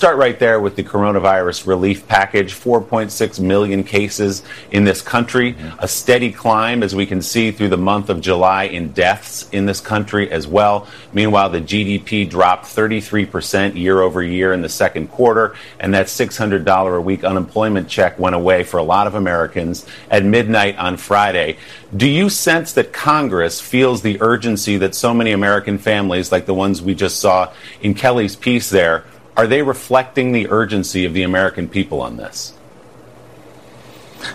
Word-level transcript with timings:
Start 0.00 0.16
right 0.16 0.38
there 0.38 0.58
with 0.58 0.76
the 0.76 0.82
coronavirus 0.82 1.66
relief 1.66 2.08
package 2.08 2.54
4.6 2.54 3.38
million 3.38 3.84
cases 3.84 4.42
in 4.70 4.84
this 4.84 5.02
country, 5.02 5.54
a 5.78 5.86
steady 5.86 6.32
climb, 6.32 6.82
as 6.82 6.94
we 6.94 7.04
can 7.04 7.20
see 7.20 7.50
through 7.50 7.68
the 7.68 7.76
month 7.76 8.08
of 8.08 8.22
July, 8.22 8.64
in 8.64 8.92
deaths 8.92 9.46
in 9.52 9.66
this 9.66 9.78
country 9.78 10.32
as 10.32 10.46
well. 10.46 10.86
Meanwhile, 11.12 11.50
the 11.50 11.60
GDP 11.60 12.26
dropped 12.30 12.64
33% 12.64 13.76
year 13.76 14.00
over 14.00 14.22
year 14.22 14.54
in 14.54 14.62
the 14.62 14.70
second 14.70 15.08
quarter, 15.08 15.54
and 15.78 15.92
that 15.92 16.06
$600 16.06 16.96
a 16.96 17.00
week 17.02 17.22
unemployment 17.22 17.86
check 17.86 18.18
went 18.18 18.34
away 18.34 18.64
for 18.64 18.78
a 18.78 18.82
lot 18.82 19.06
of 19.06 19.14
Americans 19.14 19.84
at 20.10 20.24
midnight 20.24 20.78
on 20.78 20.96
Friday. 20.96 21.58
Do 21.94 22.08
you 22.08 22.30
sense 22.30 22.72
that 22.72 22.94
Congress 22.94 23.60
feels 23.60 24.00
the 24.00 24.16
urgency 24.22 24.78
that 24.78 24.94
so 24.94 25.12
many 25.12 25.32
American 25.32 25.76
families, 25.76 26.32
like 26.32 26.46
the 26.46 26.54
ones 26.54 26.80
we 26.80 26.94
just 26.94 27.20
saw 27.20 27.52
in 27.82 27.92
Kelly's 27.92 28.34
piece 28.34 28.70
there, 28.70 29.04
are 29.40 29.46
they 29.46 29.62
reflecting 29.62 30.32
the 30.32 30.50
urgency 30.50 31.06
of 31.06 31.14
the 31.14 31.22
American 31.22 31.66
people 31.66 32.02
on 32.02 32.18
this? 32.18 32.52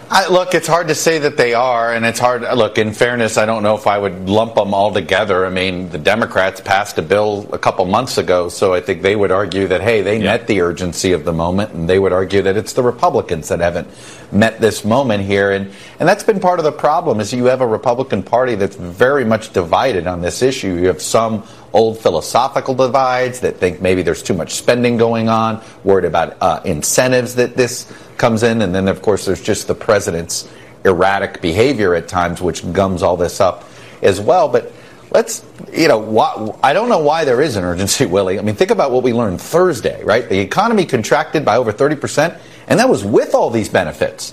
I, 0.10 0.28
look, 0.30 0.56
it's 0.56 0.68
hard 0.68 0.88
to 0.88 0.96
say 0.96 1.20
that 1.20 1.38
they 1.38 1.54
are, 1.54 1.94
and 1.94 2.08
it's 2.08 2.18
hard. 2.18 2.42
Look, 2.42 2.80
in 2.80 2.92
fairness, 2.92 3.38
I 3.38 3.46
don't 3.46 3.62
know 3.62 3.76
if 3.76 3.86
I 3.86 4.00
would 4.00 4.28
lump 4.28 4.56
them 4.56 4.74
all 4.74 4.92
together. 4.92 5.46
I 5.46 5.52
mean, 5.52 5.90
the 5.90 6.00
Democrats 6.00 6.60
passed 6.60 6.98
a 6.98 7.04
bill 7.04 7.48
a 7.54 7.60
couple 7.60 7.86
months 7.86 8.18
ago, 8.18 8.50
so 8.50 8.74
I 8.74 8.82
think 8.82 9.04
they 9.04 9.16
would 9.16 9.30
argue 9.30 9.68
that 9.68 9.82
hey, 9.82 10.02
they 10.02 10.18
yeah. 10.18 10.24
met 10.24 10.48
the 10.48 10.62
urgency 10.62 11.12
of 11.12 11.24
the 11.24 11.34
moment, 11.34 11.74
and 11.74 11.88
they 11.88 12.00
would 12.00 12.14
argue 12.14 12.42
that 12.42 12.58
it's 12.58 12.74
the 12.74 12.82
Republicans 12.82 13.50
that 13.50 13.60
haven't 13.60 13.88
met 14.32 14.60
this 14.60 14.84
moment 14.84 15.24
here, 15.24 15.52
and 15.52 15.72
and 16.00 16.10
that's 16.10 16.24
been 16.24 16.40
part 16.40 16.58
of 16.58 16.66
the 16.66 16.72
problem. 16.72 17.20
Is 17.20 17.32
you 17.32 17.46
have 17.46 17.62
a 17.62 17.68
Republican 17.68 18.24
Party 18.24 18.56
that's 18.56 18.76
very 18.76 19.24
much 19.24 19.54
divided 19.54 20.08
on 20.08 20.22
this 20.22 20.42
issue. 20.42 20.74
You 20.80 20.88
have 20.88 21.02
some 21.02 21.44
old 21.76 22.00
philosophical 22.00 22.74
divides 22.74 23.42
that 23.42 23.58
think 23.58 23.82
maybe 23.82 24.02
there's 24.02 24.24
too 24.24 24.34
much 24.34 24.54
spending 24.54 24.96
going 24.96 25.28
on, 25.28 25.62
worried 25.84 26.06
about 26.06 26.38
uh, 26.42 26.62
incentives 26.64 27.36
that 27.36 27.56
this 27.56 27.92
comes 28.18 28.44
in, 28.44 28.62
and 28.62 28.74
then 28.74 28.88
of 28.88 29.02
course 29.02 29.26
there's 29.26 29.42
just 29.42 29.68
the 29.68 29.76
president's 29.76 30.50
erratic 30.86 31.42
behavior 31.42 31.94
at 31.94 32.08
times, 32.08 32.42
which 32.42 32.72
gums 32.72 33.04
all 33.04 33.18
this 33.18 33.42
up 33.42 33.66
as 34.02 34.22
well. 34.22 34.48
But 34.48 34.72
let's, 35.12 35.44
you 35.74 35.90
know, 35.90 35.98
why, 35.98 36.58
I 36.64 36.72
don't 36.72 36.88
know 36.88 37.00
why 37.00 37.26
there 37.26 37.42
is 37.42 37.58
an 37.58 37.66
urgency, 37.66 38.06
Willie. 38.16 38.40
I 38.40 38.42
mean, 38.42 38.56
think 38.56 38.72
about 38.72 38.92
what 38.92 39.04
we 39.04 39.12
learned 39.12 39.42
Thursday, 39.42 40.02
right? 40.04 40.28
The 40.30 40.40
economy 40.40 40.86
contracted 40.86 41.44
by 41.44 41.58
over 41.58 41.74
30%, 41.74 42.40
and 42.68 42.80
that 42.80 42.88
was 42.88 43.04
with 43.04 43.36
all 43.36 43.50
these 43.50 43.68
benefits. 43.68 44.32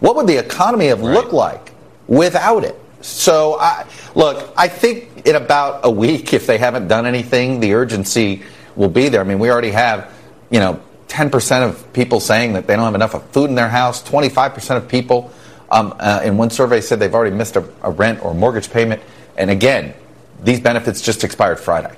What 0.00 0.14
would 0.16 0.26
the 0.26 0.36
economy 0.36 0.86
have 0.88 1.00
right. 1.00 1.14
looked 1.14 1.32
like 1.32 1.72
without 2.06 2.64
it? 2.64 2.78
So, 3.02 3.58
I, 3.60 3.86
look, 4.14 4.52
I 4.56 4.68
think 4.68 5.26
in 5.26 5.36
about 5.36 5.80
a 5.84 5.90
week, 5.90 6.32
if 6.32 6.46
they 6.46 6.58
haven't 6.58 6.88
done 6.88 7.06
anything, 7.06 7.60
the 7.60 7.74
urgency 7.74 8.42
will 8.76 8.88
be 8.88 9.08
there. 9.08 9.20
I 9.20 9.24
mean, 9.24 9.38
we 9.38 9.50
already 9.50 9.72
have, 9.72 10.12
you 10.50 10.60
know, 10.60 10.80
10% 11.08 11.68
of 11.68 11.92
people 11.92 12.20
saying 12.20 12.54
that 12.54 12.66
they 12.66 12.74
don't 12.74 12.84
have 12.84 12.94
enough 12.94 13.14
of 13.14 13.22
food 13.30 13.50
in 13.50 13.54
their 13.54 13.68
house. 13.68 14.02
25% 14.02 14.76
of 14.76 14.88
people 14.88 15.32
um, 15.70 15.94
uh, 15.98 16.20
in 16.24 16.36
one 16.36 16.50
survey 16.50 16.80
said 16.80 17.00
they've 17.00 17.14
already 17.14 17.36
missed 17.36 17.56
a, 17.56 17.68
a 17.82 17.90
rent 17.90 18.24
or 18.24 18.34
mortgage 18.34 18.70
payment. 18.70 19.02
And 19.36 19.50
again, 19.50 19.94
these 20.42 20.60
benefits 20.60 21.00
just 21.00 21.24
expired 21.24 21.60
Friday. 21.60 21.94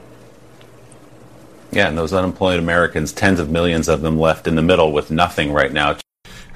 Yeah, 1.70 1.88
and 1.88 1.98
those 1.98 2.12
unemployed 2.12 2.60
Americans, 2.60 3.12
tens 3.12 3.40
of 3.40 3.50
millions 3.50 3.88
of 3.88 4.00
them 4.00 4.18
left 4.18 4.46
in 4.46 4.54
the 4.54 4.62
middle 4.62 4.92
with 4.92 5.10
nothing 5.10 5.52
right 5.52 5.72
now. 5.72 5.96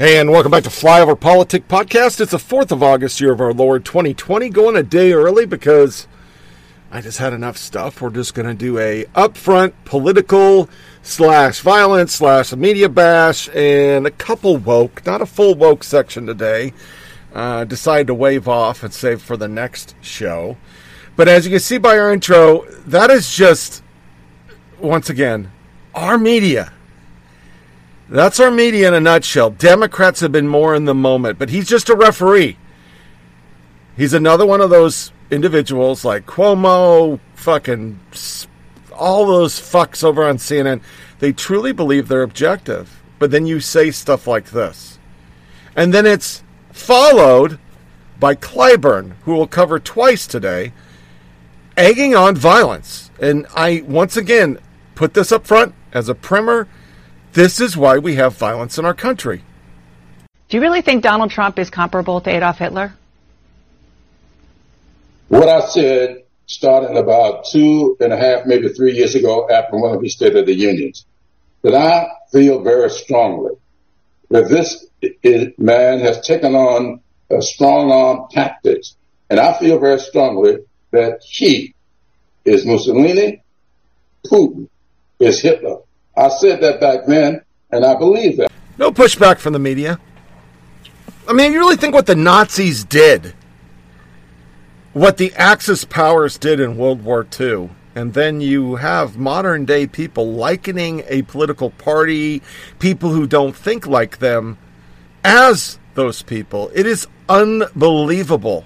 And 0.01 0.31
welcome 0.31 0.53
back 0.53 0.63
to 0.63 0.69
Flyover 0.69 1.19
Politic 1.19 1.67
Podcast. 1.67 2.21
It's 2.21 2.31
the 2.31 2.37
4th 2.37 2.71
of 2.71 2.85
August, 2.85 3.21
year 3.21 3.33
of 3.33 3.41
our 3.41 3.53
Lord 3.53 3.85
2020. 3.85 4.49
Going 4.49 4.77
a 4.77 4.83
day 4.85 5.13
early 5.13 5.45
because 5.45 6.07
I 6.93 7.01
just 7.01 7.19
had 7.19 7.33
enough 7.33 7.57
stuff. 7.57 8.01
We're 8.01 8.11
just 8.11 8.33
going 8.33 8.47
to 8.47 8.55
do 8.55 8.79
a 8.79 9.07
upfront 9.17 9.73
political 9.85 10.71
slash 11.03 11.63
violence 11.63 12.15
slash 12.15 12.53
media 12.53 12.89
bash 12.89 13.49
and 13.49 14.07
a 14.07 14.13
couple 14.13 14.57
woke, 14.57 15.05
not 15.05 15.21
a 15.21 15.27
full 15.27 15.57
woke 15.57 15.83
section 15.83 16.27
today. 16.27 16.75
Uh, 17.35 17.65
decided 17.65 18.07
to 18.07 18.15
wave 18.15 18.47
off 18.47 18.85
and 18.85 18.95
save 18.95 19.21
for 19.21 19.37
the 19.37 19.49
next 19.49 19.97
show. 20.01 20.57
But 21.17 21.27
as 21.27 21.45
you 21.45 21.51
can 21.51 21.59
see 21.59 21.79
by 21.79 21.99
our 21.99 22.13
intro, 22.13 22.67
that 22.87 23.11
is 23.11 23.35
just, 23.35 23.83
once 24.79 25.11
again, 25.11 25.51
our 25.93 26.19
media 26.19 26.73
that's 28.09 28.41
our 28.41 28.51
media 28.51 28.89
in 28.89 28.95
a 28.95 29.01
nutshell. 29.01 29.51
Democrats 29.51 30.21
have 30.21 30.33
been 30.33 30.49
more 30.49 30.75
in 30.75 30.87
the 30.87 30.95
moment, 30.95 31.39
but 31.39 31.51
he's 31.51 31.69
just 31.69 31.89
a 31.89 31.97
referee. 31.97 32.57
He's 33.97 34.15
another 34.15 34.47
one 34.47 34.61
of 34.61 34.71
those 34.71 35.13
individuals 35.31 36.05
like 36.05 36.27
Cuomo, 36.27 37.21
fucking 37.35 37.99
all 38.95 39.27
those 39.27 39.61
fucks 39.61 40.03
over 40.03 40.25
on 40.25 40.39
CNN. 40.39 40.81
They 41.19 41.33
truly 41.33 41.73
believe 41.73 42.09
they're 42.09 42.23
objective, 42.23 43.03
but 43.19 43.31
then 43.31 43.47
you 43.47 43.61
say 43.61 43.91
stuff 43.91 44.27
like 44.27 44.51
this. 44.51 44.99
And 45.77 45.93
then 45.93 46.07
it's 46.07 46.43
followed 46.73 47.59
by 48.19 48.35
Clyburn, 48.35 49.15
who 49.23 49.35
will 49.35 49.47
cover 49.47 49.79
twice 49.79 50.27
today, 50.27 50.73
egging 51.77 52.15
on 52.15 52.37
violence. 52.37 53.11
And 53.21 53.47
I, 53.55 53.85
once 53.87 54.17
again, 54.17 54.59
put 54.95 55.15
this 55.15 55.31
up 55.31 55.47
front 55.47 55.75
as 55.93 56.09
a 56.09 56.15
primer 56.15 56.69
this 57.39 57.61
is 57.61 57.77
why 57.77 57.99
we 57.99 58.17
have 58.17 58.37
violence 58.37 58.79
in 58.79 58.85
our 58.85 58.95
country. 58.95 59.45
Do 60.49 60.57
you 60.57 60.61
really 60.61 60.83
think 60.83 61.05
Donald 61.05 61.31
Trump 61.31 61.57
is 61.61 61.71
comparable 61.71 62.21
to 62.21 62.31
Adolf 62.31 62.59
Hitler? 62.59 62.95
What 65.29 65.49
I 65.49 65.61
said 65.67 66.25
starting 66.47 66.97
about 66.97 67.45
two 67.53 67.97
and 68.01 68.13
a 68.13 68.17
half, 68.17 68.47
maybe 68.47 68.71
three 68.71 68.93
years 68.93 69.15
ago 69.15 69.49
after 69.49 69.77
one 69.77 69.95
of 69.95 70.03
his 70.03 70.15
State 70.15 70.35
of 70.35 70.47
the 70.47 70.55
Unions, 70.55 71.07
that 71.63 71.75
I 71.75 72.09
feel 72.33 72.63
very 72.63 72.91
strongly 72.91 73.55
that 74.31 74.49
this 74.49 74.87
man 75.59 76.01
has 76.01 76.21
taken 76.27 76.57
on 76.57 77.01
a 77.31 77.41
strong 77.41 77.93
arm 77.93 78.27
tactics. 78.33 78.97
And 79.31 79.39
I 79.39 79.57
feel 79.61 79.79
very 79.79 80.01
strongly 80.01 80.59
that 80.91 81.21
he 81.23 81.75
is 82.45 82.67
Mussolini, 82.67 83.43
Putin 84.27 84.69
is 85.21 85.41
Hitler. 85.41 85.83
I 86.19 86.29
said 86.29 86.61
that 86.63 86.81
back 86.81 87.07
then, 87.07 87.43
and 87.71 87.85
I 87.85 87.95
believe 87.95 88.39
that. 88.39 88.51
No 88.77 88.91
pushback 88.91 89.39
from 89.39 89.53
the 89.53 89.61
media. 89.61 90.01
I 91.29 91.33
mean, 91.33 91.53
you 91.53 91.61
really 91.61 91.77
think 91.77 91.95
what 91.95 92.07
the 92.07 92.17
Nazis 92.17 92.83
did, 92.83 93.35
what 94.95 95.17
the 95.19 95.33
Axis 95.35 95.85
powers 95.85 96.37
did 96.37 96.59
in 96.59 96.77
World 96.77 97.05
War 97.05 97.25
II, 97.39 97.71
and 97.95 98.15
then 98.15 98.41
you 98.41 98.77
have 98.77 99.17
modern 99.17 99.65
day 99.65 99.87
people 99.87 100.33
likening 100.33 101.05
a 101.07 101.23
political 101.23 101.71
party, 101.71 102.43
people 102.81 103.11
who 103.11 103.29
don't 103.29 103.55
think 103.55 103.87
like 103.87 104.19
them, 104.19 104.59
as 105.23 105.79
those 105.95 106.23
people. 106.23 106.69
It 106.75 106.87
is 106.87 107.07
unbelievable. 107.29 108.65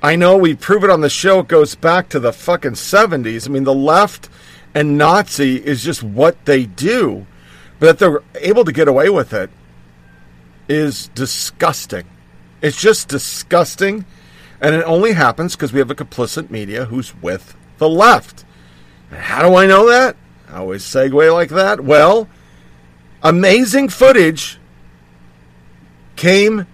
I 0.00 0.14
know 0.14 0.36
we 0.36 0.54
prove 0.54 0.84
it 0.84 0.90
on 0.90 1.00
the 1.00 1.10
show. 1.10 1.40
It 1.40 1.48
goes 1.48 1.74
back 1.74 2.08
to 2.10 2.20
the 2.20 2.32
fucking 2.32 2.72
70s. 2.72 3.48
I 3.48 3.50
mean, 3.50 3.64
the 3.64 3.74
left 3.74 4.28
and 4.76 4.98
Nazi 4.98 5.56
is 5.56 5.82
just 5.82 6.02
what 6.02 6.44
they 6.44 6.66
do. 6.66 7.26
But 7.78 7.86
that 7.86 7.98
they're 7.98 8.22
able 8.46 8.62
to 8.66 8.72
get 8.72 8.88
away 8.88 9.08
with 9.08 9.32
it 9.32 9.48
is 10.68 11.08
disgusting. 11.14 12.04
It's 12.60 12.78
just 12.78 13.08
disgusting. 13.08 14.04
And 14.60 14.74
it 14.74 14.82
only 14.82 15.14
happens 15.14 15.56
because 15.56 15.72
we 15.72 15.78
have 15.78 15.90
a 15.90 15.94
complicit 15.94 16.50
media 16.50 16.84
who's 16.84 17.14
with 17.22 17.56
the 17.78 17.88
left. 17.88 18.44
And 19.10 19.18
how 19.18 19.48
do 19.48 19.56
I 19.56 19.66
know 19.66 19.88
that? 19.88 20.14
I 20.50 20.58
always 20.58 20.82
segue 20.82 21.32
like 21.32 21.48
that. 21.50 21.80
Well, 21.80 22.28
amazing 23.22 23.88
footage 23.88 24.58
came 26.16 26.66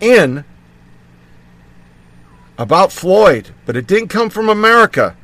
in 0.00 0.46
about 2.56 2.90
Floyd, 2.90 3.50
but 3.66 3.76
it 3.76 3.86
didn't 3.86 4.08
come 4.08 4.30
from 4.30 4.48
America. 4.48 5.14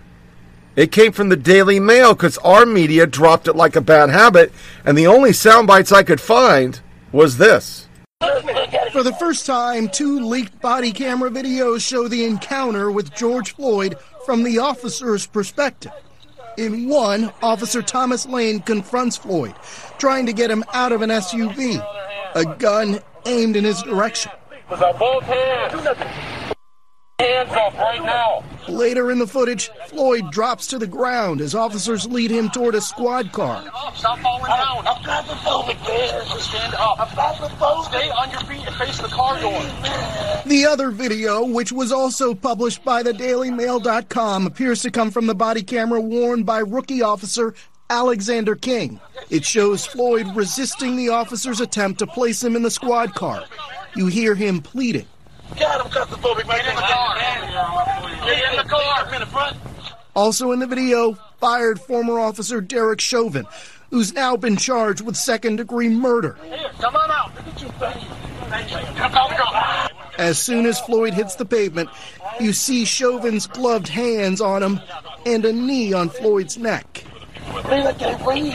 It 0.81 0.93
came 0.93 1.13
from 1.13 1.29
the 1.29 1.37
Daily 1.37 1.79
Mail 1.79 2.15
because 2.15 2.39
our 2.39 2.65
media 2.65 3.07
dropped 3.07 3.47
it 3.49 3.55
like 3.55 3.77
a 3.77 3.83
bad 3.83 4.09
habit, 4.09 4.51
and 4.83 4.97
the 4.97 5.09
only 5.09 5.35
sound 5.35 5.67
bites 5.67 5.93
I 5.93 6.03
could 6.03 6.23
find 6.23 6.81
was 7.13 7.37
this. 7.37 7.87
For 8.91 9.03
the 9.03 9.15
first 9.21 9.45
time, 9.45 9.91
two 9.91 10.21
leaked 10.21 10.59
body 10.63 10.91
camera 10.91 11.29
videos 11.29 11.87
show 11.87 12.09
the 12.09 12.25
encounter 12.25 12.91
with 12.91 13.15
George 13.15 13.55
Floyd 13.57 13.99
from 14.25 14.43
the 14.43 14.59
officer's 14.59 15.27
perspective. 15.27 15.93
In 16.57 16.89
one, 16.89 17.31
Officer 17.43 17.83
Thomas 17.83 18.25
Lane 18.25 18.61
confronts 18.61 19.19
Floyd, 19.19 19.55
trying 19.99 20.25
to 20.25 20.33
get 20.33 20.51
him 20.51 20.65
out 20.73 20.93
of 20.93 21.03
an 21.03 21.11
SUV. 21.11 21.87
A 22.37 22.57
gun 22.57 23.01
aimed 23.27 23.57
in 23.57 23.65
his 23.65 23.83
direction. 23.83 24.33
With 24.71 24.81
our 24.81 24.95
both 24.95 25.25
hands. 25.25 25.75
Hands 27.19 27.51
up 27.51 27.75
right 27.75 28.03
now. 28.03 28.43
Later 28.71 29.11
in 29.11 29.19
the 29.19 29.27
footage, 29.27 29.69
Floyd 29.89 30.31
drops 30.31 30.67
to 30.69 30.79
the 30.79 30.87
ground 30.87 31.41
as 31.41 31.55
officers 31.55 32.07
lead 32.07 32.31
him 32.31 32.51
toward 32.51 32.75
a 32.75 32.81
squad 32.81 33.33
car. 33.33 33.63
Stop 33.95 34.19
falling 34.21 34.45
down. 34.45 34.87
I'm 34.87 35.03
claustrophobic, 35.03 35.87
man. 35.87 36.41
Stand 36.41 36.75
up. 36.75 37.01
I'm 37.01 37.09
claustrophobic. 37.09 37.85
Stay 37.87 38.11
on 38.11 38.31
your 38.31 38.41
feet 38.41 38.67
and 38.67 38.77
face 38.77 38.99
the 38.99 39.09
car 39.09 39.41
door. 39.41 39.61
The 40.47 40.67
other 40.67 40.91
video, 40.91 41.45
which 41.45 41.73
was 41.73 41.93
also 41.93 42.35
published 42.35 42.85
by 42.85 43.03
the 43.03 43.13
DailyMail.com, 43.13 44.47
appears 44.47 44.83
to 44.83 44.91
come 44.91 45.11
from 45.11 45.27
the 45.27 45.35
body 45.35 45.63
camera 45.63 46.01
worn 46.01 46.45
by 46.45 46.61
rookie 46.61 47.03
officer 47.03 47.55
Alexander 47.91 48.55
King. 48.55 49.01
It 49.31 49.45
shows 49.45 49.85
Floyd 49.85 50.35
resisting 50.37 50.97
the 50.97 51.09
officer's 51.09 51.61
attempt 51.61 51.99
to 51.99 52.07
place 52.07 52.43
him 52.43 52.55
in 52.55 52.63
the 52.63 52.71
squad 52.71 53.15
car. 53.15 53.45
You 53.97 54.07
hear 54.07 54.37
him 54.37 54.63
pleading. 54.63 55.07
God, 55.59 55.81
I'm 55.81 55.91
claustrophobic. 55.91 56.47
Get 56.47 56.67
in 56.67 56.75
the 56.75 56.81
car. 56.81 57.17
Get 58.25 58.51
in 58.51 58.57
the 58.57 58.69
car. 58.69 59.07
I'm 59.07 59.15
in 59.15 59.21
the 59.21 59.27
front. 59.27 59.57
Also 60.15 60.53
in 60.53 60.59
the 60.59 60.67
video, 60.67 61.15
fired 61.39 61.81
former 61.81 62.19
officer 62.19 62.61
Derek 62.61 63.01
Chauvin, 63.01 63.47
who's 63.91 64.13
now 64.13 64.37
been 64.37 64.57
charged 64.57 65.03
with 65.03 65.17
second 65.17 65.57
degree 65.57 65.89
murder. 65.89 66.37
Here, 66.45 66.71
come 66.79 66.97
on 66.97 67.11
out. 67.11 67.35
Look 67.47 67.61
you. 67.61 67.69
Thank 67.79 68.03
you. 68.03 68.09
Thank 68.49 68.71
you. 68.71 68.79
Come. 68.97 69.91
As 70.19 70.39
soon 70.39 70.67
as 70.67 70.81
Floyd 70.81 71.15
hits 71.15 71.37
the 71.37 71.47
pavement, 71.47 71.89
you 72.41 72.53
see 72.53 72.85
Chauvin's 72.85 73.47
gloved 73.47 73.89
hands 73.89 74.41
on 74.41 74.63
him 74.63 74.81
and 75.25 75.45
a 75.45 75.53
knee 75.53 75.93
on 75.93 76.11
Floyd's 76.11 76.59
neck. 76.59 77.05
Please, 77.47 77.87
I 77.87 77.93
can't 77.95 78.23
breathe. 78.23 78.53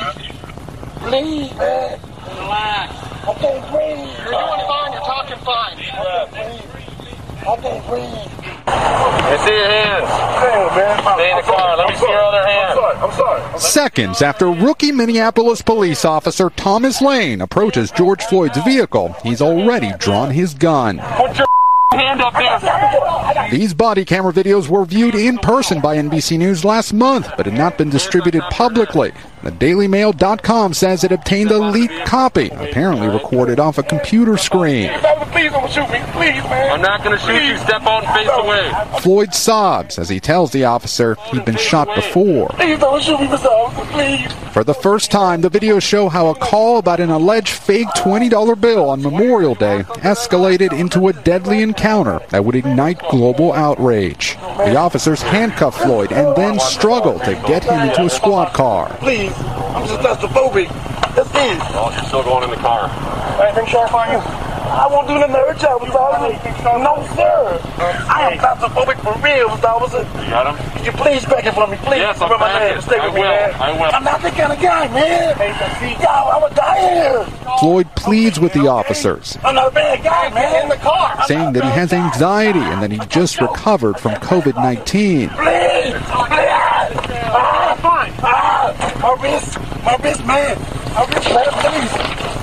Please, 1.09 1.53
man. 1.55 1.99
Relax. 2.37 2.93
I 3.27 3.33
can't 3.39 3.71
breathe. 3.71 3.97
You're 4.19 4.31
doing 4.31 4.61
fine. 4.67 4.91
You're 4.93 5.01
talking 5.01 5.37
fine. 5.45 6.84
I 7.47 7.55
can't 7.57 7.85
breathe. 7.87 8.05
Let 8.65 9.39
me 9.39 9.45
see 9.45 9.55
your 9.55 9.69
hands. 9.69 10.09
Stay 11.15 11.29
in 11.29 11.37
the 11.37 11.43
car. 11.43 11.77
Let 11.77 11.89
me 11.89 11.95
see 11.95 12.07
your 12.07 12.19
other 12.19 12.43
hand. 12.43 12.71
I'm 12.71 12.75
sorry. 12.75 12.95
I'm 12.97 13.11
sorry. 13.11 13.59
Seconds 13.59 14.21
after 14.23 14.49
rookie 14.49 14.91
Minneapolis 14.91 15.61
police 15.61 16.05
officer 16.05 16.49
Thomas 16.49 17.01
Lane 17.01 17.41
approaches 17.41 17.91
George 17.91 18.23
Floyd's 18.23 18.57
vehicle, 18.63 19.15
he's 19.21 19.41
already 19.41 19.91
drawn 19.99 20.31
his 20.31 20.55
gun. 20.55 20.99
Put 21.95 22.03
hand 22.03 22.21
up 22.21 22.33
there. 22.33 23.49
These 23.49 23.73
body 23.73 24.03
camera 24.03 24.33
videos 24.33 24.67
were 24.67 24.85
viewed 24.85 25.15
in 25.15 25.37
person 25.37 25.79
by 25.79 25.97
NBC 25.97 26.37
News 26.37 26.65
last 26.65 26.93
month, 26.93 27.29
but 27.37 27.45
had 27.45 27.55
not 27.55 27.77
been 27.77 27.89
distributed 27.89 28.41
publicly. 28.51 29.13
The 29.43 29.51
DailyMail.com 29.51 30.73
says 30.73 31.03
it 31.03 31.11
obtained 31.11 31.51
a 31.51 31.59
leaked 31.59 32.05
copy, 32.05 32.49
apparently 32.49 33.07
recorded 33.07 33.59
off 33.59 33.77
a 33.77 33.83
computer 33.83 34.37
screen. 34.37 34.89
Please 35.31 35.51
don't 35.51 35.71
shoot 35.71 35.89
me. 35.89 35.99
Please, 36.13 36.43
man. 36.45 36.71
I'm 36.71 36.81
not 36.81 37.03
going 37.03 37.17
to 37.17 37.23
shoot 37.23 37.43
you. 37.43 37.57
Step 37.57 37.83
out 37.83 38.03
and 38.03 38.13
face 38.15 38.29
away. 38.31 38.99
Floyd 39.01 39.33
sobs 39.33 39.99
as 39.99 40.09
he 40.09 40.19
tells 40.19 40.51
the 40.51 40.63
officer 40.63 41.15
he'd 41.31 41.45
been 41.45 41.57
shot 41.57 41.93
before. 41.93 42.49
Please 42.49 42.79
don't 42.79 43.03
shoot 43.03 43.19
me, 43.19 43.27
Mr. 43.27 43.45
Officer. 43.45 43.91
Please. 43.91 44.31
For 44.53 44.63
the 44.63 44.73
first 44.73 45.11
time, 45.11 45.41
the 45.41 45.51
videos 45.51 45.83
show 45.83 46.09
how 46.09 46.27
a 46.27 46.35
call 46.35 46.77
about 46.77 46.99
an 46.99 47.09
alleged 47.09 47.49
fake 47.49 47.87
$20 47.89 48.59
bill 48.59 48.89
on 48.89 49.01
Memorial 49.01 49.53
Day 49.53 49.83
escalated 49.97 50.71
into 50.71 51.09
a 51.09 51.13
deadly 51.13 51.61
encounter 51.61 51.84
that 51.85 52.43
would 52.43 52.55
ignite 52.55 52.99
global 53.11 53.53
outrage. 53.53 54.35
The 54.57 54.75
officers 54.75 55.21
handcuff 55.21 55.79
Floyd 55.79 56.11
and 56.11 56.35
then 56.35 56.59
struggle 56.59 57.19
to 57.19 57.33
get 57.47 57.63
him 57.63 57.79
into 57.79 58.05
a 58.05 58.09
squad 58.09 58.53
car. 58.53 58.89
Please. 58.97 59.31
I'm 59.37 59.87
just 59.87 60.01
claustrophobic. 60.01 60.67
That's 61.13 61.29
it. 61.29 61.61
Oh, 61.77 61.91
you're 61.95 62.05
still 62.05 62.23
going 62.23 62.43
in 62.45 62.49
the 62.49 62.55
car. 62.55 62.89
Anything 63.39 63.67
sharp 63.67 63.93
on 63.93 64.11
you? 64.13 64.17
I 64.75 64.87
won't 64.91 65.07
do 65.07 65.15
nothing 65.15 65.31
to 65.35 65.39
hurt 65.39 65.61
you, 65.61 65.87
Mr. 65.87 65.95
Officer. 65.95 66.77
No, 66.83 66.93
sir. 67.15 67.61
I 68.11 68.29
am 68.31 68.37
claustrophobic 68.37 68.99
for 68.99 69.15
real, 69.23 69.47
Mr. 69.49 69.69
Officer. 69.71 70.03
You 70.23 70.29
got 70.29 70.51
him? 70.51 70.71
Could 70.75 70.85
you 70.85 70.91
please 70.91 71.25
back 71.25 71.45
it 71.45 71.53
for 71.53 71.65
me, 71.67 71.77
please? 71.77 71.99
Yes, 72.03 72.19
I'm 72.21 72.29
Rub 72.29 72.39
my 72.41 72.47
backing. 72.51 72.69
hand. 72.73 72.83
Stay 72.83 72.99
I 72.99 73.05
with 73.05 73.15
me, 73.15 73.21
will. 73.21 73.29
man. 73.29 73.53
I 73.55 73.71
will. 73.71 73.91
I'm 73.95 74.03
not 74.03 74.21
that 74.21 74.33
kind 74.35 74.51
of 74.51 74.59
guy, 74.59 74.87
man. 74.91 76.01
Yo, 76.01 76.07
I'm 76.07 76.41
gonna 76.41 76.55
die 76.55 76.79
here. 76.93 77.23
Floyd 77.59 77.87
pleads 77.95 78.37
with 78.39 78.51
the 78.53 78.67
officers, 78.67 79.37
I'm 79.45 79.55
not 79.55 79.69
a 79.69 79.71
bad 79.71 80.03
guy, 80.03 80.29
man. 80.33 80.63
In 80.63 80.69
the 80.69 80.75
car. 80.75 81.23
saying 81.25 81.53
that 81.53 81.63
he 81.63 81.69
has 81.69 81.93
anxiety 81.93 82.59
and 82.59 82.83
that 82.83 82.91
he 82.91 82.99
just 83.07 83.39
recovered 83.39 83.97
from 83.97 84.11
COVID 84.15 84.55
19. 84.55 85.29
Please, 85.29 85.29
please. 85.29 86.03
Ah, 87.31 87.77
fine. 87.81 88.13
Ah, 88.23 88.99
my 89.01 89.23
wrist, 89.23 89.57
my 89.85 89.95
wrist, 90.03 90.25
man. 90.25 90.57
My 90.93 91.05
wrist, 91.05 91.29
man, 91.31 91.47
please. 91.63 91.93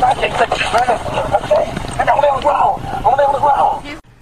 I 0.02 0.14
can't 0.14 0.34
take 0.38 0.50
this, 0.50 0.72
man. 0.72 0.88
I 0.88 1.81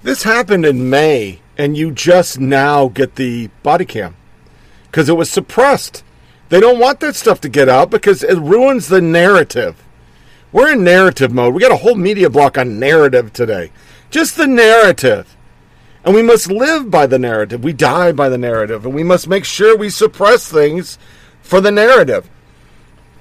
This 0.03 0.23
happened 0.23 0.65
in 0.67 0.91
May, 0.91 1.41
and 1.57 1.77
you 1.77 1.91
just 1.91 2.41
now 2.41 2.89
get 2.89 3.17
the 3.17 3.49
body 3.63 3.85
cam 3.85 4.17
because 4.87 5.09
it 5.09 5.17
was 5.17 5.31
suppressed. 5.31 6.03
They 6.49 6.61
don't 6.61 6.79
want 6.79 7.01
that 7.01 7.17
stuff 7.17 7.41
to 7.43 7.49
get 7.49 7.69
out 7.69 7.91
because 7.91 8.23
it 8.23 8.39
ruins 8.39 8.89
the 8.89 9.01
narrative. 9.01 9.83
We're 10.53 10.73
in 10.73 10.83
narrative 10.83 11.33
mode. 11.33 11.55
We 11.55 11.61
got 11.61 11.71
a 11.71 11.77
whole 11.77 11.95
media 11.95 12.29
block 12.29 12.59
on 12.59 12.81
narrative 12.81 13.33
today. 13.33 13.71
Just 14.11 14.37
the 14.37 14.49
narrative. 14.49 15.37
And 16.05 16.15
we 16.15 16.23
must 16.23 16.51
live 16.51 16.91
by 16.91 17.07
the 17.07 17.19
narrative. 17.19 17.63
We 17.63 17.73
die 17.73 18.13
by 18.13 18.29
the 18.29 18.39
narrative. 18.39 18.85
And 18.85 18.95
we 18.95 19.05
must 19.05 19.29
make 19.29 19.45
sure 19.45 19.77
we 19.77 19.91
suppress 19.91 20.51
things 20.51 20.99
for 21.41 21.61
the 21.61 21.71
narrative. 21.71 22.29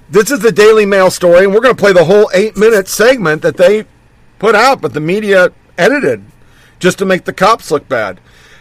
This 0.10 0.32
is 0.32 0.40
the 0.40 0.52
Daily 0.52 0.88
Mail 0.88 1.12
story, 1.12 1.44
and 1.44 1.54
we're 1.54 1.62
going 1.62 1.76
to 1.76 1.80
play 1.80 1.94
the 1.94 2.06
whole 2.06 2.32
eight 2.34 2.58
minute 2.58 2.88
segment 2.88 3.44
that 3.44 3.58
they 3.58 3.86
put 4.40 4.56
out, 4.56 4.82
but 4.82 4.94
the 4.94 5.00
media 5.00 5.52
edited 5.78 6.24
just 6.80 6.98
to 6.98 7.06
make 7.06 7.26
the 7.26 7.34
cops 7.34 7.70
look 7.70 7.88
bad. 7.88 8.20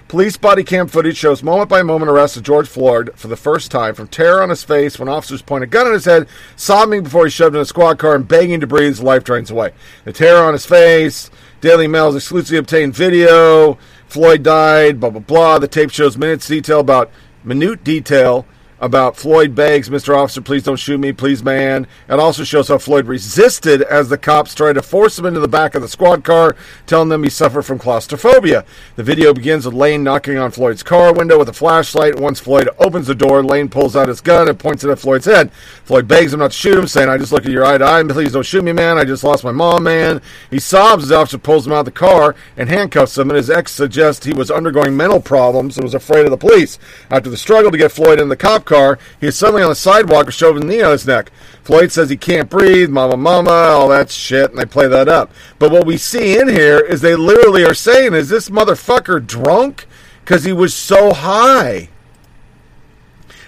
Police 0.08 0.38
body 0.38 0.64
cam 0.64 0.88
footage 0.88 1.18
shows 1.18 1.42
moment 1.42 1.68
by 1.68 1.82
moment 1.82 2.10
arrest 2.10 2.38
of 2.38 2.42
George 2.42 2.66
Floyd 2.66 3.10
for 3.14 3.28
the 3.28 3.36
first 3.36 3.70
time 3.70 3.94
from 3.94 4.08
terror 4.08 4.42
on 4.42 4.48
his 4.48 4.64
face 4.64 4.98
when 4.98 5.08
officers 5.08 5.42
point 5.42 5.64
a 5.64 5.66
gun 5.66 5.86
at 5.86 5.92
his 5.92 6.06
head, 6.06 6.26
sobbing 6.56 7.02
before 7.02 7.24
he's 7.24 7.34
shoved 7.34 7.54
in 7.54 7.60
a 7.60 7.66
squad 7.66 7.98
car 7.98 8.14
and 8.14 8.26
begging 8.26 8.58
to 8.60 8.66
breathe 8.66 8.92
as 8.92 9.02
life 9.02 9.22
drains 9.22 9.50
away. 9.50 9.72
The 10.04 10.14
terror 10.14 10.42
on 10.42 10.54
his 10.54 10.64
face, 10.64 11.30
Daily 11.60 11.86
Mail's 11.86 12.16
exclusively 12.16 12.56
obtained 12.56 12.94
video, 12.94 13.76
Floyd 14.06 14.42
died, 14.42 14.98
blah, 14.98 15.10
blah, 15.10 15.20
blah. 15.20 15.58
The 15.58 15.68
tape 15.68 15.90
shows 15.90 16.16
minutes 16.16 16.48
detail 16.48 16.80
about, 16.80 17.10
minute 17.44 17.84
detail 17.84 18.46
about 18.80 19.16
Floyd 19.16 19.54
begs, 19.54 19.88
Mr. 19.88 20.16
Officer, 20.16 20.40
please 20.40 20.62
don't 20.62 20.76
shoot 20.76 20.98
me, 20.98 21.12
please, 21.12 21.42
man. 21.42 21.86
It 22.08 22.20
also 22.20 22.44
shows 22.44 22.68
how 22.68 22.78
Floyd 22.78 23.06
resisted 23.06 23.82
as 23.82 24.08
the 24.08 24.18
cops 24.18 24.54
tried 24.54 24.74
to 24.74 24.82
force 24.82 25.18
him 25.18 25.26
into 25.26 25.40
the 25.40 25.48
back 25.48 25.74
of 25.74 25.82
the 25.82 25.88
squad 25.88 26.24
car, 26.24 26.54
telling 26.86 27.08
them 27.08 27.24
he 27.24 27.30
suffered 27.30 27.62
from 27.62 27.78
claustrophobia. 27.78 28.64
The 28.96 29.02
video 29.02 29.34
begins 29.34 29.66
with 29.66 29.74
Lane 29.74 30.04
knocking 30.04 30.38
on 30.38 30.50
Floyd's 30.50 30.82
car 30.82 31.12
window 31.12 31.38
with 31.38 31.48
a 31.48 31.52
flashlight. 31.52 32.20
Once 32.20 32.40
Floyd 32.40 32.68
opens 32.78 33.06
the 33.06 33.14
door, 33.14 33.42
Lane 33.42 33.68
pulls 33.68 33.96
out 33.96 34.08
his 34.08 34.20
gun 34.20 34.48
and 34.48 34.58
points 34.58 34.84
it 34.84 34.90
at 34.90 34.98
Floyd's 34.98 35.26
head. 35.26 35.52
Floyd 35.84 36.06
begs 36.06 36.32
him 36.32 36.40
not 36.40 36.52
to 36.52 36.56
shoot 36.56 36.78
him, 36.78 36.86
saying, 36.86 37.08
I 37.08 37.18
just 37.18 37.32
look 37.32 37.46
at 37.46 37.52
your 37.52 37.64
eye 37.64 37.78
to 37.78 37.84
eye, 37.84 38.02
please 38.04 38.32
don't 38.32 38.46
shoot 38.46 38.62
me, 38.62 38.72
man. 38.72 38.98
I 38.98 39.04
just 39.04 39.24
lost 39.24 39.44
my 39.44 39.52
mom, 39.52 39.82
man. 39.82 40.22
He 40.50 40.58
sobs 40.60 41.04
as 41.04 41.08
the 41.08 41.16
officer 41.16 41.38
pulls 41.38 41.66
him 41.66 41.72
out 41.72 41.80
of 41.80 41.84
the 41.86 41.90
car 41.90 42.36
and 42.56 42.68
handcuffs 42.68 43.18
him, 43.18 43.30
and 43.30 43.36
his 43.36 43.50
ex 43.50 43.72
suggests 43.72 44.24
he 44.24 44.34
was 44.34 44.50
undergoing 44.50 44.96
mental 44.96 45.20
problems 45.20 45.76
and 45.76 45.84
was 45.84 45.94
afraid 45.94 46.24
of 46.24 46.30
the 46.30 46.36
police. 46.36 46.78
After 47.10 47.30
the 47.30 47.36
struggle 47.36 47.70
to 47.70 47.78
get 47.78 47.90
Floyd 47.90 48.20
in 48.20 48.28
the 48.28 48.36
cop 48.36 48.64
car, 48.68 48.98
he 49.20 49.26
is 49.26 49.36
suddenly 49.36 49.62
on 49.62 49.70
the 49.70 49.74
sidewalk 49.74 50.26
with 50.26 50.64
knee 50.64 50.82
on 50.82 50.92
his 50.92 51.06
neck. 51.06 51.32
Floyd 51.64 51.90
says 51.90 52.08
he 52.08 52.16
can't 52.16 52.48
breathe, 52.48 52.90
mama, 52.90 53.16
mama, 53.16 53.50
all 53.50 53.88
that 53.88 54.10
shit, 54.10 54.50
and 54.50 54.58
they 54.58 54.64
play 54.64 54.86
that 54.86 55.08
up. 55.08 55.32
But 55.58 55.72
what 55.72 55.86
we 55.86 55.96
see 55.96 56.38
in 56.38 56.48
here 56.48 56.78
is 56.78 57.00
they 57.00 57.16
literally 57.16 57.64
are 57.64 57.74
saying, 57.74 58.14
is 58.14 58.28
this 58.28 58.48
motherfucker 58.48 59.26
drunk? 59.26 59.86
Because 60.24 60.44
he 60.44 60.52
was 60.52 60.74
so 60.74 61.12
high. 61.12 61.88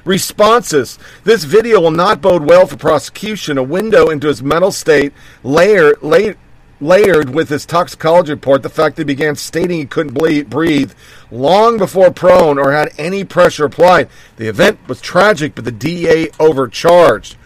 Responses. 0.05 0.99
This 1.25 1.45
video 1.45 1.81
will 1.81 1.91
not 1.91 2.23
bode 2.23 2.45
well 2.45 2.67
for 2.67 2.77
prosecution. 2.77 3.59
A 3.59 3.63
window 3.63 4.09
into 4.09 4.29
his 4.29 4.43
mental 4.43 4.73
state, 4.73 5.13
layer, 5.43 5.95
lay, 6.01 6.35
layered 6.81 7.31
with 7.31 7.49
his 7.49 7.67
toxicology 7.67 8.33
report, 8.33 8.63
the 8.63 8.69
fact 8.69 8.97
that 8.97 9.03
he 9.03 9.15
began 9.15 9.37
stating 9.37 9.79
he 9.79 9.87
couldn't 9.87 10.15
breathe 10.15 10.93
long 11.31 11.79
before 11.79 12.11
prone 12.11 12.59
or 12.59 12.73
had 12.73 12.93
any 12.99 13.25
pressure 13.25 13.67
applied. 13.67 14.09
The 14.37 14.49
event 14.49 14.79
was 14.89 15.01
tragic, 15.01 15.55
but 15.55 15.65
the 15.65 15.73
DA 15.73 16.31
overcharged. 16.41 17.37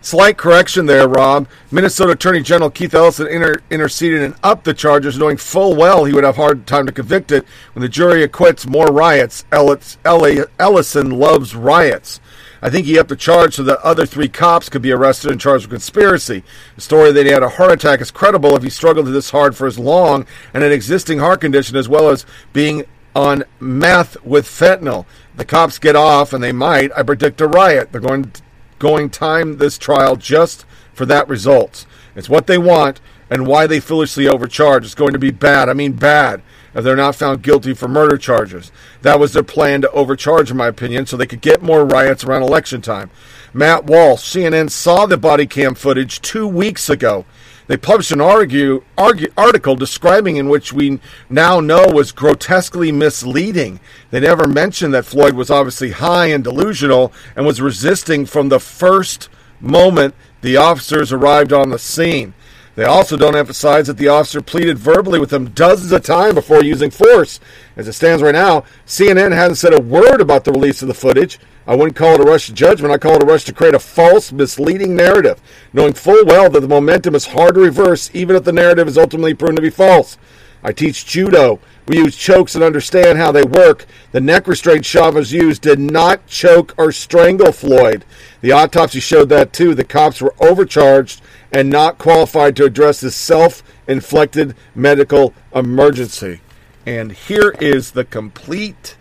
Slight 0.00 0.36
correction 0.36 0.84
there, 0.84 1.08
Rob. 1.08 1.48
Minnesota 1.70 2.12
Attorney 2.12 2.42
General 2.42 2.68
Keith 2.68 2.92
Ellison 2.94 3.26
inter- 3.26 3.62
interceded 3.70 4.20
and 4.20 4.34
upped 4.42 4.64
the 4.64 4.74
charges, 4.74 5.16
knowing 5.18 5.38
full 5.38 5.74
well 5.74 6.04
he 6.04 6.12
would 6.12 6.24
have 6.24 6.36
hard 6.36 6.66
time 6.66 6.84
to 6.84 6.92
convict 6.92 7.32
it 7.32 7.46
when 7.72 7.80
the 7.80 7.88
jury 7.88 8.22
acquits 8.22 8.66
more 8.66 8.88
riots. 8.88 9.46
Ellis- 9.50 9.96
Elli- 10.04 10.44
Ellison 10.58 11.08
loves 11.08 11.56
riots. 11.56 12.20
I 12.64 12.70
think 12.70 12.86
he 12.86 12.98
upped 12.98 13.10
the 13.10 13.16
charge 13.16 13.56
so 13.56 13.62
that 13.64 13.78
other 13.80 14.06
three 14.06 14.26
cops 14.26 14.70
could 14.70 14.80
be 14.80 14.90
arrested 14.90 15.30
and 15.30 15.38
charged 15.38 15.66
with 15.66 15.72
conspiracy. 15.72 16.42
The 16.76 16.80
story 16.80 17.12
that 17.12 17.26
he 17.26 17.30
had 17.30 17.42
a 17.42 17.48
heart 17.50 17.72
attack 17.72 18.00
is 18.00 18.10
credible 18.10 18.56
if 18.56 18.62
he 18.62 18.70
struggled 18.70 19.06
this 19.06 19.28
hard 19.28 19.54
for 19.54 19.66
as 19.66 19.78
long 19.78 20.24
and 20.54 20.64
an 20.64 20.72
existing 20.72 21.18
heart 21.18 21.42
condition, 21.42 21.76
as 21.76 21.90
well 21.90 22.08
as 22.08 22.24
being 22.54 22.86
on 23.14 23.44
meth 23.60 24.16
with 24.24 24.46
fentanyl. 24.46 25.04
The 25.36 25.44
cops 25.44 25.78
get 25.78 25.94
off, 25.94 26.32
and 26.32 26.42
they 26.42 26.52
might. 26.52 26.90
I 26.96 27.02
predict 27.02 27.42
a 27.42 27.46
riot. 27.46 27.92
They're 27.92 28.00
going 28.00 28.32
going 28.78 29.10
time 29.10 29.58
this 29.58 29.76
trial 29.76 30.16
just 30.16 30.64
for 30.94 31.04
that 31.04 31.28
result. 31.28 31.84
It's 32.16 32.30
what 32.30 32.46
they 32.46 32.58
want 32.58 32.98
and 33.28 33.46
why 33.46 33.66
they 33.66 33.78
foolishly 33.78 34.26
overcharge. 34.26 34.86
It's 34.86 34.94
going 34.94 35.12
to 35.12 35.18
be 35.18 35.30
bad. 35.30 35.68
I 35.68 35.74
mean 35.74 35.92
bad. 35.92 36.42
If 36.74 36.82
they're 36.82 36.96
not 36.96 37.14
found 37.14 37.42
guilty 37.42 37.72
for 37.72 37.86
murder 37.86 38.18
charges, 38.18 38.72
that 39.02 39.20
was 39.20 39.32
their 39.32 39.44
plan 39.44 39.82
to 39.82 39.90
overcharge, 39.92 40.50
in 40.50 40.56
my 40.56 40.66
opinion, 40.66 41.06
so 41.06 41.16
they 41.16 41.26
could 41.26 41.40
get 41.40 41.62
more 41.62 41.84
riots 41.84 42.24
around 42.24 42.42
election 42.42 42.80
time. 42.82 43.10
Matt 43.52 43.84
Walsh, 43.84 44.34
CNN 44.34 44.70
saw 44.70 45.06
the 45.06 45.16
body 45.16 45.46
cam 45.46 45.76
footage 45.76 46.20
two 46.20 46.48
weeks 46.48 46.90
ago. 46.90 47.24
They 47.66 47.76
published 47.76 48.12
an 48.12 48.20
argue, 48.20 48.82
argue, 48.98 49.32
article 49.38 49.74
describing 49.74 50.36
in 50.36 50.48
which 50.48 50.72
we 50.72 51.00
now 51.30 51.60
know 51.60 51.86
was 51.86 52.12
grotesquely 52.12 52.92
misleading. 52.92 53.80
They 54.10 54.20
never 54.20 54.46
mentioned 54.46 54.92
that 54.92 55.06
Floyd 55.06 55.34
was 55.34 55.50
obviously 55.50 55.92
high 55.92 56.26
and 56.26 56.44
delusional 56.44 57.12
and 57.34 57.46
was 57.46 57.62
resisting 57.62 58.26
from 58.26 58.48
the 58.48 58.60
first 58.60 59.30
moment 59.60 60.14
the 60.42 60.58
officers 60.58 61.10
arrived 61.10 61.52
on 61.52 61.70
the 61.70 61.78
scene. 61.78 62.34
They 62.76 62.84
also 62.84 63.16
don't 63.16 63.36
emphasize 63.36 63.86
that 63.86 63.98
the 63.98 64.08
officer 64.08 64.40
pleaded 64.40 64.78
verbally 64.78 65.20
with 65.20 65.30
them 65.30 65.50
dozens 65.50 65.92
of 65.92 66.02
times 66.02 66.34
before 66.34 66.64
using 66.64 66.90
force. 66.90 67.38
As 67.76 67.86
it 67.86 67.92
stands 67.92 68.22
right 68.22 68.34
now, 68.34 68.64
CNN 68.86 69.32
hasn't 69.32 69.58
said 69.58 69.74
a 69.74 69.80
word 69.80 70.20
about 70.20 70.44
the 70.44 70.52
release 70.52 70.82
of 70.82 70.88
the 70.88 70.94
footage. 70.94 71.38
I 71.66 71.76
wouldn't 71.76 71.96
call 71.96 72.14
it 72.14 72.20
a 72.20 72.24
rush 72.24 72.46
to 72.46 72.52
judgment. 72.52 72.92
I 72.92 72.98
call 72.98 73.14
it 73.14 73.22
a 73.22 73.26
rush 73.26 73.44
to 73.44 73.52
create 73.52 73.74
a 73.74 73.78
false, 73.78 74.32
misleading 74.32 74.96
narrative, 74.96 75.40
knowing 75.72 75.94
full 75.94 76.24
well 76.26 76.50
that 76.50 76.60
the 76.60 76.68
momentum 76.68 77.14
is 77.14 77.26
hard 77.26 77.54
to 77.54 77.60
reverse, 77.60 78.10
even 78.12 78.36
if 78.36 78.44
the 78.44 78.52
narrative 78.52 78.88
is 78.88 78.98
ultimately 78.98 79.34
proven 79.34 79.56
to 79.56 79.62
be 79.62 79.70
false. 79.70 80.18
I 80.64 80.72
teach 80.72 81.04
judo. 81.04 81.60
We 81.86 81.98
use 81.98 82.16
chokes 82.16 82.54
and 82.54 82.64
understand 82.64 83.18
how 83.18 83.30
they 83.30 83.42
work. 83.42 83.84
The 84.12 84.20
neck 84.20 84.48
restraint 84.48 84.86
Chauvin 84.86 85.22
used 85.26 85.60
did 85.60 85.78
not 85.78 86.26
choke 86.26 86.72
or 86.78 86.90
strangle 86.90 87.52
Floyd. 87.52 88.06
The 88.40 88.52
autopsy 88.52 89.00
showed 89.00 89.28
that 89.28 89.52
too. 89.52 89.74
The 89.74 89.84
cops 89.84 90.22
were 90.22 90.34
overcharged 90.40 91.20
and 91.52 91.68
not 91.68 91.98
qualified 91.98 92.56
to 92.56 92.64
address 92.64 93.00
this 93.00 93.14
self 93.14 93.62
inflicted 93.86 94.56
medical 94.74 95.34
emergency. 95.54 96.40
And 96.86 97.12
here 97.12 97.54
is 97.60 97.90
the 97.90 98.04
complete 98.04 98.96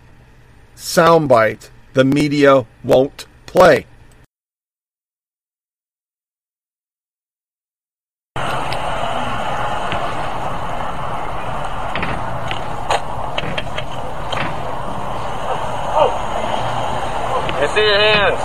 soundbite 0.75 1.69
the 1.93 2.03
media 2.03 2.65
won't 2.83 3.25
play. 3.45 3.85
See 17.73 17.81
your 17.81 17.99
hands. 17.99 18.39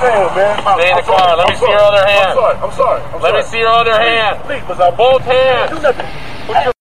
Damn, 0.00 0.34
man. 0.36 0.64
My- 0.64 0.76
Stay 0.76 0.90
in 0.90 0.96
the 0.96 1.02
I'm 1.02 1.04
sorry. 1.04 1.18
car. 1.18 1.36
Let 1.36 1.46
me 1.48 1.54
I'm 1.54 1.60
see 1.60 1.70
your 1.70 1.78
other 1.80 2.04
hand. 2.06 2.28
I'm 2.28 2.36
sorry. 2.36 2.56
I'm 2.56 2.72
sorry. 2.72 3.00
I'm 3.02 3.12
Let 3.12 3.20
sorry. 3.22 3.42
me 3.42 3.48
see 3.48 3.58
your 3.60 3.68
other 3.76 3.96
hand. 3.98 4.40
Please, 4.44 4.62
please, 4.64 4.80
I 4.80 4.90
Both 4.96 5.22
hands. 5.22 5.70
Do 5.70 5.78
nothing. 5.80 6.06
Put 6.46 6.56
your 6.64 6.72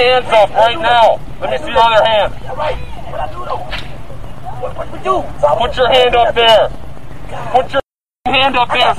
hands 0.00 0.26
up 0.30 0.50
right 0.50 0.78
now. 0.78 1.20
Let 1.40 1.50
me 1.50 1.58
see 1.58 1.70
your 1.72 1.78
other 1.82 2.04
hand. 2.04 2.34
All 2.48 2.56
right. 2.56 2.76
What 3.10 3.20
I 3.20 3.26
do 3.32 3.44
though? 3.44 3.62
What, 4.60 4.76
what 4.76 4.92
we 4.92 4.98
do? 5.02 5.22
Put 5.58 5.76
your 5.76 5.88
hand 5.88 6.14
up 6.16 6.34
there. 6.34 6.68
Put 7.52 7.72
your 7.72 7.82
hand 8.26 8.56
up 8.56 8.68
there. 8.70 8.94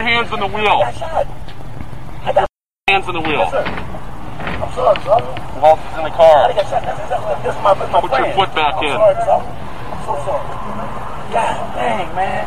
Hands 0.00 0.32
on 0.32 0.40
the 0.40 0.46
wheel. 0.46 0.80
Hands 2.88 3.06
on 3.08 3.14
the 3.14 3.20
wheel. 3.20 3.50
I'm 4.62 4.72
sorry, 4.74 4.94
else 5.64 5.80
is 5.80 5.98
in 5.98 6.04
the 6.04 6.14
car? 6.14 6.46
I 6.46 6.52
got 6.52 6.68
shot. 6.68 6.84
This, 6.84 7.56
is 7.56 7.60
my, 7.64 7.72
my 7.72 8.00
Put 8.00 8.12
your 8.12 8.30
foot 8.36 8.52
back 8.52 8.76
I'm 8.76 8.84
in. 8.84 8.94
Sorry. 8.94 9.16
I'm 9.16 10.00
so 10.04 10.12
sorry. 10.28 10.44
God 11.32 11.56
dang, 11.74 12.08
man. 12.14 12.44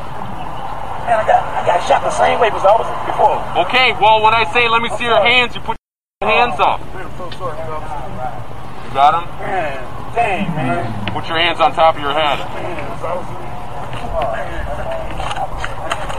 Man, 1.08 1.18
I 1.18 1.26
got 1.26 1.42
I 1.44 1.62
got 1.66 1.80
shot 1.88 2.04
the 2.04 2.14
same 2.14 2.40
way 2.40 2.48
as 2.52 2.64
I 2.64 2.72
was 2.76 2.88
before. 3.08 3.40
Okay, 3.68 3.96
well, 4.00 4.22
when 4.22 4.36
I 4.36 4.46
say 4.54 4.70
let 4.70 4.82
me 4.82 4.90
see 4.96 5.06
your 5.06 5.20
hands, 5.20 5.56
you 5.56 5.62
put 5.62 5.76
your 6.22 6.30
hands 6.30 6.60
up. 6.60 6.80
I'm 6.96 7.10
so 7.18 7.32
sorry. 7.36 7.58
You 7.58 8.94
got 8.94 9.12
them? 9.18 9.26
Man, 9.42 10.16
dang, 10.16 10.48
man. 10.56 11.12
Put 11.12 11.28
your 11.28 11.40
hands 11.40 11.60
on 11.60 11.74
top 11.74 11.96
of 11.96 12.02
your 12.02 12.14
head. 12.14 12.38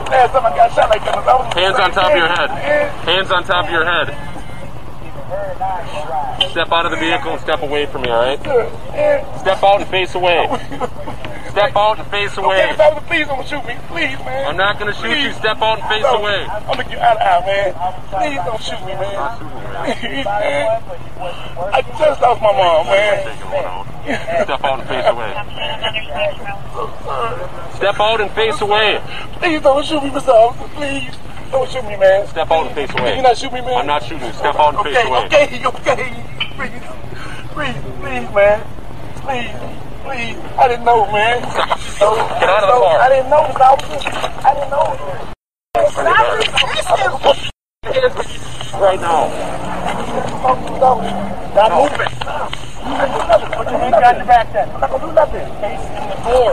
Last 0.09 0.33
time 0.33 0.47
I 0.47 0.57
got 0.57 0.73
shot 0.73 0.89
like 0.89 1.05
that 1.05 1.15
I 1.15 1.37
was 1.37 1.55
Hands 1.55 1.77
on 1.77 1.93
top 1.93 2.11
of 2.11 2.17
your 2.17 2.29
head. 2.29 2.49
Hands 3.05 3.31
on 3.31 3.45
top 3.45 3.67
of 3.67 3.71
your 3.71 3.85
head. 3.85 4.38
Step 5.29 6.73
out 6.73 6.87
of 6.87 6.93
the 6.93 6.97
vehicle 6.97 7.33
and 7.33 7.41
step 7.41 7.61
away 7.63 7.85
from 7.87 8.03
me, 8.03 8.09
alright? 8.09 8.41
Step 8.41 9.63
out 9.63 9.81
and 9.83 9.91
face 9.91 10.15
away. 10.15 10.47
Step 11.51 11.77
out 11.77 11.99
and 11.99 12.09
face 12.09 12.33
Okay, 12.39 12.47
away. 12.47 12.73
brother, 12.77 13.01
please 13.07 13.27
don't 13.27 13.47
shoot 13.47 13.65
me. 13.67 13.77
Please, 13.89 14.19
man. 14.25 14.47
I'm 14.49 14.57
not 14.57 14.79
gonna 14.79 14.95
shoot 14.95 15.19
you. 15.19 15.33
Step 15.33 15.61
out 15.61 15.81
and 15.81 15.89
face 15.89 16.03
No, 16.03 16.17
away. 16.21 16.47
I'm 16.49 16.65
gonna 16.67 16.85
get 16.85 16.99
out 16.99 17.17
of 17.17 17.23
out, 17.23 17.45
man. 17.47 17.75
Please 18.09 18.41
don't 18.47 18.63
shoot 18.63 18.81
me, 18.87 18.95
man. 18.95 19.97
Please, 20.01 20.25
man. 20.25 20.83
I 21.75 21.83
just 21.99 22.23
lost 22.23 22.41
my 22.41 22.53
mom, 22.53 22.87
man. 22.87 23.21
Step 24.45 24.65
out 24.65 24.81
and 24.81 24.89
face 24.89 25.07
away. 25.09 25.33
Step 27.77 28.01
out 28.01 28.21
and 28.21 28.31
face 28.33 28.61
away. 28.61 29.01
Please 29.41 29.61
don't 29.61 29.85
shoot 29.85 30.03
me, 30.03 30.11
Mr. 30.11 30.29
Officer. 30.29 30.69
Please. 30.75 31.15
Don't 31.51 31.69
shoot 31.71 31.85
me, 31.85 31.97
man. 31.97 32.27
Step 32.29 32.51
out 32.51 32.67
and 32.67 32.75
face 32.75 32.91
away. 32.93 33.17
You 33.17 33.23
not 33.23 33.37
shoot 33.39 33.53
me, 33.53 33.61
man? 33.63 33.79
I'm 33.79 33.87
not 33.87 34.03
shooting 34.03 34.27
you. 34.27 34.33
Step 34.35 34.55
out 34.57 34.75
and 34.75 34.85
face 34.85 34.97
Okay, 34.97 35.09
away. 35.09 35.27
okay, 35.27 35.65
okay. 35.73 36.25
Please, 36.57 36.83
please, 37.55 37.77
please, 38.01 38.29
man. 38.35 38.61
Please, 39.25 39.51
please. 40.05 40.37
I 40.59 40.69
didn't 40.69 40.85
know, 40.85 41.07
man. 41.11 41.41
Get 41.41 41.53
out 42.49 42.65
of 42.65 42.69
the 42.69 42.79
car. 42.85 42.99
I 43.01 43.09
didn't 43.09 43.31
know, 43.31 43.43
Mr. 43.49 43.65
Officer. 43.65 44.11
I 44.45 44.55
didn't 44.55 44.71
know. 44.71 44.89
Right 48.79 49.01
now. 49.01 49.29
Stop 50.39 51.71
moving. 51.73 52.13
Put 53.59 53.67
your 53.71 53.79
hand 53.79 53.95
behind 53.97 54.17
your 54.19 54.27
back 54.27 54.53
then. 54.53 54.69
I'm 54.71 54.81
not 54.81 54.91
gonna 54.91 55.07
do 55.07 55.13
nothing. 55.13 55.47
Face 55.61 55.85
in 55.89 56.09
the 56.09 56.15
door. 56.29 56.53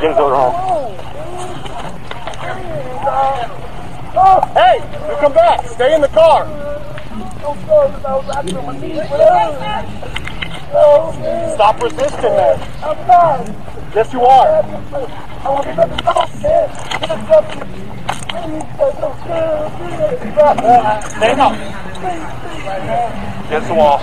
Things 0.00 0.16
are 0.18 0.34
Hey, 4.20 4.76
you 5.08 5.16
come 5.16 5.32
back. 5.32 5.66
Stay 5.66 5.94
in 5.94 6.02
the 6.02 6.08
car. 6.08 6.44
Stop 11.54 11.82
resisting, 11.82 12.34
man. 12.36 12.60
I'm 12.82 13.06
not. 13.06 13.48
Yes, 13.94 14.12
you 14.12 14.20
are. 14.20 14.62
Stand 21.16 21.40
up. 21.40 21.52
Against 23.46 23.68
the 23.68 23.74
wall. 23.74 24.00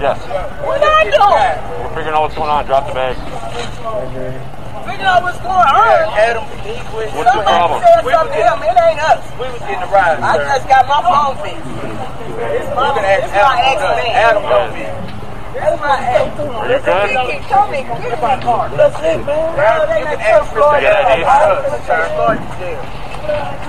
Yes. 0.00 0.18
What 0.64 0.82
I 0.82 1.04
doing? 1.04 1.84
We're 1.84 1.94
figuring 1.94 2.14
out 2.16 2.22
what's 2.22 2.34
going 2.34 2.50
on. 2.50 2.64
Drop 2.64 2.86
the 2.88 2.94
bag 2.94 4.54
know 4.98 5.22
what's 5.22 5.38
going 5.40 5.68
on. 5.70 6.10
Adam, 6.18 6.44
he. 6.66 6.74
What's 6.94 7.12
problem? 7.30 7.80
said 7.82 8.04
we 8.04 8.12
to 8.12 8.18
him. 8.34 8.62
It 8.66 8.76
ain't 8.76 9.00
us. 9.00 9.22
We 9.38 9.46
was 9.48 9.62
getting 9.64 9.82
the 9.82 9.88
ride. 9.90 10.20
I 10.20 10.36
sir. 10.36 10.44
just 10.44 10.68
got 10.68 10.86
my 10.90 11.00
phone 11.02 11.36
fixed. 11.42 11.64
This 12.38 12.62
is 12.66 12.70
my 12.74 12.94
ex 13.02 13.30
man. 13.82 14.14
Adam, 14.14 14.42
phone 14.42 14.72
yeah. 14.74 14.74
me. 14.74 14.78
That's 15.58 15.74
my 15.80 15.96
ass. 15.98 16.38
You're 16.38 16.78
good. 16.78 17.10
Keep 17.26 17.42
coming. 17.50 17.82
Get 17.82 18.22
my 18.22 18.38
car. 18.38 18.70
Listen, 18.70 19.26
man. 19.26 19.58
Oh, 19.58 19.90
they 19.90 20.06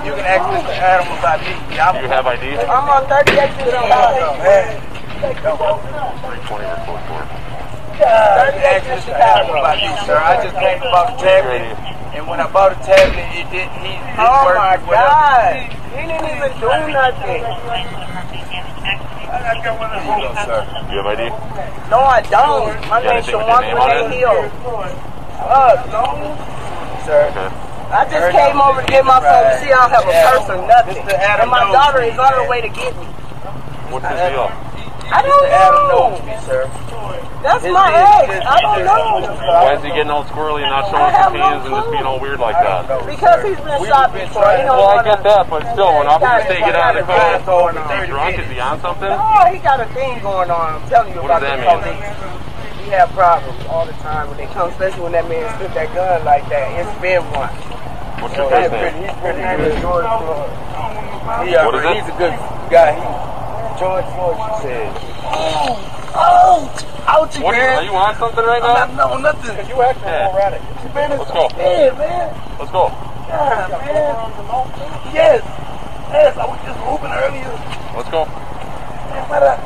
you 0.00 0.16
can 0.16 0.24
ask 0.24 0.48
Mr. 0.48 0.72
Adam 0.72 1.12
about 1.18 1.44
me. 1.44 1.52
You 2.00 2.08
have 2.08 2.24
ID? 2.26 2.56
I'm 2.64 2.88
on 2.88 3.04
38th 3.04 3.60
and 3.60 3.68
320 5.20 7.49
30 8.00 8.58
acres 8.64 9.04
to 9.06 9.14
Apple 9.14 9.60
by 9.60 9.76
me, 9.76 9.92
sir. 10.06 10.16
I 10.16 10.40
just 10.42 10.56
came 10.56 10.80
and 10.80 10.90
bought 10.90 11.12
a 11.12 11.16
tablet. 11.20 11.76
And 12.16 12.26
when 12.26 12.40
I 12.40 12.50
bought 12.50 12.72
a 12.72 12.80
tablet, 12.82 13.28
it 13.36 13.46
didn't, 13.52 13.76
he 13.84 13.94
didn't 13.94 14.18
oh 14.18 14.50
work. 14.50 14.58
my 14.58 14.76
God. 14.88 15.54
He, 15.54 16.00
he 16.00 16.02
didn't 16.08 16.26
even 16.26 16.50
do 16.58 16.70
nothing. 16.90 17.44
I 19.30 19.54
got 19.62 19.78
one 19.78 19.94
of 19.94 20.02
those. 20.02 20.34
sir. 20.42 20.60
You 20.90 20.98
have 21.02 21.06
ID? 21.06 21.30
No, 21.90 22.02
I 22.02 22.20
don't. 22.26 22.74
My 22.90 22.98
name's 23.02 23.26
Shawan 23.26 23.62
Green 23.62 24.10
Hill. 24.18 24.50
Fuck, 25.38 25.86
no. 25.92 26.34
Sir. 27.06 27.30
Okay. 27.30 27.48
I 27.90 28.06
just 28.06 28.22
Heard 28.22 28.34
came 28.34 28.60
over 28.60 28.82
to 28.82 28.86
get 28.86 29.04
my 29.04 29.18
phone 29.18 29.50
to 29.50 29.58
see 29.58 29.72
I 29.74 29.82
don't 29.82 29.90
have 29.90 30.06
a 30.06 30.14
purse 30.14 30.46
or 30.46 30.62
nothing. 30.66 31.02
And 31.10 31.50
my 31.50 31.66
daughter 31.74 32.02
is 32.02 32.18
on 32.18 32.32
her 32.38 32.46
way 32.48 32.60
to 32.60 32.68
get 32.68 32.94
me. 32.94 33.06
What's 33.90 34.06
the 34.06 34.30
deal? 34.30 34.69
I 35.12 35.20
don't 35.22 35.46
know. 35.90 36.06
That's 37.40 37.64
my 37.64 37.88
ex. 37.88 38.44
I 38.44 38.60
don't 38.60 38.84
know. 38.84 39.32
Why 39.32 39.72
is 39.74 39.82
he 39.82 39.88
getting 39.96 40.12
all 40.12 40.24
squirrely 40.28 40.60
and 40.60 40.68
not 40.70 40.92
showing 40.92 41.08
his 41.08 41.40
hands 41.40 41.64
and 41.64 41.72
just 41.74 41.90
being 41.90 42.04
all 42.04 42.20
weird 42.20 42.38
like 42.38 42.54
that? 42.60 42.84
Because 43.08 43.40
he's 43.42 43.56
been 43.64 43.80
shot 43.88 44.12
before. 44.12 44.44
You 44.60 44.68
know 44.68 44.76
Well, 44.76 45.00
I 45.00 45.04
get 45.04 45.22
that, 45.24 45.48
but 45.48 45.64
still, 45.72 45.88
when 45.98 46.06
officers 46.06 46.46
take 46.52 46.66
it 46.68 46.76
out 46.76 46.94
of 47.00 47.06
the 47.06 47.12
car, 47.12 47.40
going 47.48 47.76
on. 47.80 47.88
he's 47.98 48.08
drunk, 48.12 48.38
is 48.38 48.46
he 48.52 48.60
on 48.60 48.76
something? 48.84 49.08
Oh, 49.08 49.44
he 49.48 49.58
got 49.64 49.80
a 49.80 49.88
thing 49.96 50.20
going 50.20 50.50
on. 50.52 50.82
I'm 50.82 50.88
telling 50.92 51.16
you 51.16 51.22
What 51.24 51.40
about 51.40 51.40
does 51.40 51.58
the 51.58 51.64
that 51.64 51.80
mean? 51.80 51.96
police. 51.96 52.84
We 52.84 52.92
have 52.92 53.08
problems 53.16 53.56
all 53.72 53.86
the 53.86 53.96
time 54.04 54.28
when 54.28 54.36
they 54.36 54.46
come, 54.52 54.68
especially 54.70 55.02
when 55.08 55.12
that 55.16 55.26
man 55.28 55.48
stood 55.56 55.72
that 55.72 55.88
gun 55.96 56.24
like 56.28 56.44
that. 56.52 56.66
It's 56.76 56.92
been 57.00 57.24
one. 57.32 57.48
What's 58.20 58.36
So 58.36 58.52
your 58.52 58.60
he's 58.60 58.68
first 58.68 58.94
name? 59.00 59.16
pretty, 59.24 59.40
he's 59.40 59.48
pretty 59.56 59.64
good. 59.64 59.80
George 59.80 60.04
Floyd. 60.04 60.52
He, 61.48 61.56
uh, 61.56 61.64
What 61.64 61.74
is 61.80 61.84
it? 61.88 61.94
he's 61.96 62.08
a 62.12 62.16
good 62.20 62.34
guy. 62.68 62.92
He, 63.00 63.00
George 63.80 64.04
Floyd, 64.12 64.36
she 64.36 64.52
said. 64.60 64.92
Oh, 65.24 65.72
oh, 66.12 66.68
ouchie, 67.08 67.40
What, 67.42 67.52
man. 67.56 67.78
are 67.80 67.84
you 67.88 67.96
on 67.96 68.12
something 68.20 68.44
right 68.44 68.60
I'm 68.62 68.92
now? 68.92 69.08
not, 69.08 69.16
no, 69.24 69.32
nothing. 69.32 69.56
Cause 69.56 69.68
you 69.72 69.80
acting 69.80 70.04
Yeah. 70.04 70.28
erratic. 70.36 70.60
Man, 70.94 71.12
it's 71.12 71.20
Let's 71.24 71.32
go. 71.32 71.48
Yeah, 71.56 71.96
man. 71.96 72.28
Let's 72.60 72.70
go. 72.76 72.84
Yeah, 73.24 73.72
man. 73.72 74.20
Yes. 75.16 75.40
Yes, 76.12 76.36
I 76.36 76.44
was 76.44 76.60
just 76.60 76.76
moving 76.84 77.08
earlier. 77.08 77.48
Let's 77.96 78.10
go. 78.12 78.28
Man, 78.28 79.24
what 79.32 79.42
up? 79.48 79.58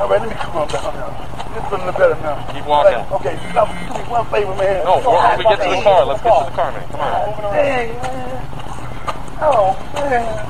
All 0.00 0.08
right, 0.08 0.20
let 0.24 0.28
me 0.30 0.36
calm 0.40 0.64
down 0.72 0.94
now. 0.96 1.12
This 1.52 1.60
is 1.60 1.68
feeling 1.68 1.92
better 2.00 2.16
now. 2.24 2.38
Keep 2.54 2.64
walking. 2.64 2.96
Like, 2.96 3.12
okay, 3.12 3.34
stop. 3.52 3.68
Do 3.68 3.92
me 3.92 4.08
one 4.08 4.24
favor, 4.32 4.54
man. 4.56 4.84
No, 4.88 5.02
Go 5.04 5.12
when 5.20 5.36
we 5.36 5.44
get 5.44 5.58
to 5.60 5.68
the 5.68 5.76
behind 5.76 5.84
car, 5.84 6.00
me. 6.00 6.08
let's 6.16 6.22
get 6.24 6.32
to 6.32 6.44
the 6.48 6.56
car, 6.56 6.70
man. 6.72 6.86
Come 6.88 7.00
on. 7.04 7.52
Dang, 7.52 7.88
man. 7.92 8.40
Oh, 9.44 9.76
man. 10.00 10.48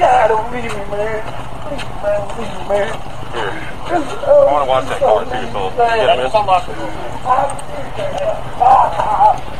God, 0.00 0.28
don't 0.28 0.48
leave 0.52 0.64
me, 0.64 0.70
man. 0.88 1.20
Please, 1.60 1.84
man, 2.00 2.20
leave 2.40 2.48
me, 2.56 2.64
man. 2.72 2.88
Here. 3.36 3.52
This, 3.90 4.00
I 4.00 4.48
want 4.48 4.64
to 4.64 4.70
watch 4.70 4.86
that 4.88 4.98
car 5.00 5.24
too, 5.28 5.44
so 5.52 5.70
get 5.76 6.08
him 6.08 6.24
in. 6.24 6.30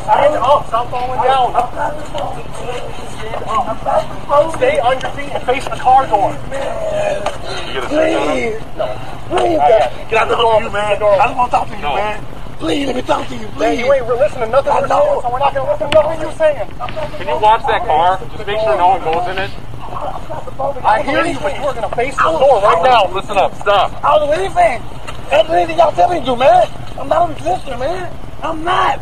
Stand 0.00 0.34
up, 0.40 0.66
stop 0.66 0.88
falling 0.90 1.20
down. 1.22 1.52
Stay 4.56 4.78
on 4.80 5.00
your 5.00 5.10
feet 5.12 5.30
and 5.34 5.42
face 5.44 5.64
the 5.64 5.76
car 5.76 6.06
door. 6.06 6.32
You 6.32 7.72
get 7.74 7.84
a 7.84 7.88
Please. 7.88 8.56
No. 8.76 8.86
Please, 9.28 9.58
Get 10.08 10.14
out 10.14 10.28
the 10.28 10.36
door, 10.36 10.60
man. 10.70 10.74
I 10.74 10.96
just 10.98 11.36
want 11.36 11.50
to 11.50 11.56
talk 11.56 11.68
to 11.68 11.76
you, 11.76 11.82
No. 11.82 11.94
man. 11.94 12.24
Please, 12.58 12.86
let 12.86 12.96
me 12.96 13.02
talk 13.02 13.26
to 13.28 13.34
you, 13.34 13.46
Man, 13.46 13.52
please. 13.56 13.78
you 13.80 13.92
ain't 13.92 14.06
listening 14.08 14.44
to 14.44 14.50
nothing 14.50 14.72
I 14.72 14.80
know. 14.80 15.00
saying, 15.00 15.20
so 15.22 15.32
we're 15.32 15.38
not 15.38 15.54
gonna 15.54 15.70
listen 15.72 15.90
to 15.90 15.94
nothing 15.96 16.20
you're 16.20 16.32
saying. 16.32 16.68
Can 17.16 17.28
you 17.28 17.38
watch 17.40 17.62
that 17.66 17.84
car? 17.86 18.18
Just 18.36 18.46
make 18.46 18.60
sure 18.60 18.76
no 18.76 18.88
one 18.88 19.00
goes 19.00 19.28
in 19.28 19.38
it. 19.38 19.50
I 20.00 21.02
hear 21.02 21.24
you, 21.24 21.38
but 21.40 21.54
you 21.56 21.64
are 21.64 21.74
gonna 21.74 21.94
face 21.96 22.16
the 22.16 22.22
door 22.22 22.62
right 22.62 22.82
now. 22.82 23.12
Listen 23.12 23.36
up. 23.36 23.54
Stop. 23.56 23.92
I'll 24.02 24.26
do 24.26 24.32
anything. 24.32 24.82
That's 25.30 25.48
anything 25.48 25.78
y'all 25.78 25.92
tell 25.92 26.08
me 26.08 26.20
to 26.20 26.24
do, 26.24 26.36
man. 26.36 26.66
I'm 26.98 27.08
not 27.08 27.30
a 27.30 27.44
listener, 27.44 27.78
man. 27.78 28.12
I'm 28.42 28.64
not. 28.64 28.98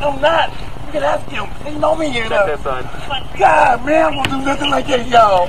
I'm 0.00 0.20
not. 0.20 0.50
You 0.86 0.92
can 0.92 1.02
ask 1.02 1.28
him. 1.28 1.46
He 1.64 1.78
know 1.78 1.94
me 1.96 2.10
here, 2.10 2.28
though. 2.28 2.56
God, 3.38 3.84
man, 3.84 4.06
I'm 4.06 4.14
gonna 4.14 4.28
do 4.28 4.44
nothing 4.44 4.70
like 4.70 4.86
that, 4.86 5.06
y'all. 5.08 5.48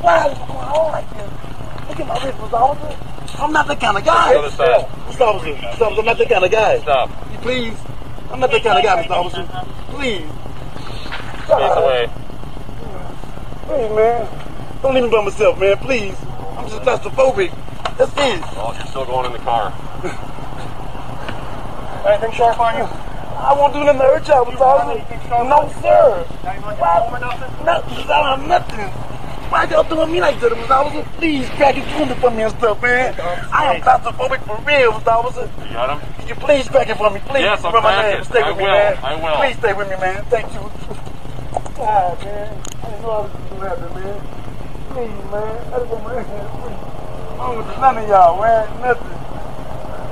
Why 0.00 0.26
is 0.26 0.32
it 0.32 0.38
going 0.38 0.50
on 0.50 0.92
like 0.92 1.10
this? 1.10 1.30
Look 1.88 2.00
at 2.00 2.06
my 2.06 2.24
wrist, 2.24 2.38
Mr. 2.38 2.52
Officer. 2.52 3.42
I'm 3.42 3.52
not 3.52 3.66
that 3.66 3.80
kind 3.80 3.96
of 3.96 4.04
guy. 4.04 4.32
The 4.32 4.38
other 4.38 4.50
side. 4.50 4.86
Mr. 4.86 5.20
Officer, 5.20 5.54
Mr. 5.54 5.82
Officer, 5.82 6.00
I'm 6.00 6.04
not 6.04 6.18
that 6.18 6.28
kind 6.28 6.44
of 6.44 6.50
guy. 6.50 6.78
Stop. 6.80 7.10
You 7.32 7.38
please. 7.38 7.78
I'm 8.30 8.40
not 8.40 8.50
that 8.50 8.62
kind 8.62 8.78
of 8.78 8.84
guy, 8.84 9.02
Mr. 9.02 9.10
Officer. 9.10 9.44
Please. 9.94 10.26
Face 11.46 11.76
away. 11.76 12.10
Please, 13.66 13.90
man. 13.94 14.28
Don't 14.82 14.94
leave 14.94 15.04
me 15.04 15.10
by 15.10 15.24
myself, 15.24 15.58
man. 15.58 15.76
Please. 15.78 16.14
I'm 16.56 16.68
just 16.68 16.82
claustrophobic. 16.82 17.50
That's 17.98 18.12
it. 18.12 18.42
Oh, 18.56 18.72
you're 18.76 18.86
still 18.86 19.04
going 19.06 19.26
in 19.26 19.32
the 19.32 19.38
car. 19.38 19.72
Anything 22.06 22.32
sharp 22.32 22.60
on 22.60 22.76
you? 22.78 22.84
I 22.84 23.52
won't 23.52 23.72
do 23.74 23.80
nothing 23.84 24.00
to 24.00 24.06
hurt 24.06 24.28
y'all, 24.28 24.44
Mr. 24.46 24.60
Officer. 24.60 25.44
No, 25.44 25.68
sir. 25.82 26.24
Why? 26.78 27.18
Nothing. 27.64 27.98
I 27.98 28.06
don't 28.06 28.38
have 28.38 28.46
nothing. 28.48 28.86
Why 29.50 29.64
y'all 29.64 29.82
doing 29.84 30.12
me 30.12 30.20
like 30.20 30.38
that, 30.40 30.52
Mr. 30.52 30.70
Officer? 30.70 31.02
Please 31.18 31.48
crack 31.50 31.76
it 31.76 31.84
through 31.96 32.14
for 32.16 32.30
me 32.30 32.42
and 32.42 32.52
stuff, 32.58 32.80
man. 32.80 33.14
I 33.52 33.74
am 33.74 33.82
claustrophobic 33.82 34.42
for 34.46 34.56
real, 34.66 34.92
Mr. 34.92 35.08
Officer. 35.08 35.50
You 35.66 35.72
got 35.72 36.00
him? 36.00 36.14
Can 36.18 36.28
you 36.28 36.34
please 36.36 36.68
crack 36.68 36.88
it 36.88 36.96
for 36.96 37.10
me, 37.10 37.20
please? 37.26 37.42
Yes, 37.42 37.60
for 37.62 37.72
my 37.72 38.02
name. 38.02 38.24
Stay 38.24 38.40
I 38.42 38.48
with 38.50 38.58
me, 38.58 38.64
will. 38.64 38.72
man. 38.72 38.96
I 39.02 39.14
will. 39.16 39.36
Please 39.36 39.56
stay 39.58 39.72
with 39.74 39.88
me, 39.90 39.96
man. 39.96 40.24
Thank 40.26 40.52
you. 40.54 40.60
God, 41.76 41.76
ah, 42.20 42.24
man. 42.24 42.62
I 42.86 42.90
didn't 42.90 43.02
know 43.02 43.10
I 43.10 43.20
was 43.22 43.32
going 43.32 43.60
to 43.62 43.68
happen, 43.68 43.94
man. 43.98 44.20
Please, 44.94 45.30
man. 45.32 45.74
I 45.74 45.78
just 45.78 45.90
want 45.90 46.04
my 46.04 46.22
please. 46.22 46.78
I 47.34 47.36
don't 47.36 47.66
want 47.66 47.80
none 47.80 47.98
of 47.98 48.08
y'all, 48.08 48.40
man. 48.40 48.80
Nothing. 48.80 49.35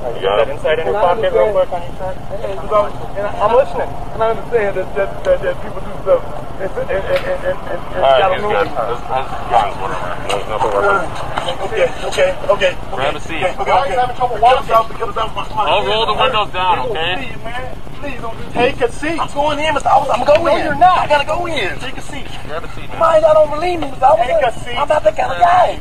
You 0.04 0.20
got 0.20 0.40
it? 0.44 0.48
Inside 0.52 0.78
in 0.80 0.86
your 0.86 1.00
pocket 1.00 1.32
real 1.32 1.48
quick 1.52 1.72
on 1.72 1.80
your 1.80 1.94
shirt. 1.96 2.16
I'm 2.20 3.52
listening. 3.56 3.88
And 4.14 4.20
I 4.22 4.30
understand 4.36 4.76
that, 4.76 4.88
that, 4.94 5.24
that, 5.24 5.38
that 5.42 5.54
people 5.64 5.80
do 5.80 5.92
stuff 6.04 6.22
and, 6.54 6.70
and, 6.70 6.86
and, 6.86 7.02
and, 7.02 7.40
and, 7.44 7.58
and 7.66 7.80
All 7.98 8.04
right, 8.04 8.20
y'all 8.20 8.32
he's 8.36 8.42
know 8.44 8.52
good. 8.52 8.68
me. 8.68 8.74
That's, 8.78 9.00
that's 9.10 9.30
guns, 9.50 9.74
whatever. 9.80 10.06
There's 10.28 10.46
nothing 10.52 10.70
working. 10.76 11.10
Okay, 11.64 11.86
okay, 12.08 12.30
okay. 12.52 12.72
Grab 12.94 13.16
a 13.16 13.20
seat. 13.20 13.42
Okay, 13.42 13.56
okay, 13.58 13.64
Why 13.64 13.74
are 13.74 13.84
okay. 13.84 13.92
you 13.94 13.98
having 13.98 14.16
trouble 14.16 14.38
walking? 14.38 14.70
I'm- 14.70 14.88
because 14.88 15.16
I'm- 15.18 15.34
my- 15.34 15.48
my- 15.56 15.66
I'll 15.66 15.84
roll 15.88 16.06
the 16.06 16.14
windows 16.14 16.50
down, 16.54 16.78
okay? 16.92 17.14
Please, 17.34 17.42
man. 17.42 17.76
Please 17.98 18.20
don't 18.20 18.36
do 18.36 18.44
Take 18.52 18.80
a 18.84 18.92
seat. 18.92 19.18
I'm 19.18 19.32
going 19.34 19.58
in, 19.58 19.74
Mr. 19.74 19.86
Officer. 19.90 20.12
I'm 20.12 20.24
going 20.28 20.44
No, 20.44 20.56
in. 20.56 20.64
you're 20.64 20.74
not. 20.78 20.98
I 20.98 21.06
gotta 21.08 21.24
go 21.26 21.46
in. 21.46 21.78
Take 21.80 21.96
a 21.96 22.02
seat. 22.04 22.28
Grab 22.46 22.62
a 22.64 22.68
seat, 22.76 22.88
man. 22.90 22.98
Mind, 23.00 23.22
y'all 23.24 23.34
don't 23.34 23.50
believe 23.50 23.80
me, 23.80 23.86
Mr. 23.88 24.02
Officer. 24.02 24.28
Take 24.30 24.44
a 24.46 24.52
seat. 24.60 24.76
I'm 24.76 24.88
not 24.88 25.02
that 25.02 25.16
kind 25.16 25.32
of 25.32 25.40
guy. 25.40 25.80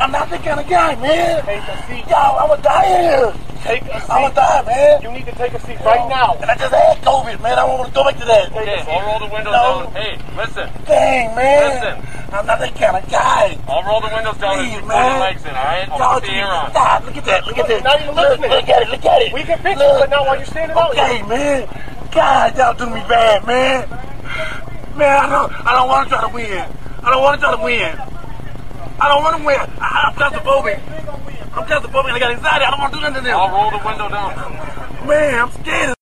I'm 0.00 0.10
not 0.12 0.30
that 0.30 0.42
kind 0.42 0.58
of 0.60 0.66
guy, 0.68 0.94
man. 0.96 1.44
Take 1.44 1.60
a 1.68 1.76
seat. 1.86 2.04
Y'all, 2.08 2.38
I'm 2.40 2.48
gonna 2.48 2.62
die 2.62 2.88
here. 2.88 3.34
Take 3.60 3.84
a 3.84 3.96
I'm 4.08 4.22
gonna 4.32 4.34
die, 4.34 4.62
man. 4.64 5.02
You 5.02 5.12
need 5.12 5.26
to 5.26 5.32
take 5.36 5.52
a 5.52 5.60
seat 5.60 5.76
right 5.84 6.08
now. 6.08 6.34
And 6.40 6.50
I 6.50 6.56
just 6.56 6.72
had 6.72 6.96
COVID, 7.04 7.36
man. 7.44 7.52
I 7.60 7.66
don't 7.68 7.78
want 7.78 7.88
to 7.88 7.94
go 7.94 8.04
back 8.04 8.16
to 8.18 8.24
that. 8.24 8.48
Okay, 8.50 8.80
I'll 8.88 9.04
roll 9.06 9.20
the 9.28 9.28
windows 9.34 9.52
No. 9.52 9.84
down. 9.84 9.92
Hey, 9.92 10.16
listen. 10.36 10.66
Dang, 10.88 11.36
man. 11.36 11.60
Listen. 11.68 11.96
I'm 12.32 12.46
not 12.46 12.58
that 12.60 12.72
kind 12.78 12.96
of 12.96 13.04
guy. 13.10 13.58
I'll 13.68 13.84
roll 13.84 14.00
the 14.00 14.08
windows 14.08 14.38
down 14.40 14.56
and 14.56 14.64
Please, 14.64 14.74
you 14.74 14.80
pull 14.80 14.88
man. 14.88 15.10
your 15.12 15.20
legs 15.20 15.42
in, 15.44 15.50
all 15.52 15.64
right? 15.68 15.88
I'll 15.90 15.98
Y'all 15.98 16.20
put 16.20 16.28
the 16.30 16.32
air 16.32 16.46
on. 16.48 16.72
God, 16.72 17.04
look 17.04 17.16
at 17.16 17.24
that. 17.26 17.46
Look 17.46 17.58
at 17.58 17.68
that. 17.68 17.84
Not 17.84 18.00
even 18.00 18.14
look, 18.14 18.28
listening. 18.40 18.50
look 18.56 18.68
at 18.70 18.82
it. 18.82 18.88
Look 18.88 19.04
at 19.04 19.20
it. 19.22 19.32
We 19.34 19.42
can 19.44 19.58
fix 19.60 19.76
it, 19.80 19.84
Look. 19.84 20.00
but 20.00 20.10
not 20.10 20.24
while 20.24 20.36
you're 20.36 20.46
standing 20.46 20.76
out 20.78 20.94
here. 20.94 21.04
Okay, 21.04 21.22
man. 21.28 21.68
God, 22.10 22.56
y'all 22.56 22.72
do 22.74 22.86
me 22.88 23.02
bad, 23.04 23.44
man. 23.46 23.84
Man, 24.96 25.12
I 25.12 25.28
don't, 25.28 25.52
I 25.66 25.74
don't 25.76 25.88
want 25.88 26.08
to 26.08 26.14
try 26.16 26.22
to 26.24 26.32
win. 26.34 26.64
I 27.04 27.10
don't 27.10 27.22
want 27.22 27.38
to 27.40 27.44
try 27.44 27.52
to 27.56 27.62
win. 27.62 27.92
I 29.00 29.08
don't 29.08 29.22
want 29.24 29.36
to 29.40 29.44
win. 29.46 29.56
I, 29.80 30.10
I'm 30.10 30.14
claustrophobic. 30.14 30.76
I'm 31.56 31.64
claustrophobic. 31.66 32.12
I 32.12 32.18
got 32.18 32.30
anxiety. 32.32 32.64
I 32.64 32.70
don't 32.70 32.80
want 32.80 32.92
to 32.92 32.98
do 32.98 33.02
nothing 33.02 33.22
to 33.24 33.24
them. 33.24 33.36
I'll 33.40 33.50
roll 33.50 33.70
the 33.72 33.80
window 33.84 34.08
down. 34.08 34.36
Man, 35.08 35.34
I'm 35.40 35.50
scared. 35.62 35.94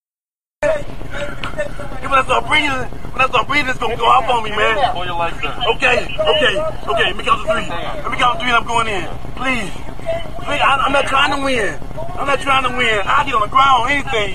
And 0.63 2.11
when 2.11 2.19
I 2.19 2.25
start 2.25 2.47
breathing, 2.51 2.75
when 3.15 3.21
I 3.23 3.27
start 3.29 3.47
breathing, 3.47 3.69
it's 3.71 3.79
gonna 3.79 3.97
go 3.97 4.07
off 4.07 4.29
on 4.29 4.43
me, 4.45 4.51
man. 4.51 4.75
Pull 4.95 5.07
your 5.07 5.15
legs 5.19 5.39
in. 5.39 5.51
Okay, 5.79 6.11
okay, 6.11 6.55
okay. 6.91 7.07
Let 7.15 7.17
me 7.17 7.25
count 7.25 7.47
to 7.47 7.53
three. 7.53 7.69
Let 7.71 8.11
me 8.11 8.17
count 8.19 8.39
to 8.39 8.45
three 8.45 8.51
and 8.51 8.59
I'm 8.59 8.67
going 8.67 8.89
in. 8.89 9.07
Please. 9.39 9.71
Please, 10.43 10.63
I, 10.65 10.83
I'm 10.83 10.93
not 10.93 11.07
trying 11.07 11.37
to 11.39 11.45
win. 11.45 11.79
I'm 12.19 12.27
not 12.27 12.41
trying 12.41 12.65
to 12.67 12.73
win. 12.77 12.99
I 13.07 13.23
get 13.25 13.35
on 13.35 13.43
the 13.43 13.53
ground, 13.53 13.91
anything. 13.95 14.35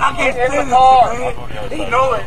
I 0.00 0.16
can't 0.16 0.32
In 0.32 0.40
the 0.40 0.48
stand 0.48 0.68
this, 0.68 0.72
car. 0.72 1.12
man. 1.12 1.70
He 1.70 1.84
know 1.90 2.14
it. 2.16 2.24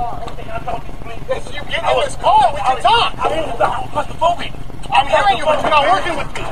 Yes, 0.00 1.46
you 1.52 1.60
get 1.66 1.82
in 1.82 1.98
this 2.06 2.14
car, 2.16 2.54
we 2.54 2.60
can 2.62 2.78
talk. 2.82 3.14
I'm 3.18 3.32
in 3.32 3.58
the 3.58 3.64
I'm 3.66 3.88
claustrophobic. 3.90 4.52
I'm 4.90 5.06
hearing 5.10 5.38
you, 5.38 5.44
but 5.44 5.60
you're 5.62 5.70
not 5.70 5.82
working 5.90 6.16
with 6.16 6.30
me. 6.34 6.42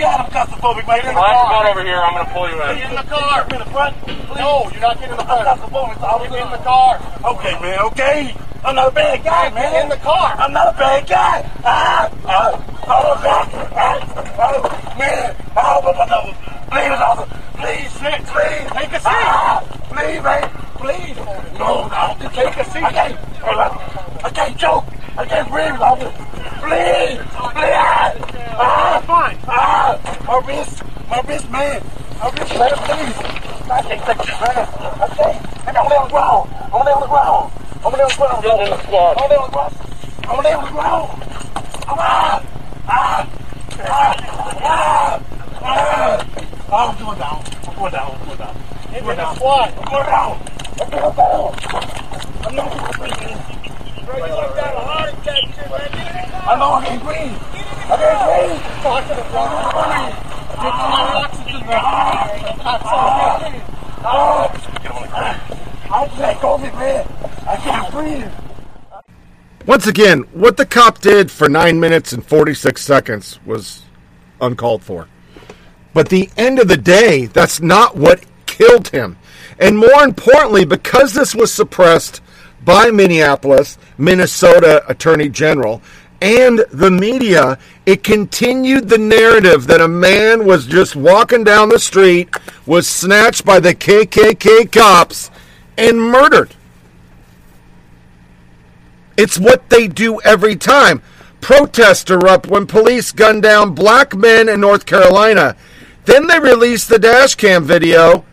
God, 0.00 0.20
I'm 0.24 0.30
claustrophobic, 0.32 0.86
man. 0.88 1.00
Flash 1.12 1.12
them 1.12 1.52
out 1.52 1.66
over 1.68 1.82
here. 1.84 1.96
I'm 2.00 2.14
going 2.14 2.26
to 2.26 2.32
pull 2.32 2.48
you 2.48 2.56
Get 2.56 2.84
in. 2.84 2.90
in 2.90 2.96
the 2.96 3.02
car. 3.08 3.46
in 3.52 3.58
the 3.58 3.64
front. 3.72 3.96
Please. 4.04 4.36
No, 4.36 4.68
you're 4.72 4.80
not 4.80 4.96
getting 5.00 5.12
in 5.12 5.16
the 5.16 5.28
I'm 5.28 5.44
car. 5.44 5.56
claustrophobic. 5.56 6.00
So 6.00 6.24
Get 6.30 6.42
in 6.44 6.50
the 6.52 6.64
car. 6.64 7.00
Okay, 7.36 7.52
man, 7.60 7.78
okay. 7.92 8.34
I'm 8.66 8.74
not 8.74 8.88
a 8.88 8.90
bad 8.90 9.22
guy, 9.22 9.48
man. 9.54 9.82
In 9.84 9.88
the 9.88 9.96
car. 9.98 10.34
I'm 10.38 10.52
not 10.52 10.74
a 10.74 10.76
bad 10.76 11.06
guy. 11.06 11.48
Ah, 11.64 12.10
ah, 12.26 12.50
oh, 12.90 13.14
back. 13.22 13.46
Ah, 13.78 13.94
oh, 14.42 14.98
man. 14.98 15.36
Oh, 15.56 15.80
but, 15.86 15.94
but, 15.94 16.08
no. 16.10 16.34
Please, 16.66 16.98
officer. 16.98 17.30
Please, 17.62 17.90
sit, 17.94 18.26
please. 18.26 18.66
Take 18.74 18.90
a 18.90 18.98
seat. 18.98 19.06
Ah, 19.06 19.62
please, 19.86 20.18
man. 20.18 20.50
Please. 20.82 21.16
No, 21.62 21.86
no. 21.86 22.28
Take 22.34 22.56
a 22.58 22.64
seat. 22.66 22.82
I 22.82 22.90
can't, 22.90 23.14
I 24.26 24.30
can't 24.34 24.58
choke. 24.58 24.84
I 25.16 25.24
can't 25.26 25.48
breathe, 25.48 25.78
officer. 25.78 26.10
Please. 26.66 27.22
Please. 27.22 27.78
Ah, 28.58 28.98
Fine. 29.06 29.38
ah, 29.46 29.94
my 30.26 30.42
wrist. 30.42 30.82
My 31.08 31.20
wrist, 31.22 31.48
man. 31.54 31.82
My 32.18 32.30
wrist, 32.34 32.58
man, 32.58 32.74
please. 32.82 33.16
I 33.70 33.82
can't 33.86 34.02
take 34.02 34.18
this, 34.26 34.40
man. 34.42 34.58
I 34.58 35.06
can't. 35.14 35.38
I'm 35.70 35.76
on 35.76 35.86
the 35.86 36.10
ground. 36.10 36.50
I'm 36.50 36.82
on 36.82 37.00
the 37.00 37.06
ground. 37.06 37.52
I'm 37.86 37.94
on 37.94 37.98
the 38.02 38.14
ground. 38.18 38.42
Get 38.42 38.58
in 38.58 38.70
the 38.70 38.78
squad. 38.82 39.14
I'm 39.16 39.22
on 39.22 39.30
the 39.30 39.36
ground. 39.54 39.74
I'm 40.26 40.34
on 40.34 40.42
the 40.42 40.50
ground. 40.74 41.06
Come 41.86 41.98
Ah, 42.02 42.42
ah, 42.88 43.30
ah, 43.78 44.14
ah, 44.60 45.22
ah. 45.62 46.26
Oh, 46.66 46.90
I'm 46.90 46.98
going 46.98 47.18
down. 47.20 47.38
I'm 47.68 47.74
going 47.78 47.92
down. 47.92 48.10
I'm 48.10 48.26
going 48.26 48.38
down. 48.38 48.56
I'm 48.58 48.90
Get 48.90 49.02
going 49.02 49.06
in 49.06 49.06
the 49.06 49.22
down. 49.22 49.36
squad. 49.36 49.70
I'm 49.70 49.86
going 49.86 50.06
down. 50.06 50.34
I'm 50.82 50.90
going 50.90 51.14
down. 51.14 51.54
I'm 52.42 52.54
not 52.56 52.66
going 52.74 52.90
to 52.90 52.98
breathe. 52.98 53.14
I 56.42 56.58
know 56.58 56.70
I 56.74 56.76
can't 56.86 57.02
breathe. 57.06 57.38
I 57.86 57.94
can't 58.02 58.18
breathe. 58.26 58.66
Talk 58.82 59.06
to 59.06 59.14
the 59.14 59.22
front. 59.30 60.10
Get 60.58 60.74
some 60.74 60.90
oxygen, 61.22 61.62
man. 61.70 62.06
I 65.90 66.08
can't 66.08 66.38
COVID, 66.38 66.74
man. 66.74 67.06
I 67.46 67.56
can't 67.56 67.92
breathe. 67.92 68.32
Once 69.66 69.86
again, 69.86 70.20
what 70.32 70.56
the 70.56 70.66
cop 70.66 71.00
did 71.00 71.30
for 71.30 71.48
9 71.48 71.78
minutes 71.80 72.12
and 72.12 72.24
46 72.24 72.82
seconds 72.82 73.40
was 73.44 73.82
uncalled 74.40 74.82
for. 74.82 75.08
But 75.92 76.08
the 76.08 76.30
end 76.36 76.58
of 76.58 76.68
the 76.68 76.76
day, 76.76 77.26
that's 77.26 77.60
not 77.60 77.96
what 77.96 78.24
killed 78.46 78.88
him. 78.88 79.16
And 79.58 79.78
more 79.78 80.02
importantly, 80.02 80.64
because 80.64 81.14
this 81.14 81.34
was 81.34 81.52
suppressed 81.52 82.20
by 82.64 82.90
Minneapolis, 82.90 83.78
Minnesota 83.96 84.84
Attorney 84.88 85.28
General, 85.28 85.82
and 86.20 86.60
the 86.72 86.90
media, 86.90 87.58
it 87.84 88.02
continued 88.02 88.88
the 88.88 88.98
narrative 88.98 89.66
that 89.66 89.80
a 89.80 89.88
man 89.88 90.46
was 90.46 90.66
just 90.66 90.96
walking 90.96 91.44
down 91.44 91.68
the 91.68 91.78
street, 91.78 92.28
was 92.66 92.88
snatched 92.88 93.44
by 93.44 93.60
the 93.60 93.74
KKK 93.74 94.70
cops, 94.72 95.30
and 95.76 96.00
murdered. 96.00 96.54
It's 99.16 99.38
what 99.38 99.70
they 99.70 99.88
do 99.88 100.20
every 100.22 100.56
time. 100.56 101.02
Protests 101.40 102.10
erupt 102.10 102.48
when 102.48 102.66
police 102.66 103.12
gun 103.12 103.40
down 103.40 103.74
black 103.74 104.14
men 104.14 104.48
in 104.48 104.60
North 104.60 104.84
Carolina. 104.84 105.56
Then 106.04 106.26
they 106.26 106.38
release 106.38 106.86
the 106.86 106.98
dash 106.98 107.34
cam 107.34 107.64
video. 107.64 108.24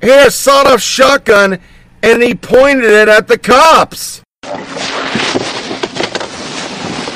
He 0.00 0.08
had 0.08 0.28
a 0.28 0.30
sawed 0.30 0.66
off 0.66 0.80
shotgun 0.80 1.58
and 2.02 2.22
he 2.22 2.34
pointed 2.34 2.90
it 2.90 3.08
at 3.08 3.28
the 3.28 3.38
cops. 3.38 4.22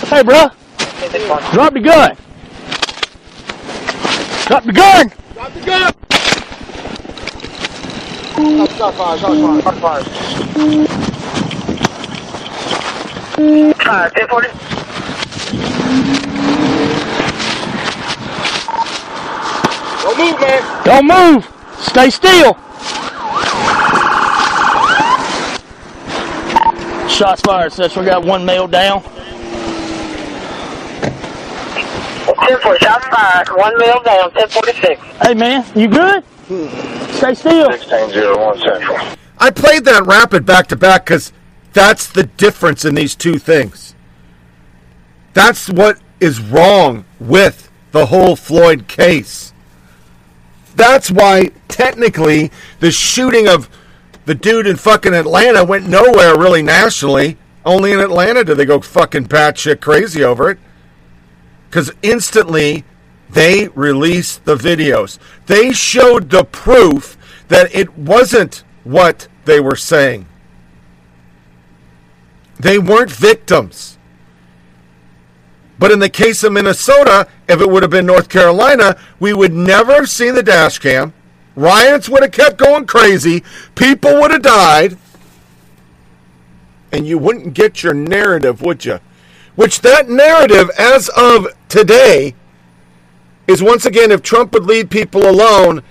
Hey, 0.09 0.23
bro. 0.23 0.49
Drop 1.53 1.73
the 1.73 1.81
gun. 1.81 2.17
Drop 4.47 4.65
the 4.65 4.73
gun. 4.73 5.13
Drop 5.35 5.53
the 5.53 5.61
gun. 5.61 6.19
Shot 8.40 8.94
fire, 8.94 9.18
shot 9.18 9.37
fire, 9.37 9.61
shot 9.61 9.74
fire. 9.81 10.00
Uh, 13.37 14.09
1040. 14.16 14.48
Don't 20.03 20.16
move, 20.16 20.40
man. 20.40 20.61
Don't 20.85 21.07
move. 21.07 21.44
Stay 21.81 22.09
still. 22.09 22.55
Shots 27.11 27.42
fired, 27.42 27.72
Seth. 27.74 27.94
We 27.98 28.07
got 28.07 28.24
one 28.24 28.46
male 28.46 28.66
down. 28.66 29.03
1040, 32.24 32.79
shots 32.79 33.07
fired. 33.09 33.48
One 33.50 33.76
male 33.79 34.03
down, 34.03 34.31
1046. 34.33 35.03
Hey, 35.20 35.35
man, 35.35 35.62
you 35.76 35.88
good? 35.88 36.24
Stay 37.20 37.35
still. 37.35 37.68
1601 37.68 38.61
Central. 38.61 38.96
I 39.38 39.50
played 39.50 39.85
that 39.85 40.06
rapid 40.06 40.46
back 40.46 40.68
to 40.68 40.76
back 40.76 41.04
because 41.04 41.35
that's 41.74 42.06
the 42.06 42.24
difference 42.24 42.87
in 42.87 42.94
these 42.94 43.14
two 43.14 43.38
things. 43.38 43.94
That's 45.35 45.68
what 45.68 46.00
is 46.18 46.40
wrong 46.40 47.04
with 47.18 47.70
the 47.92 48.06
whole 48.06 48.37
Floyd 48.37 48.88
case. 48.88 49.52
That's 50.74 51.11
why, 51.11 51.50
technically, 51.68 52.50
the 52.78 52.90
shooting 52.90 53.46
of 53.46 53.68
the 54.24 54.35
dude 54.35 54.66
in 54.66 54.76
fucking 54.76 55.12
Atlanta 55.12 55.62
went 55.62 55.87
nowhere 55.87 56.38
really 56.38 56.62
nationally. 56.62 57.37
Only 57.66 57.92
in 57.92 58.00
Atlanta 58.00 58.44
did 58.44 58.56
they 58.56 58.64
go 58.64 58.80
fucking 58.80 59.26
batshit 59.26 59.83
crazy 59.83 60.24
over 60.24 60.50
it. 60.50 60.59
Because 61.68 61.92
instantly, 62.02 62.85
they 63.33 63.69
released 63.69 64.45
the 64.45 64.57
videos. 64.57 65.19
They 65.47 65.73
showed 65.73 66.31
the 66.31 66.45
proof 66.45 67.16
that 67.49 67.75
it 67.75 67.97
wasn't 67.97 68.64
what 68.85 69.29
they 69.45 69.61
were 69.61 69.77
saying. 69.77 70.27
They 72.59 72.79
weren't 72.79 73.11
victims. 73.11 73.99
But 75.79 75.90
in 75.90 75.99
the 75.99 76.11
case 76.11 76.45
of 76.45 76.53
Minnesota, 76.53 77.27
if 77.49 77.61
it 77.61 77.71
would 77.71 77.83
have 77.83 77.90
been 77.90 78.05
North 78.05 78.29
Carolina, 78.29 78.99
we 79.19 79.33
would 79.33 79.53
never 79.53 79.95
have 79.95 80.11
seen 80.11 80.35
the 80.35 80.43
dash 80.43 80.79
cam. 80.79 81.14
Riots 81.57 82.09
would 82.09 82.23
have 82.23 82.33
kept 82.33 82.59
going 82.59 82.87
crazy. 82.87 83.43
People 83.75 84.21
would 84.21 84.31
have 84.31 84.43
died. 84.43 84.99
And 86.93 87.07
you 87.07 87.16
wouldn't 87.16 87.55
get 87.55 87.83
your 87.83 87.95
narrative, 87.95 88.61
would 88.61 88.85
you? 88.85 89.01
Which 89.57 89.81
that 89.81 90.09
narrative, 90.09 90.71
as 90.79 91.09
of 91.16 91.47
today, 91.69 92.35
is 93.51 93.63
once 93.63 93.85
again 93.85 94.11
if 94.11 94.23
Trump 94.23 94.53
would 94.53 94.65
leave 94.65 94.89
people 94.89 95.29
alone, 95.29 95.83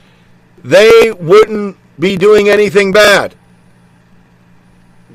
they 0.63 1.11
wouldn't 1.11 1.77
be 1.99 2.15
doing 2.15 2.49
anything 2.49 2.91
bad. 2.91 3.35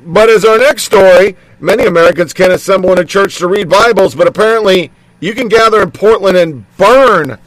But 0.05 0.29
as 0.29 0.45
our 0.45 0.57
next 0.57 0.83
story, 0.83 1.35
many 1.59 1.85
Americans 1.85 2.33
can't 2.33 2.53
assemble 2.53 2.91
in 2.91 2.99
a 2.99 3.05
church 3.05 3.37
to 3.37 3.47
read 3.47 3.69
Bibles, 3.69 4.13
but 4.13 4.27
apparently 4.27 4.91
you 5.19 5.33
can 5.33 5.47
gather 5.47 5.81
in 5.81 5.91
Portland 5.91 6.37
and 6.37 6.65
burn 6.77 7.39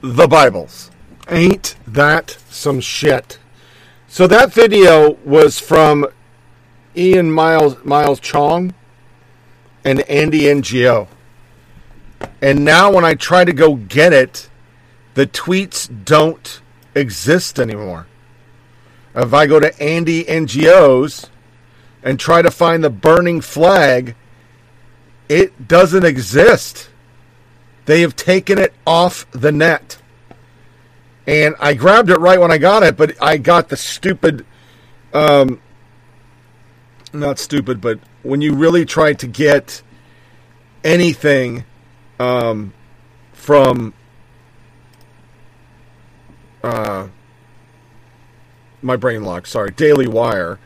the 0.00 0.28
Bibles. 0.28 0.90
Ain't 1.28 1.74
that 1.86 2.38
some 2.48 2.80
shit? 2.80 3.38
So 4.06 4.26
that 4.28 4.52
video 4.52 5.18
was 5.24 5.58
from 5.58 6.06
Ian 6.96 7.32
Miles 7.32 7.84
Miles 7.84 8.20
Cheong 8.20 8.72
and 9.84 10.00
Andy 10.02 10.42
Ngo. 10.42 11.08
And 12.40 12.64
now 12.64 12.92
when 12.92 13.04
I 13.04 13.14
try 13.14 13.44
to 13.44 13.52
go 13.52 13.74
get 13.74 14.12
it, 14.12 14.48
the 15.14 15.26
tweets 15.26 15.88
don't 16.04 16.60
exist 16.94 17.58
anymore. 17.58 18.06
If 19.14 19.34
I 19.34 19.46
go 19.46 19.58
to 19.58 19.82
Andy 19.82 20.24
Ngo's 20.24 21.28
and 22.02 22.20
try 22.20 22.42
to 22.42 22.50
find 22.50 22.84
the 22.84 22.90
burning 22.90 23.40
flag, 23.40 24.14
it 25.28 25.66
doesn't 25.66 26.04
exist. 26.04 26.90
They 27.86 28.02
have 28.02 28.14
taken 28.14 28.58
it 28.58 28.72
off 28.86 29.28
the 29.30 29.50
net. 29.50 29.98
And 31.26 31.56
I 31.58 31.74
grabbed 31.74 32.10
it 32.10 32.18
right 32.18 32.40
when 32.40 32.52
I 32.52 32.58
got 32.58 32.82
it, 32.82 32.96
but 32.96 33.20
I 33.22 33.36
got 33.38 33.68
the 33.68 33.76
stupid 33.76 34.46
um 35.12 35.60
not 37.12 37.38
stupid, 37.38 37.80
but 37.80 37.98
when 38.22 38.40
you 38.40 38.54
really 38.54 38.84
try 38.84 39.14
to 39.14 39.26
get 39.26 39.82
anything 40.84 41.64
um, 42.18 42.72
from 43.32 43.94
uh, 46.62 47.08
my 48.82 48.96
brain 48.96 49.24
lock, 49.24 49.46
sorry, 49.46 49.70
Daily 49.70 50.06
Wire. 50.06 50.58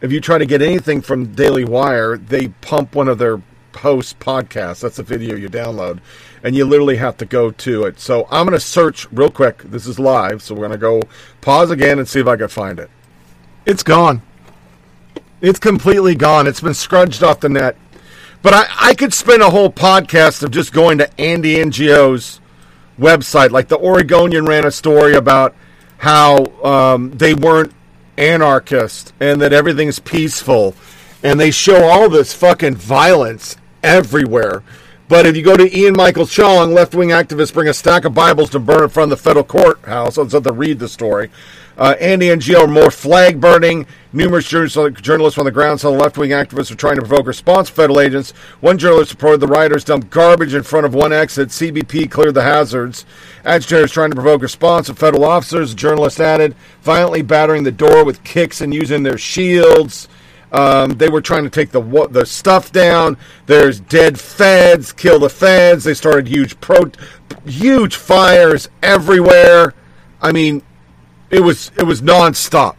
If 0.00 0.12
you 0.12 0.20
try 0.20 0.38
to 0.38 0.46
get 0.46 0.62
anything 0.62 1.00
from 1.00 1.34
Daily 1.34 1.64
Wire, 1.64 2.16
they 2.16 2.48
pump 2.48 2.94
one 2.94 3.08
of 3.08 3.18
their 3.18 3.42
host 3.74 4.18
podcasts. 4.18 4.80
That's 4.80 4.98
a 4.98 5.02
video 5.02 5.36
you 5.36 5.48
download, 5.48 6.00
and 6.42 6.54
you 6.54 6.64
literally 6.64 6.96
have 6.96 7.16
to 7.18 7.26
go 7.26 7.50
to 7.50 7.84
it. 7.84 8.00
So 8.00 8.26
I'm 8.30 8.46
going 8.46 8.58
to 8.58 8.64
search 8.64 9.10
real 9.12 9.30
quick. 9.30 9.58
This 9.64 9.86
is 9.86 9.98
live, 9.98 10.42
so 10.42 10.54
we're 10.54 10.68
going 10.68 10.72
to 10.72 10.78
go 10.78 11.02
pause 11.40 11.70
again 11.70 11.98
and 11.98 12.08
see 12.08 12.20
if 12.20 12.26
I 12.26 12.36
can 12.36 12.48
find 12.48 12.78
it. 12.78 12.90
It's 13.66 13.82
gone. 13.82 14.22
It's 15.40 15.58
completely 15.58 16.14
gone. 16.14 16.46
It's 16.46 16.60
been 16.60 16.74
scrudged 16.74 17.22
off 17.22 17.40
the 17.40 17.48
net. 17.48 17.76
But 18.42 18.54
I, 18.54 18.66
I 18.90 18.94
could 18.94 19.12
spend 19.12 19.42
a 19.42 19.50
whole 19.50 19.70
podcast 19.70 20.42
of 20.42 20.50
just 20.50 20.72
going 20.72 20.98
to 20.98 21.20
Andy 21.20 21.56
Ngo's 21.56 22.40
website. 22.98 23.50
Like 23.50 23.68
the 23.68 23.78
Oregonian 23.78 24.46
ran 24.46 24.64
a 24.64 24.70
story 24.70 25.14
about 25.14 25.54
how 25.98 26.44
um, 26.62 27.10
they 27.10 27.34
weren't 27.34 27.72
anarchists 28.16 29.12
and 29.20 29.40
that 29.40 29.52
everything's 29.52 29.98
peaceful. 29.98 30.74
And 31.22 31.40
they 31.40 31.50
show 31.50 31.84
all 31.84 32.08
this 32.08 32.32
fucking 32.32 32.76
violence 32.76 33.56
everywhere. 33.82 34.62
But 35.08 35.26
if 35.26 35.36
you 35.36 35.42
go 35.42 35.56
to 35.56 35.76
Ian 35.76 35.94
Michael 35.96 36.26
Cheong, 36.26 36.74
left 36.74 36.94
wing 36.94 37.08
activists 37.08 37.52
bring 37.52 37.68
a 37.68 37.74
stack 37.74 38.04
of 38.04 38.14
Bibles 38.14 38.50
to 38.50 38.60
burn 38.60 38.84
in 38.84 38.88
front 38.90 39.10
of 39.10 39.18
the 39.18 39.22
federal 39.22 39.44
courthouse. 39.44 40.16
So 40.16 40.26
to 40.26 40.52
read 40.52 40.78
the 40.78 40.88
story. 40.88 41.30
Uh, 41.78 41.94
Andy 42.00 42.30
are 42.30 42.66
more 42.66 42.90
flag 42.90 43.40
burning. 43.40 43.86
Numerous 44.12 44.48
journalists 44.48 45.38
on 45.38 45.44
the 45.44 45.52
ground 45.52 45.80
saw 45.80 45.90
left 45.90 46.18
wing 46.18 46.30
activists 46.30 46.72
are 46.72 46.76
trying 46.76 46.96
to 46.96 47.02
provoke 47.02 47.26
response 47.26 47.70
federal 47.70 48.00
agents. 48.00 48.32
One 48.60 48.78
journalist 48.78 49.12
reported 49.12 49.38
the 49.38 49.46
rioters 49.46 49.84
dumped 49.84 50.10
garbage 50.10 50.54
in 50.54 50.64
front 50.64 50.86
of 50.86 50.94
one 50.94 51.12
exit. 51.12 51.50
CBP 51.50 52.10
cleared 52.10 52.34
the 52.34 52.42
hazards. 52.42 53.06
Agitators 53.44 53.92
trying 53.92 54.10
to 54.10 54.16
provoke 54.16 54.42
response 54.42 54.88
of 54.88 54.98
federal 54.98 55.24
officers. 55.24 55.70
The 55.70 55.76
journalist 55.76 56.18
added, 56.18 56.56
violently 56.82 57.22
battering 57.22 57.62
the 57.62 57.70
door 57.70 58.04
with 58.04 58.24
kicks 58.24 58.60
and 58.60 58.74
using 58.74 59.04
their 59.04 59.18
shields. 59.18 60.08
Um, 60.50 60.92
they 60.92 61.10
were 61.10 61.20
trying 61.20 61.44
to 61.44 61.50
take 61.50 61.70
the 61.70 62.08
the 62.10 62.24
stuff 62.26 62.72
down. 62.72 63.18
There's 63.46 63.78
dead 63.78 64.18
feds. 64.18 64.92
Kill 64.92 65.20
the 65.20 65.30
feds. 65.30 65.84
They 65.84 65.94
started 65.94 66.26
huge 66.26 66.58
pro, 66.60 66.90
huge 67.46 67.94
fires 67.94 68.68
everywhere. 68.82 69.74
I 70.20 70.32
mean, 70.32 70.62
it 71.30 71.40
was 71.40 71.70
it 71.78 71.84
was 71.84 72.02
nonstop, 72.02 72.76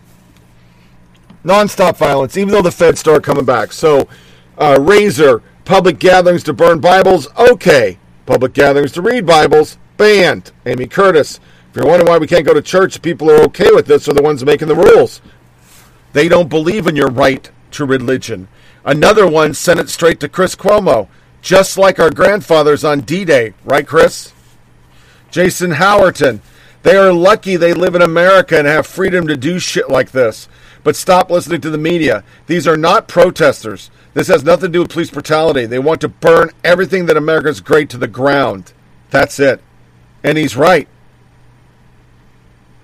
nonstop 1.43 1.97
violence, 1.97 2.38
even 2.38 2.53
though 2.53 2.62
the 2.62 2.71
feds 2.71 2.99
start 2.99 3.23
coming 3.23 3.45
back. 3.45 3.71
So, 3.71 4.07
uh, 4.57 4.77
Razor, 4.79 5.41
public 5.65 5.99
gatherings 5.99 6.43
to 6.43 6.53
burn 6.53 6.79
Bibles, 6.79 7.27
okay. 7.38 7.97
Public 8.25 8.53
gatherings 8.53 8.91
to 8.93 9.01
read 9.01 9.25
Bibles, 9.25 9.77
banned. 9.97 10.51
Amy 10.65 10.88
Curtis, 10.88 11.39
if 11.69 11.75
you're 11.75 11.85
wondering 11.85 12.09
why 12.09 12.17
we 12.17 12.27
can't 12.27 12.45
go 12.45 12.53
to 12.53 12.62
church, 12.62 13.01
people 13.01 13.29
are 13.29 13.41
okay 13.43 13.71
with 13.71 13.85
this 13.85 14.07
are 14.07 14.13
the 14.13 14.21
ones 14.21 14.43
making 14.43 14.67
the 14.67 14.75
rules. 14.75 15.21
They 16.13 16.27
don't 16.27 16.49
believe 16.49 16.88
in 16.88 16.95
your 16.95 17.09
right 17.09 17.49
to 17.71 17.85
religion. 17.85 18.47
Another 18.83 19.27
one 19.27 19.53
sent 19.53 19.79
it 19.79 19.89
straight 19.89 20.19
to 20.21 20.29
Chris 20.29 20.55
Cuomo, 20.55 21.07
just 21.41 21.77
like 21.77 21.99
our 21.99 22.09
grandfathers 22.09 22.83
on 22.83 23.01
D 23.01 23.25
Day, 23.25 23.53
right, 23.63 23.85
Chris? 23.85 24.33
Jason 25.29 25.73
Howerton, 25.73 26.39
they 26.83 26.95
are 26.95 27.11
lucky 27.11 27.55
they 27.55 27.73
live 27.73 27.95
in 27.95 28.01
America 28.01 28.57
and 28.57 28.67
have 28.67 28.87
freedom 28.87 29.27
to 29.27 29.35
do 29.35 29.59
shit 29.59 29.89
like 29.89 30.11
this. 30.11 30.47
But 30.83 30.95
stop 30.95 31.29
listening 31.29 31.61
to 31.61 31.69
the 31.69 31.77
media. 31.77 32.23
These 32.47 32.67
are 32.67 32.77
not 32.77 33.07
protesters. 33.07 33.91
This 34.13 34.29
has 34.29 34.43
nothing 34.43 34.71
to 34.71 34.73
do 34.73 34.79
with 34.79 34.91
police 34.91 35.11
brutality. 35.11 35.65
They 35.65 35.79
want 35.79 36.01
to 36.01 36.07
burn 36.07 36.51
everything 36.63 37.05
that 37.07 37.17
America 37.17 37.49
is 37.49 37.61
great 37.61 37.89
to 37.89 37.97
the 37.97 38.07
ground. 38.07 38.73
That's 39.09 39.39
it. 39.39 39.61
And 40.23 40.37
he's 40.37 40.55
right. 40.55 40.87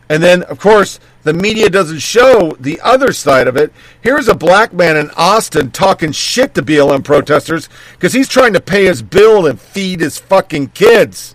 And 0.07 0.21
then, 0.21 0.43
of 0.43 0.59
course, 0.59 0.99
the 1.23 1.33
media 1.33 1.69
doesn't 1.69 1.99
show 1.99 2.55
the 2.59 2.79
other 2.81 3.11
side 3.11 3.47
of 3.47 3.57
it. 3.57 3.73
Here's 4.01 4.27
a 4.27 4.35
black 4.35 4.71
man 4.71 4.97
in 4.97 5.09
Austin 5.17 5.71
talking 5.71 6.11
shit 6.11 6.53
to 6.53 6.61
BLM 6.61 7.03
protesters 7.03 7.69
because 7.93 8.13
he's 8.13 8.27
trying 8.27 8.53
to 8.53 8.61
pay 8.61 8.85
his 8.85 9.01
bill 9.01 9.47
and 9.47 9.59
feed 9.59 10.01
his 10.01 10.19
fucking 10.19 10.67
kids. 10.69 11.34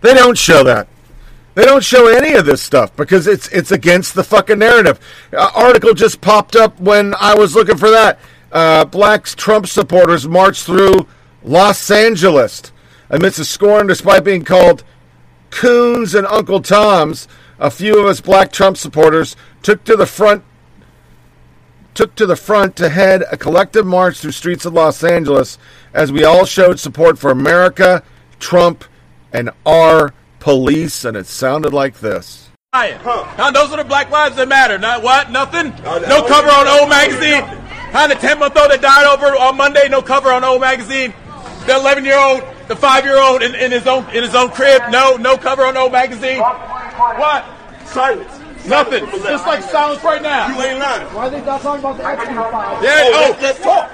They 0.00 0.14
don't 0.14 0.38
show 0.38 0.64
that. 0.64 0.88
They 1.54 1.64
don't 1.64 1.84
show 1.84 2.08
any 2.08 2.34
of 2.34 2.46
this 2.46 2.62
stuff 2.62 2.94
because 2.96 3.26
it's 3.26 3.48
it's 3.48 3.72
against 3.72 4.14
the 4.14 4.24
fucking 4.24 4.58
narrative. 4.58 5.00
Uh, 5.32 5.50
article 5.54 5.94
just 5.94 6.20
popped 6.20 6.56
up 6.56 6.78
when 6.80 7.14
I 7.18 7.34
was 7.34 7.54
looking 7.54 7.76
for 7.76 7.90
that. 7.90 8.18
Uh, 8.52 8.84
black 8.84 9.26
Trump 9.26 9.66
supporters 9.66 10.26
marched 10.26 10.64
through 10.64 11.06
Los 11.42 11.90
Angeles 11.90 12.72
amidst 13.08 13.40
a 13.40 13.44
scorn 13.44 13.88
despite 13.88 14.24
being 14.24 14.44
called 14.44 14.84
coons 15.50 16.14
and 16.14 16.26
Uncle 16.28 16.62
Toms. 16.62 17.28
A 17.58 17.70
few 17.70 17.98
of 17.98 18.06
us 18.06 18.20
black 18.20 18.52
Trump 18.52 18.76
supporters 18.76 19.36
took 19.62 19.84
to 19.84 19.96
the 19.96 20.06
front 20.06 20.44
took 21.92 22.14
to 22.14 22.26
the 22.26 22.36
front 22.36 22.76
to 22.76 22.88
head 22.88 23.24
a 23.32 23.36
collective 23.36 23.84
march 23.84 24.18
through 24.18 24.30
streets 24.30 24.64
of 24.64 24.72
Los 24.72 25.02
Angeles 25.02 25.58
as 25.92 26.12
we 26.12 26.24
all 26.24 26.44
showed 26.44 26.78
support 26.78 27.18
for 27.18 27.30
America, 27.30 28.02
Trump, 28.38 28.84
and 29.32 29.50
our 29.66 30.12
police, 30.38 31.04
and 31.04 31.16
it 31.16 31.26
sounded 31.26 31.72
like 31.72 32.00
this. 32.00 32.48
Huh, 33.36 33.50
those 33.50 33.72
are 33.72 33.78
the 33.78 33.84
black 33.84 34.10
lives 34.10 34.36
that 34.36 34.48
matter. 34.48 34.78
Not 34.78 35.02
what? 35.02 35.30
Nothing? 35.30 35.70
No 35.84 36.22
cover 36.24 36.48
on 36.48 36.68
old 36.68 36.88
magazine? 36.88 37.42
Huh, 37.92 38.06
the 38.06 38.14
10 38.14 38.38
month 38.38 38.56
old 38.56 38.70
that 38.70 38.80
died 38.80 39.06
over 39.06 39.26
on 39.36 39.56
Monday, 39.56 39.88
no 39.88 40.00
cover 40.00 40.32
on 40.32 40.44
old 40.44 40.60
magazine? 40.60 41.12
The 41.66 41.74
11 41.74 42.04
year 42.04 42.18
old, 42.18 42.42
the 42.68 42.76
5 42.76 43.04
year 43.04 43.18
old 43.20 43.42
in, 43.42 43.54
in 43.56 43.72
his 43.72 43.86
own 43.86 44.04
in 44.14 44.22
his 44.22 44.34
own 44.34 44.50
crib, 44.50 44.82
no 44.90 45.16
no 45.16 45.36
cover 45.36 45.64
on 45.66 45.76
old 45.76 45.92
magazine? 45.92 46.38
What? 46.38 47.44
Silence. 47.86 48.39
Nothing. 48.66 49.06
Just 49.24 49.46
like 49.46 49.62
silence 49.62 50.02
right 50.04 50.22
now. 50.22 50.48
You 50.52 50.60
ain't 50.62 50.78
lying. 50.78 51.06
Why 51.14 51.26
are 51.26 51.30
they 51.30 51.40
not 51.42 51.60
talking 51.62 51.80
about 51.80 51.96
the 51.96 52.04
Epstein 52.06 52.36
files? 52.36 52.84
Yeah, 52.84 52.92
oh, 52.92 53.10
oh. 53.10 53.20
let's, 53.20 53.42
let's 53.42 53.60
talk. 53.60 53.86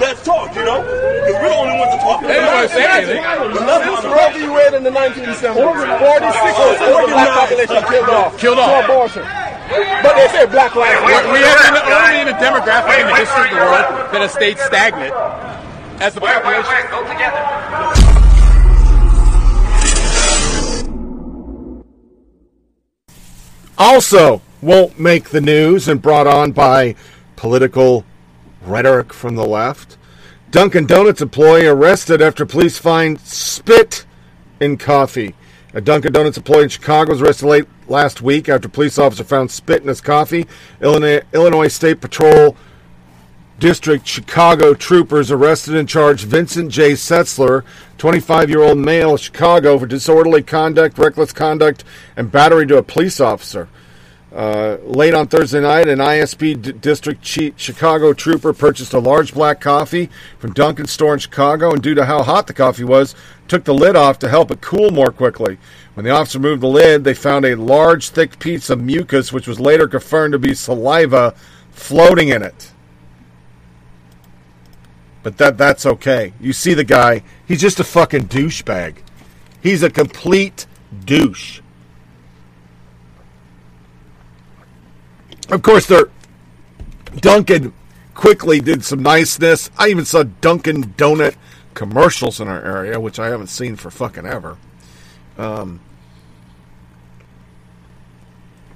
Let's 0.00 0.22
talk, 0.24 0.56
you 0.56 0.64
know? 0.64 0.80
Because 0.80 1.36
we're 1.36 1.52
the 1.52 1.60
only 1.60 1.76
ones 1.76 1.90
that 1.92 2.00
talk. 2.00 2.20
They 2.24 2.34
don't 2.40 2.54
wanna 2.54 2.68
say 2.72 2.84
anything. 2.86 3.22
This 3.22 4.04
Roe 4.08 4.30
v. 4.32 4.38
Wade 4.48 4.74
in 4.74 4.82
the 4.82 4.94
19th 4.94 5.26
December. 5.36 5.60
46 5.60 5.76
percent 5.76 6.92
of 6.96 7.06
the 7.06 7.12
black 7.12 7.32
population 7.44 7.80
killed 7.86 8.10
off. 8.10 8.38
Killed 8.38 8.58
off. 8.58 8.70
For 8.72 8.80
abortion. 8.88 9.24
But 9.66 10.14
they 10.14 10.28
say 10.30 10.46
black 10.46 10.74
lives 10.76 11.00
We, 11.02 11.12
matter. 11.12 11.32
we 11.32 11.40
have 11.42 11.58
been 11.60 11.74
the 11.74 11.84
only 11.90 12.20
in 12.22 12.26
the 12.30 12.38
demographic 12.38 13.00
in 13.02 13.06
the 13.10 13.16
history 13.18 13.50
of 13.50 13.58
the 13.58 13.68
world 13.68 13.86
that 14.14 14.20
has 14.22 14.32
stayed 14.32 14.58
stagnant 14.58 15.12
as 16.00 16.16
a 16.16 16.20
population. 16.20 16.86
Go 16.90 17.02
together. 17.04 18.05
Also, 23.78 24.40
won't 24.62 24.98
make 24.98 25.30
the 25.30 25.40
news 25.40 25.86
and 25.86 26.00
brought 26.00 26.26
on 26.26 26.52
by 26.52 26.94
political 27.36 28.04
rhetoric 28.62 29.12
from 29.12 29.36
the 29.36 29.46
left. 29.46 29.98
Dunkin' 30.50 30.86
Donuts 30.86 31.20
employee 31.20 31.66
arrested 31.66 32.22
after 32.22 32.46
police 32.46 32.78
find 32.78 33.20
spit 33.20 34.06
in 34.60 34.78
coffee. 34.78 35.34
A 35.74 35.80
Dunkin' 35.80 36.12
Donuts 36.12 36.38
employee 36.38 36.64
in 36.64 36.68
Chicago 36.70 37.10
was 37.10 37.20
arrested 37.20 37.46
late 37.46 37.66
last 37.86 38.22
week 38.22 38.48
after 38.48 38.68
police 38.68 38.98
officer 38.98 39.24
found 39.24 39.50
spit 39.50 39.82
in 39.82 39.88
his 39.88 40.00
coffee. 40.00 40.46
Illinois, 40.80 41.20
Illinois 41.34 41.68
State 41.68 42.00
Patrol 42.00 42.56
District 43.58 44.06
Chicago 44.06 44.74
troopers 44.74 45.30
arrested 45.30 45.76
and 45.76 45.88
charged 45.88 46.26
Vincent 46.26 46.70
J. 46.70 46.92
Setzler, 46.92 47.64
25 47.96 48.50
year 48.50 48.62
old 48.62 48.76
male 48.76 49.16
Chicago, 49.16 49.78
for 49.78 49.86
disorderly 49.86 50.42
conduct, 50.42 50.98
reckless 50.98 51.32
conduct, 51.32 51.82
and 52.16 52.30
battery 52.30 52.66
to 52.66 52.76
a 52.76 52.82
police 52.82 53.18
officer. 53.18 53.68
Uh, 54.34 54.76
late 54.82 55.14
on 55.14 55.26
Thursday 55.26 55.60
night, 55.60 55.88
an 55.88 56.00
ISP 56.00 56.60
D- 56.60 56.72
District 56.72 57.26
Chi- 57.26 57.54
Chicago 57.56 58.12
trooper 58.12 58.52
purchased 58.52 58.92
a 58.92 58.98
large 58.98 59.32
black 59.32 59.62
coffee 59.62 60.10
from 60.38 60.52
Dunkin' 60.52 60.86
store 60.86 61.14
in 61.14 61.18
Chicago, 61.18 61.72
and 61.72 61.82
due 61.82 61.94
to 61.94 62.04
how 62.04 62.22
hot 62.22 62.46
the 62.46 62.52
coffee 62.52 62.84
was, 62.84 63.14
took 63.48 63.64
the 63.64 63.72
lid 63.72 63.96
off 63.96 64.18
to 64.18 64.28
help 64.28 64.50
it 64.50 64.60
cool 64.60 64.90
more 64.90 65.10
quickly. 65.10 65.56
When 65.94 66.04
the 66.04 66.10
officer 66.10 66.38
moved 66.38 66.60
the 66.60 66.66
lid, 66.66 67.04
they 67.04 67.14
found 67.14 67.46
a 67.46 67.54
large, 67.54 68.10
thick 68.10 68.38
piece 68.38 68.68
of 68.68 68.82
mucus, 68.82 69.32
which 69.32 69.48
was 69.48 69.58
later 69.58 69.88
confirmed 69.88 70.32
to 70.32 70.38
be 70.38 70.52
saliva, 70.52 71.34
floating 71.70 72.28
in 72.28 72.42
it. 72.42 72.72
But 75.26 75.38
that 75.38 75.58
that's 75.58 75.84
okay. 75.84 76.34
You 76.40 76.52
see 76.52 76.72
the 76.72 76.84
guy, 76.84 77.24
he's 77.48 77.60
just 77.60 77.80
a 77.80 77.84
fucking 77.84 78.26
douchebag. 78.28 78.98
He's 79.60 79.82
a 79.82 79.90
complete 79.90 80.66
douche. 81.04 81.60
Of 85.48 85.62
course, 85.62 85.86
they're 85.86 86.10
Dunkin' 87.16 87.72
quickly 88.14 88.60
did 88.60 88.84
some 88.84 89.02
niceness. 89.02 89.68
I 89.76 89.88
even 89.88 90.04
saw 90.04 90.22
Dunkin' 90.22 90.94
Donut 90.94 91.34
commercials 91.74 92.40
in 92.40 92.46
our 92.46 92.62
area, 92.62 93.00
which 93.00 93.18
I 93.18 93.26
haven't 93.26 93.48
seen 93.48 93.74
for 93.74 93.90
fucking 93.90 94.26
ever. 94.26 94.56
Um, 95.36 95.80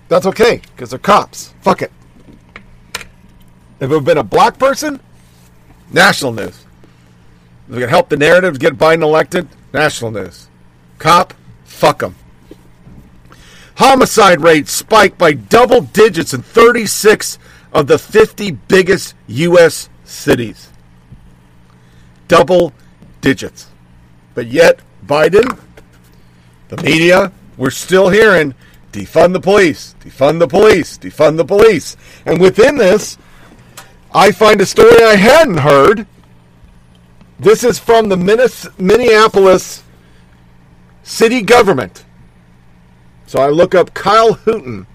that's 0.09 0.27
okay 0.27 0.63
because 0.75 0.91
they're 0.91 0.99
cops. 0.99 1.55
Fuck 1.61 1.83
it. 1.83 1.93
If 3.79 3.83
it 3.83 3.91
had 3.91 4.05
been 4.05 4.19
a 4.19 4.25
black 4.25 4.59
person, 4.59 4.99
national 5.93 6.33
news. 6.33 6.65
If 7.69 7.77
it 7.77 7.81
could 7.81 7.91
help 7.91 8.09
the 8.09 8.17
narrative 8.17 8.59
get 8.59 8.79
Biden 8.79 9.03
elected, 9.03 9.49
national 9.73 10.11
news. 10.11 10.49
Cop, 10.99 11.35
fuck 11.65 12.01
them. 12.01 12.15
Homicide 13.77 14.43
rates 14.43 14.73
spiked 14.73 15.17
by 15.17 15.33
double 15.33 15.81
digits 15.81 16.35
in 16.35 16.43
36 16.43 17.39
of 17.73 17.87
the 17.87 17.99
50 17.99 18.51
biggest 18.69 19.15
U.S. 19.29 19.89
cities. 20.05 20.69
Double 22.29 22.73
digits. 23.21 23.69
But 24.35 24.49
yet, 24.49 24.81
Biden, 25.07 25.59
the 26.69 26.77
media, 26.83 27.33
we're 27.57 27.71
still 27.71 28.09
hearing 28.09 28.55
defund 28.93 29.33
the 29.33 29.41
police, 29.41 29.95
defund 30.01 30.41
the 30.41 30.49
police, 30.49 30.99
defund 30.99 31.37
the 31.37 31.45
police. 31.45 31.97
And 32.27 32.41
within 32.41 32.77
this, 32.77 33.17
I 34.13 34.33
find 34.33 34.61
a 34.61 34.67
story 34.67 35.03
I 35.03 35.15
hadn't 35.15 35.59
heard. 35.59 36.07
This 37.39 37.63
is 37.63 37.79
from 37.79 38.09
the 38.09 38.17
Minneapolis 38.79 39.85
city 41.05 41.43
government. 41.43 42.05
So 43.27 43.41
I 43.41 43.49
look 43.49 43.75
up 43.75 43.95
Kyle 43.95 44.35
Hooten. 44.35 44.87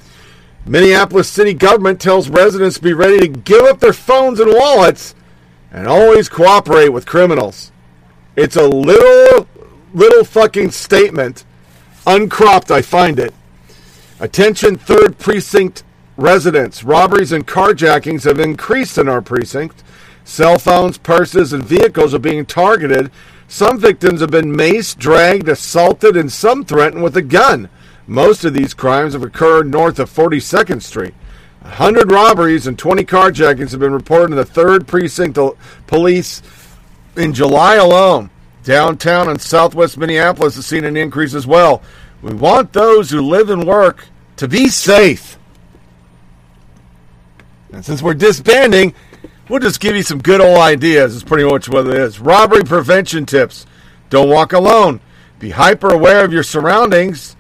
Minneapolis 0.66 1.30
city 1.30 1.54
government 1.54 2.02
tells 2.02 2.28
residents 2.28 2.76
to 2.76 2.82
be 2.82 2.94
ready 2.94 3.20
to 3.20 3.28
give 3.28 3.64
up 3.64 3.80
their 3.80 3.94
phones 3.94 4.40
and 4.40 4.52
wallets 4.54 5.16
and 5.72 5.88
always 5.88 6.28
cooperate 6.28 6.90
with 6.90 7.06
criminals. 7.06 7.72
It's 8.36 8.58
a 8.58 8.68
little, 8.68 9.48
little 9.94 10.26
fucking 10.26 10.72
statement. 10.72 11.46
Uncropped, 12.06 12.70
I 12.70 12.82
find 12.82 13.18
it. 13.20 13.34
Attention, 14.20 14.76
third 14.76 15.18
precinct 15.18 15.84
residents. 16.18 16.84
Robberies 16.84 17.32
and 17.32 17.48
carjackings 17.48 18.24
have 18.24 18.40
increased 18.40 18.98
in 18.98 19.10
our 19.10 19.22
precinct. 19.22 19.84
Cell 20.24 20.58
phones, 20.58 20.98
purses, 20.98 21.54
and 21.54 21.64
vehicles 21.64 22.14
are 22.14 22.20
being 22.20 22.46
targeted. 22.46 23.12
Some 23.48 23.80
victims 23.80 24.22
have 24.22 24.32
been 24.32 24.56
maced, 24.56 24.98
dragged, 24.98 25.48
assaulted, 25.48 26.18
and 26.18 26.32
some 26.32 26.66
threatened 26.66 27.04
with 27.04 27.16
a 27.16 27.22
gun. 27.22 27.70
Most 28.08 28.44
of 28.44 28.54
these 28.54 28.74
crimes 28.74 29.14
have 29.14 29.24
occurred 29.24 29.70
north 29.70 30.00
of 30.00 30.10
42nd 30.10 30.82
Street. 30.82 31.14
100 31.62 32.12
robberies 32.12 32.68
and 32.68 32.78
20 32.78 33.04
carjackings 33.06 33.72
have 33.72 33.80
been 33.80 33.94
reported 33.94 34.32
in 34.32 34.38
the 34.38 34.46
3rd 34.46 34.86
Precinct 34.86 35.40
Police 35.88 36.42
in 37.16 37.34
July 37.34 37.76
alone. 37.76 38.30
Downtown 38.64 39.30
and 39.30 39.42
southwest 39.42 39.98
Minneapolis 39.98 40.56
has 40.56 40.66
seen 40.66 40.86
an 40.86 40.98
increase 40.98 41.34
as 41.34 41.48
well. 41.48 41.82
We 42.22 42.34
want 42.34 42.74
those 42.74 43.12
who 43.12 43.22
live 43.22 43.50
and 43.50 43.68
work 43.68 44.08
to 44.38 44.48
be 44.48 44.68
safe. 44.70 45.38
And 47.76 47.84
since 47.84 48.02
we're 48.02 48.14
disbanding, 48.14 48.94
we'll 49.50 49.60
just 49.60 49.82
give 49.82 49.98
you 49.98 50.02
some 50.02 50.22
good 50.22 50.40
old 50.40 50.60
ideas. 50.60 51.14
Is 51.14 51.26
pretty 51.26 51.44
much 51.44 51.68
what 51.68 51.86
it 51.88 51.94
is. 51.94 52.22
Robbery 52.22 52.64
prevention 52.64 53.26
tips. 53.26 53.66
Don't 54.10 54.30
walk 54.30 54.54
alone. 54.54 55.02
Be 55.40 55.50
hyper 55.50 55.90
aware 55.90 56.24
of 56.24 56.32
your 56.32 56.42
surroundings. 56.42 57.36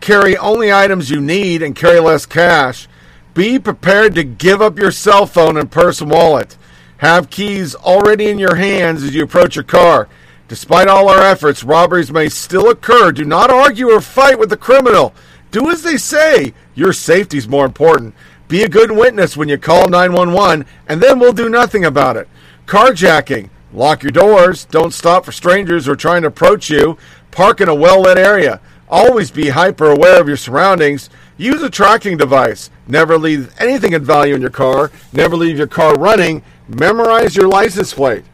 Carry 0.00 0.36
only 0.36 0.70
items 0.70 1.08
you 1.08 1.22
need 1.22 1.62
and 1.62 1.74
carry 1.74 2.00
less 2.00 2.26
cash. 2.26 2.86
Be 3.32 3.58
prepared 3.58 4.14
to 4.16 4.24
give 4.24 4.60
up 4.60 4.78
your 4.78 4.92
cell 4.92 5.24
phone 5.24 5.56
and 5.56 5.70
purse 5.70 6.02
and 6.02 6.10
wallet. 6.10 6.58
Have 6.98 7.30
keys 7.30 7.74
already 7.74 8.28
in 8.28 8.38
your 8.38 8.56
hands 8.56 9.02
as 9.02 9.14
you 9.14 9.22
approach 9.22 9.56
your 9.56 9.64
car. 9.64 10.06
Despite 10.48 10.88
all 10.88 11.08
our 11.08 11.22
efforts, 11.22 11.64
robberies 11.64 12.12
may 12.12 12.28
still 12.28 12.68
occur. 12.68 13.10
Do 13.10 13.24
not 13.24 13.50
argue 13.50 13.90
or 13.90 14.02
fight 14.02 14.38
with 14.38 14.50
the 14.50 14.56
criminal. 14.58 15.14
Do 15.50 15.70
as 15.70 15.82
they 15.82 15.96
say. 15.96 16.52
Your 16.74 16.92
safety 16.92 17.38
is 17.38 17.48
more 17.48 17.64
important. 17.64 18.14
Be 18.48 18.62
a 18.62 18.68
good 18.68 18.90
witness 18.90 19.36
when 19.36 19.50
you 19.50 19.58
call 19.58 19.88
911, 19.88 20.64
and 20.88 21.02
then 21.02 21.18
we'll 21.18 21.34
do 21.34 21.50
nothing 21.50 21.84
about 21.84 22.16
it. 22.16 22.28
Carjacking. 22.66 23.50
Lock 23.74 24.02
your 24.02 24.10
doors. 24.12 24.64
Don't 24.64 24.94
stop 24.94 25.26
for 25.26 25.32
strangers 25.32 25.84
who 25.84 25.92
are 25.92 25.96
trying 25.96 26.22
to 26.22 26.28
approach 26.28 26.70
you. 26.70 26.96
Park 27.30 27.60
in 27.60 27.68
a 27.68 27.74
well 27.74 28.00
lit 28.00 28.16
area. 28.16 28.60
Always 28.88 29.30
be 29.30 29.50
hyper 29.50 29.90
aware 29.90 30.18
of 30.18 30.28
your 30.28 30.38
surroundings. 30.38 31.10
Use 31.36 31.62
a 31.62 31.68
tracking 31.68 32.16
device. 32.16 32.70
Never 32.86 33.18
leave 33.18 33.54
anything 33.60 33.92
of 33.92 34.02
value 34.02 34.34
in 34.34 34.40
your 34.40 34.50
car. 34.50 34.90
Never 35.12 35.36
leave 35.36 35.58
your 35.58 35.66
car 35.66 35.94
running. 35.94 36.42
Memorize 36.66 37.36
your 37.36 37.48
license 37.48 37.92
plate. 37.92 38.24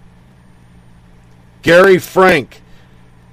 Gary 1.62 1.98
Frank. 1.98 2.62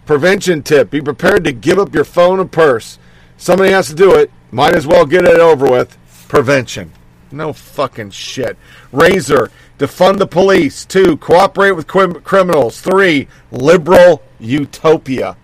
Prevention 0.08 0.64
tip 0.64 0.90
be 0.90 1.00
prepared 1.00 1.44
to 1.44 1.52
give 1.52 1.78
up 1.78 1.94
your 1.94 2.04
phone 2.04 2.40
and 2.40 2.52
purse. 2.52 2.98
Somebody 3.38 3.72
has 3.72 3.88
to 3.88 3.94
do 3.94 4.16
it. 4.16 4.32
Might 4.52 4.76
as 4.76 4.88
well 4.88 5.06
get 5.06 5.26
it 5.26 5.40
over 5.40 5.70
with. 5.70 5.98
Prevention. 6.32 6.94
No 7.30 7.52
fucking 7.52 8.12
shit. 8.12 8.56
Razor. 8.94 9.52
Defund 9.78 10.18
the 10.18 10.26
police. 10.26 10.86
Two. 10.86 11.18
Cooperate 11.18 11.74
with 11.74 11.88
crim- 11.88 12.22
criminals. 12.22 12.80
Three. 12.80 13.28
Liberal 13.52 14.24
utopia. 14.40 15.36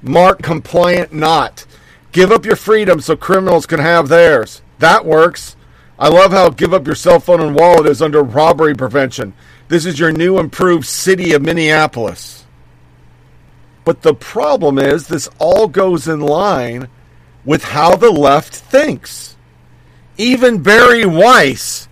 Mark 0.00 0.42
compliant 0.42 1.12
not. 1.12 1.66
Give 2.12 2.30
up 2.30 2.46
your 2.46 2.54
freedom 2.54 3.00
so 3.00 3.16
criminals 3.16 3.66
can 3.66 3.80
have 3.80 4.06
theirs. 4.06 4.62
That 4.78 5.04
works. 5.04 5.56
I 5.98 6.06
love 6.06 6.30
how 6.30 6.50
give 6.50 6.72
up 6.72 6.86
your 6.86 6.94
cell 6.94 7.18
phone 7.18 7.40
and 7.40 7.56
wallet 7.56 7.88
is 7.88 8.00
under 8.00 8.22
robbery 8.22 8.76
prevention. 8.76 9.32
This 9.66 9.86
is 9.86 9.98
your 9.98 10.12
new 10.12 10.38
improved 10.38 10.86
city 10.86 11.32
of 11.32 11.42
Minneapolis. 11.42 12.46
But 13.84 14.02
the 14.02 14.14
problem 14.14 14.78
is, 14.78 15.08
this 15.08 15.28
all 15.40 15.66
goes 15.66 16.06
in 16.06 16.20
line 16.20 16.86
with 17.46 17.64
how 17.64 17.96
the 17.96 18.10
left 18.10 18.54
thinks. 18.54 19.36
Even 20.18 20.62
Bari 20.62 21.06
Weiss 21.06 21.88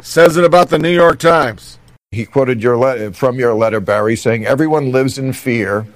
says 0.00 0.36
it 0.36 0.44
about 0.44 0.68
the 0.68 0.78
New 0.78 0.90
York 0.90 1.18
Times. 1.18 1.78
He 2.10 2.26
quoted 2.26 2.62
your 2.62 2.76
le- 2.76 3.12
from 3.12 3.38
your 3.38 3.54
letter, 3.54 3.80
Barry, 3.80 4.16
saying, 4.16 4.44
Everyone 4.44 4.92
lives 4.92 5.16
in 5.16 5.32
fear 5.32 5.86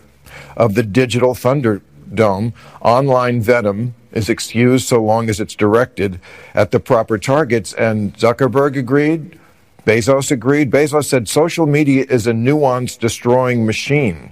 of 0.56 0.74
the 0.74 0.82
digital 0.82 1.34
thunderdome. 1.34 2.54
Online 2.80 3.42
venom 3.42 3.94
is 4.12 4.30
excused 4.30 4.86
so 4.86 5.02
long 5.02 5.28
as 5.28 5.40
it's 5.40 5.54
directed 5.54 6.20
at 6.54 6.70
the 6.70 6.80
proper 6.80 7.18
targets. 7.18 7.74
And 7.74 8.14
Zuckerberg 8.14 8.78
agreed. 8.78 9.38
Bezos 9.84 10.30
agreed. 10.30 10.70
Bezos 10.70 11.04
said 11.04 11.28
social 11.28 11.66
media 11.66 12.06
is 12.08 12.26
a 12.26 12.32
nuance 12.32 12.96
destroying 12.96 13.66
machine. 13.66 14.30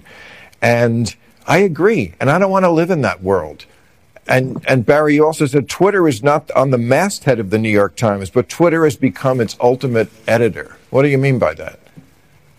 And 0.61 1.15
I 1.45 1.59
agree. 1.59 2.15
And 2.19 2.31
I 2.31 2.39
don't 2.39 2.51
want 2.51 2.65
to 2.65 2.71
live 2.71 2.89
in 2.89 3.01
that 3.01 3.21
world. 3.21 3.65
And, 4.27 4.63
and 4.67 4.85
Bari 4.85 5.19
also 5.19 5.45
said 5.45 5.69
Twitter 5.69 6.07
is 6.07 6.23
not 6.23 6.49
on 6.51 6.71
the 6.71 6.77
masthead 6.77 7.39
of 7.39 7.51
the 7.51 7.59
New 7.59 7.69
York 7.69 7.95
Times, 7.95 8.29
but 8.29 8.49
Twitter 8.49 8.83
has 8.83 8.95
become 8.95 9.39
its 9.39 9.55
ultimate 9.59 10.09
editor. 10.27 10.77
What 10.89 11.03
do 11.03 11.09
you 11.09 11.17
mean 11.17 11.37
by 11.37 11.53
that? 11.55 11.79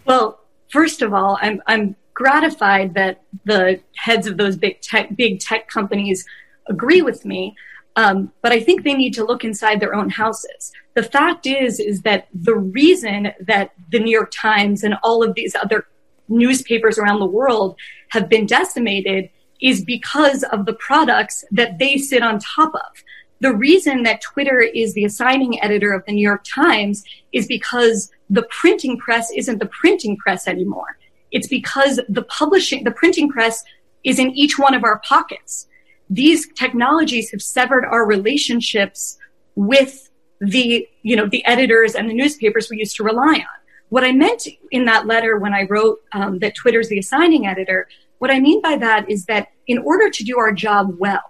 Well, 0.04 0.40
first 0.70 1.02
of 1.02 1.12
all, 1.12 1.38
I'm, 1.42 1.60
I'm 1.66 1.96
gratified 2.14 2.94
that 2.94 3.22
the 3.44 3.80
heads 3.96 4.26
of 4.26 4.36
those 4.36 4.56
big 4.56 4.80
tech, 4.80 5.16
big 5.16 5.40
tech 5.40 5.68
companies 5.68 6.24
agree 6.68 7.02
with 7.02 7.24
me. 7.24 7.54
Um, 7.96 8.30
but 8.42 8.52
I 8.52 8.60
think 8.60 8.84
they 8.84 8.94
need 8.94 9.14
to 9.14 9.24
look 9.24 9.42
inside 9.42 9.80
their 9.80 9.94
own 9.94 10.10
houses. 10.10 10.72
The 10.94 11.02
fact 11.02 11.46
is, 11.46 11.80
is 11.80 12.02
that 12.02 12.28
the 12.32 12.54
reason 12.54 13.32
that 13.40 13.72
the 13.90 13.98
New 13.98 14.10
York 14.10 14.32
Times 14.34 14.84
and 14.84 14.94
all 15.02 15.22
of 15.22 15.34
these 15.34 15.54
other 15.54 15.86
newspapers 16.28 16.98
around 16.98 17.20
the 17.20 17.26
world 17.26 17.76
have 18.10 18.28
been 18.28 18.46
decimated 18.46 19.30
is 19.60 19.84
because 19.84 20.42
of 20.44 20.66
the 20.66 20.74
products 20.74 21.44
that 21.50 21.78
they 21.78 21.96
sit 21.96 22.22
on 22.22 22.38
top 22.38 22.74
of. 22.74 23.04
The 23.40 23.54
reason 23.54 24.02
that 24.04 24.22
Twitter 24.22 24.60
is 24.60 24.94
the 24.94 25.04
assigning 25.04 25.62
editor 25.62 25.92
of 25.92 26.04
the 26.06 26.12
New 26.12 26.26
York 26.26 26.44
Times 26.44 27.04
is 27.32 27.46
because 27.46 28.10
the 28.30 28.46
printing 28.50 28.98
press 28.98 29.30
isn't 29.36 29.58
the 29.58 29.66
printing 29.66 30.16
press 30.16 30.48
anymore. 30.48 30.98
It's 31.32 31.48
because 31.48 32.00
the 32.08 32.22
publishing, 32.22 32.84
the 32.84 32.90
printing 32.90 33.28
press 33.28 33.62
is 34.04 34.18
in 34.18 34.30
each 34.30 34.58
one 34.58 34.74
of 34.74 34.84
our 34.84 35.00
pockets. 35.00 35.68
These 36.08 36.48
technologies 36.54 37.30
have 37.30 37.42
severed 37.42 37.84
our 37.84 38.06
relationships 38.06 39.18
with 39.54 40.10
the, 40.40 40.88
you 41.02 41.16
know, 41.16 41.26
the 41.26 41.44
editors 41.44 41.94
and 41.94 42.08
the 42.08 42.14
newspapers 42.14 42.70
we 42.70 42.78
used 42.78 42.96
to 42.96 43.04
rely 43.04 43.34
on. 43.34 43.56
What 43.88 44.04
I 44.04 44.12
meant 44.12 44.46
in 44.70 44.84
that 44.86 45.06
letter 45.06 45.38
when 45.38 45.54
I 45.54 45.66
wrote 45.68 46.00
um, 46.12 46.38
that 46.40 46.54
Twitter's 46.54 46.88
the 46.88 46.98
assigning 46.98 47.46
editor, 47.46 47.88
what 48.18 48.30
I 48.30 48.40
mean 48.40 48.60
by 48.62 48.76
that 48.76 49.10
is 49.10 49.26
that 49.26 49.48
in 49.66 49.78
order 49.78 50.10
to 50.10 50.24
do 50.24 50.38
our 50.38 50.52
job 50.52 50.94
well, 50.98 51.22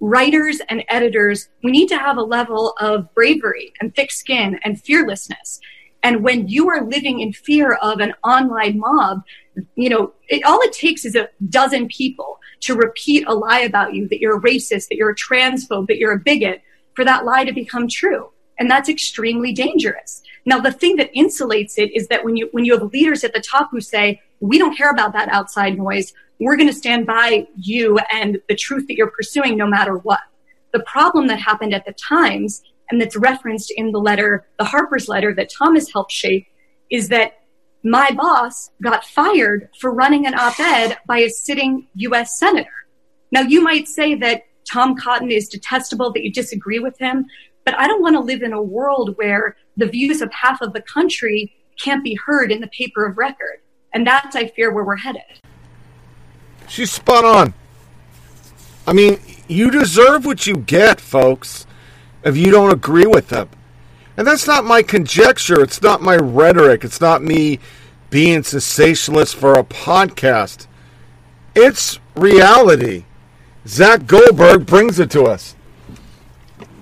writers 0.00 0.60
and 0.68 0.84
editors, 0.88 1.48
we 1.62 1.70
need 1.70 1.88
to 1.88 1.98
have 1.98 2.16
a 2.16 2.22
level 2.22 2.74
of 2.80 3.12
bravery 3.14 3.72
and 3.80 3.94
thick 3.94 4.10
skin 4.10 4.58
and 4.64 4.80
fearlessness. 4.82 5.60
And 6.02 6.22
when 6.22 6.48
you 6.48 6.68
are 6.68 6.84
living 6.84 7.20
in 7.20 7.32
fear 7.32 7.72
of 7.82 8.00
an 8.00 8.12
online 8.22 8.78
mob, 8.78 9.22
you 9.74 9.88
know, 9.88 10.12
it, 10.28 10.44
all 10.44 10.60
it 10.60 10.72
takes 10.72 11.04
is 11.04 11.16
a 11.16 11.28
dozen 11.48 11.88
people 11.88 12.38
to 12.60 12.74
repeat 12.74 13.26
a 13.26 13.34
lie 13.34 13.60
about 13.60 13.94
you 13.94 14.06
that 14.08 14.20
you're 14.20 14.36
a 14.36 14.40
racist, 14.40 14.88
that 14.88 14.96
you're 14.96 15.10
a 15.10 15.16
transphobe, 15.16 15.88
that 15.88 15.98
you're 15.98 16.12
a 16.12 16.20
bigot 16.20 16.62
for 16.94 17.04
that 17.04 17.24
lie 17.24 17.44
to 17.44 17.52
become 17.52 17.88
true. 17.88 18.30
And 18.58 18.70
that's 18.70 18.88
extremely 18.88 19.52
dangerous. 19.52 20.22
Now, 20.44 20.60
the 20.60 20.72
thing 20.72 20.96
that 20.96 21.12
insulates 21.14 21.76
it 21.76 21.90
is 21.94 22.08
that 22.08 22.24
when 22.24 22.36
you, 22.36 22.48
when 22.52 22.64
you 22.64 22.78
have 22.78 22.92
leaders 22.92 23.24
at 23.24 23.34
the 23.34 23.40
top 23.40 23.68
who 23.70 23.80
say, 23.80 24.20
we 24.40 24.58
don't 24.58 24.76
care 24.76 24.90
about 24.90 25.12
that 25.12 25.28
outside 25.28 25.76
noise. 25.76 26.12
We're 26.38 26.56
going 26.56 26.68
to 26.68 26.74
stand 26.74 27.06
by 27.06 27.46
you 27.56 27.98
and 28.12 28.38
the 28.48 28.56
truth 28.56 28.86
that 28.88 28.96
you're 28.96 29.10
pursuing 29.10 29.56
no 29.56 29.66
matter 29.66 29.96
what. 29.98 30.20
The 30.72 30.80
problem 30.80 31.28
that 31.28 31.40
happened 31.40 31.74
at 31.74 31.86
the 31.86 31.92
Times 31.92 32.62
and 32.90 33.00
that's 33.00 33.16
referenced 33.16 33.72
in 33.76 33.92
the 33.92 33.98
letter, 33.98 34.46
the 34.58 34.64
Harper's 34.64 35.08
letter 35.08 35.34
that 35.34 35.50
Thomas 35.50 35.92
helped 35.92 36.12
shape 36.12 36.46
is 36.90 37.08
that 37.08 37.40
my 37.82 38.10
boss 38.10 38.70
got 38.82 39.04
fired 39.04 39.68
for 39.80 39.92
running 39.92 40.26
an 40.26 40.34
op-ed 40.34 40.98
by 41.06 41.18
a 41.18 41.30
sitting 41.30 41.86
U.S. 41.94 42.38
senator. 42.38 42.68
Now 43.32 43.40
you 43.42 43.62
might 43.62 43.88
say 43.88 44.14
that 44.16 44.42
Tom 44.70 44.96
Cotton 44.96 45.30
is 45.30 45.48
detestable, 45.48 46.12
that 46.12 46.24
you 46.24 46.32
disagree 46.32 46.78
with 46.78 46.98
him, 46.98 47.26
but 47.64 47.74
I 47.78 47.86
don't 47.86 48.02
want 48.02 48.14
to 48.14 48.20
live 48.20 48.42
in 48.42 48.52
a 48.52 48.62
world 48.62 49.14
where 49.16 49.56
the 49.76 49.86
views 49.86 50.20
of 50.20 50.32
half 50.32 50.60
of 50.60 50.72
the 50.72 50.82
country 50.82 51.54
can't 51.80 52.04
be 52.04 52.18
heard 52.26 52.50
in 52.50 52.60
the 52.60 52.68
paper 52.68 53.06
of 53.06 53.18
record. 53.18 53.58
And 53.92 54.06
that's, 54.06 54.36
I 54.36 54.48
fear, 54.48 54.72
where 54.72 54.84
we're 54.84 54.96
headed. 54.96 55.22
She's 56.68 56.90
spot 56.90 57.24
on. 57.24 57.54
I 58.86 58.92
mean, 58.92 59.18
you 59.48 59.70
deserve 59.70 60.24
what 60.24 60.46
you 60.46 60.56
get, 60.56 61.00
folks, 61.00 61.66
if 62.24 62.36
you 62.36 62.50
don't 62.50 62.72
agree 62.72 63.06
with 63.06 63.28
them. 63.28 63.48
And 64.16 64.26
that's 64.26 64.46
not 64.46 64.64
my 64.64 64.82
conjecture. 64.82 65.60
It's 65.60 65.82
not 65.82 66.02
my 66.02 66.16
rhetoric. 66.16 66.84
It's 66.84 67.00
not 67.00 67.22
me 67.22 67.58
being 68.10 68.42
sensationalist 68.42 69.34
for 69.36 69.54
a 69.54 69.64
podcast. 69.64 70.66
It's 71.54 71.98
reality. 72.14 73.04
Zach 73.66 74.06
Goldberg 74.06 74.66
brings 74.66 75.00
it 75.00 75.10
to 75.10 75.24
us. 75.24 75.55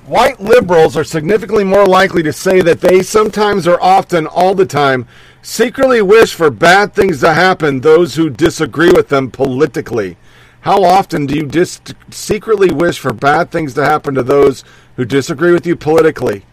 White 0.07 0.39
liberals 0.39 0.99
are 0.99 1.05
significantly 1.05 1.65
more 1.65 1.87
likely 1.87 2.23
to 2.25 2.33
say 2.33 2.61
that 2.61 2.83
they 2.83 3.03
sometimes 3.03 3.67
or 3.67 3.83
often, 3.83 4.27
all 4.27 4.55
the 4.55 4.67
time, 4.67 5.09
secretly 5.41 6.03
wish 6.03 6.35
for 6.35 6.51
bad 6.51 6.93
things 6.93 7.21
to 7.21 7.33
happen 7.33 7.81
those 7.81 8.15
who 8.15 8.29
disagree 8.29 8.93
with 8.93 9.09
them 9.09 9.31
politically. 9.31 10.19
How 10.61 10.85
often 10.85 11.25
do 11.25 11.35
you 11.35 11.47
dis- 11.47 11.81
secretly 12.11 12.71
wish 12.71 12.99
for 12.99 13.15
bad 13.15 13.51
things 13.51 13.73
to 13.75 13.85
happen 13.85 14.15
to 14.15 14.23
those 14.23 14.63
who 14.97 15.07
disagree 15.07 15.53
with 15.53 15.67
you 15.67 15.75
politically? 15.75 16.45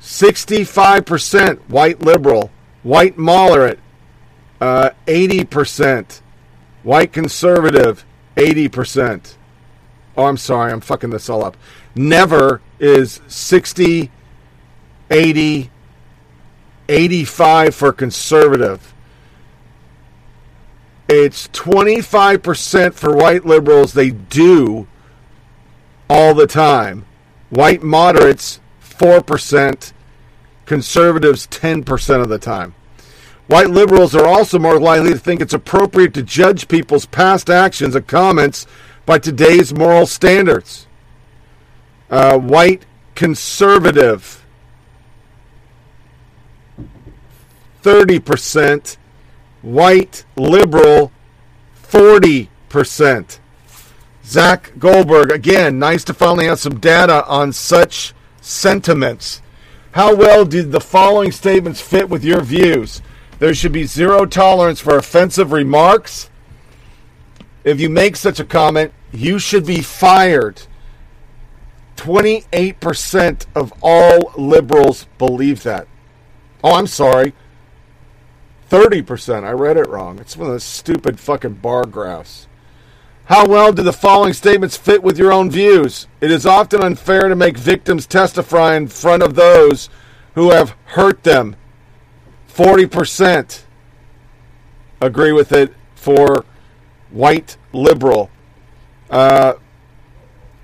65% 0.00 1.60
white 1.68 2.00
liberal, 2.02 2.50
white 2.82 3.16
moderate, 3.16 3.78
uh, 4.60 4.90
80%, 5.06 6.20
white 6.82 7.10
conservative, 7.12 8.04
80%. 8.36 9.36
Oh, 10.16 10.24
I'm 10.26 10.36
sorry, 10.36 10.72
I'm 10.72 10.80
fucking 10.80 11.10
this 11.10 11.30
all 11.30 11.42
up. 11.42 11.56
Never 11.94 12.60
is 12.78 13.20
60, 13.28 14.10
80, 15.10 15.70
85 16.88 17.74
for 17.74 17.92
conservative. 17.92 18.94
It's 21.08 21.48
25% 21.48 22.94
for 22.94 23.16
white 23.16 23.44
liberals. 23.44 23.92
They 23.92 24.10
do 24.10 24.86
all 26.08 26.34
the 26.34 26.46
time. 26.46 27.04
White 27.48 27.82
moderates, 27.82 28.60
4%. 28.80 29.92
Conservatives, 30.66 31.48
10% 31.48 32.20
of 32.20 32.28
the 32.28 32.38
time. 32.38 32.74
White 33.48 33.70
liberals 33.70 34.14
are 34.14 34.24
also 34.24 34.60
more 34.60 34.78
likely 34.78 35.10
to 35.10 35.18
think 35.18 35.40
it's 35.40 35.52
appropriate 35.52 36.14
to 36.14 36.22
judge 36.22 36.68
people's 36.68 37.06
past 37.06 37.50
actions 37.50 37.96
and 37.96 38.06
comments 38.06 38.68
by 39.04 39.18
today's 39.18 39.74
moral 39.74 40.06
standards. 40.06 40.86
Uh, 42.10 42.38
white 42.38 42.84
conservative, 43.14 44.44
30%. 47.82 48.96
White 49.62 50.24
liberal, 50.36 51.12
40%. 51.82 53.38
Zach 54.24 54.72
Goldberg, 54.78 55.30
again, 55.30 55.78
nice 55.78 56.04
to 56.04 56.14
finally 56.14 56.46
have 56.46 56.60
some 56.60 56.78
data 56.78 57.26
on 57.26 57.52
such 57.52 58.14
sentiments. 58.40 59.42
How 59.92 60.14
well 60.14 60.44
did 60.44 60.72
the 60.72 60.80
following 60.80 61.32
statements 61.32 61.80
fit 61.80 62.08
with 62.08 62.24
your 62.24 62.40
views? 62.42 63.02
There 63.38 63.54
should 63.54 63.72
be 63.72 63.84
zero 63.84 64.24
tolerance 64.24 64.80
for 64.80 64.96
offensive 64.96 65.52
remarks. 65.52 66.30
If 67.64 67.80
you 67.80 67.90
make 67.90 68.16
such 68.16 68.38
a 68.38 68.44
comment, 68.44 68.92
you 69.12 69.38
should 69.38 69.66
be 69.66 69.82
fired. 69.82 70.62
28% 72.00 73.44
of 73.54 73.74
all 73.82 74.32
liberals 74.34 75.06
believe 75.18 75.64
that. 75.64 75.86
Oh, 76.64 76.74
I'm 76.74 76.86
sorry. 76.86 77.34
30%. 78.70 79.44
I 79.44 79.50
read 79.50 79.76
it 79.76 79.86
wrong. 79.86 80.18
It's 80.18 80.34
one 80.34 80.46
of 80.46 80.54
those 80.54 80.64
stupid 80.64 81.20
fucking 81.20 81.54
bar 81.54 81.84
graphs. 81.84 82.48
How 83.26 83.46
well 83.46 83.70
do 83.74 83.82
the 83.82 83.92
following 83.92 84.32
statements 84.32 84.78
fit 84.78 85.02
with 85.02 85.18
your 85.18 85.30
own 85.30 85.50
views? 85.50 86.06
It 86.22 86.30
is 86.30 86.46
often 86.46 86.82
unfair 86.82 87.28
to 87.28 87.36
make 87.36 87.58
victims 87.58 88.06
testify 88.06 88.76
in 88.76 88.88
front 88.88 89.22
of 89.22 89.34
those 89.34 89.90
who 90.34 90.52
have 90.52 90.74
hurt 90.86 91.22
them. 91.22 91.54
40% 92.48 93.64
agree 95.02 95.32
with 95.32 95.52
it 95.52 95.74
for 95.94 96.46
white 97.10 97.58
liberal. 97.74 98.30
Uh, 99.10 99.54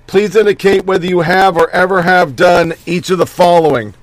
please 0.07 0.35
indicate 0.35 0.85
whether 0.85 1.05
you 1.05 1.19
have 1.19 1.57
or 1.57 1.69
ever 1.69 2.01
have 2.01 2.35
done 2.35 2.73
each 2.85 3.09
of 3.09 3.17
the 3.17 3.25
following. 3.25 3.93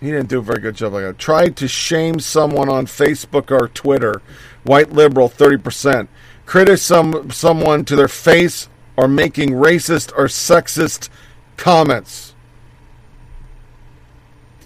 He 0.00 0.10
didn't 0.10 0.28
do 0.28 0.40
a 0.40 0.42
very 0.42 0.60
good 0.60 0.76
job 0.76 0.92
like 0.92 1.04
that. 1.04 1.18
Tried 1.18 1.56
to 1.56 1.66
shame 1.66 2.20
someone 2.20 2.68
on 2.68 2.84
Facebook 2.84 3.50
or 3.50 3.68
Twitter. 3.68 4.20
White 4.64 4.92
liberal, 4.92 5.30
30%. 5.30 6.08
Criticize 6.44 7.34
someone 7.34 7.86
to 7.86 7.96
their 7.96 8.08
face 8.08 8.68
or 8.96 9.08
making 9.08 9.52
racist 9.52 10.12
or 10.14 10.26
sexist 10.26 11.08
comments. 11.56 12.34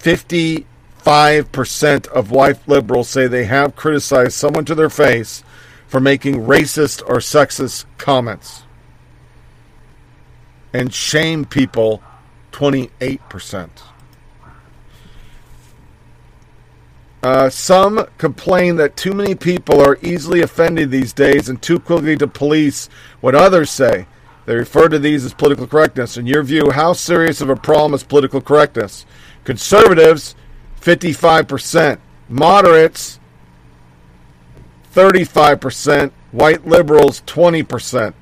55% 0.00 2.06
of 2.08 2.30
white 2.30 2.68
liberals 2.68 3.08
say 3.08 3.26
they 3.26 3.44
have 3.44 3.76
criticized 3.76 4.32
someone 4.32 4.64
to 4.64 4.74
their 4.74 4.90
face 4.90 5.44
for 5.86 6.00
making 6.00 6.46
racist 6.46 7.02
or 7.02 7.18
sexist 7.18 7.84
comments. 7.96 8.64
And 10.72 10.92
shame 10.92 11.44
people, 11.44 12.02
28%. 12.52 13.68
Uh, 17.22 17.50
some 17.50 18.06
complain 18.16 18.76
that 18.76 18.96
too 18.96 19.12
many 19.12 19.34
people 19.34 19.80
are 19.80 19.98
easily 20.02 20.40
offended 20.40 20.90
these 20.90 21.12
days 21.12 21.48
and 21.48 21.60
too 21.60 21.80
quickly 21.80 22.16
to 22.16 22.28
police 22.28 22.88
what 23.20 23.34
others 23.34 23.70
say. 23.70 24.06
They 24.46 24.54
refer 24.54 24.88
to 24.88 24.98
these 24.98 25.24
as 25.24 25.34
political 25.34 25.66
correctness. 25.66 26.16
In 26.16 26.26
your 26.26 26.42
view, 26.42 26.70
how 26.70 26.94
serious 26.94 27.40
of 27.40 27.50
a 27.50 27.56
problem 27.56 27.92
is 27.92 28.02
political 28.02 28.40
correctness? 28.40 29.04
Conservatives, 29.44 30.36
55%. 30.80 31.98
Moderates, 32.30 33.18
35%. 34.94 36.12
White 36.30 36.66
liberals, 36.66 37.22
20%. 37.26 38.14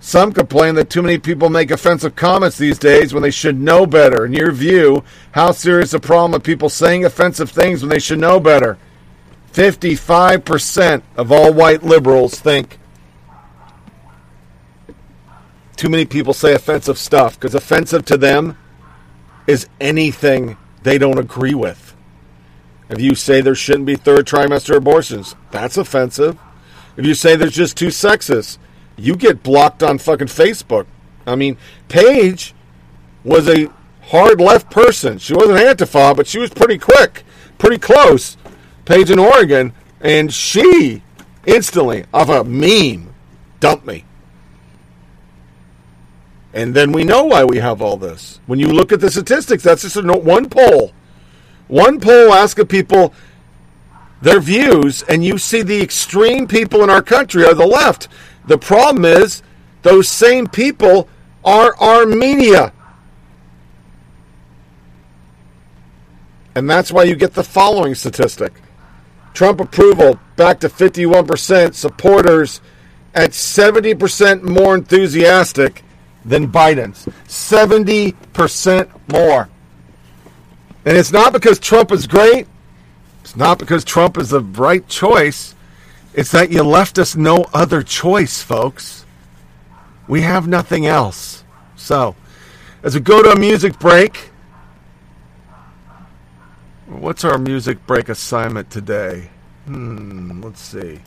Some 0.00 0.32
complain 0.32 0.76
that 0.76 0.88
too 0.88 1.02
many 1.02 1.18
people 1.18 1.50
make 1.50 1.70
offensive 1.70 2.16
comments 2.16 2.56
these 2.56 2.78
days 2.78 3.12
when 3.12 3.22
they 3.22 3.30
should 3.30 3.60
know 3.60 3.84
better. 3.86 4.24
In 4.24 4.32
your 4.32 4.50
view, 4.50 5.04
how 5.32 5.52
serious 5.52 5.92
a 5.92 6.00
problem 6.00 6.32
of 6.34 6.42
people 6.42 6.70
saying 6.70 7.04
offensive 7.04 7.50
things 7.50 7.82
when 7.82 7.90
they 7.90 7.98
should 7.98 8.18
know 8.18 8.40
better? 8.40 8.78
55% 9.52 11.02
of 11.16 11.30
all 11.30 11.52
white 11.52 11.82
liberals 11.82 12.40
think 12.40 12.78
too 15.76 15.90
many 15.90 16.06
people 16.06 16.32
say 16.32 16.54
offensive 16.54 16.98
stuff 16.98 17.34
because 17.34 17.54
offensive 17.54 18.04
to 18.06 18.16
them 18.16 18.56
is 19.46 19.68
anything 19.80 20.56
they 20.82 20.96
don't 20.96 21.18
agree 21.18 21.54
with. 21.54 21.94
If 22.88 23.00
you 23.00 23.14
say 23.14 23.40
there 23.40 23.54
shouldn't 23.54 23.86
be 23.86 23.96
third 23.96 24.26
trimester 24.26 24.76
abortions, 24.76 25.36
that's 25.50 25.76
offensive. 25.76 26.38
If 26.96 27.04
you 27.04 27.14
say 27.14 27.36
there's 27.36 27.54
just 27.54 27.76
two 27.76 27.90
sexes, 27.90 28.58
you 29.00 29.16
get 29.16 29.42
blocked 29.42 29.82
on 29.82 29.98
fucking 29.98 30.28
Facebook. 30.28 30.86
I 31.26 31.34
mean, 31.34 31.56
Paige 31.88 32.54
was 33.24 33.48
a 33.48 33.70
hard 34.02 34.40
left 34.40 34.70
person. 34.70 35.18
She 35.18 35.34
wasn't 35.34 35.58
Antifa, 35.58 36.16
but 36.16 36.26
she 36.26 36.38
was 36.38 36.50
pretty 36.50 36.78
quick, 36.78 37.24
pretty 37.58 37.78
close. 37.78 38.36
Paige 38.84 39.10
in 39.10 39.18
Oregon, 39.18 39.72
and 40.00 40.32
she 40.32 41.02
instantly, 41.46 42.04
off 42.12 42.28
a 42.28 42.44
meme, 42.44 43.14
dumped 43.60 43.86
me. 43.86 44.04
And 46.52 46.74
then 46.74 46.90
we 46.92 47.04
know 47.04 47.24
why 47.24 47.44
we 47.44 47.58
have 47.58 47.80
all 47.80 47.96
this. 47.96 48.40
When 48.46 48.58
you 48.58 48.66
look 48.66 48.92
at 48.92 49.00
the 49.00 49.10
statistics, 49.10 49.62
that's 49.62 49.82
just 49.82 49.96
a 49.96 50.02
one 50.02 50.48
poll. 50.48 50.92
One 51.68 52.00
poll 52.00 52.32
asking 52.34 52.66
people 52.66 53.14
their 54.20 54.40
views, 54.40 55.02
and 55.02 55.24
you 55.24 55.38
see 55.38 55.62
the 55.62 55.80
extreme 55.80 56.48
people 56.48 56.82
in 56.82 56.90
our 56.90 57.02
country 57.02 57.44
are 57.44 57.54
the 57.54 57.66
left. 57.66 58.08
The 58.46 58.58
problem 58.58 59.04
is 59.04 59.42
those 59.82 60.08
same 60.08 60.46
people 60.46 61.08
are 61.44 61.76
Armenia. 61.78 62.72
And 66.54 66.68
that's 66.68 66.90
why 66.92 67.04
you 67.04 67.14
get 67.14 67.34
the 67.34 67.44
following 67.44 67.94
statistic 67.94 68.52
Trump 69.32 69.60
approval 69.60 70.18
back 70.36 70.60
to 70.60 70.68
51%, 70.68 71.74
supporters 71.74 72.60
at 73.14 73.30
70% 73.30 74.42
more 74.42 74.74
enthusiastic 74.74 75.84
than 76.24 76.50
Biden's. 76.50 77.06
70% 77.26 78.90
more. 79.08 79.48
And 80.84 80.96
it's 80.96 81.12
not 81.12 81.32
because 81.32 81.58
Trump 81.58 81.92
is 81.92 82.06
great, 82.06 82.46
it's 83.20 83.36
not 83.36 83.58
because 83.58 83.84
Trump 83.84 84.18
is 84.18 84.30
the 84.30 84.40
right 84.40 84.86
choice. 84.88 85.54
It's 86.12 86.32
that 86.32 86.50
you 86.50 86.62
left 86.62 86.98
us 86.98 87.14
no 87.14 87.46
other 87.54 87.82
choice, 87.82 88.42
folks. 88.42 89.04
We 90.08 90.22
have 90.22 90.48
nothing 90.48 90.86
else. 90.86 91.44
So, 91.76 92.16
as 92.82 92.94
we 92.94 93.00
go 93.00 93.22
to 93.22 93.30
a 93.30 93.38
music 93.38 93.78
break, 93.78 94.30
what's 96.86 97.24
our 97.24 97.38
music 97.38 97.86
break 97.86 98.08
assignment 98.08 98.70
today? 98.70 99.30
Hmm, 99.66 100.42
let's 100.42 100.60
see. 100.60 101.00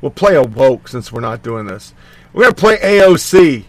We'll 0.00 0.10
play 0.10 0.36
a 0.36 0.42
woke 0.42 0.88
since 0.88 1.12
we're 1.12 1.20
not 1.20 1.42
doing 1.42 1.66
this. 1.66 1.92
We're 2.32 2.44
going 2.44 2.54
to 2.54 2.60
play 2.60 2.76
AOC. 2.78 3.64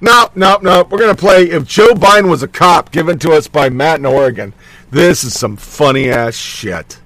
No, 0.00 0.30
no, 0.34 0.58
no. 0.62 0.84
We're 0.90 0.98
going 0.98 1.14
to 1.14 1.20
play 1.20 1.50
If 1.50 1.66
Joe 1.66 1.94
Biden 1.94 2.28
Was 2.28 2.42
a 2.42 2.48
Cop, 2.48 2.90
given 2.90 3.18
to 3.20 3.32
us 3.32 3.48
by 3.48 3.68
Matt 3.68 3.98
in 3.98 4.06
Oregon. 4.06 4.52
This 4.90 5.22
is 5.22 5.38
some 5.38 5.56
funny 5.56 6.10
ass 6.10 6.34
shit. 6.34 7.00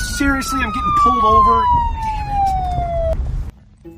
Seriously? 0.00 0.60
I'm 0.60 0.72
getting 0.72 0.94
pulled 0.98 1.24
over? 1.24 1.64
Damn 3.84 3.92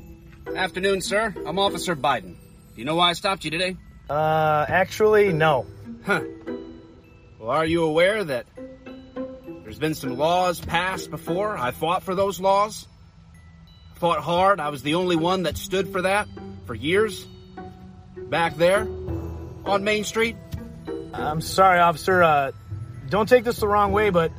it. 0.47 0.57
Afternoon, 0.57 1.01
sir. 1.01 1.33
I'm 1.45 1.57
Officer 1.59 1.95
Biden. 1.95 2.35
Do 2.73 2.79
you 2.79 2.85
know 2.85 2.95
why 2.95 3.09
I 3.09 3.13
stopped 3.13 3.45
you 3.45 3.51
today? 3.51 3.77
Uh, 4.09 4.65
actually, 4.67 5.33
no. 5.33 5.65
Huh. 6.05 6.21
Well, 7.39 7.49
are 7.49 7.65
you 7.65 7.83
aware 7.83 8.23
that 8.23 8.45
there's 9.63 9.79
been 9.79 9.95
some 9.95 10.17
laws 10.17 10.59
passed 10.59 11.09
before? 11.09 11.57
I 11.57 11.71
fought 11.71 12.03
for 12.03 12.15
those 12.15 12.39
laws. 12.39 12.87
Fought 13.95 14.19
hard. 14.19 14.59
I 14.59 14.69
was 14.69 14.83
the 14.83 14.95
only 14.95 15.15
one 15.15 15.43
that 15.43 15.57
stood 15.57 15.89
for 15.89 16.01
that 16.03 16.27
for 16.65 16.75
years. 16.75 17.25
Back 18.29 18.55
there 18.55 18.87
on 19.65 19.83
Main 19.83 20.03
Street. 20.03 20.35
I'm 21.13 21.41
sorry, 21.41 21.79
officer. 21.79 22.23
Uh, 22.23 22.51
don't 23.09 23.29
take 23.29 23.43
this 23.43 23.57
the 23.59 23.67
wrong 23.67 23.91
way, 23.91 24.09
but 24.09 24.31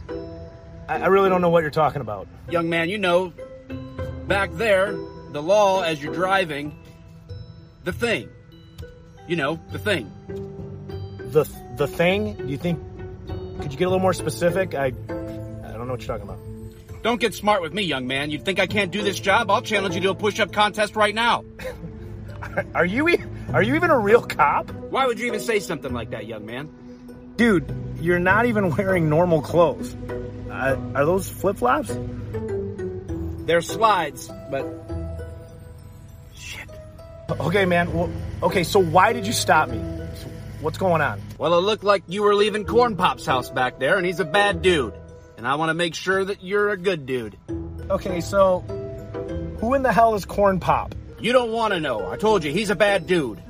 I, 0.88 1.02
I 1.02 1.06
really 1.06 1.28
don't 1.28 1.40
know 1.40 1.50
what 1.50 1.62
you're 1.62 1.70
talking 1.70 2.00
about. 2.00 2.28
Young 2.50 2.68
man, 2.68 2.88
you 2.88 2.98
know, 2.98 3.32
back 4.26 4.52
there, 4.52 4.92
the 5.32 5.42
law 5.42 5.82
as 5.82 6.02
you're 6.02 6.14
driving, 6.14 6.78
the 7.84 7.92
thing. 7.92 8.28
You 9.26 9.36
know, 9.36 9.60
the 9.72 9.78
thing. 9.78 10.10
The 11.32 11.48
the 11.76 11.86
thing? 11.86 12.34
Do 12.34 12.46
you 12.46 12.58
think? 12.58 12.78
Could 13.60 13.72
you 13.72 13.78
get 13.78 13.84
a 13.84 13.88
little 13.88 14.00
more 14.00 14.12
specific? 14.12 14.74
I 14.74 14.86
I 14.86 14.90
don't 14.90 15.86
know 15.86 15.92
what 15.92 16.06
you're 16.06 16.18
talking 16.18 16.28
about. 16.28 16.38
Don't 17.02 17.20
get 17.20 17.34
smart 17.34 17.60
with 17.60 17.74
me, 17.74 17.82
young 17.82 18.06
man. 18.06 18.30
You 18.30 18.38
think 18.38 18.58
I 18.58 18.66
can't 18.66 18.90
do 18.90 19.02
this 19.02 19.18
job? 19.20 19.50
I'll 19.50 19.62
challenge 19.62 19.94
you 19.94 20.00
to 20.02 20.10
a 20.10 20.14
push-up 20.14 20.52
contest 20.52 20.96
right 20.96 21.14
now. 21.14 21.44
Are 22.74 22.84
you 22.84 23.08
are 23.52 23.62
you 23.62 23.74
even 23.74 23.90
a 23.90 23.98
real 23.98 24.20
cop? 24.20 24.70
Why 24.70 25.06
would 25.06 25.18
you 25.18 25.26
even 25.26 25.40
say 25.40 25.60
something 25.60 25.92
like 25.92 26.10
that, 26.10 26.26
young 26.26 26.44
man? 26.44 26.68
Dude, 27.36 27.66
you're 28.04 28.18
not 28.18 28.44
even 28.44 28.70
wearing 28.76 29.08
normal 29.08 29.40
clothes. 29.40 29.94
Uh, 30.50 30.76
are 30.94 31.06
those 31.06 31.28
flip 31.28 31.56
flops? 31.56 31.96
They're 33.46 33.62
slides, 33.62 34.30
but 34.50 34.66
shit. 36.36 36.68
Okay, 37.30 37.64
man. 37.64 37.92
Well, 37.92 38.10
okay, 38.42 38.62
so 38.62 38.78
why 38.78 39.14
did 39.14 39.26
you 39.26 39.32
stop 39.32 39.70
me? 39.70 39.78
What's 40.60 40.78
going 40.78 41.00
on? 41.00 41.20
Well, 41.38 41.58
it 41.58 41.62
looked 41.62 41.84
like 41.84 42.04
you 42.06 42.22
were 42.22 42.34
leaving 42.34 42.64
Corn 42.64 42.96
Pop's 42.96 43.26
house 43.26 43.50
back 43.50 43.78
there, 43.78 43.96
and 43.96 44.06
he's 44.06 44.20
a 44.20 44.24
bad 44.24 44.62
dude. 44.62 44.94
And 45.36 45.48
I 45.48 45.56
want 45.56 45.70
to 45.70 45.74
make 45.74 45.94
sure 45.94 46.24
that 46.24 46.42
you're 46.44 46.70
a 46.70 46.76
good 46.76 47.06
dude. 47.06 47.38
Okay, 47.90 48.20
so 48.20 48.60
who 49.60 49.74
in 49.74 49.82
the 49.82 49.92
hell 49.92 50.14
is 50.14 50.24
Corn 50.24 50.60
Pop? 50.60 50.94
You 51.20 51.32
don't 51.32 51.52
want 51.52 51.72
to 51.72 51.80
know. 51.80 52.10
I 52.10 52.16
told 52.16 52.44
you, 52.44 52.52
he's 52.52 52.70
a 52.70 52.76
bad 52.76 53.06
dude. 53.06 53.42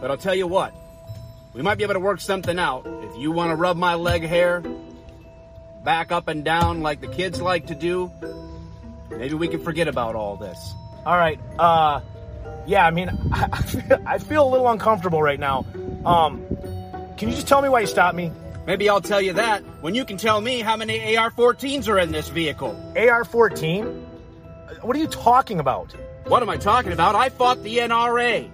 But 0.00 0.10
I'll 0.10 0.18
tell 0.18 0.34
you 0.34 0.46
what, 0.46 0.74
we 1.52 1.62
might 1.62 1.76
be 1.76 1.84
able 1.84 1.94
to 1.94 2.00
work 2.00 2.20
something 2.20 2.58
out. 2.58 2.86
If 2.86 3.18
you 3.18 3.32
want 3.32 3.50
to 3.50 3.56
rub 3.56 3.76
my 3.76 3.94
leg 3.94 4.22
hair 4.22 4.62
back 5.84 6.12
up 6.12 6.28
and 6.28 6.44
down 6.44 6.82
like 6.82 7.00
the 7.00 7.08
kids 7.08 7.40
like 7.40 7.66
to 7.66 7.74
do, 7.74 8.10
maybe 9.10 9.34
we 9.34 9.48
can 9.48 9.60
forget 9.60 9.88
about 9.88 10.14
all 10.14 10.36
this. 10.36 10.74
All 11.04 11.16
right. 11.16 11.40
Uh, 11.58 12.00
yeah. 12.66 12.86
I 12.86 12.90
mean, 12.90 13.08
I, 13.32 13.48
I, 13.52 13.62
feel, 13.62 14.02
I 14.06 14.18
feel 14.18 14.48
a 14.48 14.50
little 14.50 14.68
uncomfortable 14.68 15.22
right 15.22 15.40
now. 15.40 15.66
Um, 16.04 16.46
can 17.16 17.28
you 17.28 17.34
just 17.34 17.48
tell 17.48 17.62
me 17.62 17.68
why 17.68 17.80
you 17.80 17.86
stopped 17.86 18.16
me? 18.16 18.32
Maybe 18.66 18.88
I'll 18.88 19.00
tell 19.00 19.20
you 19.20 19.32
that 19.34 19.62
when 19.80 19.94
you 19.94 20.04
can 20.04 20.16
tell 20.16 20.40
me 20.40 20.60
how 20.60 20.76
many 20.76 21.16
AR-14s 21.16 21.88
are 21.88 21.98
in 21.98 22.12
this 22.12 22.28
vehicle. 22.28 22.70
AR-14? 22.96 24.06
What 24.82 24.96
are 24.96 24.98
you 24.98 25.08
talking 25.08 25.58
about? 25.58 25.94
What 26.26 26.42
am 26.42 26.48
I 26.48 26.56
talking 26.56 26.92
about? 26.92 27.14
I 27.14 27.30
fought 27.30 27.62
the 27.62 27.78
NRA. 27.78 28.48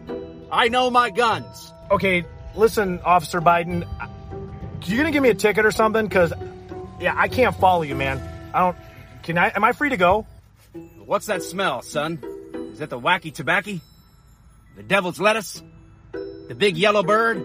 I 0.50 0.68
know 0.68 0.90
my 0.90 1.10
guns. 1.10 1.72
Okay, 1.90 2.24
listen, 2.56 3.00
Officer 3.04 3.40
Biden. 3.40 3.86
You 4.84 4.96
gonna 4.96 5.10
give 5.10 5.22
me 5.22 5.30
a 5.30 5.34
ticket 5.34 5.64
or 5.66 5.70
something? 5.70 6.08
Cause, 6.08 6.32
yeah, 7.00 7.14
I 7.16 7.28
can't 7.28 7.56
follow 7.56 7.82
you, 7.82 7.94
man. 7.94 8.22
I 8.54 8.60
don't. 8.60 8.76
Can 9.22 9.38
I? 9.38 9.52
Am 9.54 9.64
I 9.64 9.72
free 9.72 9.90
to 9.90 9.96
go? 9.96 10.26
What's 11.04 11.26
that 11.26 11.42
smell, 11.42 11.82
son? 11.82 12.22
Is 12.72 12.78
that 12.78 12.90
the 12.90 12.98
wacky 12.98 13.32
tobacco? 13.32 13.80
The 14.76 14.82
devil's 14.82 15.18
lettuce? 15.18 15.62
The 16.12 16.54
big 16.54 16.76
yellow 16.76 17.02
bird? 17.02 17.44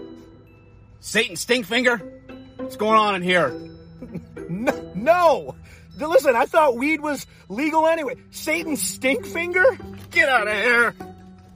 Satan 1.00 1.36
stinkfinger? 1.36 2.00
What's 2.58 2.76
going 2.76 2.98
on 2.98 3.14
in 3.16 3.22
here? 3.22 3.52
No, 4.48 4.92
no. 4.94 5.54
Listen, 5.96 6.36
I 6.36 6.44
thought 6.44 6.76
weed 6.76 7.00
was 7.00 7.26
legal 7.48 7.86
anyway. 7.86 8.16
Satan 8.32 8.74
stinkfinger? 8.74 10.10
Get 10.10 10.28
out 10.28 10.46
of 10.46 10.52
here. 10.52 10.94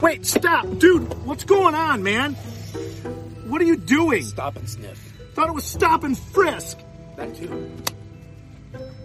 Wait, 0.00 0.24
stop. 0.24 0.78
Dude, 0.78 1.12
what's 1.26 1.44
going 1.44 1.74
on, 1.74 2.02
man? 2.02 2.36
What 3.48 3.60
are 3.60 3.64
you 3.64 3.76
doing? 3.76 4.24
Stop 4.24 4.56
and 4.56 4.68
sniff. 4.68 4.98
Thought 5.34 5.48
it 5.48 5.54
was 5.54 5.64
stop 5.64 6.02
and 6.04 6.18
frisk. 6.18 6.78
That 7.16 7.34
too. 7.34 7.70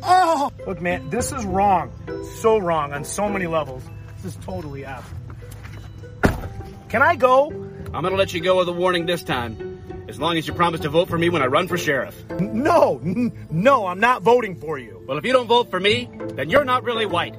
Oh! 0.03 0.51
Look, 0.65 0.81
man, 0.81 1.09
this 1.09 1.31
is 1.31 1.45
wrong. 1.45 1.91
So 2.39 2.57
wrong 2.57 2.91
on 2.93 3.03
so 3.03 3.29
many 3.29 3.47
levels. 3.47 3.83
This 4.17 4.35
is 4.35 4.45
totally 4.45 4.83
F. 4.85 5.13
Can 6.89 7.01
I 7.01 7.15
go? 7.15 7.51
I'm 7.93 8.03
gonna 8.03 8.15
let 8.15 8.33
you 8.33 8.41
go 8.41 8.57
with 8.57 8.67
a 8.67 8.73
warning 8.73 9.05
this 9.05 9.23
time. 9.23 9.67
As 10.07 10.19
long 10.19 10.37
as 10.37 10.47
you 10.47 10.53
promise 10.53 10.81
to 10.81 10.89
vote 10.89 11.07
for 11.07 11.17
me 11.17 11.29
when 11.29 11.41
I 11.41 11.45
run 11.45 11.67
for 11.67 11.77
sheriff. 11.77 12.29
No, 12.39 12.99
n- 13.03 13.47
no, 13.49 13.85
I'm 13.85 13.99
not 13.99 14.23
voting 14.23 14.55
for 14.55 14.77
you. 14.77 15.01
Well, 15.07 15.17
if 15.17 15.25
you 15.25 15.31
don't 15.31 15.47
vote 15.47 15.69
for 15.69 15.79
me, 15.79 16.09
then 16.35 16.49
you're 16.49 16.65
not 16.65 16.83
really 16.83 17.05
white. 17.05 17.35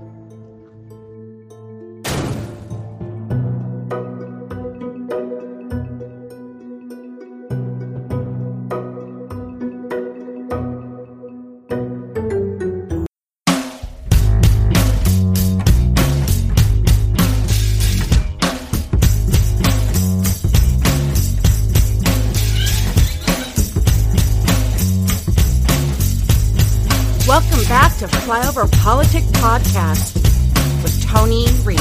To 28.63 28.69
Flyover 28.69 28.83
Politic 28.83 29.25
Podcast 29.41 30.15
with 30.83 31.03
Tony 31.07 31.47
Reed. 31.65 31.79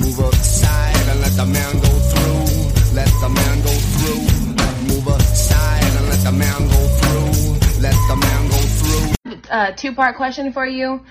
Move 0.00 0.18
aside 0.18 0.96
and 1.08 1.20
let 1.20 1.32
the 1.32 1.46
man 1.46 1.72
go 1.74 1.88
through. 1.88 2.94
Let 2.94 3.08
the 3.20 3.28
man 3.28 3.62
go 3.62 3.70
through. 3.70 4.94
Move 4.94 5.06
aside 5.08 5.84
and 5.84 6.08
let 6.08 6.24
the 6.24 6.32
man 6.32 6.68
go 6.68 6.86
through. 6.98 7.82
Let 7.82 7.94
the 8.08 8.16
man 8.16 8.50
go 8.50 8.56
through. 8.56 9.50
uh, 9.50 9.72
two 9.72 9.94
part 9.94 10.16
question 10.16 10.52
for 10.52 10.66
you. 10.66 11.04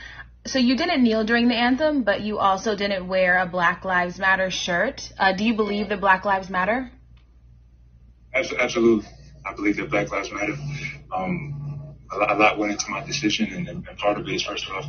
So 0.45 0.59
you 0.59 0.76
didn't 0.76 1.03
kneel 1.03 1.24
during 1.24 1.47
the 1.47 1.55
anthem, 1.55 2.03
but 2.03 2.21
you 2.21 2.38
also 2.38 2.76
didn't 2.76 3.07
wear 3.07 3.39
a 3.39 3.45
Black 3.45 3.86
Lives 3.86 4.19
Matter 4.19 4.51
shirt. 4.51 5.11
Uh, 5.17 5.32
do 5.34 5.45
you 5.45 5.53
believe 5.53 5.89
that 5.89 6.01
Black 6.01 6.26
Lives 6.26 6.49
Matter? 6.49 6.91
Absolutely. 8.34 9.07
I 9.45 9.53
believe 9.53 9.78
that 9.78 9.89
Black 9.89 10.11
Lives 10.11 10.32
Matter. 10.32 10.55
Um, 11.13 11.62
a, 12.14 12.18
lot, 12.18 12.32
a 12.32 12.36
lot 12.36 12.57
went 12.57 12.72
into 12.72 12.89
my 12.89 13.03
decision, 13.03 13.53
and, 13.53 13.68
and 13.68 13.97
part 13.97 14.18
of 14.18 14.28
it 14.28 14.34
is, 14.34 14.43
first 14.43 14.70
off, 14.70 14.86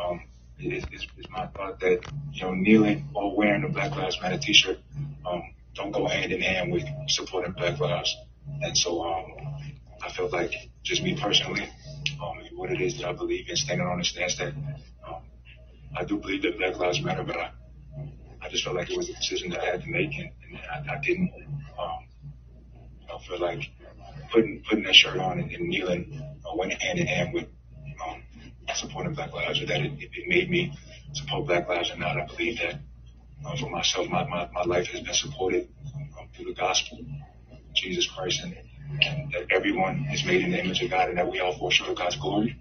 um, 0.00 0.22
is, 0.58 0.84
is, 0.92 1.06
is 1.18 1.26
my 1.30 1.46
thought 1.48 1.80
that, 1.80 2.00
you 2.32 2.42
know, 2.42 2.54
kneeling 2.54 3.08
or 3.14 3.36
wearing 3.36 3.64
a 3.64 3.68
Black 3.68 3.94
Lives 3.96 4.18
Matter 4.20 4.38
t-shirt 4.38 4.78
um, 5.26 5.42
don't 5.74 5.92
go 5.92 6.06
hand 6.06 6.32
in 6.32 6.40
hand 6.40 6.72
with 6.72 6.84
supporting 7.08 7.52
Black 7.52 7.78
lives. 7.78 8.16
And 8.62 8.76
so 8.76 9.04
um, 9.04 9.26
I 10.02 10.10
felt 10.10 10.32
like, 10.32 10.52
just 10.82 11.02
me 11.02 11.18
personally, 11.20 11.68
um, 12.22 12.38
what 12.54 12.70
it 12.70 12.80
is 12.80 12.98
that 12.98 13.08
I 13.08 13.12
believe 13.12 13.48
in, 13.48 13.56
standing 13.56 13.86
on 13.86 13.98
the 13.98 14.04
stance 14.04 14.36
that 14.38 14.54
um, 15.06 15.22
I 15.96 16.04
do 16.04 16.16
believe 16.16 16.42
that 16.42 16.56
Black 16.58 16.78
Lives 16.78 17.02
Matter, 17.02 17.24
but 17.24 17.36
I, 17.36 17.50
I 18.40 18.48
just 18.48 18.64
felt 18.64 18.76
like 18.76 18.90
it 18.90 18.96
was 18.96 19.08
a 19.08 19.14
decision 19.14 19.50
that 19.50 19.60
I 19.60 19.66
had 19.66 19.82
to 19.82 19.90
make, 19.90 20.14
and, 20.16 20.30
and 20.48 20.90
I, 20.90 20.94
I 20.94 21.00
didn't. 21.00 21.32
Um, 21.78 22.08
I 23.12 23.18
feel 23.26 23.40
like 23.40 23.70
putting 24.30 24.62
putting 24.68 24.84
that 24.84 24.94
shirt 24.94 25.18
on 25.18 25.40
and, 25.40 25.50
and 25.50 25.68
kneeling 25.68 26.22
went 26.54 26.72
hand 26.74 26.98
in 26.98 27.06
hand 27.06 27.34
with 27.34 27.46
um, 28.06 28.22
supporting 28.74 29.14
Black 29.14 29.32
Lives, 29.32 29.60
or 29.60 29.66
that 29.66 29.80
it, 29.80 29.92
it 29.98 30.28
made 30.28 30.50
me 30.50 30.76
support 31.12 31.46
Black 31.46 31.68
Lives 31.68 31.90
or 31.90 31.96
not. 31.96 32.18
I 32.18 32.26
believe 32.26 32.58
that 32.58 32.80
for 33.58 33.70
myself, 33.70 34.08
my, 34.08 34.24
my, 34.24 34.48
my 34.52 34.62
life 34.62 34.88
has 34.88 35.00
been 35.00 35.14
supported 35.14 35.68
through 36.34 36.46
the 36.46 36.54
gospel, 36.54 36.98
Jesus 37.74 38.06
Christ, 38.06 38.42
and, 38.42 38.56
and 39.02 39.32
that 39.32 39.46
everyone 39.50 40.06
is 40.12 40.24
made 40.24 40.42
in 40.42 40.50
the 40.50 40.60
image 40.60 40.82
of 40.82 40.90
God, 40.90 41.08
and 41.08 41.18
that 41.18 41.30
we 41.30 41.40
all 41.40 41.56
fall 41.56 41.70
short 41.70 41.90
of 41.90 41.96
God's 41.96 42.16
glory, 42.16 42.56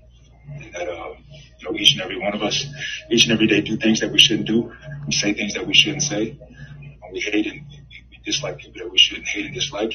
and 0.48 0.74
that 0.74 0.88
uh, 0.88 1.16
you 1.60 1.70
know 1.70 1.78
each 1.78 1.94
and 1.94 2.02
every 2.02 2.20
one 2.20 2.34
of 2.34 2.42
us, 2.42 2.66
each 3.10 3.26
and 3.26 3.34
every 3.34 3.48
day, 3.48 3.62
do 3.62 3.78
things 3.78 4.00
that 4.00 4.12
we 4.12 4.20
shouldn't 4.20 4.48
do, 4.48 4.72
we 5.06 5.12
say 5.12 5.34
things 5.34 5.56
that 5.56 5.68
we 5.68 5.74
shouldn't 5.74 6.04
say, 6.04 6.38
and 6.80 7.14
we 7.14 7.20
hate 7.20 7.48
and 7.48 7.66
we, 7.70 8.06
we 8.12 8.20
dislike 8.24 8.58
people 8.60 8.82
that 8.82 8.92
we 8.92 8.98
shouldn't 8.98 9.28
hate 9.28 9.46
and 9.46 9.56
dislike. 9.56 9.94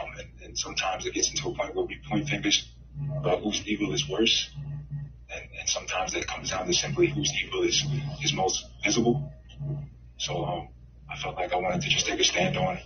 Um, 0.00 0.08
and, 0.18 0.28
and 0.44 0.58
sometimes 0.58 1.06
it 1.06 1.14
gets 1.14 1.30
into 1.30 1.48
a 1.48 1.54
point 1.54 1.74
where 1.74 1.84
we 1.84 1.98
point 2.08 2.28
fingers 2.28 2.68
about 3.16 3.42
whose 3.42 3.66
evil 3.66 3.92
is 3.92 4.08
worse. 4.08 4.50
And, 5.32 5.42
and 5.58 5.68
sometimes 5.68 6.12
that 6.12 6.26
comes 6.26 6.50
down 6.50 6.66
to 6.66 6.72
simply 6.72 7.08
whose 7.08 7.32
evil 7.44 7.62
is, 7.62 7.84
is 8.22 8.32
most 8.32 8.66
visible. 8.82 9.32
So 10.18 10.44
um, 10.44 10.68
I 11.10 11.16
felt 11.16 11.36
like 11.36 11.52
I 11.52 11.56
wanted 11.56 11.82
to 11.82 11.88
just 11.88 12.06
take 12.06 12.20
a 12.20 12.24
stand 12.24 12.56
on. 12.56 12.76
it. 12.76 12.84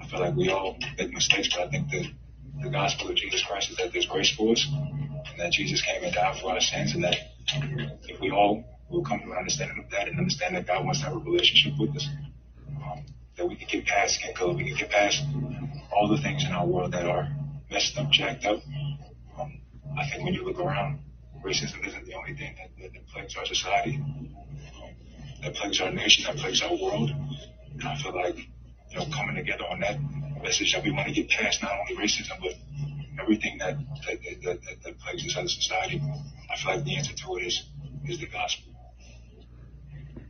I 0.00 0.06
feel 0.06 0.20
like 0.20 0.36
we 0.36 0.50
all 0.50 0.78
make 0.98 1.12
mistakes, 1.12 1.48
but 1.48 1.66
I 1.66 1.70
think 1.70 1.90
the, 1.90 2.06
the 2.62 2.70
gospel 2.70 3.08
of 3.08 3.16
Jesus 3.16 3.42
Christ 3.42 3.70
is 3.70 3.76
that 3.76 3.92
there's 3.92 4.06
grace 4.06 4.30
for 4.30 4.52
us, 4.52 4.66
and 4.72 5.38
that 5.38 5.52
Jesus 5.52 5.82
came 5.82 6.04
and 6.04 6.14
died 6.14 6.40
for 6.40 6.52
our 6.52 6.60
sins, 6.60 6.94
and 6.94 7.04
that 7.04 7.16
if 8.08 8.20
we 8.20 8.30
all 8.30 8.64
we'll 8.88 9.02
come 9.02 9.20
to 9.20 9.32
an 9.32 9.38
understanding 9.38 9.82
of 9.84 9.90
that 9.90 10.08
and 10.08 10.18
understand 10.18 10.54
that 10.56 10.66
God 10.66 10.84
wants 10.84 11.00
to 11.00 11.06
have 11.06 11.16
a 11.16 11.18
relationship 11.18 11.78
with 11.78 11.96
us. 11.96 12.08
Um, 12.68 13.04
that 13.36 13.46
we 13.46 13.56
can 13.56 13.68
get 13.68 13.86
past 13.86 14.14
skin 14.14 14.34
color, 14.34 14.54
we 14.54 14.64
can 14.64 14.76
get 14.76 14.90
past 14.90 15.22
all 15.92 16.08
the 16.08 16.20
things 16.22 16.44
in 16.44 16.52
our 16.52 16.66
world 16.66 16.92
that 16.92 17.06
are 17.06 17.28
messed 17.70 17.98
up, 17.98 18.10
jacked 18.10 18.44
up. 18.44 18.60
I 19.96 20.08
think 20.08 20.24
when 20.24 20.34
you 20.34 20.44
look 20.44 20.60
around, 20.60 21.00
racism 21.44 21.86
isn't 21.86 22.04
the 22.04 22.14
only 22.14 22.34
thing 22.34 22.54
that, 22.58 22.70
that, 22.80 22.92
that 22.92 23.06
plagues 23.08 23.36
our 23.36 23.46
society, 23.46 24.02
that 25.42 25.54
plagues 25.54 25.80
our 25.80 25.90
nation, 25.90 26.24
that 26.24 26.36
plagues 26.36 26.62
our 26.62 26.76
world. 26.76 27.10
And 27.72 27.82
I 27.82 27.96
feel 27.96 28.14
like, 28.14 28.36
you 28.90 28.98
know, 28.98 29.06
coming 29.14 29.36
together 29.36 29.64
on 29.70 29.80
that 29.80 29.98
message 30.42 30.72
that 30.74 30.84
we 30.84 30.90
want 30.90 31.08
to 31.08 31.14
get 31.14 31.28
past 31.28 31.62
not 31.62 31.72
only 31.80 32.02
racism, 32.02 32.40
but 32.40 32.54
everything 33.20 33.58
that 33.58 33.76
that, 34.06 34.18
that, 34.22 34.60
that, 34.62 34.82
that 34.84 34.98
plagues 34.98 35.24
this 35.24 35.36
other 35.36 35.48
society. 35.48 36.02
I 36.50 36.56
feel 36.56 36.76
like 36.76 36.84
the 36.84 36.96
answer 36.96 37.14
to 37.14 37.36
it 37.36 37.46
is 37.46 37.64
is 38.06 38.18
the 38.18 38.26
gospel. 38.26 38.72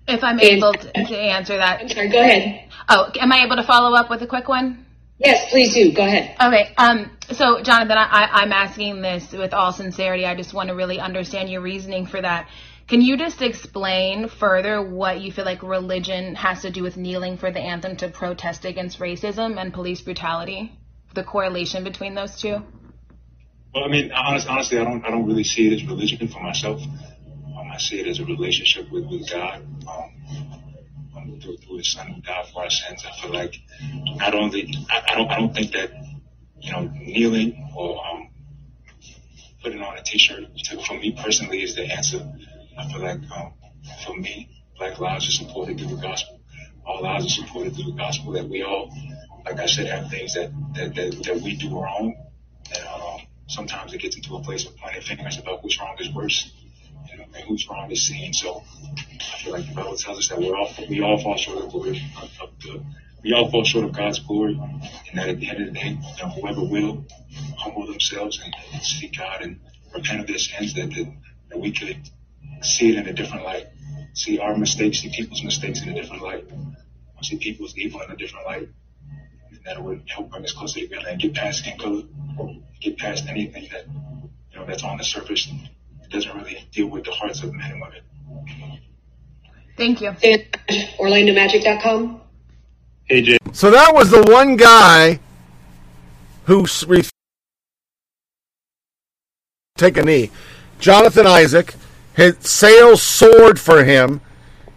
If 0.08 0.22
I'm 0.22 0.38
able 0.38 0.72
to, 0.72 0.92
to 0.92 1.18
answer 1.18 1.56
that. 1.56 1.80
I'm 1.80 1.88
sorry, 1.88 2.08
go 2.08 2.20
ahead. 2.20 2.70
Oh, 2.88 3.10
am 3.18 3.32
I 3.32 3.44
able 3.44 3.56
to 3.56 3.64
follow 3.64 3.96
up 3.96 4.08
with 4.08 4.22
a 4.22 4.26
quick 4.26 4.48
one? 4.48 4.85
Yes, 5.18 5.50
please 5.50 5.74
do. 5.74 5.92
Go 5.94 6.04
ahead. 6.04 6.36
Okay. 6.40 6.74
Um, 6.76 7.10
so, 7.32 7.62
Jonathan, 7.62 7.96
I, 7.96 8.04
I, 8.04 8.42
I'm 8.42 8.52
asking 8.52 9.00
this 9.00 9.32
with 9.32 9.54
all 9.54 9.72
sincerity. 9.72 10.26
I 10.26 10.34
just 10.34 10.52
want 10.52 10.68
to 10.68 10.74
really 10.74 11.00
understand 11.00 11.48
your 11.48 11.62
reasoning 11.62 12.06
for 12.06 12.20
that. 12.20 12.48
Can 12.86 13.00
you 13.00 13.16
just 13.16 13.42
explain 13.42 14.28
further 14.28 14.80
what 14.80 15.20
you 15.20 15.32
feel 15.32 15.44
like 15.44 15.62
religion 15.62 16.36
has 16.36 16.62
to 16.62 16.70
do 16.70 16.82
with 16.82 16.96
kneeling 16.96 17.36
for 17.36 17.50
the 17.50 17.58
anthem 17.58 17.96
to 17.96 18.08
protest 18.08 18.64
against 18.64 19.00
racism 19.00 19.60
and 19.60 19.72
police 19.72 20.02
brutality? 20.02 20.78
The 21.14 21.24
correlation 21.24 21.82
between 21.82 22.14
those 22.14 22.40
two? 22.40 22.62
Well, 23.74 23.84
I 23.84 23.88
mean, 23.88 24.12
honest, 24.12 24.46
honestly, 24.48 24.78
I 24.78 24.84
don't, 24.84 25.04
I 25.04 25.10
don't 25.10 25.26
really 25.26 25.44
see 25.44 25.66
it 25.66 25.72
as 25.72 25.84
religion 25.84 26.28
for 26.28 26.40
myself. 26.40 26.80
Um, 26.80 27.70
I 27.72 27.78
see 27.78 28.00
it 28.00 28.06
as 28.06 28.20
a 28.20 28.24
relationship 28.24 28.90
with, 28.92 29.06
with 29.06 29.28
God. 29.30 29.62
Um, 29.88 30.62
um, 31.32 31.40
through, 31.40 31.56
through 31.58 31.78
His 31.78 31.92
Son 31.92 32.06
who 32.06 32.20
died 32.22 32.46
for 32.52 32.62
our 32.62 32.70
sins. 32.70 33.04
I 33.06 33.20
feel 33.20 33.32
like 33.32 33.54
not 34.16 34.34
only, 34.34 34.74
I, 34.90 35.02
I 35.08 35.14
don't, 35.16 35.30
I 35.30 35.38
don't 35.38 35.54
think 35.54 35.72
that, 35.72 35.90
you 36.60 36.72
know, 36.72 36.82
kneeling 36.82 37.70
or 37.76 38.04
um, 38.06 38.30
putting 39.62 39.82
on 39.82 39.96
a 39.96 40.02
T-shirt 40.02 40.44
for 40.86 40.94
me 40.94 41.16
personally 41.20 41.62
is 41.62 41.74
the 41.74 41.84
answer. 41.84 42.26
I 42.78 42.90
feel 42.90 43.00
like 43.00 43.20
um, 43.30 43.52
for 44.04 44.16
me, 44.16 44.50
Black 44.78 44.98
lives 45.00 45.28
are 45.28 45.44
supported 45.44 45.78
through 45.78 45.96
the 45.96 46.02
gospel. 46.02 46.40
All 46.84 47.02
lives 47.02 47.26
are 47.26 47.44
supported 47.44 47.74
through 47.74 47.92
the 47.92 47.96
gospel. 47.96 48.32
That 48.32 48.48
we 48.48 48.62
all, 48.62 48.92
like 49.44 49.58
I 49.58 49.66
said, 49.66 49.86
have 49.86 50.10
things 50.10 50.34
that 50.34 50.52
that, 50.74 50.94
that, 50.94 51.22
that 51.24 51.40
we 51.40 51.56
do 51.56 51.80
wrong. 51.80 52.14
And 52.74 52.86
um, 52.86 53.20
sometimes 53.46 53.94
it 53.94 54.02
gets 54.02 54.16
into 54.16 54.36
a 54.36 54.42
place 54.42 54.66
of 54.66 54.76
pointing 54.76 55.02
fingers 55.02 55.38
about 55.38 55.62
who's 55.62 55.78
wrong 55.80 55.96
is 55.98 56.12
worse. 56.12 56.52
You 57.10 57.18
know, 57.18 57.24
who's 57.46 57.68
wrong 57.68 57.90
is 57.90 58.06
seen. 58.06 58.32
So 58.32 58.62
I 58.96 59.38
feel 59.38 59.52
like 59.52 59.66
the 59.66 59.74
Bible 59.74 59.96
tells 59.96 60.18
us 60.18 60.28
that 60.28 60.38
we're 60.38 60.56
all 60.56 60.68
we 60.88 61.00
all 61.02 61.18
fall 61.18 61.36
short 61.36 61.58
of 61.58 61.64
the 61.64 61.70
glory 61.70 62.02
of 62.20 62.50
the 62.60 62.84
we 63.22 63.32
all 63.32 63.50
fall 63.50 63.64
short 63.64 63.84
of 63.84 63.92
God's 63.92 64.20
glory, 64.20 64.54
and 64.54 65.18
that 65.18 65.28
at 65.28 65.40
the 65.40 65.48
end 65.48 65.60
of 65.60 65.66
the 65.66 65.72
day, 65.72 65.98
you 66.16 66.22
know, 66.22 66.28
whoever 66.30 66.60
will 66.62 67.04
humble 67.58 67.86
themselves 67.86 68.40
and, 68.42 68.54
and 68.72 68.82
seek 68.82 69.16
God 69.18 69.42
and 69.42 69.58
repent 69.92 70.20
of 70.20 70.26
their 70.26 70.38
sins, 70.38 70.74
that, 70.74 70.90
that 70.90 71.12
that 71.48 71.58
we 71.58 71.72
could 71.72 72.08
see 72.62 72.90
it 72.90 72.98
in 72.98 73.06
a 73.06 73.12
different 73.12 73.44
light, 73.44 73.66
see 74.14 74.38
our 74.38 74.56
mistakes, 74.56 75.00
see 75.00 75.10
people's 75.10 75.42
mistakes 75.42 75.82
in 75.82 75.88
a 75.88 75.94
different 75.94 76.22
light, 76.22 76.44
see 77.22 77.38
people's 77.38 77.76
evil 77.76 78.00
in 78.02 78.10
a 78.10 78.16
different 78.16 78.46
light, 78.46 78.68
and 79.50 79.60
that 79.64 79.82
would 79.82 80.02
help 80.06 80.30
bring 80.30 80.44
us 80.44 80.52
closer 80.52 80.80
together 80.80 81.08
and 81.08 81.20
get 81.20 81.34
past 81.34 81.58
skin 81.60 81.78
color, 81.78 82.02
get 82.80 82.98
past 82.98 83.26
anything 83.28 83.68
that 83.72 83.86
you 84.52 84.58
know 84.58 84.66
that's 84.66 84.82
on 84.82 84.98
the 84.98 85.04
surface. 85.04 85.48
It 86.06 86.12
doesn't 86.12 86.36
really 86.36 86.64
deal 86.72 86.86
with 86.86 87.04
the 87.04 87.10
hearts 87.10 87.42
of 87.42 87.52
men 87.52 87.72
and 87.72 87.80
women. 87.80 88.00
Thank 89.76 90.00
you. 90.00 90.10
OrlandoMagic.com. 91.00 92.20
Hey, 93.06 93.22
Jay. 93.22 93.38
So 93.52 93.70
that 93.70 93.92
was 93.92 94.10
the 94.10 94.22
one 94.22 94.56
guy 94.56 95.18
who 96.44 96.62
s- 96.64 96.84
ref- 96.84 97.10
take 99.76 99.96
a 99.96 100.04
knee. 100.04 100.30
Jonathan 100.78 101.26
Isaac, 101.26 101.74
his 102.14 102.36
sales 102.40 103.02
soared 103.02 103.58
for 103.58 103.84
him, 103.84 104.20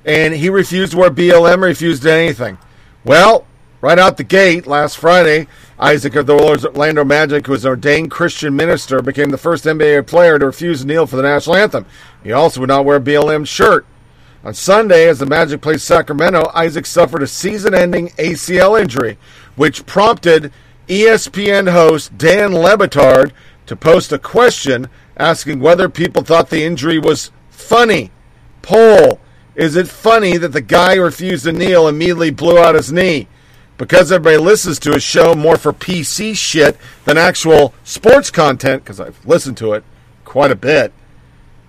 and 0.05 0.33
he 0.33 0.49
refused 0.49 0.93
to 0.93 0.97
wear 0.97 1.11
BLM, 1.11 1.61
refused 1.61 2.05
anything. 2.05 2.57
Well, 3.03 3.45
right 3.81 3.99
out 3.99 4.17
the 4.17 4.23
gate 4.23 4.65
last 4.67 4.97
Friday, 4.97 5.47
Isaac 5.81 6.15
of 6.15 6.25
the 6.25 6.33
Orlando 6.33 7.05
Magic, 7.05 7.45
who 7.45 7.53
was 7.53 7.63
an 7.63 7.69
ordained 7.69 8.11
Christian 8.11 8.53
minister, 8.53 9.01
became 9.01 9.29
the 9.29 9.37
first 9.37 9.63
NBA 9.63 10.07
player 10.07 10.37
to 10.37 10.45
refuse 10.45 10.81
to 10.81 10.87
kneel 10.87 11.07
for 11.07 11.15
the 11.15 11.23
national 11.23 11.55
anthem. 11.55 11.85
He 12.21 12.33
also 12.33 12.59
would 12.59 12.67
not 12.67 12.83
wear 12.83 12.97
a 12.97 13.01
BLM 13.01 13.47
shirt. 13.47 13.85
On 14.43 14.53
Sunday, 14.53 15.07
as 15.07 15.19
the 15.19 15.25
Magic 15.25 15.61
played 15.61 15.79
Sacramento, 15.79 16.51
Isaac 16.53 16.85
suffered 16.85 17.23
a 17.23 17.27
season 17.27 17.73
ending 17.73 18.09
ACL 18.09 18.79
injury, 18.79 19.17
which 19.55 19.85
prompted 19.85 20.51
ESPN 20.89 21.71
host 21.71 22.17
Dan 22.17 22.53
Le 22.53 22.77
Batard 22.77 23.31
to 23.65 23.75
post 23.77 24.11
a 24.11 24.19
question 24.19 24.89
asking 25.15 25.61
whether 25.61 25.87
people 25.87 26.23
thought 26.23 26.49
the 26.49 26.63
injury 26.63 26.99
was 26.99 27.31
funny. 27.49 28.11
Poll 28.61 29.21
Is 29.55 29.77
it 29.77 29.87
funny 29.87 30.35
that 30.37 30.49
the 30.49 30.61
guy 30.61 30.95
refused 30.95 31.45
to 31.45 31.53
kneel 31.53 31.87
and 31.87 31.95
immediately 31.95 32.31
blew 32.31 32.57
out 32.57 32.75
his 32.75 32.91
knee? 32.91 33.29
Because 33.79 34.11
everybody 34.11 34.37
listens 34.37 34.77
to 34.79 34.91
his 34.91 35.03
show 35.03 35.33
more 35.33 35.55
for 35.57 35.71
PC 35.71 36.35
shit 36.35 36.77
than 37.05 37.17
actual 37.17 37.73
sports 37.85 38.29
content, 38.29 38.83
because 38.83 38.99
I've 38.99 39.25
listened 39.25 39.55
to 39.57 39.71
it 39.71 39.85
quite 40.25 40.51
a 40.51 40.55
bit. 40.55 40.91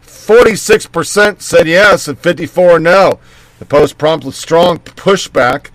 46% 0.03 1.41
said 1.41 1.69
yes 1.69 2.09
and 2.09 2.19
54 2.19 2.81
no. 2.81 3.21
The 3.61 3.65
post 3.65 3.97
prompted 3.97 4.33
strong 4.33 4.79
pushback. 4.81 5.71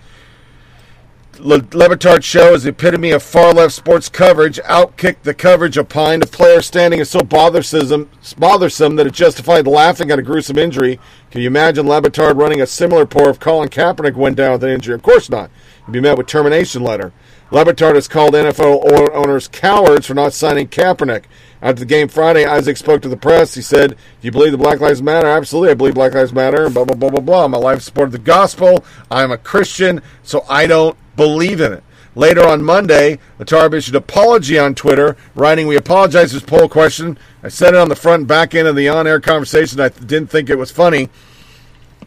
Le- 1.38 1.60
Levitard's 1.60 2.24
show 2.24 2.54
is 2.54 2.62
the 2.62 2.70
epitome 2.70 3.10
of 3.10 3.22
far 3.22 3.52
left 3.52 3.74
sports 3.74 4.08
coverage. 4.08 4.58
Outkicked 4.60 5.22
the 5.22 5.34
coverage 5.34 5.76
opined 5.78 6.22
a 6.22 6.26
player 6.26 6.62
standing 6.62 7.00
is 7.00 7.10
so 7.10 7.20
bothersome, 7.20 8.10
bothersome 8.38 8.96
that 8.96 9.06
it 9.06 9.12
justified 9.12 9.66
laughing 9.66 10.10
at 10.10 10.18
a 10.18 10.22
gruesome 10.22 10.58
injury. 10.58 10.98
Can 11.30 11.40
you 11.42 11.46
imagine 11.48 11.86
Le 11.86 12.00
Batard 12.00 12.38
running 12.38 12.60
a 12.60 12.66
similar 12.66 13.06
pour 13.06 13.30
if 13.30 13.40
Colin 13.40 13.68
Kaepernick 13.68 14.14
went 14.14 14.36
down 14.36 14.52
with 14.52 14.64
an 14.64 14.70
injury? 14.70 14.94
Of 14.94 15.02
course 15.02 15.28
not. 15.28 15.50
He'd 15.84 15.92
be 15.92 16.00
met 16.00 16.18
with 16.18 16.26
termination 16.26 16.82
letter. 16.82 17.12
Levitard 17.50 17.94
has 17.94 18.08
called 18.08 18.34
NFL 18.34 19.12
owners 19.12 19.46
cowards 19.46 20.06
for 20.06 20.14
not 20.14 20.32
signing 20.32 20.66
Kaepernick. 20.66 21.24
After 21.62 21.80
the 21.80 21.86
game 21.86 22.08
Friday, 22.08 22.44
Isaac 22.44 22.76
spoke 22.76 23.02
to 23.02 23.08
the 23.08 23.16
press. 23.16 23.54
He 23.54 23.62
said, 23.62 23.90
Do 23.90 23.96
you 24.22 24.32
believe 24.32 24.52
the 24.52 24.58
Black 24.58 24.80
Lives 24.80 25.00
Matter? 25.00 25.28
Absolutely. 25.28 25.70
I 25.70 25.74
believe 25.74 25.94
Black 25.94 26.14
Lives 26.14 26.32
Matter. 26.32 26.68
Blah, 26.68 26.84
blah, 26.84 26.96
blah, 26.96 27.10
blah, 27.10 27.20
blah. 27.20 27.48
My 27.48 27.58
life 27.58 27.82
supported 27.82 28.12
the 28.12 28.18
gospel. 28.18 28.84
I'm 29.10 29.30
a 29.30 29.38
Christian, 29.38 30.02
so 30.22 30.44
I 30.48 30.66
don't 30.66 30.96
believe 31.16 31.60
in 31.60 31.72
it. 31.72 31.84
Later 32.14 32.46
on 32.46 32.64
Monday, 32.64 33.18
Latarb 33.38 33.74
issued 33.74 33.94
apology 33.94 34.58
on 34.58 34.74
Twitter, 34.74 35.18
writing, 35.34 35.66
We 35.66 35.76
apologize 35.76 36.32
for 36.32 36.40
this 36.40 36.48
poll 36.48 36.66
question. 36.66 37.18
I 37.42 37.48
said 37.48 37.74
it 37.74 37.80
on 37.80 37.90
the 37.90 37.96
front 37.96 38.20
and 38.20 38.28
back 38.28 38.54
end 38.54 38.66
of 38.66 38.74
the 38.74 38.88
on 38.88 39.06
air 39.06 39.20
conversation. 39.20 39.78
I 39.80 39.90
didn't 39.90 40.30
think 40.30 40.48
it 40.48 40.56
was 40.56 40.70
funny. 40.70 41.10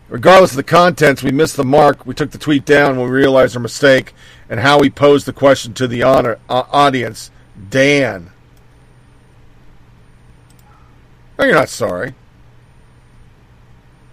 Regardless 0.10 0.52
of 0.52 0.58
the 0.58 0.64
contents, 0.64 1.22
we 1.22 1.32
missed 1.32 1.58
the 1.58 1.64
mark. 1.64 2.08
We 2.08 2.16
took 2.16 2.32
the 2.32 2.40
tweet 2.40 2.66
down 2.66 2.98
when 2.98 3.06
we 3.06 3.16
realized 3.16 3.56
our 3.56 3.62
mistake 3.62 4.16
and 4.50 4.60
how 4.60 4.80
we 4.80 4.90
posed 4.90 5.28
the 5.28 5.34
question 5.34 5.76
to 5.76 5.88
the 5.88 6.02
honor, 6.02 6.40
uh, 6.50 6.64
audience. 6.72 7.30
Dan. 7.70 8.32
No, 11.38 11.46
you're 11.46 11.54
not 11.54 11.70
sorry. 11.70 12.16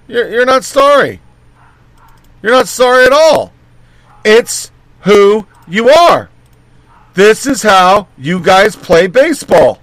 You're, 0.07 0.29
you're 0.29 0.47
not 0.47 0.63
sorry. 0.63 1.21
You're 2.43 2.53
not 2.53 2.69
sorry 2.69 3.07
at 3.07 3.13
all. 3.13 3.53
It's 4.25 4.71
who 5.07 5.47
you 5.69 5.89
are. 5.89 6.29
This 7.15 7.47
is 7.47 7.63
how 7.63 8.09
you 8.19 8.41
guys 8.41 8.77
play 8.77 9.07
baseball. 9.07 9.79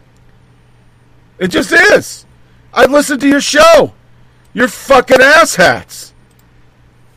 It 1.39 1.47
just 1.47 1.71
is. 1.71 2.25
I've 2.73 2.91
listened 2.91 3.21
to 3.21 3.27
your 3.27 3.41
show. 3.41 3.93
You're 4.53 4.67
fucking 4.67 5.17
asshats. 5.17 6.11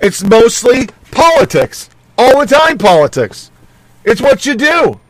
It's 0.00 0.22
mostly 0.22 0.88
politics. 1.10 1.90
All 2.16 2.40
the 2.40 2.46
time 2.46 2.78
politics. 2.78 3.50
It's 4.04 4.22
what 4.22 4.46
you 4.46 4.54
do. 4.54 5.00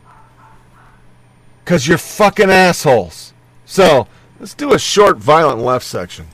Because 1.65 1.87
you're 1.87 1.99
fucking 1.99 2.51
assholes. 2.51 3.35
So, 3.67 4.09
let's 4.41 4.55
do 4.55 4.73
a 4.73 4.79
short, 4.79 5.19
violent 5.19 5.61
left 5.61 5.85
section. 5.85 6.27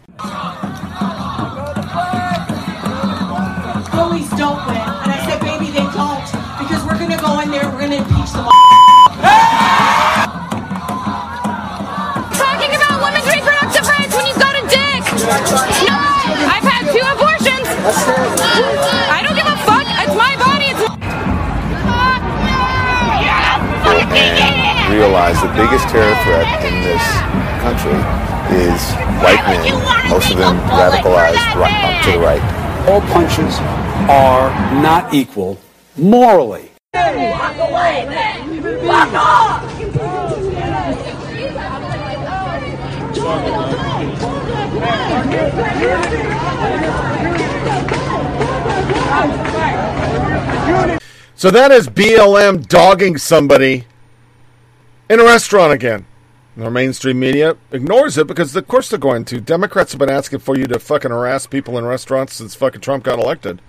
Police 3.91 4.31
don't 4.31 4.67
win. 4.67 4.82
I've 15.33 16.63
had 16.63 16.93
two 16.93 17.01
abortions. 17.01 17.65
I 19.09 19.25
don't 19.25 19.35
give 19.35 19.47
a 19.49 19.57
fuck. 19.65 19.87
It's 20.05 20.13
my 20.15 20.37
body. 20.37 20.67
It's 20.77 20.85
my 20.85 20.93
realize 24.93 25.41
the 25.41 25.49
biggest 25.49 25.89
terror 25.89 26.15
threat 26.23 26.45
in 26.65 26.83
this 26.85 27.03
country 27.65 27.97
is 28.61 28.81
white 29.25 29.41
men, 29.49 29.65
most 30.11 30.31
of 30.31 30.37
them 30.37 30.59
radicalized 30.69 31.55
right, 31.57 31.83
up 31.83 32.05
to 32.05 32.11
the 32.13 32.19
right. 32.19 32.43
All 32.89 33.01
punches 33.01 33.59
are 34.11 34.51
not 34.83 35.15
equal 35.15 35.59
morally. 35.97 36.71
Walk 36.95 37.57
away, 37.57 38.07
man! 38.07 38.87
Walk 38.87 39.13
off! 39.15 39.73
So 51.43 51.51
that 51.51 51.73
is 51.73 51.89
BLM 51.89 52.69
dogging 52.69 53.19
somebody 53.19 53.85
in 55.11 55.19
a 55.19 55.25
restaurant 55.25 55.73
again. 55.73 56.07
Our 56.61 56.71
mainstream 56.71 57.19
media 57.19 57.57
ignores 57.73 58.17
it 58.17 58.29
because, 58.29 58.55
of 58.55 58.69
course, 58.69 58.89
they're 58.91 58.99
going 58.99 59.25
to. 59.25 59.41
Democrats 59.41 59.93
have 59.93 59.99
been 59.99 60.09
asking 60.09 60.39
for 60.39 60.57
you 60.57 60.67
to 60.67 60.79
fucking 60.79 61.11
harass 61.11 61.47
people 61.47 61.79
in 61.79 61.85
restaurants 61.85 62.35
since 62.35 62.55
fucking 62.55 62.83
Trump 62.83 63.03
got 63.03 63.19
elected. 63.19 63.61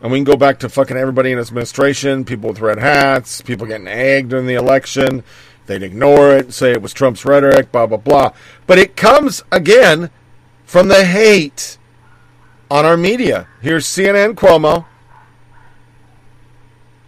And 0.00 0.12
we 0.12 0.18
can 0.18 0.24
go 0.24 0.36
back 0.36 0.60
to 0.60 0.68
fucking 0.68 0.96
everybody 0.96 1.32
in 1.32 1.38
his 1.38 1.48
administration, 1.48 2.24
people 2.24 2.50
with 2.50 2.60
red 2.60 2.78
hats, 2.78 3.40
people 3.40 3.66
getting 3.66 3.88
egged 3.88 4.32
in 4.32 4.46
the 4.46 4.54
election. 4.54 5.24
They'd 5.66 5.82
ignore 5.82 6.36
it, 6.36 6.52
say 6.54 6.70
it 6.70 6.82
was 6.82 6.92
Trump's 6.92 7.24
rhetoric, 7.24 7.72
blah, 7.72 7.86
blah, 7.86 7.96
blah. 7.96 8.32
But 8.68 8.78
it 8.78 8.94
comes, 8.94 9.42
again, 9.50 10.10
from 10.64 10.86
the 10.86 11.04
hate 11.04 11.78
on 12.70 12.84
our 12.84 12.96
media. 12.96 13.48
Here's 13.60 13.86
CNN 13.86 14.34
Cuomo 14.34 14.84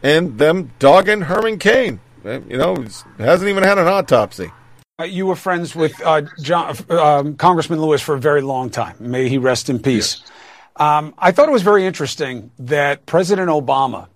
and 0.07 0.39
them 0.39 0.71
dogging 0.79 1.23
Herman 1.23 1.59
Cain. 1.59 1.99
You 2.25 2.57
know, 2.57 2.77
hasn't 3.19 3.49
even 3.49 3.65
had 3.65 3.79
an 3.79 3.89
autopsy. 3.89 4.53
Uh, 5.01 5.05
you 5.05 5.27
were 5.27 5.37
friends 5.37 5.75
with 5.75 6.01
uh, 6.01 6.23
John, 6.41 6.77
um, 6.91 7.37
Congressman 7.37 7.81
Lewis 7.81 8.01
for 8.01 8.15
a 8.15 8.21
very 8.21 8.41
long 8.41 8.71
time. 8.71 8.97
May 9.01 9.29
he 9.29 9.37
rest 9.37 9.69
in 9.69 9.81
peace. 9.81 10.21
Yes. 10.21 10.33
Um, 10.77 11.15
I 11.19 11.33
thought 11.33 11.49
it 11.49 11.53
was 11.53 11.63
very 11.63 11.87
interesting 11.87 12.51
that 12.61 13.05
President 13.07 13.49
Obama, 13.49 14.07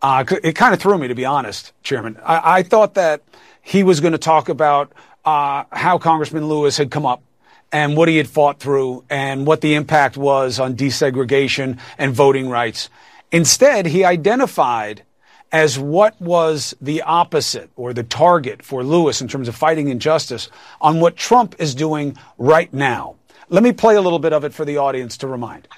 uh, 0.00 0.24
it 0.42 0.54
kind 0.54 0.72
of 0.72 0.80
threw 0.80 0.96
me, 0.96 1.08
to 1.08 1.14
be 1.14 1.24
honest, 1.24 1.72
Chairman. 1.82 2.18
I, 2.24 2.58
I 2.58 2.62
thought 2.62 2.94
that 2.94 3.22
he 3.62 3.82
was 3.82 4.00
going 4.00 4.12
to 4.12 4.18
talk 4.18 4.48
about 4.48 4.92
uh, 5.24 5.64
how 5.72 5.98
Congressman 5.98 6.48
Lewis 6.48 6.76
had 6.78 6.90
come 6.90 7.04
up 7.04 7.22
and 7.70 7.96
what 7.96 8.08
he 8.08 8.16
had 8.16 8.28
fought 8.28 8.60
through 8.60 9.04
and 9.10 9.46
what 9.46 9.60
the 9.60 9.74
impact 9.74 10.16
was 10.16 10.58
on 10.58 10.74
desegregation 10.74 11.78
and 11.98 12.14
voting 12.14 12.48
rights. 12.48 12.88
Instead, 13.30 13.86
he 13.86 14.04
identified 14.04 15.02
as 15.50 15.78
what 15.78 16.20
was 16.20 16.74
the 16.80 17.02
opposite 17.02 17.70
or 17.76 17.92
the 17.92 18.02
target 18.02 18.62
for 18.62 18.84
Lewis 18.84 19.20
in 19.20 19.28
terms 19.28 19.48
of 19.48 19.56
fighting 19.56 19.88
injustice 19.88 20.50
on 20.80 21.00
what 21.00 21.16
Trump 21.16 21.54
is 21.58 21.74
doing 21.74 22.16
right 22.36 22.72
now. 22.72 23.16
Let 23.48 23.62
me 23.62 23.72
play 23.72 23.96
a 23.96 24.00
little 24.00 24.18
bit 24.18 24.32
of 24.32 24.44
it 24.44 24.52
for 24.52 24.64
the 24.64 24.76
audience 24.76 25.16
to 25.18 25.26
remind. 25.26 25.68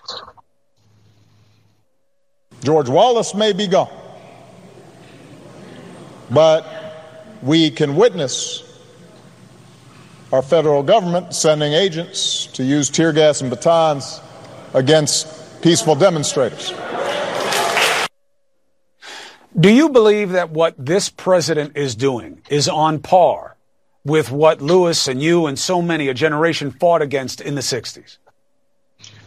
George 2.65 2.89
Wallace 2.89 3.35
may 3.35 3.53
be 3.53 3.67
gone, 3.67 3.91
but 6.31 6.67
we 7.43 7.71
can 7.71 7.97
witness 7.97 8.65
our 10.33 10.43
federal 10.43 10.83
government 10.83 11.35
sending 11.35 11.73
agents 11.73 12.47
to 12.47 12.63
use 12.63 12.91
tear 12.91 13.13
gas 13.13 13.41
and 13.41 13.51
batons 13.51 14.21
against 14.75 15.63
peaceful 15.63 15.95
demonstrators. 15.95 16.73
Do 19.61 19.71
you 19.71 19.91
believe 19.91 20.31
that 20.31 20.49
what 20.49 20.75
this 20.79 21.11
president 21.11 21.77
is 21.77 21.95
doing 21.95 22.41
is 22.49 22.67
on 22.67 23.01
par 23.01 23.59
with 24.07 24.31
what 24.31 24.63
Lewis 24.63 25.07
and 25.07 25.21
you 25.21 25.45
and 25.45 25.59
so 25.59 25.83
many 25.83 26.09
a 26.09 26.15
generation 26.15 26.71
fought 26.71 27.03
against 27.03 27.43
in 27.43 27.57
the 27.57 27.61
60s? 27.61 28.17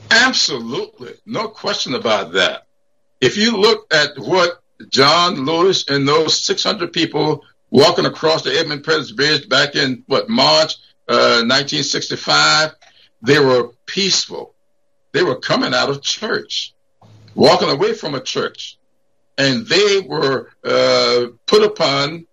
Absolutely. 0.09 1.13
No 1.27 1.49
question 1.49 1.93
about 1.93 2.31
that. 2.31 2.65
If 3.21 3.37
you 3.37 3.57
look 3.57 3.93
at 3.93 4.17
what 4.17 4.59
John 4.89 5.45
Lewis 5.45 5.87
and 5.87 6.07
those 6.07 6.39
600 6.39 6.91
people 6.91 7.45
walking 7.69 8.07
across 8.07 8.41
the 8.41 8.57
Edmund 8.57 8.83
Pettus 8.83 9.11
Bridge 9.11 9.47
back 9.47 9.75
in 9.75 10.03
what 10.07 10.29
March 10.29 10.77
uh, 11.07 11.45
1965, 11.45 12.71
they 13.21 13.37
were 13.37 13.69
peaceful. 13.85 14.55
They 15.11 15.21
were 15.21 15.35
coming 15.35 15.75
out 15.75 15.91
of 15.91 16.01
church, 16.01 16.73
walking 17.35 17.69
away 17.69 17.93
from 17.93 18.15
a 18.15 18.21
church 18.21 18.79
and 19.37 19.65
they 19.65 19.99
were 19.99 20.49
uh, 20.63 21.27
put 21.45 21.63
upon 21.63 22.25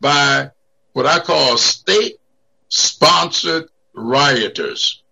by 0.00 0.50
what 0.92 1.06
I 1.06 1.18
call 1.20 1.56
state 1.56 2.16
sponsored 2.68 3.68
rioters 3.94 5.02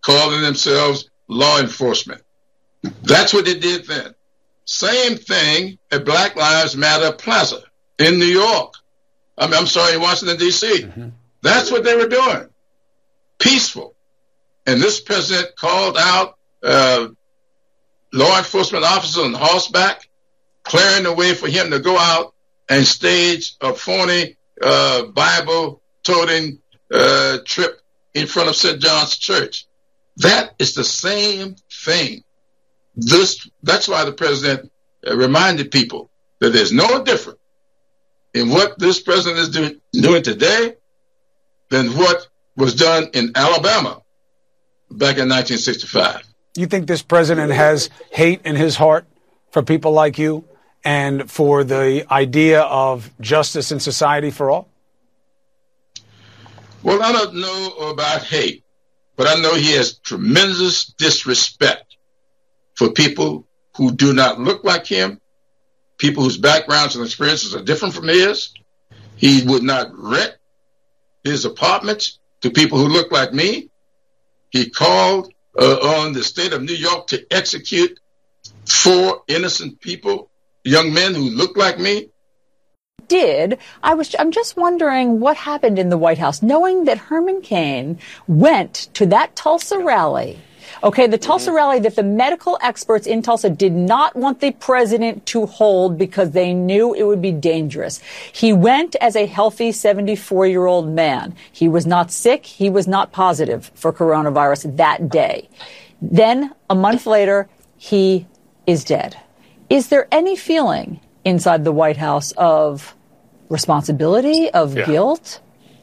calling 0.00 0.42
themselves 0.42 1.08
law 1.28 1.58
enforcement. 1.58 2.22
That's 3.02 3.32
what 3.32 3.44
they 3.44 3.58
did 3.58 3.86
then. 3.86 4.14
Same 4.64 5.16
thing 5.16 5.78
at 5.90 6.04
Black 6.04 6.36
Lives 6.36 6.76
Matter 6.76 7.12
Plaza 7.12 7.62
in 7.98 8.18
New 8.18 8.26
York. 8.26 8.74
I 9.38 9.46
mean, 9.46 9.54
I'm 9.54 9.66
sorry, 9.66 9.94
in 9.94 10.00
Washington, 10.00 10.36
D.C. 10.36 10.82
Mm-hmm. 10.82 11.08
That's 11.42 11.70
what 11.70 11.84
they 11.84 11.96
were 11.96 12.08
doing. 12.08 12.48
Peaceful. 13.38 13.94
And 14.66 14.80
this 14.80 15.00
president 15.00 15.56
called 15.56 15.96
out 15.98 16.38
uh, 16.62 17.08
law 18.12 18.38
enforcement 18.38 18.84
officers 18.84 19.24
on 19.24 19.34
horseback 19.34 20.08
clearing 20.62 21.04
the 21.04 21.12
way 21.12 21.34
for 21.34 21.48
him 21.48 21.70
to 21.70 21.78
go 21.78 21.98
out 21.98 22.34
and 22.68 22.84
stage 22.84 23.54
a 23.60 23.74
phony 23.74 24.36
uh, 24.62 25.04
Bible 25.06 25.82
toting 26.02 26.58
uh, 26.92 27.38
trip 27.44 27.80
in 28.14 28.26
front 28.26 28.48
of 28.48 28.56
St. 28.56 28.80
John's 28.80 29.16
Church. 29.16 29.66
That 30.18 30.54
is 30.58 30.74
the 30.74 30.84
same 30.84 31.56
thing. 31.84 32.22
This 32.94 33.48
that's 33.62 33.88
why 33.88 34.04
the 34.04 34.12
president 34.12 34.70
uh, 35.06 35.16
reminded 35.16 35.70
people 35.70 36.10
that 36.40 36.52
there's 36.52 36.72
no 36.72 37.02
difference 37.02 37.38
in 38.34 38.50
what 38.50 38.78
this 38.78 39.00
president 39.00 39.40
is 39.40 39.48
do, 39.50 39.80
doing 39.92 40.22
today 40.22 40.74
than 41.70 41.88
what 41.96 42.28
was 42.56 42.74
done 42.74 43.08
in 43.14 43.32
Alabama 43.34 44.02
back 44.90 45.16
in 45.16 45.28
1965. 45.28 46.22
You 46.56 46.66
think 46.66 46.86
this 46.86 47.02
president 47.02 47.52
has 47.52 47.88
hate 48.10 48.42
in 48.44 48.56
his 48.56 48.76
heart 48.76 49.06
for 49.50 49.62
people 49.62 49.92
like 49.92 50.18
you? 50.18 50.44
And 50.84 51.30
for 51.30 51.64
the 51.64 52.06
idea 52.12 52.60
of 52.62 53.10
justice 53.20 53.72
in 53.72 53.80
society 53.80 54.30
for 54.30 54.50
all? 54.50 54.68
Well, 56.82 57.02
I 57.02 57.12
don't 57.12 57.36
know 57.36 57.90
about 57.90 58.24
hate, 58.24 58.64
but 59.16 59.28
I 59.28 59.40
know 59.40 59.54
he 59.54 59.72
has 59.76 59.98
tremendous 59.98 60.86
disrespect 60.86 61.96
for 62.74 62.90
people 62.90 63.46
who 63.76 63.92
do 63.92 64.12
not 64.12 64.40
look 64.40 64.64
like 64.64 64.86
him, 64.86 65.20
people 65.98 66.24
whose 66.24 66.38
backgrounds 66.38 66.96
and 66.96 67.04
experiences 67.04 67.54
are 67.54 67.62
different 67.62 67.94
from 67.94 68.08
his. 68.08 68.52
He 69.16 69.42
would 69.46 69.62
not 69.62 69.90
rent 69.92 70.34
his 71.22 71.44
apartments 71.44 72.18
to 72.40 72.50
people 72.50 72.78
who 72.78 72.88
look 72.88 73.12
like 73.12 73.32
me. 73.32 73.70
He 74.50 74.68
called 74.68 75.32
uh, 75.56 76.00
on 76.00 76.12
the 76.12 76.24
state 76.24 76.52
of 76.52 76.62
New 76.62 76.74
York 76.74 77.06
to 77.08 77.24
execute 77.32 78.00
four 78.66 79.22
innocent 79.28 79.80
people 79.80 80.31
young 80.64 80.92
men 80.92 81.14
who 81.14 81.30
look 81.30 81.56
like 81.56 81.78
me? 81.78 82.08
Did 83.08 83.58
I 83.82 83.94
was 83.94 84.14
I'm 84.18 84.30
just 84.30 84.56
wondering 84.56 85.20
what 85.20 85.36
happened 85.36 85.78
in 85.78 85.90
the 85.90 85.98
White 85.98 86.18
House, 86.18 86.42
knowing 86.42 86.84
that 86.84 86.98
Herman 86.98 87.42
Cain 87.42 87.98
went 88.26 88.88
to 88.94 89.06
that 89.06 89.36
Tulsa 89.36 89.78
rally. 89.78 90.38
Okay, 90.82 91.06
the 91.06 91.18
Tulsa 91.18 91.48
mm-hmm. 91.48 91.56
rally 91.56 91.78
that 91.80 91.96
the 91.96 92.02
medical 92.02 92.58
experts 92.62 93.06
in 93.06 93.22
Tulsa 93.22 93.50
did 93.50 93.72
not 93.72 94.16
want 94.16 94.40
the 94.40 94.52
president 94.52 95.26
to 95.26 95.46
hold 95.46 95.98
because 95.98 96.30
they 96.30 96.54
knew 96.54 96.94
it 96.94 97.04
would 97.04 97.20
be 97.20 97.32
dangerous. 97.32 98.00
He 98.32 98.52
went 98.52 98.96
as 99.00 99.14
a 99.14 99.26
healthy 99.26 99.72
74 99.72 100.46
year 100.46 100.66
old 100.66 100.88
man. 100.88 101.34
He 101.52 101.68
was 101.68 101.86
not 101.86 102.10
sick. 102.10 102.46
He 102.46 102.70
was 102.70 102.88
not 102.88 103.12
positive 103.12 103.70
for 103.74 103.92
coronavirus 103.92 104.76
that 104.76 105.08
day. 105.08 105.48
Then 106.00 106.54
a 106.70 106.74
month 106.74 107.06
later, 107.06 107.48
he 107.76 108.26
is 108.66 108.84
dead. 108.84 109.16
Is 109.72 109.88
there 109.88 110.06
any 110.12 110.36
feeling 110.36 111.00
inside 111.24 111.64
the 111.64 111.72
White 111.72 111.96
House 111.96 112.32
of 112.32 112.94
responsibility, 113.48 114.50
of 114.50 114.76
yeah. 114.76 114.84
guilt, 114.84 115.40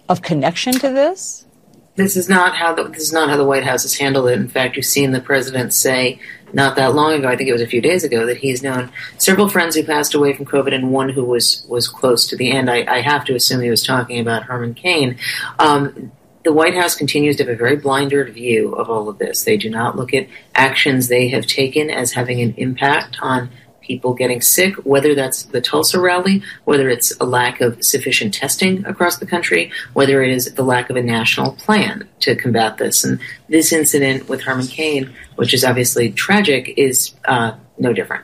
of 0.07 0.21
connection 0.21 0.73
to 0.73 0.89
this? 0.89 1.47
This 1.95 2.15
is 2.15 2.29
not 2.29 2.55
how 2.55 2.75
the, 2.75 2.83
this 2.83 3.01
is 3.01 3.13
not 3.13 3.29
how 3.29 3.35
the 3.35 3.43
White 3.43 3.63
House 3.63 3.81
has 3.81 3.95
handled 3.95 4.29
it. 4.29 4.33
In 4.33 4.47
fact, 4.47 4.75
you've 4.75 4.85
seen 4.85 5.11
the 5.11 5.19
president 5.19 5.73
say 5.73 6.19
not 6.53 6.75
that 6.75 6.93
long 6.93 7.13
ago, 7.13 7.29
I 7.29 7.35
think 7.35 7.49
it 7.49 7.51
was 7.51 7.63
a 7.63 7.67
few 7.67 7.81
days 7.81 8.03
ago, 8.03 8.27
that 8.27 8.37
he's 8.37 8.61
known 8.61 8.91
several 9.17 9.49
friends 9.49 9.75
who 9.75 9.83
passed 9.83 10.13
away 10.13 10.35
from 10.35 10.45
COVID 10.45 10.71
and 10.71 10.91
one 10.91 11.09
who 11.09 11.25
was 11.25 11.65
was 11.67 11.87
close 11.87 12.27
to 12.27 12.37
the 12.37 12.51
end. 12.51 12.69
I, 12.69 12.85
I 12.87 13.01
have 13.01 13.25
to 13.25 13.33
assume 13.33 13.59
he 13.61 13.71
was 13.71 13.83
talking 13.83 14.19
about 14.19 14.43
Herman 14.43 14.75
Cain. 14.75 15.17
Um, 15.57 16.11
the 16.43 16.53
White 16.53 16.75
House 16.75 16.95
continues 16.95 17.37
to 17.37 17.43
have 17.43 17.53
a 17.53 17.57
very 17.57 17.75
blindered 17.75 18.35
view 18.35 18.73
of 18.75 18.87
all 18.87 19.09
of 19.09 19.17
this. 19.17 19.45
They 19.45 19.57
do 19.57 19.71
not 19.71 19.95
look 19.95 20.13
at 20.13 20.27
actions 20.53 21.07
they 21.07 21.27
have 21.29 21.47
taken 21.47 21.89
as 21.89 22.13
having 22.13 22.39
an 22.39 22.53
impact 22.55 23.17
on 23.21 23.49
people 23.89 24.13
getting 24.13 24.39
sick, 24.39 24.75
whether 24.85 25.15
that's 25.15 25.43
the 25.43 25.59
Tulsa 25.59 25.99
rally, 25.99 26.43
whether 26.63 26.87
it's 26.89 27.11
a 27.19 27.25
lack 27.25 27.59
of 27.59 27.83
sufficient 27.83 28.33
testing 28.33 28.85
across 28.85 29.17
the 29.17 29.25
country, 29.25 29.71
whether 29.93 30.21
it 30.21 30.31
is 30.31 30.53
the 30.53 30.63
lack 30.63 30.91
of 30.91 30.95
a 30.95 31.01
national 31.01 31.53
plan 31.53 32.07
to 32.19 32.35
combat 32.35 32.77
this. 32.77 33.03
And 33.03 33.19
this 33.49 33.73
incident 33.73 34.29
with 34.29 34.43
Herman 34.43 34.67
Cain, 34.67 35.11
which 35.35 35.55
is 35.55 35.65
obviously 35.65 36.11
tragic, 36.11 36.75
is 36.77 37.15
uh, 37.25 37.53
no 37.79 37.91
different. 37.91 38.23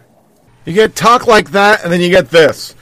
You 0.66 0.74
get 0.74 0.96
talk 0.96 1.26
like 1.26 1.50
that, 1.52 1.84
and 1.84 1.92
then 1.92 2.00
you 2.00 2.10
get 2.10 2.30
this. 2.30 2.76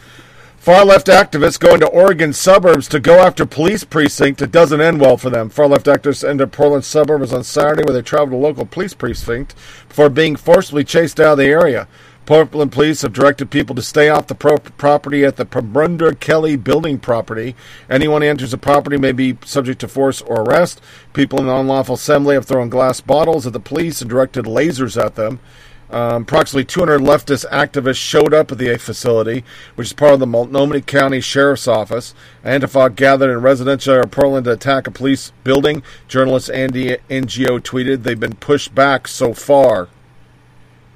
Far 0.63 0.85
left 0.85 1.07
activists 1.07 1.59
go 1.59 1.73
into 1.73 1.87
Oregon 1.87 2.31
suburbs 2.31 2.87
to 2.87 3.01
go 3.01 3.19
after 3.19 3.45
police 3.45 3.83
precinct. 3.83 4.41
It 4.41 4.49
doesn't 4.49 4.79
end 4.79 5.01
well 5.01 5.17
for 5.17 5.29
them. 5.29 5.49
Far 5.49 5.67
left 5.67 5.87
activists 5.87 6.25
entered 6.25 6.53
Portland 6.53 6.85
suburbs 6.85 7.33
on 7.33 7.43
Saturday 7.43 7.83
where 7.83 7.93
they 7.93 8.01
traveled 8.01 8.31
to 8.31 8.37
a 8.37 8.47
local 8.47 8.65
police 8.65 8.93
precinct 8.93 9.55
before 9.89 10.07
being 10.07 10.37
forcibly 10.37 10.85
chased 10.85 11.19
out 11.19 11.33
of 11.33 11.37
the 11.39 11.47
area. 11.47 11.85
Portland 12.25 12.71
police 12.71 13.01
have 13.01 13.11
directed 13.11 13.51
people 13.51 13.75
to 13.75 13.81
stay 13.81 14.07
off 14.07 14.27
the 14.27 14.35
pro- 14.35 14.57
property 14.57 15.25
at 15.25 15.35
the 15.35 15.45
Penumbra 15.45 16.15
Kelley 16.15 16.55
building 16.55 16.97
property. 16.97 17.53
Anyone 17.89 18.21
who 18.21 18.29
enters 18.29 18.51
the 18.51 18.57
property 18.57 18.97
may 18.97 19.11
be 19.11 19.37
subject 19.43 19.81
to 19.81 19.89
force 19.89 20.21
or 20.21 20.41
arrest. 20.41 20.79
People 21.11 21.39
in 21.39 21.47
the 21.47 21.55
unlawful 21.55 21.95
assembly 21.95 22.35
have 22.35 22.45
thrown 22.45 22.69
glass 22.69 23.01
bottles 23.01 23.45
at 23.45 23.51
the 23.51 23.59
police 23.59 23.99
and 23.99 24.09
directed 24.09 24.45
lasers 24.45 25.01
at 25.03 25.15
them. 25.15 25.41
Um, 25.91 26.23
approximately 26.23 26.63
200 26.63 27.01
leftist 27.01 27.45
activists 27.51 27.97
showed 27.97 28.33
up 28.33 28.51
at 28.53 28.57
the 28.57 28.77
facility, 28.77 29.43
which 29.75 29.87
is 29.87 29.93
part 29.93 30.13
of 30.13 30.19
the 30.21 30.25
Multnomah 30.25 30.81
County 30.81 31.19
Sheriff's 31.19 31.67
Office. 31.67 32.15
Antifa 32.43 32.95
gathered 32.95 33.31
in 33.31 33.41
residential 33.41 33.95
area 33.95 34.07
Portland 34.07 34.45
to 34.45 34.53
attack 34.53 34.87
a 34.87 34.91
police 34.91 35.33
building. 35.43 35.83
Journalist 36.07 36.49
Andy 36.49 36.97
Ngo 37.09 37.59
tweeted, 37.59 38.03
They've 38.03 38.19
been 38.19 38.37
pushed 38.37 38.73
back 38.73 39.09
so 39.09 39.33
far. 39.33 39.89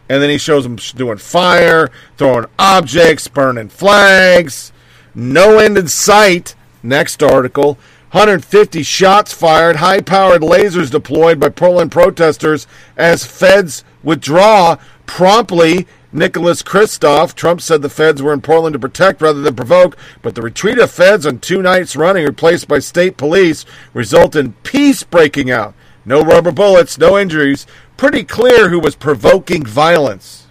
And 0.10 0.22
then 0.22 0.30
he 0.30 0.38
shows 0.38 0.64
them 0.64 0.78
doing 0.96 1.18
fire, 1.18 1.92
throwing 2.18 2.46
objects, 2.58 3.28
burning 3.28 3.70
flags. 3.70 4.72
No 5.14 5.60
end 5.60 5.78
in 5.78 5.88
sight. 5.88 6.56
Next 6.84 7.22
article. 7.22 7.78
150 8.12 8.84
shots 8.84 9.34
fired, 9.34 9.76
high 9.76 10.00
powered 10.00 10.42
lasers 10.42 10.90
deployed 10.90 11.42
by 11.42 11.50
Portland 11.50 11.92
protesters 11.92 12.66
as 12.96 13.26
feds 13.26 13.84
withdraw 14.02 14.78
promptly. 15.06 15.86
Nicholas 16.14 16.64
Kristof, 16.64 17.36
Trump 17.36 17.60
said 17.60 17.82
the 17.82 17.90
feds 17.90 18.22
were 18.22 18.32
in 18.32 18.40
Portland 18.40 18.74
to 18.74 18.80
protect 18.80 19.22
rather 19.22 19.42
than 19.42 19.56
provoke, 19.56 19.98
but 20.22 20.36
the 20.36 20.42
retreat 20.42 20.80
of 20.80 20.90
feds 20.90 21.26
on 21.26 21.40
two 21.40 21.62
nights 21.62 21.98
running, 21.98 22.26
replaced 22.26 22.70
by 22.70 22.80
state 22.80 23.18
police, 23.18 23.66
result 23.94 24.34
in 24.34 24.54
peace 24.64 25.04
breaking 25.04 25.52
out. 25.52 25.76
No 26.08 26.22
rubber 26.22 26.54
bullets, 26.54 26.98
no 26.98 27.18
injuries. 27.20 27.68
Pretty 27.98 28.24
clear 28.24 28.70
who 28.70 28.80
was 28.80 28.96
provoking 28.96 29.66
violence. 29.66 30.48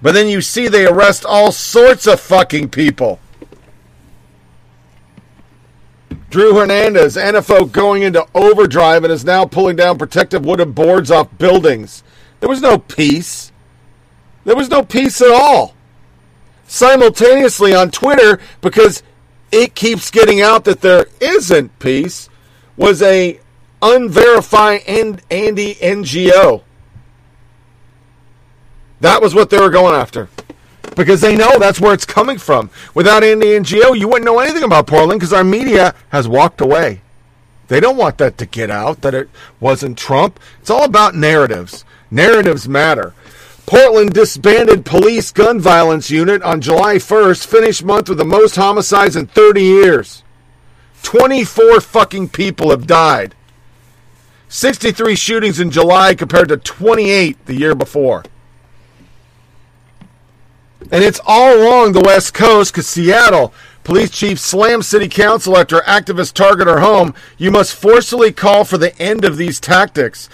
But 0.00 0.12
then 0.12 0.28
you 0.28 0.40
see 0.40 0.68
they 0.68 0.86
arrest 0.86 1.26
all 1.26 1.52
sorts 1.52 2.06
of 2.06 2.18
fucking 2.18 2.70
people. 2.70 3.20
Drew 6.30 6.54
Hernandez, 6.54 7.16
NFO 7.16 7.70
going 7.70 8.02
into 8.02 8.26
overdrive 8.34 9.04
and 9.04 9.12
is 9.12 9.24
now 9.24 9.44
pulling 9.44 9.76
down 9.76 9.98
protective 9.98 10.46
wooden 10.46 10.72
boards 10.72 11.10
off 11.10 11.36
buildings. 11.36 12.02
There 12.40 12.48
was 12.48 12.62
no 12.62 12.78
peace. 12.78 13.52
There 14.44 14.56
was 14.56 14.70
no 14.70 14.82
peace 14.82 15.20
at 15.20 15.30
all. 15.30 15.74
Simultaneously 16.66 17.74
on 17.74 17.90
Twitter, 17.90 18.40
because 18.62 19.02
it 19.52 19.74
keeps 19.74 20.10
getting 20.10 20.40
out 20.40 20.64
that 20.64 20.80
there 20.80 21.06
isn't 21.20 21.78
peace, 21.78 22.30
was 22.76 23.02
a 23.02 23.40
unverified 23.82 24.82
Andy 24.86 25.74
Ngo. 25.74 26.62
That 29.00 29.20
was 29.20 29.34
what 29.34 29.50
they 29.50 29.58
were 29.60 29.70
going 29.70 29.94
after 29.94 30.28
because 30.94 31.20
they 31.20 31.36
know 31.36 31.58
that's 31.58 31.80
where 31.80 31.92
it's 31.92 32.06
coming 32.06 32.38
from. 32.38 32.70
Without 32.94 33.22
Andy 33.22 33.48
Ngo, 33.48 33.98
you 33.98 34.08
wouldn't 34.08 34.24
know 34.24 34.38
anything 34.38 34.62
about 34.62 34.86
Portland 34.86 35.20
because 35.20 35.32
our 35.32 35.44
media 35.44 35.94
has 36.08 36.26
walked 36.26 36.60
away. 36.60 37.02
They 37.68 37.80
don't 37.80 37.96
want 37.96 38.18
that 38.18 38.38
to 38.38 38.46
get 38.46 38.70
out 38.70 39.02
that 39.02 39.14
it 39.14 39.28
wasn't 39.60 39.98
Trump. 39.98 40.40
It's 40.60 40.70
all 40.70 40.84
about 40.84 41.14
narratives. 41.14 41.84
Narratives 42.10 42.68
matter. 42.68 43.12
Portland 43.66 44.12
disbanded 44.14 44.84
police 44.84 45.32
gun 45.32 45.58
violence 45.60 46.08
unit 46.08 46.40
on 46.42 46.60
July 46.60 46.96
1st, 46.96 47.46
finished 47.46 47.84
month 47.84 48.08
with 48.08 48.18
the 48.18 48.24
most 48.24 48.54
homicides 48.54 49.16
in 49.16 49.26
30 49.26 49.60
years. 49.60 50.22
24 51.02 51.80
fucking 51.80 52.28
people 52.28 52.70
have 52.70 52.86
died. 52.86 53.34
63 54.48 55.14
shootings 55.14 55.60
in 55.60 55.70
July 55.70 56.14
compared 56.14 56.48
to 56.48 56.56
28 56.56 57.46
the 57.46 57.54
year 57.54 57.74
before. 57.74 58.24
And 60.90 61.02
it's 61.02 61.20
all 61.26 61.56
along 61.56 61.92
the 61.92 62.00
West 62.00 62.32
Coast 62.32 62.72
because 62.72 62.86
Seattle 62.86 63.52
police 63.82 64.10
chief 64.10 64.38
slams 64.38 64.88
city 64.88 65.08
council 65.08 65.56
after 65.56 65.78
activists 65.80 66.32
target 66.32 66.66
her 66.66 66.80
home. 66.80 67.14
You 67.38 67.50
must 67.50 67.74
forcibly 67.74 68.32
call 68.32 68.64
for 68.64 68.78
the 68.78 68.96
end 69.00 69.24
of 69.24 69.36
these 69.36 69.60
tactics. 69.60 70.28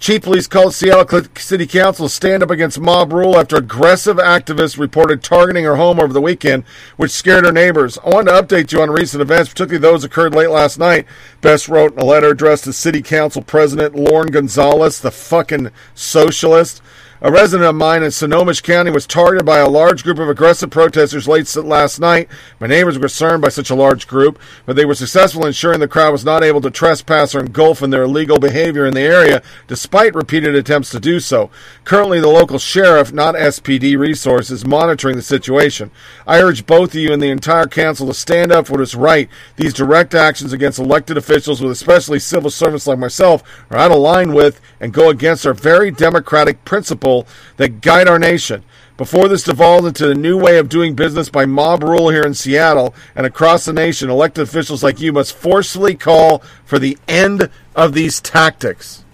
Chief 0.00 0.22
police 0.22 0.46
called 0.46 0.74
Seattle 0.74 1.22
City 1.36 1.66
Council 1.66 2.08
stand 2.08 2.44
up 2.44 2.50
against 2.50 2.78
mob 2.78 3.12
rule 3.12 3.36
after 3.36 3.56
aggressive 3.56 4.16
activists 4.18 4.78
reported 4.78 5.24
targeting 5.24 5.64
her 5.64 5.74
home 5.74 5.98
over 5.98 6.12
the 6.12 6.20
weekend, 6.20 6.62
which 6.96 7.10
scared 7.10 7.44
her 7.44 7.50
neighbors. 7.50 7.98
I 8.04 8.10
wanted 8.10 8.30
to 8.30 8.42
update 8.42 8.72
you 8.72 8.80
on 8.80 8.90
recent 8.90 9.20
events, 9.20 9.48
particularly 9.48 9.82
those 9.82 10.04
occurred 10.04 10.36
late 10.36 10.50
last 10.50 10.78
night. 10.78 11.04
Best 11.40 11.68
wrote 11.68 11.94
in 11.94 11.98
a 11.98 12.04
letter 12.04 12.28
addressed 12.28 12.64
to 12.64 12.72
City 12.72 13.02
Council 13.02 13.42
President 13.42 13.96
Lorena 13.96 14.30
Gonzalez, 14.30 15.00
the 15.00 15.10
fucking 15.10 15.70
socialist. 15.96 16.80
A 17.20 17.32
resident 17.32 17.68
of 17.68 17.74
mine 17.74 18.04
in 18.04 18.12
Snohomish 18.12 18.60
County 18.60 18.92
was 18.92 19.04
targeted 19.04 19.44
by 19.44 19.58
a 19.58 19.68
large 19.68 20.04
group 20.04 20.20
of 20.20 20.28
aggressive 20.28 20.70
protesters 20.70 21.26
late 21.26 21.52
last 21.56 21.98
night. 21.98 22.28
My 22.60 22.68
neighbors 22.68 22.94
were 22.94 23.00
concerned 23.00 23.42
by 23.42 23.48
such 23.48 23.70
a 23.70 23.74
large 23.74 24.06
group, 24.06 24.38
but 24.66 24.76
they 24.76 24.84
were 24.84 24.94
successful 24.94 25.42
in 25.42 25.48
ensuring 25.48 25.80
the 25.80 25.88
crowd 25.88 26.12
was 26.12 26.24
not 26.24 26.44
able 26.44 26.60
to 26.60 26.70
trespass 26.70 27.34
or 27.34 27.40
engulf 27.40 27.82
in 27.82 27.90
their 27.90 28.04
illegal 28.04 28.38
behavior 28.38 28.86
in 28.86 28.94
the 28.94 29.00
area, 29.00 29.42
despite 29.66 30.14
repeated 30.14 30.54
attempts 30.54 30.90
to 30.90 31.00
do 31.00 31.18
so. 31.18 31.50
Currently, 31.82 32.20
the 32.20 32.28
local 32.28 32.60
sheriff, 32.60 33.12
not 33.12 33.34
SPD 33.34 33.98
resources, 33.98 34.60
is 34.60 34.64
monitoring 34.64 35.16
the 35.16 35.22
situation. 35.22 35.90
I 36.24 36.40
urge 36.40 36.66
both 36.66 36.90
of 36.90 37.00
you 37.00 37.12
and 37.12 37.20
the 37.20 37.30
entire 37.30 37.66
council 37.66 38.06
to 38.06 38.14
stand 38.14 38.52
up 38.52 38.68
for 38.68 38.74
what 38.74 38.82
is 38.82 38.94
right. 38.94 39.28
These 39.56 39.74
direct 39.74 40.14
actions 40.14 40.52
against 40.52 40.78
elected 40.78 41.16
officials, 41.16 41.60
with 41.60 41.72
especially 41.72 42.20
civil 42.20 42.50
servants 42.50 42.86
like 42.86 43.00
myself, 43.00 43.42
are 43.70 43.78
out 43.78 43.90
of 43.90 43.98
line 43.98 44.32
with 44.32 44.60
and 44.78 44.92
go 44.92 45.08
against 45.08 45.44
our 45.44 45.52
very 45.52 45.90
democratic 45.90 46.64
principles 46.64 47.07
that 47.56 47.80
guide 47.80 48.08
our 48.08 48.18
nation. 48.18 48.62
Before 48.96 49.28
this 49.28 49.44
devolved 49.44 49.86
into 49.86 50.10
a 50.10 50.14
new 50.14 50.36
way 50.36 50.58
of 50.58 50.68
doing 50.68 50.94
business 50.94 51.28
by 51.28 51.46
mob 51.46 51.84
rule 51.84 52.10
here 52.10 52.24
in 52.24 52.34
Seattle 52.34 52.94
and 53.14 53.24
across 53.24 53.64
the 53.64 53.72
nation, 53.72 54.10
elected 54.10 54.42
officials 54.42 54.82
like 54.82 55.00
you 55.00 55.12
must 55.12 55.36
forcefully 55.36 55.94
call 55.94 56.42
for 56.64 56.80
the 56.80 56.98
end 57.06 57.48
of 57.76 57.94
these 57.94 58.20
tactics. 58.20 59.04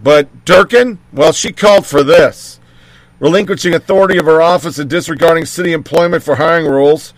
But 0.00 0.44
Durkan, 0.44 0.98
well, 1.12 1.32
she 1.32 1.52
called 1.52 1.86
for 1.86 2.02
this 2.02 2.60
relinquishing 3.18 3.74
authority 3.74 4.18
of 4.18 4.26
her 4.26 4.42
office 4.42 4.78
and 4.78 4.90
disregarding 4.90 5.44
city 5.44 5.72
employment 5.72 6.24
for 6.24 6.36
hiring 6.36 6.66
rules 6.66 7.14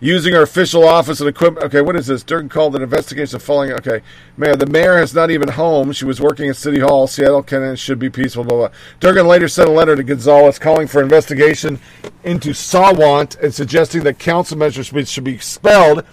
using 0.00 0.34
her 0.34 0.42
official 0.42 0.86
office 0.86 1.20
and 1.20 1.28
equipment. 1.28 1.64
Okay, 1.66 1.80
what 1.80 1.96
is 1.96 2.06
this? 2.06 2.22
Durkan 2.24 2.50
called 2.50 2.76
an 2.76 2.82
investigation 2.82 3.36
of 3.36 3.42
falling. 3.42 3.72
Okay, 3.72 4.00
mayor. 4.36 4.56
The 4.56 4.66
mayor 4.66 5.00
is 5.00 5.14
not 5.14 5.30
even 5.30 5.48
home. 5.48 5.92
She 5.92 6.04
was 6.04 6.20
working 6.20 6.48
at 6.48 6.56
City 6.56 6.80
Hall. 6.80 7.06
Seattle 7.06 7.42
Cannon 7.42 7.76
should 7.76 7.98
be 7.98 8.10
peaceful. 8.10 8.44
Blah 8.44 8.70
blah. 9.00 9.22
Later 9.22 9.48
sent 9.48 9.68
a 9.68 9.72
letter 9.72 9.96
to 9.96 10.02
Gonzalez 10.02 10.58
calling 10.58 10.86
for 10.86 11.02
investigation 11.02 11.80
into 12.24 12.50
Sawant 12.50 13.38
and 13.42 13.52
suggesting 13.52 14.02
that 14.04 14.18
council 14.18 14.56
measures 14.56 14.86
should 15.08 15.24
be 15.24 15.34
expelled. 15.34 16.04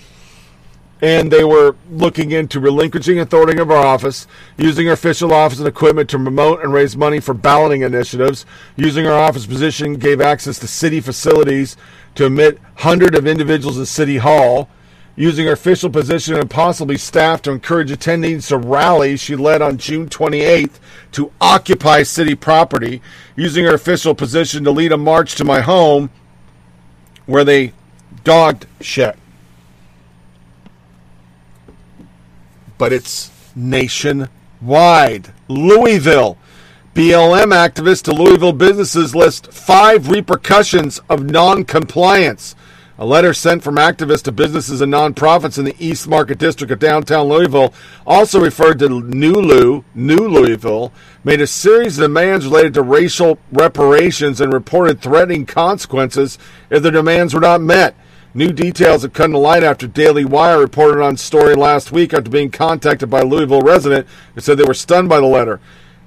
And 1.01 1.31
they 1.31 1.43
were 1.43 1.75
looking 1.91 2.31
into 2.31 2.59
relinquishing 2.59 3.19
authority 3.19 3.59
of 3.59 3.69
our 3.69 3.85
office, 3.85 4.27
using 4.57 4.87
our 4.87 4.93
official 4.93 5.33
office 5.33 5.59
and 5.59 5.67
equipment 5.67 6.09
to 6.11 6.17
promote 6.17 6.63
and 6.63 6.73
raise 6.73 6.95
money 6.95 7.19
for 7.19 7.33
balloting 7.33 7.81
initiatives, 7.81 8.45
using 8.77 9.05
our 9.05 9.13
office 9.13 9.45
position 9.45 9.95
gave 9.95 10.21
access 10.21 10.57
to 10.59 10.67
city 10.67 11.01
facilities 11.01 11.75
to 12.15 12.27
admit 12.27 12.59
hundreds 12.75 13.17
of 13.17 13.27
individuals 13.27 13.77
at 13.77 13.87
City 13.87 14.17
Hall, 14.17 14.69
using 15.17 15.45
her 15.45 15.53
official 15.53 15.89
position 15.89 16.35
and 16.35 16.49
possibly 16.49 16.97
staff 16.97 17.41
to 17.41 17.51
encourage 17.51 17.91
attendees 17.91 18.47
to 18.47 18.57
rally 18.57 19.15
she 19.17 19.35
led 19.35 19.61
on 19.61 19.77
June 19.77 20.09
28th 20.09 20.79
to 21.11 21.31
occupy 21.39 22.03
city 22.03 22.35
property, 22.35 23.01
using 23.35 23.65
her 23.65 23.73
official 23.73 24.15
position 24.15 24.63
to 24.63 24.71
lead 24.71 24.91
a 24.91 24.97
march 24.97 25.35
to 25.35 25.43
my 25.43 25.61
home 25.61 26.09
where 27.25 27.43
they 27.43 27.73
dogged 28.23 28.65
shit. 28.81 29.17
But 32.77 32.93
it's 32.93 33.31
nationwide. 33.55 35.33
Louisville 35.47 36.37
BLM 36.95 37.51
activists 37.51 38.03
to 38.03 38.13
Louisville 38.13 38.53
businesses 38.53 39.13
list 39.13 39.51
five 39.51 40.09
repercussions 40.09 40.99
of 41.09 41.25
non-compliance. 41.25 42.55
A 42.97 43.05
letter 43.05 43.33
sent 43.33 43.61
from 43.61 43.75
activists 43.75 44.23
to 44.23 44.31
businesses 44.31 44.79
and 44.79 44.93
nonprofits 44.93 45.57
in 45.57 45.65
the 45.65 45.75
East 45.77 46.07
Market 46.07 46.37
District 46.37 46.71
of 46.71 46.79
downtown 46.79 47.27
Louisville, 47.27 47.73
also 48.07 48.39
referred 48.39 48.79
to 48.79 48.87
NuLu, 48.87 49.83
New 49.93 50.27
Louisville, 50.29 50.93
made 51.25 51.41
a 51.41 51.47
series 51.47 51.97
of 51.97 52.05
demands 52.05 52.45
related 52.45 52.73
to 52.75 52.81
racial 52.81 53.39
reparations 53.51 54.39
and 54.39 54.53
reported 54.53 55.01
threatening 55.01 55.45
consequences 55.45 56.37
if 56.69 56.81
their 56.81 56.93
demands 56.93 57.33
were 57.33 57.41
not 57.41 57.59
met. 57.59 57.93
New 58.37 58.51
details 58.51 59.03
have 59.03 59.13
come 59.13 59.31
to 59.31 59.37
light 59.37 59.63
after 59.63 59.87
Daily 59.87 60.25
Wire 60.25 60.59
reported 60.59 61.01
on 61.01 61.15
story 61.15 61.55
last 61.55 61.93
week 61.93 62.13
after 62.13 62.29
being 62.29 62.51
contacted 62.51 63.09
by 63.09 63.21
a 63.21 63.25
Louisville 63.25 63.61
resident 63.61 64.05
who 64.33 64.41
said 64.41 64.57
they 64.57 64.65
were 64.65 64.73
stunned 64.73 65.07
by 65.07 65.21
the 65.21 65.25
letter. 65.25 65.61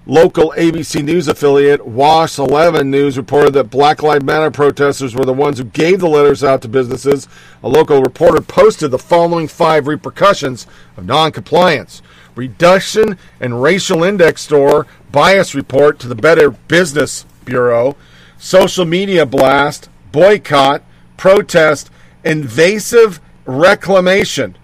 Local 0.04 0.52
ABC 0.58 1.02
News 1.02 1.26
affiliate 1.26 1.86
Wash 1.86 2.38
11 2.38 2.90
News 2.90 3.16
reported 3.16 3.54
that 3.54 3.70
Black 3.70 4.02
Lives 4.02 4.26
Matter 4.26 4.50
protesters 4.50 5.14
were 5.14 5.24
the 5.24 5.32
ones 5.32 5.56
who 5.56 5.64
gave 5.64 6.00
the 6.00 6.08
letters 6.08 6.44
out 6.44 6.60
to 6.60 6.68
businesses. 6.68 7.28
A 7.62 7.68
local 7.68 8.02
reporter 8.02 8.42
posted 8.42 8.90
the 8.90 8.98
following 8.98 9.48
five 9.48 9.86
repercussions 9.86 10.66
of 10.98 11.06
noncompliance 11.06 12.02
reduction 12.34 13.16
in 13.40 13.54
racial 13.54 14.04
index 14.04 14.42
store, 14.42 14.86
bias 15.10 15.54
report 15.54 15.98
to 16.00 16.08
the 16.08 16.14
Better 16.14 16.50
Business 16.50 17.24
Bureau, 17.46 17.96
social 18.36 18.84
media 18.84 19.24
blast, 19.24 19.88
boycott, 20.12 20.82
protest, 21.16 21.90
invasive 22.28 23.20
reclamation 23.46 24.56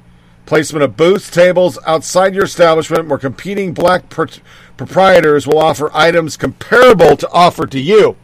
placement 0.46 0.82
of 0.82 0.96
booths, 0.96 1.30
tables 1.30 1.78
outside 1.86 2.34
your 2.34 2.44
establishment 2.44 3.08
where 3.08 3.18
competing 3.18 3.72
black 3.72 4.08
pr- 4.08 4.26
proprietors 4.76 5.46
will 5.46 5.58
offer 5.58 5.90
items 5.94 6.36
comparable 6.36 7.16
to 7.16 7.30
offered 7.30 7.70
to 7.70 7.80
you. 7.80 8.16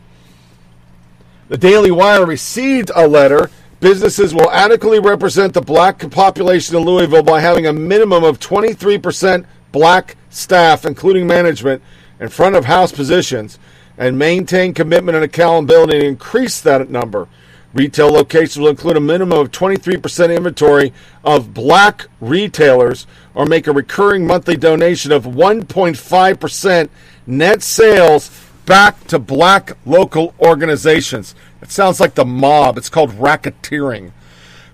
The 1.49 1.59
Daily 1.59 1.91
Wire 1.91 2.27
received 2.27 2.91
a 2.95 3.09
letter. 3.09 3.51
Businesses 3.81 4.35
will 4.35 4.51
adequately 4.51 5.01
represent 5.01 5.55
the 5.55 5.63
black 5.63 6.09
population 6.11 6.77
in 6.77 6.85
Louisville 6.85 7.23
by 7.23 7.41
having 7.41 7.67
a 7.67 7.73
minimum 7.73 8.23
of 8.23 8.39
23% 8.39 9.47
black 9.73 10.17
staff, 10.29 10.85
including 10.85 11.27
management, 11.27 11.83
in 12.21 12.29
front 12.29 12.55
of 12.55 12.67
house 12.67 12.93
positions, 12.93 13.59
and 13.97 14.19
maintain 14.19 14.75
commitment 14.75 15.17
and 15.17 15.25
accountability 15.25 15.99
to 15.99 16.07
increase 16.07 16.61
that 16.61 16.91
number. 16.91 17.27
Retail 17.73 18.09
locations 18.09 18.59
will 18.59 18.69
include 18.69 18.97
a 18.97 19.01
minimum 19.01 19.39
of 19.39 19.53
23% 19.53 20.37
inventory 20.37 20.93
of 21.23 21.55
black 21.55 22.07
retailers 22.21 23.07
or 23.33 23.47
make 23.47 23.69
a 23.69 23.73
recurring 23.73 24.27
monthly 24.27 24.57
donation 24.57 25.13
of 25.13 25.25
1.5% 25.25 26.89
net 27.27 27.63
sales 27.63 28.31
back 28.67 29.07
to 29.07 29.21
black 29.21 29.77
local 29.87 30.35
organizations. 30.41 31.37
It 31.63 31.71
sounds 31.71 32.01
like 32.01 32.17
the 32.17 32.25
mob. 32.25 32.77
It's 32.77 32.89
called 32.89 33.11
racketeering. 33.13 34.11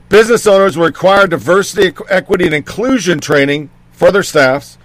Business 0.08 0.46
owners 0.46 0.78
will 0.78 0.86
require 0.86 1.26
diversity, 1.26 1.92
equity, 2.08 2.46
and 2.46 2.54
inclusion 2.54 3.20
training 3.20 3.68
for 3.92 4.10
their 4.10 4.22
staffs. 4.22 4.78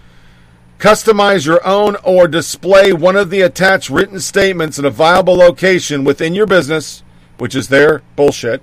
Customize 0.80 1.46
your 1.46 1.66
own 1.66 1.96
or 2.04 2.28
display 2.28 2.92
one 2.92 3.16
of 3.16 3.30
the 3.30 3.42
attached 3.42 3.90
written 3.90 4.20
statements 4.20 4.80
in 4.80 4.84
a 4.84 4.90
viable 4.90 5.36
location 5.36 6.04
within 6.04 6.34
your 6.34 6.48
business 6.48 7.04
which 7.42 7.56
is 7.56 7.70
their 7.70 8.04
bullshit. 8.16 8.62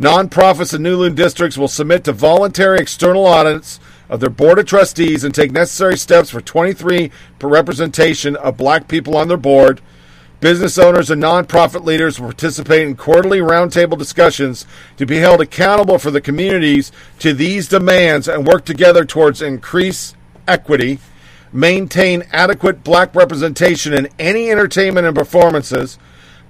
Nonprofits 0.00 0.72
and 0.72 0.86
NuLu 0.86 1.14
districts 1.14 1.58
will 1.58 1.68
submit 1.68 2.04
to 2.04 2.12
voluntary 2.14 2.78
external 2.78 3.26
audits 3.26 3.78
of 4.08 4.20
their 4.20 4.30
board 4.30 4.58
of 4.58 4.64
trustees 4.64 5.24
and 5.24 5.34
take 5.34 5.52
necessary 5.52 5.98
steps 5.98 6.30
for 6.30 6.40
23 6.40 7.10
per 7.38 7.48
representation 7.48 8.34
of 8.36 8.56
black 8.56 8.88
people 8.88 9.14
on 9.14 9.28
their 9.28 9.36
board. 9.36 9.82
Business 10.40 10.78
owners 10.78 11.10
and 11.10 11.22
nonprofit 11.22 11.84
leaders 11.84 12.18
will 12.18 12.28
participate 12.28 12.88
in 12.88 12.96
quarterly 12.96 13.40
roundtable 13.40 13.98
discussions 13.98 14.64
to 14.96 15.04
be 15.04 15.18
held 15.18 15.42
accountable 15.42 15.98
for 15.98 16.10
the 16.10 16.22
communities 16.22 16.92
to 17.18 17.34
these 17.34 17.68
demands 17.68 18.26
and 18.26 18.46
work 18.46 18.64
together 18.64 19.04
towards 19.04 19.42
increased 19.42 20.16
equity, 20.48 20.98
maintain 21.52 22.24
adequate 22.32 22.82
black 22.82 23.14
representation 23.14 23.92
in 23.92 24.08
any 24.18 24.50
entertainment 24.50 25.06
and 25.06 25.14
performances, 25.14 25.98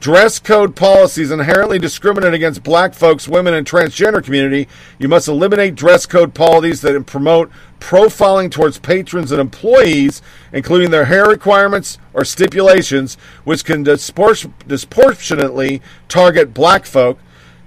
Dress 0.00 0.38
code 0.38 0.76
policies 0.76 1.30
inherently 1.30 1.78
discriminate 1.78 2.34
against 2.34 2.62
black 2.62 2.92
folks, 2.92 3.26
women, 3.26 3.54
and 3.54 3.66
transgender 3.66 4.22
community. 4.22 4.68
You 4.98 5.08
must 5.08 5.28
eliminate 5.28 5.76
dress 5.76 6.04
code 6.04 6.34
policies 6.34 6.82
that 6.82 7.06
promote 7.06 7.50
profiling 7.80 8.50
towards 8.50 8.78
patrons 8.78 9.32
and 9.32 9.40
employees, 9.40 10.20
including 10.52 10.90
their 10.90 11.06
hair 11.06 11.26
requirements 11.26 11.96
or 12.12 12.22
stipulations, 12.26 13.16
which 13.44 13.64
can 13.64 13.82
disproportionately 13.82 15.80
target 16.08 16.52
black 16.52 16.84
folk. 16.84 17.18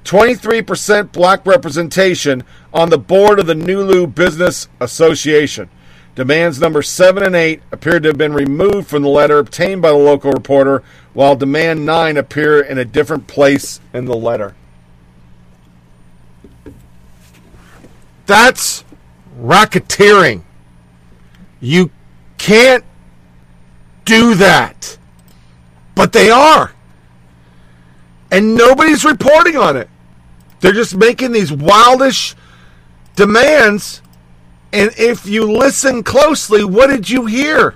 23% 0.03 1.11
black 1.11 1.43
representation 1.45 2.43
on 2.71 2.91
the 2.91 2.99
board 2.99 3.39
of 3.39 3.47
the 3.47 3.55
NuLu 3.55 4.13
Business 4.13 4.69
Association. 4.80 5.69
Demands 6.18 6.59
number 6.59 6.82
7 6.82 7.22
and 7.22 7.36
8 7.36 7.61
appeared 7.72 8.01
to 8.01 8.09
have 8.09 8.18
been 8.18 8.34
removed 8.34 8.88
from 8.88 9.03
the 9.03 9.07
letter 9.07 9.38
obtained 9.38 9.84
by 9.84 9.89
the 9.89 9.97
local 9.97 10.32
reporter, 10.32 10.82
while 11.13 11.36
demand 11.36 11.86
9 11.86 12.18
appear 12.18 12.59
in 12.59 12.80
a 12.80 12.86
different 12.86 13.28
place 13.28 13.80
in 13.93 14.05
the 14.05 14.15
letter. 14.15 14.55
That's 18.26 18.84
racketeering. 19.39 20.41
You 21.59 21.91
can't 22.39 22.84
do 24.03 24.34
that. 24.34 24.97
But 25.93 26.13
they 26.13 26.32
are. 26.32 26.74
And 28.32 28.55
nobody's 28.55 29.05
reporting 29.05 29.55
on 29.55 29.78
it. 29.78 29.88
They're 30.61 30.74
just 30.74 30.95
making 30.95 31.32
these 31.32 31.51
wildish 31.51 32.34
demands 33.15 34.01
and 34.74 34.91
if 34.97 35.26
you 35.26 35.49
listen 35.51 36.03
closely, 36.03 36.63
what 36.63 36.88
did 36.88 37.09
you 37.09 37.26
hear? 37.26 37.76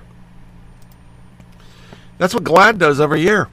That's 2.18 2.34
what 2.34 2.44
GLAD 2.44 2.78
does 2.78 3.00
every 3.00 3.22
year. 3.22 3.50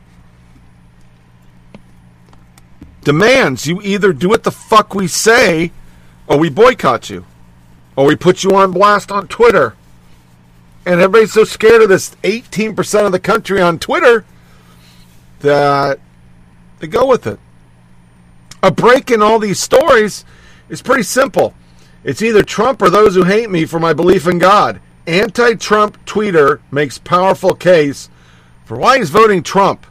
Demands 3.03 3.67
you 3.67 3.81
either 3.83 4.13
do 4.13 4.29
what 4.29 4.43
the 4.43 4.51
fuck 4.51 4.95
we 4.95 5.07
say, 5.07 5.73
or 6.27 6.37
we 6.37 6.51
boycott 6.51 7.09
you, 7.09 7.25
or 7.97 8.05
we 8.05 8.17
put 8.17 8.45
you 8.45 8.55
on 8.55 8.73
blast 8.73 9.11
on 9.11 9.29
Twitter. 9.29 9.75
And 10.85 11.01
everybody's 11.01 11.33
so 11.33 11.45
scared 11.45 11.83
of 11.83 11.89
this 11.89 12.17
18% 12.23 13.07
of 13.07 13.13
the 13.13 13.21
country 13.21 13.61
on 13.63 13.79
Twitter 13.79 14.25
that 15.41 16.01
they 16.81 16.87
go 16.87 17.07
with 17.07 17.27
it. 17.27 17.39
A 18.63 18.71
break 18.71 19.11
in 19.11 19.23
all 19.23 19.39
these 19.39 19.61
stories 19.61 20.25
is 20.69 20.83
pretty 20.83 21.05
simple. 21.05 21.55
It's 22.05 22.23
either 22.23 22.43
Trump 22.43 22.81
or 22.81 22.91
those 22.91 23.15
who 23.15 23.25
hate 23.25 23.51
me 23.51 23.65
for 23.65 23.81
my 23.81 23.93
belief 23.93 24.27
in 24.27 24.39
God. 24.39 24.81
Anti 25.07 25.55
Trump 25.55 26.05
tweeter 26.07 26.61
makes 26.71 26.99
powerful 26.99 27.55
case 27.55 28.09
for 28.65 28.77
why 28.77 28.99
he's 28.99 29.11
voting 29.11 29.43
Trump. 29.43 29.87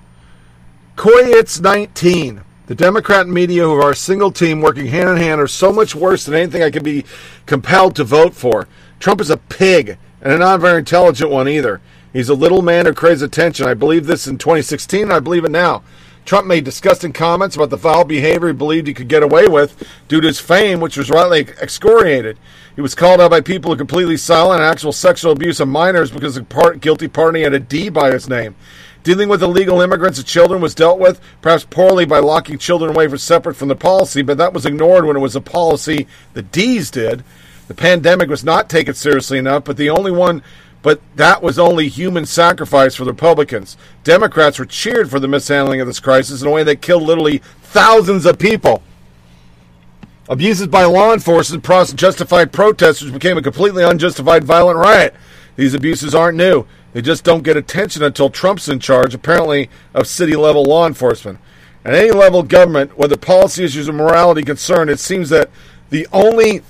Koyitz 0.95 1.61
19. 1.61 2.41
The 2.67 2.75
Democrat 2.75 3.27
media 3.27 3.63
who 3.63 3.73
are 3.73 3.91
a 3.91 3.95
single 3.95 4.31
team 4.31 4.61
working 4.61 4.87
hand 4.87 5.09
in 5.09 5.17
hand 5.17 5.39
are 5.39 5.47
so 5.47 5.71
much 5.71 5.95
worse 5.95 6.25
than 6.25 6.35
anything 6.35 6.63
I 6.63 6.71
could 6.71 6.83
be 6.83 7.05
compelled 7.45 7.95
to 7.95 8.03
vote 8.03 8.33
for. 8.33 8.67
Trump 8.99 9.21
is 9.21 9.29
a 9.29 9.37
pig, 9.37 9.97
and 10.21 10.33
a 10.33 10.37
not 10.37 10.59
very 10.59 10.79
intelligent 10.79 11.31
one 11.31 11.47
either. 11.47 11.81
He's 12.13 12.29
a 12.29 12.33
little 12.33 12.61
man 12.61 12.85
who 12.85 12.93
craves 12.93 13.21
attention. 13.21 13.67
I 13.67 13.73
believe 13.73 14.05
this 14.05 14.27
in 14.27 14.37
2016, 14.37 15.03
and 15.03 15.13
I 15.13 15.19
believe 15.19 15.45
it 15.45 15.51
now. 15.51 15.83
Trump 16.27 16.45
made 16.45 16.65
disgusting 16.65 17.13
comments 17.13 17.55
about 17.55 17.69
the 17.69 17.77
foul 17.77 18.03
behavior 18.03 18.49
he 18.49 18.53
believed 18.53 18.85
he 18.85 18.93
could 18.93 19.07
get 19.07 19.23
away 19.23 19.47
with 19.47 19.81
due 20.09 20.19
to 20.19 20.27
his 20.27 20.41
fame, 20.41 20.81
which 20.81 20.97
was 20.97 21.09
rightly 21.09 21.47
excoriated. 21.61 22.37
He 22.75 22.81
was 22.81 22.93
called 22.93 23.21
out 23.21 23.31
by 23.31 23.39
people 23.39 23.71
who 23.71 23.77
completely 23.77 24.17
silent 24.17 24.61
actual 24.61 24.91
sexual 24.91 25.31
abuse 25.31 25.61
of 25.61 25.69
minors 25.69 26.11
because 26.11 26.35
the 26.35 26.43
part, 26.43 26.81
guilty 26.81 27.07
party 27.07 27.43
had 27.43 27.53
a 27.53 27.59
D 27.59 27.87
by 27.87 28.11
his 28.11 28.27
name. 28.27 28.57
Dealing 29.03 29.29
with 29.29 29.41
illegal 29.41 29.79
immigrants 29.79 30.19
and 30.19 30.27
children 30.27 30.59
was 30.59 30.75
dealt 30.75 30.99
with, 30.99 31.21
perhaps 31.41 31.63
poorly 31.63 32.03
by 32.03 32.19
locking 32.19 32.57
children 32.57 32.91
away 32.91 33.07
for 33.07 33.17
separate 33.17 33.55
from 33.55 33.69
the 33.69 33.75
policy, 33.75 34.21
but 34.21 34.37
that 34.37 34.51
was 34.51 34.65
ignored 34.65 35.05
when 35.05 35.15
it 35.15 35.21
was 35.21 35.37
a 35.37 35.41
policy 35.41 36.07
the 36.33 36.41
D's 36.41 36.91
did. 36.91 37.23
The 37.69 37.73
pandemic 37.73 38.29
was 38.29 38.43
not 38.43 38.69
taken 38.69 38.95
seriously 38.95 39.37
enough, 39.37 39.63
but 39.63 39.77
the 39.77 39.89
only 39.89 40.11
one 40.11 40.43
but 40.81 41.01
that 41.15 41.41
was 41.41 41.59
only 41.59 41.87
human 41.87 42.25
sacrifice 42.25 42.95
for 42.95 43.05
the 43.05 43.11
Republicans. 43.11 43.77
Democrats 44.03 44.59
were 44.59 44.65
cheered 44.65 45.09
for 45.09 45.19
the 45.19 45.27
mishandling 45.27 45.81
of 45.81 45.87
this 45.87 45.99
crisis 45.99 46.41
in 46.41 46.47
a 46.47 46.51
way 46.51 46.63
that 46.63 46.81
killed 46.81 47.03
literally 47.03 47.41
thousands 47.61 48.25
of 48.25 48.39
people. 48.39 48.81
Abuses 50.29 50.67
by 50.67 50.83
law 50.83 51.13
enforcement 51.13 51.67
and 51.67 51.97
justified 51.97 52.51
protesters 52.51 53.11
became 53.11 53.37
a 53.37 53.41
completely 53.41 53.83
unjustified 53.83 54.43
violent 54.43 54.77
riot. 54.77 55.15
These 55.55 55.73
abuses 55.73 56.13
aren't 56.13 56.37
new. 56.37 56.65
They 56.93 57.01
just 57.01 57.23
don't 57.23 57.43
get 57.43 57.57
attention 57.57 58.03
until 58.03 58.29
Trump's 58.29 58.67
in 58.67 58.79
charge, 58.79 59.13
apparently, 59.13 59.69
of 59.93 60.07
city 60.07 60.35
level 60.35 60.63
law 60.63 60.85
enforcement. 60.85 61.39
At 61.85 61.95
any 61.95 62.11
level 62.11 62.41
of 62.41 62.49
government, 62.49 62.97
whether 62.97 63.15
policy 63.15 63.63
issues 63.63 63.87
or 63.87 63.93
morality 63.93 64.43
concerned, 64.43 64.89
it 64.89 64.99
seems 64.99 65.29
that 65.29 65.49
the 65.89 66.07
only 66.11 66.61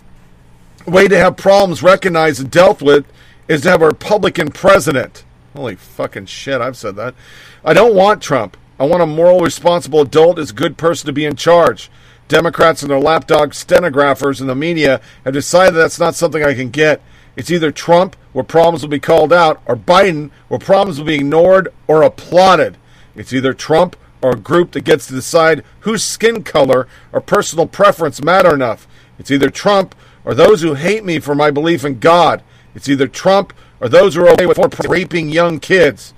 way 0.86 1.08
to 1.08 1.18
have 1.18 1.38
problems 1.38 1.82
recognized 1.82 2.40
and 2.40 2.52
dealt 2.52 2.82
with 2.82 3.06
is 3.48 3.62
to 3.62 3.70
have 3.70 3.82
a 3.82 3.88
Republican 3.88 4.50
president. 4.50 5.24
Holy 5.56 5.76
fucking 5.76 6.26
shit, 6.26 6.62
I've 6.62 6.78
said 6.78 6.96
that. 6.98 7.16
I 7.64 7.74
don't 7.74 7.96
want 7.96 8.22
Trump. 8.22 8.58
I 8.80 8.86
want 8.86 9.02
a 9.02 9.08
moral, 9.08 9.40
responsible 9.40 10.02
adult 10.02 10.38
as 10.38 10.52
a 10.52 10.56
good 10.56 10.78
person 10.78 11.08
to 11.08 11.14
be 11.14 11.26
in 11.26 11.36
charge. 11.36 11.90
Democrats 12.28 12.82
and 12.82 12.92
their 12.92 13.00
lapdog 13.00 13.54
stenographers 13.54 14.42
and 14.42 14.50
the 14.50 14.56
media 14.56 15.02
have 15.24 15.34
decided 15.34 15.74
that's 15.74 16.00
not 16.00 16.14
something 16.14 16.44
I 16.44 16.54
can 16.54 16.70
get. 16.70 17.02
It's 17.36 17.50
either 17.50 17.72
Trump, 17.72 18.16
where 18.34 18.44
problems 18.44 18.82
will 18.82 18.90
be 18.90 19.00
called 19.00 19.32
out, 19.32 19.62
or 19.66 19.76
Biden, 19.76 20.32
where 20.48 20.60
problems 20.60 21.00
will 21.00 21.08
be 21.08 21.16
ignored 21.16 21.70
or 21.88 22.04
applauded. 22.04 22.78
It's 23.16 23.34
either 23.34 23.54
Trump 23.54 23.96
or 24.22 24.32
a 24.32 24.40
group 24.40 24.72
that 24.72 24.82
gets 24.84 25.08
to 25.08 25.14
decide 25.14 25.64
whose 25.82 26.04
skin 26.04 26.44
color 26.44 26.88
or 27.14 27.22
personal 27.22 27.68
preference 27.68 28.22
matter 28.22 28.54
enough. 28.54 28.88
It's 29.18 29.32
either 29.32 29.50
Trump 29.50 29.96
or 30.26 30.34
those 30.34 30.62
who 30.62 30.74
hate 30.74 31.06
me 31.06 31.20
for 31.20 31.36
my 31.36 31.52
belief 31.52 31.86
in 31.86 32.00
God. 32.00 32.44
It's 32.78 32.88
either 32.88 33.08
Trump 33.08 33.54
or 33.82 33.90
those 33.90 34.14
who 34.14 34.22
are 34.22 34.30
okay 34.30 34.46
with 34.46 34.86
raping 34.88 35.30
young 35.30 35.60
kids. 35.60 36.14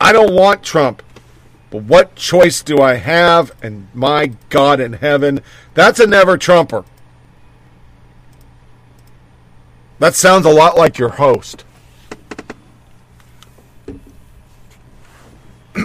I 0.00 0.12
don't 0.12 0.32
want 0.32 0.62
Trump. 0.62 1.02
But 1.70 1.82
what 1.82 2.14
choice 2.14 2.62
do 2.62 2.78
I 2.78 2.94
have? 2.94 3.50
And 3.60 3.88
my 3.92 4.30
God 4.48 4.78
in 4.78 4.92
heaven, 4.92 5.40
that's 5.74 5.98
a 5.98 6.06
never 6.06 6.38
Trumper. 6.38 6.84
That 9.98 10.14
sounds 10.14 10.46
a 10.46 10.50
lot 10.50 10.76
like 10.76 10.98
your 10.98 11.08
host. 11.08 11.64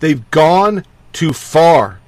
They've 0.00 0.30
gone 0.30 0.84
too 1.14 1.32
far. 1.32 2.00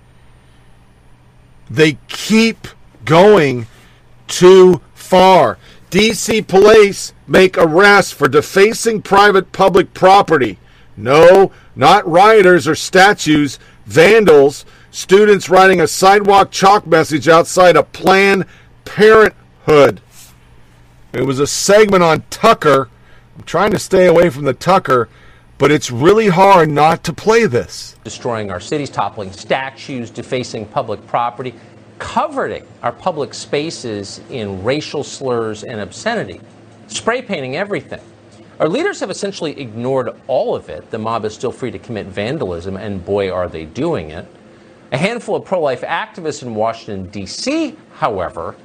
They 1.70 1.96
keep 2.06 2.68
going 3.06 3.66
too 4.28 4.82
far. 4.94 5.58
DC 5.92 6.48
police 6.48 7.12
make 7.26 7.58
arrests 7.58 8.12
for 8.12 8.26
defacing 8.26 9.02
private 9.02 9.52
public 9.52 9.92
property. 9.92 10.58
No, 10.96 11.52
not 11.76 12.08
rioters 12.08 12.66
or 12.66 12.74
statues, 12.74 13.58
vandals, 13.84 14.64
students 14.90 15.50
writing 15.50 15.82
a 15.82 15.86
sidewalk 15.86 16.50
chalk 16.50 16.86
message 16.86 17.28
outside 17.28 17.76
a 17.76 17.82
Planned 17.82 18.46
Parenthood. 18.86 20.00
It 21.12 21.26
was 21.26 21.38
a 21.38 21.46
segment 21.46 22.02
on 22.02 22.24
Tucker. 22.30 22.88
I'm 23.36 23.44
trying 23.44 23.72
to 23.72 23.78
stay 23.78 24.06
away 24.06 24.30
from 24.30 24.44
the 24.44 24.54
Tucker, 24.54 25.10
but 25.58 25.70
it's 25.70 25.90
really 25.90 26.28
hard 26.28 26.70
not 26.70 27.04
to 27.04 27.12
play 27.12 27.44
this. 27.44 27.96
destroying 28.02 28.50
our 28.50 28.60
cities, 28.60 28.88
toppling 28.88 29.30
statues, 29.30 30.08
defacing 30.08 30.64
public 30.64 31.06
property, 31.06 31.52
covering 32.02 32.66
our 32.82 32.90
public 32.90 33.32
spaces 33.32 34.20
in 34.28 34.64
racial 34.64 35.04
slurs 35.04 35.62
and 35.62 35.80
obscenity, 35.80 36.40
spray 36.88 37.22
painting 37.22 37.54
everything. 37.54 38.00
Our 38.58 38.68
leaders 38.68 38.98
have 38.98 39.08
essentially 39.08 39.58
ignored 39.58 40.10
all 40.26 40.56
of 40.56 40.68
it. 40.68 40.90
The 40.90 40.98
mob 40.98 41.24
is 41.24 41.32
still 41.32 41.52
free 41.52 41.70
to 41.70 41.78
commit 41.78 42.06
vandalism, 42.06 42.76
and 42.76 43.04
boy, 43.04 43.30
are 43.30 43.48
they 43.48 43.66
doing 43.66 44.10
it. 44.10 44.26
A 44.90 44.98
handful 44.98 45.36
of 45.36 45.44
pro 45.44 45.60
life 45.60 45.82
activists 45.82 46.42
in 46.42 46.56
Washington, 46.56 47.08
D.C., 47.08 47.76
however, 47.94 48.56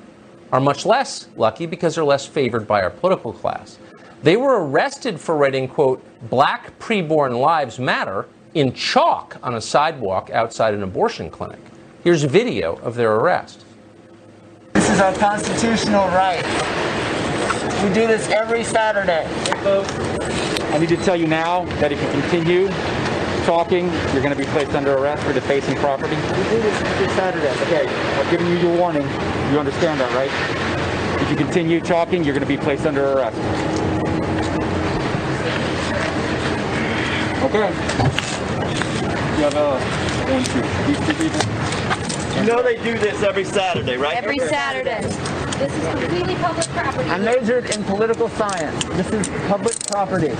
are 0.51 0.59
much 0.59 0.83
less 0.83 1.27
lucky 1.35 1.67
because 1.67 1.93
they're 1.93 2.03
less 2.03 2.25
favored 2.25 2.67
by 2.67 2.81
our 2.81 2.89
political 2.89 3.31
class. 3.31 3.77
They 4.23 4.35
were 4.35 4.67
arrested 4.67 5.21
for 5.21 5.37
writing, 5.37 5.67
quote, 5.67 6.03
Black 6.31 6.77
Preborn 6.79 7.39
Lives 7.39 7.77
Matter 7.77 8.25
in 8.55 8.73
chalk 8.73 9.37
on 9.43 9.55
a 9.55 9.61
sidewalk 9.61 10.31
outside 10.31 10.73
an 10.73 10.81
abortion 10.81 11.29
clinic. 11.29 11.59
Here's 12.03 12.23
a 12.23 12.27
video 12.27 12.75
of 12.77 12.95
their 12.95 13.15
arrest. 13.15 13.65
This 14.73 14.89
is 14.89 14.99
our 14.99 15.13
constitutional 15.15 16.07
right. 16.09 16.43
We 17.83 17.93
do 17.93 18.07
this 18.07 18.29
every 18.29 18.63
Saturday. 18.63 19.27
folks. 19.63 19.91
I 20.73 20.77
need 20.77 20.89
to 20.89 20.97
tell 20.97 21.15
you 21.15 21.27
now 21.27 21.65
that 21.79 21.91
if 21.91 22.01
you 22.01 22.21
continue 22.21 22.67
talking, 23.45 23.91
you're 24.13 24.21
going 24.21 24.35
to 24.35 24.35
be 24.35 24.45
placed 24.45 24.71
under 24.71 24.95
arrest 24.97 25.23
for 25.23 25.33
defacing 25.33 25.75
property. 25.77 26.15
We 26.15 26.21
do 26.21 26.61
this 26.61 26.81
every 26.81 27.07
Saturday. 27.09 27.51
Okay, 27.63 27.87
I've 27.87 28.29
given 28.29 28.47
you 28.47 28.57
your 28.57 28.77
warning. 28.77 29.03
You 29.51 29.59
understand 29.59 29.99
that, 29.99 30.13
right? 30.13 30.31
If 31.21 31.31
you 31.31 31.35
continue 31.35 31.81
talking, 31.81 32.23
you're 32.23 32.35
going 32.35 32.47
to 32.47 32.57
be 32.57 32.57
placed 32.57 32.85
under 32.85 33.13
arrest. 33.13 33.37
Okay. 37.43 37.69
You 39.37 39.43
have 39.43 39.55
a 39.55 39.79
one, 40.29 40.43
two, 40.43 40.61
these 40.87 40.99
two 41.07 41.23
people. 41.23 41.56
You 42.37 42.45
know 42.45 42.61
they 42.61 42.81
do 42.83 42.97
this 42.99 43.23
every 43.23 43.43
Saturday, 43.43 43.97
right? 43.97 44.15
Every 44.15 44.37
Saturday. 44.37 45.01
This 45.57 45.73
is 45.73 45.87
completely 45.89 46.35
public 46.35 46.67
property. 46.67 47.09
I 47.09 47.17
majored 47.17 47.75
in 47.75 47.83
political 47.83 48.29
science. 48.29 48.83
This 48.85 49.11
is 49.11 49.27
public 49.47 49.75
property. 49.87 50.35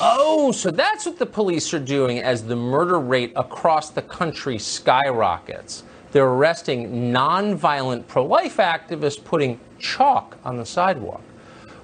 Oh, 0.00 0.50
so 0.50 0.72
that's 0.72 1.06
what 1.06 1.16
the 1.16 1.26
police 1.26 1.72
are 1.72 1.78
doing 1.78 2.18
as 2.18 2.44
the 2.44 2.56
murder 2.56 2.98
rate 2.98 3.32
across 3.36 3.90
the 3.90 4.02
country 4.02 4.58
skyrockets. 4.58 5.84
They're 6.10 6.26
arresting 6.26 7.12
nonviolent 7.12 8.08
pro 8.08 8.26
life 8.26 8.56
activists 8.56 9.22
putting 9.22 9.60
chalk 9.78 10.38
on 10.44 10.56
the 10.56 10.66
sidewalk. 10.66 11.22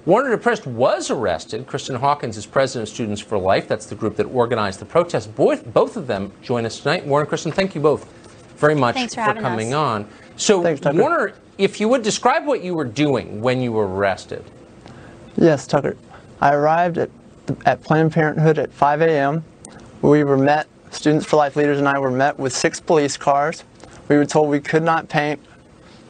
Warner 0.09 0.35
DePriest 0.35 0.65
was 0.65 1.11
arrested. 1.11 1.67
Kristen 1.67 1.95
Hawkins 1.95 2.35
is 2.35 2.47
president 2.47 2.89
of 2.89 2.95
Students 2.95 3.21
for 3.21 3.37
Life. 3.37 3.67
That's 3.67 3.85
the 3.85 3.93
group 3.93 4.15
that 4.15 4.23
organized 4.23 4.79
the 4.79 4.85
protest. 4.85 5.35
Both, 5.35 5.71
both 5.71 5.97
of 5.97 6.07
them 6.07 6.31
join 6.41 6.65
us 6.65 6.79
tonight. 6.79 7.05
Warner 7.05 7.21
and 7.21 7.29
Kristen, 7.29 7.51
thank 7.51 7.75
you 7.75 7.81
both 7.81 8.11
very 8.57 8.73
much 8.73 8.95
Thanks 8.95 9.13
for 9.13 9.21
having 9.21 9.43
coming 9.43 9.75
us. 9.75 9.77
on. 9.77 10.09
So, 10.35 10.61
Warner, 10.93 11.35
if 11.59 11.79
you 11.79 11.87
would 11.89 12.01
describe 12.01 12.47
what 12.47 12.63
you 12.63 12.73
were 12.73 12.85
doing 12.85 13.39
when 13.39 13.61
you 13.61 13.71
were 13.71 13.87
arrested. 13.87 14.43
Yes, 15.35 15.67
Tucker. 15.67 15.95
I 16.41 16.55
arrived 16.55 16.97
at, 16.97 17.11
at 17.67 17.83
Planned 17.83 18.11
Parenthood 18.11 18.57
at 18.57 18.73
5 18.73 19.03
a.m. 19.03 19.43
We 20.01 20.23
were 20.23 20.37
met, 20.37 20.65
Students 20.89 21.27
for 21.27 21.35
Life 21.35 21.55
leaders 21.55 21.77
and 21.77 21.87
I 21.87 21.99
were 21.99 22.09
met 22.09 22.39
with 22.39 22.51
six 22.51 22.79
police 22.79 23.15
cars. 23.15 23.63
We 24.07 24.15
were 24.15 24.25
told 24.25 24.49
we 24.49 24.59
could 24.59 24.81
not 24.81 25.07
paint 25.07 25.39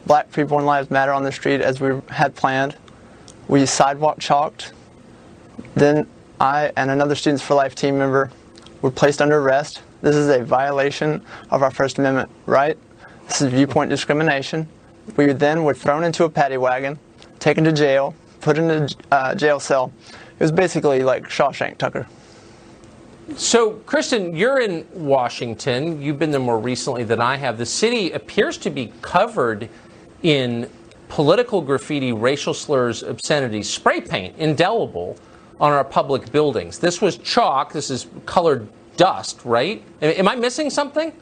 Black 0.06 0.32
Preborn 0.32 0.64
Lives 0.64 0.90
Matter 0.90 1.12
on 1.12 1.22
the 1.22 1.32
street 1.32 1.60
as 1.60 1.82
we 1.82 2.00
had 2.08 2.34
planned. 2.34 2.76
We 3.50 3.66
sidewalk 3.66 4.20
chalked. 4.20 4.74
Then 5.74 6.06
I 6.38 6.70
and 6.76 6.88
another 6.88 7.16
Students 7.16 7.42
for 7.42 7.54
Life 7.54 7.74
team 7.74 7.98
member 7.98 8.30
were 8.80 8.92
placed 8.92 9.20
under 9.20 9.40
arrest. 9.40 9.82
This 10.02 10.14
is 10.14 10.28
a 10.28 10.44
violation 10.44 11.20
of 11.50 11.64
our 11.64 11.72
First 11.72 11.98
Amendment 11.98 12.30
right. 12.46 12.78
This 13.26 13.42
is 13.42 13.52
viewpoint 13.52 13.90
discrimination. 13.90 14.68
We 15.16 15.32
then 15.32 15.64
were 15.64 15.74
thrown 15.74 16.04
into 16.04 16.22
a 16.22 16.30
paddy 16.30 16.58
wagon, 16.58 16.96
taken 17.40 17.64
to 17.64 17.72
jail, 17.72 18.14
put 18.40 18.56
in 18.56 18.70
a 18.70 18.88
uh, 19.10 19.34
jail 19.34 19.58
cell. 19.58 19.92
It 20.12 20.44
was 20.44 20.52
basically 20.52 21.02
like 21.02 21.24
Shawshank 21.24 21.76
Tucker. 21.76 22.06
So, 23.34 23.72
Kristen, 23.84 24.36
you're 24.36 24.60
in 24.60 24.86
Washington. 24.92 26.00
You've 26.00 26.20
been 26.20 26.30
there 26.30 26.38
more 26.38 26.60
recently 26.60 27.02
than 27.02 27.20
I 27.20 27.34
have. 27.34 27.58
The 27.58 27.66
city 27.66 28.12
appears 28.12 28.58
to 28.58 28.70
be 28.70 28.92
covered 29.02 29.68
in 30.22 30.70
political 31.10 31.60
graffiti, 31.60 32.12
racial 32.12 32.54
slurs, 32.54 33.02
obscenities, 33.02 33.68
spray 33.68 34.00
paint, 34.00 34.34
indelible 34.38 35.18
on 35.60 35.72
our 35.72 35.84
public 35.84 36.32
buildings. 36.32 36.78
This 36.78 37.02
was 37.02 37.18
chalk. 37.18 37.72
This 37.72 37.90
is 37.90 38.06
colored 38.24 38.66
dust, 38.96 39.40
right? 39.44 39.82
Am 40.00 40.26
I 40.28 40.36
missing 40.36 40.70
something? 40.70 41.12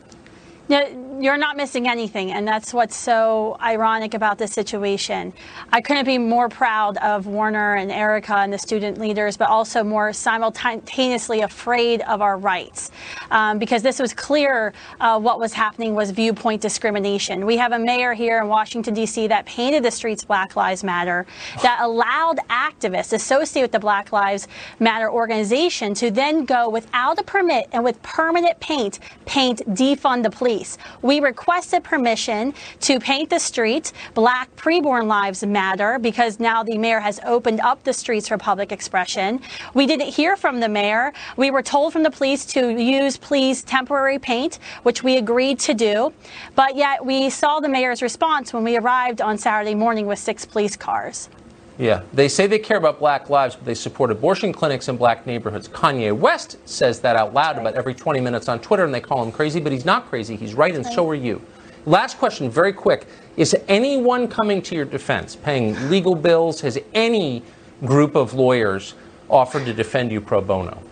No, 0.69 0.87
you're 1.21 1.37
not 1.37 1.57
missing 1.57 1.89
anything, 1.89 2.33
and 2.33 2.47
that's 2.47 2.73
what's 2.73 2.97
so 2.97 3.57
ironic 3.61 4.15
about 4.15 4.39
this 4.39 4.53
situation. 4.53 5.33
I 5.73 5.81
couldn't 5.81 6.05
be 6.05 6.19
more 6.19 6.49
proud 6.49 6.97
of 6.99 7.27
Warner 7.27 7.75
and 7.75 7.91
Erica 7.91 8.37
and 8.37 8.53
the 8.53 8.59
student 8.59 8.99
leaders, 8.99 9.37
but 9.37 9.49
also 9.49 9.83
more 9.83 10.13
simultaneously 10.13 11.41
afraid 11.41 12.03
of 12.03 12.23
our 12.23 12.39
rights, 12.39 12.91
um, 13.31 13.59
because 13.59 13.83
this 13.83 13.99
was 13.99 14.15
clear. 14.15 14.73
Uh, 15.01 15.19
what 15.19 15.41
was 15.41 15.53
happening 15.53 15.95
was 15.95 16.11
viewpoint 16.11 16.63
discrimination. 16.63 17.45
We 17.47 17.57
have 17.57 17.73
a 17.73 17.79
mayor 17.79 18.15
here 18.15 18.41
in 18.41 18.49
Washington 18.49 18.95
D.C. 18.95 19.27
that 19.27 19.47
painted 19.47 19.83
the 19.83 19.91
streets 19.91 20.25
Black 20.25 20.57
Lives 20.57 20.85
Matter, 20.85 21.27
that 21.63 21.81
allowed 21.81 22.39
activists 22.49 23.13
associated 23.13 23.65
with 23.65 23.73
the 23.73 23.81
Black 23.81 24.13
Lives 24.13 24.47
Matter 24.79 25.11
organization 25.11 25.95
to 25.95 26.11
then 26.11 26.45
go 26.45 26.69
without 26.69 27.19
a 27.19 27.23
permit 27.23 27.69
and 27.73 27.83
with 27.83 28.01
permanent 28.03 28.59
paint 28.61 29.01
paint 29.27 29.61
defund 29.69 30.23
the 30.23 30.31
police. 30.31 30.79
We 31.09 31.21
requested 31.21 31.85
permission 31.85 32.53
to 32.81 33.01
paint 33.01 33.31
the 33.31 33.39
streets 33.39 33.95
Black 34.13 34.55
Preborn 34.57 35.07
Lives 35.07 35.43
Matter 35.43 35.99
because 35.99 36.39
now 36.39 36.63
the 36.63 36.77
mayor 36.77 37.01
has 37.01 37.19
opened 37.25 37.61
up 37.61 37.83
the 37.83 37.95
streets 37.95 38.29
for 38.29 38.37
public 38.37 38.73
expression. 38.73 39.41
We 39.73 39.87
didn't 39.87 40.09
hear 40.09 40.37
from 40.37 40.61
the 40.61 40.69
mayor. 40.69 41.15
We 41.39 41.51
were 41.51 41.63
told 41.63 41.95
from 41.95 42.03
the 42.03 42.11
police 42.11 42.45
to 42.53 42.79
use 42.79 43.17
please 43.17 43.63
temporary 43.63 44.19
paint, 44.19 44.59
which 44.83 45.03
we 45.03 45.17
agreed 45.17 45.59
to 45.61 45.73
do. 45.73 46.13
But 46.55 46.77
yet 46.77 47.03
we 47.03 47.31
saw 47.31 47.59
the 47.59 47.71
mayor's 47.71 48.03
response 48.03 48.53
when 48.53 48.63
we 48.63 48.77
arrived 48.77 49.23
on 49.23 49.39
Saturday 49.39 49.75
morning 49.75 50.05
with 50.05 50.19
six 50.19 50.45
police 50.45 50.77
cars. 50.77 51.31
Yeah, 51.79 52.03
they 52.13 52.29
say 52.29 52.49
they 52.49 52.59
care 52.59 52.77
about 52.77 52.99
black 52.99 53.31
lives, 53.31 53.55
but 53.55 53.65
they 53.65 53.75
support 53.75 54.11
abortion 54.11 54.53
clinics 54.53 54.89
in 54.89 54.97
black 54.97 55.27
neighborhoods. 55.27 55.69
Kanye 55.69 56.13
West 56.13 56.57
says 56.69 56.99
that 57.01 57.15
out 57.15 57.33
loud 57.33 57.57
about 57.57 57.75
every 57.75 57.95
20 57.95 58.21
minutes 58.21 58.49
on 58.49 58.59
Twitter, 58.59 58.85
and 58.85 58.93
they 58.93 59.01
call 59.01 59.23
him 59.23 59.31
crazy, 59.31 59.61
but 59.61 59.71
he's 59.71 59.85
not 59.85 60.09
crazy. 60.09 60.35
He's 60.35 60.55
right, 60.55 60.75
and 60.75 60.85
so 60.85 61.09
are 61.09 61.15
you. 61.15 61.41
Last 61.87 62.19
question, 62.19 62.51
very 62.51 62.73
quick. 62.73 63.07
Is 63.37 63.57
anyone 63.69 64.27
coming 64.27 64.61
to 64.63 64.75
your 64.75 64.85
defense, 64.85 65.37
paying 65.37 65.89
legal 65.89 66.17
bills? 66.17 66.61
Has 66.63 66.79
any 66.95 67.45
group 67.85 68.17
of 68.17 68.35
lawyers 68.35 68.95
offered 69.29 69.65
to 69.67 69.73
defend 69.73 70.11
you 70.11 70.21
pro 70.21 70.41
bono? 70.41 70.83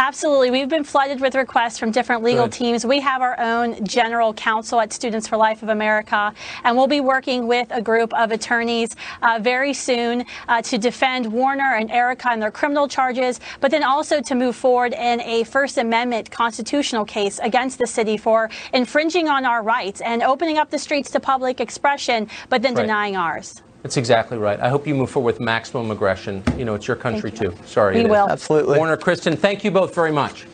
Absolutely. 0.00 0.50
We've 0.50 0.66
been 0.66 0.82
flooded 0.82 1.20
with 1.20 1.34
requests 1.34 1.78
from 1.78 1.90
different 1.90 2.22
legal 2.22 2.46
Good. 2.46 2.52
teams. 2.52 2.86
We 2.86 3.00
have 3.00 3.20
our 3.20 3.38
own 3.38 3.84
general 3.84 4.32
counsel 4.32 4.80
at 4.80 4.94
Students 4.94 5.28
for 5.28 5.36
Life 5.36 5.62
of 5.62 5.68
America, 5.68 6.32
and 6.64 6.74
we'll 6.74 6.86
be 6.86 7.02
working 7.02 7.46
with 7.46 7.68
a 7.70 7.82
group 7.82 8.14
of 8.14 8.32
attorneys 8.32 8.96
uh, 9.20 9.38
very 9.42 9.74
soon 9.74 10.24
uh, 10.48 10.62
to 10.62 10.78
defend 10.78 11.30
Warner 11.30 11.74
and 11.74 11.90
Erica 11.90 12.30
and 12.30 12.40
their 12.40 12.50
criminal 12.50 12.88
charges, 12.88 13.40
but 13.60 13.70
then 13.70 13.82
also 13.82 14.22
to 14.22 14.34
move 14.34 14.56
forward 14.56 14.94
in 14.94 15.20
a 15.20 15.44
First 15.44 15.76
Amendment 15.76 16.30
constitutional 16.30 17.04
case 17.04 17.38
against 17.38 17.78
the 17.78 17.86
city 17.86 18.16
for 18.16 18.48
infringing 18.72 19.28
on 19.28 19.44
our 19.44 19.62
rights 19.62 20.00
and 20.00 20.22
opening 20.22 20.56
up 20.56 20.70
the 20.70 20.78
streets 20.78 21.10
to 21.10 21.20
public 21.20 21.60
expression, 21.60 22.26
but 22.48 22.62
then 22.62 22.72
Right. 22.74 22.84
denying 22.84 23.16
ours. 23.16 23.60
That's 23.82 23.96
exactly 23.96 24.36
right. 24.36 24.60
I 24.60 24.68
hope 24.68 24.86
you 24.86 24.94
move 24.94 25.10
forward 25.10 25.34
with 25.34 25.40
maximum 25.40 25.90
aggression. 25.90 26.42
You 26.56 26.64
know, 26.64 26.74
it's 26.74 26.86
your 26.86 26.96
country 26.96 27.30
you. 27.30 27.36
too. 27.36 27.56
Sorry. 27.64 27.94
We 27.94 28.00
it 28.00 28.06
is. 28.06 28.10
will. 28.10 28.28
Absolutely. 28.28 28.76
Warner, 28.76 28.96
Kristen, 28.96 29.36
thank 29.36 29.64
you 29.64 29.70
both 29.70 29.94
very 29.94 30.12
much. 30.12 30.46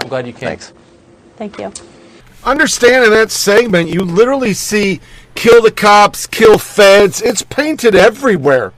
I'm 0.00 0.08
glad 0.08 0.26
you 0.26 0.32
came. 0.32 0.48
Thanks. 0.48 0.72
Thank 1.36 1.58
you. 1.58 1.72
Understand 2.44 3.04
in 3.04 3.10
that 3.10 3.30
segment, 3.30 3.90
you 3.90 4.00
literally 4.00 4.54
see 4.54 5.00
kill 5.34 5.62
the 5.62 5.70
cops, 5.70 6.26
kill 6.26 6.58
feds. 6.58 7.20
It's 7.20 7.42
painted 7.42 7.94
everywhere. 7.94 8.72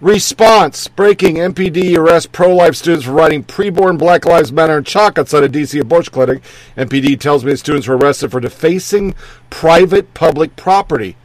Response 0.00 0.88
breaking 0.88 1.36
MPD 1.36 1.94
arrest 1.96 2.32
pro 2.32 2.54
life 2.56 2.74
students 2.74 3.04
for 3.04 3.12
writing 3.12 3.44
preborn 3.44 3.98
Black 3.98 4.24
Lives 4.24 4.50
Matter 4.50 4.78
and 4.78 4.86
chalk 4.86 5.18
outside 5.18 5.44
a 5.44 5.48
DC 5.48 5.78
abortion 5.78 6.12
clinic. 6.12 6.42
MPD 6.74 7.20
tells 7.20 7.44
me 7.44 7.52
the 7.52 7.58
students 7.58 7.86
were 7.86 7.98
arrested 7.98 8.30
for 8.30 8.40
defacing 8.40 9.14
private 9.50 10.14
public 10.14 10.56
property. 10.56 11.16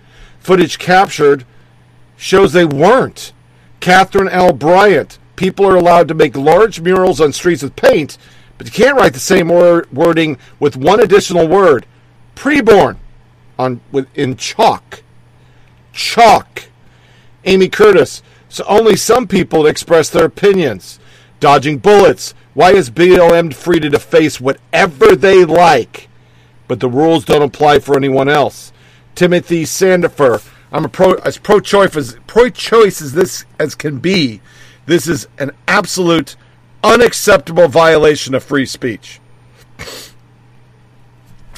Footage 0.46 0.78
captured 0.78 1.44
shows 2.16 2.54
they 2.54 2.66
weren't. 2.66 3.34
Catherine 3.80 4.30
L. 4.30 4.54
Bryant. 4.54 5.18
People 5.36 5.66
are 5.66 5.76
allowed 5.76 6.08
to 6.08 6.14
make 6.14 6.38
large 6.38 6.80
murals 6.80 7.20
on 7.20 7.34
streets 7.34 7.64
with 7.64 7.76
paint, 7.76 8.20
but 8.60 8.68
you 8.68 8.72
can't 8.72 8.96
write 8.96 9.14
the 9.14 9.20
same 9.20 9.48
wor- 9.48 9.88
wording 9.92 10.38
with 10.60 10.78
one 10.78 11.00
additional 11.00 11.48
word. 11.48 11.88
Preborn 12.36 12.98
on 13.58 13.82
with 13.92 14.08
in 14.16 14.38
chalk. 14.38 15.02
Chalk. 15.94 16.66
Amy 17.46 17.68
Curtis. 17.68 18.22
So 18.48 18.64
only 18.68 18.96
some 18.98 19.28
people 19.28 19.66
express 19.66 20.12
their 20.12 20.26
opinions. 20.26 21.00
Dodging 21.40 21.80
bullets. 21.80 22.36
Why 22.54 22.70
is 22.70 22.92
BLM 22.92 23.52
free 23.52 23.80
to 23.80 23.90
deface 23.90 24.40
whatever 24.40 25.16
they 25.16 25.44
like, 25.44 26.08
but 26.68 26.82
the 26.82 26.88
rules 26.88 27.26
don't 27.26 27.42
apply 27.42 27.80
for 27.80 27.98
anyone 27.98 28.30
else? 28.30 28.72
Timothy 29.16 29.64
Sandefur. 29.64 30.44
I'm 30.72 30.90
pro 30.90 31.14
as 31.16 31.38
pro-choice 31.38 31.96
as 31.96 32.18
pro-choice 32.28 33.02
as 33.02 33.14
this 33.14 33.46
as 33.60 33.76
can 33.76 34.00
be. 34.00 34.42
This 34.86 35.08
is 35.08 35.28
an 35.40 35.52
absolute 35.68 36.36
unacceptable 36.84 37.68
violation 37.68 38.36
of 38.36 38.44
free 38.44 38.66
speech. 38.66 39.20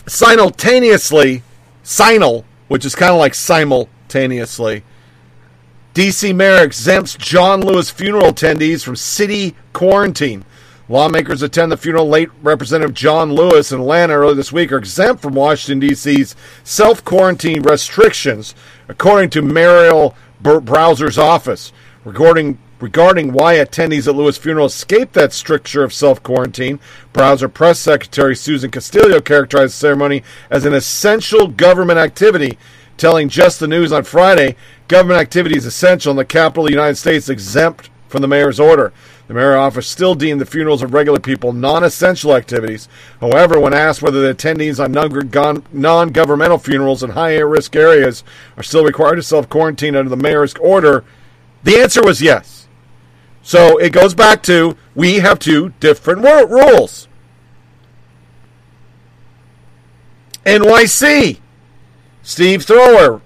Simultaneously, 0.05 1.43
sinal, 1.83 2.45
which 2.67 2.85
is 2.85 2.95
kind 2.95 3.11
of 3.11 3.17
like 3.17 3.33
simultaneously, 3.33 4.83
DC 5.93 6.33
mayor 6.35 6.63
exempts 6.63 7.15
John 7.15 7.61
Lewis 7.61 7.89
funeral 7.89 8.31
attendees 8.31 8.83
from 8.83 8.95
city 8.95 9.55
quarantine. 9.73 10.45
Lawmakers 10.89 11.41
attend 11.41 11.69
the 11.69 11.77
funeral 11.77 12.07
late 12.07 12.29
Representative 12.41 12.93
John 12.93 13.33
Lewis 13.33 13.73
in 13.73 13.81
Atlanta 13.81 14.13
earlier 14.13 14.35
this 14.35 14.53
week 14.53 14.71
are 14.71 14.77
exempt 14.77 15.21
from 15.21 15.33
Washington, 15.33 15.85
D.C.'s 15.85 16.33
self 16.63 17.03
quarantine 17.03 17.61
restrictions, 17.61 18.55
according 18.87 19.29
to 19.31 19.41
Muriel 19.41 20.15
Br- 20.39 20.59
Bowser's 20.59 21.17
office. 21.17 21.73
Regarding, 22.05 22.57
regarding 22.79 23.33
why 23.33 23.55
attendees 23.55 24.07
at 24.07 24.15
Lewis 24.15 24.37
funeral 24.37 24.67
escaped 24.67 25.11
that 25.11 25.33
stricture 25.33 25.83
of 25.83 25.93
self 25.93 26.23
quarantine, 26.23 26.79
Browser 27.11 27.49
press 27.49 27.79
secretary 27.79 28.33
Susan 28.33 28.71
Castillo 28.71 29.19
characterized 29.19 29.73
the 29.73 29.77
ceremony 29.77 30.23
as 30.49 30.63
an 30.63 30.73
essential 30.73 31.47
government 31.47 31.99
activity 31.99 32.57
telling 32.95 33.27
Just 33.27 33.59
the 33.59 33.67
News 33.67 33.91
on 33.91 34.05
Friday 34.05 34.55
government 34.87 35.19
activity 35.19 35.57
is 35.57 35.65
essential 35.65 36.11
in 36.11 36.17
the 36.17 36.23
capital 36.23 36.63
of 36.63 36.67
the 36.69 36.75
United 36.75 36.95
States 36.95 37.27
exempt 37.27 37.89
from 38.07 38.21
the 38.21 38.27
mayor's 38.27 38.59
order. 38.59 38.93
The 39.27 39.33
mayor's 39.33 39.57
office 39.57 39.87
still 39.87 40.15
deemed 40.15 40.39
the 40.39 40.45
funerals 40.45 40.81
of 40.81 40.93
regular 40.93 41.19
people 41.19 41.53
non 41.53 41.83
essential 41.83 42.35
activities. 42.35 42.87
However, 43.19 43.59
when 43.59 43.73
asked 43.73 44.01
whether 44.01 44.21
the 44.21 44.33
attendees 44.33 44.83
on 44.83 44.91
non 45.73 46.09
governmental 46.09 46.57
funerals 46.57 47.03
in 47.03 47.11
high 47.11 47.37
risk 47.37 47.75
areas 47.75 48.23
are 48.55 48.63
still 48.63 48.85
required 48.85 49.17
to 49.17 49.23
self 49.23 49.49
quarantine 49.49 49.95
under 49.95 50.09
the 50.09 50.15
mayor's 50.15 50.53
order, 50.55 51.03
the 51.63 51.77
answer 51.77 52.01
was 52.01 52.21
yes. 52.21 52.67
So 53.43 53.77
it 53.77 53.91
goes 53.91 54.13
back 54.13 54.43
to 54.43 54.75
we 54.95 55.15
have 55.19 55.39
two 55.39 55.73
different 55.79 56.21
rules. 56.21 57.07
NYC. 60.45 61.39
Steve 62.23 62.63
Thrower. 62.63 63.21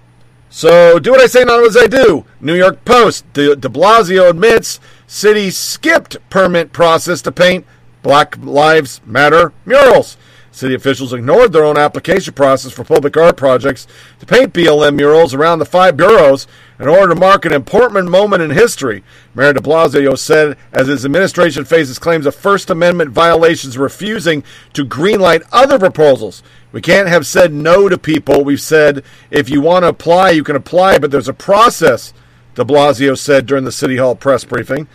So 0.54 1.00
do 1.00 1.12
what 1.12 1.22
I 1.22 1.28
say, 1.28 1.46
not 1.46 1.64
as 1.64 1.78
I 1.78 1.88
do. 1.88 2.26
New 2.42 2.56
York 2.56 2.84
Post. 2.84 3.32
De, 3.32 3.56
de 3.56 3.70
Blasio 3.70 4.30
admits 4.30 4.82
city 5.08 5.50
skipped 5.50 6.18
permit 6.30 6.74
process 6.74 7.22
to 7.22 7.32
paint 7.32 7.66
Black 8.04 8.38
Lives 8.38 9.00
Matter 9.06 9.54
murals. 9.66 10.18
City 10.52 10.76
officials 10.76 11.14
ignored 11.14 11.54
their 11.54 11.64
own 11.64 11.78
application 11.78 12.34
process 12.34 12.74
for 12.74 12.84
public 12.84 13.16
art 13.16 13.38
projects 13.38 13.88
to 14.20 14.26
paint 14.26 14.54
BLM 14.54 14.96
murals 14.98 15.34
around 15.34 15.60
the 15.60 15.66
five 15.66 15.96
boroughs 15.96 16.46
in 16.78 16.90
order 16.90 17.14
to 17.14 17.20
mark 17.20 17.46
an 17.46 17.54
important 17.54 18.10
moment 18.10 18.44
in 18.44 18.50
history. 18.50 19.06
Mayor 19.34 19.54
de 19.54 19.62
Blasio 19.62 20.18
said 20.18 20.58
as 20.74 20.88
his 20.88 21.06
administration 21.06 21.64
faces 21.64 21.98
claims 21.98 22.26
of 22.26 22.36
First 22.36 22.70
Amendment 22.70 23.12
violations, 23.12 23.78
refusing 23.78 24.44
to 24.74 24.84
greenlight 24.84 25.44
other 25.54 25.80
proposals. 25.80 26.44
We 26.72 26.82
can't 26.82 27.10
have 27.10 27.28
said 27.28 27.54
no 27.54 27.90
to 27.90 27.98
people. 27.98 28.44
We've 28.44 28.62
said 28.62 29.04
if 29.30 29.50
you 29.50 29.62
want 29.62 29.84
to 29.84 29.90
apply, 29.90 30.32
you 30.32 30.44
can 30.44 30.56
apply, 30.56 31.00
but 31.00 31.12
there's 31.12 31.28
a 31.28 31.34
process, 31.34 32.14
de 32.56 32.64
Blasio 32.64 33.18
said 33.18 33.46
during 33.46 33.66
the 33.66 33.72
City 33.72 33.98
Hall 33.98 34.16
press 34.16 34.44
briefing. 34.44 34.88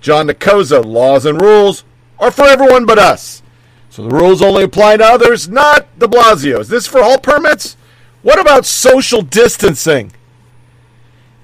John 0.00 0.28
Nicosa, 0.28 0.84
laws 0.84 1.26
and 1.26 1.40
rules 1.40 1.84
are 2.18 2.30
for 2.30 2.44
everyone 2.44 2.86
but 2.86 2.98
us. 2.98 3.42
So 3.90 4.02
the 4.02 4.14
rules 4.14 4.42
only 4.42 4.62
apply 4.62 4.98
to 4.98 5.04
others, 5.04 5.48
not 5.48 5.98
de 5.98 6.06
Blasio. 6.06 6.60
Is 6.60 6.68
this 6.68 6.86
for 6.86 7.00
all 7.00 7.18
permits? 7.18 7.76
What 8.22 8.38
about 8.38 8.66
social 8.66 9.22
distancing? 9.22 10.12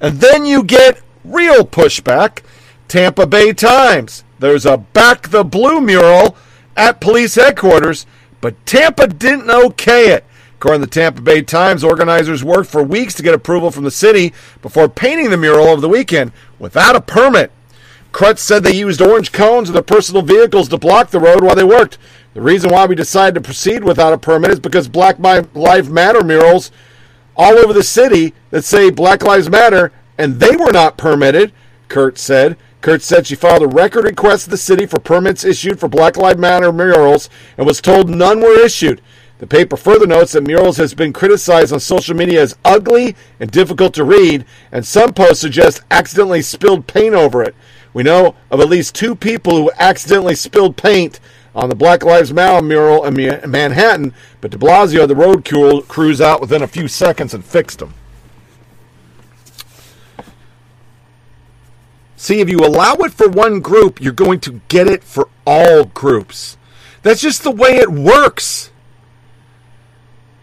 And 0.01 0.21
then 0.21 0.45
you 0.45 0.63
get 0.63 1.01
real 1.25 1.65
pushback. 1.65 2.43
Tampa 2.89 3.27
Bay 3.27 3.53
Times. 3.53 4.23
There's 4.39 4.67
a 4.67 4.77
Back 4.77 5.29
the 5.29 5.45
Blue 5.45 5.81
mural 5.81 6.37
at 6.77 7.01
police 7.01 7.37
headquarters, 7.37 8.05
but 8.43 8.67
Tampa 8.67 9.07
didn't 9.07 9.49
okay 9.49 10.13
it. 10.13 10.27
According 10.59 10.83
to 10.83 10.87
the 10.87 10.93
Tampa 10.93 11.23
Bay 11.23 11.41
Times, 11.41 11.83
organizers 11.83 12.45
worked 12.45 12.69
for 12.69 12.83
weeks 12.83 13.15
to 13.15 13.23
get 13.23 13.35
approval 13.35 13.71
from 13.71 13.85
the 13.85 13.91
city 13.91 14.35
before 14.61 14.89
painting 14.89 15.31
the 15.31 15.39
mural 15.39 15.69
over 15.69 15.81
the 15.81 15.89
weekend 15.89 16.33
without 16.59 16.95
a 16.95 17.01
permit. 17.01 17.51
Krutz 18.13 18.41
said 18.41 18.63
they 18.63 18.75
used 18.75 19.01
orange 19.01 19.33
cones 19.33 19.71
in 19.71 19.73
their 19.73 19.83
personal 19.83 20.23
vehicles 20.23 20.69
to 20.69 20.77
block 20.77 21.11
the 21.11 21.19
road 21.19 21.43
while 21.43 21.57
they 21.57 21.65
worked. 21.65 21.97
The 22.35 22.43
reason 22.43 22.71
why 22.71 22.87
we 22.87 22.95
decided 22.95 23.35
to 23.35 23.41
proceed 23.41 23.85
without 23.85 24.13
a 24.13 24.19
permit 24.19 24.51
is 24.51 24.61
because 24.61 24.87
Black 24.87 25.19
Lives 25.19 25.89
Matter 25.89 26.23
murals 26.23 26.71
all 27.35 27.59
over 27.59 27.73
the 27.73 27.83
city 27.83 28.35
that 28.51 28.65
say 28.65 28.91
Black 28.91 29.23
Lives 29.23 29.49
Matter, 29.49 29.93
and 30.19 30.41
they 30.41 30.57
were 30.57 30.73
not 30.73 30.97
permitted, 30.97 31.53
Kurt 31.89 32.19
said. 32.19 32.57
Kurt 32.83 33.01
said 33.01 33.29
she 33.29 33.37
filed 33.37 33.63
a 33.63 33.69
record 33.69 34.05
request 34.05 34.45
to 34.45 34.51
the 34.51 34.57
city 34.57 34.87
for 34.87 34.99
permits 34.99 35.45
issued 35.45 35.79
for 35.79 35.89
Black 35.89 36.17
Lives 36.17 36.41
Matter 36.41 36.73
murals 36.73 37.31
and 37.57 37.65
was 37.65 37.81
told 37.81 38.11
none 38.11 38.41
were 38.41 38.59
issued. 38.59 39.01
The 39.39 39.47
paper 39.47 39.77
further 39.77 40.07
notes 40.07 40.33
that 40.33 40.47
murals 40.47 40.79
has 40.79 40.93
been 40.93 41.13
criticized 41.13 41.73
on 41.73 41.79
social 41.79 42.17
media 42.17 42.43
as 42.43 42.57
ugly 42.65 43.15
and 43.39 43.53
difficult 43.53 43.95
to 43.95 44.05
read, 44.05 44.45
and 44.73 44.85
some 44.85 45.13
posts 45.13 45.41
suggest 45.41 45.83
accidentally 45.93 46.43
spilled 46.43 46.89
paint 46.89 47.15
over 47.15 47.41
it. 47.41 47.55
We 47.95 48.03
know 48.03 48.35
of 48.51 48.61
at 48.61 48.69
least 48.69 48.97
two 48.97 49.15
people 49.15 49.57
who 49.57 49.71
accidentally 49.79 50.35
spilled 50.35 50.77
paint 50.77 51.21
on 51.55 51.69
the 51.69 51.77
Black 51.77 52.03
Lives 52.03 52.33
Matter 52.33 52.63
mural 52.63 53.05
in 53.05 53.15
Manhattan, 53.49 54.13
but 54.41 54.51
de 54.51 54.59
Blasio 54.59 55.07
the 55.07 55.15
road 55.15 55.45
crew- 55.45 55.83
crews 55.83 56.21
out 56.21 56.41
within 56.41 56.63
a 56.63 56.69
few 56.69 56.89
seconds 56.89 57.33
and 57.33 57.45
fixed 57.45 57.79
them. 57.79 57.95
See, 62.23 62.39
if 62.39 62.49
you 62.49 62.59
allow 62.59 62.95
it 62.99 63.13
for 63.13 63.29
one 63.29 63.59
group, 63.59 64.01
you're 64.01 64.13
going 64.13 64.39
to 64.43 64.61
get 64.69 64.87
it 64.87 65.03
for 65.03 65.29
all 65.45 65.87
groups. 65.87 66.57
That's 67.03 67.21
just 67.21 67.43
the 67.43 67.51
way 67.51 67.71
it 67.79 67.91
works. 67.91 68.71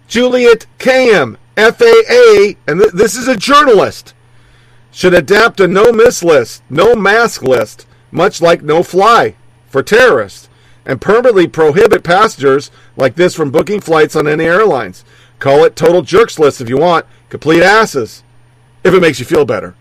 Juliette 0.09 0.65
Kayyem, 0.77 1.37
FAA, 1.55 2.59
and 2.67 2.81
th- 2.81 2.91
this 2.91 3.15
is 3.15 3.29
a 3.29 3.37
journalist, 3.37 4.13
should 4.91 5.13
adapt 5.13 5.61
a 5.61 5.69
no 5.69 5.93
miss 5.93 6.21
list, 6.21 6.63
no 6.69 6.97
mask 6.97 7.43
list, 7.43 7.87
much 8.11 8.41
like 8.41 8.61
no 8.61 8.83
fly 8.83 9.35
for 9.69 9.81
terrorists, 9.81 10.49
and 10.85 10.99
permanently 10.99 11.47
prohibit 11.47 12.03
passengers 12.03 12.71
like 12.97 13.15
this 13.15 13.33
from 13.33 13.51
booking 13.51 13.79
flights 13.79 14.17
on 14.17 14.27
any 14.27 14.43
airlines. 14.43 15.05
Call 15.39 15.63
it 15.63 15.77
total 15.77 16.01
jerks 16.01 16.37
list 16.37 16.59
if 16.59 16.67
you 16.67 16.77
want, 16.77 17.05
complete 17.29 17.63
asses, 17.63 18.21
if 18.83 18.93
it 18.93 18.99
makes 18.99 19.21
you 19.21 19.25
feel 19.25 19.45
better. 19.45 19.75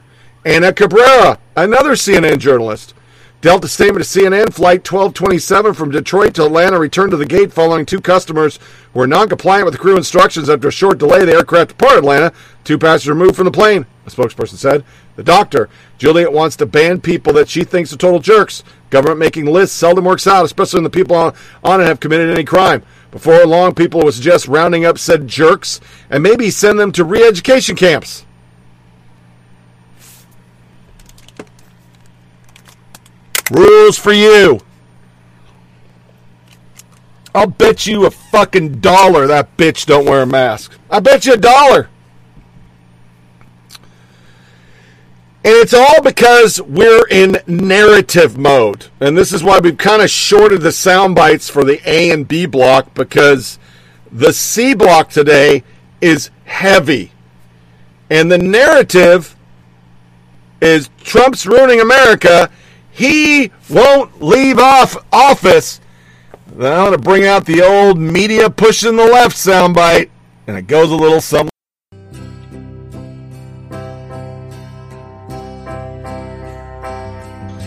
Ana 0.44 0.72
Cabrera, 0.72 1.40
another 1.64 1.93
CNN 1.93 2.39
journalist. 2.39 2.94
Delta 3.40 3.68
statement 3.68 4.05
to 4.05 4.18
CNN 4.18 4.52
Flight 4.52 4.78
1227 4.78 5.72
from 5.72 5.93
Detroit 5.93 6.35
to 6.35 6.47
Atlanta 6.47 6.76
returned 6.76 7.12
to 7.12 7.16
the 7.16 7.24
gate 7.24 7.52
following 7.52 7.86
two 7.86 8.01
customers 8.01 8.59
were 8.93 9.06
non 9.06 9.28
compliant 9.28 9.64
with 9.64 9.78
crew 9.78 9.97
instructions. 9.97 10.51
After 10.51 10.66
a 10.66 10.72
short 10.72 10.98
delay, 10.98 11.24
the 11.24 11.35
aircraft 11.35 11.68
departed 11.68 11.98
Atlanta. 11.98 12.32
Two 12.64 12.78
passengers 12.78 13.10
removed 13.10 13.36
from 13.36 13.44
the 13.44 13.52
plane, 13.52 13.86
a 14.06 14.10
spokesperson 14.10 14.56
said. 14.56 14.85
The 15.14 15.22
doctor, 15.22 15.68
Juliet, 15.98 16.32
wants 16.32 16.56
to 16.56 16.66
ban 16.66 17.01
people 17.01 17.32
that 17.35 17.48
she 17.48 17.62
thinks 17.62 17.93
are 17.93 17.97
total 17.97 18.18
jerks. 18.18 18.64
Government 18.90 19.20
making 19.20 19.47
lists 19.47 19.76
seldom 19.76 20.05
works 20.05 20.26
out, 20.26 20.44
especially 20.44 20.78
when 20.78 20.85
the 20.85 20.90
people 20.90 21.14
on, 21.14 21.32
on 21.62 21.80
it 21.80 21.85
have 21.85 22.01
committed 22.01 22.30
any 22.30 22.44
crime. 22.44 22.82
Before 23.12 23.47
long, 23.47 23.72
people 23.72 24.02
would 24.02 24.14
suggest 24.14 24.48
rounding 24.48 24.85
up 24.85 24.98
said 24.98 25.28
jerks 25.28 25.80
and 26.10 26.24
maybe 26.24 26.51
send 26.51 26.80
them 26.80 26.90
to 26.90 27.05
re 27.05 27.22
education 27.22 27.76
camps. 27.76 28.26
Rules 33.50 33.98
for 33.98 34.12
you. 34.12 34.60
I'll 37.34 37.46
bet 37.46 37.86
you 37.86 38.06
a 38.06 38.10
fucking 38.10 38.80
dollar 38.80 39.26
that 39.26 39.56
bitch 39.56 39.86
don't 39.86 40.06
wear 40.06 40.22
a 40.22 40.26
mask. 40.26 40.72
I 40.90 41.00
bet 41.00 41.26
you 41.26 41.34
a 41.34 41.36
dollar. 41.36 41.88
And 45.44 45.54
it's 45.54 45.72
all 45.72 46.02
because 46.02 46.60
we're 46.60 47.06
in 47.08 47.38
narrative 47.46 48.36
mode. 48.36 48.88
And 49.00 49.16
this 49.16 49.32
is 49.32 49.44
why 49.44 49.60
we've 49.60 49.78
kind 49.78 50.02
of 50.02 50.10
shorted 50.10 50.62
the 50.62 50.72
sound 50.72 51.14
bites 51.14 51.48
for 51.48 51.64
the 51.64 51.80
A 51.88 52.10
and 52.10 52.26
B 52.26 52.44
block 52.44 52.92
because 52.92 53.58
the 54.10 54.32
C 54.32 54.74
block 54.74 55.10
today 55.10 55.62
is 56.00 56.30
heavy. 56.44 57.12
And 58.10 58.32
the 58.32 58.38
narrative 58.38 59.36
is 60.60 60.90
Trump's 60.98 61.46
ruining 61.46 61.80
America. 61.80 62.50
He 62.98 63.52
won't 63.70 64.20
leave 64.20 64.58
off 64.58 64.96
office. 65.12 65.80
Then 66.56 66.72
I'm 66.72 66.86
going 66.86 66.98
to 66.98 66.98
bring 66.98 67.26
out 67.26 67.46
the 67.46 67.62
old 67.62 67.96
media 67.96 68.50
pushing 68.50 68.96
the 68.96 69.04
left 69.04 69.36
soundbite. 69.36 70.10
And 70.48 70.58
it 70.58 70.66
goes 70.66 70.90
a 70.90 70.96
little 70.96 71.20
something. 71.20 71.48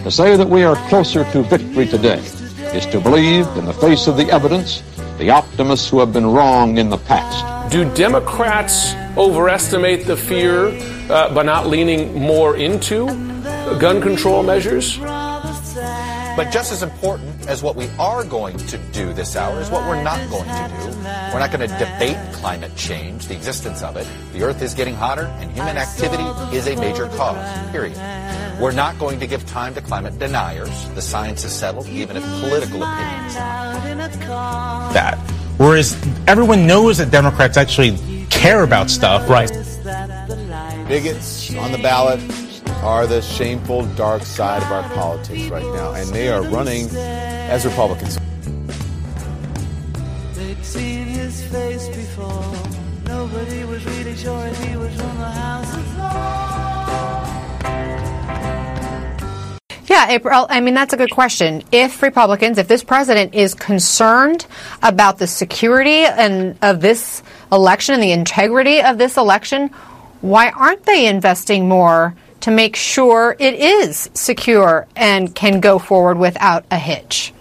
To 0.03 0.11
say 0.11 0.35
that 0.35 0.49
we 0.49 0.63
are 0.63 0.75
closer 0.89 1.23
to 1.31 1.43
victory 1.43 1.87
today 1.87 2.19
is 2.73 2.85
to 2.87 2.99
believe, 2.99 3.47
in 3.55 3.63
the 3.63 3.73
face 3.73 4.07
of 4.07 4.17
the 4.17 4.29
evidence, 4.29 4.83
the 5.21 5.29
optimists 5.29 5.87
who 5.87 5.99
have 5.99 6.11
been 6.11 6.25
wrong 6.25 6.79
in 6.79 6.89
the 6.89 6.97
past. 6.97 7.71
Do 7.71 7.85
Democrats 7.93 8.95
overestimate 9.15 10.07
the 10.07 10.17
fear 10.17 10.69
uh, 11.11 11.31
by 11.31 11.43
not 11.43 11.67
leaning 11.67 12.19
more 12.19 12.57
into 12.57 13.05
gun 13.79 14.01
control 14.01 14.41
measures? 14.41 14.97
But 16.35 16.51
just 16.51 16.71
as 16.71 16.83
important 16.83 17.47
as 17.47 17.61
what 17.61 17.75
we 17.75 17.87
are 17.99 18.23
going 18.23 18.57
to 18.57 18.77
do 18.91 19.13
this 19.13 19.35
hour 19.35 19.59
is 19.59 19.69
what 19.69 19.87
we're 19.87 20.01
not 20.01 20.29
going 20.29 20.47
to 20.47 20.75
do. 20.81 20.97
We're 21.33 21.39
not 21.39 21.51
going 21.51 21.67
to 21.67 21.77
debate 21.77 22.17
climate 22.33 22.75
change, 22.75 23.27
the 23.27 23.35
existence 23.35 23.81
of 23.81 23.97
it. 23.97 24.07
The 24.33 24.43
Earth 24.43 24.61
is 24.61 24.73
getting 24.73 24.95
hotter, 24.95 25.25
and 25.39 25.51
human 25.51 25.77
activity 25.77 26.23
is 26.55 26.67
a 26.67 26.75
major 26.77 27.07
cause, 27.09 27.71
period. 27.71 27.97
We're 28.59 28.71
not 28.71 28.97
going 28.99 29.19
to 29.19 29.27
give 29.27 29.45
time 29.45 29.73
to 29.75 29.81
climate 29.81 30.19
deniers. 30.19 30.89
The 30.89 31.01
science 31.01 31.43
is 31.43 31.51
settled, 31.51 31.87
even 31.87 32.15
if 32.15 32.23
political 32.23 32.83
opinions 32.83 33.35
that. 34.93 35.17
Whereas 35.57 35.95
everyone 36.27 36.65
knows 36.65 36.97
that 36.97 37.11
Democrats 37.11 37.57
actually 37.57 37.97
care 38.29 38.63
about 38.63 38.89
stuff. 38.89 39.29
Right. 39.29 39.49
Bigots 40.87 41.55
on 41.55 41.71
the 41.71 41.79
ballot 41.81 42.19
are 42.83 43.07
the 43.07 43.21
shameful 43.21 43.85
dark 43.95 44.23
side 44.23 44.63
of 44.63 44.71
our 44.71 44.83
politics 44.95 45.49
right 45.49 45.63
now, 45.63 45.93
and 45.93 46.09
they 46.09 46.29
are 46.29 46.41
running 46.43 46.87
as 46.95 47.65
Republicans. 47.65 48.17
They'd 50.35 50.63
seen 50.63 51.05
his 51.05 51.43
face 51.43 51.87
before. 51.89 52.53
Nobody 53.05 53.63
was 53.65 53.85
really 53.85 54.15
sure 54.15 54.47
if 54.47 54.63
he 54.63 54.75
was 54.77 54.95
from 54.95 55.17
the 55.17 55.25
House 55.25 55.75
of 55.75 55.91
Yeah, 59.91 60.07
April, 60.09 60.47
I 60.49 60.61
mean, 60.61 60.73
that's 60.73 60.93
a 60.93 60.97
good 60.97 61.11
question. 61.11 61.63
If 61.73 62.01
Republicans, 62.01 62.57
if 62.57 62.69
this 62.69 62.81
president 62.81 63.35
is 63.35 63.53
concerned 63.53 64.45
about 64.81 65.17
the 65.17 65.27
security 65.27 66.05
and 66.05 66.57
of 66.61 66.79
this 66.79 67.21
election 67.51 67.95
and 67.95 68.01
the 68.01 68.13
integrity 68.13 68.81
of 68.81 68.97
this 68.97 69.17
election, 69.17 69.67
why 70.21 70.49
aren't 70.51 70.85
they 70.85 71.07
investing 71.07 71.67
more 71.67 72.15
to 72.41 72.51
make 72.51 72.75
sure 72.75 73.35
it 73.39 73.53
is 73.53 74.09
secure 74.13 74.87
and 74.95 75.33
can 75.33 75.59
go 75.59 75.79
forward 75.79 76.17
without 76.17 76.65
a 76.71 76.77
hitch? 76.77 77.33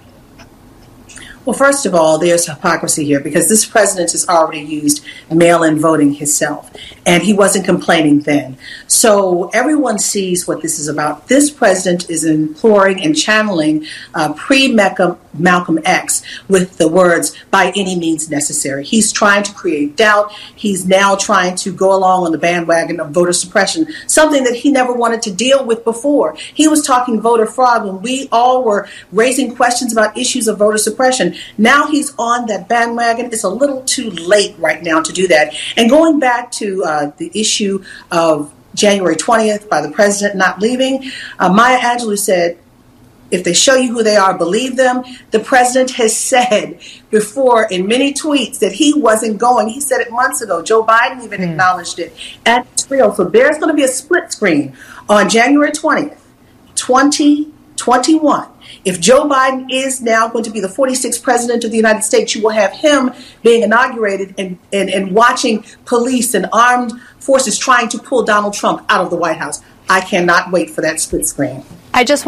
Well, 1.45 1.57
first 1.57 1.87
of 1.87 1.95
all, 1.95 2.19
there's 2.19 2.47
hypocrisy 2.47 3.05
here 3.05 3.19
because 3.19 3.49
this 3.49 3.65
president 3.65 4.13
has 4.13 4.29
already 4.29 4.61
used 4.61 5.05
mail 5.33 5.63
in 5.63 5.79
voting 5.79 6.13
himself, 6.13 6.71
and 7.11 7.25
he 7.25 7.33
wasn't 7.33 7.65
complaining 7.65 8.21
then. 8.21 8.57
So 8.87 9.49
everyone 9.49 9.99
sees 9.99 10.47
what 10.47 10.63
this 10.63 10.79
is 10.79 10.87
about. 10.87 11.27
This 11.27 11.51
president 11.51 12.09
is 12.09 12.25
imploring 12.25 13.03
and 13.03 13.17
channeling 13.17 13.85
uh, 14.15 14.33
pre 14.35 14.73
Malcolm 14.73 15.81
X 15.85 16.23
with 16.49 16.79
the 16.79 16.87
words, 16.89 17.37
by 17.51 17.73
any 17.75 17.99
means 17.99 18.31
necessary. 18.31 18.85
He's 18.85 19.11
trying 19.13 19.43
to 19.43 19.53
create 19.53 19.97
doubt. 19.97 20.33
He's 20.55 20.87
now 20.87 21.17
trying 21.17 21.57
to 21.57 21.73
go 21.73 21.95
along 21.95 22.27
on 22.27 22.33
the 22.33 22.39
bandwagon 22.39 23.01
of 23.01 23.11
voter 23.11 23.33
suppression, 23.33 23.89
something 24.07 24.45
that 24.45 24.55
he 24.55 24.71
never 24.71 24.93
wanted 24.93 25.23
to 25.23 25.33
deal 25.33 25.65
with 25.65 25.83
before. 25.83 26.37
He 26.55 26.69
was 26.69 26.87
talking 26.87 27.21
voter 27.21 27.47
fraud 27.47 27.87
when 27.87 28.03
we 28.03 28.29
all 28.31 28.63
were 28.63 28.89
raising 29.11 29.57
questions 29.57 29.93
about 29.93 30.17
issues 30.17 30.47
of 30.47 30.59
voter 30.59 30.79
suppression. 30.79 31.35
Now 31.59 31.89
he's 31.89 32.15
on 32.19 32.47
that 32.47 32.69
bandwagon. 32.69 33.27
It's 33.27 33.45
a 33.45 33.49
little 33.49 33.83
too 33.83 34.11
late 34.11 34.55
right 34.59 34.81
now 34.83 35.03
to 35.03 35.13
do 35.13 35.27
that. 35.29 35.55
And 35.77 35.91
going 35.91 36.21
back 36.21 36.53
to 36.53 36.85
uh, 36.85 37.00
the 37.07 37.31
issue 37.35 37.83
of 38.11 38.53
January 38.75 39.17
20th 39.17 39.69
by 39.69 39.81
the 39.81 39.91
president 39.91 40.37
not 40.37 40.61
leaving, 40.61 41.11
uh, 41.39 41.53
Maya 41.53 41.79
Angelou 41.79 42.19
said, 42.19 42.59
if 43.31 43.45
they 43.45 43.53
show 43.53 43.77
you 43.77 43.93
who 43.93 44.03
they 44.03 44.17
are, 44.17 44.37
believe 44.37 44.77
them. 44.77 45.05
The 45.31 45.39
president 45.39 45.93
has 45.93 46.17
said 46.17 46.81
before 47.11 47.65
in 47.71 47.87
many 47.87 48.13
tweets 48.13 48.59
that 48.59 48.73
he 48.73 48.93
wasn't 48.95 49.39
going. 49.39 49.69
He 49.69 49.81
said 49.81 50.01
it 50.01 50.11
months 50.11 50.41
ago. 50.41 50.63
Joe 50.63 50.85
Biden 50.85 51.23
even 51.23 51.41
mm. 51.41 51.51
acknowledged 51.51 51.99
it. 52.01 52.13
And 52.45 52.67
it's 52.73 52.91
real. 52.91 53.15
So 53.15 53.25
there's 53.25 53.59
going 53.59 53.69
to 53.69 53.75
be 53.75 53.85
a 53.85 53.89
split 53.89 54.33
screen 54.33 54.77
on 55.09 55.29
January 55.29 55.71
20th, 55.71 56.19
2021 56.75 58.49
if 58.85 59.01
Joe 59.01 59.29
Biden 59.29 59.67
is 59.71 60.01
now 60.01 60.29
going 60.29 60.45
to 60.45 60.51
be 60.51 60.61
the 60.61 60.69
46th 60.69 61.23
president 61.23 61.65
of 61.65 61.71
the 61.71 61.77
United 61.77 62.03
States, 62.03 62.35
you 62.35 62.43
will 62.43 62.51
have 62.51 62.73
him 62.73 63.13
being 63.43 63.63
inaugurated 63.63 64.35
and, 64.39 64.59
and, 64.73 64.91
and 64.91 65.13
watching 65.13 65.65
police 65.85 66.35
and 66.35 66.47
armed 66.53 66.93
forces 67.19 67.59
trying 67.59 67.89
to 67.89 67.99
pull 67.99 68.23
Donald 68.23 68.55
Trump 68.55 68.85
out 68.89 69.05
of 69.05 69.11
the 69.11 69.17
White 69.17 69.37
House. 69.37 69.63
I 69.89 70.01
cannot 70.01 70.51
wait 70.53 70.71
for 70.71 70.81
that 70.83 71.01
split 71.01 71.27
screen. 71.27 71.65
I 71.93 72.05
just 72.05 72.27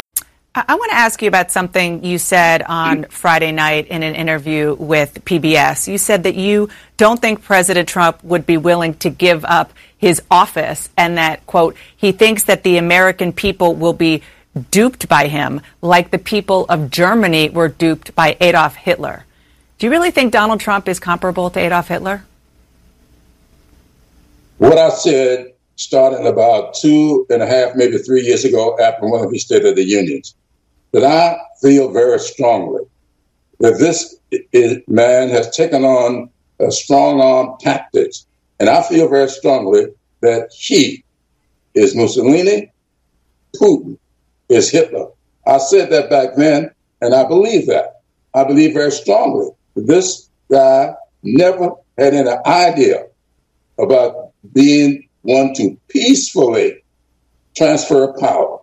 I 0.55 0.75
want 0.75 0.91
to 0.91 0.97
ask 0.97 1.19
you 1.23 1.27
about 1.27 1.49
something 1.49 2.03
you 2.03 2.19
said 2.19 2.61
on 2.61 3.05
mm. 3.05 3.11
Friday 3.11 3.51
night 3.51 3.87
in 3.87 4.03
an 4.03 4.13
interview 4.13 4.75
with 4.75 5.25
PBS. 5.25 5.87
You 5.87 5.97
said 5.97 6.23
that 6.23 6.35
you 6.35 6.69
don't 6.97 7.19
think 7.19 7.41
President 7.41 7.89
Trump 7.89 8.23
would 8.23 8.45
be 8.45 8.57
willing 8.57 8.93
to 8.95 9.09
give 9.09 9.43
up 9.45 9.73
his 9.97 10.21
office 10.29 10.89
and 10.95 11.17
that, 11.17 11.47
quote, 11.47 11.75
he 11.97 12.11
thinks 12.11 12.43
that 12.43 12.61
the 12.63 12.77
American 12.77 13.33
people 13.33 13.73
will 13.73 13.93
be 13.93 14.21
duped 14.71 15.07
by 15.07 15.27
him, 15.27 15.61
like 15.81 16.11
the 16.11 16.19
people 16.19 16.65
of 16.65 16.91
Germany 16.91 17.49
were 17.49 17.69
duped 17.69 18.13
by 18.15 18.37
Adolf 18.39 18.75
Hitler. 18.75 19.25
Do 19.77 19.87
you 19.87 19.91
really 19.91 20.11
think 20.11 20.31
Donald 20.31 20.59
Trump 20.59 20.87
is 20.87 20.99
comparable 20.99 21.49
to 21.49 21.59
Adolf 21.59 21.87
Hitler? 21.87 22.23
What 24.57 24.77
I 24.77 24.89
said 24.89 25.53
starting 25.75 26.27
about 26.27 26.75
two 26.75 27.25
and 27.29 27.41
a 27.41 27.47
half, 27.47 27.75
maybe 27.75 27.97
three 27.97 28.21
years 28.21 28.45
ago 28.45 28.77
after 28.79 29.07
one 29.07 29.25
of 29.25 29.31
his 29.31 29.43
State 29.43 29.65
of 29.65 29.75
the 29.75 29.83
Unions, 29.83 30.35
that 30.91 31.03
I 31.03 31.37
feel 31.61 31.91
very 31.91 32.19
strongly 32.19 32.83
that 33.59 33.79
this 33.79 34.15
is, 34.51 34.77
man 34.87 35.29
has 35.29 35.55
taken 35.55 35.83
on 35.83 36.29
a 36.59 36.71
strong 36.71 37.19
arm 37.19 37.57
tactics. 37.59 38.25
And 38.59 38.69
I 38.69 38.83
feel 38.83 39.09
very 39.09 39.29
strongly 39.29 39.87
that 40.21 40.51
he 40.53 41.03
is 41.73 41.95
Mussolini, 41.95 42.71
Putin, 43.55 43.97
is 44.49 44.69
Hitler. 44.69 45.07
I 45.45 45.57
said 45.57 45.89
that 45.91 46.09
back 46.09 46.35
then, 46.35 46.71
and 47.01 47.13
I 47.13 47.27
believe 47.27 47.67
that. 47.67 48.01
I 48.33 48.43
believe 48.43 48.73
very 48.73 48.91
strongly 48.91 49.49
this 49.75 50.29
guy 50.49 50.93
never 51.21 51.71
had 51.97 52.13
any 52.13 52.29
idea 52.45 53.05
about 53.77 54.31
being 54.53 55.07
one 55.21 55.53
to 55.55 55.77
peacefully 55.89 56.83
transfer 57.55 58.13
power. 58.19 58.59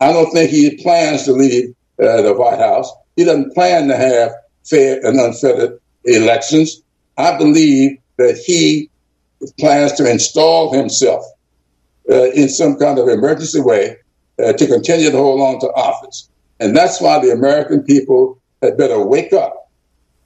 I 0.00 0.12
don't 0.12 0.30
think 0.30 0.50
he 0.50 0.82
plans 0.82 1.24
to 1.24 1.32
leave 1.32 1.74
uh, 2.02 2.22
the 2.22 2.34
White 2.34 2.58
House. 2.58 2.90
He 3.16 3.24
doesn't 3.24 3.54
plan 3.54 3.88
to 3.88 3.96
have 3.96 4.32
fair 4.64 5.04
and 5.04 5.18
unfettered 5.18 5.80
elections. 6.04 6.82
I 7.16 7.36
believe 7.36 7.98
that 8.16 8.36
he 8.36 8.90
plans 9.58 9.92
to 9.94 10.10
install 10.10 10.72
himself 10.72 11.24
uh, 12.10 12.30
in 12.30 12.48
some 12.48 12.76
kind 12.76 12.98
of 12.98 13.08
emergency 13.08 13.60
way 13.60 13.96
uh, 14.44 14.52
to 14.52 14.66
continue 14.66 15.10
to 15.10 15.16
hold 15.16 15.40
on 15.40 15.60
to 15.60 15.66
office. 15.74 16.28
And 16.60 16.76
that's 16.76 17.00
why 17.00 17.18
the 17.18 17.32
American 17.32 17.82
people 17.82 18.40
had 18.62 18.76
better 18.76 19.04
wake 19.04 19.32
up. 19.32 19.70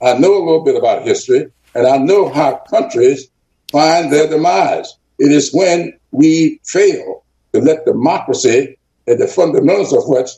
I 0.00 0.14
know 0.14 0.34
a 0.36 0.44
little 0.44 0.64
bit 0.64 0.76
about 0.76 1.06
history, 1.06 1.50
and 1.74 1.86
I 1.86 1.98
know 1.98 2.28
how 2.28 2.56
countries 2.70 3.28
find 3.70 4.12
their 4.12 4.28
demise. 4.28 4.96
It 5.18 5.30
is 5.30 5.52
when 5.52 5.92
we 6.10 6.60
fail 6.64 7.24
to 7.52 7.60
let 7.60 7.84
democracy, 7.84 8.76
at 9.08 9.18
the 9.18 9.26
fundamentals 9.26 9.92
of 9.92 10.04
which 10.06 10.30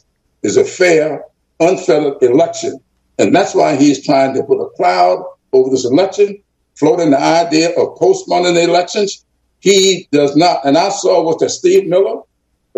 is 0.42 0.56
a 0.56 0.64
fair, 0.64 1.24
unfettered 1.60 2.22
election. 2.22 2.80
And 3.18 3.34
that's 3.34 3.54
why 3.54 3.76
he's 3.76 4.04
trying 4.04 4.34
to 4.34 4.42
put 4.42 4.62
a 4.62 4.70
cloud 4.70 5.24
over 5.52 5.70
this 5.70 5.84
election, 5.84 6.38
floating 6.74 7.10
the 7.10 7.20
idea 7.20 7.70
of 7.70 7.96
postponing 7.96 8.54
the 8.54 8.62
elections. 8.62 9.24
He 9.60 10.08
does 10.12 10.36
not, 10.36 10.64
and 10.64 10.76
I 10.76 10.90
saw 10.90 11.26
with 11.26 11.38
the 11.38 11.48
Steve 11.48 11.86
Miller 11.86 12.22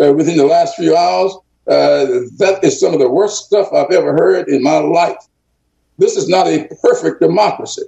uh, 0.00 0.12
within 0.12 0.36
the 0.36 0.46
last 0.46 0.76
few 0.76 0.96
hours, 0.96 1.32
uh, 1.68 2.06
that 2.38 2.60
is 2.62 2.78
some 2.78 2.92
of 2.92 3.00
the 3.00 3.10
worst 3.10 3.46
stuff 3.46 3.72
I've 3.72 3.90
ever 3.90 4.12
heard 4.12 4.48
in 4.48 4.62
my 4.62 4.78
life. 4.78 5.18
This 5.98 6.16
is 6.16 6.28
not 6.28 6.46
a 6.46 6.68
perfect 6.82 7.20
democracy, 7.20 7.82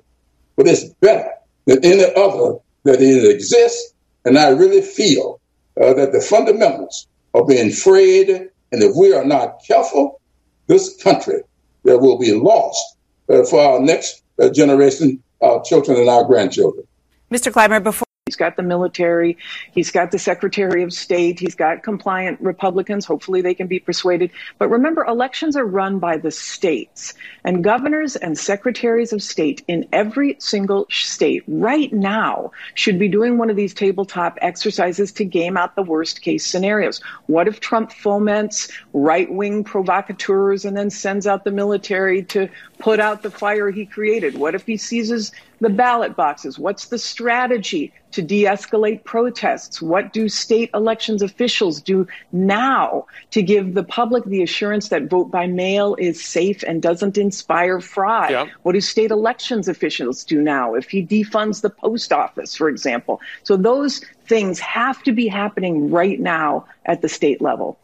but 0.57 0.67
it's 0.67 0.85
better 1.01 1.31
than 1.67 1.85
any 1.85 2.05
other 2.15 2.59
that 2.85 3.01
it 3.01 3.31
exists. 3.31 3.95
And 4.25 4.39
I 4.39 4.49
really 4.49 4.83
feel 4.83 5.41
uh, 5.81 5.95
that 5.95 6.13
the 6.13 6.21
fundamentals 6.21 7.07
are 7.35 7.45
being 7.45 7.71
frayed. 7.71 8.29
And 8.31 8.83
if 8.83 8.97
we 8.97 9.13
are 9.13 9.25
not 9.25 9.63
careful, 9.67 10.21
this 10.67 11.01
country 11.03 11.43
that 11.85 11.99
will 11.99 12.19
be 12.19 12.33
lost 12.33 12.97
uh, 13.29 13.45
for 13.45 13.61
our 13.61 13.81
next 13.81 14.23
uh, 14.41 14.49
generation, 14.49 15.23
our 15.41 15.63
children 15.63 15.99
and 15.99 16.09
our 16.09 16.25
grandchildren. 16.25 16.87
Mr. 17.31 17.53
Clyburn, 17.53 17.83
before 17.83 18.08
He's 18.29 18.37
got 18.37 18.57
the 18.57 18.63
military. 18.63 19.39
He's 19.73 19.91
got 19.91 20.11
the 20.11 20.19
Secretary 20.19 20.83
of 20.83 20.93
State. 20.93 21.41
He's 21.41 21.55
got 21.55 21.83
compliant 21.83 22.39
Republicans. 22.43 23.07
Hopefully 23.07 23.41
they 23.41 23.55
can 23.55 23.69
be 23.69 23.79
persuaded. 23.79 24.31
But 24.59 24.69
remember, 24.69 25.03
elections 25.03 25.57
are 25.57 25.65
run 25.65 25.99
by 25.99 26.19
the 26.19 26.31
states 26.31 27.15
and 27.43 27.65
governors 27.65 28.17
and 28.17 28.37
secretaries 28.37 29.15
of 29.15 29.23
state 29.23 29.65
in 29.67 29.89
every 29.95 30.37
single 30.41 30.87
state 30.91 31.43
right 31.49 31.91
now 31.91 32.53
should 32.75 32.99
be 32.99 33.09
doing 33.09 33.39
one 33.39 33.49
of 33.49 33.57
these 33.57 33.73
tabletop 33.73 34.37
exercises 34.43 35.11
to 35.13 35.25
game 35.25 35.57
out 35.57 35.75
the 35.75 35.83
worst 35.83 36.21
case 36.21 36.45
scenarios. 36.45 37.01
What 37.29 37.49
if 37.49 37.61
Trump 37.61 37.93
foments 37.93 38.71
right 38.93 39.33
wing 39.33 39.65
provocateurs 39.65 40.67
and 40.67 40.77
then 40.77 40.91
sends 40.91 41.27
out 41.27 41.45
the 41.45 41.51
military 41.51 42.25
to 42.25 42.51
put 42.79 43.01
out 43.01 43.23
the 43.23 43.31
fire 43.31 43.71
he 43.71 43.87
created? 43.87 44.37
What 44.37 44.55
if 44.55 44.67
he 44.67 44.77
seizes 44.77 45.33
the 45.61 45.71
ballot 45.71 46.17
boxes? 46.17 46.59
What's 46.59 46.87
the 46.87 46.99
strategy 46.99 47.93
to 48.13 48.23
de 48.23 48.45
escalate 48.45 49.05
protests? 49.05 49.83
What 49.83 50.13
do 50.13 50.29
state 50.29 50.71
elections 50.75 51.23
officials 51.23 51.81
do 51.81 52.07
now 52.33 53.07
to 53.33 53.43
give 53.43 53.75
the 53.75 53.85
public 53.85 54.25
the 54.25 54.43
assurance 54.43 54.89
that 54.89 55.05
vote 55.05 55.31
by 55.31 55.47
mail 55.47 55.97
is 55.99 56.25
safe 56.25 56.63
and 56.63 56.81
doesn't 56.81 57.19
inspire 57.19 57.81
fraud? 57.81 58.31
Yeah. 58.31 58.47
What 58.63 58.73
do 58.73 58.81
state 58.81 59.11
elections 59.11 59.69
officials 59.69 60.25
do 60.25 60.41
now 60.41 60.75
if 60.75 60.89
he 60.89 61.05
defunds 61.05 61.61
the 61.61 61.71
post 61.71 62.13
office, 62.13 62.57
for 62.57 62.69
example? 62.69 63.21
So 63.43 63.57
those 63.57 64.01
things 64.27 64.59
have 64.61 65.03
to 65.05 65.13
be 65.13 65.29
happening 65.29 65.91
right 65.91 66.19
now 66.21 66.67
at 66.87 67.03
the 67.03 67.09
state 67.09 67.41
level. 67.41 67.79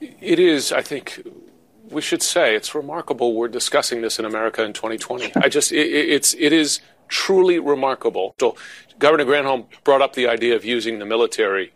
It 0.00 0.38
is, 0.38 0.72
I 0.72 0.80
think, 0.80 1.22
we 1.90 2.00
should 2.00 2.22
say 2.22 2.54
it's 2.54 2.74
remarkable 2.74 3.34
we're 3.34 3.48
discussing 3.48 4.00
this 4.00 4.18
in 4.18 4.24
America 4.24 4.62
in 4.62 4.72
2020. 4.72 5.32
I 5.36 5.48
just, 5.48 5.72
it, 5.72 5.88
it's, 5.88 6.34
it 6.34 6.52
is 6.52 6.80
truly 7.08 7.58
remarkable. 7.58 8.34
So 8.40 8.56
Governor 8.98 9.24
Granholm 9.24 9.66
brought 9.84 10.02
up 10.02 10.14
the 10.14 10.28
idea 10.28 10.54
of 10.54 10.64
using 10.64 10.98
the 10.98 11.06
military. 11.06 11.72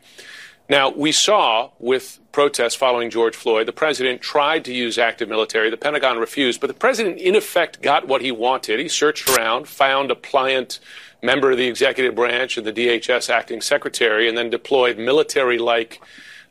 Now, 0.68 0.90
we 0.90 1.12
saw 1.12 1.70
with 1.78 2.20
protests 2.32 2.74
following 2.74 3.10
George 3.10 3.36
Floyd, 3.36 3.66
the 3.66 3.72
president 3.72 4.22
tried 4.22 4.64
to 4.64 4.72
use 4.72 4.96
active 4.96 5.28
military. 5.28 5.68
The 5.68 5.76
Pentagon 5.76 6.18
refused, 6.18 6.60
but 6.60 6.68
the 6.68 6.74
president, 6.74 7.18
in 7.18 7.36
effect, 7.36 7.82
got 7.82 8.08
what 8.08 8.22
he 8.22 8.32
wanted. 8.32 8.80
He 8.80 8.88
searched 8.88 9.28
around, 9.28 9.68
found 9.68 10.10
a 10.10 10.14
pliant 10.14 10.80
member 11.22 11.50
of 11.50 11.58
the 11.58 11.66
executive 11.66 12.14
branch 12.14 12.56
and 12.56 12.66
the 12.66 12.72
DHS 12.72 13.28
acting 13.28 13.60
secretary, 13.60 14.26
and 14.26 14.38
then 14.38 14.48
deployed 14.48 14.96
military 14.96 15.58
like 15.58 16.00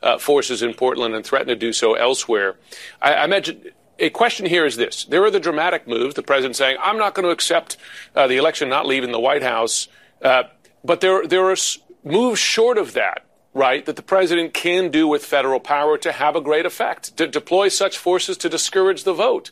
uh, 0.04 0.18
forces 0.18 0.62
in 0.62 0.74
Portland 0.74 1.16
and 1.16 1.26
threaten 1.26 1.48
to 1.48 1.56
do 1.56 1.74
so 1.74 1.96
elsewhere. 1.96 2.58
I, 3.02 3.14
I 3.14 3.26
imagine 3.26 3.72
a 4.00 4.10
question 4.10 4.46
here 4.46 4.66
is 4.66 4.76
this. 4.76 5.06
There 5.06 5.24
are 5.24 5.32
the 5.32 5.40
dramatic 5.40 5.88
moves, 5.88 6.16
the 6.16 6.24
president 6.24 6.56
saying, 6.56 6.78
I'm 6.82 6.98
not 6.98 7.14
going 7.16 7.26
to 7.26 7.32
accept 7.32 7.78
uh, 8.16 8.28
the 8.28 8.38
election 8.38 8.70
not 8.70 8.86
leaving 8.86 9.12
the 9.12 9.20
White 9.20 9.44
House. 9.44 9.88
Uh, 10.22 10.44
but 10.84 11.02
there, 11.02 11.26
there 11.26 11.50
are 11.50 11.56
moves 12.04 12.40
short 12.40 12.78
of 12.78 12.94
that, 12.94 13.26
right, 13.54 13.86
that 13.86 13.96
the 13.96 14.02
president 14.02 14.54
can 14.54 14.92
do 14.92 15.08
with 15.08 15.24
federal 15.24 15.60
power 15.60 15.98
to 16.00 16.12
have 16.12 16.36
a 16.36 16.42
great 16.42 16.66
effect, 16.66 17.16
to 17.18 17.28
deploy 17.28 17.70
such 17.70 17.98
forces 17.98 18.38
to 18.38 18.50
discourage 18.50 19.04
the 19.04 19.14
vote 19.14 19.52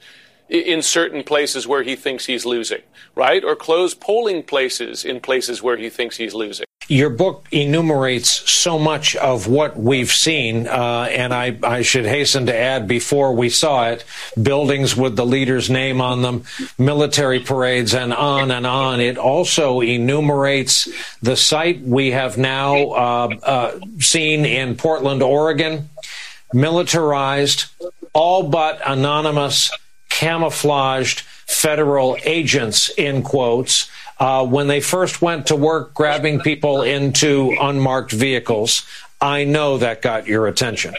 in 0.50 0.82
certain 0.82 1.24
places 1.24 1.66
where 1.66 1.84
he 1.84 1.96
thinks 1.96 2.26
he's 2.26 2.46
losing, 2.46 2.82
right? 3.16 3.44
Or 3.44 3.56
close 3.56 3.94
polling 3.94 4.44
places 4.44 5.06
in 5.06 5.22
places 5.22 5.64
where 5.64 5.78
he 5.78 5.90
thinks 5.90 6.18
he's 6.18 6.34
losing. 6.34 6.66
Your 6.92 7.10
book 7.10 7.48
enumerates 7.54 8.52
so 8.52 8.78
much 8.78 9.16
of 9.16 9.48
what 9.48 9.78
we've 9.78 10.12
seen, 10.12 10.68
uh, 10.68 11.08
and 11.10 11.34
I, 11.34 11.58
I, 11.64 11.84
should 11.84 12.04
hasten 12.04 12.48
to 12.48 12.54
add 12.54 12.86
before 12.86 13.34
we 13.34 13.48
saw 13.48 13.88
it 13.88 14.04
buildings 14.44 14.94
with 14.94 15.16
the 15.16 15.26
leader's 15.26 15.70
name 15.70 16.02
on 16.02 16.22
them, 16.22 16.44
military 16.78 17.40
parades, 17.40 17.94
and 17.94 18.14
on 18.14 18.52
and 18.52 18.68
on. 18.68 19.00
It 19.00 19.18
also 19.18 19.80
enumerates 19.80 20.90
the 21.22 21.38
site 21.38 21.82
we 21.82 22.12
have 22.12 22.38
now 22.38 22.76
uh, 22.90 23.36
uh, 23.42 23.80
seen 24.00 24.44
in 24.44 24.76
Portland, 24.76 25.24
Oregon, 25.24 25.88
militarized, 26.52 27.68
all 28.12 28.50
but 28.50 28.82
anonymous, 28.86 29.72
camouflaged 30.10 31.22
federal 31.22 32.18
agents, 32.26 32.90
in 32.98 33.24
quotes 33.24 33.90
uh, 34.22 34.46
when 34.46 34.68
they 34.68 34.80
first 34.80 35.20
went 35.20 35.48
to 35.48 35.56
work 35.56 35.96
grabbing 35.96 36.40
people 36.40 36.84
into 36.84 37.58
unmarked 37.60 38.12
vehicles. 38.12 38.86
I 39.20 39.46
know 39.46 39.80
that 39.80 40.04
got 40.04 40.28
your 40.28 40.46
attention. 40.46 40.94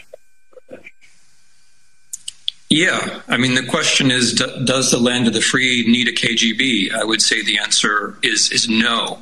Yeah, 2.69 3.21
I 3.29 3.37
mean 3.37 3.55
the 3.55 3.65
question 3.65 4.11
is, 4.11 4.33
does 4.33 4.91
the 4.91 4.97
land 4.97 5.27
of 5.27 5.33
the 5.33 5.41
free 5.41 5.85
need 5.87 6.09
a 6.09 6.11
KGB? 6.11 6.91
I 6.91 7.05
would 7.05 7.21
say 7.21 7.41
the 7.41 7.59
answer 7.59 8.17
is 8.23 8.51
is 8.51 8.67
no. 8.67 9.21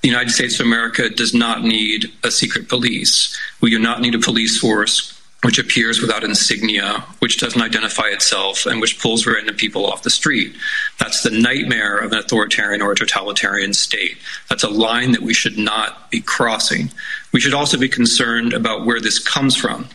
The 0.00 0.08
United 0.08 0.30
States 0.30 0.58
of 0.58 0.66
America 0.66 1.10
does 1.10 1.34
not 1.34 1.62
need 1.62 2.10
a 2.24 2.30
secret 2.30 2.70
police. 2.70 3.38
We 3.60 3.68
do 3.68 3.78
not 3.78 4.00
need 4.00 4.14
a 4.14 4.18
police 4.18 4.58
force 4.58 5.21
which 5.42 5.58
appears 5.58 6.00
without 6.00 6.22
insignia, 6.22 7.04
which 7.18 7.38
doesn't 7.38 7.60
identify 7.60 8.06
itself, 8.06 8.64
and 8.64 8.80
which 8.80 9.00
pulls 9.00 9.26
random 9.26 9.56
people 9.56 9.86
off 9.86 10.02
the 10.02 10.10
street. 10.10 10.54
That's 10.98 11.22
the 11.22 11.30
nightmare 11.30 11.98
of 11.98 12.12
an 12.12 12.18
authoritarian 12.18 12.80
or 12.80 12.92
a 12.92 12.96
totalitarian 12.96 13.72
state. 13.72 14.18
That's 14.48 14.62
a 14.62 14.68
line 14.68 15.12
that 15.12 15.22
we 15.22 15.34
should 15.34 15.58
not 15.58 16.10
be 16.10 16.20
crossing. 16.20 16.90
We 17.32 17.40
should 17.40 17.54
also 17.54 17.76
be 17.76 17.88
concerned 17.88 18.52
about 18.52 18.86
where 18.86 19.00
this 19.00 19.18
comes 19.18 19.56
from. 19.56 19.88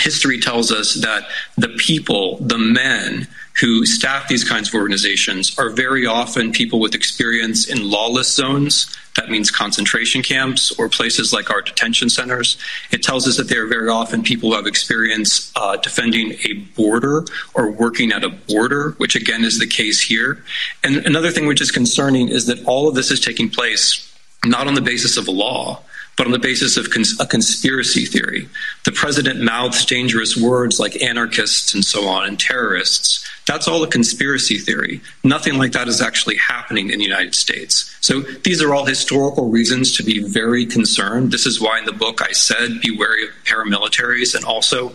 History 0.00 0.40
tells 0.40 0.72
us 0.72 0.94
that 0.94 1.28
the 1.56 1.68
people, 1.68 2.38
the 2.40 2.58
men, 2.58 3.28
who 3.60 3.84
staff 3.84 4.28
these 4.28 4.48
kinds 4.48 4.68
of 4.68 4.74
organizations 4.74 5.58
are 5.58 5.68
very 5.68 6.06
often 6.06 6.50
people 6.52 6.80
with 6.80 6.94
experience 6.94 7.68
in 7.68 7.90
lawless 7.90 8.32
zones. 8.32 8.96
That 9.16 9.28
means 9.28 9.50
concentration 9.50 10.22
camps 10.22 10.70
or 10.78 10.88
places 10.88 11.32
like 11.32 11.50
our 11.50 11.60
detention 11.60 12.08
centers. 12.08 12.56
It 12.90 13.02
tells 13.02 13.28
us 13.28 13.36
that 13.36 13.48
they 13.48 13.56
are 13.56 13.66
very 13.66 13.88
often 13.88 14.22
people 14.22 14.50
who 14.50 14.56
have 14.56 14.66
experience 14.66 15.52
uh, 15.56 15.76
defending 15.76 16.36
a 16.44 16.54
border 16.74 17.24
or 17.54 17.70
working 17.70 18.12
at 18.12 18.24
a 18.24 18.30
border, 18.30 18.92
which 18.98 19.14
again 19.14 19.44
is 19.44 19.58
the 19.58 19.66
case 19.66 20.00
here. 20.00 20.42
And 20.82 20.96
another 20.98 21.30
thing 21.30 21.46
which 21.46 21.60
is 21.60 21.70
concerning 21.70 22.28
is 22.28 22.46
that 22.46 22.64
all 22.64 22.88
of 22.88 22.94
this 22.94 23.10
is 23.10 23.20
taking 23.20 23.50
place 23.50 24.06
not 24.44 24.66
on 24.66 24.74
the 24.74 24.80
basis 24.80 25.18
of 25.18 25.28
law, 25.28 25.82
but 26.20 26.26
on 26.26 26.32
the 26.32 26.38
basis 26.38 26.76
of 26.76 26.90
cons- 26.90 27.18
a 27.18 27.26
conspiracy 27.26 28.04
theory. 28.04 28.46
The 28.84 28.92
president 28.92 29.40
mouths 29.40 29.86
dangerous 29.86 30.36
words 30.36 30.78
like 30.78 31.00
anarchists 31.00 31.72
and 31.72 31.82
so 31.82 32.06
on 32.06 32.28
and 32.28 32.38
terrorists. 32.38 33.26
That's 33.46 33.66
all 33.66 33.82
a 33.82 33.86
conspiracy 33.86 34.58
theory. 34.58 35.00
Nothing 35.24 35.56
like 35.56 35.72
that 35.72 35.88
is 35.88 36.02
actually 36.02 36.36
happening 36.36 36.90
in 36.90 36.98
the 36.98 37.04
United 37.06 37.34
States. 37.34 37.96
So 38.02 38.20
these 38.20 38.60
are 38.60 38.74
all 38.74 38.84
historical 38.84 39.48
reasons 39.48 39.96
to 39.96 40.02
be 40.02 40.22
very 40.22 40.66
concerned. 40.66 41.32
This 41.32 41.46
is 41.46 41.58
why 41.58 41.78
in 41.78 41.86
the 41.86 41.92
book 41.92 42.20
I 42.20 42.32
said 42.32 42.82
be 42.82 42.94
wary 42.94 43.24
of 43.24 43.30
paramilitaries 43.46 44.34
and 44.34 44.44
also 44.44 44.92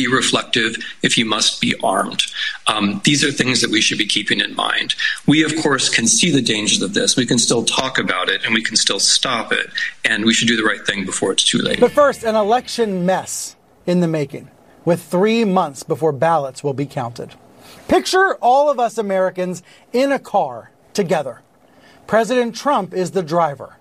be 0.00 0.06
reflective 0.06 0.76
if 1.02 1.18
you 1.18 1.26
must 1.26 1.60
be 1.60 1.74
armed. 1.82 2.22
Um, 2.66 3.02
these 3.04 3.22
are 3.22 3.30
things 3.30 3.60
that 3.60 3.70
we 3.70 3.80
should 3.82 3.98
be 3.98 4.06
keeping 4.06 4.40
in 4.40 4.54
mind. 4.54 4.94
We, 5.26 5.44
of 5.44 5.54
course, 5.62 5.88
can 5.88 6.06
see 6.06 6.30
the 6.30 6.40
dangers 6.40 6.80
of 6.80 6.94
this. 6.94 7.16
We 7.16 7.26
can 7.26 7.38
still 7.38 7.64
talk 7.64 7.98
about 7.98 8.30
it 8.30 8.42
and 8.44 8.54
we 8.54 8.62
can 8.62 8.76
still 8.76 8.98
stop 8.98 9.52
it. 9.52 9.66
And 10.04 10.24
we 10.24 10.32
should 10.32 10.48
do 10.48 10.56
the 10.56 10.64
right 10.64 10.84
thing 10.86 11.04
before 11.04 11.32
it's 11.32 11.44
too 11.44 11.58
late. 11.58 11.80
But 11.80 11.92
first, 11.92 12.22
an 12.22 12.34
election 12.34 13.04
mess 13.04 13.56
in 13.86 14.00
the 14.00 14.08
making, 14.08 14.50
with 14.84 15.02
three 15.02 15.44
months 15.44 15.82
before 15.82 16.12
ballots 16.12 16.64
will 16.64 16.74
be 16.74 16.86
counted. 16.86 17.34
Picture 17.88 18.36
all 18.36 18.70
of 18.70 18.80
us 18.80 18.96
Americans 18.96 19.62
in 19.92 20.12
a 20.12 20.18
car 20.18 20.70
together. 20.94 21.42
President 22.06 22.56
Trump 22.56 22.94
is 22.94 23.10
the 23.10 23.22
driver, 23.22 23.76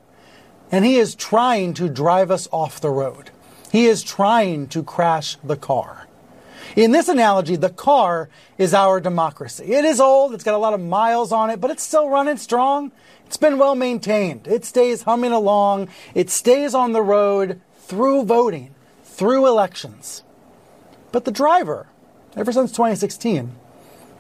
and 0.72 0.84
he 0.84 0.98
is 0.98 1.16
trying 1.16 1.74
to 1.76 1.88
drive 1.88 2.30
us 2.30 2.48
off 2.52 2.82
the 2.82 2.90
road. 2.90 3.32
He 3.72 3.86
is 3.86 4.04
trying 4.04 4.68
to 4.70 4.84
crash 4.84 5.38
the 5.44 5.56
car. 5.56 6.09
In 6.80 6.92
this 6.92 7.10
analogy, 7.10 7.58
the 7.58 7.70
car 7.70 8.30
is 8.58 8.74
our 8.74 9.02
democracy. 9.02 9.66
It 9.66 9.84
is 9.84 10.00
old, 10.00 10.34
it's 10.34 10.46
got 10.46 10.54
a 10.54 10.58
lot 10.58 10.74
of 10.74 10.80
miles 10.80 11.34
on 11.34 11.50
it, 11.50 11.60
but 11.60 11.72
it's 11.72 11.84
still 11.84 12.08
running 12.08 12.38
strong. 12.38 12.94
It's 13.26 13.36
been 13.36 13.58
well 13.58 13.76
maintained. 13.76 14.48
It 14.48 14.64
stays 14.64 15.02
humming 15.02 15.34
along. 15.34 15.90
It 16.16 16.30
stays 16.30 16.74
on 16.74 16.94
the 16.94 17.02
road 17.02 17.60
through 17.80 18.24
voting, 18.24 18.74
through 19.04 19.46
elections. 19.46 20.24
But 21.12 21.26
the 21.26 21.34
driver, 21.34 21.88
ever 22.38 22.54
since 22.54 22.72
2016, 22.72 23.52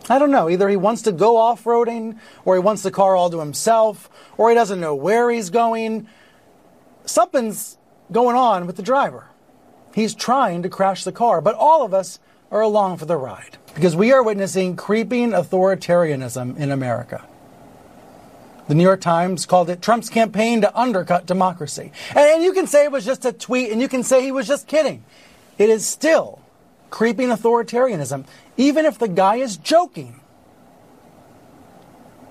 I 0.10 0.20
don't 0.20 0.30
know. 0.30 0.50
Either 0.50 0.68
he 0.68 0.76
wants 0.76 1.02
to 1.04 1.14
go 1.14 1.38
off 1.38 1.64
roading, 1.64 2.20
or 2.44 2.56
he 2.56 2.60
wants 2.60 2.84
the 2.84 2.92
car 2.92 3.16
all 3.16 3.30
to 3.30 3.40
himself, 3.40 4.10
or 4.38 4.50
he 4.50 4.56
doesn't 4.56 4.82
know 4.82 4.96
where 4.96 5.32
he's 5.32 5.50
going. 5.50 6.10
Something's 7.06 7.78
going 8.12 8.36
on 8.36 8.68
with 8.68 8.76
the 8.76 8.84
driver. 8.84 9.28
He's 9.96 10.14
trying 10.14 10.62
to 10.64 10.70
crash 10.70 11.06
the 11.06 11.14
car, 11.14 11.40
but 11.40 11.56
all 11.56 11.86
of 11.86 11.94
us 11.94 12.20
are 12.52 12.62
along 12.62 12.98
for 12.98 13.06
the 13.06 13.18
ride 13.18 13.58
because 13.76 13.96
we 13.96 14.12
are 14.12 14.24
witnessing 14.24 14.76
creeping 14.76 15.32
authoritarianism 15.32 16.58
in 16.58 16.72
America. 16.72 17.26
The 18.68 18.76
New 18.76 18.84
York 18.84 19.02
Times 19.02 19.48
called 19.48 19.70
it 19.72 19.82
Trump's 19.82 20.10
campaign 20.10 20.62
to 20.62 20.80
undercut 20.80 21.26
democracy. 21.26 21.92
And 22.16 22.44
you 22.44 22.54
can 22.54 22.68
say 22.68 22.84
it 22.84 22.92
was 22.92 23.04
just 23.04 23.26
a 23.26 23.34
tweet, 23.34 23.72
and 23.72 23.82
you 23.82 23.88
can 23.88 24.04
say 24.04 24.22
he 24.24 24.32
was 24.32 24.48
just 24.48 24.68
kidding. 24.68 25.04
It 25.58 25.72
is 25.72 25.88
still 25.88 26.40
creeping 26.92 27.30
authoritarianism, 27.30 28.26
even 28.58 28.86
if 28.86 29.00
the 29.00 29.08
guy 29.08 29.38
is 29.38 29.58
joking. 29.58 30.19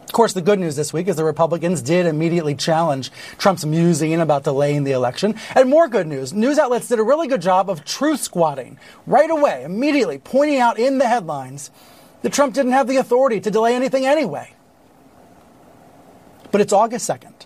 Of 0.08 0.14
course, 0.14 0.32
the 0.32 0.40
good 0.40 0.58
news 0.58 0.74
this 0.74 0.90
week 0.90 1.06
is 1.06 1.16
the 1.16 1.24
Republicans 1.24 1.82
did 1.82 2.06
immediately 2.06 2.54
challenge 2.54 3.12
Trump's 3.36 3.66
musing 3.66 4.18
about 4.18 4.42
delaying 4.42 4.84
the 4.84 4.92
election. 4.92 5.34
And 5.54 5.68
more 5.68 5.86
good 5.86 6.06
news 6.06 6.32
news 6.32 6.58
outlets 6.58 6.88
did 6.88 6.98
a 6.98 7.02
really 7.02 7.28
good 7.28 7.42
job 7.42 7.68
of 7.68 7.84
truth 7.84 8.20
squatting 8.20 8.78
right 9.06 9.30
away, 9.30 9.64
immediately 9.64 10.16
pointing 10.16 10.60
out 10.60 10.78
in 10.78 10.96
the 10.96 11.06
headlines 11.06 11.70
that 12.22 12.32
Trump 12.32 12.54
didn't 12.54 12.72
have 12.72 12.88
the 12.88 12.96
authority 12.96 13.38
to 13.38 13.50
delay 13.50 13.74
anything 13.74 14.06
anyway. 14.06 14.54
But 16.50 16.62
it's 16.62 16.72
August 16.72 17.08
2nd. 17.08 17.44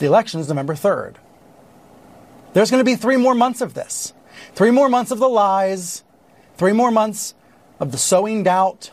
The 0.00 0.06
election 0.06 0.38
is 0.38 0.48
November 0.48 0.74
3rd. 0.74 1.14
There's 2.52 2.70
going 2.70 2.80
to 2.80 2.84
be 2.84 2.94
three 2.94 3.16
more 3.16 3.34
months 3.34 3.62
of 3.62 3.72
this. 3.72 4.12
Three 4.54 4.70
more 4.70 4.90
months 4.90 5.10
of 5.10 5.18
the 5.18 5.28
lies, 5.30 6.04
three 6.58 6.72
more 6.72 6.90
months 6.90 7.34
of 7.78 7.90
the 7.90 7.98
sowing 7.98 8.42
doubt, 8.42 8.90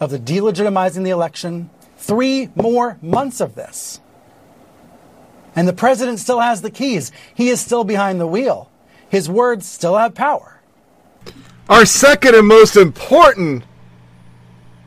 of 0.00 0.10
the 0.10 0.18
delegitimizing 0.18 1.04
the 1.04 1.10
election, 1.10 1.70
three 2.00 2.48
more 2.54 2.98
months 3.02 3.40
of 3.40 3.54
this. 3.54 4.00
And 5.54 5.68
the 5.68 5.72
president 5.72 6.18
still 6.18 6.40
has 6.40 6.62
the 6.62 6.70
keys. 6.70 7.12
He 7.34 7.50
is 7.50 7.60
still 7.60 7.84
behind 7.84 8.18
the 8.18 8.26
wheel. 8.26 8.70
His 9.08 9.28
words 9.28 9.66
still 9.66 9.96
have 9.96 10.14
power. 10.14 10.60
Our 11.68 11.84
second 11.84 12.34
and 12.34 12.48
most 12.48 12.76
important 12.76 13.64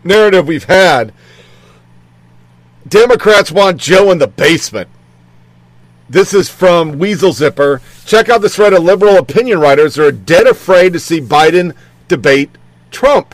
narrative 0.03 0.47
we've 0.47 0.65
had 0.65 1.13
Democrats 2.87 3.51
want 3.51 3.77
Joe 3.77 4.11
in 4.11 4.17
the 4.17 4.27
basement. 4.27 4.89
This 6.09 6.33
is 6.33 6.49
from 6.49 6.99
Weasel 6.99 7.31
Zipper. 7.31 7.81
Check 8.05 8.27
out 8.27 8.41
this 8.41 8.55
thread 8.55 8.73
of 8.73 8.83
liberal 8.83 9.17
opinion 9.17 9.59
writers 9.59 9.95
who 9.95 10.05
are 10.05 10.11
dead 10.11 10.47
afraid 10.47 10.93
to 10.93 10.99
see 10.99 11.21
Biden 11.21 11.75
debate 12.07 12.49
Trump. 12.91 13.33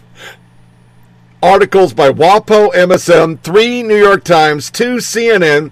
Articles 1.42 1.94
by 1.94 2.10
WAPO, 2.10 2.74
MSM, 2.74 3.40
three 3.40 3.82
New 3.82 3.96
York 3.96 4.26
Times, 4.26 4.70
two 4.70 4.98
CNN. 4.98 5.72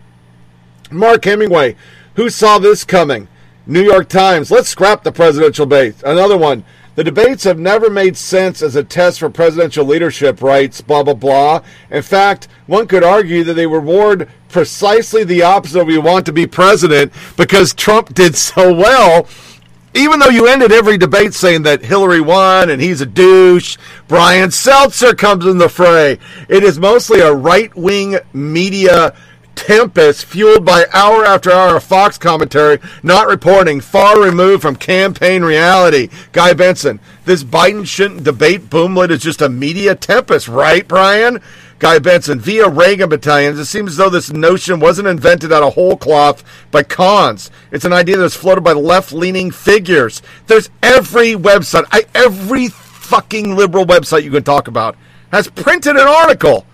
Mark 0.90 1.26
Hemingway, 1.26 1.76
who 2.16 2.30
saw 2.30 2.58
this 2.58 2.86
coming? 2.86 3.28
New 3.66 3.82
York 3.82 4.08
Times, 4.08 4.50
let's 4.50 4.70
scrap 4.70 5.04
the 5.04 5.12
presidential 5.12 5.66
debate. 5.66 5.96
Another 6.06 6.38
one, 6.38 6.64
the 6.96 7.04
debates 7.04 7.44
have 7.44 7.60
never 7.60 7.90
made 7.90 8.16
sense 8.16 8.62
as 8.62 8.78
a 8.78 8.84
test 8.84 9.20
for 9.20 9.30
presidential 9.30 9.86
leadership, 9.86 10.42
writes 10.42 10.80
blah, 10.80 11.04
blah, 11.04 11.14
blah. 11.14 11.62
In 11.92 12.02
fact, 12.02 12.48
one 12.66 12.88
could 12.88 13.04
argue 13.04 13.44
that 13.44 13.56
they 13.56 13.68
reward 13.68 14.30
precisely 14.48 15.26
the 15.26 15.44
opposite 15.44 15.82
of 15.82 15.88
we 15.88 15.98
want 15.98 16.26
to 16.28 16.32
be 16.32 16.48
president 16.48 17.12
because 17.36 17.74
Trump 17.74 18.14
did 18.14 18.38
so 18.38 18.74
well 18.74 19.28
even 19.98 20.20
though 20.20 20.30
you 20.30 20.48
ended 20.48 20.72
every 20.72 20.98
debate 20.98 21.34
saying 21.34 21.64
that 21.64 21.84
Hillary 21.84 22.22
won 22.22 22.70
and 22.70 22.82
he's 22.82 23.02
a 23.02 23.06
douche, 23.06 23.78
Brian 24.08 24.50
Stelter 24.50 25.18
comes 25.18 25.46
in 25.46 25.58
the 25.58 25.70
fray. 25.70 26.20
It 26.48 26.64
is 26.64 26.80
mostly 26.80 27.20
a 27.22 27.34
right 27.34 27.76
wing 27.76 28.18
media 28.32 29.16
tempest 29.56 30.26
fueled 30.26 30.64
by 30.64 30.86
hour 30.94 31.26
after 31.26 31.52
hour 31.52 31.76
of 31.76 31.84
Fox 31.84 32.18
commentary, 32.18 32.80
not 33.02 33.28
reporting, 33.28 33.82
far 33.82 34.22
removed 34.22 34.62
from 34.62 34.76
campaign 34.76 35.44
reality. 35.44 36.10
Guy 36.32 36.54
Benson, 36.54 37.00
this 37.26 37.44
Biden 37.44 37.86
shouldn't 37.86 38.24
debate 38.24 38.70
boomlet 38.70 39.10
is 39.10 39.22
just 39.22 39.42
a 39.42 39.50
media 39.50 39.96
tempest, 39.96 40.48
right, 40.48 40.88
Brian? 40.88 41.42
Guy 41.80 42.00
Benson, 42.00 42.40
via 42.40 42.68
Reagan 42.68 43.10
battalions, 43.10 43.60
it 43.60 43.66
seems 43.66 43.92
as 43.92 43.98
though 43.98 44.10
this 44.10 44.32
notion 44.32 44.80
wasn't 44.80 45.08
invented 45.08 45.54
out 45.54 45.62
of 45.62 45.76
whole 45.76 45.96
cloth 45.96 46.44
by 46.72 46.82
cons. 46.82 47.52
It's 47.72 47.86
an 47.86 47.94
idea 47.94 48.18
that's 48.18 48.36
floated 48.36 48.64
by 48.64 48.74
left 48.74 49.12
leaning 49.12 49.52
figures. 49.52 50.24
There's 50.48 50.72
every 50.82 51.34
website, 51.34 51.86
I, 51.92 52.06
every 52.16 52.70
fucking 52.70 53.56
liberal 53.56 53.86
website 53.86 54.24
you 54.24 54.32
can 54.32 54.44
talk 54.44 54.68
about 54.68 54.98
has 55.32 55.50
printed 55.50 55.96
an 55.96 56.08
article. 56.08 56.66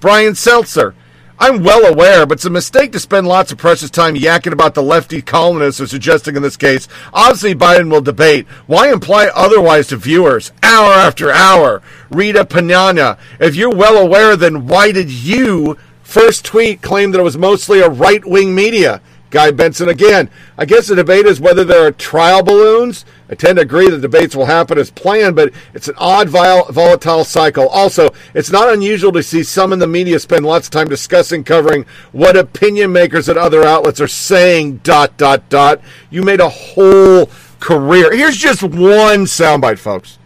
Brian 0.00 0.32
Stelter, 0.32 0.94
I'm 1.42 1.62
well 1.62 1.90
aware, 1.90 2.26
but 2.26 2.36
it's 2.36 2.44
a 2.44 2.50
mistake 2.50 2.92
to 2.92 3.00
spend 3.00 3.26
lots 3.26 3.50
of 3.50 3.56
precious 3.56 3.88
time 3.88 4.14
yakking 4.14 4.52
about 4.52 4.74
the 4.74 4.82
lefty 4.82 5.22
columnists 5.22 5.80
are 5.80 5.86
suggesting 5.86 6.36
in 6.36 6.42
this 6.42 6.58
case. 6.58 6.86
Obviously, 7.14 7.54
Biden 7.54 7.90
will 7.90 8.02
debate. 8.02 8.46
Why 8.66 8.92
imply 8.92 9.30
otherwise 9.34 9.86
to 9.86 9.96
viewers? 9.96 10.52
Hour 10.62 10.92
after 10.92 11.30
hour. 11.30 11.80
Rita 12.10 12.44
Panahi, 12.44 13.18
if 13.38 13.56
you're 13.56 13.74
well 13.74 13.96
aware, 13.96 14.36
then 14.36 14.66
why 14.66 14.92
did 14.92 15.10
you 15.10 15.78
first 16.02 16.44
tweet 16.44 16.82
claim 16.82 17.12
that 17.12 17.20
it 17.20 17.24
was 17.24 17.38
mostly 17.38 17.80
a 17.80 17.88
right 17.88 18.22
wing 18.22 18.54
media? 18.54 19.00
Guy 19.30 19.52
Benson 19.52 19.88
again. 19.88 20.28
I 20.58 20.64
guess 20.64 20.88
the 20.88 20.96
debate 20.96 21.26
is 21.26 21.40
whether 21.40 21.64
there 21.64 21.86
are 21.86 21.92
trial 21.92 22.42
balloons. 22.42 23.04
I 23.30 23.36
tend 23.36 23.56
to 23.56 23.62
agree 23.62 23.88
that 23.88 24.00
debates 24.00 24.34
will 24.34 24.46
happen 24.46 24.76
as 24.76 24.90
planned, 24.90 25.36
but 25.36 25.52
it's 25.72 25.86
an 25.86 25.94
odd, 25.98 26.28
volatile 26.28 27.24
cycle. 27.24 27.68
Also, 27.68 28.10
it's 28.34 28.50
not 28.50 28.72
unusual 28.72 29.12
to 29.12 29.22
see 29.22 29.44
some 29.44 29.72
in 29.72 29.78
the 29.78 29.86
media 29.86 30.18
spend 30.18 30.44
lots 30.44 30.66
of 30.66 30.72
time 30.72 30.88
discussing, 30.88 31.44
covering 31.44 31.86
what 32.10 32.36
opinion 32.36 32.92
makers 32.92 33.28
at 33.28 33.38
other 33.38 33.62
outlets 33.62 34.00
are 34.00 34.08
saying, 34.08 34.78
dot, 34.78 35.16
dot, 35.16 35.48
dot. 35.48 35.80
You 36.10 36.22
made 36.22 36.40
a 36.40 36.48
whole 36.48 37.30
career. 37.60 38.12
Here's 38.12 38.36
just 38.36 38.62
one 38.62 39.26
soundbite, 39.26 39.78
folks. 39.78 40.18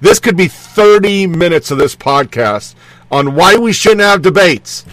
This 0.00 0.20
could 0.20 0.36
be 0.36 0.46
30 0.46 1.26
minutes 1.26 1.70
of 1.70 1.78
this 1.78 1.96
podcast 1.96 2.74
on 3.10 3.34
why 3.34 3.56
we 3.56 3.72
shouldn't 3.72 4.02
have 4.02 4.22
debates. 4.22 4.84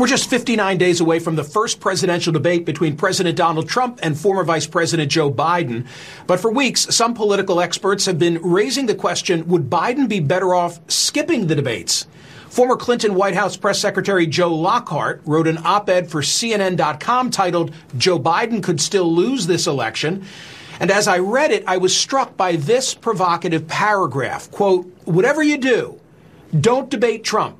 We're 0.00 0.06
just 0.06 0.30
59 0.30 0.78
days 0.78 1.02
away 1.02 1.18
from 1.18 1.36
the 1.36 1.44
first 1.44 1.78
presidential 1.78 2.32
debate 2.32 2.64
between 2.64 2.96
President 2.96 3.36
Donald 3.36 3.68
Trump 3.68 4.00
and 4.02 4.18
former 4.18 4.44
Vice 4.44 4.66
President 4.66 5.12
Joe 5.12 5.30
Biden. 5.30 5.86
But 6.26 6.40
for 6.40 6.50
weeks, 6.50 6.86
some 6.88 7.12
political 7.12 7.60
experts 7.60 8.06
have 8.06 8.18
been 8.18 8.40
raising 8.40 8.86
the 8.86 8.94
question 8.94 9.46
would 9.48 9.68
Biden 9.68 10.08
be 10.08 10.20
better 10.20 10.54
off 10.54 10.80
skipping 10.90 11.48
the 11.48 11.54
debates? 11.54 12.06
Former 12.48 12.76
Clinton 12.76 13.14
White 13.14 13.34
House 13.34 13.58
Press 13.58 13.78
Secretary 13.78 14.26
Joe 14.26 14.54
Lockhart 14.54 15.20
wrote 15.26 15.46
an 15.46 15.58
op 15.66 15.90
ed 15.90 16.10
for 16.10 16.22
CNN.com 16.22 17.30
titled, 17.30 17.74
Joe 17.98 18.18
Biden 18.18 18.62
Could 18.62 18.80
Still 18.80 19.14
Lose 19.14 19.46
This 19.46 19.66
Election. 19.66 20.24
And 20.80 20.90
as 20.90 21.08
I 21.08 21.18
read 21.18 21.50
it, 21.50 21.62
I 21.66 21.76
was 21.76 21.94
struck 21.94 22.38
by 22.38 22.56
this 22.56 22.94
provocative 22.94 23.68
paragraph. 23.68 24.50
Quote, 24.50 24.86
whatever 25.04 25.42
you 25.42 25.58
do, 25.58 26.00
don't 26.58 26.88
debate 26.88 27.22
Trump. 27.22 27.59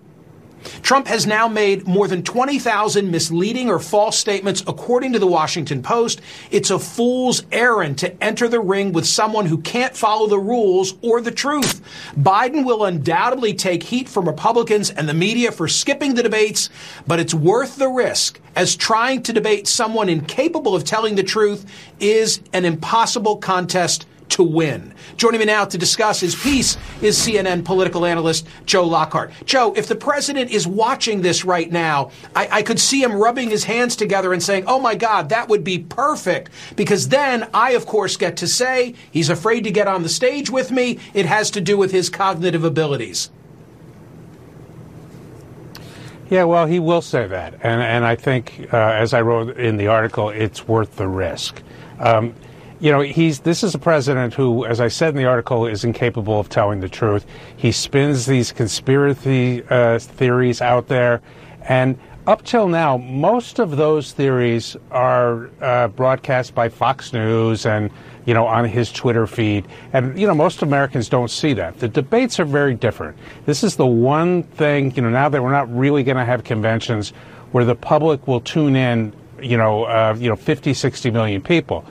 Trump 0.83 1.07
has 1.07 1.27
now 1.27 1.49
made 1.49 1.87
more 1.87 2.09
than 2.09 2.23
20,000 2.23 3.11
misleading 3.11 3.69
or 3.69 3.79
false 3.79 4.19
statements, 4.19 4.63
according 4.67 5.13
to 5.13 5.19
the 5.19 5.27
Washington 5.27 5.83
Post. 5.83 6.21
It's 6.51 6.71
a 6.71 6.79
fool's 6.79 7.45
errand 7.53 7.99
to 7.99 8.23
enter 8.23 8.49
the 8.49 8.61
ring 8.61 8.93
with 8.93 9.07
someone 9.07 9.47
who 9.47 9.59
can't 9.59 9.97
follow 9.97 10.27
the 10.27 10.39
rules 10.39 10.95
or 11.03 11.21
the 11.21 11.31
truth. 11.31 11.83
Biden 12.17 12.65
will 12.65 12.85
undoubtedly 12.85 13.55
take 13.55 13.83
heat 13.83 14.09
from 14.09 14.27
Republicans 14.27 14.91
and 14.91 15.09
the 15.09 15.15
media 15.15 15.53
for 15.53 15.69
skipping 15.69 16.15
the 16.15 16.23
debates, 16.23 16.71
but 17.07 17.21
it's 17.21 17.35
worth 17.35 17.77
the 17.77 17.89
risk, 17.89 18.41
as 18.57 18.77
trying 18.77 19.23
to 19.23 19.33
debate 19.33 19.67
someone 19.67 20.09
incapable 20.09 20.75
of 20.75 20.85
telling 20.85 21.15
the 21.15 21.23
truth 21.23 21.67
is 22.01 22.41
an 22.53 22.65
impossible 22.65 23.37
contest 23.37 24.07
to 24.41 24.45
win. 24.45 24.95
Joining 25.19 25.41
me 25.41 25.47
now 25.47 25.67
to 25.67 25.77
discuss 25.77 26.19
his 26.19 26.35
piece 26.35 26.79
is 27.03 27.19
CNN 27.19 27.63
political 27.63 28.07
analyst 28.07 28.47
Joe 28.65 28.87
Lockhart. 28.87 29.33
Joe, 29.45 29.75
if 29.77 29.87
the 29.87 29.95
president 29.95 30.51
is 30.51 30.67
watching 30.67 31.21
this 31.21 31.45
right 31.45 31.71
now, 31.71 32.11
I, 32.35 32.49
I 32.51 32.63
could 32.63 32.81
see 32.81 33.03
him 33.03 33.13
rubbing 33.13 33.51
his 33.51 33.65
hands 33.65 33.97
together 33.97 34.33
and 34.33 34.43
saying, 34.43 34.65
oh 34.67 34.81
my 34.81 34.95
God, 34.95 35.29
that 35.29 35.49
would 35.51 35.63
be 35.63 35.79
perfect. 35.79 36.51
Because 36.75 37.09
then 37.09 37.51
I, 37.53 37.73
of 37.73 37.85
course, 37.85 38.17
get 38.17 38.39
to 38.39 38.49
say 38.49 38.95
he's 39.11 39.29
afraid 39.29 39.65
to 39.65 39.71
get 39.71 39.87
on 39.87 40.03
the 40.03 40.09
stage 40.09 40.49
with 40.49 40.71
me. 40.71 40.99
It 41.13 41.27
has 41.27 41.51
to 41.53 41.61
do 41.61 41.77
with 41.77 41.93
his 41.93 42.09
cognitive 42.09 42.65
abilities. 42.65 43.31
Yeah, 46.31 46.45
well, 46.45 46.65
he 46.65 46.79
will 46.79 47.03
say 47.03 47.27
that. 47.27 47.55
And, 47.55 47.83
and 47.83 48.07
I 48.07 48.15
think, 48.15 48.69
uh, 48.73 48.77
as 48.77 49.13
I 49.13 49.21
wrote 49.21 49.59
in 49.59 49.77
the 49.77 49.89
article, 49.89 50.31
it's 50.31 50.67
worth 50.67 50.97
the 50.97 51.09
risk. 51.09 51.61
Um, 51.99 52.35
you 52.81 52.91
know, 52.91 53.01
he's 53.01 53.41
this 53.41 53.63
is 53.63 53.75
a 53.75 53.79
president 53.79 54.33
who, 54.33 54.65
as 54.65 54.81
I 54.81 54.89
said 54.89 55.11
in 55.11 55.17
the 55.17 55.27
article, 55.27 55.67
is 55.67 55.85
incapable 55.85 56.41
of 56.41 56.49
telling 56.49 56.81
the 56.81 56.89
truth. 56.89 57.27
He 57.57 57.73
spins 57.73 58.25
these 58.25 58.53
conspiracy 58.53 59.63
uh, 59.69 59.99
theories 59.99 60.63
out 60.63 60.89
there, 60.89 61.21
and 61.69 61.99
up 62.27 62.43
till 62.43 62.69
now, 62.69 62.97
most 62.97 63.59
of 63.59 63.77
those 63.77 64.13
theories 64.13 64.77
are 64.91 65.51
uh, 65.61 65.89
broadcast 65.89 66.55
by 66.55 66.69
Fox 66.71 67.13
News 67.13 67.67
and 67.67 67.91
you 68.25 68.33
know 68.33 68.47
on 68.47 68.65
his 68.65 68.91
Twitter 68.91 69.27
feed, 69.27 69.69
and 69.93 70.19
you 70.19 70.27
know 70.27 70.35
most 70.35 70.63
Americans 70.63 71.11
don't 71.11 71.31
see 71.31 71.53
that. 71.53 71.79
The 71.81 71.89
debates 71.89 72.41
are 72.41 72.47
very 72.47 72.75
different. 72.75 73.19
This 73.45 73.63
is 73.63 73.77
the 73.77 73.87
one 73.87 74.43
thing 74.43 74.95
you 74.97 75.03
know 75.03 75.11
now 75.11 75.29
that 75.29 75.43
we're 75.43 75.53
not 75.53 75.75
really 75.75 76.03
going 76.03 76.17
to 76.17 76.25
have 76.25 76.45
conventions 76.45 77.11
where 77.53 77.67
the 77.67 77.77
public 77.77 78.27
will 78.27 78.41
tune 78.41 78.75
in. 78.75 79.13
You 79.43 79.57
know, 79.57 79.85
uh, 79.85 80.15
you 80.19 80.29
know, 80.29 80.37
50, 80.37 80.75
60 80.75 81.11
million 81.11 81.41
people 81.41 81.87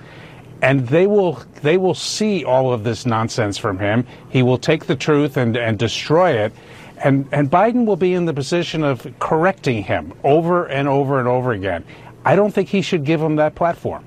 and 0.61 0.87
they 0.87 1.07
will 1.07 1.41
they 1.61 1.77
will 1.77 1.93
see 1.93 2.43
all 2.43 2.73
of 2.73 2.83
this 2.83 3.05
nonsense 3.05 3.57
from 3.57 3.79
him. 3.79 4.05
He 4.29 4.43
will 4.43 4.57
take 4.57 4.85
the 4.85 4.95
truth 4.95 5.37
and, 5.37 5.55
and 5.55 5.77
destroy 5.79 6.31
it. 6.31 6.53
And, 6.97 7.29
and 7.31 7.49
Biden 7.49 7.85
will 7.85 7.95
be 7.95 8.13
in 8.13 8.25
the 8.25 8.33
position 8.33 8.83
of 8.83 9.07
correcting 9.19 9.83
him 9.83 10.13
over 10.23 10.65
and 10.65 10.87
over 10.87 11.19
and 11.19 11.27
over 11.27 11.53
again. 11.53 11.85
I 12.25 12.35
don't 12.35 12.53
think 12.53 12.67
he 12.67 12.81
should 12.81 13.05
give 13.05 13.21
him 13.21 13.37
that 13.37 13.55
platform. 13.55 14.03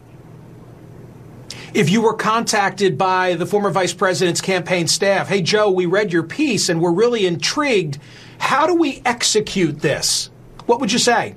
If 1.72 1.88
you 1.88 2.02
were 2.02 2.14
contacted 2.14 2.98
by 2.98 3.34
the 3.34 3.46
former 3.46 3.70
vice 3.70 3.94
president's 3.94 4.42
campaign 4.42 4.88
staff, 4.88 5.28
hey, 5.28 5.40
Joe, 5.40 5.70
we 5.70 5.86
read 5.86 6.12
your 6.12 6.22
piece 6.22 6.68
and 6.68 6.82
we're 6.82 6.92
really 6.92 7.24
intrigued. 7.24 7.98
How 8.36 8.66
do 8.66 8.74
we 8.74 9.00
execute 9.06 9.80
this? 9.80 10.28
What 10.66 10.80
would 10.80 10.92
you 10.92 10.98
say? 10.98 11.34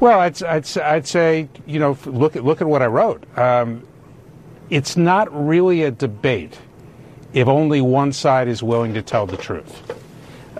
Well, 0.00 0.18
I'd, 0.18 0.42
I'd, 0.42 0.78
I'd 0.78 1.06
say, 1.06 1.48
you 1.66 1.78
know, 1.78 1.96
look 2.06 2.34
at, 2.34 2.42
look 2.42 2.62
at 2.62 2.66
what 2.66 2.80
I 2.80 2.86
wrote. 2.86 3.22
Um, 3.38 3.86
it's 4.70 4.96
not 4.96 5.28
really 5.30 5.82
a 5.82 5.90
debate 5.90 6.58
if 7.34 7.46
only 7.46 7.82
one 7.82 8.12
side 8.12 8.48
is 8.48 8.62
willing 8.62 8.94
to 8.94 9.02
tell 9.02 9.26
the 9.26 9.36
truth. 9.36 9.82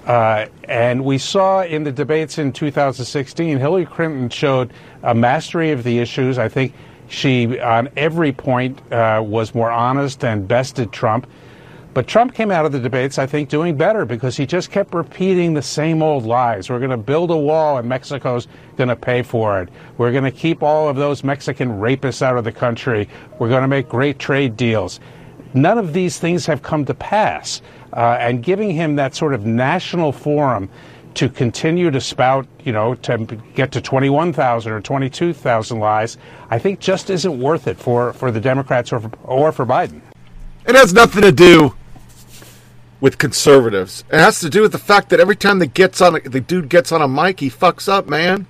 Uh, 0.07 0.47
and 0.65 1.05
we 1.05 1.17
saw 1.17 1.63
in 1.63 1.85
the 1.85 1.93
debates 1.93 2.39
in 2.39 2.53
2016, 2.53 3.59
Hillary 3.59 3.87
Clinton 3.87 4.29
showed 4.29 4.73
a 5.03 5.15
mastery 5.15 5.73
of 5.73 5.85
the 5.85 5.99
issues. 5.99 6.39
I 6.39 6.49
think 6.49 6.75
she, 7.09 7.59
on 7.61 7.89
every 7.97 8.33
point, 8.33 8.81
uh, 8.93 9.23
was 9.25 9.55
more 9.55 9.71
honest 9.71 10.23
and 10.23 10.47
bested 10.47 10.93
Trump. 10.93 11.27
But 11.93 12.07
Trump 12.07 12.35
came 12.35 12.53
out 12.53 12.65
of 12.65 12.71
the 12.71 12.79
debates, 12.79 13.19
I 13.19 13.27
think, 13.27 13.49
doing 13.49 13.77
better 13.77 14.05
because 14.05 14.37
he 14.37 14.47
just 14.47 14.71
kept 14.71 14.95
repeating 14.95 15.55
the 15.55 15.63
same 15.63 16.03
old 16.03 16.25
lies. 16.25 16.71
We're 16.71 16.79
going 16.79 16.91
to 16.91 16.97
build 16.97 17.33
a 17.33 17.37
wall 17.37 17.79
and 17.79 17.89
Mexico's 17.89 18.47
going 18.77 18.89
to 18.89 18.97
pay 18.97 19.23
for 19.23 19.61
it. 19.61 19.71
We're 19.99 20.13
going 20.13 20.25
to 20.25 20.31
keep 20.31 20.63
all 20.63 20.89
of 20.89 20.97
those 20.97 21.25
Mexican 21.25 21.81
rapists 21.81 22.23
out 22.23 22.37
of 22.37 22.45
the 22.45 22.53
country. 22.53 23.09
We're 23.41 23.49
going 23.49 23.63
to 23.63 23.69
make 23.69 23.89
great 23.89 24.21
trade 24.21 24.57
deals. 24.57 25.01
None 25.53 25.79
of 25.79 25.93
these 25.93 26.19
things 26.19 26.47
have 26.47 26.63
come 26.63 26.85
to 26.85 26.95
pass. 26.95 27.61
Uh, 27.93 28.17
and 28.21 28.41
giving 28.41 28.71
him 28.71 28.95
that 28.95 29.17
sort 29.17 29.35
of 29.35 29.45
national 29.45 30.13
forum 30.13 30.71
to 31.15 31.29
continue 31.29 31.91
to 31.91 32.01
spout, 32.01 32.47
you 32.63 32.73
know, 32.73 32.95
to 32.95 33.19
get 33.57 33.73
to 33.73 33.81
21,000 33.81 34.73
or 34.73 34.81
22,000 34.81 35.81
lies, 35.81 36.19
I 36.51 36.59
think 36.61 36.79
just 36.79 37.11
isn't 37.11 37.41
worth 37.41 37.67
it 37.67 37.77
for, 37.77 38.13
for 38.13 38.31
the 38.31 38.41
Democrats 38.41 38.93
or 38.93 39.01
for, 39.01 39.11
or 39.25 39.51
for 39.51 39.67
Biden. 39.67 40.03
It 40.71 40.77
has 40.77 40.95
nothing 40.95 41.23
to 41.23 41.33
do 41.33 41.75
with 43.01 43.19
conservatives. 43.19 44.05
It 44.09 44.21
has 44.21 44.39
to 44.39 44.49
do 44.49 44.63
with 44.63 44.71
the 44.71 44.79
fact 44.79 45.09
that 45.09 45.19
every 45.19 45.35
time 45.35 45.59
the 45.59 45.67
gets 45.67 46.01
on 46.01 46.21
the 46.25 46.41
dude 46.41 46.69
gets 46.69 46.93
on 46.93 47.03
a 47.03 47.09
mic, 47.09 47.41
he 47.41 47.51
fucks 47.51 47.89
up, 47.89 48.07
man. 48.07 48.47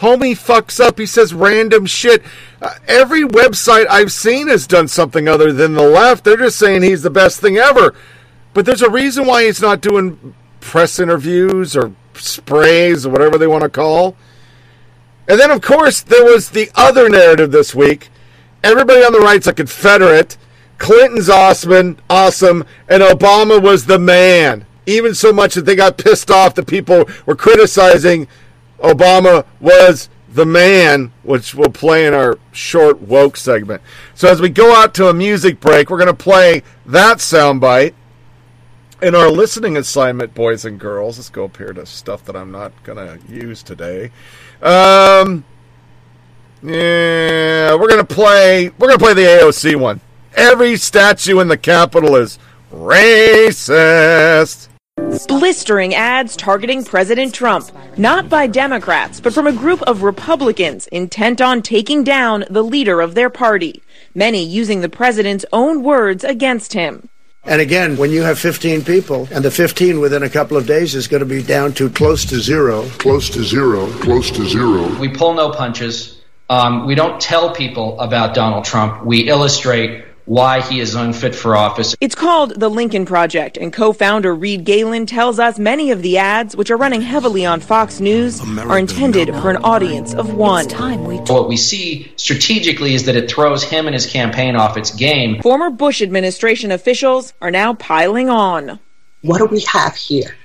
Homie 0.00 0.32
fucks 0.32 0.78
up. 0.78 0.98
He 0.98 1.06
says 1.06 1.32
random 1.32 1.86
shit. 1.86 2.22
Uh, 2.60 2.74
every 2.86 3.22
website 3.22 3.86
I've 3.88 4.12
seen 4.12 4.48
has 4.48 4.66
done 4.66 4.86
something 4.86 5.28
other 5.28 5.50
than 5.50 5.72
the 5.72 5.82
left. 5.82 6.24
They're 6.24 6.36
just 6.36 6.58
saying 6.58 6.82
he's 6.82 7.00
the 7.00 7.08
best 7.08 7.40
thing 7.40 7.56
ever. 7.56 7.94
But 8.52 8.66
there's 8.66 8.82
a 8.82 8.90
reason 8.90 9.24
why 9.24 9.44
he's 9.46 9.62
not 9.62 9.80
doing 9.80 10.34
press 10.60 10.98
interviews 10.98 11.74
or 11.74 11.94
sprays 12.12 13.06
or 13.06 13.10
whatever 13.10 13.38
they 13.38 13.46
want 13.46 13.62
to 13.62 13.70
call. 13.70 14.14
And 15.26 15.40
then, 15.40 15.50
of 15.50 15.62
course, 15.62 16.02
there 16.02 16.24
was 16.24 16.50
the 16.50 16.70
other 16.74 17.08
narrative 17.08 17.50
this 17.50 17.74
week. 17.74 18.10
Everybody 18.62 19.02
on 19.02 19.14
the 19.14 19.20
right's 19.20 19.46
a 19.46 19.54
Confederate. 19.54 20.36
Clinton's 20.80 21.28
awesome, 21.28 21.98
awesome, 22.08 22.64
and 22.88 23.02
Obama 23.02 23.62
was 23.62 23.84
the 23.84 23.98
man. 23.98 24.64
Even 24.86 25.14
so 25.14 25.30
much 25.30 25.54
that 25.54 25.66
they 25.66 25.76
got 25.76 25.98
pissed 25.98 26.30
off 26.30 26.54
that 26.54 26.66
people 26.66 27.04
were 27.26 27.36
criticizing 27.36 28.26
Obama 28.78 29.44
was 29.60 30.08
the 30.32 30.46
man, 30.46 31.12
which 31.22 31.54
we'll 31.54 31.68
play 31.68 32.06
in 32.06 32.14
our 32.14 32.38
short 32.50 33.02
woke 33.02 33.36
segment. 33.36 33.82
So 34.14 34.28
as 34.28 34.40
we 34.40 34.48
go 34.48 34.74
out 34.74 34.94
to 34.94 35.08
a 35.08 35.14
music 35.14 35.60
break, 35.60 35.90
we're 35.90 35.98
going 35.98 36.06
to 36.06 36.14
play 36.14 36.62
that 36.86 37.18
soundbite 37.18 37.92
in 39.02 39.14
our 39.14 39.30
listening 39.30 39.76
assignment, 39.76 40.34
boys 40.34 40.64
and 40.64 40.80
girls. 40.80 41.18
Let's 41.18 41.28
go 41.28 41.44
up 41.44 41.58
here 41.58 41.74
to 41.74 41.84
stuff 41.84 42.24
that 42.24 42.34
I'm 42.34 42.50
not 42.50 42.72
going 42.84 42.96
to 42.96 43.20
use 43.30 43.62
today. 43.62 44.12
Um, 44.62 45.44
yeah, 46.62 47.74
we're 47.74 47.88
going 47.88 48.04
to 48.04 48.14
play. 48.14 48.70
We're 48.70 48.88
going 48.88 48.98
to 48.98 49.04
play 49.04 49.14
the 49.14 49.22
AOC 49.22 49.76
one. 49.76 50.00
Every 50.34 50.76
statue 50.76 51.40
in 51.40 51.48
the 51.48 51.56
Capitol 51.56 52.16
is 52.16 52.38
racist. 52.72 54.68
Blistering 55.26 55.94
ads 55.94 56.36
targeting 56.36 56.84
President 56.84 57.34
Trump, 57.34 57.70
not 57.96 58.28
by 58.28 58.46
Democrats, 58.46 59.18
but 59.20 59.32
from 59.32 59.46
a 59.46 59.52
group 59.52 59.82
of 59.82 60.02
Republicans 60.02 60.86
intent 60.88 61.40
on 61.40 61.62
taking 61.62 62.04
down 62.04 62.44
the 62.50 62.62
leader 62.62 63.00
of 63.00 63.14
their 63.14 63.30
party, 63.30 63.82
many 64.14 64.44
using 64.44 64.82
the 64.82 64.88
president's 64.88 65.44
own 65.52 65.82
words 65.82 66.22
against 66.22 66.74
him. 66.74 67.08
And 67.44 67.60
again, 67.60 67.96
when 67.96 68.10
you 68.10 68.22
have 68.22 68.38
15 68.38 68.84
people, 68.84 69.26
and 69.32 69.44
the 69.44 69.50
15 69.50 69.98
within 69.98 70.22
a 70.22 70.28
couple 70.28 70.56
of 70.56 70.66
days 70.66 70.94
is 70.94 71.08
going 71.08 71.20
to 71.20 71.26
be 71.26 71.42
down 71.42 71.72
to 71.74 71.88
close 71.88 72.24
to 72.26 72.38
zero. 72.38 72.82
Close 72.98 73.30
to 73.30 73.42
zero. 73.42 73.90
Close 74.00 74.30
to 74.32 74.46
zero. 74.46 74.86
We 74.98 75.08
pull 75.08 75.32
no 75.34 75.50
punches. 75.50 76.20
Um, 76.50 76.86
we 76.86 76.94
don't 76.94 77.20
tell 77.20 77.54
people 77.54 77.98
about 77.98 78.34
Donald 78.34 78.64
Trump. 78.66 79.04
We 79.04 79.28
illustrate 79.28 80.04
why 80.24 80.60
he 80.60 80.80
is 80.80 80.94
unfit 80.94 81.34
for 81.34 81.56
office. 81.56 81.94
It's 82.00 82.14
called 82.14 82.58
The 82.58 82.68
Lincoln 82.68 83.06
Project, 83.06 83.56
and 83.56 83.72
co 83.72 83.92
founder 83.92 84.34
Reed 84.34 84.64
Galen 84.64 85.06
tells 85.06 85.38
us 85.38 85.58
many 85.58 85.90
of 85.90 86.02
the 86.02 86.18
ads, 86.18 86.56
which 86.56 86.70
are 86.70 86.76
running 86.76 87.02
heavily 87.02 87.44
on 87.44 87.60
Fox 87.60 88.00
News, 88.00 88.40
America, 88.40 88.72
are 88.72 88.78
intended 88.78 89.28
no, 89.28 89.40
for 89.40 89.50
an 89.50 89.58
audience 89.58 90.14
of 90.14 90.34
one. 90.34 90.66
We 91.04 91.16
what 91.16 91.48
we 91.48 91.56
see 91.56 92.12
strategically 92.16 92.94
is 92.94 93.04
that 93.04 93.16
it 93.16 93.30
throws 93.30 93.62
him 93.62 93.86
and 93.86 93.94
his 93.94 94.06
campaign 94.06 94.56
off 94.56 94.76
its 94.76 94.94
game. 94.94 95.40
Former 95.42 95.70
Bush 95.70 96.02
administration 96.02 96.70
officials 96.70 97.32
are 97.40 97.50
now 97.50 97.74
piling 97.74 98.28
on. 98.28 98.78
What 99.22 99.38
do 99.38 99.46
we 99.46 99.60
have 99.60 99.96
here? 99.96 100.36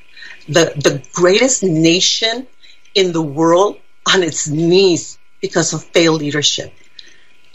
The, 0.47 0.73
the 0.75 1.03
greatest 1.13 1.63
nation 1.63 2.47
in 2.93 3.13
the 3.13 3.21
world 3.21 3.77
on 4.13 4.23
its 4.23 4.47
knees 4.47 5.17
because 5.41 5.73
of 5.73 5.83
failed 5.83 6.21
leadership. 6.21 6.73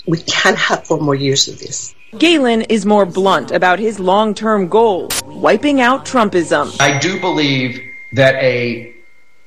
We 0.07 0.19
can't 0.19 0.57
have 0.57 0.87
four 0.87 1.01
more 1.01 1.15
years 1.15 1.49
of 1.49 1.59
this. 1.59 1.95
Galen 2.19 2.63
is 2.63 2.85
more 2.85 3.07
blunt 3.07 3.53
about 3.53 3.79
his 3.79 4.01
long 4.01 4.35
term 4.35 4.67
goal 4.67 5.09
wiping 5.27 5.81
out 5.81 6.05
Trumpism. 6.05 6.77
I 6.81 6.99
do 6.99 7.21
believe 7.21 7.81
that 8.15 8.35
a 8.43 8.93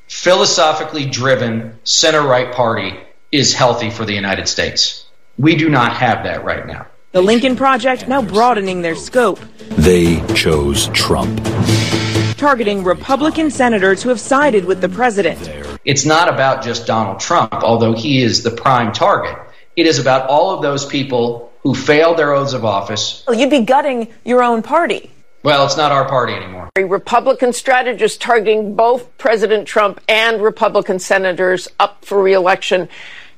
philosophically 0.08 1.06
driven 1.06 1.78
center 1.84 2.22
right 2.22 2.54
party 2.54 2.98
is 3.34 3.54
healthy 3.54 3.90
for 3.90 4.06
the 4.06 4.14
United 4.14 4.48
States. 4.48 5.06
We 5.38 5.58
do 5.58 5.70
not 5.70 5.92
have 5.94 6.24
that 6.24 6.46
right 6.46 6.66
now. 6.66 6.88
The 7.12 7.22
Lincoln 7.22 7.58
Project 7.58 8.08
now 8.08 8.22
broadening 8.22 8.82
their 8.82 8.96
scope. 8.96 9.40
They 9.72 10.26
chose 10.34 10.88
Trump. 10.90 11.46
Targeting 12.38 12.86
Republican 12.86 13.52
senators 13.52 14.02
who 14.02 14.10
have 14.10 14.22
sided 14.22 14.64
with 14.64 14.80
the 14.80 14.90
president. 14.90 15.52
It's 15.84 16.06
not 16.06 16.30
about 16.30 16.64
just 16.64 16.88
Donald 16.88 17.20
Trump, 17.20 17.54
although 17.54 17.94
he 17.94 18.24
is 18.24 18.42
the 18.42 18.52
prime 18.52 18.94
target. 18.94 19.38
It 19.76 19.86
is 19.86 20.00
about 20.00 20.30
all 20.30 20.52
of 20.52 20.62
those 20.62 20.86
people 20.86 21.53
who 21.64 21.74
failed 21.74 22.18
their 22.18 22.34
oaths 22.34 22.54
of 22.54 22.66
office. 22.66 23.24
Well, 23.28 23.38
you'd 23.38 23.50
be 23.50 23.62
gutting 23.62 24.10
your 24.26 24.44
own 24.44 24.62
party. 24.62 25.10
Well, 25.44 25.66
it's 25.66 25.76
not 25.76 25.92
our 25.92 26.08
party 26.08 26.34
anymore. 26.34 26.70
A 26.78 26.86
Republican 26.86 27.52
strategist 27.52 28.22
targeting 28.22 28.76
both 28.76 29.18
President 29.18 29.68
Trump 29.68 30.00
and 30.08 30.42
Republican 30.42 31.00
senators 31.00 31.68
up 31.80 32.06
for 32.06 32.22
reelection. 32.22 32.88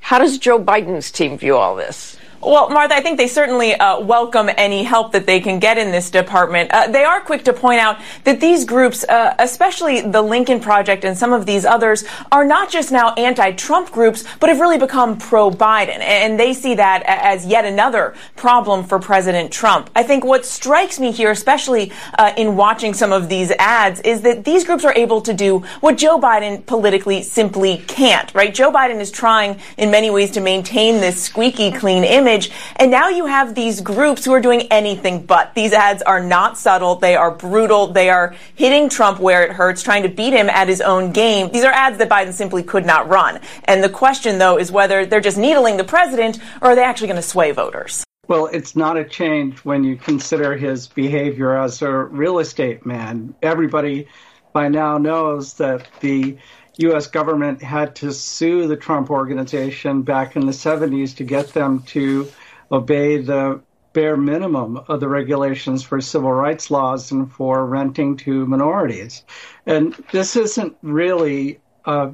How 0.02 0.20
does 0.20 0.38
Joe 0.38 0.60
Biden's 0.64 1.12
team 1.12 1.38
view 1.38 1.56
all 1.56 1.76
this? 1.76 2.15
Well, 2.46 2.70
Martha, 2.70 2.94
I 2.94 3.02
think 3.02 3.18
they 3.18 3.28
certainly 3.28 3.74
uh, 3.74 4.00
welcome 4.02 4.52
any 4.56 4.84
help 4.84 5.14
that 5.14 5.26
they 5.26 5.40
can 5.40 5.58
get 5.58 5.80
in 5.80 5.90
this 5.90 6.12
department. 6.12 6.70
Uh, 6.72 6.86
they 6.86 7.04
are 7.04 7.20
quick 7.20 7.44
to 7.46 7.54
point 7.54 7.80
out 7.80 8.00
that 8.24 8.40
these 8.40 8.66
groups, 8.66 9.04
uh, 9.04 9.34
especially 9.40 10.02
the 10.02 10.22
Lincoln 10.22 10.60
Project 10.60 11.06
and 11.06 11.18
some 11.18 11.34
of 11.34 11.48
these 11.48 11.66
others, 11.66 12.04
are 12.32 12.46
not 12.46 12.70
just 12.70 12.92
now 12.92 13.16
anti-Trump 13.16 13.92
groups, 13.92 14.24
but 14.40 14.50
have 14.50 14.60
really 14.60 14.78
become 14.78 15.18
pro-Biden, 15.18 15.98
and 16.02 16.40
they 16.40 16.54
see 16.54 16.76
that 16.76 17.02
as 17.08 17.48
yet 17.48 17.66
another 17.66 18.14
problem 18.36 18.84
for 18.84 19.00
President 19.00 19.52
Trump. 19.52 19.90
I 19.96 20.04
think 20.04 20.24
what 20.24 20.46
strikes 20.46 21.00
me 21.00 21.12
here, 21.12 21.32
especially 21.32 21.92
uh, 22.20 22.32
in 22.38 22.56
watching 22.56 22.94
some 22.94 23.12
of 23.12 23.28
these 23.28 23.52
ads, 23.58 24.02
is 24.02 24.22
that 24.22 24.46
these 24.46 24.64
groups 24.66 24.86
are 24.86 24.94
able 24.94 25.20
to 25.22 25.34
do 25.34 25.60
what 25.80 25.98
Joe 25.98 26.20
Biden 26.20 26.64
politically 26.68 27.24
simply 27.24 27.80
can't. 27.88 28.32
Right? 28.36 28.54
Joe 28.54 28.72
Biden 28.72 29.00
is 29.00 29.10
trying, 29.10 29.60
in 29.80 29.90
many 29.90 30.12
ways, 30.12 30.30
to 30.32 30.42
maintain 30.42 31.02
this 31.02 31.24
squeaky 31.24 31.72
clean 31.72 32.04
image 32.04 32.35
image. 32.36 32.52
And 32.76 32.92
now 32.92 33.10
you 33.10 33.26
have 33.26 33.56
these 33.56 33.82
groups 33.82 34.26
who 34.26 34.34
are 34.34 34.42
doing 34.42 34.64
anything 34.72 35.26
but. 35.26 35.54
These 35.56 35.74
ads 35.74 36.02
are 36.04 36.24
not 36.24 36.58
subtle. 36.58 36.96
They 36.96 37.16
are 37.16 37.32
brutal. 37.32 37.88
They 37.88 38.10
are 38.10 38.36
hitting 38.56 38.90
Trump 38.90 39.20
where 39.20 39.44
it 39.44 39.52
hurts, 39.52 39.82
trying 39.84 40.04
to 40.04 40.10
beat 40.10 40.34
him 40.34 40.50
at 40.50 40.68
his 40.68 40.82
own 40.82 41.12
game. 41.12 41.52
These 41.52 41.64
are 41.64 41.72
ads 41.72 41.98
that 41.98 42.10
Biden 42.10 42.34
simply 42.34 42.64
could 42.64 42.86
not 42.86 43.10
run. 43.10 43.40
And 43.66 43.84
the 43.84 43.90
question, 43.90 44.38
though, 44.38 44.58
is 44.58 44.72
whether 44.72 45.06
they're 45.06 45.22
just 45.22 45.38
needling 45.38 45.78
the 45.78 45.84
president 45.84 46.40
or 46.62 46.72
are 46.72 46.76
they 46.76 46.84
actually 46.84 47.08
going 47.08 47.22
to 47.22 47.28
sway 47.28 47.52
voters? 47.52 48.04
Well, 48.28 48.48
it's 48.48 48.76
not 48.76 48.98
a 48.98 49.06
change 49.06 49.60
when 49.60 49.84
you 49.84 49.96
consider 49.98 50.58
his 50.58 50.88
behavior 50.88 51.56
as 51.56 51.82
a 51.84 51.92
real 51.92 52.40
estate 52.40 52.86
man. 52.86 53.36
Everybody 53.44 54.08
by 54.52 54.68
now 54.68 54.98
knows 54.98 55.54
that 55.56 55.88
the 56.00 56.38
U.S. 56.78 57.08
government 57.08 57.62
had 57.62 57.96
to 57.98 58.12
sue 58.12 58.68
the 58.68 58.76
Trump 58.76 59.10
organization 59.10 60.02
back 60.02 60.36
in 60.36 60.46
the 60.46 60.52
70s 60.52 61.16
to 61.18 61.24
get 61.24 61.50
them 61.54 61.84
to 61.84 62.28
obey 62.72 63.18
the 63.22 63.62
bare 63.94 64.18
minimum 64.18 64.78
of 64.90 65.00
the 65.00 65.08
regulations 65.08 65.82
for 65.82 66.02
civil 66.02 66.32
rights 66.32 66.70
laws 66.70 67.12
and 67.12 67.32
for 67.32 67.66
renting 67.66 68.18
to 68.18 68.46
minorities. 68.46 69.24
And 69.66 69.94
this 70.12 70.36
isn't 70.36 70.76
really 70.82 71.62
a, 71.86 72.12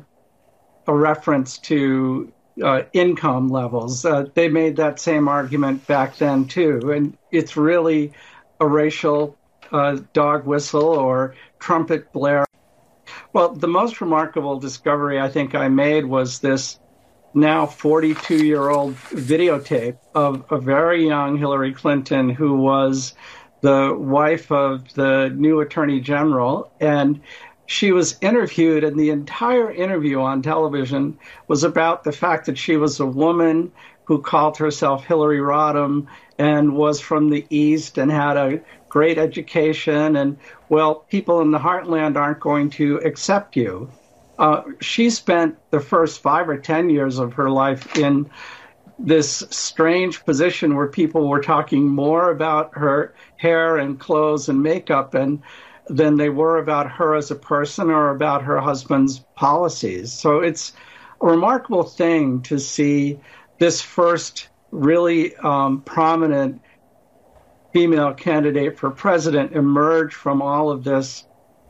a 0.85 0.95
reference 0.95 1.57
to 1.59 2.31
uh, 2.61 2.83
income 2.93 3.49
levels. 3.49 4.05
Uh, 4.05 4.25
they 4.35 4.47
made 4.47 4.75
that 4.75 4.99
same 4.99 5.27
argument 5.27 5.87
back 5.87 6.17
then, 6.17 6.45
too. 6.45 6.91
And 6.91 7.17
it's 7.31 7.57
really 7.57 8.13
a 8.59 8.67
racial 8.67 9.35
uh, 9.71 9.97
dog 10.13 10.45
whistle 10.45 10.89
or 10.89 11.33
trumpet 11.59 12.11
blare. 12.13 12.45
Well, 13.33 13.53
the 13.53 13.67
most 13.67 14.01
remarkable 14.01 14.59
discovery 14.59 15.19
I 15.19 15.29
think 15.29 15.55
I 15.55 15.69
made 15.69 16.05
was 16.05 16.39
this 16.39 16.79
now 17.33 17.65
42 17.65 18.45
year 18.45 18.69
old 18.69 18.95
videotape 18.95 19.97
of 20.13 20.51
a 20.51 20.59
very 20.59 21.07
young 21.07 21.37
Hillary 21.37 21.73
Clinton 21.73 22.29
who 22.29 22.57
was 22.57 23.13
the 23.61 23.95
wife 23.97 24.51
of 24.51 24.93
the 24.95 25.31
new 25.33 25.61
attorney 25.61 26.01
general. 26.01 26.73
And 26.81 27.21
she 27.67 27.93
was 27.93 28.17
interviewed, 28.19 28.83
and 28.83 28.99
the 28.99 29.11
entire 29.11 29.71
interview 29.71 30.19
on 30.19 30.41
television 30.41 31.17
was 31.47 31.63
about 31.63 32.03
the 32.03 32.11
fact 32.11 32.47
that 32.47 32.57
she 32.57 32.75
was 32.75 32.99
a 32.99 33.05
woman 33.05 33.71
who 34.03 34.21
called 34.21 34.57
herself 34.57 35.05
Hillary 35.05 35.39
Rodham 35.39 36.07
and 36.37 36.75
was 36.75 36.99
from 36.99 37.29
the 37.29 37.45
East 37.49 37.97
and 37.97 38.11
had 38.11 38.35
a 38.35 38.61
great 38.91 39.17
education. 39.17 40.17
And, 40.17 40.37
well, 40.67 40.95
people 40.95 41.39
in 41.39 41.51
the 41.51 41.57
heartland 41.57 42.17
aren't 42.17 42.41
going 42.41 42.69
to 42.71 42.97
accept 42.97 43.55
you. 43.55 43.89
Uh, 44.37 44.63
she 44.81 45.09
spent 45.09 45.57
the 45.71 45.79
first 45.79 46.21
five 46.21 46.49
or 46.49 46.57
10 46.57 46.89
years 46.89 47.17
of 47.17 47.33
her 47.33 47.49
life 47.49 47.97
in 47.97 48.29
this 48.99 49.45
strange 49.49 50.25
position 50.25 50.75
where 50.75 50.87
people 50.87 51.29
were 51.29 51.41
talking 51.41 51.87
more 51.87 52.31
about 52.31 52.71
her 52.73 53.15
hair 53.37 53.77
and 53.77 53.97
clothes 53.97 54.49
and 54.49 54.61
makeup 54.61 55.13
and 55.13 55.41
than 55.87 56.17
they 56.17 56.29
were 56.29 56.57
about 56.57 56.91
her 56.91 57.15
as 57.15 57.31
a 57.31 57.35
person 57.35 57.89
or 57.89 58.09
about 58.09 58.43
her 58.43 58.59
husband's 58.59 59.19
policies. 59.35 60.11
So 60.11 60.39
it's 60.39 60.73
a 61.21 61.27
remarkable 61.27 61.83
thing 61.83 62.41
to 62.43 62.59
see 62.59 63.21
this 63.57 63.81
first 63.81 64.49
really 64.69 65.33
um, 65.37 65.81
prominent 65.81 66.61
female 67.73 68.13
candidate 68.13 68.77
for 68.77 68.91
president 68.91 69.53
emerge 69.53 70.13
from 70.13 70.41
all 70.41 70.69
of 70.69 70.83
this 70.83 71.25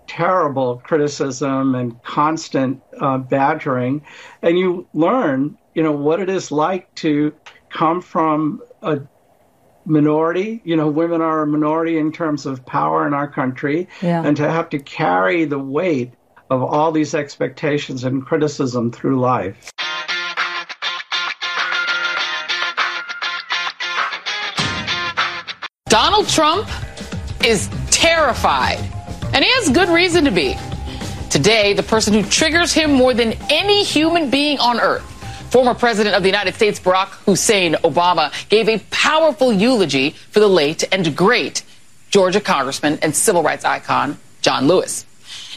terrible 0.07 0.81
criticism 0.83 1.75
and 1.75 2.01
constant 2.03 2.81
uh, 2.99 3.17
badgering, 3.17 4.03
and 4.41 4.59
you 4.59 4.87
learn, 4.93 5.57
you 5.73 5.81
know, 5.81 5.93
what 5.93 6.19
it 6.19 6.29
is 6.29 6.51
like 6.51 6.93
to 6.95 7.33
come 7.69 8.01
from 8.01 8.61
a 8.81 8.99
minority. 9.85 10.61
You 10.65 10.75
know, 10.75 10.89
women 10.89 11.21
are 11.21 11.43
a 11.43 11.47
minority 11.47 11.97
in 11.97 12.11
terms 12.11 12.45
of 12.45 12.65
power 12.65 13.07
in 13.07 13.13
our 13.13 13.27
country, 13.27 13.87
yeah. 14.01 14.23
and 14.23 14.35
to 14.37 14.49
have 14.49 14.69
to 14.71 14.79
carry 14.79 15.45
the 15.45 15.59
weight 15.59 16.11
of 16.49 16.61
all 16.61 16.91
these 16.91 17.15
expectations 17.15 18.03
and 18.03 18.25
criticism 18.25 18.91
through 18.91 19.21
life. 19.21 19.70
Donald 25.91 26.26
Trump 26.30 26.69
is 27.43 27.69
terrified, 27.89 28.77
and 29.34 29.43
he 29.43 29.51
has 29.55 29.68
good 29.72 29.89
reason 29.89 30.23
to 30.23 30.31
be. 30.31 30.55
Today, 31.30 31.73
the 31.73 31.84
person 31.84 32.13
who 32.13 32.23
triggers 32.23 32.72
him 32.72 32.93
more 32.93 33.13
than 33.13 33.34
any 33.49 33.84
human 33.84 34.30
being 34.30 34.57
on 34.59 34.80
earth, 34.80 35.03
former 35.51 35.73
President 35.73 36.15
of 36.15 36.23
the 36.23 36.30
United 36.30 36.55
States 36.55 36.80
Barack 36.80 37.09
Hussein 37.26 37.73
Obama, 37.73 38.31
gave 38.47 38.69
a 38.69 38.80
powerful 38.89 39.51
eulogy 39.51 40.11
for 40.11 40.39
the 40.39 40.47
late 40.47 40.85
and 40.93 41.13
great 41.13 41.61
Georgia 42.09 42.39
Congressman 42.39 42.97
and 43.01 43.13
civil 43.13 43.43
rights 43.43 43.65
icon 43.65 44.18
John 44.41 44.69
Lewis. 44.69 45.05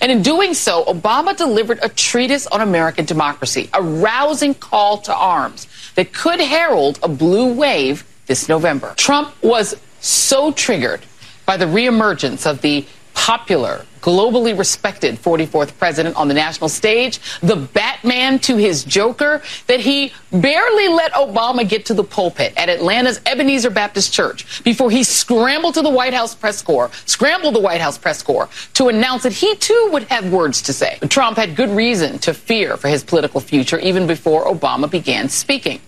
And 0.00 0.10
in 0.10 0.22
doing 0.22 0.52
so, 0.54 0.84
Obama 0.86 1.36
delivered 1.36 1.78
a 1.80 1.88
treatise 1.88 2.48
on 2.48 2.60
American 2.60 3.04
democracy, 3.04 3.70
a 3.72 3.80
rousing 3.80 4.54
call 4.54 4.98
to 5.02 5.14
arms 5.14 5.68
that 5.94 6.12
could 6.12 6.40
herald 6.40 6.98
a 7.04 7.08
blue 7.08 7.54
wave 7.54 8.04
this 8.26 8.48
November. 8.48 8.94
Trump 8.96 9.32
was 9.40 9.76
so 10.04 10.52
triggered 10.52 11.00
by 11.46 11.56
the 11.56 11.64
reemergence 11.64 12.46
of 12.46 12.60
the 12.60 12.86
popular, 13.14 13.86
globally 14.00 14.56
respected 14.58 15.14
44th 15.14 15.78
president 15.78 16.14
on 16.16 16.28
the 16.28 16.34
national 16.34 16.68
stage, 16.68 17.20
the 17.40 17.56
Batman 17.56 18.38
to 18.40 18.56
his 18.56 18.84
Joker, 18.84 19.40
that 19.66 19.80
he 19.80 20.12
barely 20.30 20.88
let 20.88 21.12
Obama 21.12 21.66
get 21.66 21.86
to 21.86 21.94
the 21.94 22.04
pulpit 22.04 22.52
at 22.56 22.68
Atlanta's 22.68 23.20
Ebenezer 23.24 23.70
Baptist 23.70 24.12
Church 24.12 24.62
before 24.62 24.90
he 24.90 25.02
scrambled 25.02 25.74
to 25.74 25.82
the 25.82 25.88
White 25.88 26.12
House 26.12 26.34
press 26.34 26.60
corps, 26.60 26.90
scrambled 27.06 27.54
the 27.54 27.60
White 27.60 27.80
House 27.80 27.96
press 27.96 28.22
corps 28.22 28.48
to 28.74 28.88
announce 28.88 29.22
that 29.22 29.32
he 29.32 29.54
too 29.56 29.88
would 29.92 30.02
have 30.04 30.30
words 30.30 30.60
to 30.62 30.72
say. 30.72 30.98
Trump 31.08 31.38
had 31.38 31.56
good 31.56 31.70
reason 31.70 32.18
to 32.18 32.34
fear 32.34 32.76
for 32.76 32.88
his 32.88 33.02
political 33.02 33.40
future 33.40 33.78
even 33.78 34.06
before 34.06 34.44
Obama 34.44 34.90
began 34.90 35.28
speaking. 35.28 35.80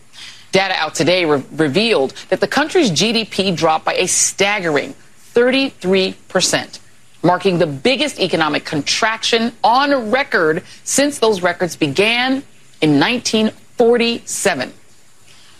Data 0.56 0.74
out 0.76 0.94
today 0.94 1.26
re- 1.26 1.44
revealed 1.52 2.14
that 2.30 2.40
the 2.40 2.48
country's 2.48 2.90
GDP 2.90 3.54
dropped 3.54 3.84
by 3.84 3.92
a 3.92 4.08
staggering 4.08 4.94
33%, 5.34 6.78
marking 7.22 7.58
the 7.58 7.66
biggest 7.66 8.18
economic 8.18 8.64
contraction 8.64 9.52
on 9.62 10.10
record 10.10 10.62
since 10.82 11.18
those 11.18 11.42
records 11.42 11.76
began 11.76 12.42
in 12.80 12.98
1947. 12.98 14.72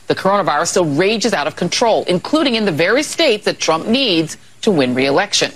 The 0.06 0.14
coronavirus 0.14 0.68
still 0.68 0.86
rages 0.86 1.34
out 1.34 1.46
of 1.46 1.56
control, 1.56 2.04
including 2.04 2.54
in 2.54 2.64
the 2.64 2.72
very 2.72 3.02
states 3.02 3.44
that 3.44 3.58
Trump 3.58 3.86
needs 3.86 4.38
to 4.62 4.70
win 4.70 4.94
re-election. 4.94 5.52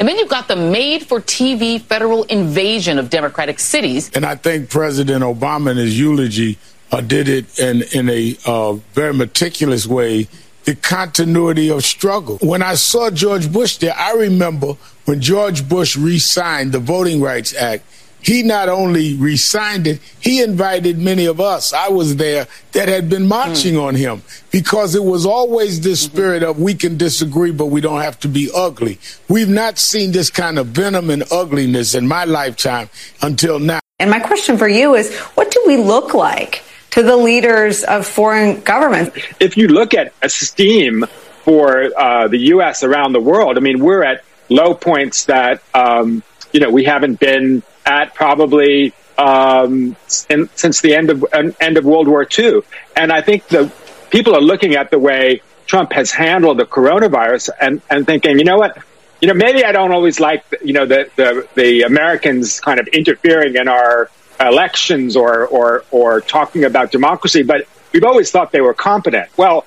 And 0.00 0.08
then 0.08 0.18
you've 0.18 0.28
got 0.28 0.48
the 0.48 0.56
made 0.56 1.06
for 1.06 1.20
TV 1.20 1.80
federal 1.80 2.24
invasion 2.24 2.98
of 2.98 3.08
Democratic 3.08 3.60
cities. 3.60 4.10
And 4.14 4.26
I 4.26 4.34
think 4.34 4.68
President 4.68 5.22
Obama 5.22 5.70
in 5.70 5.76
his 5.76 5.96
eulogy 5.96 6.58
uh, 6.94 7.00
did 7.00 7.28
it 7.28 7.58
in, 7.58 7.82
in 7.92 8.08
a 8.08 8.36
uh, 8.46 8.74
very 8.94 9.12
meticulous 9.12 9.84
way 9.86 10.28
the 10.64 10.74
continuity 10.76 11.68
of 11.68 11.84
struggle. 11.84 12.38
When 12.40 12.62
I 12.62 12.74
saw 12.76 13.10
George 13.10 13.52
Bush 13.52 13.76
there, 13.78 13.94
I 13.94 14.12
remember 14.12 14.74
when 15.04 15.20
George 15.20 15.68
Bush 15.68 15.96
re 15.96 16.18
signed 16.18 16.72
the 16.72 16.78
Voting 16.78 17.20
Rights 17.20 17.54
Act. 17.54 17.84
He 18.22 18.42
not 18.42 18.70
only 18.70 19.16
re 19.16 19.36
signed 19.36 19.86
it, 19.86 20.00
he 20.20 20.40
invited 20.40 20.98
many 20.98 21.26
of 21.26 21.40
us, 21.40 21.74
I 21.74 21.88
was 21.88 22.16
there, 22.16 22.46
that 22.72 22.88
had 22.88 23.10
been 23.10 23.26
marching 23.26 23.74
mm. 23.74 23.82
on 23.82 23.94
him 23.96 24.22
because 24.50 24.94
it 24.94 25.04
was 25.04 25.26
always 25.26 25.82
this 25.82 26.06
mm-hmm. 26.06 26.16
spirit 26.16 26.42
of 26.42 26.58
we 26.58 26.74
can 26.74 26.96
disagree, 26.96 27.50
but 27.50 27.66
we 27.66 27.82
don't 27.82 28.00
have 28.00 28.18
to 28.20 28.28
be 28.28 28.48
ugly. 28.54 28.98
We've 29.28 29.50
not 29.50 29.78
seen 29.78 30.12
this 30.12 30.30
kind 30.30 30.58
of 30.58 30.68
venom 30.68 31.10
and 31.10 31.24
ugliness 31.30 31.94
in 31.94 32.06
my 32.06 32.24
lifetime 32.24 32.88
until 33.20 33.58
now. 33.58 33.80
And 33.98 34.10
my 34.10 34.20
question 34.20 34.56
for 34.56 34.68
you 34.68 34.94
is 34.94 35.14
what 35.34 35.50
do 35.50 35.62
we 35.66 35.76
look 35.76 36.14
like? 36.14 36.62
To 36.94 37.02
the 37.02 37.16
leaders 37.16 37.82
of 37.82 38.06
foreign 38.06 38.60
governments. 38.60 39.18
If 39.40 39.56
you 39.56 39.66
look 39.68 39.94
at 39.94 40.12
esteem 40.22 41.04
for 41.42 41.90
uh, 41.98 42.28
the 42.28 42.38
U.S. 42.54 42.84
around 42.84 43.12
the 43.12 43.20
world, 43.20 43.56
I 43.56 43.60
mean, 43.60 43.82
we're 43.82 44.04
at 44.04 44.24
low 44.48 44.74
points 44.74 45.24
that 45.24 45.60
um, 45.74 46.22
you 46.52 46.60
know 46.60 46.70
we 46.70 46.84
haven't 46.84 47.18
been 47.18 47.64
at 47.84 48.14
probably 48.14 48.92
um, 49.18 49.96
in, 50.30 50.48
since 50.54 50.80
the 50.82 50.94
end 50.94 51.10
of 51.10 51.24
end 51.32 51.76
of 51.76 51.84
World 51.84 52.06
War 52.06 52.26
II, 52.38 52.60
and 52.96 53.10
I 53.10 53.22
think 53.22 53.48
the 53.48 53.72
people 54.10 54.36
are 54.36 54.40
looking 54.40 54.76
at 54.76 54.92
the 54.92 54.98
way 54.98 55.42
Trump 55.66 55.92
has 55.92 56.12
handled 56.12 56.58
the 56.58 56.64
coronavirus 56.64 57.50
and, 57.60 57.82
and 57.90 58.06
thinking, 58.06 58.38
you 58.38 58.44
know 58.44 58.58
what? 58.58 58.78
You 59.20 59.26
know, 59.26 59.34
maybe 59.34 59.64
I 59.64 59.72
don't 59.72 59.90
always 59.90 60.20
like, 60.20 60.44
you 60.62 60.72
know, 60.72 60.86
the, 60.86 61.10
the, 61.16 61.48
the 61.56 61.82
Americans 61.82 62.60
kind 62.60 62.78
of 62.78 62.86
interfering 62.88 63.56
in 63.56 63.66
our 63.66 64.10
elections 64.40 65.16
or, 65.16 65.46
or, 65.46 65.84
or 65.90 66.20
talking 66.20 66.64
about 66.64 66.90
democracy, 66.90 67.42
but 67.42 67.66
we've 67.92 68.04
always 68.04 68.30
thought 68.30 68.52
they 68.52 68.60
were 68.60 68.74
competent. 68.74 69.28
Well, 69.36 69.64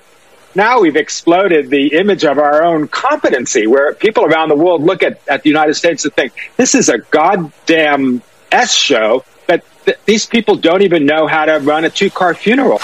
now 0.55 0.81
we've 0.81 0.95
exploded 0.95 1.69
the 1.69 1.95
image 1.95 2.25
of 2.25 2.39
our 2.39 2.63
own 2.63 2.87
competency 2.87 3.67
where 3.67 3.93
people 3.93 4.25
around 4.25 4.49
the 4.49 4.55
world 4.55 4.83
look 4.83 5.03
at, 5.03 5.21
at 5.27 5.43
the 5.43 5.49
United 5.49 5.75
States 5.75 6.03
and 6.03 6.13
think, 6.13 6.33
this 6.57 6.73
is 6.73 6.89
a 6.89 6.97
goddamn 6.97 8.21
S 8.51 8.73
show 8.73 9.23
that 9.45 9.63
th- 9.85 9.97
these 10.05 10.25
people 10.25 10.55
don't 10.55 10.81
even 10.81 11.05
know 11.05 11.27
how 11.27 11.45
to 11.45 11.59
run 11.59 11.85
a 11.85 11.89
two 11.89 12.09
car 12.09 12.33
funeral. 12.33 12.81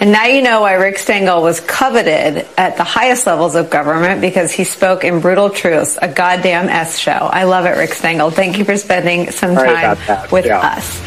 And 0.00 0.12
now 0.12 0.26
you 0.26 0.42
know 0.42 0.60
why 0.62 0.74
Rick 0.74 0.98
Stengel 0.98 1.42
was 1.42 1.60
coveted 1.60 2.46
at 2.58 2.76
the 2.76 2.84
highest 2.84 3.26
levels 3.26 3.54
of 3.54 3.70
government 3.70 4.20
because 4.20 4.52
he 4.52 4.64
spoke 4.64 5.04
in 5.04 5.20
brutal 5.20 5.50
truths, 5.50 5.98
a 6.00 6.08
goddamn 6.08 6.68
S 6.68 6.98
show. 6.98 7.12
I 7.12 7.44
love 7.44 7.64
it, 7.66 7.76
Rick 7.78 7.94
Stengel. 7.94 8.30
Thank 8.30 8.58
you 8.58 8.64
for 8.64 8.76
spending 8.76 9.30
some 9.30 9.54
time 9.54 9.96
with 10.30 10.46
yeah. 10.46 10.60
us. 10.60 11.02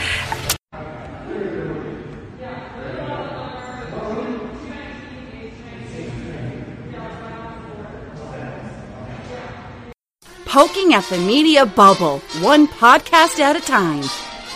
Poking 10.46 10.94
at 10.94 11.04
the 11.04 11.18
media 11.20 11.66
bubble, 11.66 12.20
one 12.40 12.68
podcast 12.68 13.40
at 13.40 13.56
a 13.56 13.62
time. 13.62 14.04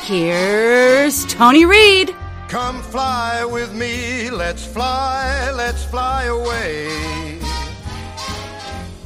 Here's 0.06 1.26
Tony 1.26 1.66
Reed. 1.66 2.16
Come 2.52 2.82
fly 2.82 3.46
with 3.46 3.74
me, 3.74 4.30
let's 4.30 4.66
fly, 4.66 5.52
let's 5.52 5.86
fly 5.86 6.26
away. 6.26 7.40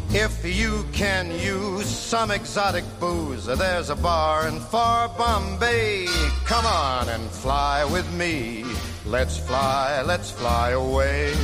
If 0.10 0.44
you 0.44 0.84
can 0.92 1.30
use 1.30 1.86
some 1.86 2.32
exotic 2.32 2.84
booze, 3.00 3.46
there's 3.46 3.92
a 3.92 3.96
bar 3.96 4.48
in 4.48 4.60
far 4.60 5.10
Bombay. 5.10 6.08
Come 6.46 6.66
on 6.66 7.08
and 7.10 7.30
fly 7.30 7.86
with 7.86 8.12
me. 8.16 8.66
Let's 9.06 9.38
fly, 9.38 10.02
let's 10.02 10.32
fly 10.32 10.72
away. 10.72 11.36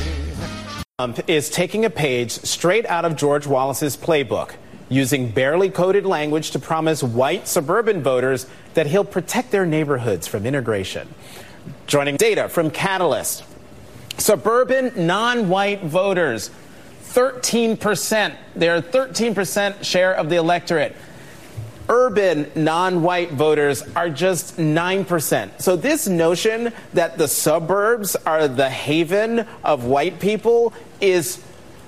Trump 0.98 1.20
is 1.28 1.50
taking 1.50 1.84
a 1.84 1.90
page 1.90 2.32
straight 2.32 2.84
out 2.86 3.04
of 3.04 3.14
George 3.14 3.46
Wallace's 3.46 3.96
playbook, 3.96 4.54
using 4.88 5.30
barely 5.30 5.70
coded 5.70 6.04
language 6.04 6.50
to 6.50 6.58
promise 6.58 7.00
white 7.00 7.46
suburban 7.46 8.02
voters 8.02 8.48
that 8.74 8.88
he'll 8.88 9.04
protect 9.04 9.52
their 9.52 9.64
neighborhoods 9.64 10.26
from 10.26 10.46
integration. 10.46 11.06
Joining 11.86 12.16
data 12.16 12.48
from 12.48 12.70
Catalist. 12.70 13.44
Suburban 14.18 15.06
non 15.06 15.48
white 15.48 15.82
voters, 15.82 16.50
13%. 17.04 18.34
They're 18.56 18.80
13% 18.80 19.84
share 19.84 20.14
of 20.14 20.30
the 20.30 20.36
electorate. 20.36 20.96
Urban 21.88 22.50
non 22.54 23.02
white 23.02 23.32
voters 23.32 23.82
are 23.94 24.08
just 24.08 24.56
9%. 24.56 25.60
So, 25.60 25.76
this 25.76 26.06
notion 26.06 26.72
that 26.94 27.18
the 27.18 27.28
suburbs 27.28 28.16
are 28.16 28.48
the 28.48 28.70
haven 28.70 29.46
of 29.64 29.84
white 29.84 30.20
people 30.20 30.72
is 31.00 31.42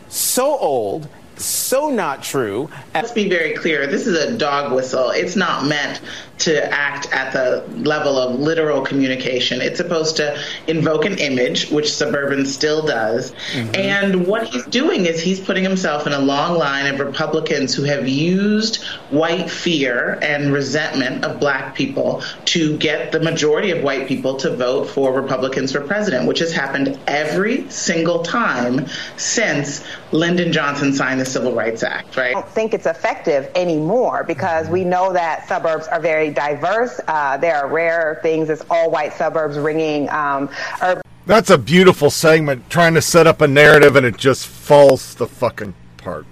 so 0.08 0.58
old 0.58 1.08
so 1.36 1.90
not 1.90 2.22
true. 2.22 2.68
Let's 2.94 3.12
be 3.12 3.28
very 3.28 3.54
clear. 3.54 3.86
This 3.86 4.06
is 4.06 4.16
a 4.16 4.36
dog 4.36 4.72
whistle. 4.72 5.10
It's 5.10 5.36
not 5.36 5.66
meant 5.66 6.00
to 6.36 6.72
act 6.72 7.12
at 7.12 7.32
the 7.32 7.64
level 7.78 8.18
of 8.18 8.40
literal 8.40 8.82
communication. 8.82 9.60
It's 9.60 9.76
supposed 9.76 10.16
to 10.16 10.38
invoke 10.66 11.04
an 11.04 11.18
image, 11.18 11.70
which 11.70 11.92
Suburban 11.92 12.44
still 12.44 12.84
does. 12.84 13.32
Mm-hmm. 13.52 13.74
And 13.76 14.26
what 14.26 14.48
he's 14.48 14.64
doing 14.66 15.06
is 15.06 15.20
he's 15.20 15.40
putting 15.40 15.62
himself 15.62 16.06
in 16.06 16.12
a 16.12 16.18
long 16.18 16.58
line 16.58 16.92
of 16.92 16.98
Republicans 17.00 17.74
who 17.74 17.84
have 17.84 18.08
used 18.08 18.82
white 19.10 19.48
fear 19.48 20.18
and 20.22 20.52
resentment 20.52 21.24
of 21.24 21.38
black 21.38 21.74
people 21.74 22.22
to 22.54 22.76
get 22.78 23.10
the 23.10 23.18
majority 23.18 23.72
of 23.72 23.82
white 23.82 24.06
people 24.06 24.36
to 24.36 24.54
vote 24.54 24.84
for 24.84 25.12
Republicans 25.12 25.72
for 25.72 25.80
president, 25.80 26.24
which 26.24 26.38
has 26.38 26.52
happened 26.52 26.96
every 27.08 27.68
single 27.68 28.22
time 28.22 28.86
since 29.16 29.84
Lyndon 30.12 30.52
Johnson 30.52 30.92
signed 30.92 31.20
the 31.20 31.24
Civil 31.24 31.52
Rights 31.52 31.82
Act, 31.82 32.16
right? 32.16 32.28
I 32.28 32.40
don't 32.40 32.48
think 32.48 32.72
it's 32.72 32.86
effective 32.86 33.50
anymore 33.56 34.22
because 34.22 34.68
we 34.68 34.84
know 34.84 35.12
that 35.12 35.48
suburbs 35.48 35.88
are 35.88 35.98
very 35.98 36.30
diverse. 36.30 37.00
Uh, 37.08 37.36
there 37.38 37.56
are 37.56 37.66
rare 37.66 38.20
things 38.22 38.48
as 38.50 38.64
all 38.70 38.88
white 38.88 39.14
suburbs 39.14 39.58
ringing 39.58 40.08
um, 40.10 40.48
urban. 40.80 41.02
That's 41.26 41.50
a 41.50 41.58
beautiful 41.58 42.08
segment 42.08 42.70
trying 42.70 42.94
to 42.94 43.02
set 43.02 43.26
up 43.26 43.40
a 43.40 43.48
narrative 43.48 43.96
and 43.96 44.06
it 44.06 44.16
just 44.16 44.46
falls 44.46 45.16
the 45.16 45.26
fucking 45.26 45.74
part. 45.96 46.24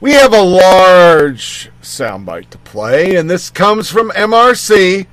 We 0.00 0.12
have 0.12 0.32
a 0.32 0.40
large 0.40 1.70
soundbite 1.82 2.48
to 2.50 2.58
play, 2.58 3.16
and 3.16 3.28
this 3.28 3.50
comes 3.50 3.90
from 3.90 4.10
MRC. 4.12 5.06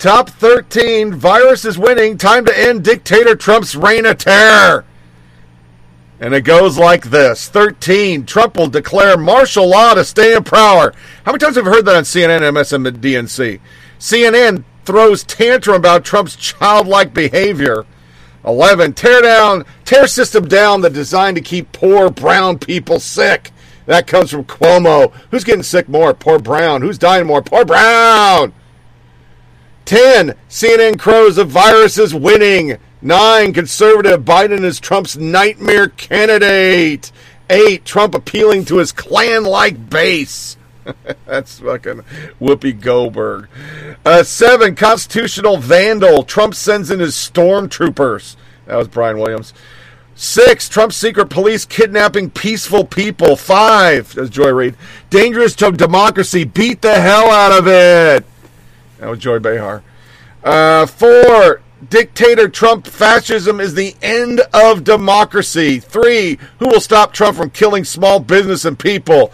Top 0.00 0.28
13 0.28 1.14
virus 1.14 1.64
is 1.64 1.78
winning. 1.78 2.18
Time 2.18 2.44
to 2.46 2.58
end 2.58 2.82
dictator 2.82 3.36
Trump's 3.36 3.76
reign 3.76 4.04
of 4.06 4.18
terror. 4.18 4.84
And 6.18 6.34
it 6.34 6.40
goes 6.40 6.76
like 6.76 7.10
this 7.10 7.48
13. 7.48 8.26
Trump 8.26 8.56
will 8.56 8.66
declare 8.66 9.16
martial 9.16 9.68
law 9.68 9.94
to 9.94 10.04
stay 10.04 10.34
in 10.34 10.42
power. 10.42 10.92
How 11.24 11.30
many 11.30 11.38
times 11.38 11.54
have 11.54 11.66
you 11.66 11.72
heard 11.72 11.84
that 11.84 11.94
on 11.94 12.02
CNN, 12.02 12.40
MSNBC? 12.40 13.60
CNN 14.00 14.64
throws 14.84 15.22
tantrum 15.22 15.76
about 15.76 16.04
Trump's 16.04 16.34
childlike 16.34 17.14
behavior. 17.14 17.86
11. 18.44 18.94
Tear 18.94 19.22
down, 19.22 19.64
tear 19.84 20.08
system 20.08 20.48
down 20.48 20.80
that 20.80 20.92
designed 20.92 21.36
to 21.36 21.40
keep 21.40 21.70
poor 21.70 22.10
brown 22.10 22.58
people 22.58 22.98
sick. 22.98 23.52
That 23.86 24.06
comes 24.06 24.30
from 24.30 24.44
Cuomo. 24.44 25.12
Who's 25.30 25.44
getting 25.44 25.62
sick 25.62 25.88
more? 25.88 26.14
Poor 26.14 26.38
Brown. 26.38 26.82
Who's 26.82 26.98
dying 26.98 27.26
more? 27.26 27.42
Poor 27.42 27.64
Brown. 27.64 28.52
10. 29.84 30.34
CNN 30.48 30.98
crows 30.98 31.36
the 31.36 31.44
virus 31.44 31.98
is 31.98 32.14
winning. 32.14 32.78
Nine, 33.02 33.52
conservative 33.52 34.24
Biden 34.24 34.64
is 34.64 34.80
Trump's 34.80 35.16
nightmare 35.16 35.88
candidate. 35.88 37.12
Eight, 37.50 37.84
Trump 37.84 38.14
appealing 38.14 38.64
to 38.66 38.78
his 38.78 38.92
Klan 38.92 39.44
like 39.44 39.90
base. 39.90 40.56
That's 41.26 41.58
fucking 41.60 42.02
Whoopi 42.40 42.80
Goldberg. 42.80 43.48
Uh, 44.06 44.22
seven, 44.22 44.74
constitutional 44.74 45.58
vandal. 45.58 46.22
Trump 46.22 46.54
sends 46.54 46.90
in 46.90 47.00
his 47.00 47.14
stormtroopers. 47.14 48.36
That 48.66 48.76
was 48.76 48.88
Brian 48.88 49.18
Williams. 49.18 49.52
Six, 50.16 50.68
Trump's 50.68 50.96
secret 50.96 51.28
police 51.28 51.64
kidnapping 51.64 52.30
peaceful 52.30 52.84
people. 52.84 53.34
Five, 53.36 54.16
as 54.16 54.30
Joy 54.30 54.50
Reid, 54.50 54.76
dangerous 55.10 55.54
to 55.56 55.72
democracy. 55.72 56.44
Beat 56.44 56.82
the 56.82 56.94
hell 56.94 57.30
out 57.30 57.52
of 57.58 57.66
it. 57.66 58.24
That 58.98 59.10
was 59.10 59.18
Joy 59.18 59.40
Behar. 59.40 59.82
Uh, 60.44 60.86
four, 60.86 61.62
dictator 61.88 62.48
Trump 62.48 62.86
fascism 62.86 63.60
is 63.60 63.74
the 63.74 63.96
end 64.02 64.40
of 64.52 64.84
democracy. 64.84 65.80
Three, 65.80 66.38
who 66.58 66.68
will 66.68 66.80
stop 66.80 67.12
Trump 67.12 67.36
from 67.36 67.50
killing 67.50 67.84
small 67.84 68.20
business 68.20 68.64
and 68.64 68.78
people? 68.78 69.32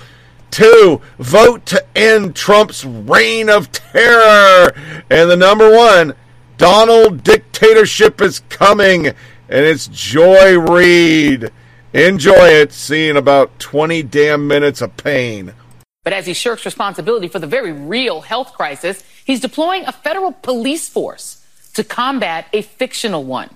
Two, 0.51 1.01
vote 1.19 1.67
to 1.67 1.85
end 1.97 2.35
Trump's 2.35 2.85
reign 2.85 3.49
of 3.49 3.71
terror. 3.71 4.73
And 5.11 5.31
the 5.31 5.37
number 5.37 5.71
one, 5.71 6.15
Donald 6.57 7.23
dictatorship 7.23 8.21
is 8.21 8.41
coming, 8.49 9.13
and 9.51 9.67
it's 9.67 9.89
Joy 9.89 10.59
Reid. 10.59 11.51
Enjoy 11.93 12.47
it. 12.47 12.73
seeing 12.73 13.17
about 13.17 13.59
20 13.59 14.05
damn 14.05 14.47
minutes 14.47 14.81
of 14.81 14.97
pain. 14.97 15.53
But 16.05 16.13
as 16.13 16.25
he 16.25 16.35
shirks 16.35 16.65
responsibility 16.65 17.27
for 17.27 17.41
the 17.41 17.49
very 17.49 17.73
real 17.73 18.21
health 18.21 18.53
crisis, 18.55 19.03
he's 19.25 19.41
deploying 19.41 19.85
a 19.87 19.93
federal 19.93 20.33
police 20.33 20.89
force 20.89 21.45
to 21.75 21.83
combat 21.83 22.47
a 22.53 22.63
fictional 22.63 23.25
one. 23.25 23.51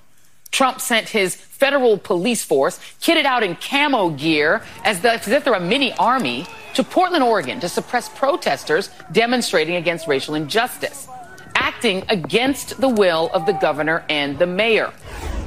Trump 0.50 0.80
sent 0.80 1.08
his 1.08 1.36
federal 1.36 1.96
police 1.96 2.44
force, 2.44 2.78
kitted 3.00 3.24
out 3.24 3.42
in 3.42 3.56
camo 3.56 4.10
gear 4.10 4.62
as, 4.84 5.00
the, 5.00 5.12
as 5.12 5.28
if 5.28 5.44
they're 5.44 5.54
a 5.54 5.60
mini 5.60 5.92
army, 5.94 6.44
to 6.74 6.82
Portland, 6.82 7.22
Oregon 7.22 7.60
to 7.60 7.68
suppress 7.68 8.08
protesters 8.08 8.90
demonstrating 9.12 9.76
against 9.76 10.08
racial 10.08 10.34
injustice, 10.34 11.06
acting 11.54 12.04
against 12.08 12.80
the 12.80 12.88
will 12.88 13.30
of 13.32 13.46
the 13.46 13.52
governor 13.52 14.04
and 14.08 14.36
the 14.40 14.46
mayor. 14.46 14.92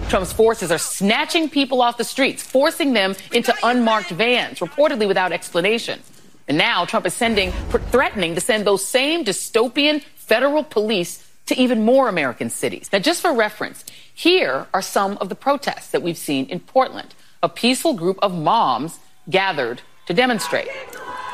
Trump's 0.09 0.31
forces 0.31 0.71
are 0.71 0.77
snatching 0.77 1.49
people 1.49 1.81
off 1.81 1.97
the 1.97 2.03
streets, 2.05 2.41
forcing 2.41 2.93
them 2.93 3.13
into 3.33 3.53
unmarked 3.61 4.09
vans, 4.09 4.59
reportedly 4.59 5.05
without 5.05 5.33
explanation. 5.33 5.99
And 6.47 6.57
now 6.57 6.85
Trump 6.85 7.05
is 7.05 7.13
sending, 7.13 7.51
threatening 7.91 8.33
to 8.35 8.41
send 8.41 8.65
those 8.65 8.85
same 8.85 9.25
dystopian 9.25 10.01
federal 10.15 10.63
police 10.63 11.27
to 11.47 11.59
even 11.59 11.83
more 11.83 12.07
American 12.07 12.49
cities. 12.49 12.89
Now, 12.93 12.99
just 12.99 13.21
for 13.21 13.33
reference, 13.33 13.83
here 14.13 14.67
are 14.73 14.81
some 14.81 15.17
of 15.17 15.27
the 15.27 15.35
protests 15.35 15.91
that 15.91 16.01
we've 16.01 16.17
seen 16.17 16.45
in 16.45 16.61
Portland. 16.61 17.13
A 17.43 17.49
peaceful 17.49 17.93
group 17.93 18.17
of 18.21 18.33
moms 18.33 18.99
gathered 19.29 19.81
to 20.05 20.13
demonstrate. 20.13 20.69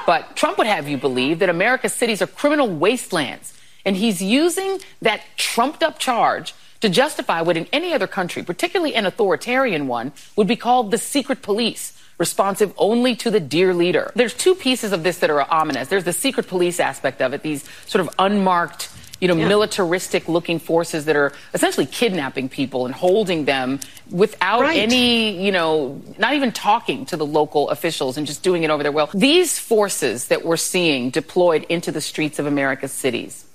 But 0.07 0.35
Trump 0.35 0.57
would 0.57 0.67
have 0.67 0.89
you 0.89 0.97
believe 0.97 1.39
that 1.39 1.49
America's 1.49 1.93
cities 1.93 2.23
are 2.23 2.27
criminal 2.27 2.67
wastelands, 2.67 3.53
and 3.85 3.95
he's 3.95 4.19
using 4.19 4.79
that 5.03 5.21
trumped 5.37 5.83
up 5.83 5.99
charge 5.99 6.55
to 6.83 6.89
justify 6.89 7.39
what 7.41 7.55
in 7.55 7.65
any 7.71 7.93
other 7.93 8.07
country, 8.07 8.43
particularly 8.43 8.93
an 8.93 9.05
authoritarian 9.05 9.87
one, 9.87 10.11
would 10.35 10.47
be 10.47 10.57
called 10.57 10.91
the 10.91 10.97
secret 10.97 11.41
police 11.41 11.93
responsive 12.17 12.73
only 12.77 13.15
to 13.15 13.31
the 13.31 13.39
dear 13.39 13.73
leader. 13.73 14.11
There's 14.17 14.33
two 14.33 14.53
pieces 14.53 14.91
of 14.91 15.01
this 15.01 15.19
that 15.19 15.29
are 15.29 15.49
ominous. 15.49 15.87
There's 15.87 16.03
the 16.03 16.11
secret 16.11 16.47
police 16.47 16.81
aspect 16.81 17.21
of 17.21 17.33
it, 17.33 17.41
these 17.41 17.63
sort 17.87 18.01
of 18.05 18.13
unmarked, 18.19 18.89
you 19.21 19.29
know, 19.29 19.35
Yeah. 19.35 19.47
militaristic 19.47 20.27
looking 20.27 20.59
forces 20.59 21.05
that 21.05 21.15
are 21.15 21.31
essentially 21.53 21.85
kidnapping 21.85 22.49
people 22.49 22.85
and 22.85 22.93
holding 22.93 23.45
them 23.45 23.79
without 24.11 24.59
Right. 24.63 24.77
any, 24.77 25.41
you 25.41 25.53
know, 25.53 26.01
not 26.17 26.33
even 26.33 26.51
talking 26.51 27.05
to 27.05 27.15
the 27.15 27.25
local 27.25 27.69
officials 27.69 28.17
and 28.17 28.27
just 28.27 28.43
doing 28.43 28.63
it 28.63 28.69
over 28.69 28.83
their 28.83 28.91
will. 28.91 29.09
These 29.13 29.57
forces 29.57 30.25
that 30.25 30.43
we're 30.43 30.57
seeing 30.57 31.11
deployed 31.11 31.65
into 31.69 31.93
the 31.93 32.01
streets 32.01 32.39
of 32.39 32.45
America's 32.45 32.91
cities. 32.91 33.45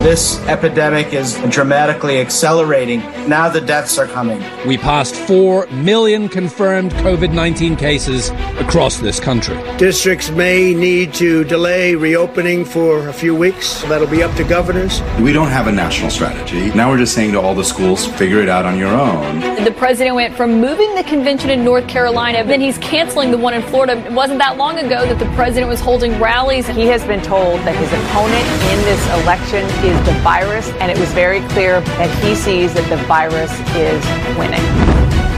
This 0.00 0.40
epidemic 0.46 1.12
is 1.12 1.38
dramatically 1.50 2.20
accelerating. 2.22 3.00
Now 3.28 3.50
the 3.50 3.60
deaths 3.60 3.98
are 3.98 4.06
coming. 4.06 4.42
We 4.66 4.78
passed 4.78 5.14
4 5.14 5.66
million 5.66 6.26
confirmed 6.26 6.92
COVID 6.92 7.34
19 7.34 7.76
cases 7.76 8.30
across 8.58 8.96
this 8.96 9.20
country. 9.20 9.58
Districts 9.76 10.30
may 10.30 10.72
need 10.72 11.12
to 11.14 11.44
delay 11.44 11.96
reopening 11.96 12.64
for 12.64 13.08
a 13.08 13.12
few 13.12 13.34
weeks. 13.34 13.82
That'll 13.82 14.08
be 14.08 14.22
up 14.22 14.34
to 14.36 14.44
governors. 14.44 15.02
We 15.20 15.34
don't 15.34 15.48
have 15.48 15.66
a 15.66 15.72
national 15.72 16.08
strategy. 16.08 16.70
Now 16.74 16.88
we're 16.88 16.96
just 16.96 17.14
saying 17.14 17.32
to 17.32 17.40
all 17.40 17.54
the 17.54 17.62
schools, 17.62 18.06
figure 18.06 18.40
it 18.40 18.48
out 18.48 18.64
on 18.64 18.78
your 18.78 18.98
own. 18.98 19.40
The 19.62 19.74
president 19.76 20.16
went 20.16 20.34
from 20.34 20.62
moving 20.62 20.94
the 20.94 21.04
convention 21.04 21.50
in 21.50 21.62
North 21.62 21.86
Carolina, 21.88 22.42
then 22.42 22.62
he's 22.62 22.78
canceling 22.78 23.30
the 23.30 23.38
one 23.38 23.52
in 23.52 23.60
Florida. 23.64 23.98
It 24.06 24.12
wasn't 24.12 24.38
that 24.38 24.56
long 24.56 24.78
ago 24.78 25.04
that 25.04 25.18
the 25.18 25.30
president 25.34 25.68
was 25.68 25.78
holding 25.78 26.18
rallies. 26.18 26.66
He 26.68 26.86
has 26.86 27.04
been 27.04 27.20
told 27.20 27.60
that 27.60 27.76
his 27.76 27.92
opponent 27.92 28.46
in 28.72 28.78
this 28.88 29.22
election 29.22 29.66
is 29.84 29.89
the 30.04 30.18
virus, 30.22 30.68
and 30.80 30.90
it 30.90 30.98
was 30.98 31.12
very 31.12 31.40
clear 31.48 31.80
that 31.80 32.24
he 32.24 32.34
sees 32.34 32.72
that 32.74 32.88
the 32.88 32.96
virus 33.06 33.52
is 33.76 34.04
winning. 34.36 34.60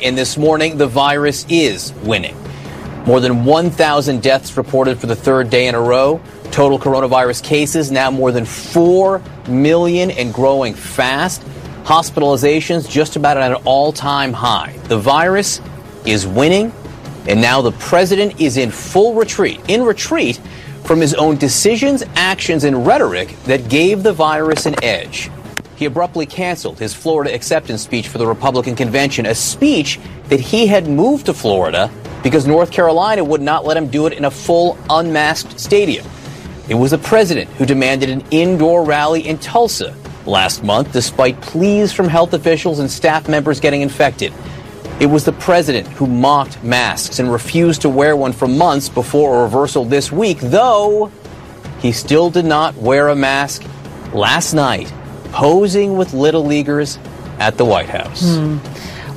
And 0.02 0.16
this 0.16 0.36
morning, 0.36 0.76
the 0.76 0.86
virus 0.86 1.46
is 1.48 1.92
winning. 2.02 2.36
More 3.06 3.20
than 3.20 3.44
1,000 3.44 4.22
deaths 4.22 4.56
reported 4.56 4.98
for 4.98 5.06
the 5.06 5.16
third 5.16 5.50
day 5.50 5.66
in 5.66 5.74
a 5.74 5.80
row. 5.80 6.20
Total 6.50 6.78
coronavirus 6.78 7.42
cases 7.42 7.90
now 7.90 8.10
more 8.10 8.30
than 8.30 8.44
4 8.44 9.22
million 9.48 10.10
and 10.10 10.32
growing 10.32 10.74
fast. 10.74 11.42
Hospitalizations 11.84 12.88
just 12.88 13.16
about 13.16 13.36
at 13.36 13.50
an 13.50 13.62
all 13.64 13.92
time 13.92 14.32
high. 14.32 14.76
The 14.84 14.98
virus 14.98 15.60
is 16.04 16.26
winning, 16.26 16.72
and 17.26 17.40
now 17.40 17.60
the 17.60 17.72
president 17.72 18.40
is 18.40 18.56
in 18.56 18.70
full 18.70 19.14
retreat. 19.14 19.60
In 19.68 19.82
retreat 19.82 20.40
from 20.84 21.00
his 21.00 21.14
own 21.14 21.36
decisions, 21.36 22.02
actions, 22.16 22.64
and 22.64 22.86
rhetoric 22.86 23.36
that 23.44 23.68
gave 23.68 24.02
the 24.02 24.12
virus 24.12 24.66
an 24.66 24.82
edge. 24.82 25.30
He 25.76 25.86
abruptly 25.86 26.26
canceled 26.26 26.78
his 26.78 26.94
Florida 26.94 27.34
acceptance 27.34 27.82
speech 27.82 28.08
for 28.08 28.18
the 28.18 28.26
Republican 28.26 28.76
convention, 28.76 29.26
a 29.26 29.34
speech 29.34 29.98
that 30.28 30.40
he 30.40 30.66
had 30.66 30.88
moved 30.88 31.26
to 31.26 31.34
Florida 31.34 31.90
because 32.22 32.46
North 32.46 32.70
Carolina 32.70 33.24
would 33.24 33.40
not 33.40 33.64
let 33.64 33.76
him 33.76 33.88
do 33.88 34.06
it 34.06 34.12
in 34.12 34.24
a 34.24 34.30
full 34.30 34.78
unmasked 34.88 35.58
stadium. 35.58 36.06
It 36.68 36.74
was 36.74 36.92
the 36.92 36.98
president 36.98 37.50
who 37.50 37.66
demanded 37.66 38.10
an 38.10 38.22
indoor 38.30 38.84
rally 38.84 39.26
in 39.26 39.38
Tulsa 39.38 39.94
last 40.24 40.62
month, 40.62 40.92
despite 40.92 41.40
pleas 41.40 41.92
from 41.92 42.08
health 42.08 42.32
officials 42.32 42.78
and 42.78 42.90
staff 42.90 43.28
members 43.28 43.58
getting 43.58 43.82
infected. 43.82 44.32
It 45.00 45.06
was 45.06 45.24
the 45.24 45.32
president 45.32 45.88
who 45.88 46.06
mocked 46.06 46.62
masks 46.62 47.18
and 47.18 47.32
refused 47.32 47.82
to 47.82 47.88
wear 47.88 48.16
one 48.16 48.32
for 48.32 48.46
months 48.46 48.88
before 48.88 49.40
a 49.40 49.42
reversal 49.42 49.84
this 49.84 50.12
week, 50.12 50.38
though 50.40 51.10
he 51.80 51.92
still 51.92 52.30
did 52.30 52.44
not 52.44 52.76
wear 52.76 53.08
a 53.08 53.16
mask 53.16 53.64
last 54.12 54.54
night, 54.54 54.92
posing 55.32 55.96
with 55.96 56.12
little 56.12 56.44
leaguers 56.44 56.98
at 57.38 57.56
the 57.56 57.64
White 57.64 57.88
House. 57.88 58.36
Hmm. 58.36 58.58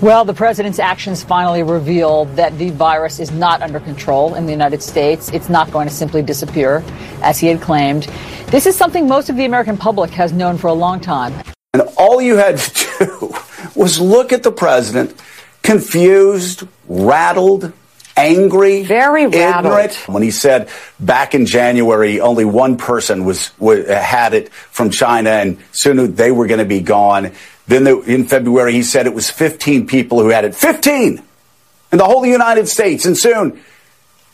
Well, 0.02 0.26
the 0.26 0.34
president's 0.34 0.80
actions 0.80 1.24
finally 1.24 1.64
reveal 1.64 2.26
that 2.36 2.58
the 2.58 2.70
virus 2.72 3.20
is 3.20 3.32
not 3.32 3.62
under 3.62 3.80
control 3.80 4.36
in 4.36 4.46
the 4.46 4.52
United 4.52 4.84
States. 4.84 5.30
It's 5.30 5.50
not 5.50 5.72
going 5.72 5.88
to 5.88 5.94
simply 5.94 6.22
disappear, 6.22 6.84
as 7.22 7.40
he 7.40 7.48
had 7.48 7.62
claimed. 7.62 8.04
This 8.48 8.66
is 8.66 8.76
something 8.76 9.08
most 9.08 9.30
of 9.30 9.38
the 9.38 9.46
American 9.46 9.78
public 9.78 10.12
has 10.12 10.34
known 10.34 10.58
for 10.58 10.68
a 10.68 10.74
long 10.74 11.00
time. 11.00 11.34
And 11.74 11.84
all 11.98 12.22
you 12.22 12.36
had 12.36 12.58
to 12.58 12.88
do 13.06 13.36
was 13.74 14.00
look 14.00 14.34
at 14.34 14.44
the 14.44 14.52
president, 14.52 15.20
confused, 15.66 16.68
rattled, 16.88 17.74
angry, 18.16 18.84
very 18.84 19.28
rattled. 19.28 19.66
ignorant. 19.66 19.96
When 20.08 20.24
he 20.24 20.32
said 20.32 20.70
back 21.00 21.36
in 21.36 21.46
January, 21.46 22.22
only 22.22 22.46
one 22.46 22.78
person 22.78 23.26
was, 23.26 23.52
wa 23.60 23.76
had 23.76 24.34
it 24.34 24.54
from 24.54 24.90
China, 24.90 25.30
and 25.30 25.58
soon 25.72 26.16
they 26.16 26.32
were 26.32 26.48
going 26.48 26.60
to 26.60 26.66
be 26.66 26.82
gone. 26.82 27.32
Then 27.68 27.84
the, 27.84 28.00
in 28.02 28.26
February, 28.26 28.74
he 28.74 28.84
said 28.84 29.08
it 29.08 29.14
was 29.14 29.30
15 29.30 29.88
people 29.88 30.22
who 30.22 30.30
had 30.30 30.46
it. 30.46 30.56
15 30.56 31.24
in 31.92 31.98
the 31.98 32.06
whole 32.06 32.26
United 32.26 32.68
States, 32.68 33.06
and 33.06 33.18
soon 33.18 33.64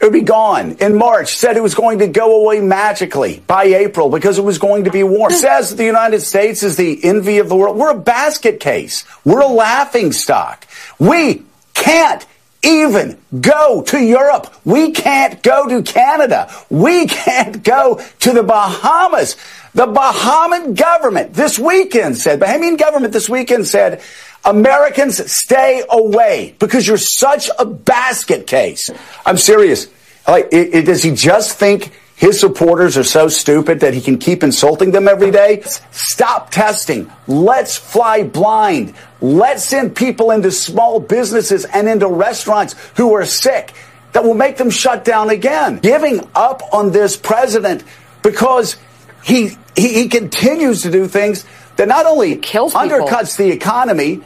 it 0.02 0.06
would 0.06 0.14
be 0.14 0.22
gone. 0.22 0.78
In 0.80 0.95
March, 0.95 1.36
said 1.36 1.57
it 1.57 1.61
was 1.61 1.76
going 1.76 1.99
to 1.99 2.07
go 2.07 2.41
away 2.41 2.60
magically 2.60 3.44
by 3.45 3.65
April 3.65 4.10
because 4.10 4.40
it 4.40 4.44
was 4.44 4.57
going 4.57 4.86
to 4.86 4.91
be 4.91 5.03
warm. 5.03 5.32
Says 5.41 5.76
the 5.76 5.86
United 5.86 6.22
States 6.22 6.64
is 6.64 6.76
the 6.76 7.03
envy 7.03 7.38
of 7.38 7.49
the 7.49 7.56
world. 7.56 7.78
We're 7.78 7.91
a 7.91 7.99
basket 7.99 8.60
case. 8.60 9.06
We're 9.23 9.41
a 9.41 9.48
laughing 9.48 10.11
stock. 10.11 10.65
We 10.98 11.44
can't 11.76 12.26
even 12.64 13.19
go 13.40 13.84
to 13.84 13.99
Europe. 13.99 14.52
We 14.65 14.91
can't 14.91 15.41
go 15.44 15.68
to 15.68 15.84
Canada. 15.84 16.52
We 16.72 17.06
can't 17.06 17.64
go 17.64 18.02
to 18.22 18.34
the 18.34 18.44
Bahamas. 18.44 19.38
The 19.73 19.86
Bahamian 19.86 20.76
government 20.76 21.34
this 21.34 21.57
weekend 21.57 22.18
said, 22.18 22.40
Bahamian 22.40 22.78
government 22.78 23.14
this 23.14 23.30
weekend 23.30 23.68
said, 23.68 24.02
Americans 24.45 25.31
stay 25.31 25.84
away 25.89 26.55
because 26.59 26.88
you're 26.88 26.97
such 26.97 27.49
a 27.59 27.65
basket 27.65 28.47
case. 28.47 28.89
I'm 29.26 29.38
serious. 29.38 29.88
Like, 30.27 30.47
it, 30.51 30.73
it- 30.73 30.85
does 30.85 31.03
he 31.03 31.11
just 31.13 31.57
think 31.57 31.91
his 32.15 32.39
supporters 32.39 32.97
are 32.97 33.03
so 33.03 33.27
stupid 33.27 33.80
that 33.80 33.93
he 33.95 34.01
can 34.01 34.18
keep 34.18 34.43
insulting 34.43 34.91
them 34.91 35.07
every 35.07 35.31
day? 35.31 35.63
Stop 35.91 36.51
testing. 36.51 37.11
Let's 37.27 37.77
fly 37.77 38.23
blind. 38.23 38.93
Let's 39.22 39.63
send 39.63 39.95
people 39.95 40.31
into 40.31 40.51
small 40.51 40.99
businesses 40.99 41.65
and 41.65 41.88
into 41.88 42.07
restaurants 42.07 42.76
who 42.97 43.13
are 43.13 43.26
sick 43.26 43.73
that 44.13 44.23
will 44.23 44.34
make 44.35 44.57
them 44.57 44.69
shut 44.69 45.03
down 45.05 45.30
again. 45.30 45.80
Giving 45.80 46.27
up 46.35 46.61
on 46.73 46.91
this 46.91 47.15
president 47.18 47.84
because 48.22 48.77
he, 49.23 49.57
he, 49.76 49.93
he 50.03 50.09
continues 50.09 50.84
to 50.84 50.91
do 50.91 51.07
things 51.07 51.45
that 51.77 51.88
not 51.88 52.05
only 52.05 52.35
kills 52.35 52.73
undercuts 52.73 53.38
the 53.38 53.49
economy, 53.49 54.22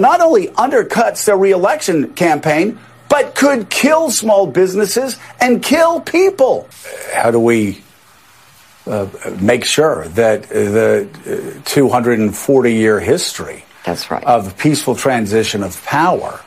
not 0.00 0.20
only 0.20 0.48
undercuts 0.48 1.24
their 1.24 1.36
reelection 1.36 2.14
campaign, 2.14 2.78
but 3.08 3.34
could 3.34 3.70
kill 3.70 4.10
small 4.10 4.46
businesses 4.46 5.16
and 5.40 5.62
kill 5.62 6.00
people. 6.00 6.68
How 7.12 7.30
do 7.30 7.38
we 7.38 7.82
uh, 8.86 9.06
make 9.40 9.64
sure 9.64 10.08
that 10.08 10.44
the 10.44 11.60
240 11.64 12.74
year 12.74 13.00
history 13.00 13.64
That's 13.84 14.10
right. 14.10 14.24
of 14.24 14.58
peaceful 14.58 14.96
transition 14.96 15.62
of 15.62 15.82
power 15.84 16.40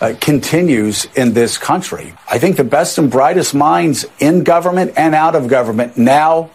uh, 0.00 0.14
continues 0.20 1.04
in 1.14 1.34
this 1.34 1.58
country? 1.58 2.14
I 2.30 2.38
think 2.38 2.56
the 2.56 2.64
best 2.64 2.98
and 2.98 3.10
brightest 3.10 3.54
minds 3.54 4.06
in 4.18 4.44
government 4.44 4.94
and 4.96 5.14
out 5.14 5.34
of 5.34 5.48
government 5.48 5.98
now 5.98 6.50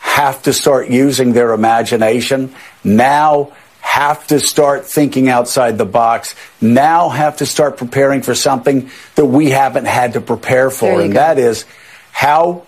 have 0.00 0.42
to 0.42 0.52
start 0.52 0.88
using 0.88 1.32
their 1.32 1.52
imagination, 1.52 2.54
now 2.82 3.52
have 3.80 4.26
to 4.28 4.40
start 4.40 4.86
thinking 4.86 5.28
outside 5.28 5.78
the 5.78 5.84
box, 5.84 6.34
now 6.60 7.08
have 7.08 7.38
to 7.38 7.46
start 7.46 7.76
preparing 7.76 8.22
for 8.22 8.34
something 8.34 8.90
that 9.14 9.24
we 9.24 9.50
haven't 9.50 9.86
had 9.86 10.12
to 10.12 10.20
prepare 10.20 10.70
for. 10.70 11.00
And 11.00 11.12
go. 11.12 11.18
that 11.18 11.38
is 11.38 11.64
how 12.12 12.66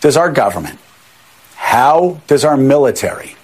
does 0.00 0.16
our 0.16 0.30
government, 0.30 0.78
how 1.54 2.20
does 2.26 2.44
our 2.44 2.56
military, 2.56 3.36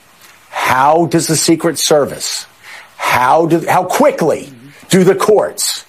how 0.49 1.07
does 1.07 1.27
the 1.27 1.37
Secret 1.37 1.79
Service, 1.79 2.47
how, 2.97 3.47
do, 3.47 3.65
how 3.67 3.85
quickly 3.85 4.53
do 4.89 5.05
the 5.05 5.15
courts 5.15 5.85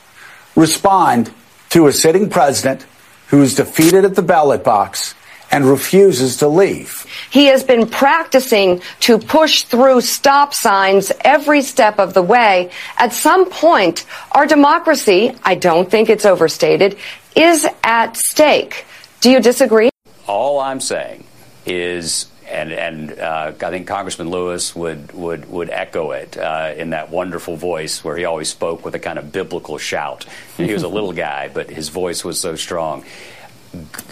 respond 0.55 1.33
to 1.69 1.87
a 1.87 1.93
sitting 1.93 2.29
president 2.29 2.85
who 3.27 3.41
is 3.41 3.55
defeated 3.55 4.05
at 4.05 4.15
the 4.15 4.21
ballot 4.21 4.63
box 4.63 5.13
and 5.51 5.65
refuses 5.65 6.37
to 6.37 6.47
leave? 6.47 7.05
He 7.29 7.45
has 7.47 7.63
been 7.63 7.87
practicing 7.87 8.81
to 9.01 9.17
push 9.17 9.63
through 9.63 10.01
stop 10.01 10.53
signs 10.53 11.11
every 11.21 11.61
step 11.61 11.99
of 11.99 12.13
the 12.13 12.21
way. 12.21 12.71
At 12.97 13.13
some 13.13 13.49
point, 13.49 14.05
our 14.31 14.45
democracy, 14.45 15.33
I 15.43 15.55
don't 15.55 15.89
think 15.89 16.09
it's 16.09 16.25
overstated, 16.25 16.97
is 17.35 17.67
at 17.83 18.17
stake. 18.17 18.85
Do 19.21 19.31
you 19.31 19.39
disagree? 19.39 19.89
All 20.27 20.59
I'm 20.59 20.79
saying 20.79 21.23
is, 21.65 22.27
and 22.47 22.71
and 22.71 23.19
uh, 23.19 23.53
I 23.61 23.69
think 23.69 23.87
Congressman 23.87 24.29
Lewis 24.29 24.75
would 24.75 25.11
would 25.11 25.49
would 25.49 25.69
echo 25.69 26.11
it 26.11 26.37
uh, 26.37 26.73
in 26.75 26.91
that 26.91 27.09
wonderful 27.09 27.55
voice 27.55 28.03
where 28.03 28.15
he 28.17 28.25
always 28.25 28.49
spoke 28.49 28.85
with 28.85 28.95
a 28.95 28.99
kind 28.99 29.19
of 29.19 29.31
biblical 29.31 29.77
shout. 29.77 30.25
And 30.57 30.67
he 30.67 30.73
was 30.73 30.83
a 30.83 30.87
little 30.87 31.13
guy, 31.29 31.49
but 31.53 31.69
his 31.69 31.89
voice 31.89 32.23
was 32.23 32.39
so 32.39 32.55
strong. 32.55 33.03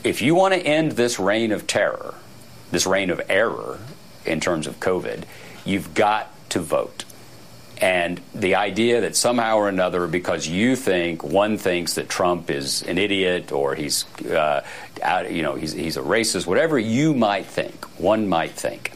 If 0.04 0.22
you 0.22 0.36
want 0.36 0.54
to 0.54 0.60
end 0.60 0.94
this 0.94 1.20
reign 1.20 1.52
of 1.52 1.68
terror, 1.68 2.14
this 2.72 2.86
reign 2.86 3.10
of 3.10 3.22
error 3.30 3.80
in 4.26 4.40
terms 4.40 4.68
of 4.68 4.80
COVID, 4.80 5.24
you've 5.66 5.94
got 5.94 6.32
to 6.50 6.60
vote. 6.60 7.06
And 7.80 8.20
the 8.34 8.56
idea 8.56 9.02
that 9.02 9.16
somehow 9.16 9.58
or 9.58 9.70
another, 9.70 10.08
because 10.08 10.48
you 10.48 10.76
think 10.76 11.24
one 11.24 11.58
thinks 11.58 11.94
that 11.94 12.10
Trump 12.10 12.50
is 12.50 12.82
an 12.84 12.98
idiot 12.98 13.52
or 13.52 13.76
he's, 13.76 14.06
uh, 14.26 14.64
out, 15.04 15.32
you 15.32 15.44
know, 15.44 15.56
he's, 15.56 15.74
he's 15.74 15.96
a 15.98 16.02
racist, 16.02 16.48
whatever 16.48 16.80
you 16.80 17.14
might 17.14 17.46
think, 17.46 17.86
one 18.00 18.28
might 18.28 18.52
think, 18.52 18.94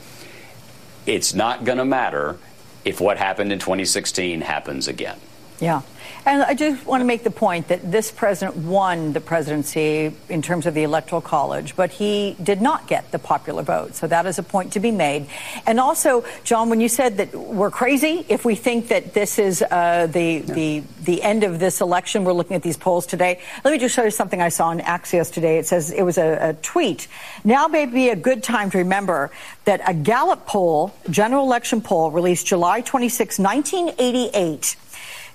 it's 1.05 1.33
not 1.33 1.63
going 1.63 1.77
to 1.77 1.85
matter 1.85 2.37
if 2.83 2.99
what 2.99 3.17
happened 3.17 3.51
in 3.51 3.59
2016 3.59 4.41
happens 4.41 4.87
again. 4.87 5.19
Yeah. 5.59 5.81
And 6.23 6.43
I 6.43 6.53
just 6.53 6.85
want 6.85 7.01
to 7.01 7.05
make 7.05 7.23
the 7.23 7.31
point 7.31 7.69
that 7.69 7.91
this 7.91 8.11
president 8.11 8.57
won 8.57 9.13
the 9.13 9.21
presidency 9.21 10.15
in 10.29 10.41
terms 10.43 10.67
of 10.67 10.75
the 10.75 10.83
electoral 10.83 11.21
college, 11.21 11.75
but 11.75 11.91
he 11.91 12.35
did 12.41 12.61
not 12.61 12.87
get 12.87 13.11
the 13.11 13.17
popular 13.17 13.63
vote. 13.63 13.95
So 13.95 14.05
that 14.05 14.27
is 14.27 14.37
a 14.37 14.43
point 14.43 14.73
to 14.73 14.79
be 14.79 14.91
made. 14.91 15.27
And 15.65 15.79
also, 15.79 16.23
Jon, 16.43 16.69
when 16.69 16.79
you 16.79 16.89
said 16.89 17.17
that 17.17 17.33
we're 17.33 17.71
crazy 17.71 18.23
if 18.29 18.45
we 18.45 18.53
think 18.53 18.89
that 18.89 19.13
this 19.15 19.39
is 19.39 19.63
uh, 19.63 20.07
the 20.07 20.43
yeah. 20.45 20.53
the 20.53 20.83
the 21.01 21.23
end 21.23 21.43
of 21.43 21.59
this 21.59 21.81
election, 21.81 22.23
we're 22.23 22.33
looking 22.33 22.55
at 22.55 22.61
these 22.61 22.77
polls 22.77 23.07
today. 23.07 23.41
Let 23.63 23.71
me 23.71 23.79
just 23.79 23.95
show 23.95 24.03
you 24.03 24.11
something 24.11 24.41
I 24.41 24.49
saw 24.49 24.67
on 24.67 24.79
Axios 24.79 25.33
today. 25.33 25.57
It 25.57 25.65
says 25.65 25.89
it 25.91 26.03
was 26.03 26.19
a, 26.19 26.49
a 26.49 26.53
tweet. 26.53 27.07
Now 27.43 27.67
may 27.67 27.87
be 27.87 28.09
a 28.09 28.15
good 28.15 28.43
time 28.43 28.69
to 28.71 28.77
remember 28.77 29.31
that 29.65 29.81
a 29.87 29.93
Gallup 29.95 30.45
poll, 30.45 30.93
general 31.09 31.45
election 31.45 31.81
poll, 31.81 32.11
released 32.11 32.45
July 32.45 32.81
26, 32.81 33.39
1988 33.39 34.75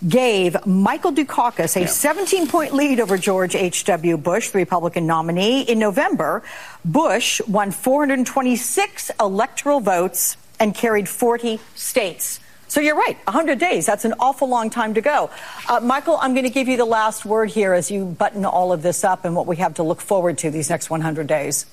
gave 0.06 0.56
Michael 0.66 1.12
Dukakis 1.12 1.77
a 1.77 1.81
yeah. 1.81 1.86
17 1.86 2.48
point 2.48 2.74
lead 2.74 3.01
over 3.01 3.16
George 3.16 3.55
H.W. 3.55 4.16
Bush, 4.16 4.51
the 4.51 4.59
Republican 4.59 5.06
nominee. 5.06 5.62
In 5.62 5.78
November, 5.78 6.43
Bush 6.85 7.40
won 7.48 7.70
426 7.70 9.10
electoral 9.20 9.81
votes 9.81 10.36
and 10.59 10.74
carried 10.74 11.09
40 11.09 11.60
states. 11.74 12.40
So 12.68 12.81
you're 12.81 12.97
right, 12.97 13.16
100 13.24 13.59
days. 13.59 13.86
That's 13.86 14.05
an 14.05 14.14
awful 14.18 14.48
long 14.48 14.70
time 14.70 14.94
to 14.94 15.01
go. 15.01 15.31
Uh, 15.68 15.81
Michael, 15.81 16.18
I'm 16.20 16.35
going 16.35 16.44
to 16.44 16.51
give 16.51 16.68
you 16.68 16.77
the 16.77 16.85
last 16.85 17.24
word 17.24 17.51
here 17.51 17.73
as 17.73 17.90
you 17.90 18.05
button 18.05 18.44
all 18.44 18.73
of 18.73 18.82
this 18.82 19.05
up 19.05 19.24
and 19.24 19.36
what 19.36 19.47
we 19.47 19.56
have 19.56 19.74
to 19.74 19.82
look 19.82 20.01
forward 20.01 20.39
to 20.39 20.51
these 20.51 20.68
next 20.68 20.90
100 20.90 21.27
days. 21.27 21.66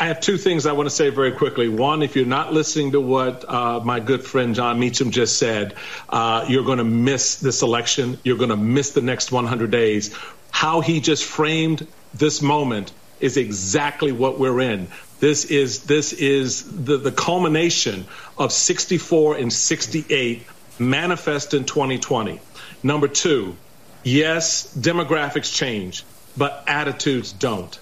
I 0.00 0.06
have 0.06 0.22
two 0.22 0.38
things 0.38 0.64
I 0.64 0.72
want 0.72 0.88
to 0.88 0.94
say 0.94 1.10
very 1.10 1.32
quickly. 1.32 1.68
One, 1.68 2.02
if 2.02 2.16
you're 2.16 2.24
not 2.24 2.54
listening 2.54 2.92
to 2.92 3.02
what 3.02 3.46
uh, 3.46 3.80
my 3.80 4.00
good 4.00 4.24
friend 4.24 4.54
Jon 4.54 4.80
Meacham 4.80 5.10
just 5.10 5.36
said, 5.36 5.74
uh, 6.08 6.46
you're 6.48 6.64
going 6.64 6.78
to 6.78 6.84
miss 6.84 7.36
this 7.36 7.60
election. 7.60 8.18
You're 8.24 8.38
going 8.38 8.48
to 8.48 8.56
miss 8.56 8.92
the 8.92 9.02
next 9.02 9.30
100 9.30 9.70
days. 9.70 10.16
How 10.50 10.80
he 10.80 11.00
just 11.00 11.22
framed 11.22 11.86
this 12.14 12.40
moment 12.40 12.92
is 13.20 13.36
exactly 13.36 14.10
what 14.10 14.38
we're 14.38 14.60
in. 14.60 14.88
This 15.18 15.44
is 15.44 15.82
this 15.82 16.14
is 16.14 16.64
the, 16.64 16.96
the 16.96 17.12
culmination 17.12 18.06
of 18.38 18.52
64 18.52 19.36
and 19.36 19.52
68 19.52 20.46
manifest 20.78 21.52
in 21.52 21.66
2020. 21.66 22.40
Number 22.82 23.06
two, 23.06 23.54
yes, 24.02 24.74
demographics 24.74 25.54
change, 25.54 26.04
but 26.38 26.64
attitudes 26.66 27.34
don't 27.34 27.78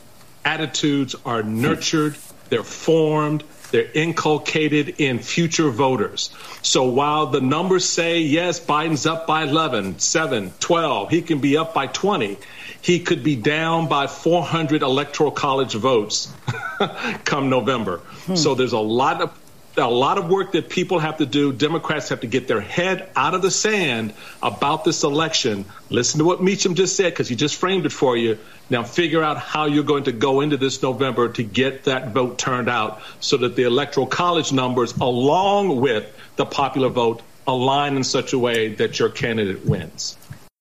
attitudes 0.49 1.15
are 1.27 1.43
nurtured, 1.43 2.16
they're 2.49 2.62
formed, 2.62 3.45
they're 3.70 3.91
inculcated 3.93 4.95
in 4.99 5.19
future 5.19 5.69
voters. 5.69 6.31
So 6.62 6.85
while 6.85 7.27
the 7.27 7.43
numbers 7.43 7.85
say, 7.85 8.20
yes, 8.20 8.59
Biden's 8.59 9.05
up 9.05 9.27
by 9.27 9.43
11, 9.43 9.99
7, 9.99 10.53
12, 10.59 11.11
he 11.11 11.20
can 11.20 11.41
be 11.41 11.59
up 11.59 11.75
by 11.75 11.87
20, 11.87 12.39
he 12.81 13.01
could 13.01 13.23
be 13.23 13.37
down 13.37 13.89
by 13.89 14.07
400 14.07 14.81
electoral 14.81 15.31
college 15.31 15.75
votes 15.75 16.33
come 17.27 17.51
November. 17.51 17.99
Hmm. 17.99 18.37
So 18.37 18.55
there's 18.55 18.73
a 18.73 18.79
lot 18.79 19.20
of 19.20 19.39
a 19.79 19.87
lot 19.87 20.19
of 20.19 20.29
work 20.29 20.53
that 20.53 20.69
people 20.69 20.99
have 20.99 21.19
to 21.19 21.27
do. 21.27 21.53
Democrats 21.53 22.09
have 22.09 22.21
to 22.21 22.27
get 22.27 22.49
their 22.49 22.61
head 22.61 23.11
out 23.17 23.35
of 23.35 23.43
the 23.43 23.51
sand 23.51 24.13
about 24.43 24.85
this 24.85 25.05
election. 25.05 25.65
Listen 25.91 26.19
to 26.19 26.25
what 26.25 26.43
Meacham 26.43 26.75
just 26.75 26.97
said 26.97 27.13
because 27.13 27.29
he 27.29 27.37
just 27.37 27.57
framed 27.57 27.87
it 27.87 27.93
for 27.93 28.17
you. 28.17 28.39
Now 28.71 28.83
figure 28.83 29.23
out 29.23 29.39
how 29.39 29.67
you're 29.67 29.85
going 29.85 30.05
to 30.05 30.13
go 30.13 30.41
into 30.41 30.57
this 30.57 30.83
November 30.83 31.29
to 31.33 31.43
get 31.43 31.85
that 31.85 32.11
vote 32.11 32.39
turned 32.39 32.69
out 32.69 33.01
so 33.21 33.37
that 33.39 33.57
the 33.57 33.63
electoral 33.63 34.07
college 34.07 34.53
numbers, 34.53 34.97
along 34.97 35.81
with 35.81 36.15
the 36.37 36.47
popular 36.47 36.89
vote, 36.89 37.23
align 37.47 37.97
in 37.97 38.05
such 38.05 38.33
a 38.33 38.39
way 38.39 38.75
that 38.75 38.99
your 38.99 39.09
candidate 39.09 39.65
wins. 39.65 40.17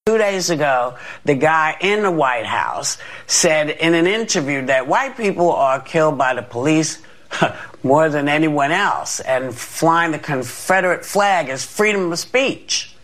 Two 0.06 0.16
days 0.16 0.48
ago, 0.48 0.96
the 1.26 1.34
guy 1.34 1.76
in 1.82 2.02
the 2.02 2.10
White 2.10 2.46
House 2.46 2.96
said 3.26 3.68
in 3.68 3.92
an 3.92 4.06
interview 4.06 4.64
that 4.64 4.88
white 4.88 5.18
people 5.18 5.52
are 5.52 5.80
killed 5.80 6.16
by 6.16 6.32
the 6.32 6.40
police 6.40 7.02
more 7.82 8.08
than 8.08 8.28
anyone 8.28 8.72
else, 8.72 9.20
and 9.20 9.54
flying 9.54 10.12
the 10.12 10.18
Confederate 10.18 11.04
flag 11.04 11.48
is 11.48 11.64
freedom 11.64 12.12
of 12.12 12.18
speech. 12.18 12.94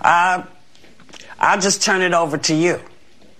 Uh, 0.00 0.44
I'll 1.38 1.60
just 1.60 1.82
turn 1.82 2.02
it 2.02 2.14
over 2.14 2.38
to 2.38 2.54
you. 2.54 2.80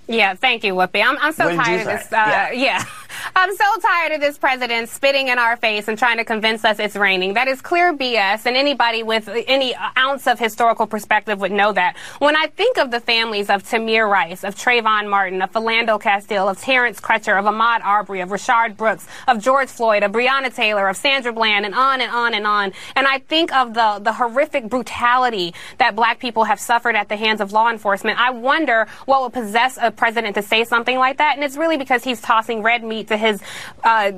Yeah, 0.08 0.34
thank 0.34 0.62
you, 0.64 0.74
Whoopi. 0.74 1.04
I'm, 1.04 1.18
I'm 1.18 1.32
so 1.32 1.54
tired 1.56 1.80
of 1.80 1.86
this. 1.86 2.12
Uh, 2.12 2.16
yeah. 2.16 2.50
yeah. 2.52 2.84
I'm 3.34 3.54
so 3.54 3.64
tired 3.80 4.12
of 4.12 4.20
this 4.20 4.38
president 4.38 4.88
spitting 4.88 5.28
in 5.28 5.38
our 5.38 5.56
face 5.56 5.88
and 5.88 5.98
trying 5.98 6.18
to 6.18 6.24
convince 6.24 6.64
us 6.64 6.78
it's 6.78 6.96
raining. 6.96 7.34
That 7.34 7.48
is 7.48 7.60
clear 7.60 7.94
BS, 7.94 8.46
and 8.46 8.56
anybody 8.56 9.02
with 9.02 9.28
any 9.46 9.74
ounce 9.96 10.26
of 10.26 10.38
historical 10.38 10.86
perspective 10.86 11.40
would 11.40 11.52
know 11.52 11.72
that. 11.72 11.96
When 12.18 12.36
I 12.36 12.46
think 12.46 12.78
of 12.78 12.90
the 12.90 13.00
families 13.00 13.50
of 13.50 13.62
Tamir 13.62 14.10
Rice, 14.10 14.44
of 14.44 14.54
Trayvon 14.54 15.08
Martin, 15.08 15.42
of 15.42 15.52
Philando 15.52 16.00
Castile, 16.00 16.48
of 16.48 16.60
Terrence 16.60 17.00
Crutcher, 17.00 17.38
of 17.38 17.44
Ahmaud 17.44 17.80
Arbery, 17.84 18.20
of 18.20 18.30
Rayshard 18.30 18.76
Brooks, 18.76 19.06
of 19.28 19.42
George 19.42 19.68
Floyd, 19.68 20.02
of 20.02 20.12
Breonna 20.12 20.54
Taylor, 20.54 20.88
of 20.88 20.96
Sandra 20.96 21.32
Bland, 21.32 21.64
and 21.64 21.74
on 21.74 22.00
and 22.00 22.10
on 22.10 22.34
and 22.34 22.46
on, 22.46 22.72
and 22.94 23.06
I 23.06 23.18
think 23.18 23.54
of 23.54 23.74
the, 23.74 24.00
the 24.02 24.12
horrific 24.12 24.68
brutality 24.68 25.54
that 25.78 25.96
black 25.96 26.18
people 26.18 26.44
have 26.44 26.60
suffered 26.60 26.96
at 26.96 27.08
the 27.08 27.16
hands 27.16 27.40
of 27.40 27.52
law 27.52 27.70
enforcement, 27.70 28.18
I 28.20 28.30
wonder 28.30 28.86
what 29.04 29.22
would 29.22 29.32
possess 29.32 29.78
a 29.80 29.90
president 29.90 30.34
to 30.36 30.42
say 30.42 30.64
something 30.64 30.98
like 30.98 31.18
that, 31.18 31.36
and 31.36 31.44
it's 31.44 31.56
really 31.56 31.76
because 31.76 32.04
he's 32.04 32.20
tossing 32.20 32.62
red 32.62 32.82
meat 32.82 33.05
to 33.06 33.16
his 33.16 33.40
uh, 33.84 34.12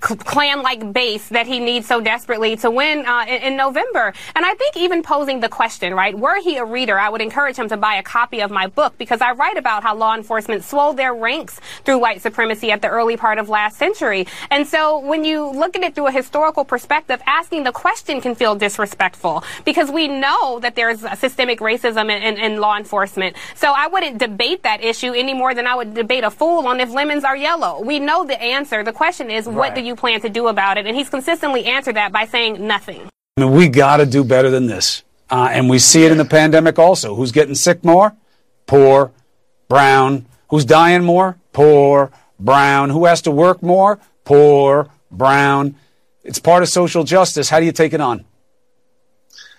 Klan-like 0.00 0.92
base 0.92 1.28
that 1.28 1.46
he 1.46 1.60
needs 1.60 1.86
so 1.86 2.00
desperately 2.00 2.56
to 2.56 2.70
win 2.70 3.06
uh, 3.06 3.24
in, 3.28 3.42
in, 3.42 3.56
November. 3.56 4.12
And 4.34 4.44
I 4.44 4.54
think 4.54 4.76
even 4.76 5.02
posing 5.02 5.40
the 5.40 5.48
question, 5.48 5.94
right, 5.94 6.16
were 6.18 6.40
he 6.40 6.56
a 6.56 6.64
reader, 6.64 6.98
I 6.98 7.08
would 7.08 7.20
encourage 7.20 7.56
him 7.56 7.68
to 7.68 7.76
buy 7.76 7.94
a 7.96 8.02
copy 8.02 8.40
of 8.40 8.50
my 8.50 8.66
book 8.66 8.96
because 8.98 9.20
I 9.20 9.32
write 9.32 9.56
about 9.56 9.82
how 9.82 9.94
law 9.94 10.14
enforcement 10.14 10.64
swelled 10.64 10.96
their 10.96 11.14
ranks 11.14 11.60
through 11.84 11.98
white 11.98 12.22
supremacy 12.22 12.70
at 12.70 12.82
the 12.82 12.88
early 12.88 13.16
part 13.16 13.38
of 13.38 13.48
last 13.48 13.76
century. 13.76 14.26
And 14.50 14.66
so 14.66 14.98
when 14.98 15.24
you 15.24 15.50
look 15.50 15.76
at 15.76 15.82
it 15.82 15.94
through 15.94 16.08
a 16.08 16.12
historical 16.12 16.64
perspective, 16.64 17.20
asking 17.26 17.64
the 17.64 17.72
question 17.72 18.20
can 18.20 18.34
feel 18.34 18.54
disrespectful 18.54 19.44
because 19.64 19.90
we 19.90 20.08
know 20.08 20.58
that 20.60 20.74
there's 20.74 21.00
systemic 21.18 21.60
racism 21.60 22.10
in, 22.10 22.22
in, 22.22 22.38
in 22.38 22.60
law 22.60 22.76
enforcement. 22.76 23.36
So 23.54 23.72
I 23.76 23.86
wouldn't 23.86 24.18
debate 24.18 24.62
that 24.62 24.82
issue 24.82 25.12
any 25.12 25.34
more 25.34 25.54
than 25.54 25.66
I 25.66 25.74
would 25.74 25.94
debate 25.94 26.24
a 26.24 26.30
fool 26.30 26.66
on 26.66 26.80
if 26.80 26.90
lemons 26.90 27.24
are 27.24 27.36
yellow. 27.36 27.80
We 27.82 27.98
know 27.98 28.24
the 28.32 28.42
answer. 28.42 28.82
The 28.82 28.92
question 28.92 29.30
is, 29.30 29.46
right. 29.46 29.54
what 29.54 29.74
do 29.74 29.82
you 29.82 29.94
plan 29.94 30.20
to 30.22 30.28
do 30.28 30.48
about 30.48 30.78
it? 30.78 30.86
And 30.86 30.96
he's 30.96 31.10
consistently 31.10 31.66
answered 31.66 31.96
that 31.96 32.12
by 32.12 32.24
saying 32.24 32.66
nothing. 32.66 33.08
I 33.36 33.40
mean, 33.42 33.52
we 33.52 33.68
got 33.68 33.98
to 33.98 34.06
do 34.06 34.24
better 34.24 34.50
than 34.50 34.66
this. 34.66 35.02
Uh, 35.30 35.48
and 35.50 35.68
we 35.68 35.78
see 35.78 36.04
it 36.04 36.12
in 36.12 36.18
the 36.18 36.24
pandemic 36.24 36.78
also. 36.78 37.14
Who's 37.14 37.32
getting 37.32 37.54
sick 37.54 37.84
more? 37.84 38.14
Poor, 38.66 39.12
brown. 39.68 40.26
Who's 40.48 40.64
dying 40.64 41.04
more? 41.04 41.38
Poor, 41.52 42.10
brown. 42.38 42.90
Who 42.90 43.04
has 43.06 43.22
to 43.22 43.30
work 43.30 43.62
more? 43.62 43.98
Poor, 44.24 44.88
brown. 45.10 45.76
It's 46.24 46.38
part 46.38 46.62
of 46.62 46.68
social 46.68 47.04
justice. 47.04 47.48
How 47.48 47.60
do 47.60 47.66
you 47.66 47.72
take 47.72 47.92
it 47.92 48.00
on? 48.00 48.24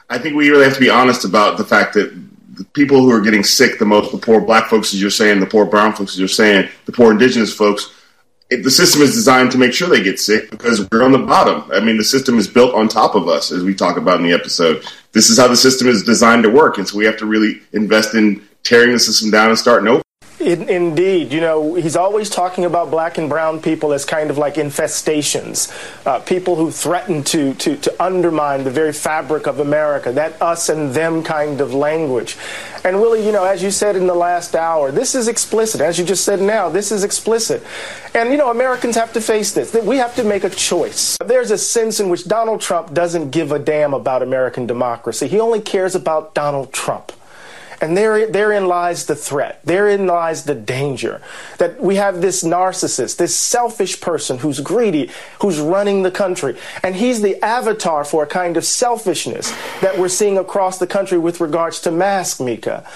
I 0.10 0.18
think 0.18 0.36
we 0.36 0.50
really 0.50 0.66
have 0.66 0.76
to 0.76 0.80
be 0.80 0.90
honest 0.90 1.26
about 1.26 1.58
the 1.58 1.64
fact 1.64 1.94
that 1.95 2.14
the 2.56 2.66
people 2.66 3.02
who 3.02 3.12
are 3.12 3.22
getting 3.22 3.44
sick 3.44 3.80
the 3.80 3.86
most, 3.86 4.12
the 4.12 4.18
poor 4.18 4.40
black 4.40 4.70
folks, 4.70 4.94
as 4.94 5.02
you're 5.02 5.10
saying, 5.10 5.40
the 5.40 5.45
poor 5.48 5.66
brown 5.66 5.94
folks, 5.94 6.14
as 6.14 6.20
you're 6.20 6.28
saying, 6.28 6.70
the 6.86 6.91
poor 6.91 7.12
indigenous 7.12 7.54
folks, 7.54 7.88
it, 7.88 7.91
the 8.49 8.72
system 8.72 9.02
is 9.02 9.14
designed 9.14 9.52
to 9.52 9.57
make 9.57 9.74
sure 9.74 9.90
they 9.90 10.03
get 10.03 10.20
sick 10.20 10.52
because 10.52 10.88
we're 10.91 11.03
on 11.03 11.11
the 11.11 11.18
bottom. 11.18 11.70
I 11.72 11.80
mean, 11.80 11.98
the 11.98 12.03
system 12.03 12.38
is 12.38 12.48
built 12.48 12.76
on 12.76 12.88
top 12.88 13.15
of 13.15 13.28
us, 13.28 13.52
as 13.52 13.64
we 13.64 13.74
talk 13.74 13.98
about 13.98 14.20
in 14.20 14.26
the 14.26 14.34
episode. 14.34 14.86
This 15.11 15.30
is 15.30 15.38
how 15.40 15.48
the 15.48 15.56
system 15.56 15.88
is 15.88 16.03
designed 16.03 16.44
to 16.44 16.49
work. 16.49 16.78
And 16.78 16.88
so 16.88 16.98
we 16.98 17.06
have 17.06 17.18
to 17.18 17.26
really 17.26 17.61
invest 17.72 18.14
in 18.15 18.45
tearing 18.64 18.94
the 18.94 18.99
system 18.99 19.32
down 19.32 19.49
and 19.49 19.57
starting 19.57 19.88
over. 19.88 20.03
In, 20.44 20.68
indeed, 20.68 21.32
you 21.32 21.40
know, 21.40 21.76
he's 21.76 21.95
always 21.95 22.30
talking 22.30 22.65
about 22.65 22.91
black 22.91 23.18
and 23.18 23.30
brown 23.30 23.61
people 23.61 23.94
as 23.94 24.03
kind 24.03 24.30
of 24.30 24.38
like 24.38 24.56
infestations, 24.56 25.72
uh, 26.06 26.20
people 26.20 26.57
who 26.57 26.70
threaten 26.70 27.24
to, 27.24 27.53
to, 27.56 27.78
to 27.78 28.03
undermine 28.03 28.65
the 28.65 28.70
very 28.70 28.91
fabric 28.91 29.48
of 29.48 29.60
America, 29.60 30.11
that 30.11 30.41
us 30.41 30.68
and 30.68 30.94
them 30.94 31.24
kind 31.24 31.61
of 31.61 31.74
language. 31.74 32.38
And 32.84 32.98
really, 32.98 33.26
you 33.26 33.32
know, 33.32 33.45
as 33.45 33.64
you 33.64 33.72
said 33.72 33.95
in 33.95 34.06
the 34.06 34.14
last 34.14 34.53
hour, 34.53 34.91
this 34.91 35.15
is 35.15 35.30
explicit. 35.30 35.80
As 35.80 35.98
you 35.98 36.03
just 36.03 36.26
said 36.26 36.41
now, 36.41 36.68
this 36.68 36.91
is 36.91 37.06
explicit. 37.06 37.64
And, 38.14 38.30
you 38.30 38.38
know, 38.38 38.52
Americans 38.52 38.98
have 38.98 39.14
to 39.14 39.22
face 39.22 39.53
this. 39.53 39.74
We 39.74 39.95
have 39.98 40.14
to 40.15 40.26
make 40.26 40.44
a 40.44 40.49
choice. 40.49 41.18
There's 41.26 41.52
a 41.52 41.57
sense 41.57 42.02
in 42.02 42.10
which 42.10 42.28
Donald 42.28 42.60
Trump 42.60 42.94
doesn't 42.94 43.32
give 43.32 43.53
a 43.53 43.60
damn 43.60 43.94
about 43.94 44.22
American 44.22 44.68
democracy. 44.68 45.28
He 45.30 45.40
only 45.40 45.61
cares 45.61 45.95
about 45.95 46.34
Donald 46.34 46.74
Trump. 46.74 47.14
And 47.84 47.98
there, 47.98 48.32
therein 48.32 48.70
lies 48.70 49.08
the 49.08 49.16
threat. 49.16 49.60
Therein 49.66 50.08
lies 50.08 50.46
the 50.46 50.56
danger 50.56 51.22
that 51.58 51.82
we 51.82 51.98
have 51.98 52.22
this 52.22 52.42
narcissist, 52.42 53.18
this 53.18 53.36
selfish 53.36 54.00
person 54.00 54.38
who's 54.38 54.62
greedy, 54.62 55.12
who's 55.42 55.60
running 55.60 56.02
the 56.02 56.10
country. 56.10 56.56
And 56.82 56.96
he's 56.96 57.22
the 57.22 57.44
avatar 57.44 58.06
for 58.06 58.24
a 58.24 58.26
kind 58.26 58.56
of 58.56 58.64
selfishness 58.64 59.52
that 59.82 59.98
we're 59.98 60.08
seeing 60.08 60.38
across 60.38 60.78
the 60.78 60.88
country 60.88 61.18
with 61.18 61.42
regards 61.42 61.82
to 61.82 61.92
mask, 61.92 62.40
Mika. 62.40 62.90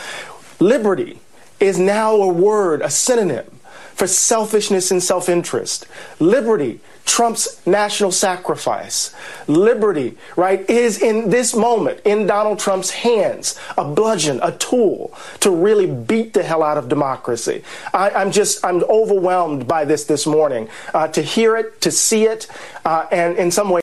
Liberty 0.61 1.19
is 1.59 1.77
now 1.77 2.15
a 2.15 2.31
word, 2.31 2.81
a 2.81 2.89
synonym 2.89 3.56
for 3.97 4.05
selfishness 4.05 4.91
and 4.91 5.01
self 5.01 5.27
interest. 5.27 5.87
Liberty 6.19 6.79
trumps 7.03 7.65
national 7.65 8.11
sacrifice. 8.11 9.11
Liberty, 9.47 10.15
right, 10.35 10.69
is 10.69 11.01
in 11.01 11.31
this 11.31 11.55
moment 11.55 11.99
in 12.05 12.27
Donald 12.27 12.59
Trump's 12.59 12.91
hands 12.91 13.57
a 13.75 13.83
bludgeon, 13.83 14.39
a 14.43 14.51
tool 14.57 15.17
to 15.39 15.49
really 15.49 15.87
beat 15.87 16.33
the 16.33 16.43
hell 16.43 16.61
out 16.61 16.77
of 16.77 16.89
democracy. 16.89 17.63
I, 17.91 18.21
am 18.21 18.31
just, 18.31 18.63
I'm 18.63 18.83
overwhelmed 18.83 19.67
by 19.67 19.83
this 19.83 20.03
this 20.03 20.27
morning 20.27 20.69
uh, 20.93 21.07
to 21.07 21.23
hear 21.23 21.57
it, 21.57 21.81
to 21.81 21.89
see 21.89 22.25
it, 22.25 22.47
uh, 22.85 23.07
and 23.11 23.35
in 23.37 23.49
some 23.49 23.71
ways. 23.71 23.81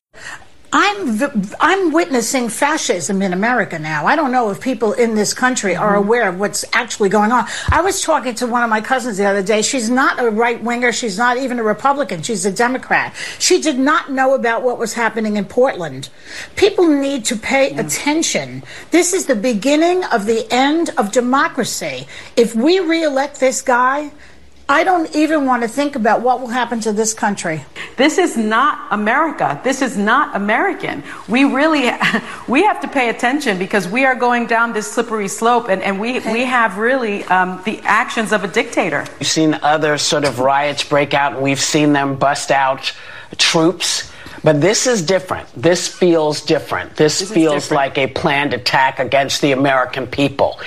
I'm 0.77 1.21
I'm 1.61 1.93
witnessing 1.93 2.49
fascism 2.49 3.23
in 3.23 3.33
America 3.33 3.79
now. 3.79 4.07
I 4.07 4.17
don't 4.17 4.33
know 4.33 4.51
if 4.51 4.61
people 4.61 4.93
in 4.93 5.15
this 5.15 5.33
country 5.33 5.77
are 5.77 5.95
mm-hmm. 5.95 6.05
aware 6.05 6.29
of 6.29 6.41
what's 6.41 6.65
actually 6.73 7.11
going 7.11 7.31
on. 7.31 7.47
I 7.71 7.81
was 7.81 8.03
talking 8.03 8.35
to 8.35 8.49
one 8.49 8.65
of 8.65 8.71
my 8.71 8.81
cousins 8.81 9.17
the 9.17 9.25
other 9.25 9.43
day. 9.43 9.63
She's 9.63 9.89
not 9.89 10.19
a 10.19 10.29
right 10.29 10.61
winger. 10.61 10.91
She's 10.91 11.17
not 11.17 11.37
even 11.37 11.61
a 11.61 11.63
Republican. 11.63 12.23
She's 12.23 12.45
a 12.45 12.51
Democrat. 12.51 13.15
She 13.39 13.61
did 13.61 13.79
not 13.79 14.11
know 14.11 14.35
about 14.35 14.65
what 14.65 14.81
was 14.81 14.95
happening 14.95 15.37
in 15.37 15.45
Portland. 15.45 16.09
People 16.57 16.89
need 16.89 17.25
to 17.27 17.37
pay 17.37 17.71
mm. 17.71 17.79
attention. 17.79 18.65
This 18.91 19.13
is 19.13 19.27
the 19.27 19.37
beginning 19.37 20.03
of 20.03 20.27
the 20.27 20.45
end 20.53 20.91
of 20.99 21.13
democracy. 21.13 22.09
If 22.37 22.57
we 22.57 22.81
reelect 22.81 23.39
this 23.39 23.63
guy, 23.63 24.11
I 24.69 24.82
don't 24.82 25.15
even 25.15 25.45
want 25.45 25.62
to 25.62 25.69
think 25.69 25.95
about 25.95 26.23
what 26.23 26.41
will 26.41 26.49
happen 26.49 26.81
to 26.81 26.93
this 26.93 27.12
country. 27.12 27.65
This 27.97 28.16
is 28.16 28.35
not 28.35 28.89
America. 28.91 29.61
This 29.62 29.82
is 29.82 29.99
not 29.99 30.35
American. 30.35 31.03
We 31.28 31.45
really 31.45 31.91
we 32.49 32.65
have 32.65 32.81
to 32.81 32.89
pay 32.89 33.11
attention 33.11 33.59
because 33.59 33.86
we 33.86 34.07
are 34.07 34.15
going 34.15 34.47
down 34.47 34.73
this 34.73 34.91
slippery 34.91 35.28
slope, 35.28 35.69
and, 35.69 35.82
and 35.82 36.01
we, 36.01 36.19
we 36.20 36.45
have 36.45 36.78
really 36.78 37.24
um, 37.24 37.61
the 37.65 37.78
actions 37.82 38.32
of 38.32 38.43
a 38.43 38.49
dictator. 38.49 39.05
We've 39.19 39.28
seen 39.28 39.55
other 39.62 39.99
sort 39.99 40.24
of 40.24 40.39
riots 40.39 40.82
break 40.82 41.12
out, 41.12 41.41
we've 41.41 41.61
seen 41.61 41.93
them 41.93 42.16
bust 42.16 42.51
out 42.51 42.93
troops. 43.36 44.11
But 44.45 44.61
this 44.61 44.87
is 44.87 45.03
different. 45.03 45.49
This 45.57 45.89
feels 45.89 46.43
different. 46.43 46.97
This, 46.97 47.19
this 47.21 47.33
feels 47.33 47.65
different. 47.65 47.97
like 47.97 47.99
a 47.99 48.07
planned 48.07 48.55
attack 48.55 48.99
against 48.99 49.41
the 49.41 49.53
American 49.53 50.07
people 50.07 50.61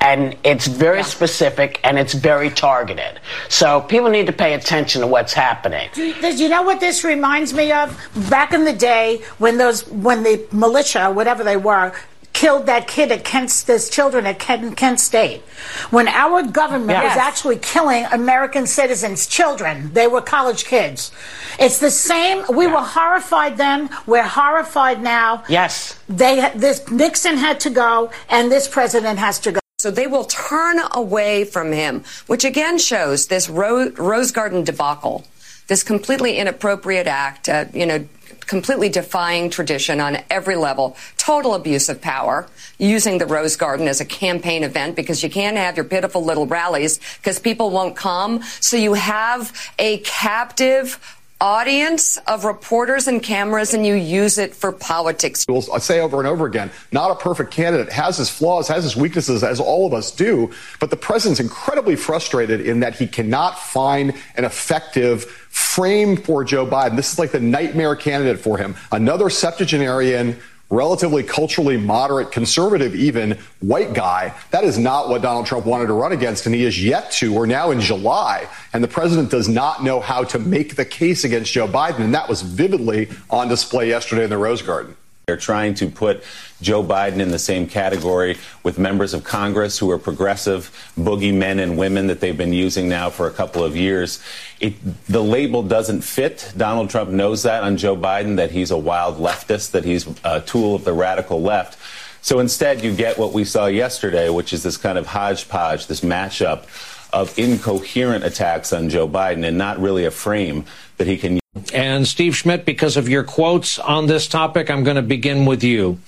and 0.00 0.36
it's 0.42 0.66
very 0.66 0.98
yeah. 0.98 1.04
specific 1.04 1.80
and 1.84 1.98
it's 1.98 2.14
very 2.14 2.50
targeted. 2.50 3.20
So 3.48 3.80
people 3.82 4.10
need 4.10 4.26
to 4.26 4.32
pay 4.32 4.54
attention 4.54 5.02
to 5.02 5.06
what's 5.06 5.32
happening. 5.32 5.88
Do 5.94 6.04
you, 6.04 6.28
you, 6.28 6.48
know 6.48 6.62
what 6.62 6.80
this 6.80 7.04
reminds 7.04 7.52
me 7.52 7.72
of? 7.72 7.96
Back 8.28 8.52
in 8.52 8.64
the 8.64 8.72
day 8.72 9.22
when 9.38 9.58
those 9.58 9.86
when 9.88 10.22
the 10.22 10.46
militia, 10.52 11.10
whatever 11.10 11.44
they 11.44 11.56
were, 11.56 11.92
killed 12.32 12.66
that 12.66 12.86
kid 12.86 13.12
at 13.12 13.24
Kent, 13.24 13.64
those 13.66 13.90
children 13.90 14.26
at 14.26 14.38
Kent, 14.38 14.76
Kent 14.76 15.00
State. 15.00 15.42
When 15.90 16.08
our 16.08 16.42
government 16.42 16.90
yes. 16.90 17.14
was 17.14 17.18
actually 17.18 17.58
killing 17.58 18.06
American 18.06 18.66
citizens' 18.66 19.26
children, 19.26 19.92
they 19.92 20.06
were 20.06 20.20
college 20.20 20.64
kids. 20.64 21.12
It's 21.58 21.78
the 21.78 21.90
same. 21.90 22.44
We 22.48 22.66
yeah. 22.66 22.74
were 22.74 22.86
horrified 22.86 23.56
then. 23.56 23.90
We're 24.06 24.22
horrified 24.22 25.02
now. 25.02 25.44
Yes. 25.48 25.98
They 26.08 26.50
this 26.54 26.88
Nixon 26.90 27.36
had 27.36 27.60
to 27.60 27.70
go, 27.70 28.10
and 28.28 28.50
this 28.50 28.68
president 28.68 29.18
has 29.18 29.38
to 29.40 29.52
go. 29.52 29.60
So 29.78 29.90
they 29.90 30.06
will 30.06 30.24
turn 30.24 30.78
away 30.92 31.44
from 31.44 31.72
him, 31.72 32.04
which 32.26 32.44
again 32.44 32.78
shows 32.78 33.26
this 33.26 33.48
Rose 33.48 34.30
Garden 34.30 34.62
debacle, 34.62 35.24
this 35.68 35.82
completely 35.82 36.36
inappropriate 36.36 37.06
act, 37.06 37.48
uh, 37.48 37.64
you 37.72 37.86
know, 37.86 38.06
completely 38.50 38.88
defying 38.88 39.48
tradition 39.48 40.00
on 40.00 40.18
every 40.28 40.56
level, 40.56 40.96
total 41.16 41.54
abuse 41.54 41.88
of 41.88 42.00
power, 42.00 42.48
using 42.78 43.18
the 43.18 43.24
Rose 43.24 43.54
Garden 43.54 43.86
as 43.86 44.00
a 44.00 44.04
campaign 44.04 44.64
event 44.64 44.96
because 44.96 45.22
you 45.22 45.30
can't 45.30 45.56
have 45.56 45.76
your 45.76 45.84
pitiful 45.84 46.24
little 46.24 46.48
rallies 46.48 46.98
because 47.18 47.38
people 47.38 47.70
won't 47.70 47.94
come. 47.94 48.42
So 48.58 48.76
you 48.76 48.94
have 48.94 49.52
a 49.78 49.98
captive 49.98 50.98
audience 51.40 52.18
of 52.26 52.44
reporters 52.44 53.08
and 53.08 53.22
cameras 53.22 53.72
and 53.72 53.86
you 53.86 53.94
use 53.94 54.36
it 54.38 54.54
for 54.54 54.72
politics. 54.72 55.46
I 55.48 55.78
say 55.78 56.00
over 56.00 56.18
and 56.18 56.28
over 56.28 56.46
again, 56.46 56.70
not 56.92 57.10
a 57.10 57.14
perfect 57.14 57.50
candidate, 57.50 57.90
has 57.90 58.18
his 58.18 58.28
flaws, 58.28 58.68
has 58.68 58.84
his 58.84 58.96
weaknesses, 58.96 59.42
as 59.42 59.58
all 59.58 59.86
of 59.86 59.94
us 59.94 60.10
do, 60.10 60.50
but 60.80 60.90
the 60.90 60.96
president's 60.96 61.40
incredibly 61.40 61.96
frustrated 61.96 62.60
in 62.60 62.80
that 62.80 62.94
he 62.94 63.06
cannot 63.06 63.58
find 63.58 64.14
an 64.36 64.44
effective 64.44 65.24
frame 65.24 66.16
for 66.16 66.44
Joe 66.44 66.66
Biden. 66.66 66.96
This 66.96 67.12
is 67.12 67.18
like 67.18 67.32
the 67.32 67.40
nightmare 67.40 67.96
candidate 67.96 68.38
for 68.38 68.58
him. 68.58 68.76
Another 68.92 69.30
septuagenarian 69.30 70.38
relatively 70.70 71.22
culturally 71.22 71.76
moderate, 71.76 72.30
conservative 72.30 72.94
even, 72.94 73.36
white 73.58 73.92
guy. 73.92 74.32
That 74.52 74.64
is 74.64 74.78
not 74.78 75.08
what 75.08 75.20
Donald 75.20 75.46
Trump 75.46 75.66
wanted 75.66 75.88
to 75.88 75.92
run 75.92 76.12
against, 76.12 76.46
and 76.46 76.54
he 76.54 76.64
is 76.64 76.82
yet 76.82 77.10
to. 77.12 77.32
We're 77.32 77.46
now 77.46 77.72
in 77.72 77.80
July, 77.80 78.48
and 78.72 78.82
the 78.82 78.88
president 78.88 79.30
does 79.30 79.48
not 79.48 79.82
know 79.82 80.00
how 80.00 80.24
to 80.24 80.38
make 80.38 80.76
the 80.76 80.84
case 80.84 81.24
against 81.24 81.52
Joe 81.52 81.66
Biden, 81.66 82.00
and 82.00 82.14
that 82.14 82.28
was 82.28 82.42
vividly 82.42 83.08
on 83.28 83.48
display 83.48 83.88
yesterday 83.88 84.24
in 84.24 84.30
the 84.30 84.38
Rose 84.38 84.62
Garden. 84.62 84.96
They're 85.30 85.36
trying 85.36 85.74
to 85.74 85.88
put 85.88 86.24
Joe 86.60 86.82
Biden 86.82 87.20
in 87.20 87.30
the 87.30 87.38
same 87.38 87.68
category 87.68 88.36
with 88.64 88.80
members 88.80 89.14
of 89.14 89.22
Congress 89.22 89.78
who 89.78 89.88
are 89.92 89.98
progressive 89.98 90.72
boogeymen 90.98 91.62
and 91.62 91.78
women 91.78 92.08
that 92.08 92.18
they've 92.18 92.36
been 92.36 92.52
using 92.52 92.88
now 92.88 93.10
for 93.10 93.28
a 93.28 93.30
couple 93.30 93.62
of 93.62 93.76
years. 93.76 94.20
It, 94.58 94.74
the 95.06 95.22
label 95.22 95.62
doesn't 95.62 96.00
fit. 96.00 96.52
Donald 96.56 96.90
Trump 96.90 97.10
knows 97.10 97.44
that 97.44 97.62
on 97.62 97.76
Joe 97.76 97.96
Biden, 97.96 98.38
that 98.38 98.50
he's 98.50 98.72
a 98.72 98.76
wild 98.76 99.18
leftist, 99.18 99.70
that 99.70 99.84
he's 99.84 100.04
a 100.24 100.40
tool 100.40 100.74
of 100.74 100.82
the 100.82 100.92
radical 100.92 101.40
left. 101.40 101.78
So 102.22 102.40
instead, 102.40 102.82
you 102.82 102.92
get 102.92 103.16
what 103.16 103.32
we 103.32 103.44
saw 103.44 103.66
yesterday, 103.66 104.30
which 104.30 104.52
is 104.52 104.64
this 104.64 104.76
kind 104.76 104.98
of 104.98 105.06
hodgepodge, 105.06 105.86
this 105.86 106.00
matchup 106.00 106.64
of 107.12 107.38
incoherent 107.38 108.24
attacks 108.24 108.72
on 108.72 108.88
Joe 108.88 109.08
Biden 109.08 109.46
and 109.46 109.58
not 109.58 109.78
really 109.78 110.04
a 110.04 110.10
frame 110.10 110.64
that 110.96 111.06
he 111.06 111.16
can 111.16 111.40
and 111.72 112.06
Steve 112.06 112.36
Schmidt, 112.36 112.64
because 112.64 112.96
of 112.96 113.08
your 113.08 113.24
quotes 113.24 113.80
on 113.80 114.06
this 114.06 114.28
topic, 114.28 114.70
I'm 114.70 114.84
going 114.84 114.96
to 114.96 115.02
begin 115.02 115.46
with 115.46 115.64
you. 115.64 115.98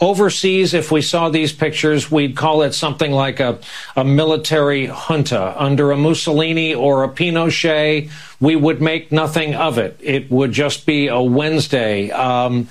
Overseas, 0.00 0.74
if 0.74 0.90
we 0.90 1.00
saw 1.00 1.28
these 1.28 1.52
pictures, 1.52 2.10
we'd 2.10 2.34
call 2.34 2.62
it 2.62 2.72
something 2.72 3.12
like 3.12 3.38
a, 3.38 3.60
a 3.94 4.04
military 4.04 4.86
junta. 4.86 5.54
Under 5.56 5.92
a 5.92 5.96
Mussolini 5.96 6.74
or 6.74 7.04
a 7.04 7.08
Pinochet, 7.08 8.10
we 8.40 8.56
would 8.56 8.80
make 8.80 9.12
nothing 9.12 9.54
of 9.54 9.78
it. 9.78 9.96
It 10.00 10.28
would 10.30 10.50
just 10.50 10.86
be 10.86 11.06
a 11.06 11.20
Wednesday. 11.20 12.10
Um, 12.10 12.68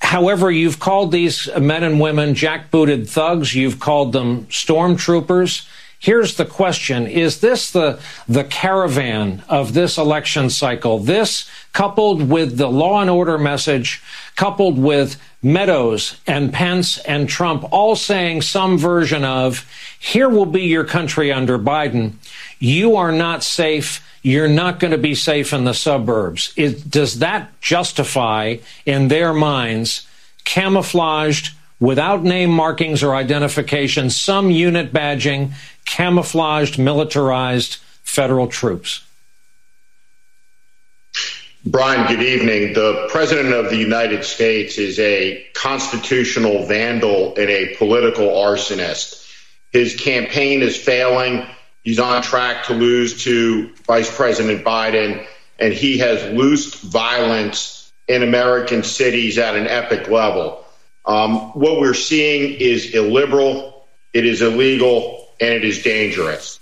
however, 0.00 0.50
you've 0.50 0.80
called 0.80 1.12
these 1.12 1.48
men 1.58 1.82
and 1.82 1.98
women 1.98 2.34
jackbooted 2.34 3.08
thugs. 3.08 3.54
You've 3.54 3.80
called 3.80 4.12
them 4.12 4.46
stormtroopers. 4.46 5.66
Here's 6.00 6.36
the 6.36 6.44
question. 6.44 7.08
Is 7.08 7.40
this 7.40 7.72
the, 7.72 7.98
the 8.28 8.44
caravan 8.44 9.42
of 9.48 9.74
this 9.74 9.98
election 9.98 10.48
cycle? 10.48 11.00
This 11.00 11.50
coupled 11.72 12.28
with 12.28 12.56
the 12.56 12.68
law 12.68 13.00
and 13.00 13.10
order 13.10 13.36
message, 13.36 14.00
coupled 14.36 14.78
with 14.78 15.20
Meadows 15.42 16.16
and 16.24 16.52
Pence 16.52 16.98
and 16.98 17.28
Trump 17.28 17.64
all 17.72 17.96
saying 17.96 18.42
some 18.42 18.78
version 18.78 19.24
of, 19.24 19.68
here 19.98 20.28
will 20.28 20.46
be 20.46 20.62
your 20.62 20.84
country 20.84 21.32
under 21.32 21.58
Biden. 21.58 22.12
You 22.60 22.94
are 22.94 23.12
not 23.12 23.42
safe. 23.42 24.04
You're 24.22 24.48
not 24.48 24.78
going 24.78 24.92
to 24.92 24.98
be 24.98 25.16
safe 25.16 25.52
in 25.52 25.64
the 25.64 25.74
suburbs. 25.74 26.52
It, 26.56 26.88
does 26.88 27.18
that 27.18 27.60
justify, 27.60 28.58
in 28.86 29.08
their 29.08 29.32
minds, 29.32 30.06
camouflaged, 30.44 31.54
without 31.80 32.24
name 32.24 32.50
markings 32.50 33.02
or 33.02 33.14
identification, 33.14 34.10
some 34.10 34.50
unit 34.50 34.92
badging, 34.92 35.52
camouflaged, 35.88 36.78
militarized 36.78 37.78
federal 38.04 38.46
troops. 38.46 39.02
Brian, 41.64 42.06
good 42.06 42.22
evening. 42.22 42.74
The 42.74 43.08
President 43.10 43.52
of 43.52 43.70
the 43.70 43.76
United 43.76 44.24
States 44.24 44.78
is 44.78 44.98
a 44.98 45.44
constitutional 45.54 46.66
vandal 46.66 47.34
and 47.36 47.50
a 47.50 47.74
political 47.76 48.26
arsonist. 48.26 49.26
His 49.72 49.96
campaign 49.96 50.62
is 50.62 50.76
failing. 50.76 51.46
He's 51.82 51.98
on 51.98 52.22
track 52.22 52.66
to 52.66 52.74
lose 52.74 53.24
to 53.24 53.72
Vice 53.86 54.14
President 54.14 54.64
Biden, 54.64 55.26
and 55.58 55.72
he 55.72 55.98
has 55.98 56.32
loosed 56.32 56.82
violence 56.82 57.92
in 58.06 58.22
American 58.22 58.82
cities 58.82 59.36
at 59.38 59.56
an 59.56 59.66
epic 59.66 60.08
level. 60.08 60.64
Um, 61.04 61.52
what 61.52 61.80
we're 61.80 61.94
seeing 61.94 62.54
is 62.60 62.94
illiberal, 62.94 63.88
it 64.12 64.24
is 64.24 64.42
illegal, 64.42 65.17
and 65.40 65.50
it 65.50 65.64
is 65.64 65.82
dangerous. 65.82 66.60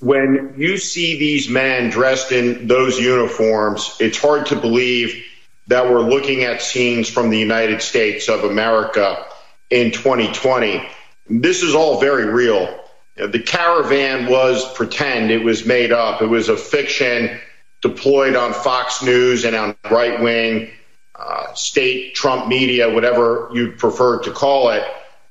When 0.00 0.54
you 0.56 0.78
see 0.78 1.18
these 1.18 1.48
men 1.48 1.90
dressed 1.90 2.32
in 2.32 2.66
those 2.66 2.98
uniforms, 2.98 3.96
it's 4.00 4.18
hard 4.18 4.46
to 4.46 4.56
believe 4.56 5.24
that 5.66 5.90
we're 5.90 6.00
looking 6.00 6.44
at 6.44 6.62
scenes 6.62 7.08
from 7.08 7.30
the 7.30 7.38
United 7.38 7.82
States 7.82 8.28
of 8.28 8.44
America 8.44 9.24
in 9.68 9.92
2020. 9.92 10.88
This 11.28 11.62
is 11.62 11.74
all 11.74 12.00
very 12.00 12.26
real. 12.26 12.80
The 13.16 13.40
caravan 13.40 14.26
was 14.26 14.72
pretend, 14.72 15.30
it 15.30 15.44
was 15.44 15.66
made 15.66 15.92
up, 15.92 16.22
it 16.22 16.26
was 16.26 16.48
a 16.48 16.56
fiction 16.56 17.38
deployed 17.82 18.36
on 18.36 18.52
Fox 18.52 19.02
News 19.02 19.44
and 19.44 19.54
on 19.54 19.76
right 19.90 20.20
wing 20.20 20.70
uh, 21.14 21.52
state 21.54 22.14
Trump 22.14 22.48
media, 22.48 22.90
whatever 22.90 23.50
you 23.52 23.72
prefer 23.72 24.20
to 24.20 24.30
call 24.30 24.70
it. 24.70 24.82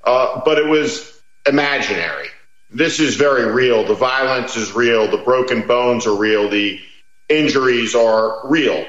Uh, 0.04 0.42
but 0.46 0.58
it 0.58 0.68
was 0.68 1.20
imaginary. 1.48 2.28
This 2.70 3.00
is 3.00 3.16
very 3.16 3.52
real. 3.52 3.84
The 3.84 3.96
violence 3.96 4.56
is 4.56 4.74
real. 4.74 5.10
The 5.10 5.18
broken 5.18 5.66
bones 5.66 6.06
are 6.06 6.16
real. 6.16 6.50
The 6.50 6.80
injuries 7.28 7.96
are 7.96 8.48
real. 8.48 8.86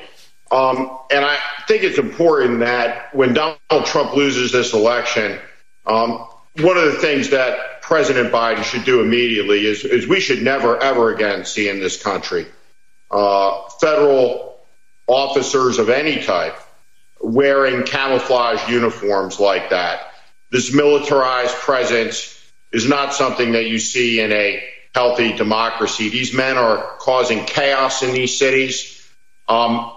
Um, 0.50 0.98
and 1.10 1.24
I 1.24 1.38
think 1.68 1.84
it's 1.84 1.98
important 1.98 2.60
that 2.60 3.14
when 3.14 3.34
Donald 3.34 3.86
Trump 3.86 4.14
loses 4.14 4.52
this 4.52 4.74
election, 4.74 5.38
um, 5.86 6.26
one 6.60 6.76
of 6.76 6.84
the 6.84 6.98
things 7.00 7.30
that 7.30 7.80
President 7.82 8.32
Biden 8.32 8.64
should 8.64 8.84
do 8.84 9.00
immediately 9.00 9.64
is, 9.66 9.84
is 9.84 10.06
we 10.06 10.20
should 10.20 10.42
never, 10.42 10.76
ever 10.82 11.14
again 11.14 11.44
see 11.44 11.68
in 11.68 11.80
this 11.80 12.02
country 12.02 12.46
uh, 13.10 13.62
federal 13.80 14.60
officers 15.06 15.78
of 15.78 15.88
any 15.88 16.22
type 16.22 16.56
wearing 17.20 17.84
camouflage 17.84 18.68
uniforms 18.68 19.38
like 19.38 19.70
that. 19.70 20.12
This 20.50 20.72
militarized 20.72 21.54
presence 21.56 22.39
is 22.72 22.88
not 22.88 23.14
something 23.14 23.52
that 23.52 23.66
you 23.66 23.78
see 23.78 24.20
in 24.20 24.32
a 24.32 24.62
healthy 24.94 25.32
democracy. 25.32 26.08
These 26.08 26.32
men 26.32 26.56
are 26.56 26.96
causing 26.98 27.44
chaos 27.44 28.02
in 28.02 28.12
these 28.12 28.38
cities. 28.38 29.08
Um, 29.48 29.92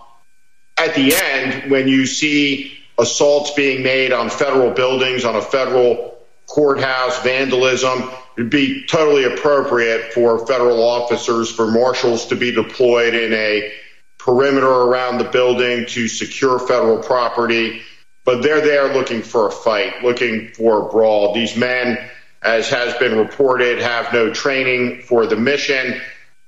at 0.78 0.96
the 0.96 1.16
end, 1.16 1.72
when 1.72 1.88
you 1.88 2.06
see 2.06 2.78
assaults 2.98 3.52
being 3.52 3.84
made 3.84 4.12
on 4.12 4.30
federal 4.30 4.72
buildings, 4.72 5.26
on 5.26 5.36
a 5.36 5.42
federal 5.42 6.18
courthouse, 6.48 7.22
vandalism, 7.24 8.10
it'd 8.38 8.50
be 8.50 8.86
totally 8.86 9.24
appropriate 9.26 10.14
for 10.14 10.46
federal 10.46 10.84
officers, 10.84 11.52
for 11.52 11.72
marshals 11.72 12.28
to 12.28 12.36
be 12.36 12.52
deployed 12.52 13.14
in 13.14 13.34
a 13.34 13.72
perimeter 14.18 14.68
around 14.68 15.18
the 15.18 15.26
building 15.26 15.86
to 15.86 16.08
secure 16.08 16.60
federal 16.60 16.98
property. 16.98 17.82
But 18.26 18.42
they're 18.42 18.62
there 18.62 18.94
looking 18.94 19.22
for 19.22 19.48
a 19.48 19.52
fight, 19.52 20.04
looking 20.04 20.52
for 20.54 20.88
a 20.88 20.90
brawl. 20.90 21.34
These 21.34 21.58
men, 21.58 21.98
as 22.44 22.70
has 22.70 22.94
been 22.96 23.18
reported, 23.18 23.80
have 23.80 24.12
no 24.14 24.34
training 24.34 25.02
for 25.04 25.26
the 25.26 25.36
mission. 25.36 26.02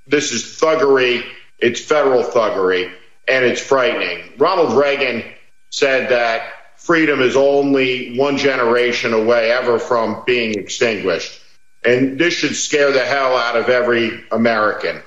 This 0.06 0.32
is 0.32 0.42
thuggery. 0.42 1.24
It's 1.58 1.80
federal 1.80 2.22
thuggery, 2.22 2.92
and 3.26 3.44
it's 3.44 3.60
frightening. 3.60 4.32
Ronald 4.38 4.76
Reagan 4.76 5.24
said 5.70 6.10
that 6.10 6.52
freedom 6.76 7.20
is 7.20 7.34
only 7.34 8.16
one 8.18 8.36
generation 8.36 9.12
away 9.14 9.50
ever 9.50 9.78
from 9.78 10.22
being 10.26 10.54
extinguished. 10.54 11.40
And 11.84 12.18
this 12.18 12.34
should 12.34 12.56
scare 12.56 12.92
the 12.92 13.04
hell 13.04 13.36
out 13.36 13.56
of 13.56 13.68
every 13.68 14.24
American. 14.30 15.02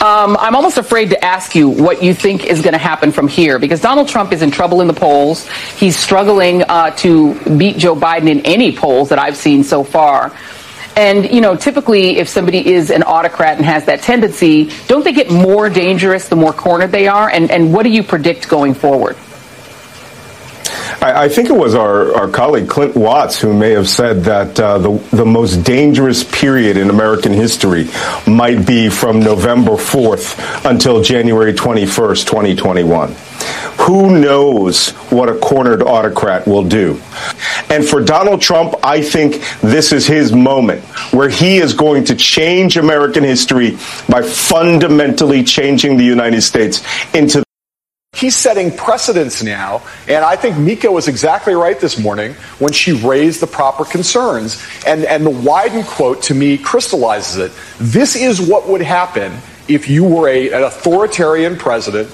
Um, 0.00 0.36
I'm 0.38 0.54
almost 0.54 0.78
afraid 0.78 1.10
to 1.10 1.24
ask 1.24 1.54
you 1.54 1.68
what 1.68 2.02
you 2.02 2.14
think 2.14 2.44
is 2.44 2.62
going 2.62 2.72
to 2.72 2.78
happen 2.78 3.10
from 3.10 3.26
here 3.26 3.58
because 3.58 3.80
Donald 3.80 4.08
Trump 4.08 4.32
is 4.32 4.42
in 4.42 4.50
trouble 4.50 4.80
in 4.80 4.86
the 4.86 4.94
polls. 4.94 5.48
He's 5.76 5.96
struggling 5.96 6.62
uh, 6.62 6.90
to 6.98 7.34
beat 7.56 7.78
Joe 7.78 7.96
Biden 7.96 8.28
in 8.28 8.40
any 8.40 8.76
polls 8.76 9.08
that 9.08 9.18
I've 9.18 9.36
seen 9.36 9.64
so 9.64 9.82
far. 9.82 10.36
And, 10.96 11.30
you 11.32 11.40
know, 11.40 11.56
typically 11.56 12.18
if 12.18 12.28
somebody 12.28 12.66
is 12.66 12.90
an 12.90 13.02
autocrat 13.04 13.56
and 13.56 13.64
has 13.64 13.84
that 13.86 14.02
tendency, 14.02 14.70
don't 14.88 15.04
they 15.04 15.12
get 15.12 15.30
more 15.30 15.68
dangerous 15.68 16.28
the 16.28 16.36
more 16.36 16.52
cornered 16.52 16.90
they 16.90 17.06
are? 17.06 17.28
And, 17.28 17.50
and 17.50 17.72
what 17.72 17.84
do 17.84 17.90
you 17.90 18.02
predict 18.02 18.48
going 18.48 18.74
forward? 18.74 19.16
I, 21.00 21.24
I, 21.24 21.28
think 21.28 21.50
it 21.50 21.56
was 21.56 21.74
our, 21.74 22.14
our 22.14 22.28
colleague 22.28 22.68
Clint 22.68 22.94
Watts 22.94 23.40
who 23.40 23.52
may 23.52 23.70
have 23.72 23.88
said 23.88 24.24
that 24.24 24.58
uh, 24.58 24.78
the, 24.78 24.98
the 25.12 25.24
most 25.24 25.58
dangerous 25.58 26.24
period 26.24 26.76
in 26.76 26.90
American 26.90 27.32
history 27.32 27.88
might 28.26 28.66
be 28.66 28.88
from 28.88 29.20
November 29.20 29.72
4th 29.72 30.68
until 30.68 31.02
January 31.02 31.52
21st, 31.52 32.26
2021. 32.26 33.14
Who 33.86 34.18
knows 34.18 34.90
what 35.10 35.28
a 35.28 35.38
cornered 35.38 35.82
autocrat 35.82 36.46
will 36.46 36.64
do? 36.64 37.00
And 37.70 37.86
for 37.86 38.02
Donald 38.02 38.40
Trump, 38.40 38.74
I 38.82 39.02
think 39.02 39.42
this 39.60 39.92
is 39.92 40.06
his 40.06 40.32
moment 40.32 40.82
where 41.12 41.28
he 41.28 41.58
is 41.58 41.74
going 41.74 42.04
to 42.04 42.16
change 42.16 42.76
American 42.76 43.24
history 43.24 43.78
by 44.08 44.22
fundamentally 44.22 45.44
changing 45.44 45.96
the 45.96 46.04
United 46.04 46.42
States 46.42 46.82
into 47.14 47.44
He's 48.14 48.34
setting 48.34 48.74
precedents 48.74 49.42
now, 49.42 49.82
and 50.08 50.24
I 50.24 50.34
think 50.34 50.56
Mika 50.56 50.90
was 50.90 51.08
exactly 51.08 51.54
right 51.54 51.78
this 51.78 51.98
morning 51.98 52.32
when 52.58 52.72
she 52.72 52.92
raised 52.92 53.40
the 53.40 53.46
proper 53.46 53.84
concerns. 53.84 54.60
And, 54.86 55.04
and 55.04 55.26
the 55.26 55.30
Wyden 55.30 55.86
quote 55.86 56.22
to 56.22 56.34
me 56.34 56.56
crystallizes 56.56 57.36
it. 57.36 57.52
This 57.78 58.16
is 58.16 58.40
what 58.40 58.66
would 58.66 58.80
happen 58.80 59.32
if 59.68 59.88
you 59.88 60.04
were 60.04 60.28
a, 60.28 60.50
an 60.52 60.64
authoritarian 60.64 61.58
president 61.58 62.08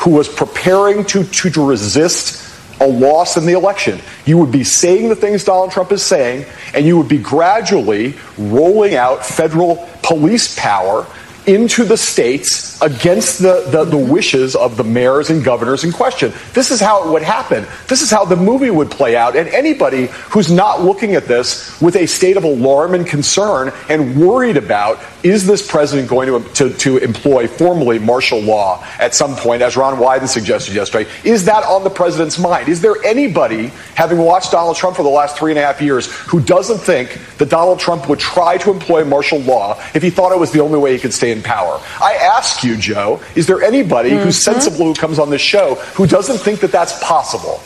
who 0.00 0.10
was 0.10 0.28
preparing 0.28 1.04
to, 1.06 1.24
to, 1.24 1.50
to 1.50 1.66
resist 1.66 2.44
a 2.80 2.86
loss 2.86 3.36
in 3.36 3.46
the 3.46 3.54
election. 3.54 4.00
You 4.26 4.38
would 4.38 4.52
be 4.52 4.62
saying 4.62 5.08
the 5.08 5.16
things 5.16 5.42
Donald 5.44 5.72
Trump 5.72 5.90
is 5.90 6.02
saying, 6.02 6.46
and 6.74 6.86
you 6.86 6.96
would 6.98 7.08
be 7.08 7.18
gradually 7.18 8.14
rolling 8.36 8.94
out 8.94 9.24
federal 9.24 9.88
police 10.02 10.56
power 10.56 11.06
into 11.48 11.84
the 11.84 11.96
states 11.96 12.80
against 12.82 13.40
the, 13.40 13.66
the, 13.70 13.84
the, 13.84 13.96
wishes 13.96 14.54
of 14.54 14.76
the 14.76 14.84
mayors 14.84 15.30
and 15.30 15.42
governors 15.42 15.82
in 15.82 15.90
question. 15.90 16.32
This 16.52 16.70
is 16.70 16.78
how 16.78 17.08
it 17.08 17.10
would 17.10 17.22
happen. 17.22 17.66
This 17.88 18.02
is 18.02 18.10
how 18.10 18.26
the 18.26 18.36
movie 18.36 18.70
would 18.70 18.90
play 18.90 19.16
out. 19.16 19.34
And 19.34 19.48
anybody 19.48 20.06
who's 20.30 20.52
not 20.52 20.82
looking 20.82 21.14
at 21.14 21.24
this 21.24 21.80
with 21.80 21.96
a 21.96 22.06
state 22.06 22.36
of 22.36 22.44
alarm 22.44 22.94
and 22.94 23.06
concern 23.06 23.72
and 23.88 24.20
worried 24.20 24.58
about 24.58 25.00
is 25.22 25.46
this 25.46 25.68
president 25.68 26.08
going 26.08 26.28
to, 26.28 26.52
to, 26.54 26.70
to 26.78 26.96
employ 26.98 27.48
formally 27.48 27.98
martial 27.98 28.40
law 28.40 28.84
at 28.98 29.14
some 29.14 29.34
point, 29.36 29.62
as 29.62 29.76
Ron 29.76 29.98
Wyden 29.98 30.28
suggested 30.28 30.74
yesterday, 30.74 31.10
is 31.24 31.44
that 31.46 31.64
on 31.64 31.84
the 31.84 31.90
president's 31.90 32.38
mind? 32.38 32.68
Is 32.68 32.80
there 32.80 32.94
anybody, 33.04 33.68
having 33.94 34.18
watched 34.18 34.52
Donald 34.52 34.76
Trump 34.76 34.96
for 34.96 35.02
the 35.02 35.08
last 35.08 35.36
three 35.36 35.50
and 35.52 35.58
a 35.58 35.62
half 35.62 35.80
years, 35.80 36.10
who 36.12 36.40
doesn't 36.40 36.78
think 36.78 37.18
that 37.38 37.48
Donald 37.48 37.80
Trump 37.80 38.08
would 38.08 38.18
try 38.18 38.58
to 38.58 38.70
employ 38.70 39.04
martial 39.04 39.40
law 39.40 39.80
if 39.94 40.02
he 40.02 40.10
thought 40.10 40.32
it 40.32 40.38
was 40.38 40.52
the 40.52 40.60
only 40.60 40.78
way 40.78 40.92
he 40.92 40.98
could 40.98 41.12
stay 41.12 41.32
in 41.32 41.42
power? 41.42 41.80
I 42.00 42.14
ask 42.14 42.62
you, 42.62 42.76
Joe, 42.76 43.20
is 43.34 43.46
there 43.46 43.62
anybody 43.62 44.10
mm-hmm. 44.10 44.24
who's 44.24 44.38
sensible 44.38 44.86
who 44.86 44.94
comes 44.94 45.18
on 45.18 45.30
this 45.30 45.42
show 45.42 45.76
who 45.94 46.06
doesn't 46.06 46.38
think 46.38 46.60
that 46.60 46.72
that's 46.72 47.02
possible? 47.02 47.60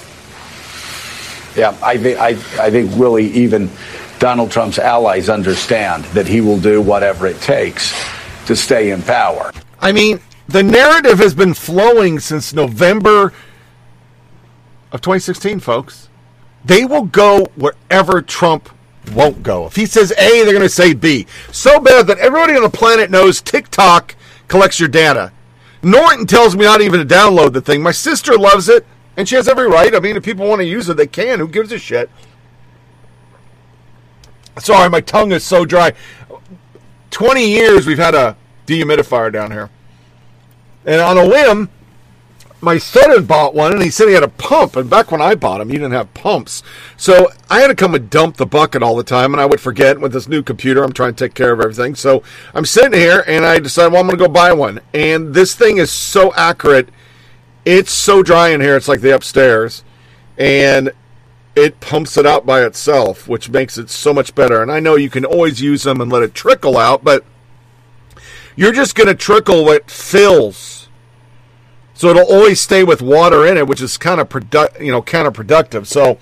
Yeah, 1.55 1.77
I 1.83 1.99
think 1.99 2.19
I, 2.19 2.29
I 2.59 2.71
think 2.71 2.93
really 2.95 3.27
even 3.27 3.71
Donald 4.23 4.53
Trump's 4.53 4.79
allies 4.79 5.29
understand 5.29 6.05
that 6.15 6.29
he 6.29 6.41
will 6.41 6.57
do 6.57 6.81
whatever 6.81 7.27
it 7.27 7.41
takes 7.41 7.93
to 8.47 8.55
stay 8.55 8.93
in 8.93 9.03
power. 9.03 9.51
I 9.81 9.91
mean, 9.91 10.21
the 10.47 10.63
narrative 10.63 11.19
has 11.19 11.35
been 11.35 11.55
flowing 11.55 12.21
since 12.21 12.55
November 12.55 13.33
of 14.93 15.01
2016, 15.01 15.59
folks. 15.59 16.09
They 16.65 16.85
will 16.85 17.03
go 17.03 17.47
wherever 17.57 18.23
Trump 18.23 18.69
won't 19.13 19.43
go. 19.43 19.67
If 19.67 19.75
he 19.75 19.87
says 19.87 20.13
A, 20.13 20.45
they're 20.45 20.53
going 20.53 20.61
to 20.61 20.69
say 20.69 20.95
B. 20.95 21.27
So 21.51 21.81
bad 21.81 22.07
that 22.07 22.19
everybody 22.19 22.55
on 22.55 22.63
the 22.63 22.71
planet 22.71 23.11
knows 23.11 23.43
TikTok 23.43 24.15
collects 24.47 24.79
your 24.79 24.89
data. 24.89 25.33
Norton 25.83 26.29
tells 26.29 26.55
me 26.55 26.65
not 26.65 26.81
even 26.81 27.01
to 27.01 27.15
download 27.15 27.55
the 27.55 27.61
thing. 27.61 27.83
My 27.83 27.91
sister 27.91 28.39
loves 28.39 28.69
it, 28.69 28.87
and 29.17 29.29
she 29.29 29.35
has 29.35 29.49
every 29.49 29.67
right. 29.67 29.93
I 29.97 29.99
mean, 29.99 30.15
if 30.15 30.23
people 30.23 30.47
want 30.47 30.61
to 30.61 30.65
use 30.65 30.89
it, 30.89 30.97
they 30.97 31.09
can. 31.09 31.41
Who 31.41 31.49
gives 31.49 31.73
a 31.73 31.79
shit? 31.81 32.09
Sorry, 34.59 34.89
my 34.91 35.01
tongue 35.01 35.33
is 35.33 35.45
so 35.45 35.65
dry. 35.65 35.93
20 37.11 37.47
years 37.47 37.87
we've 37.87 37.99
had 37.99 38.15
a 38.15 38.37
dehumidifier 38.67 39.33
down 39.33 39.51
here. 39.51 39.71
And 40.85 41.01
on 41.01 41.17
a 41.17 41.29
whim, 41.29 41.69
my 42.61 42.79
son 42.79 43.11
had 43.11 43.27
bought 43.27 43.55
one 43.55 43.73
and 43.73 43.83
he 43.83 43.91
said 43.91 44.09
he 44.09 44.15
had 44.15 44.23
a 44.23 44.29
pump. 44.29 44.77
And 44.77 44.89
back 44.89 45.11
when 45.11 45.21
I 45.21 45.35
bought 45.35 45.61
him, 45.61 45.69
he 45.69 45.75
didn't 45.75 45.93
have 45.93 46.15
pumps. 46.15 46.63
So 46.97 47.29
I 47.51 47.61
had 47.61 47.69
to 47.69 47.75
come 47.75 47.95
and 47.95 48.09
dump 48.09 48.37
the 48.37 48.47
bucket 48.47 48.83
all 48.83 48.95
the 48.95 49.03
time. 49.03 49.35
And 49.35 49.41
I 49.41 49.47
would 49.47 49.61
forget 49.61 50.01
with 50.01 50.13
this 50.13 50.29
new 50.29 50.43
computer, 50.43 50.85
I'm 50.85 50.93
trying 50.93 51.15
to 51.15 51.25
take 51.25 51.35
care 51.35 51.53
of 51.53 51.61
everything. 51.61 51.95
So 51.95 52.23
I'm 52.55 52.65
sitting 52.65 52.99
here 52.99 53.25
and 53.27 53.45
I 53.45 53.59
decided, 53.59 53.93
well, 53.93 54.01
I'm 54.01 54.07
going 54.07 54.19
to 54.19 54.25
go 54.25 54.33
buy 54.33 54.53
one. 54.53 54.81
And 54.95 55.35
this 55.35 55.55
thing 55.55 55.79
is 55.79 55.91
so 55.91 56.33
accurate. 56.35 56.89
It's 57.65 57.93
so 57.93 58.23
dry 58.23 58.51
in 58.51 58.61
here. 58.61 58.77
It's 58.77 58.89
like 58.89 59.01
the 59.01 59.15
upstairs. 59.15 59.83
And 60.39 60.93
it 61.55 61.81
pumps 61.81 62.17
it 62.17 62.27
out 62.27 62.47
by 62.47 62.65
itself, 62.65 63.29
which 63.29 63.51
makes 63.51 63.77
it 63.77 63.91
so 63.91 64.15
much 64.15 64.35
better. 64.35 64.63
And 64.63 64.73
I 64.73 64.81
know 64.81 64.97
you 64.97 65.11
can 65.11 65.25
always 65.25 65.61
use 65.61 65.83
them 65.83 66.01
and 66.01 66.11
let 66.11 66.23
it 66.23 66.35
trickle 66.35 66.79
out, 66.79 67.05
but 67.05 67.25
you're 68.57 68.73
just 68.73 68.95
going 68.95 69.09
to 69.09 69.15
trickle 69.15 69.65
what 69.65 69.91
fills. 69.91 70.89
So 71.95 72.09
it'll 72.09 72.33
always 72.33 72.61
stay 72.61 72.83
with 72.85 73.03
water 73.03 73.47
in 73.47 73.57
it, 73.57 73.69
which 73.69 73.81
is 73.81 73.97
kind 73.97 74.21
of 74.21 74.29
produ- 74.29 74.81
you 74.81 74.91
know 74.91 75.03
counterproductive. 75.03 75.87
So 75.87 76.19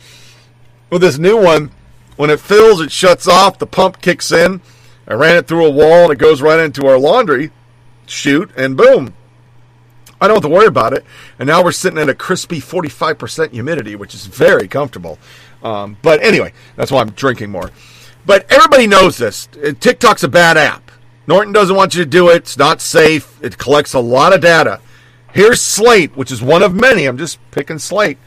with 0.91 1.01
this 1.01 1.19
new 1.19 1.41
one, 1.41 1.71
when 2.17 2.29
it 2.29 2.41
fills, 2.41 2.81
it 2.81 2.93
shuts 2.93 3.27
off. 3.27 3.59
The 3.59 3.67
pump 3.67 4.01
kicks 4.03 4.31
in. 4.33 4.61
I 5.07 5.15
ran 5.15 5.37
it 5.37 5.49
through 5.49 5.67
a 5.67 5.71
wall 5.71 6.05
and 6.05 6.13
it 6.13 6.19
goes 6.19 6.43
right 6.43 6.61
into 6.61 6.87
our 6.87 6.99
laundry 6.99 7.51
chute, 8.11 8.51
and 8.57 8.77
boom, 8.77 9.15
I 10.21 10.27
don't 10.29 10.37
have 10.37 10.43
to 10.43 10.49
worry 10.49 10.67
about 10.67 10.93
it. 10.93 11.05
And 11.39 11.47
now 11.47 11.65
we're 11.65 11.73
sitting 11.73 11.99
at 11.99 12.09
a 12.09 12.15
crispy 12.15 12.61
45% 12.61 13.53
humidity, 13.53 13.97
which 13.97 14.15
is 14.15 14.27
very 14.27 14.69
comfortable. 14.69 15.19
Um, 15.63 15.97
but 16.03 16.23
anyway, 16.23 16.53
that's 16.77 16.93
why 16.93 17.01
I'm 17.01 17.11
drinking 17.11 17.51
more. 17.51 17.71
But 18.27 18.51
everybody 18.53 18.87
knows 18.87 19.17
this. 19.17 19.49
TikTok's 19.81 20.23
a 20.23 20.29
bad 20.29 20.57
app. 20.57 20.91
Norton 21.27 21.53
doesn't 21.53 21.77
want 21.77 21.95
you 21.95 22.05
to 22.05 22.11
do 22.11 22.29
it. 22.29 22.37
It's 22.37 22.59
not 22.59 22.81
safe. 22.81 23.39
It 23.43 23.57
collects 23.57 23.95
a 23.95 24.01
lot 24.01 24.35
of 24.35 24.41
data. 24.41 24.81
Here's 25.33 25.61
Slate, 25.61 26.17
which 26.17 26.33
is 26.33 26.43
one 26.43 26.63
of 26.63 26.75
many. 26.75 27.07
I'm 27.07 27.19
just 27.19 27.39
picking 27.51 27.79
Slate. 27.79 28.19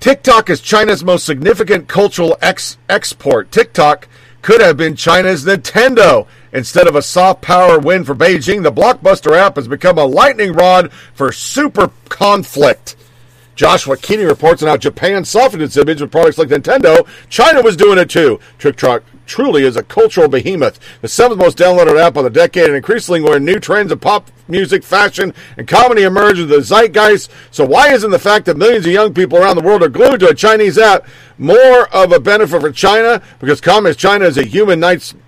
TikTok 0.00 0.50
is 0.50 0.60
China's 0.60 1.04
most 1.04 1.24
significant 1.26 1.86
cultural 1.86 2.36
ex- 2.40 2.78
export. 2.88 3.50
TikTok 3.52 4.08
could 4.42 4.60
have 4.60 4.76
been 4.76 4.96
China's 4.96 5.44
Nintendo. 5.44 6.26
Instead 6.54 6.86
of 6.86 6.94
a 6.94 7.02
soft 7.02 7.42
power 7.42 7.80
win 7.80 8.04
for 8.04 8.14
Beijing, 8.14 8.62
the 8.62 8.70
blockbuster 8.70 9.36
app 9.36 9.56
has 9.56 9.66
become 9.66 9.98
a 9.98 10.04
lightning 10.04 10.52
rod 10.52 10.92
for 11.12 11.32
super 11.32 11.90
conflict. 12.08 12.94
Joshua 13.54 13.96
Keating 13.96 14.26
reports 14.26 14.62
on 14.62 14.68
how 14.68 14.76
Japan 14.76 15.24
softened 15.24 15.62
its 15.62 15.76
image 15.76 16.00
with 16.00 16.10
products 16.10 16.38
like 16.38 16.48
Nintendo. 16.48 17.06
China 17.28 17.62
was 17.62 17.76
doing 17.76 17.98
it 17.98 18.10
too. 18.10 18.40
TikTok 18.58 19.04
truly 19.26 19.64
is 19.64 19.76
a 19.76 19.82
cultural 19.82 20.28
behemoth, 20.28 20.78
the 21.00 21.08
seventh 21.08 21.40
most 21.40 21.56
downloaded 21.56 21.98
app 21.98 22.16
of 22.16 22.24
the 22.24 22.30
decade, 22.30 22.66
and 22.66 22.76
increasingly 22.76 23.20
where 23.20 23.40
new 23.40 23.58
trends 23.58 23.92
of 23.92 24.00
pop 24.00 24.30
music, 24.48 24.82
fashion, 24.82 25.32
and 25.56 25.66
comedy 25.66 26.02
emerge 26.02 26.38
into 26.38 26.54
the 26.54 26.62
zeitgeist. 26.62 27.30
So 27.50 27.64
why 27.64 27.92
isn't 27.92 28.10
the 28.10 28.18
fact 28.18 28.46
that 28.46 28.56
millions 28.56 28.86
of 28.86 28.92
young 28.92 29.14
people 29.14 29.38
around 29.38 29.56
the 29.56 29.62
world 29.62 29.82
are 29.82 29.88
glued 29.88 30.20
to 30.20 30.28
a 30.28 30.34
Chinese 30.34 30.78
app 30.78 31.06
more 31.38 31.88
of 31.94 32.12
a 32.12 32.20
benefit 32.20 32.60
for 32.60 32.72
China? 32.72 33.22
Because 33.38 33.60
communist 33.60 33.98
China 33.98 34.26
is 34.26 34.36
a 34.36 34.44
human 34.44 34.80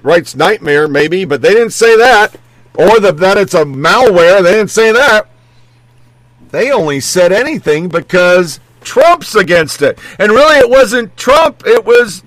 rights 0.03 0.36
nightmare, 0.36 0.89
maybe, 0.89 1.24
but 1.24 1.43
they 1.43 1.55
didn't 1.55 1.70
say 1.70 1.97
that. 1.97 2.36
Or 2.74 3.01
the, 3.01 3.12
that 3.12 3.39
it's 3.39 3.55
a 3.55 3.65
malware, 3.65 4.43
they 4.43 4.53
didn't 4.53 4.69
say 4.70 4.93
that. 4.93 5.28
They 6.56 6.72
only 6.72 7.00
said 7.00 7.32
anything 7.32 7.88
because 7.88 8.60
Trump's 8.80 9.34
against 9.34 9.82
it. 9.82 9.98
And 10.18 10.32
really, 10.32 10.56
it 10.56 10.70
wasn't 10.70 11.14
Trump, 11.14 11.66
it 11.66 11.84
was 11.84 12.22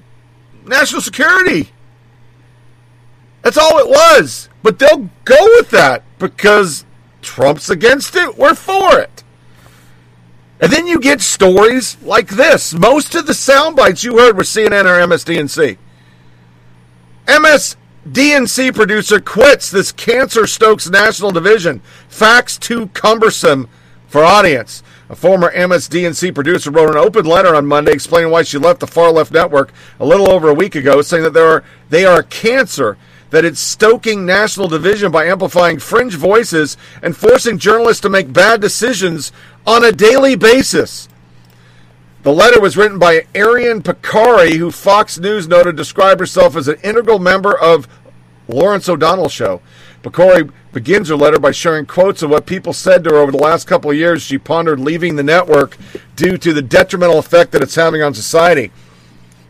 national 0.68 1.02
security. 1.02 1.72
That's 3.42 3.58
all 3.58 3.80
it 3.80 3.90
was. 3.90 4.48
But 4.62 4.78
they'll 4.78 5.10
go 5.26 5.44
with 5.58 5.72
that 5.72 6.04
because 6.20 6.86
Trump's 7.24 7.72
against 7.72 8.16
it, 8.16 8.38
we're 8.38 8.54
for 8.54 9.00
it. 9.00 9.24
And 10.60 10.72
then 10.72 10.86
you 10.86 11.00
get 11.00 11.22
stories 11.22 11.98
like 12.04 12.28
this. 12.28 12.72
Most 12.72 13.16
of 13.16 13.26
the 13.26 13.34
sound 13.34 13.78
bites 13.78 14.04
you 14.04 14.20
heard 14.20 14.38
were 14.38 14.44
CNN 14.44 14.86
or 14.86 15.08
MSDNC. 15.08 15.80
MSDNC 17.26 18.76
producer 18.76 19.20
quits 19.20 19.72
this 19.72 19.92
Cancer 19.92 20.46
Stokes 20.46 20.88
National 20.88 21.32
Division. 21.32 21.82
Facts 22.10 22.60
too 22.60 22.90
cumbersome 22.90 23.68
for 24.10 24.24
audience. 24.24 24.84
A 25.10 25.16
former 25.16 25.52
MSDNC 25.52 26.36
producer 26.36 26.70
wrote 26.72 26.90
an 26.90 26.98
open 26.98 27.26
letter 27.26 27.56
on 27.56 27.66
Monday 27.66 27.92
explaining 27.92 28.32
why 28.32 28.44
she 28.44 28.58
left 28.58 28.80
the 28.80 28.88
far 28.88 29.12
left 29.12 29.32
network 29.32 29.72
a 30.00 30.06
little 30.06 30.30
over 30.30 30.50
a 30.50 30.54
week 30.54 30.76
ago, 30.76 31.02
saying 31.02 31.24
that 31.24 31.34
there 31.34 31.48
are, 31.48 31.64
they 31.90 32.06
are 32.06 32.20
a 32.20 32.24
cancer, 32.24 32.98
that 33.30 33.46
it's 33.46 33.60
stoking 33.60 34.26
national 34.26 34.68
division 34.68 35.12
by 35.12 35.26
amplifying 35.26 35.80
fringe 35.80 36.16
voices 36.16 36.78
and 37.02 37.16
forcing 37.16 37.58
journalists 37.58 38.02
to 38.02 38.10
make 38.10 38.34
bad 38.34 38.60
decisions 38.60 39.32
on 39.66 39.84
a 39.84 39.92
daily 39.92 40.36
basis. 40.36 41.08
The 42.24 42.34
letter 42.34 42.60
was 42.60 42.76
written 42.76 43.00
by 43.00 43.28
Arian 43.34 43.82
Pekary, 43.82 44.58
who 44.58 44.72
Fox 44.72 45.18
News 45.18 45.48
noted 45.48 45.76
described 45.76 46.20
herself 46.20 46.56
as 46.56 46.68
an 46.68 46.78
integral 46.84 47.20
member 47.20 47.58
of 47.58 47.88
Lawrence 48.48 48.90
O'Donnell 48.90 49.30
show. 49.30 49.62
Pekary 50.04 50.50
begins 50.72 51.10
her 51.10 51.16
letter 51.16 51.40
by 51.40 51.52
sharing 51.52 51.86
quotes 51.86 52.22
of 52.22 52.30
what 52.30 52.46
people 52.46 52.74
said 52.74 53.04
to 53.04 53.10
her 53.10 53.18
over 53.18 53.32
the 53.32 53.38
last 53.38 53.68
couple 53.68 53.92
of 53.92 53.98
years. 53.98 54.22
She 54.22 54.38
pondered 54.38 54.80
leaving 54.80 55.16
the 55.16 55.24
network 55.24 55.78
due 56.16 56.38
to 56.38 56.54
the 56.54 56.62
detrimental 56.62 57.20
effect 57.20 57.52
that 57.52 57.62
it's 57.62 57.76
having 57.76 58.02
on 58.02 58.14
society. 58.14 58.72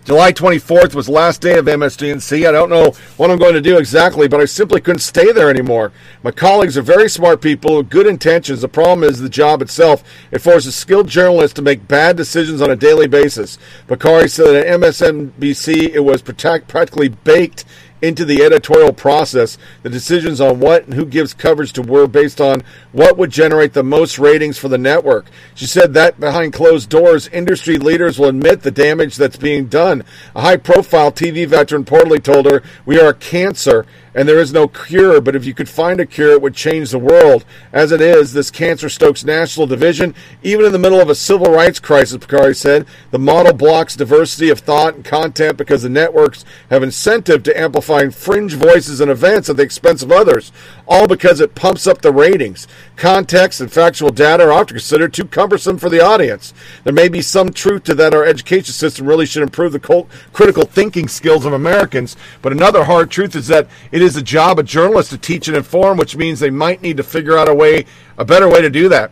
July 0.10 0.34
24th 0.34 0.96
was 0.96 1.06
the 1.06 1.12
last 1.12 1.40
day 1.40 1.60
of 1.60 1.68
MSDNC. 1.68 2.48
I 2.48 2.52
don't 2.52 2.72
know 2.72 2.96
what 3.18 3.30
I'm 3.30 3.38
going 3.38 3.54
to 3.54 3.62
do 3.62 3.78
exactly, 3.78 4.28
but 4.28 4.40
I 4.40 4.46
simply 4.46 4.82
couldn't 4.82 5.02
stay 5.02 5.32
there 5.32 5.52
anymore. 5.52 5.92
My 6.24 6.32
colleagues 6.32 6.80
are 6.80 6.82
very 6.82 7.08
smart 7.08 7.42
people 7.42 7.78
with 7.78 7.92
good 7.92 8.08
intentions. 8.08 8.62
The 8.62 8.70
problem 8.70 9.08
is 9.08 9.20
the 9.20 9.30
job 9.30 9.62
itself. 9.62 10.04
It 10.32 10.40
forces 10.40 10.76
skilled 10.76 11.10
journalists 11.10 11.54
to 11.58 11.62
make 11.62 11.88
bad 11.88 12.18
decisions 12.18 12.60
on 12.60 12.72
a 12.72 12.76
daily 12.76 13.08
basis. 13.08 13.60
Pekary 13.88 14.32
said 14.32 14.48
that 14.48 14.66
at 14.66 14.80
MSNBC 14.80 15.90
it 15.94 16.00
was 16.00 16.24
practically 16.24 17.10
baked 17.10 17.66
into 18.02 18.26
the 18.26 18.44
editorial 18.44 18.94
process. 18.94 19.58
The 19.84 19.90
decisions 19.90 20.40
on 20.40 20.60
what 20.60 20.86
and 20.86 20.94
who 20.94 21.06
gives 21.06 21.34
coverage 21.34 21.74
to 21.74 21.82
were 21.82 22.08
based 22.08 22.40
on 22.40 22.64
what 22.92 23.18
would 23.18 23.32
generate 23.32 23.74
the 23.74 23.84
most 23.84 24.20
ratings 24.20 24.58
for 24.58 24.68
the 24.68 24.78
network. 24.78 25.28
She 25.56 25.66
said 25.66 25.94
that 25.94 26.20
behind 26.20 26.54
closed 26.54 26.90
doors, 26.90 27.28
industry 27.28 27.78
leaders 27.78 28.18
will 28.18 28.30
admit 28.30 28.62
the 28.62 28.72
damage 28.72 29.16
that's 29.16 29.38
being 29.38 29.68
done. 29.68 30.04
A 30.36 30.42
high 30.42 30.58
profile 30.58 31.12
TV 31.12 31.48
veteran 31.48 31.86
reportedly 31.86 32.24
told 32.24 32.50
her, 32.50 32.64
We 32.86 33.00
are 33.00 33.10
a 33.10 33.14
cancer 33.14 33.86
and 34.14 34.28
there 34.28 34.40
is 34.40 34.54
no 34.54 34.68
cure, 34.68 35.22
but 35.22 35.36
if 35.36 35.46
you 35.46 35.54
could 35.54 35.70
find 35.70 36.00
a 36.00 36.06
cure, 36.06 36.32
it 36.32 36.42
would 36.42 36.56
change 36.56 36.92
the 36.92 37.00
world. 37.00 37.46
As 37.72 37.92
it 37.92 38.02
is, 38.02 38.34
this 38.34 38.52
cancer 38.52 38.90
stokes 38.90 39.24
national 39.24 39.68
division, 39.68 40.16
even 40.44 40.66
in 40.66 40.72
the 40.72 40.80
middle 40.80 41.00
of 41.00 41.10
a 41.10 41.16
civil 41.16 41.52
rights 41.52 41.80
crisis, 41.80 42.18
Pekary 42.18 42.56
said. 42.56 42.86
The 43.12 43.20
model 43.20 43.54
blocks 43.54 43.96
diversity 43.96 44.50
of 44.50 44.60
thought 44.60 44.96
and 44.96 45.06
content 45.06 45.58
because 45.58 45.84
the 45.84 45.90
networks 45.90 46.46
have 46.70 46.84
incentive 46.84 47.44
to 47.44 47.60
amplify 47.60 48.08
fringe 48.10 48.54
voices 48.54 49.02
and 49.02 49.12
events 49.12 49.50
at 49.50 49.58
the 49.58 49.64
expense 49.64 50.02
of 50.02 50.12
others, 50.12 50.52
all 50.90 51.08
because 51.08 51.40
it 51.40 51.54
pumps 51.54 51.86
up 51.86 52.02
the 52.02 52.12
ratings. 52.12 52.68
Context 52.96 53.62
and 53.62 53.72
factual 53.72 54.10
data 54.10 54.44
are 54.44 54.52
often 54.52 54.76
considered 54.76 55.14
too 55.14 55.26
cumbersome 55.26 55.78
for 55.78 55.88
the 55.88 56.04
audience. 56.04 56.54
There 56.84 56.94
may 56.94 57.08
be 57.08 57.22
some 57.22 57.52
truth 57.52 57.84
to 57.84 57.96
that 57.96 58.16
our 58.16 58.26
education 58.26 58.74
system 58.74 59.06
really 59.06 59.28
should 59.28 59.44
improve 59.44 59.72
the 59.72 60.08
critical 60.34 60.64
thinking 60.64 61.08
skills 61.08 61.46
of 61.46 61.54
Americans, 61.54 62.18
but 62.42 62.52
another 62.52 62.84
hard 62.84 63.12
truth 63.12 63.36
is 63.36 63.48
that 63.48 63.68
it 63.92 64.02
is 64.02 64.16
the 64.16 64.22
job 64.24 64.58
of 64.58 64.66
journalists 64.66 65.12
to 65.12 65.18
teach 65.18 65.48
and 65.48 65.56
inform, 65.56 65.98
which 65.98 66.18
means 66.18 66.40
they 66.40 66.50
might 66.50 66.82
need 66.82 66.98
to 66.98 67.04
figure 67.04 67.38
out 67.38 67.48
a 67.48 67.54
way, 67.54 67.86
a 68.18 68.26
better 68.26 68.50
way 68.50 68.62
to 68.62 68.70
do 68.70 68.90
that. 68.90 69.12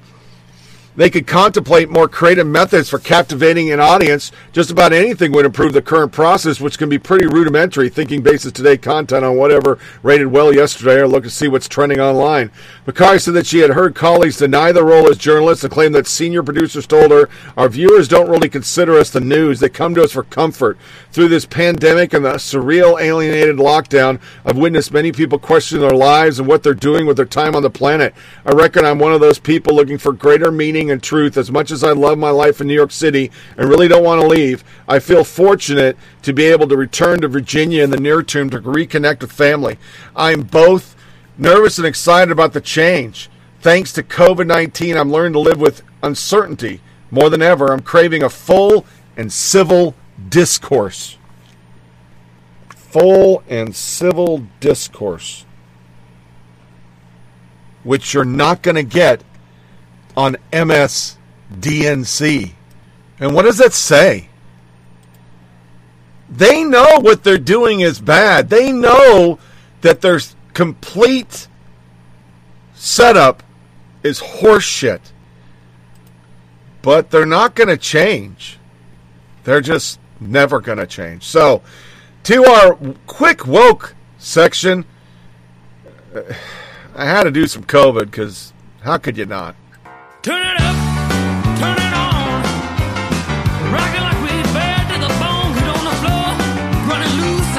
They 0.98 1.12
could 1.12 1.28
contemplate 1.28 1.92
more 1.92 2.08
creative 2.08 2.48
methods 2.48 2.90
for 2.90 2.98
captivating 2.98 3.72
an 3.72 3.80
audience. 3.80 4.32
Just 4.52 4.72
about 4.72 4.94
anything 4.94 5.32
would 5.32 5.46
improve 5.46 5.74
the 5.74 5.82
current 5.82 6.12
process, 6.12 6.60
which 6.60 6.80
can 6.80 6.90
be 6.90 6.98
pretty 6.98 7.28
rudimentary. 7.28 7.88
Thinking 7.88 8.24
bases 8.24 8.52
today 8.52 8.78
content 8.78 9.24
on 9.24 9.38
whatever 9.38 9.78
rated 10.02 10.28
well 10.28 10.52
yesterday 10.52 10.96
or 10.96 11.08
look 11.08 11.24
to 11.24 11.30
see 11.30 11.48
what's 11.48 11.68
trending 11.68 12.00
online. 12.00 12.50
Pekary 12.88 13.22
said 13.22 13.36
that 13.36 13.46
she 13.46 13.60
had 13.60 13.70
heard 13.70 13.94
colleagues 13.94 14.38
deny 14.38 14.72
the 14.72 14.84
role 14.84 15.08
as 15.08 15.20
journalists 15.20 15.64
and 15.64 15.72
claim 15.72 15.92
that 15.92 16.08
senior 16.08 16.42
producers 16.42 16.88
told 16.88 17.12
her, 17.12 17.30
Our 17.56 17.70
viewers 17.70 18.08
don't 18.08 18.30
really 18.30 18.50
consider 18.50 18.98
us 18.98 19.12
the 19.12 19.20
news. 19.20 19.60
They 19.60 19.70
come 19.70 19.94
to 19.94 20.04
us 20.04 20.14
for 20.14 20.24
comfort. 20.24 20.80
Through 21.12 21.28
this 21.28 21.46
pandemic 21.46 22.12
and 22.14 22.26
the 22.26 22.34
surreal 22.34 23.00
alienated 23.00 23.58
lockdown, 23.58 24.20
I've 24.44 24.58
witnessed 24.58 24.92
many 24.92 25.12
people 25.12 25.38
question 25.38 25.80
their 25.80 25.92
lives 25.92 26.40
and 26.40 26.48
what 26.48 26.64
they're 26.64 26.74
doing 26.74 27.06
with 27.06 27.18
their 27.18 27.26
time 27.26 27.56
on 27.56 27.62
the 27.62 27.70
planet. 27.70 28.16
I 28.48 28.54
reckon 28.54 28.84
I'm 28.84 28.98
one 28.98 29.14
of 29.14 29.22
those 29.22 29.38
people 29.38 29.76
looking 29.76 30.00
for 30.00 30.12
greater 30.12 30.52
meaning 30.52 30.87
meaning 30.88 30.94
and 30.94 31.04
truth. 31.04 31.38
As 31.38 31.52
much 31.52 31.72
as 31.72 31.84
I 31.84 31.92
love 31.92 32.18
my 32.18 32.30
life 32.30 32.62
in 32.62 32.68
New 32.68 32.74
York 32.74 32.92
City 32.92 33.32
and 33.58 33.70
really 33.70 33.88
don't 33.88 34.04
want 34.04 34.22
to 34.22 34.28
leave, 34.28 34.64
I 34.88 35.00
feel 35.00 35.24
fortunate 35.24 35.98
to 36.24 36.34
be 36.34 36.46
able 36.46 36.68
to 36.68 36.78
return 36.78 37.22
to 37.22 37.28
Virginia 37.28 37.84
in 37.84 37.90
the 37.90 38.00
near 38.00 38.24
term 38.24 38.50
to 38.52 38.60
reconnect 38.60 39.22
with 39.22 39.32
family. 39.32 39.78
I'm 40.16 40.44
both 40.44 40.96
nervous 41.38 41.78
and 41.78 41.88
excited 41.88 42.32
about 42.32 42.54
the 42.54 42.62
change. 42.62 43.30
Thanks 43.60 43.92
to 43.94 44.04
COVID 44.04 44.48
19, 44.48 44.96
I'm 44.96 45.12
learning 45.12 45.34
to 45.34 45.40
live 45.40 45.60
with 45.60 45.84
uncertainty. 46.02 46.82
More 47.12 47.30
than 47.30 47.42
ever, 47.42 47.72
I'm 47.72 47.82
craving 47.82 48.24
a 48.24 48.30
full 48.30 48.86
and 49.16 49.32
civil 49.32 49.96
discourse. 50.30 51.18
Full 52.70 53.44
and 53.50 53.76
civil 53.76 54.48
discourse. 54.60 55.46
Which 57.84 58.14
you're 58.14 58.26
not 58.26 58.62
going 58.62 58.76
to 58.76 58.84
get 58.84 59.24
on 60.18 60.36
MSDNC. 60.52 62.52
And 63.20 63.36
what 63.36 63.44
does 63.44 63.60
that 63.60 63.74
say? 63.74 64.30
They 66.30 66.64
know 66.64 67.00
what 67.00 67.24
they're 67.24 67.38
doing 67.38 67.82
is 67.82 68.02
bad. 68.02 68.50
They 68.50 68.72
know 68.72 69.38
that 69.82 70.02
their 70.02 70.20
complete 70.54 71.48
setup 72.74 73.44
is 74.04 74.20
horseshit. 74.20 75.00
But 76.82 77.12
they're 77.12 77.26
not 77.26 77.56
going 77.56 77.70
to 77.70 77.78
change. 77.78 78.58
They're 79.44 79.62
just 79.62 80.00
never 80.20 80.60
going 80.60 80.80
to 80.80 80.88
change. 80.88 81.24
So, 81.24 81.62
to 82.24 82.44
our 82.44 82.76
quick 83.06 83.46
woke 83.46 83.96
section, 84.18 84.86
I 86.96 87.06
had 87.06 87.24
to 87.24 87.32
do 87.32 87.46
some 87.46 87.64
COVID 87.64 88.06
because 88.06 88.54
how 88.82 88.98
could 88.98 89.18
you 89.18 89.26
not? 89.26 89.56
Turn 90.28 90.46
it 90.46 90.60
up, 90.60 90.76
turn 91.58 91.78
it 91.80 91.94
on. 91.96 92.44
Rock 93.72 93.96
it 93.96 94.02
like 94.02 94.20
we 94.20 94.44
bad 94.52 94.84
to 94.92 95.00
the 95.00 95.08
bone. 95.24 95.56
Get 95.56 95.70
on 95.72 95.86
the 95.88 95.96
floor, 96.04 96.28
running 96.84 97.16
loose. 97.24 97.56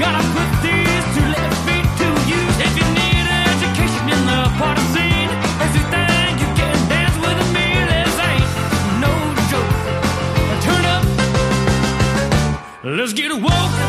Gotta 0.00 0.24
put 0.32 0.48
these 0.64 1.04
two 1.12 1.28
left 1.36 1.52
feet 1.68 1.84
to 2.00 2.08
use. 2.24 2.56
If 2.64 2.72
you 2.80 2.86
need 2.96 3.24
education 3.52 4.08
in 4.08 4.24
the 4.24 4.40
party 4.56 4.80
scene, 4.88 5.28
you 5.76 5.84
think 5.92 6.40
you 6.40 6.48
can 6.56 6.76
dance 6.88 7.16
with 7.20 7.36
me, 7.52 7.76
this 7.92 8.16
ain't 8.24 8.48
no 9.04 9.12
joke. 9.52 9.76
Turn 10.64 10.84
up, 10.88 11.04
let's 12.84 13.12
get 13.12 13.36
woke. 13.36 13.87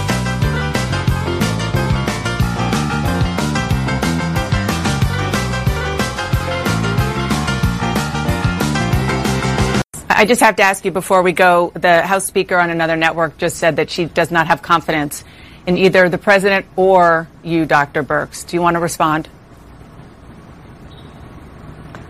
I 10.20 10.26
just 10.26 10.42
have 10.42 10.58
to 10.58 10.64
ask 10.64 10.84
you 10.84 10.92
before 10.92 11.22
we 11.22 11.32
go. 11.32 11.72
The 11.76 12.02
House 12.02 12.26
Speaker 12.26 12.58
on 12.58 12.70
another 12.70 12.98
network 12.98 13.38
just 13.38 13.56
said 13.56 13.78
that 13.78 13.90
she 13.90 14.04
does 14.04 14.32
not 14.32 14.48
have 14.48 14.62
confidence 14.62 15.24
in 15.66 15.78
either 15.78 16.10
the 16.10 16.18
president 16.18 16.66
or 16.76 17.30
you, 17.42 17.66
Dr. 17.66 18.04
Birx. 18.04 18.46
Do 18.46 18.58
you 18.58 18.62
want 18.62 18.76
to 18.76 18.82
respond? 18.82 19.30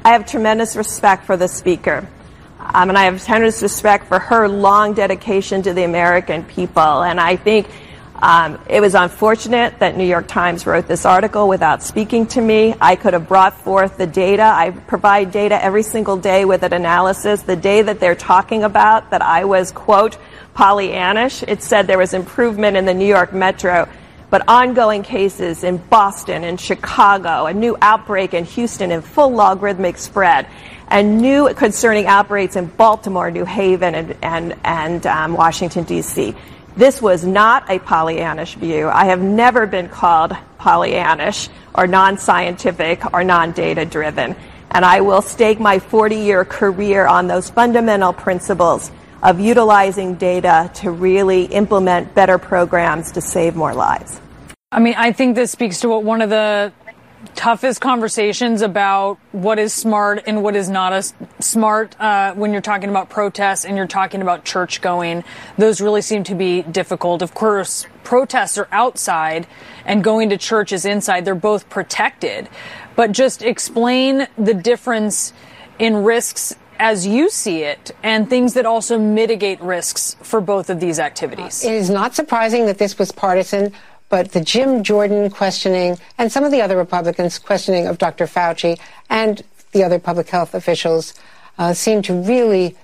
I 0.03 0.13
have 0.13 0.25
tremendous 0.25 0.75
respect 0.75 1.27
for 1.27 1.37
the 1.37 1.47
Speaker. 1.47 2.09
Um, 2.59 2.89
and 2.89 2.97
I 2.97 3.03
have 3.03 3.23
tremendous 3.23 3.61
respect 3.61 4.07
for 4.07 4.17
her 4.17 4.47
long 4.47 4.95
dedication 4.95 5.61
to 5.61 5.73
the 5.75 5.83
American 5.83 6.43
people. 6.45 7.03
And 7.03 7.19
I 7.19 7.35
think 7.35 7.67
um, 8.21 8.59
it 8.67 8.81
was 8.81 8.95
unfortunate 8.95 9.79
that 9.79 9.95
New 9.95 10.03
York 10.03 10.27
Times 10.27 10.65
wrote 10.65 10.87
this 10.87 11.05
article 11.05 11.47
without 11.47 11.81
speaking 11.81 12.27
to 12.27 12.41
me. 12.41 12.75
I 12.81 12.97
could 12.97 13.13
have 13.13 13.29
brought 13.29 13.61
forth 13.61 13.97
the 13.97 14.07
data. 14.07 14.43
I 14.43 14.71
provide 14.71 15.31
data 15.31 15.63
every 15.63 15.83
single 15.83 16.17
day 16.17 16.43
with 16.43 16.63
an 16.63 16.73
analysis. 16.73 17.43
The 17.43 17.55
day 17.55 17.81
that 17.81 18.01
they're 18.01 18.15
talking 18.15 18.63
about 18.63 19.11
that 19.11 19.21
I 19.21 19.45
was, 19.45 19.71
quote, 19.71 20.17
Pollyannish, 20.53 21.45
it 21.47 21.63
said 21.63 21.87
there 21.87 21.97
was 21.97 22.13
improvement 22.13 22.75
in 22.75 22.83
the 22.83 22.93
New 22.93 23.07
York 23.07 23.31
metro, 23.31 23.87
but 24.29 24.43
ongoing 24.49 25.01
cases 25.01 25.63
in 25.63 25.77
Boston 25.77 26.43
and 26.43 26.59
Chicago, 26.59 27.45
a 27.45 27.53
new 27.53 27.77
outbreak 27.81 28.33
in 28.33 28.43
Houston 28.43 28.91
in 28.91 29.01
full 29.01 29.31
logarithmic 29.31 29.97
spread, 29.97 30.45
and 30.89 31.21
new 31.21 31.53
concerning 31.53 32.07
outbreaks 32.07 32.57
in 32.57 32.65
Baltimore, 32.65 33.31
New 33.31 33.45
Haven, 33.45 33.95
and, 33.95 34.17
and, 34.21 34.55
and 34.65 35.07
um, 35.07 35.33
Washington, 35.33 35.85
D.C. 35.85 36.35
This 36.79 37.01
was 37.01 37.25
not 37.25 37.69
a 37.69 37.77
Pollyannish 37.77 38.55
view. 38.55 38.87
I 38.87 39.07
have 39.07 39.21
never 39.21 39.67
been 39.67 39.89
called 39.89 40.31
Pollyannish 40.61 41.49
or 41.75 41.87
non 41.87 42.17
scientific 42.17 43.13
or 43.13 43.21
non 43.21 43.51
data 43.51 43.83
driven. 43.83 44.33
And 44.71 44.85
I 44.85 45.01
will 45.01 45.21
stake 45.21 45.59
my 45.59 45.79
40 45.79 46.15
year 46.15 46.45
career 46.45 47.05
on 47.05 47.27
those 47.27 47.49
fundamental 47.49 48.13
principles 48.13 48.91
of 49.21 49.41
utilizing 49.41 50.15
data 50.15 50.71
to 50.75 50.91
really 50.91 51.43
implement 51.47 52.15
better 52.15 52.37
programs 52.37 53.11
to 53.11 53.19
save 53.19 53.57
more 53.57 53.73
lives. 53.73 54.21
I 54.71 54.79
mean, 54.79 54.95
I 54.95 55.11
think 55.11 55.35
this 55.35 55.51
speaks 55.51 55.81
to 55.81 55.89
what 55.89 56.05
one 56.05 56.21
of 56.21 56.29
the 56.29 56.71
toughest 57.35 57.81
conversations 57.81 58.61
about 58.61 59.17
what 59.31 59.59
is 59.59 59.73
smart 59.73 60.23
and 60.27 60.43
what 60.43 60.55
is 60.55 60.69
not 60.69 60.93
as 60.93 61.13
smart 61.39 61.99
uh, 61.99 62.33
when 62.33 62.51
you're 62.51 62.61
talking 62.61 62.89
about 62.89 63.09
protests 63.09 63.65
and 63.65 63.77
you're 63.77 63.87
talking 63.87 64.21
about 64.21 64.43
church 64.43 64.81
going. 64.81 65.23
Those 65.57 65.81
really 65.81 66.01
seem 66.01 66.23
to 66.25 66.35
be 66.35 66.63
difficult. 66.63 67.21
Of 67.21 67.33
course, 67.33 67.87
protests 68.03 68.57
are 68.57 68.67
outside 68.71 69.47
and 69.85 70.03
going 70.03 70.29
to 70.29 70.37
church 70.37 70.71
is 70.71 70.85
inside. 70.85 71.25
They're 71.25 71.35
both 71.35 71.69
protected. 71.69 72.49
But 72.95 73.11
just 73.11 73.41
explain 73.41 74.27
the 74.37 74.53
difference 74.53 75.33
in 75.77 76.03
risks 76.03 76.55
as 76.79 77.05
you 77.05 77.29
see 77.29 77.63
it 77.63 77.91
and 78.03 78.29
things 78.29 78.53
that 78.53 78.65
also 78.65 78.97
mitigate 78.97 79.59
risks 79.61 80.15
for 80.21 80.41
both 80.41 80.69
of 80.69 80.79
these 80.79 80.97
activities. 80.97 81.63
It 81.63 81.73
is 81.73 81.89
not 81.89 82.15
surprising 82.15 82.65
that 82.67 82.77
this 82.77 82.97
was 82.97 83.11
partisan. 83.11 83.73
But 84.09 84.31
the 84.31 84.41
Jim 84.41 84.83
Jordan 84.83 85.29
questioning 85.29 85.97
and 86.17 86.31
some 86.31 86.43
of 86.43 86.51
the 86.51 86.61
other 86.61 86.75
Republicans 86.75 87.37
questioning 87.37 87.87
of 87.87 87.97
Dr. 87.97 88.25
Fauci 88.25 88.79
and 89.09 89.43
the 89.71 89.83
other 89.83 89.99
public 89.99 90.29
health 90.29 90.55
officials 90.55 91.13
uh, 91.57 91.73
seem 91.73 92.01
to 92.01 92.13
really, 92.13 92.75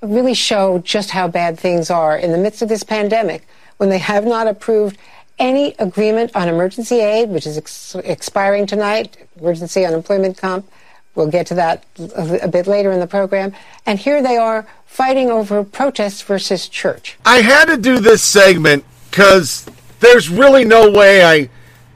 really 0.00 0.34
show 0.34 0.78
just 0.78 1.10
how 1.10 1.28
bad 1.28 1.58
things 1.58 1.90
are 1.90 2.16
in 2.16 2.32
the 2.32 2.38
midst 2.38 2.62
of 2.62 2.68
this 2.68 2.82
pandemic 2.82 3.46
when 3.76 3.90
they 3.90 3.98
have 3.98 4.24
not 4.24 4.46
approved 4.46 4.96
any 5.38 5.74
agreement 5.78 6.30
on 6.34 6.48
emergency 6.48 7.00
aid, 7.00 7.28
which 7.28 7.46
is 7.46 7.58
ex- 7.58 7.96
expiring 7.96 8.66
tonight, 8.66 9.16
emergency 9.40 9.84
unemployment 9.84 10.38
comp. 10.38 10.70
We'll 11.14 11.28
get 11.28 11.46
to 11.48 11.54
that 11.54 11.84
a, 11.98 12.44
a 12.44 12.48
bit 12.48 12.66
later 12.66 12.92
in 12.92 13.00
the 13.00 13.06
program. 13.06 13.52
And 13.84 13.98
here 13.98 14.22
they 14.22 14.36
are 14.36 14.66
fighting 14.86 15.30
over 15.30 15.64
protests 15.64 16.22
versus 16.22 16.68
church. 16.68 17.18
I 17.26 17.38
had 17.38 17.66
to 17.66 17.76
do 17.76 17.98
this 17.98 18.22
segment 18.22 18.84
because 19.10 19.66
there's 20.02 20.28
really 20.28 20.64
no 20.64 20.90
way 20.90 21.24
I 21.24 21.48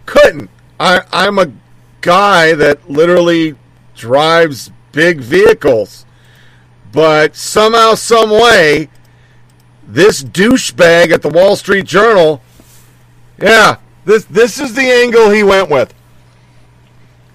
couldn't. 0.06 0.48
I, 0.80 1.02
I'm 1.12 1.38
a 1.38 1.52
guy 2.00 2.54
that 2.54 2.88
literally 2.88 3.56
drives 3.94 4.70
big 4.92 5.20
vehicles. 5.20 6.06
But 6.92 7.36
somehow, 7.36 7.94
some 7.94 8.30
way, 8.30 8.88
this 9.86 10.22
douchebag 10.22 11.10
at 11.10 11.20
the 11.20 11.28
Wall 11.28 11.56
Street 11.56 11.84
Journal, 11.84 12.40
yeah, 13.38 13.76
this 14.04 14.24
this 14.24 14.58
is 14.58 14.74
the 14.74 14.90
angle 14.90 15.30
he 15.30 15.42
went 15.42 15.68
with. 15.68 15.92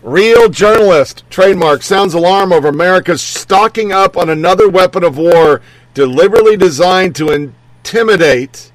Real 0.01 0.49
journalist, 0.49 1.23
trademark, 1.29 1.83
sounds 1.83 2.15
alarm 2.15 2.51
over 2.51 2.69
America's 2.69 3.21
stocking 3.21 3.91
up 3.91 4.17
on 4.17 4.29
another 4.29 4.67
weapon 4.67 5.03
of 5.03 5.17
war 5.17 5.61
deliberately 5.93 6.57
designed 6.57 7.15
to 7.17 7.29
intimidate 7.29 8.70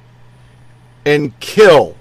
and 1.06 1.38
kill. 1.40 1.96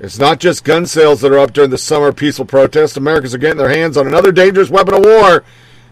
It's 0.00 0.18
not 0.18 0.40
just 0.40 0.64
gun 0.64 0.84
sales 0.84 1.20
that 1.20 1.32
are 1.32 1.38
up 1.38 1.52
during 1.52 1.70
the 1.70 1.78
summer 1.78 2.12
peaceful 2.12 2.44
protests. 2.44 2.96
Americans 2.96 3.34
are 3.34 3.38
getting 3.38 3.58
their 3.58 3.70
hands 3.70 3.96
on 3.96 4.06
another 4.06 4.32
dangerous 4.32 4.68
weapon 4.68 4.94
of 4.94 5.04
war. 5.04 5.44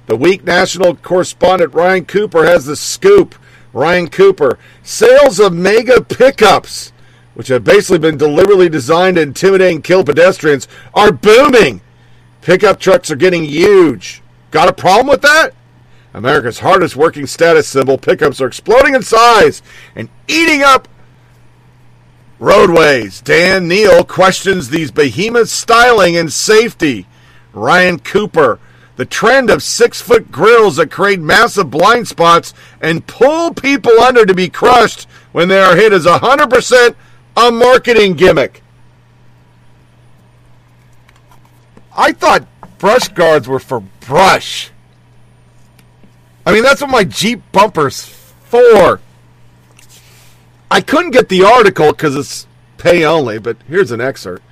The 0.06 0.16
Week 0.16 0.44
national 0.44 0.96
correspondent 0.96 1.74
Ryan 1.74 2.04
Cooper 2.04 2.44
has 2.44 2.66
the 2.66 2.76
scoop. 2.76 3.34
Ryan 3.72 4.08
Cooper. 4.08 4.58
Sales 4.82 5.38
of 5.38 5.52
mega 5.52 6.02
pickups, 6.02 6.92
which 7.34 7.48
have 7.48 7.64
basically 7.64 7.98
been 7.98 8.16
deliberately 8.16 8.68
designed 8.68 9.16
to 9.16 9.22
intimidate 9.22 9.74
and 9.74 9.84
kill 9.84 10.02
pedestrians, 10.02 10.66
are 10.94 11.12
booming. 11.12 11.82
Pickup 12.40 12.80
trucks 12.80 13.10
are 13.10 13.16
getting 13.16 13.44
huge. 13.44 14.22
Got 14.50 14.68
a 14.68 14.72
problem 14.72 15.06
with 15.06 15.20
that? 15.22 15.50
America's 16.14 16.60
hardest 16.60 16.96
working 16.96 17.26
status 17.26 17.68
symbol, 17.68 17.98
pickups 17.98 18.40
are 18.40 18.46
exploding 18.46 18.94
in 18.94 19.02
size 19.02 19.62
and 19.94 20.08
eating 20.26 20.62
up 20.62 20.88
Roadways. 22.38 23.20
Dan 23.20 23.68
Neil 23.68 24.04
questions 24.04 24.70
these 24.70 24.90
behemoths' 24.90 25.52
styling 25.52 26.16
and 26.16 26.32
safety. 26.32 27.06
Ryan 27.52 27.98
Cooper. 27.98 28.60
The 28.96 29.04
trend 29.04 29.48
of 29.50 29.62
six 29.62 30.00
foot 30.00 30.30
grills 30.30 30.76
that 30.76 30.90
create 30.90 31.20
massive 31.20 31.70
blind 31.70 32.08
spots 32.08 32.52
and 32.80 33.06
pull 33.06 33.54
people 33.54 34.00
under 34.00 34.26
to 34.26 34.34
be 34.34 34.48
crushed 34.48 35.06
when 35.32 35.48
they 35.48 35.60
are 35.60 35.76
hit 35.76 35.92
is 35.92 36.04
100% 36.04 36.94
a 37.36 37.52
marketing 37.52 38.14
gimmick. 38.14 38.62
I 41.96 42.12
thought 42.12 42.46
brush 42.78 43.08
guards 43.08 43.48
were 43.48 43.60
for 43.60 43.80
brush. 43.80 44.70
I 46.44 46.52
mean, 46.52 46.62
that's 46.62 46.80
what 46.80 46.90
my 46.90 47.04
Jeep 47.04 47.42
bumper's 47.52 48.04
for. 48.04 49.00
I 50.70 50.80
couldn't 50.80 51.12
get 51.12 51.28
the 51.28 51.44
article 51.44 51.92
because 51.92 52.14
it's 52.14 52.46
pay 52.76 53.04
only, 53.04 53.38
but 53.38 53.56
here's 53.66 53.90
an 53.90 54.00
excerpt. 54.00 54.42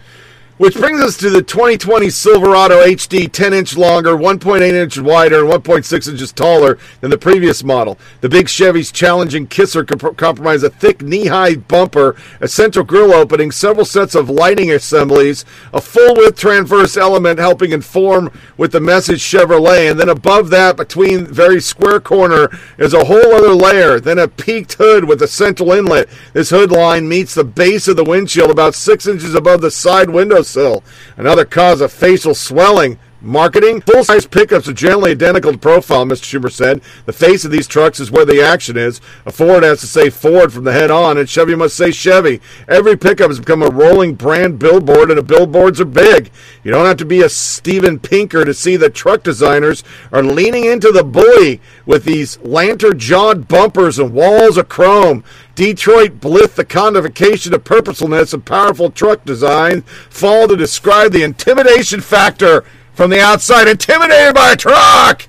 Which 0.58 0.74
brings 0.74 1.02
us 1.02 1.18
to 1.18 1.28
the 1.28 1.42
2020 1.42 2.08
Silverado 2.08 2.82
HD 2.82 3.30
10 3.30 3.52
inch 3.52 3.76
longer, 3.76 4.12
1.8 4.16 4.62
inches 4.62 5.02
wider, 5.02 5.44
and 5.44 5.52
1.6 5.52 6.08
inches 6.08 6.32
taller 6.32 6.78
than 7.02 7.10
the 7.10 7.18
previous 7.18 7.62
model. 7.62 7.98
The 8.22 8.30
big 8.30 8.48
Chevy's 8.48 8.90
challenging 8.90 9.48
kisser 9.48 9.84
comp- 9.84 10.18
a 10.40 10.70
thick 10.70 11.02
knee 11.02 11.26
high 11.26 11.56
bumper, 11.56 12.16
a 12.40 12.48
central 12.48 12.86
grille 12.86 13.12
opening, 13.12 13.50
several 13.50 13.84
sets 13.84 14.14
of 14.14 14.30
lighting 14.30 14.70
assemblies, 14.70 15.44
a 15.74 15.80
full 15.82 16.14
width 16.14 16.38
transverse 16.38 16.96
element 16.96 17.38
helping 17.38 17.72
inform 17.72 18.32
with 18.56 18.72
the 18.72 18.80
message 18.80 19.20
Chevrolet, 19.20 19.90
and 19.90 20.00
then 20.00 20.08
above 20.08 20.48
that, 20.48 20.78
between 20.78 21.26
very 21.26 21.60
square 21.60 22.00
corner, 22.00 22.48
is 22.78 22.94
a 22.94 23.04
whole 23.04 23.34
other 23.34 23.52
layer, 23.52 24.00
then 24.00 24.18
a 24.18 24.26
peaked 24.26 24.72
hood 24.74 25.04
with 25.04 25.20
a 25.20 25.28
central 25.28 25.72
inlet. 25.72 26.08
This 26.32 26.48
hood 26.48 26.70
line 26.70 27.06
meets 27.06 27.34
the 27.34 27.44
base 27.44 27.88
of 27.88 27.96
the 27.96 28.04
windshield 28.04 28.50
about 28.50 28.74
six 28.74 29.06
inches 29.06 29.34
above 29.34 29.60
the 29.60 29.70
side 29.70 30.08
window 30.08 30.44
windowsill. 30.46 30.84
Another 31.16 31.44
cause 31.44 31.80
of 31.80 31.92
facial 31.92 32.34
swelling. 32.34 32.98
Marketing? 33.22 33.80
Full 33.80 34.04
size 34.04 34.26
pickups 34.26 34.68
are 34.68 34.74
generally 34.74 35.12
identical 35.12 35.52
to 35.52 35.58
profile, 35.58 36.04
Mr. 36.04 36.38
Schumer 36.38 36.52
said. 36.52 36.82
The 37.06 37.14
face 37.14 37.46
of 37.46 37.50
these 37.50 37.66
trucks 37.66 37.98
is 37.98 38.10
where 38.10 38.26
the 38.26 38.42
action 38.42 38.76
is. 38.76 39.00
A 39.24 39.32
Ford 39.32 39.62
has 39.62 39.80
to 39.80 39.86
say 39.86 40.10
Ford 40.10 40.52
from 40.52 40.64
the 40.64 40.72
head 40.72 40.90
on, 40.90 41.16
and 41.16 41.28
Chevy 41.28 41.54
must 41.54 41.76
say 41.76 41.92
Chevy. 41.92 42.42
Every 42.68 42.94
pickup 42.94 43.30
has 43.30 43.38
become 43.38 43.62
a 43.62 43.70
rolling 43.70 44.16
brand 44.16 44.58
billboard, 44.58 45.10
and 45.10 45.18
the 45.18 45.22
billboards 45.22 45.80
are 45.80 45.86
big. 45.86 46.30
You 46.62 46.70
don't 46.70 46.84
have 46.84 46.98
to 46.98 47.06
be 47.06 47.22
a 47.22 47.30
Steven 47.30 47.98
Pinker 47.98 48.44
to 48.44 48.52
see 48.52 48.76
that 48.76 48.94
truck 48.94 49.22
designers 49.22 49.82
are 50.12 50.22
leaning 50.22 50.64
into 50.64 50.92
the 50.92 51.04
bully 51.04 51.62
with 51.86 52.04
these 52.04 52.38
lantern 52.40 52.98
jawed 52.98 53.48
bumpers 53.48 53.98
and 53.98 54.12
walls 54.12 54.58
of 54.58 54.68
chrome. 54.68 55.24
Detroit 55.54 56.20
Blith, 56.20 56.54
the 56.54 56.66
codification 56.66 57.54
of 57.54 57.64
purposefulness 57.64 58.34
and 58.34 58.44
powerful 58.44 58.90
truck 58.90 59.24
design, 59.24 59.80
fall 60.10 60.46
to 60.46 60.54
describe 60.56 61.12
the 61.12 61.22
intimidation 61.22 62.02
factor 62.02 62.62
from 62.96 63.10
the 63.10 63.20
outside. 63.20 63.68
Intimidated 63.68 64.34
by 64.34 64.52
a 64.52 64.56
truck! 64.56 65.28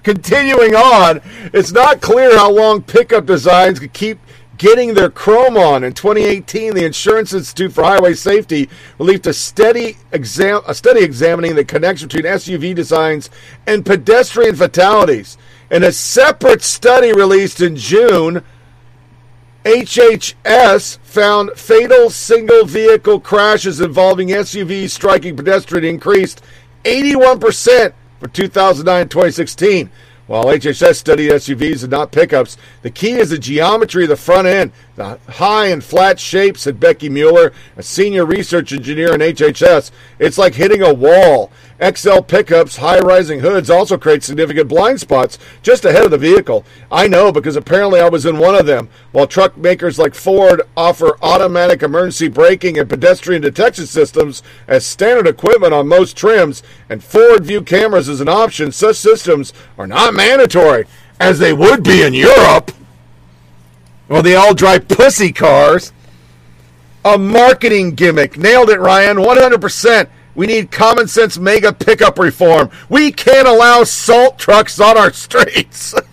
Continuing 0.02 0.74
on, 0.74 1.22
it's 1.54 1.72
not 1.72 2.02
clear 2.02 2.36
how 2.36 2.50
long 2.50 2.82
pickup 2.82 3.24
designs 3.24 3.78
could 3.78 3.94
keep 3.94 4.18
getting 4.58 4.94
their 4.94 5.10
chrome 5.10 5.56
on. 5.56 5.84
In 5.84 5.94
2018, 5.94 6.74
the 6.74 6.84
Insurance 6.84 7.32
Institute 7.32 7.72
for 7.72 7.84
Highway 7.84 8.14
Safety 8.14 8.68
released 8.98 9.26
a 9.26 9.32
study, 9.32 9.96
exam- 10.12 10.62
a 10.66 10.74
study 10.74 11.02
examining 11.02 11.54
the 11.54 11.64
connection 11.64 12.08
between 12.08 12.24
SUV 12.24 12.74
designs 12.74 13.30
and 13.66 13.86
pedestrian 13.86 14.56
fatalities. 14.56 15.38
In 15.70 15.82
a 15.82 15.92
separate 15.92 16.62
study 16.62 17.12
released 17.12 17.60
in 17.60 17.76
June, 17.76 18.44
IIHS 19.64 20.98
found 20.98 21.52
fatal 21.52 22.10
single 22.10 22.66
vehicle 22.66 23.18
crashes 23.18 23.80
involving 23.80 24.28
SUVs 24.28 24.90
striking 24.90 25.36
pedestrian 25.36 25.86
increased 25.86 26.42
81% 26.84 27.94
for 28.20 28.28
2009 28.28 29.08
2016. 29.08 29.90
While 30.26 30.44
IIHS 30.46 30.96
studied 30.96 31.30
SUVs 31.30 31.82
and 31.82 31.90
not 31.90 32.12
pickups, 32.12 32.58
the 32.82 32.90
key 32.90 33.12
is 33.12 33.30
the 33.30 33.38
geometry 33.38 34.04
of 34.04 34.10
the 34.10 34.16
front 34.16 34.46
end, 34.46 34.72
the 34.96 35.18
high 35.28 35.66
and 35.66 35.82
flat 35.82 36.20
shape, 36.20 36.58
said 36.58 36.80
Becky 36.80 37.08
Mueller, 37.08 37.52
a 37.76 37.82
senior 37.82 38.26
research 38.26 38.72
engineer 38.72 39.14
in 39.14 39.20
IIHS. 39.20 39.90
It's 40.18 40.38
like 40.38 40.54
hitting 40.54 40.82
a 40.82 40.92
wall. 40.92 41.50
XL 41.82 42.20
pickups, 42.20 42.76
high 42.76 43.00
rising 43.00 43.40
hoods 43.40 43.68
also 43.68 43.98
create 43.98 44.22
significant 44.22 44.68
blind 44.68 45.00
spots 45.00 45.38
just 45.62 45.84
ahead 45.84 46.04
of 46.04 46.10
the 46.10 46.18
vehicle. 46.18 46.64
I 46.90 47.08
know 47.08 47.32
because 47.32 47.56
apparently 47.56 48.00
I 48.00 48.08
was 48.08 48.26
in 48.26 48.38
one 48.38 48.54
of 48.54 48.66
them. 48.66 48.88
While 49.12 49.26
truck 49.26 49.56
makers 49.56 49.98
like 49.98 50.14
Ford 50.14 50.62
offer 50.76 51.18
automatic 51.20 51.82
emergency 51.82 52.28
braking 52.28 52.78
and 52.78 52.88
pedestrian 52.88 53.42
detection 53.42 53.86
systems 53.86 54.42
as 54.68 54.86
standard 54.86 55.26
equipment 55.26 55.74
on 55.74 55.88
most 55.88 56.16
trims, 56.16 56.62
and 56.88 57.02
Ford 57.02 57.44
view 57.44 57.60
cameras 57.60 58.08
as 58.08 58.20
an 58.20 58.28
option, 58.28 58.70
such 58.70 58.96
systems 58.96 59.52
are 59.76 59.86
not 59.86 60.14
mandatory, 60.14 60.86
as 61.18 61.38
they 61.38 61.52
would 61.52 61.82
be 61.82 62.02
in 62.02 62.14
Europe. 62.14 62.70
Well, 64.08 64.22
they 64.22 64.36
all 64.36 64.54
drive 64.54 64.86
pussy 64.88 65.32
cars. 65.32 65.92
A 67.04 67.18
marketing 67.18 67.94
gimmick. 67.94 68.38
Nailed 68.38 68.70
it, 68.70 68.80
Ryan. 68.80 69.18
100%. 69.18 70.08
We 70.34 70.46
need 70.46 70.70
common 70.70 71.08
sense 71.08 71.38
mega 71.38 71.72
pickup 71.72 72.18
reform. 72.18 72.70
We 72.88 73.12
can't 73.12 73.46
allow 73.46 73.84
salt 73.84 74.38
trucks 74.38 74.80
on 74.80 74.98
our 74.98 75.12
streets. 75.12 75.94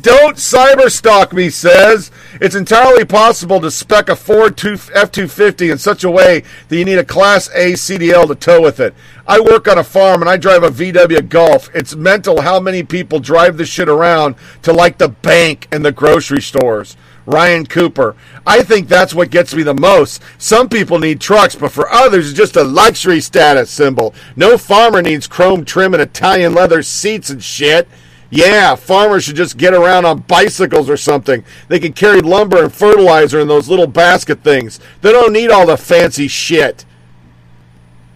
Don't 0.00 0.36
cyberstalk 0.36 1.32
me, 1.32 1.50
says. 1.50 2.10
It's 2.40 2.54
entirely 2.54 3.04
possible 3.04 3.60
to 3.60 3.70
spec 3.70 4.08
a 4.08 4.16
Ford 4.16 4.52
F 4.64 5.12
250 5.12 5.70
in 5.70 5.78
such 5.78 6.04
a 6.04 6.10
way 6.10 6.42
that 6.68 6.76
you 6.76 6.84
need 6.84 6.98
a 6.98 7.04
Class 7.04 7.48
A 7.54 7.72
CDL 7.72 8.26
to 8.28 8.34
tow 8.34 8.62
with 8.62 8.80
it. 8.80 8.94
I 9.26 9.40
work 9.40 9.68
on 9.68 9.78
a 9.78 9.84
farm 9.84 10.22
and 10.22 10.30
I 10.30 10.36
drive 10.38 10.62
a 10.62 10.70
VW 10.70 11.28
Golf. 11.28 11.68
It's 11.74 11.94
mental 11.94 12.40
how 12.40 12.60
many 12.60 12.82
people 12.82 13.20
drive 13.20 13.58
this 13.58 13.68
shit 13.68 13.88
around 13.88 14.36
to 14.62 14.72
like 14.72 14.98
the 14.98 15.08
bank 15.08 15.68
and 15.70 15.84
the 15.84 15.92
grocery 15.92 16.40
stores. 16.42 16.96
Ryan 17.26 17.66
Cooper. 17.66 18.16
I 18.46 18.62
think 18.62 18.88
that's 18.88 19.14
what 19.14 19.30
gets 19.30 19.54
me 19.54 19.62
the 19.62 19.74
most. 19.74 20.22
Some 20.38 20.68
people 20.68 20.98
need 20.98 21.20
trucks, 21.20 21.54
but 21.54 21.72
for 21.72 21.90
others, 21.90 22.30
it's 22.30 22.36
just 22.36 22.56
a 22.56 22.64
luxury 22.64 23.20
status 23.20 23.70
symbol. 23.70 24.14
No 24.36 24.58
farmer 24.58 25.02
needs 25.02 25.26
chrome 25.26 25.64
trim 25.64 25.94
and 25.94 26.02
Italian 26.02 26.54
leather 26.54 26.82
seats 26.82 27.30
and 27.30 27.42
shit. 27.42 27.88
Yeah, 28.30 28.76
farmers 28.76 29.24
should 29.24 29.36
just 29.36 29.56
get 29.56 29.74
around 29.74 30.04
on 30.04 30.20
bicycles 30.20 30.88
or 30.88 30.96
something. 30.96 31.44
They 31.68 31.80
can 31.80 31.92
carry 31.92 32.20
lumber 32.20 32.62
and 32.62 32.72
fertilizer 32.72 33.40
in 33.40 33.48
those 33.48 33.68
little 33.68 33.88
basket 33.88 34.44
things. 34.44 34.78
They 35.00 35.10
don't 35.10 35.32
need 35.32 35.50
all 35.50 35.66
the 35.66 35.76
fancy 35.76 36.28
shit. 36.28 36.84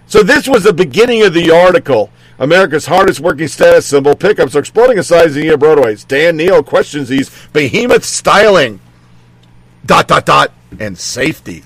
So 0.06 0.22
this 0.22 0.46
was 0.46 0.62
the 0.62 0.72
beginning 0.72 1.22
of 1.22 1.34
the 1.34 1.50
article. 1.50 2.10
America's 2.38 2.86
hardest 2.86 3.20
working 3.20 3.48
status 3.48 3.86
symbol 3.86 4.14
pickups 4.14 4.54
are 4.54 4.60
exploding 4.60 4.98
in 4.98 5.04
size 5.04 5.36
in 5.36 5.58
roadways. 5.58 6.04
Dan 6.04 6.36
Neil 6.36 6.62
questions 6.62 7.08
these 7.08 7.30
behemoth 7.52 8.04
styling. 8.04 8.80
Dot 9.86 10.08
dot 10.08 10.24
dot 10.24 10.52
and 10.80 10.96
safety. 10.96 11.62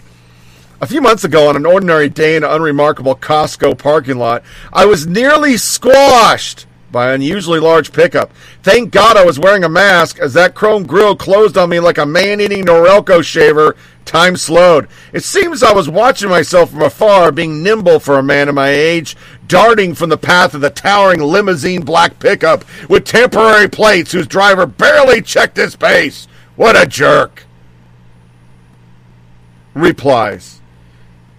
A 0.81 0.86
few 0.86 1.01
months 1.01 1.24
ago, 1.24 1.49
on 1.49 1.57
an 1.57 1.66
ordinary 1.66 2.09
day 2.09 2.36
in 2.36 2.45
an 2.45 2.51
unremarkable 2.51 3.15
Costco 3.15 3.78
parking 3.78 4.16
lot, 4.16 4.43
I 4.73 4.86
was 4.86 5.07
nearly 5.07 5.57
squashed 5.57 6.66
by 6.90 7.09
an 7.09 7.15
unusually 7.15 7.61
large 7.61 7.93
pickup. 7.93 8.32
Thank 8.62 8.93
God 8.93 9.16
I 9.16 9.24
was 9.24 9.39
wearing 9.39 9.62
a 9.62 9.69
mask 9.69 10.19
as 10.19 10.35
that 10.35 10.55
chrome 10.55 10.85
grill 10.85 11.15
closed 11.15 11.57
on 11.57 11.69
me 11.69 11.81
like 11.81 11.99
a 11.99 12.07
man 12.07 12.40
eating 12.40 12.65
Norelco 12.65 13.23
shaver. 13.23 13.77
Time 14.05 14.36
slowed. 14.36 14.89
It 15.12 15.23
seems 15.23 15.62
I 15.62 15.73
was 15.73 15.89
watching 15.89 16.28
myself 16.28 16.70
from 16.70 16.82
afar, 16.82 17.31
being 17.31 17.62
nimble 17.62 18.01
for 18.01 18.19
a 18.19 18.23
man 18.23 18.49
of 18.49 18.55
my 18.55 18.70
age, 18.70 19.16
darting 19.47 19.95
from 19.95 20.09
the 20.11 20.16
path 20.16 20.55
of 20.55 20.61
the 20.61 20.70
towering 20.70 21.20
limousine 21.20 21.82
black 21.82 22.19
pickup 22.19 22.65
with 22.89 23.05
temporary 23.05 23.69
plates 23.69 24.12
whose 24.12 24.27
driver 24.27 24.66
barely 24.66 25.23
checked 25.23 25.57
his 25.57 25.77
pace. 25.77 26.27
What 26.57 26.81
a 26.81 26.86
jerk! 26.86 27.45
Replies. 29.79 30.61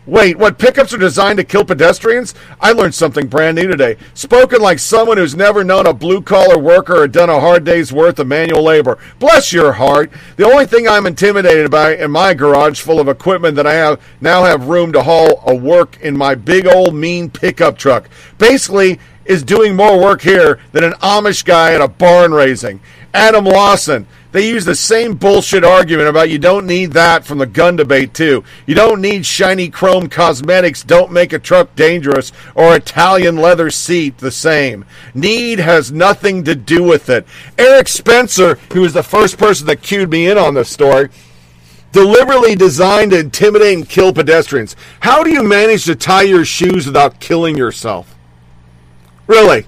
Wait, 0.05 0.39
what 0.39 0.57
pickups 0.57 0.93
are 0.93 0.97
designed 0.97 1.37
to 1.37 1.43
kill 1.43 1.65
pedestrians? 1.65 2.33
I 2.61 2.71
learned 2.71 2.95
something 2.95 3.27
brand 3.27 3.57
new 3.57 3.67
today. 3.67 3.97
Spoken 4.13 4.61
like 4.61 4.79
someone 4.79 5.17
who's 5.17 5.35
never 5.35 5.63
known 5.63 5.85
a 5.85 5.93
blue 5.93 6.21
collar 6.21 6.57
worker 6.57 7.03
or 7.03 7.07
done 7.07 7.29
a 7.29 7.39
hard 7.39 7.65
day's 7.65 7.91
worth 7.93 8.17
of 8.17 8.27
manual 8.27 8.63
labor. 8.63 8.97
Bless 9.19 9.51
your 9.51 9.73
heart. 9.73 10.09
The 10.37 10.45
only 10.45 10.65
thing 10.65 10.87
I'm 10.87 11.05
intimidated 11.05 11.69
by 11.69 11.95
in 11.97 12.11
my 12.11 12.33
garage 12.33 12.79
full 12.79 12.99
of 12.99 13.09
equipment 13.09 13.55
that 13.57 13.67
I 13.67 13.73
have 13.73 14.01
now 14.21 14.45
have 14.45 14.69
room 14.69 14.93
to 14.93 15.03
haul 15.03 15.43
a 15.45 15.53
work 15.53 15.99
in 16.01 16.17
my 16.17 16.33
big 16.33 16.65
old 16.65 16.95
mean 16.95 17.29
pickup 17.29 17.77
truck. 17.77 18.09
Basically, 18.37 18.99
is 19.25 19.43
doing 19.43 19.75
more 19.75 20.01
work 20.01 20.21
here 20.21 20.59
than 20.71 20.83
an 20.83 20.93
Amish 20.93 21.45
guy 21.45 21.73
at 21.73 21.81
a 21.81 21.87
barn 21.87 22.31
raising. 22.31 22.79
Adam 23.13 23.45
Lawson. 23.45 24.07
They 24.31 24.47
use 24.47 24.63
the 24.63 24.75
same 24.75 25.15
bullshit 25.15 25.63
argument 25.63 26.07
about 26.07 26.29
you 26.29 26.37
don't 26.37 26.67
need 26.67 26.91
that 26.93 27.25
from 27.25 27.39
the 27.39 27.47
gun 27.47 27.75
debate, 27.75 28.13
too. 28.13 28.43
You 28.67 28.75
don't 28.75 29.01
need 29.01 29.25
shiny 29.25 29.69
chrome 29.69 30.07
cosmetics, 30.07 30.83
don't 30.83 31.11
make 31.11 31.33
a 31.33 31.39
truck 31.39 31.75
dangerous, 31.75 32.31
or 32.53 32.75
Italian 32.75 33.37
leather 33.37 33.71
seat 33.71 34.19
the 34.19 34.29
same. 34.29 34.85
Need 35.15 35.59
has 35.59 35.91
nothing 35.91 36.43
to 36.43 36.53
do 36.53 36.83
with 36.83 37.09
it. 37.09 37.25
Eric 37.57 37.87
Spencer, 37.87 38.55
who 38.71 38.81
was 38.81 38.93
the 38.93 39.01
first 39.01 39.39
person 39.39 39.65
that 39.65 39.81
cued 39.81 40.11
me 40.11 40.29
in 40.29 40.37
on 40.37 40.53
this 40.53 40.69
story, 40.69 41.09
deliberately 41.91 42.55
designed 42.55 43.11
to 43.11 43.19
intimidate 43.19 43.77
and 43.77 43.89
kill 43.89 44.13
pedestrians. 44.13 44.75
How 44.99 45.23
do 45.23 45.31
you 45.31 45.41
manage 45.41 45.85
to 45.85 45.95
tie 45.95 46.21
your 46.21 46.45
shoes 46.45 46.85
without 46.85 47.19
killing 47.19 47.57
yourself? 47.57 48.15
Really? 49.25 49.65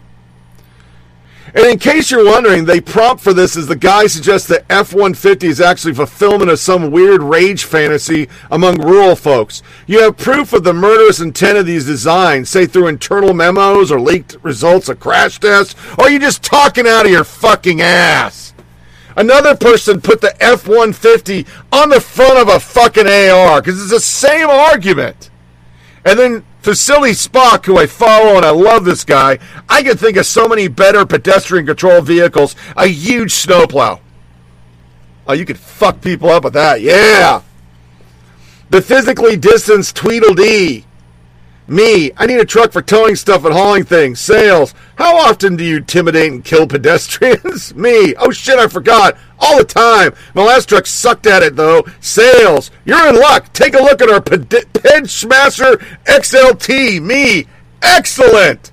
And 1.53 1.65
in 1.65 1.79
case 1.79 2.09
you're 2.09 2.25
wondering, 2.25 2.63
they 2.63 2.79
prompt 2.79 3.21
for 3.21 3.33
this 3.33 3.57
is 3.57 3.67
the 3.67 3.75
guy 3.75 4.07
suggests 4.07 4.47
that 4.47 4.65
F 4.69 4.93
150 4.93 5.47
is 5.47 5.59
actually 5.59 5.93
fulfillment 5.93 6.49
of 6.49 6.59
some 6.59 6.91
weird 6.91 7.21
rage 7.21 7.65
fantasy 7.65 8.29
among 8.49 8.81
rural 8.81 9.17
folks. 9.17 9.61
You 9.85 10.01
have 10.03 10.17
proof 10.17 10.53
of 10.53 10.63
the 10.63 10.73
murderous 10.73 11.19
intent 11.19 11.57
of 11.57 11.65
these 11.65 11.85
designs, 11.85 12.49
say 12.49 12.65
through 12.65 12.87
internal 12.87 13.33
memos 13.33 13.91
or 13.91 13.99
leaked 13.99 14.37
results 14.43 14.87
of 14.87 15.01
crash 15.01 15.39
tests, 15.39 15.75
or 15.97 16.09
you 16.09 16.19
just 16.19 16.41
talking 16.41 16.87
out 16.87 17.05
of 17.05 17.11
your 17.11 17.25
fucking 17.25 17.81
ass? 17.81 18.53
Another 19.17 19.55
person 19.55 19.99
put 19.99 20.21
the 20.21 20.41
F 20.41 20.67
150 20.67 21.45
on 21.73 21.89
the 21.89 21.99
front 21.99 22.37
of 22.37 22.47
a 22.47 22.61
fucking 22.61 23.07
AR 23.07 23.61
because 23.61 23.81
it's 23.81 23.91
the 23.91 23.99
same 23.99 24.49
argument. 24.49 25.29
And 26.05 26.17
then 26.17 26.45
Vasily 26.61 27.11
Spock, 27.11 27.65
who 27.65 27.77
I 27.77 27.87
follow 27.87 28.37
and 28.37 28.45
I 28.45 28.51
love 28.51 28.85
this 28.85 29.03
guy, 29.03 29.39
I 29.67 29.81
can 29.81 29.97
think 29.97 30.17
of 30.17 30.25
so 30.25 30.47
many 30.47 30.67
better 30.67 31.05
pedestrian 31.05 31.65
control 31.65 32.01
vehicles. 32.01 32.55
A 32.77 32.87
huge 32.87 33.31
snowplow. 33.31 33.99
Oh, 35.27 35.33
you 35.33 35.45
could 35.45 35.57
fuck 35.57 36.01
people 36.01 36.29
up 36.29 36.43
with 36.43 36.53
that. 36.53 36.81
Yeah. 36.81 37.41
The 38.69 38.81
physically 38.81 39.37
distanced 39.37 39.95
Tweedledee. 39.95 40.85
Me, 41.67 42.11
I 42.17 42.25
need 42.25 42.39
a 42.39 42.45
truck 42.45 42.71
for 42.71 42.81
towing 42.81 43.15
stuff 43.15 43.45
and 43.45 43.53
hauling 43.53 43.83
things. 43.83 44.19
Sales, 44.19 44.73
how 44.95 45.15
often 45.17 45.55
do 45.55 45.63
you 45.63 45.77
intimidate 45.77 46.31
and 46.31 46.43
kill 46.43 46.67
pedestrians? 46.67 47.73
Me, 47.75 48.15
oh 48.15 48.31
shit, 48.31 48.59
I 48.59 48.67
forgot. 48.67 49.17
All 49.39 49.57
the 49.57 49.63
time. 49.63 50.13
My 50.33 50.43
last 50.43 50.69
truck 50.69 50.85
sucked 50.85 51.27
at 51.27 51.43
it 51.43 51.55
though. 51.55 51.85
Sales, 51.99 52.71
you're 52.85 53.07
in 53.09 53.15
luck. 53.15 53.51
Take 53.53 53.73
a 53.73 53.81
look 53.81 54.01
at 54.01 54.09
our 54.09 54.21
Ped 54.21 55.09
Smasher 55.09 55.77
XLT. 56.05 57.01
Me, 57.01 57.47
excellent. 57.81 58.71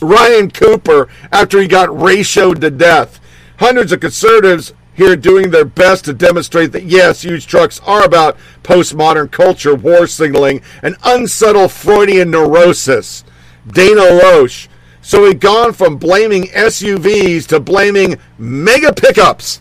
Ryan 0.00 0.50
Cooper, 0.50 1.08
after 1.30 1.60
he 1.60 1.68
got 1.68 1.88
ratioed 1.90 2.60
to 2.60 2.70
death. 2.70 3.20
Hundreds 3.58 3.92
of 3.92 4.00
conservatives 4.00 4.72
here 5.02 5.16
doing 5.16 5.50
their 5.50 5.64
best 5.64 6.04
to 6.04 6.12
demonstrate 6.12 6.72
that 6.72 6.84
yes, 6.84 7.22
huge 7.22 7.46
trucks 7.46 7.80
are 7.80 8.04
about 8.04 8.36
postmodern 8.62 9.30
culture, 9.30 9.74
war 9.74 10.06
signaling, 10.06 10.62
and 10.82 10.96
unsubtle 11.04 11.68
Freudian 11.68 12.30
neurosis. 12.30 13.24
Dana 13.66 14.00
Loesch. 14.00 14.68
So 15.00 15.22
we've 15.22 15.40
gone 15.40 15.72
from 15.72 15.96
blaming 15.96 16.44
SUVs 16.44 17.46
to 17.48 17.58
blaming 17.58 18.18
mega 18.38 18.92
pickups. 18.92 19.60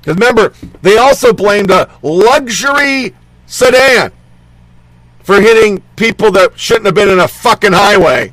Because 0.00 0.16
remember, 0.16 0.52
they 0.82 0.98
also 0.98 1.32
blamed 1.32 1.70
a 1.70 1.88
luxury 2.02 3.14
sedan 3.46 4.10
for 5.22 5.40
hitting 5.40 5.80
people 5.94 6.32
that 6.32 6.58
shouldn't 6.58 6.86
have 6.86 6.96
been 6.96 7.08
in 7.08 7.20
a 7.20 7.28
fucking 7.28 7.72
highway. 7.72 8.32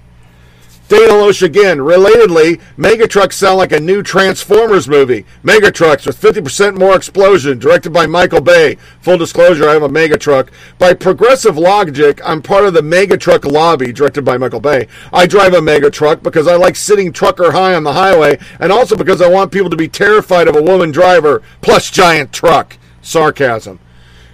Dana 0.89 1.13
Loesch 1.13 1.43
again. 1.43 1.77
Relatedly, 1.77 2.59
Megatrucks 2.75 3.33
sound 3.33 3.59
like 3.59 3.71
a 3.71 3.79
new 3.79 4.01
Transformers 4.01 4.89
movie. 4.89 5.23
Megatrucks 5.43 6.07
with 6.07 6.19
50% 6.19 6.79
more 6.79 6.95
explosion, 6.95 7.59
directed 7.59 7.93
by 7.93 8.07
Michael 8.07 8.41
Bay. 8.41 8.75
Full 8.99 9.19
disclosure, 9.19 9.69
I 9.69 9.73
have 9.73 9.83
a 9.83 9.87
Megatruck. 9.87 10.49
By 10.79 10.95
Progressive 10.95 11.59
Logic, 11.59 12.19
I'm 12.25 12.41
part 12.41 12.65
of 12.65 12.73
the 12.73 12.81
Megatruck 12.81 13.49
lobby, 13.49 13.93
directed 13.93 14.25
by 14.25 14.39
Michael 14.39 14.61
Bay. 14.61 14.87
I 15.13 15.27
drive 15.27 15.53
a 15.53 15.59
Megatruck 15.59 16.23
because 16.23 16.47
I 16.47 16.55
like 16.55 16.75
sitting 16.75 17.13
trucker 17.13 17.51
high 17.51 17.75
on 17.75 17.83
the 17.83 17.93
highway, 17.93 18.39
and 18.59 18.71
also 18.71 18.95
because 18.95 19.21
I 19.21 19.29
want 19.29 19.51
people 19.51 19.69
to 19.69 19.77
be 19.77 19.87
terrified 19.87 20.47
of 20.47 20.55
a 20.55 20.61
woman 20.63 20.89
driver, 20.91 21.43
plus 21.61 21.91
giant 21.91 22.33
truck. 22.33 22.77
Sarcasm. 23.03 23.79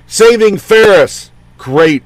Saving 0.08 0.58
Ferris. 0.58 1.32
Great 1.58 2.04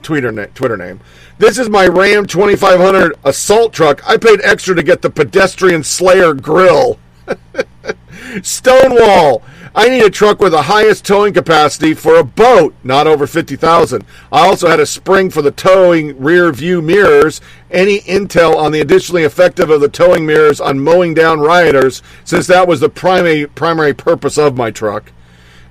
Twitter, 0.00 0.32
na- 0.32 0.46
Twitter 0.54 0.78
name. 0.78 1.00
This 1.40 1.56
is 1.56 1.70
my 1.70 1.86
Ram 1.86 2.26
2500 2.26 3.14
assault 3.24 3.72
truck. 3.72 4.06
I 4.06 4.18
paid 4.18 4.42
extra 4.42 4.74
to 4.74 4.82
get 4.82 5.00
the 5.00 5.08
pedestrian 5.08 5.82
slayer 5.82 6.34
grill. 6.34 6.98
Stonewall. 8.42 9.42
I 9.74 9.88
need 9.88 10.02
a 10.02 10.10
truck 10.10 10.40
with 10.40 10.52
the 10.52 10.60
highest 10.60 11.06
towing 11.06 11.32
capacity 11.32 11.94
for 11.94 12.16
a 12.16 12.24
boat, 12.24 12.74
not 12.84 13.06
over 13.06 13.26
50,000. 13.26 14.04
I 14.30 14.46
also 14.46 14.68
had 14.68 14.80
a 14.80 14.84
spring 14.84 15.30
for 15.30 15.40
the 15.40 15.50
towing 15.50 16.20
rear 16.22 16.52
view 16.52 16.82
mirrors. 16.82 17.40
Any 17.70 18.00
intel 18.00 18.56
on 18.56 18.70
the 18.70 18.82
additionally 18.82 19.22
effective 19.22 19.70
of 19.70 19.80
the 19.80 19.88
towing 19.88 20.26
mirrors 20.26 20.60
on 20.60 20.78
mowing 20.78 21.14
down 21.14 21.40
rioters, 21.40 22.02
since 22.22 22.46
that 22.48 22.68
was 22.68 22.80
the 22.80 22.90
primary 22.90 23.46
primary 23.46 23.94
purpose 23.94 24.36
of 24.36 24.58
my 24.58 24.70
truck. 24.70 25.10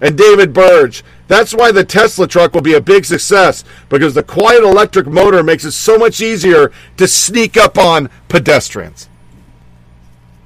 And 0.02 0.18
David 0.18 0.54
Burge. 0.54 1.04
That's 1.28 1.54
why 1.54 1.72
the 1.72 1.84
Tesla 1.84 2.28
truck 2.28 2.54
will 2.54 2.62
be 2.62 2.74
a 2.74 2.82
big 2.82 3.06
success 3.06 3.64
because 3.90 4.14
the 4.14 4.24
quiet 4.24 4.64
electric 4.64 5.08
motor 5.08 5.44
makes 5.44 5.66
it 5.66 5.72
so 5.72 5.98
much 5.98 6.22
easier 6.22 6.72
to 6.98 7.08
sneak 7.08 7.58
up 7.58 7.78
on 7.78 8.10
pedestrians. 8.30 9.10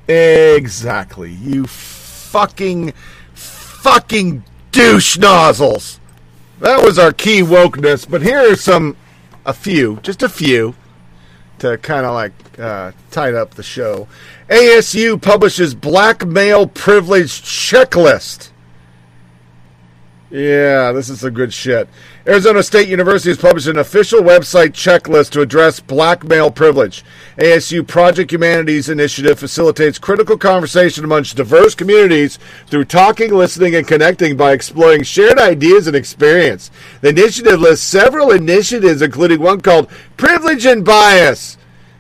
Exactly. 0.07 1.31
You 1.31 1.65
fucking, 1.67 2.93
fucking 3.33 4.43
douche 4.71 5.17
nozzles. 5.17 5.99
That 6.59 6.83
was 6.83 6.97
our 6.97 7.11
key 7.11 7.41
wokeness, 7.41 8.09
but 8.09 8.21
here 8.21 8.51
are 8.51 8.55
some, 8.55 8.95
a 9.45 9.53
few, 9.53 9.99
just 10.01 10.23
a 10.23 10.29
few, 10.29 10.75
to 11.59 11.77
kind 11.77 12.05
of 12.05 12.13
like 12.13 12.33
uh, 12.59 12.91
tied 13.11 13.35
up 13.35 13.55
the 13.55 13.63
show. 13.63 14.07
ASU 14.49 15.21
publishes 15.21 15.75
black 15.75 16.25
male 16.25 16.67
privilege 16.67 17.41
checklist. 17.41 18.49
Yeah, 20.33 20.91
this 20.93 21.09
is 21.09 21.19
some 21.19 21.35
good 21.35 21.53
shit. 21.53 21.87
Arizona 22.25 22.63
State 22.63 22.87
University 22.87 23.29
has 23.29 23.37
published 23.37 23.67
an 23.67 23.77
official 23.77 24.21
website 24.21 24.71
checklist 24.71 25.29
to 25.33 25.41
address 25.41 25.79
black 25.79 26.23
male 26.23 26.49
privilege. 26.49 27.05
ASU 27.37 27.87
Project 27.87 28.31
Humanities 28.31 28.89
Initiative 28.89 29.37
facilitates 29.37 29.99
critical 29.99 30.35
conversation 30.35 31.03
amongst 31.03 31.37
diverse 31.37 31.75
communities 31.75 32.39
through 32.65 32.85
talking, 32.85 33.31
listening, 33.31 33.75
and 33.75 33.87
connecting 33.87 34.35
by 34.35 34.53
exploring 34.53 35.03
shared 35.03 35.37
ideas 35.37 35.85
and 35.85 35.95
experience. 35.95 36.71
The 37.01 37.09
initiative 37.09 37.61
lists 37.61 37.85
several 37.85 38.31
initiatives, 38.31 39.03
including 39.03 39.39
one 39.39 39.61
called 39.61 39.87
Privilege 40.17 40.65
and 40.65 40.83
Bias. 40.83 41.59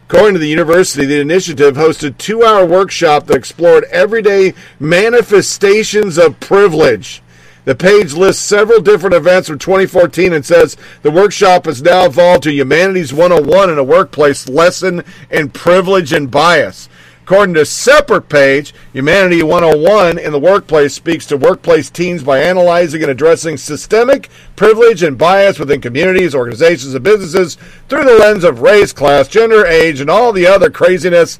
According 0.09 0.33
to 0.33 0.39
the 0.39 0.47
university, 0.47 1.05
the 1.05 1.21
initiative 1.21 1.75
hosted 1.75 2.17
two-hour 2.17 2.65
workshop 2.65 3.27
that 3.27 3.37
explored 3.37 3.83
everyday 3.91 4.55
manifestations 4.79 6.17
of 6.17 6.39
privilege. 6.39 7.22
The 7.65 7.75
page 7.75 8.13
lists 8.13 8.43
several 8.43 8.81
different 8.81 9.15
events 9.15 9.47
from 9.47 9.57
2014 9.57 10.33
and 10.33 10.45
says 10.45 10.75
the 11.01 11.11
workshop 11.11 11.65
has 11.65 11.81
now 11.81 12.05
evolved 12.05 12.43
to 12.43 12.51
Humanities 12.51 13.13
101 13.13 13.69
in 13.69 13.77
a 13.77 13.83
workplace 13.83 14.49
lesson 14.49 15.03
in 15.31 15.49
privilege 15.49 16.11
and 16.11 16.29
bias. 16.29 16.89
According 17.23 17.55
to 17.55 17.61
a 17.61 17.65
separate 17.65 18.27
page, 18.27 18.73
Humanity 18.91 19.43
101 19.43 20.19
in 20.19 20.33
the 20.33 20.39
workplace 20.39 20.93
speaks 20.93 21.25
to 21.27 21.37
workplace 21.37 21.89
teens 21.89 22.21
by 22.21 22.39
analyzing 22.39 23.01
and 23.01 23.09
addressing 23.09 23.55
systemic 23.55 24.27
privilege 24.57 25.01
and 25.01 25.17
bias 25.17 25.57
within 25.57 25.79
communities, 25.79 26.35
organizations, 26.35 26.93
and 26.93 27.03
businesses 27.03 27.57
through 27.87 28.03
the 28.03 28.17
lens 28.19 28.43
of 28.43 28.59
race, 28.59 28.91
class, 28.91 29.29
gender, 29.29 29.65
age, 29.65 30.01
and 30.01 30.09
all 30.09 30.33
the 30.33 30.45
other 30.45 30.69
craziness, 30.69 31.39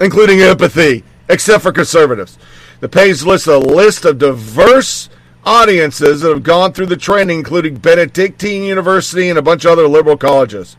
including 0.00 0.40
empathy, 0.40 1.04
except 1.28 1.62
for 1.62 1.70
conservatives. 1.70 2.38
The 2.80 2.88
page 2.88 3.22
lists 3.24 3.46
a 3.46 3.58
list 3.58 4.06
of 4.06 4.16
diverse 4.16 5.10
audiences 5.46 6.20
that 6.20 6.30
have 6.30 6.42
gone 6.42 6.72
through 6.72 6.86
the 6.86 6.96
training, 6.96 7.38
including 7.38 7.76
Benedictine 7.76 8.62
University 8.62 9.28
and 9.28 9.38
a 9.38 9.42
bunch 9.42 9.64
of 9.64 9.72
other 9.72 9.88
liberal 9.88 10.16
colleges. 10.16 10.76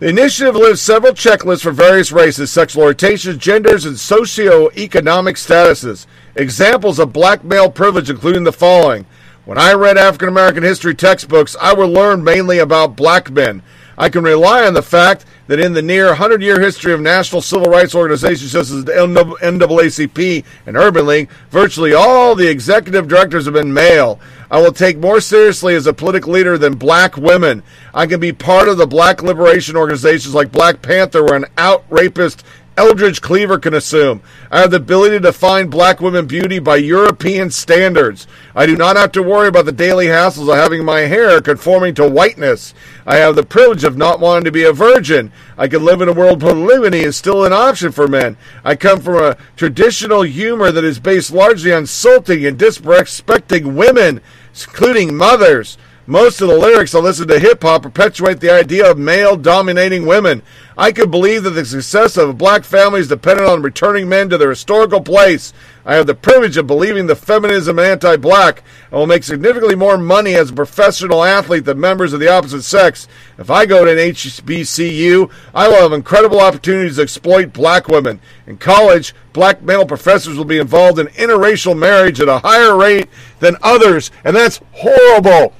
The 0.00 0.08
initiative 0.08 0.56
lists 0.56 0.84
several 0.84 1.12
checklists 1.12 1.62
for 1.62 1.70
various 1.70 2.10
races, 2.10 2.50
sexual 2.50 2.84
orientations, 2.84 3.38
genders, 3.38 3.84
and 3.84 3.96
socioeconomic 3.96 5.34
statuses. 5.36 6.06
Examples 6.34 6.98
of 6.98 7.12
black 7.12 7.44
male 7.44 7.70
privilege, 7.70 8.10
including 8.10 8.44
the 8.44 8.52
following. 8.52 9.06
When 9.44 9.58
I 9.58 9.72
read 9.74 9.96
African 9.96 10.28
American 10.28 10.62
history 10.62 10.94
textbooks, 10.94 11.54
I 11.60 11.74
would 11.74 11.90
learn 11.90 12.24
mainly 12.24 12.58
about 12.58 12.96
black 12.96 13.30
men. 13.30 13.62
I 13.96 14.08
can 14.08 14.24
rely 14.24 14.66
on 14.66 14.74
the 14.74 14.82
fact 14.82 15.24
that 15.46 15.60
in 15.60 15.72
the 15.72 15.82
near 15.82 16.06
100 16.06 16.42
year 16.42 16.60
history 16.60 16.92
of 16.92 17.00
national 17.00 17.42
civil 17.42 17.70
rights 17.70 17.94
organizations 17.94 18.52
such 18.52 18.70
as 18.70 18.84
the 18.84 18.92
NAACP 18.92 20.44
and 20.66 20.76
Urban 20.76 21.06
League, 21.06 21.30
virtually 21.50 21.92
all 21.92 22.34
the 22.34 22.48
executive 22.48 23.08
directors 23.08 23.44
have 23.44 23.54
been 23.54 23.72
male. 23.72 24.18
I 24.50 24.60
will 24.60 24.72
take 24.72 24.98
more 24.98 25.20
seriously 25.20 25.74
as 25.74 25.86
a 25.86 25.92
political 25.92 26.32
leader 26.32 26.56
than 26.56 26.76
black 26.76 27.16
women. 27.16 27.62
I 27.92 28.06
can 28.06 28.20
be 28.20 28.32
part 28.32 28.68
of 28.68 28.78
the 28.78 28.86
black 28.86 29.22
liberation 29.22 29.76
organizations 29.76 30.34
like 30.34 30.52
Black 30.52 30.80
Panther, 30.82 31.24
where 31.24 31.34
an 31.34 31.46
out 31.58 31.84
rapist 31.90 32.44
Eldridge 32.76 33.20
Cleaver 33.20 33.58
can 33.58 33.72
assume. 33.72 34.20
I 34.50 34.60
have 34.60 34.72
the 34.72 34.78
ability 34.78 35.16
to 35.16 35.20
define 35.20 35.68
black 35.68 36.00
women 36.00 36.26
beauty 36.26 36.58
by 36.58 36.76
European 36.76 37.50
standards. 37.50 38.26
I 38.54 38.66
do 38.66 38.76
not 38.76 38.96
have 38.96 39.12
to 39.12 39.22
worry 39.22 39.46
about 39.46 39.66
the 39.66 39.72
daily 39.72 40.06
hassles 40.06 40.48
of 40.48 40.56
having 40.56 40.84
my 40.84 41.02
hair 41.02 41.40
conforming 41.40 41.94
to 41.94 42.08
whiteness. 42.08 42.74
I 43.06 43.16
have 43.16 43.36
the 43.36 43.44
privilege 43.44 43.84
of 43.84 43.96
not 43.96 44.18
wanting 44.18 44.44
to 44.44 44.52
be 44.52 44.64
a 44.64 44.72
virgin. 44.72 45.30
I 45.56 45.68
can 45.68 45.84
live 45.84 46.00
in 46.00 46.08
a 46.08 46.12
world 46.12 46.42
where 46.42 46.52
polygamy 46.52 47.00
is 47.00 47.16
still 47.16 47.44
an 47.44 47.52
option 47.52 47.92
for 47.92 48.08
men. 48.08 48.36
I 48.64 48.74
come 48.74 49.00
from 49.00 49.22
a 49.22 49.36
traditional 49.56 50.22
humor 50.22 50.72
that 50.72 50.84
is 50.84 50.98
based 50.98 51.30
largely 51.30 51.72
on 51.72 51.82
insulting 51.84 52.44
and 52.44 52.58
disrespecting 52.58 53.76
women, 53.76 54.20
including 54.52 55.14
mothers. 55.14 55.78
Most 56.06 56.42
of 56.42 56.48
the 56.48 56.58
lyrics 56.58 56.94
I 56.94 56.98
listen 56.98 57.28
to 57.28 57.38
hip 57.38 57.62
hop 57.62 57.82
perpetuate 57.82 58.40
the 58.40 58.50
idea 58.50 58.90
of 58.90 58.98
male 58.98 59.38
dominating 59.38 60.04
women. 60.04 60.42
I 60.76 60.92
could 60.92 61.10
believe 61.10 61.44
that 61.44 61.50
the 61.50 61.64
success 61.64 62.18
of 62.18 62.28
a 62.28 62.34
black 62.34 62.64
family 62.64 63.00
is 63.00 63.08
dependent 63.08 63.48
on 63.48 63.62
returning 63.62 64.06
men 64.06 64.28
to 64.28 64.36
their 64.36 64.50
historical 64.50 65.00
place. 65.00 65.54
I 65.86 65.94
have 65.94 66.06
the 66.06 66.14
privilege 66.14 66.58
of 66.58 66.66
believing 66.66 67.06
the 67.06 67.16
feminism 67.16 67.78
anti 67.78 68.18
black 68.18 68.62
and 68.90 69.00
will 69.00 69.06
make 69.06 69.24
significantly 69.24 69.76
more 69.76 69.96
money 69.96 70.34
as 70.34 70.50
a 70.50 70.54
professional 70.54 71.24
athlete 71.24 71.64
than 71.64 71.80
members 71.80 72.12
of 72.12 72.20
the 72.20 72.28
opposite 72.28 72.64
sex. 72.64 73.08
If 73.38 73.50
I 73.50 73.64
go 73.64 73.86
to 73.86 73.90
an 73.90 74.12
HBCU, 74.12 75.30
I 75.54 75.68
will 75.68 75.80
have 75.80 75.94
incredible 75.94 76.40
opportunities 76.40 76.96
to 76.96 77.02
exploit 77.02 77.54
black 77.54 77.88
women. 77.88 78.20
In 78.46 78.58
college, 78.58 79.14
black 79.32 79.62
male 79.62 79.86
professors 79.86 80.36
will 80.36 80.44
be 80.44 80.58
involved 80.58 80.98
in 80.98 81.06
interracial 81.06 81.78
marriage 81.78 82.20
at 82.20 82.28
a 82.28 82.40
higher 82.40 82.76
rate 82.76 83.08
than 83.40 83.56
others, 83.62 84.10
and 84.22 84.36
that's 84.36 84.60
horrible. 84.72 85.54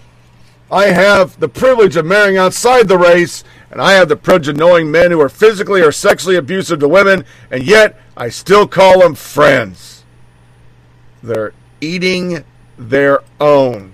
I 0.75 0.87
have 0.87 1.39
the 1.39 1.49
privilege 1.49 1.95
of 1.95 2.05
marrying 2.05 2.37
outside 2.37 2.89
the 2.89 2.99
race, 2.99 3.45
and 3.71 3.81
I 3.81 3.93
have 3.93 4.09
the 4.09 4.17
privilege 4.17 4.49
of 4.49 4.57
knowing 4.57 4.91
men 4.91 5.13
who 5.13 5.21
are 5.21 5.29
physically 5.29 5.81
or 5.81 5.93
sexually 5.93 6.35
abusive 6.35 6.81
to 6.81 6.89
women, 6.89 7.25
and 7.49 7.63
yet 7.63 7.97
I 8.17 8.29
still 8.29 8.67
call 8.67 8.99
them 8.99 9.15
friends. 9.15 10.03
They're 11.23 11.53
eating 11.81 12.45
their 12.77 13.21
own. 13.41 13.93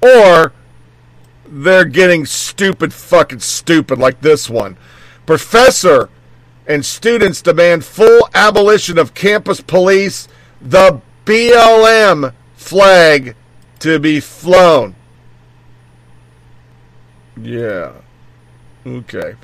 Or 0.00 0.54
they're 1.46 1.84
getting 1.84 2.24
stupid, 2.24 2.94
fucking 2.94 3.40
stupid, 3.40 3.98
like 3.98 4.22
this 4.22 4.48
one. 4.48 4.78
Professor 5.26 6.08
and 6.66 6.86
students 6.86 7.42
demand 7.42 7.84
full 7.84 8.30
abolition 8.34 8.96
of 8.96 9.12
campus 9.12 9.60
police, 9.60 10.26
the 10.58 11.02
BLM 11.26 12.32
flag 12.54 13.36
to 13.80 13.98
be 13.98 14.20
flown. 14.20 14.94
Yeah. 17.40 17.92
Okay. 18.86 19.34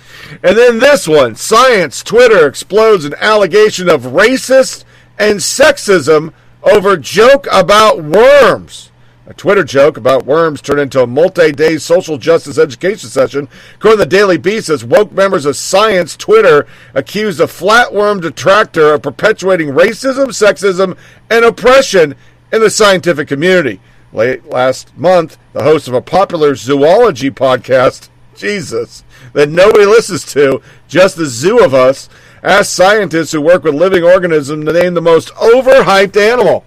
And 0.42 0.56
then 0.56 0.78
this 0.78 1.08
one 1.08 1.34
Science 1.34 2.02
Twitter 2.02 2.46
explodes 2.46 3.04
an 3.04 3.14
allegation 3.18 3.88
of 3.88 4.02
racist 4.02 4.84
and 5.18 5.40
sexism 5.40 6.32
over 6.62 6.96
joke 6.96 7.46
about 7.50 8.02
worms. 8.02 8.90
A 9.26 9.34
Twitter 9.34 9.62
joke 9.62 9.96
about 9.96 10.26
worms 10.26 10.60
turned 10.60 10.80
into 10.80 11.02
a 11.02 11.06
multi 11.06 11.52
day 11.52 11.78
social 11.78 12.18
justice 12.18 12.58
education 12.58 13.08
session. 13.08 13.48
According 13.76 13.98
to 13.98 14.04
the 14.04 14.10
Daily 14.10 14.36
Beast, 14.36 14.68
as 14.68 14.84
woke 14.84 15.12
members 15.12 15.44
of 15.44 15.56
Science 15.56 16.16
Twitter 16.16 16.66
accused 16.94 17.40
a 17.40 17.46
flatworm 17.46 18.20
detractor 18.20 18.94
of 18.94 19.02
perpetuating 19.02 19.68
racism, 19.68 20.28
sexism, 20.28 20.96
and 21.30 21.44
oppression 21.44 22.14
in 22.52 22.60
the 22.60 22.70
scientific 22.70 23.28
community. 23.28 23.80
Late 24.12 24.46
last 24.46 24.96
month, 24.96 25.38
the 25.52 25.62
host 25.62 25.88
of 25.88 25.94
a 25.94 26.02
popular 26.02 26.54
zoology 26.54 27.30
podcast 27.30 28.10
Jesus, 28.34 29.04
that 29.32 29.48
nobody 29.48 29.86
listens 29.86 30.24
to, 30.32 30.60
just 30.88 31.16
the 31.16 31.26
zoo 31.26 31.64
of 31.64 31.74
us, 31.74 32.08
asked 32.42 32.74
scientists 32.74 33.32
who 33.32 33.40
work 33.40 33.64
with 33.64 33.74
living 33.74 34.02
organisms 34.02 34.64
to 34.66 34.72
name 34.72 34.94
the 34.94 35.00
most 35.00 35.28
overhyped 35.34 36.16
animal. 36.16 36.64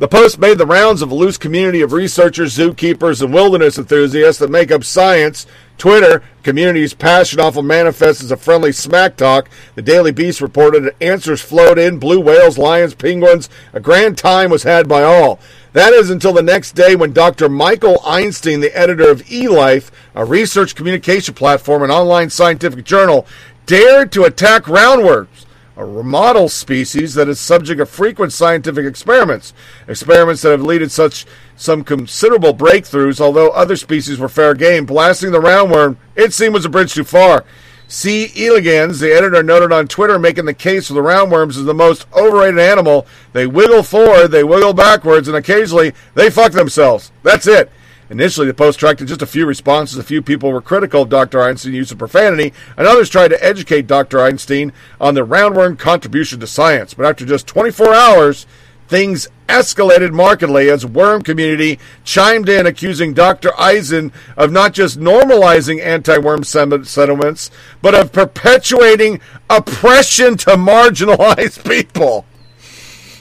The 0.00 0.08
post 0.08 0.38
made 0.38 0.56
the 0.56 0.64
rounds 0.64 1.02
of 1.02 1.10
a 1.10 1.14
loose 1.14 1.36
community 1.36 1.82
of 1.82 1.92
researchers, 1.92 2.56
zookeepers, 2.56 3.20
and 3.20 3.34
wilderness 3.34 3.76
enthusiasts 3.76 4.40
that 4.40 4.48
make 4.48 4.72
up 4.72 4.82
science. 4.82 5.46
Twitter, 5.76 6.22
community's 6.42 6.94
passion 6.94 7.38
often 7.38 7.66
manifests 7.66 8.24
as 8.24 8.30
a 8.30 8.36
friendly 8.38 8.72
smack 8.72 9.18
talk. 9.18 9.50
The 9.74 9.82
Daily 9.82 10.10
Beast 10.10 10.40
reported 10.40 10.84
that 10.84 11.02
answers 11.02 11.42
flowed 11.42 11.78
in 11.78 11.98
blue 11.98 12.18
whales, 12.18 12.56
lions, 12.56 12.94
penguins. 12.94 13.50
A 13.74 13.80
grand 13.80 14.16
time 14.16 14.48
was 14.48 14.62
had 14.62 14.88
by 14.88 15.02
all. 15.02 15.38
That 15.74 15.92
is 15.92 16.08
until 16.08 16.32
the 16.32 16.40
next 16.40 16.72
day 16.72 16.96
when 16.96 17.12
Dr. 17.12 17.50
Michael 17.50 18.00
Eisen, 18.02 18.60
the 18.60 18.74
editor 18.74 19.10
of 19.10 19.20
eLife, 19.24 19.90
a 20.14 20.24
research 20.24 20.74
communication 20.74 21.34
platform 21.34 21.82
and 21.82 21.92
online 21.92 22.30
scientific 22.30 22.86
journal, 22.86 23.26
dared 23.66 24.12
to 24.12 24.24
attack 24.24 24.62
roundworms 24.62 25.44
a 25.80 26.02
model 26.02 26.48
species 26.48 27.14
that 27.14 27.28
is 27.28 27.40
subject 27.40 27.80
of 27.80 27.88
frequent 27.88 28.32
scientific 28.32 28.84
experiments, 28.84 29.52
experiments 29.88 30.42
that 30.42 30.50
have 30.50 30.62
led 30.62 30.78
to 30.78 30.90
such 30.90 31.26
some 31.56 31.84
considerable 31.84 32.54
breakthroughs, 32.54 33.20
although 33.20 33.50
other 33.50 33.76
species 33.76 34.18
were 34.18 34.28
fair 34.28 34.54
game. 34.54 34.86
Blasting 34.86 35.32
the 35.32 35.40
roundworm, 35.40 35.96
it 36.16 36.32
seemed, 36.32 36.54
was 36.54 36.64
a 36.64 36.68
bridge 36.68 36.94
too 36.94 37.04
far. 37.04 37.44
C. 37.88 38.30
elegans, 38.36 39.00
the 39.00 39.12
editor 39.12 39.42
noted 39.42 39.72
on 39.72 39.88
Twitter, 39.88 40.18
making 40.18 40.44
the 40.44 40.54
case 40.54 40.86
for 40.86 40.94
the 40.94 41.00
roundworms 41.00 41.56
as 41.56 41.64
the 41.64 41.74
most 41.74 42.06
overrated 42.12 42.60
animal. 42.60 43.06
They 43.32 43.48
wiggle 43.48 43.82
forward, 43.82 44.28
they 44.28 44.44
wiggle 44.44 44.74
backwards, 44.74 45.26
and 45.26 45.36
occasionally 45.36 45.92
they 46.14 46.30
fuck 46.30 46.52
themselves. 46.52 47.10
That's 47.24 47.48
it. 47.48 47.70
Initially, 48.10 48.48
the 48.48 48.54
post 48.54 48.78
attracted 48.78 49.06
just 49.06 49.22
a 49.22 49.26
few 49.26 49.46
responses. 49.46 49.96
A 49.96 50.02
few 50.02 50.20
people 50.20 50.50
were 50.50 50.60
critical 50.60 51.02
of 51.02 51.08
Dr. 51.08 51.40
Eisen's 51.40 51.66
use 51.74 51.92
of 51.92 51.98
profanity, 51.98 52.52
and 52.76 52.86
others 52.86 53.08
tried 53.08 53.28
to 53.28 53.42
educate 53.42 53.86
Dr. 53.86 54.20
Einstein 54.20 54.72
on 55.00 55.14
the 55.14 55.24
roundworm 55.24 55.78
contribution 55.78 56.40
to 56.40 56.46
science. 56.48 56.92
But 56.92 57.06
after 57.06 57.24
just 57.24 57.46
24 57.46 57.94
hours, 57.94 58.46
things 58.88 59.28
escalated 59.48 60.12
markedly 60.12 60.68
as 60.68 60.84
worm 60.84 61.22
community 61.22 61.78
chimed 62.02 62.48
in 62.48 62.66
accusing 62.66 63.14
Dr. 63.14 63.52
Eisen 63.58 64.12
of 64.36 64.50
not 64.50 64.74
just 64.74 64.98
normalizing 64.98 65.80
anti-worm 65.80 66.42
settlements, 66.42 67.52
but 67.80 67.94
of 67.94 68.10
perpetuating 68.10 69.20
oppression 69.48 70.36
to 70.38 70.50
marginalized 70.50 71.64
people. 71.70 72.26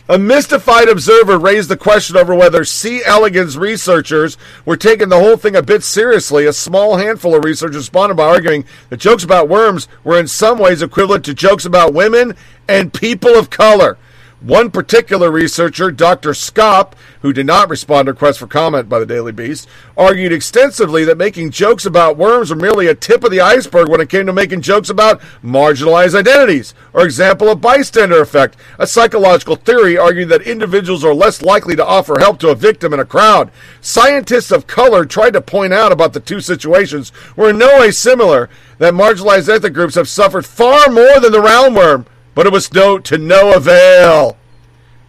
A 0.10 0.18
mystified 0.18 0.90
observer 0.90 1.38
raised 1.38 1.70
the 1.70 1.78
question 1.78 2.18
over 2.18 2.34
whether 2.34 2.66
C. 2.66 3.04
elegans 3.06 3.60
researchers 3.60 4.40
were 4.66 4.76
taking 4.76 5.10
the 5.10 5.20
whole 5.20 5.38
thing 5.38 5.56
a 5.56 5.62
bit 5.62 5.84
seriously. 5.84 6.48
A 6.48 6.54
small 6.54 6.98
handful 6.98 7.36
of 7.36 7.46
researchers 7.46 7.76
responded 7.76 8.16
by 8.16 8.24
arguing 8.26 8.66
that 8.90 8.98
jokes 8.98 9.24
about 9.24 9.48
worms 9.48 9.88
were 10.04 10.20
in 10.20 10.28
some 10.28 10.58
ways 10.58 10.82
equivalent 10.82 11.26
to 11.26 11.36
jokes 11.36 11.64
about 11.64 11.94
women 11.94 12.36
and 12.68 12.92
people 12.92 13.36
of 13.36 13.52
color. 13.52 14.00
One 14.42 14.72
particular 14.72 15.30
researcher, 15.30 15.92
Dr. 15.92 16.30
Skop, 16.30 16.94
who 17.22 17.34
did 17.34 17.46
not 17.46 17.70
respond 17.70 18.06
to 18.06 18.14
requests 18.14 18.38
for 18.38 18.48
comment 18.48 18.88
by 18.88 18.98
the 18.98 19.06
Daily 19.06 19.34
Beast, 19.34 19.68
argued 19.98 20.32
extensively 20.32 21.04
that 21.04 21.18
making 21.18 21.52
jokes 21.52 21.86
about 21.86 22.16
worms 22.16 22.50
were 22.50 22.56
merely 22.56 22.88
a 22.88 22.96
tip 22.96 23.26
of 23.26 23.32
the 23.32 23.42
iceberg 23.42 23.90
when 23.90 24.00
it 24.00 24.08
came 24.08 24.26
to 24.28 24.32
making 24.32 24.62
jokes 24.62 24.90
about 24.90 25.20
marginalized 25.44 26.18
identities, 26.18 26.74
or 26.94 27.04
example 27.04 27.50
of 27.50 27.60
bystander 27.60 28.22
effect, 28.22 28.56
a 28.78 28.88
psychological 28.88 29.58
theory 29.58 29.98
arguing 29.98 30.30
that 30.30 30.44
individuals 30.44 31.04
are 31.04 31.14
less 31.14 31.42
likely 31.42 31.76
to 31.76 31.86
offer 31.86 32.18
help 32.20 32.40
to 32.40 32.48
a 32.48 32.56
victim 32.56 32.94
in 32.94 33.00
a 33.02 33.06
crowd. 33.06 33.52
Scientists 33.82 34.52
of 34.52 34.68
color 34.68 35.04
tried 35.04 35.34
to 35.34 35.42
point 35.42 35.74
out 35.74 35.92
about 35.92 36.14
the 36.14 36.22
two 36.22 36.40
situations 36.40 37.12
were 37.36 37.50
in 37.50 37.58
no 37.58 37.80
way 37.80 37.92
similar, 37.92 38.50
that 38.78 38.94
marginalized 38.94 39.54
ethnic 39.54 39.74
groups 39.74 39.96
have 39.96 40.08
suffered 40.08 40.46
far 40.46 40.90
more 40.90 41.20
than 41.20 41.34
the 41.34 41.42
roundworm 41.42 42.06
but 42.40 42.48
it 42.48 42.54
was 42.54 42.74
no 42.74 42.98
to 42.98 43.18
no 43.18 43.54
avail. 43.54 44.38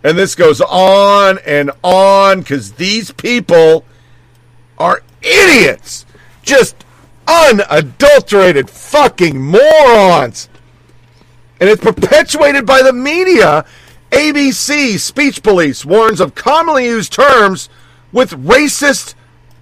And 0.02 0.18
this 0.18 0.34
goes 0.34 0.60
on 0.60 1.39
and 1.47 1.70
on 1.84 2.41
because 2.41 2.73
these 2.73 3.12
people 3.12 3.84
are 4.78 5.05
idiots. 5.23 6.07
Just 6.42 6.75
unadulterated 7.28 8.68
fucking 8.68 9.41
morons. 9.41 10.49
And 11.60 11.70
it's 11.70 11.81
perpetuated 11.81 12.67
by 12.67 12.83
the 12.83 12.92
media. 12.92 13.65
ABC, 14.10 14.99
Speech 14.99 15.44
Police, 15.44 15.84
warns 15.84 16.18
of 16.18 16.34
commonly 16.34 16.86
used 16.86 17.12
terms 17.12 17.68
with 18.10 18.33
racist 18.44 19.15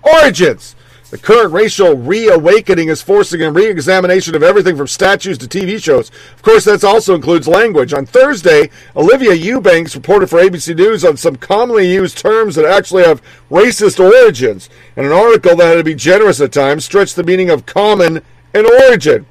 origins. 0.02 0.74
The 1.10 1.16
current 1.16 1.54
racial 1.54 1.96
reawakening 1.96 2.90
is 2.90 3.00
forcing 3.00 3.40
a 3.40 3.50
re-examination 3.50 4.34
of 4.34 4.42
everything 4.42 4.76
from 4.76 4.86
statues 4.86 5.38
to 5.38 5.46
TV 5.46 5.82
shows. 5.82 6.10
Of 6.34 6.42
course, 6.42 6.66
that 6.66 6.84
also 6.84 7.14
includes 7.14 7.48
language. 7.48 7.94
On 7.94 8.04
Thursday, 8.04 8.68
Olivia 8.94 9.32
Eubanks 9.32 9.94
reported 9.94 10.28
for 10.28 10.38
ABC 10.38 10.76
News 10.76 11.06
on 11.06 11.16
some 11.16 11.36
commonly 11.36 11.90
used 11.90 12.18
terms 12.18 12.56
that 12.56 12.66
actually 12.66 13.04
have 13.04 13.22
racist 13.50 13.98
origins. 13.98 14.68
And 14.96 15.06
an 15.06 15.12
article 15.12 15.56
that 15.56 15.66
had 15.68 15.76
to 15.76 15.84
be 15.84 15.94
generous 15.94 16.42
at 16.42 16.52
times 16.52 16.84
stretched 16.84 17.16
the 17.16 17.24
meaning 17.24 17.48
of 17.48 17.64
common 17.64 18.20
and 18.52 18.66
origin. 18.66 19.24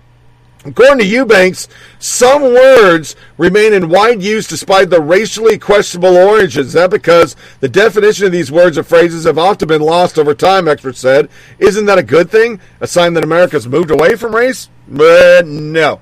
According 0.68 1.00
to 1.00 1.06
Eubanks, 1.06 1.70
some 1.98 2.42
words 2.42 3.16
remain 3.38 3.74
in 3.74 3.90
wide 3.90 4.22
use 4.22 4.48
despite 4.48 4.90
the 4.90 5.02
racially 5.02 5.58
questionable 5.58 6.18
origins. 6.18 6.74
That 6.74 6.90
because 6.90 7.38
the 7.62 7.70
definition 7.70 8.26
of 8.26 8.34
these 8.34 8.52
words 8.52 8.78
or 8.78 8.84
phrases 8.84 9.24
have 9.24 9.38
often 9.38 9.70
been 9.70 9.82
lost 9.82 10.20
over 10.20 10.34
time, 10.34 10.68
experts 10.68 11.00
said. 11.00 11.30
Isn't 11.58 11.86
that 11.86 11.98
a 11.98 12.04
good 12.04 12.30
thing? 12.30 12.60
A 12.82 12.88
sign 12.88 13.14
that 13.14 13.24
America's 13.24 13.68
moved 13.68 13.92
away 13.92 14.16
from 14.16 14.36
race? 14.36 14.70
But 14.90 15.48
no. 15.48 16.02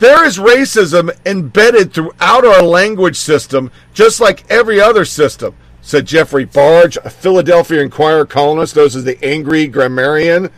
There 0.00 0.24
is 0.24 0.38
racism 0.38 1.10
embedded 1.24 1.94
throughout 1.94 2.44
our 2.44 2.62
language 2.62 3.16
system, 3.16 3.70
just 3.94 4.20
like 4.20 4.44
every 4.50 4.80
other 4.80 5.06
system, 5.06 5.54
said 5.80 6.06
Jeffrey 6.06 6.44
Barg, 6.44 6.98
a 7.04 7.10
Philadelphia 7.10 7.80
Inquirer 7.80 8.26
columnist 8.26 8.76
known 8.76 8.86
as 8.86 9.04
the 9.04 9.24
Angry 9.24 9.66
Grammarian. 9.66 10.50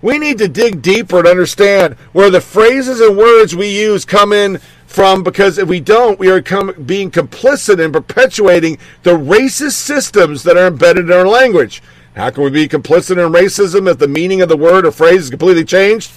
We 0.00 0.18
need 0.18 0.38
to 0.38 0.48
dig 0.48 0.80
deeper 0.80 1.22
to 1.22 1.28
understand 1.28 1.94
where 2.12 2.30
the 2.30 2.40
phrases 2.40 3.00
and 3.00 3.16
words 3.16 3.56
we 3.56 3.68
use 3.68 4.04
come 4.04 4.32
in 4.32 4.60
from 4.86 5.22
because 5.22 5.58
if 5.58 5.68
we 5.68 5.80
don't, 5.80 6.18
we 6.18 6.30
are 6.30 6.40
com- 6.40 6.74
being 6.86 7.10
complicit 7.10 7.84
in 7.84 7.92
perpetuating 7.92 8.78
the 9.02 9.12
racist 9.12 9.72
systems 9.72 10.44
that 10.44 10.56
are 10.56 10.68
embedded 10.68 11.06
in 11.06 11.12
our 11.12 11.26
language. 11.26 11.82
How 12.14 12.30
can 12.30 12.44
we 12.44 12.50
be 12.50 12.68
complicit 12.68 13.12
in 13.12 13.32
racism 13.32 13.90
if 13.90 13.98
the 13.98 14.08
meaning 14.08 14.40
of 14.40 14.48
the 14.48 14.56
word 14.56 14.86
or 14.86 14.92
phrase 14.92 15.24
is 15.24 15.30
completely 15.30 15.64
changed? 15.64 16.12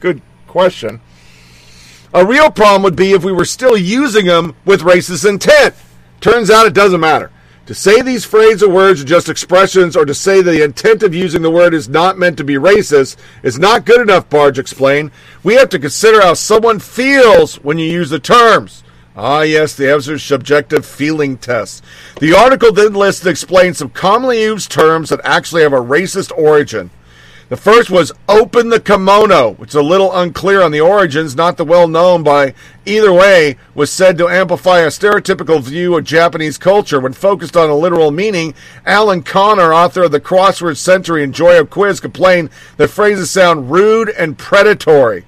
Good 0.00 0.20
question. 0.46 1.00
A 2.12 2.24
real 2.24 2.50
problem 2.50 2.82
would 2.82 2.96
be 2.96 3.12
if 3.12 3.24
we 3.24 3.32
were 3.32 3.44
still 3.44 3.76
using 3.76 4.26
them 4.26 4.54
with 4.64 4.82
racist 4.82 5.28
intent. 5.28 5.74
Turns 6.20 6.50
out 6.50 6.66
it 6.66 6.74
doesn't 6.74 7.00
matter. 7.00 7.30
To 7.66 7.74
say 7.74 8.00
these 8.00 8.24
phrases 8.24 8.62
or 8.62 8.70
words 8.70 9.02
are 9.02 9.04
just 9.04 9.28
expressions, 9.28 9.96
or 9.96 10.04
to 10.04 10.14
say 10.14 10.40
the 10.40 10.62
intent 10.62 11.02
of 11.02 11.12
using 11.12 11.42
the 11.42 11.50
word 11.50 11.74
is 11.74 11.88
not 11.88 12.16
meant 12.16 12.36
to 12.36 12.44
be 12.44 12.54
racist, 12.54 13.16
is 13.42 13.58
not 13.58 13.84
good 13.84 14.00
enough, 14.00 14.28
Barg 14.28 14.56
explained. 14.56 15.10
We 15.42 15.54
have 15.54 15.68
to 15.70 15.80
consider 15.80 16.22
how 16.22 16.34
someone 16.34 16.78
feels 16.78 17.56
when 17.56 17.76
you 17.78 17.86
use 17.86 18.08
the 18.08 18.20
terms. 18.20 18.84
Ah, 19.16 19.40
yes, 19.40 19.74
the 19.74 19.88
Evers 19.88 20.22
subjective 20.22 20.86
feeling 20.86 21.38
test. 21.38 21.82
The 22.20 22.34
article 22.34 22.70
then 22.70 22.94
lists 22.94 23.22
and 23.22 23.30
explains 23.30 23.78
some 23.78 23.90
commonly 23.90 24.42
used 24.42 24.70
terms 24.70 25.08
that 25.08 25.20
actually 25.24 25.62
have 25.62 25.72
a 25.72 25.80
racist 25.80 26.30
origin. 26.38 26.90
The 27.48 27.56
first 27.56 27.90
was 27.90 28.10
open 28.28 28.70
the 28.70 28.80
kimono, 28.80 29.52
which 29.52 29.70
is 29.70 29.76
a 29.76 29.82
little 29.82 30.12
unclear 30.12 30.62
on 30.62 30.72
the 30.72 30.80
origins, 30.80 31.36
not 31.36 31.56
the 31.56 31.64
well 31.64 31.86
known 31.86 32.24
by 32.24 32.54
either 32.84 33.12
way, 33.12 33.56
was 33.72 33.92
said 33.92 34.18
to 34.18 34.28
amplify 34.28 34.80
a 34.80 34.88
stereotypical 34.88 35.62
view 35.62 35.96
of 35.96 36.02
Japanese 36.02 36.58
culture. 36.58 36.98
When 36.98 37.12
focused 37.12 37.56
on 37.56 37.70
a 37.70 37.76
literal 37.76 38.10
meaning, 38.10 38.54
Alan 38.84 39.22
Connor, 39.22 39.72
author 39.72 40.02
of 40.02 40.10
the 40.10 40.20
Crossword 40.20 40.76
Century 40.76 41.22
and 41.22 41.32
Joy 41.32 41.60
of 41.60 41.70
Quiz, 41.70 42.00
complained 42.00 42.50
that 42.78 42.88
phrases 42.88 43.30
sound 43.30 43.70
rude 43.70 44.08
and 44.08 44.36
predatory. 44.36 45.24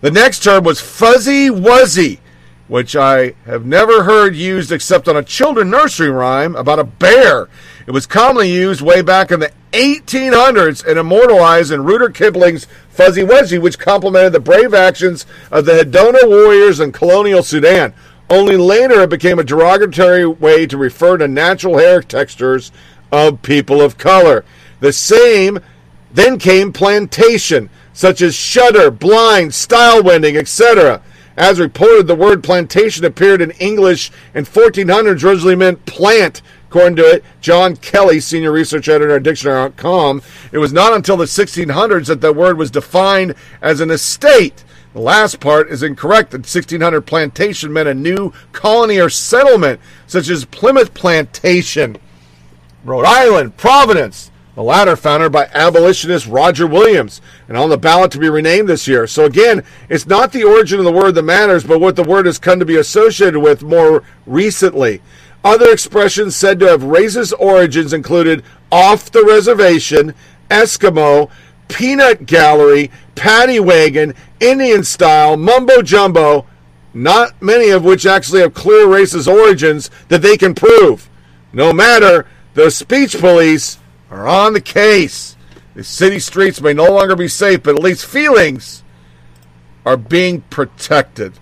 The 0.00 0.12
next 0.12 0.44
term 0.44 0.62
was 0.62 0.80
fuzzy 0.80 1.48
wuzzy, 1.48 2.20
which 2.68 2.94
I 2.94 3.34
have 3.46 3.66
never 3.66 4.04
heard 4.04 4.36
used 4.36 4.70
except 4.70 5.08
on 5.08 5.16
a 5.16 5.24
children 5.24 5.70
nursery 5.70 6.10
rhyme 6.10 6.54
about 6.54 6.78
a 6.78 6.84
bear. 6.84 7.48
It 7.88 7.94
was 7.94 8.06
commonly 8.06 8.52
used 8.52 8.82
way 8.82 9.00
back 9.00 9.30
in 9.30 9.40
the 9.40 9.50
1800s 9.72 10.86
and 10.86 10.98
immortalized 10.98 11.72
in 11.72 11.84
Rudyard 11.84 12.14
Kipling's 12.14 12.66
Fuzzy 12.90 13.22
Wuzzy, 13.22 13.58
which 13.58 13.78
complemented 13.78 14.34
the 14.34 14.40
brave 14.40 14.74
actions 14.74 15.24
of 15.50 15.64
the 15.64 15.72
Hadendoa 15.72 16.28
warriors 16.28 16.80
in 16.80 16.92
colonial 16.92 17.42
Sudan. 17.42 17.94
Only 18.28 18.58
later 18.58 19.00
it 19.00 19.08
became 19.08 19.38
a 19.38 19.42
derogatory 19.42 20.26
way 20.26 20.66
to 20.66 20.76
refer 20.76 21.16
to 21.16 21.26
natural 21.26 21.78
hair 21.78 22.02
textures 22.02 22.72
of 23.10 23.40
people 23.40 23.80
of 23.80 23.96
color. 23.96 24.44
The 24.80 24.92
same 24.92 25.58
then 26.12 26.38
came 26.38 26.74
plantation, 26.74 27.70
such 27.94 28.20
as 28.20 28.34
shutter, 28.34 28.90
blind, 28.90 29.54
style 29.54 30.02
wending, 30.02 30.36
etc. 30.36 31.00
As 31.38 31.58
reported, 31.58 32.06
the 32.06 32.14
word 32.14 32.44
plantation 32.44 33.06
appeared 33.06 33.40
in 33.40 33.52
English 33.52 34.10
in 34.34 34.44
1400s 34.44 35.24
originally 35.24 35.56
meant 35.56 35.86
plant 35.86 36.42
According 36.68 36.96
to 36.96 37.02
it, 37.02 37.24
John 37.40 37.76
Kelly, 37.76 38.20
senior 38.20 38.52
research 38.52 38.90
editor 38.90 39.16
at 39.16 39.22
Dictionary.com, 39.22 40.20
it 40.52 40.58
was 40.58 40.70
not 40.70 40.92
until 40.92 41.16
the 41.16 41.24
1600s 41.24 42.08
that 42.08 42.20
the 42.20 42.32
word 42.32 42.58
was 42.58 42.70
defined 42.70 43.34
as 43.62 43.80
an 43.80 43.90
estate. 43.90 44.64
The 44.92 45.00
last 45.00 45.40
part 45.40 45.70
is 45.70 45.82
incorrect. 45.82 46.30
The 46.30 46.38
1600 46.38 47.02
plantation 47.02 47.72
meant 47.72 47.88
a 47.88 47.94
new 47.94 48.34
colony 48.52 48.98
or 48.98 49.08
settlement, 49.08 49.80
such 50.06 50.28
as 50.28 50.44
Plymouth 50.44 50.92
Plantation, 50.92 51.96
Rhode 52.84 53.06
Island, 53.06 53.56
Providence. 53.56 54.30
The 54.54 54.62
latter 54.62 54.96
founded 54.96 55.30
by 55.30 55.48
abolitionist 55.54 56.26
Roger 56.26 56.66
Williams 56.66 57.20
and 57.46 57.56
on 57.56 57.70
the 57.70 57.78
ballot 57.78 58.10
to 58.10 58.18
be 58.18 58.28
renamed 58.28 58.68
this 58.68 58.88
year. 58.88 59.06
So 59.06 59.24
again, 59.24 59.62
it's 59.88 60.04
not 60.04 60.32
the 60.32 60.42
origin 60.42 60.80
of 60.80 60.84
the 60.84 60.92
word 60.92 61.14
that 61.14 61.22
matters, 61.22 61.62
but 61.62 61.80
what 61.80 61.94
the 61.94 62.02
word 62.02 62.26
has 62.26 62.40
come 62.40 62.58
to 62.58 62.66
be 62.66 62.76
associated 62.76 63.38
with 63.38 63.62
more 63.62 64.02
recently. 64.26 65.00
Other 65.48 65.72
expressions 65.72 66.36
said 66.36 66.60
to 66.60 66.66
have 66.66 66.82
racist 66.82 67.32
origins 67.38 67.94
included 67.94 68.44
off 68.70 69.10
the 69.10 69.24
reservation, 69.24 70.12
Eskimo, 70.50 71.30
peanut 71.68 72.26
gallery, 72.26 72.90
paddy 73.14 73.58
wagon, 73.58 74.12
Indian 74.40 74.84
style, 74.84 75.38
mumbo 75.38 75.80
jumbo, 75.80 76.44
not 76.92 77.40
many 77.40 77.70
of 77.70 77.82
which 77.82 78.04
actually 78.04 78.42
have 78.42 78.52
clear 78.52 78.86
racist 78.86 79.26
origins 79.26 79.88
that 80.08 80.20
they 80.20 80.36
can 80.36 80.54
prove. 80.54 81.08
No 81.50 81.72
matter, 81.72 82.26
the 82.52 82.70
speech 82.70 83.18
police 83.18 83.78
are 84.10 84.28
on 84.28 84.52
the 84.52 84.60
case. 84.60 85.34
The 85.72 85.82
city 85.82 86.18
streets 86.18 86.60
may 86.60 86.74
no 86.74 86.92
longer 86.92 87.16
be 87.16 87.26
safe, 87.26 87.62
but 87.62 87.74
at 87.74 87.82
least 87.82 88.04
feelings 88.04 88.82
are 89.86 89.96
being 89.96 90.42
protected. 90.50 91.32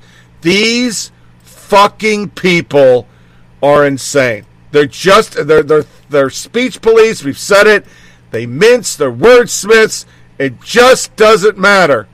These 0.42 1.10
fucking 1.42 2.30
people 2.30 3.08
are 3.66 3.84
insane. 3.84 4.46
They're 4.70 4.86
just 4.86 5.46
they're 5.46 5.62
they're 5.62 5.84
they're 6.08 6.30
speech 6.30 6.80
police. 6.80 7.24
We've 7.24 7.38
said 7.38 7.66
it. 7.66 7.84
They 8.30 8.46
mince. 8.46 8.96
They're 8.96 9.12
wordsmiths. 9.12 10.04
It 10.38 10.60
just 10.60 11.16
doesn't 11.16 11.58
matter. 11.58 12.08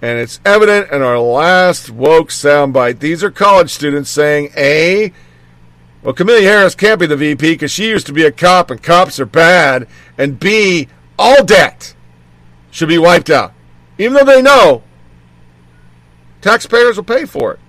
And 0.00 0.18
it's 0.20 0.40
evident 0.44 0.92
in 0.92 1.02
our 1.02 1.18
last 1.18 1.90
woke 1.90 2.28
soundbite. 2.28 3.00
These 3.00 3.24
are 3.24 3.32
college 3.32 3.70
students 3.70 4.10
saying, 4.10 4.50
A, 4.56 5.12
well, 6.02 6.14
Kamala 6.14 6.40
Harris 6.40 6.76
can't 6.76 7.00
be 7.00 7.06
the 7.06 7.16
VP 7.16 7.54
because 7.54 7.72
she 7.72 7.88
used 7.88 8.06
to 8.06 8.12
be 8.12 8.24
a 8.24 8.30
cop 8.30 8.70
and 8.70 8.80
cops 8.80 9.18
are 9.18 9.26
bad. 9.26 9.88
And 10.16 10.38
B, 10.38 10.86
all 11.18 11.44
debt 11.44 11.94
should 12.70 12.88
be 12.88 12.98
wiped 12.98 13.30
out. 13.30 13.52
Even 13.98 14.14
though 14.14 14.24
they 14.24 14.40
know 14.40 14.84
taxpayers 16.40 16.96
will 16.96 17.04
pay 17.04 17.24
for 17.24 17.54
it. 17.54 17.60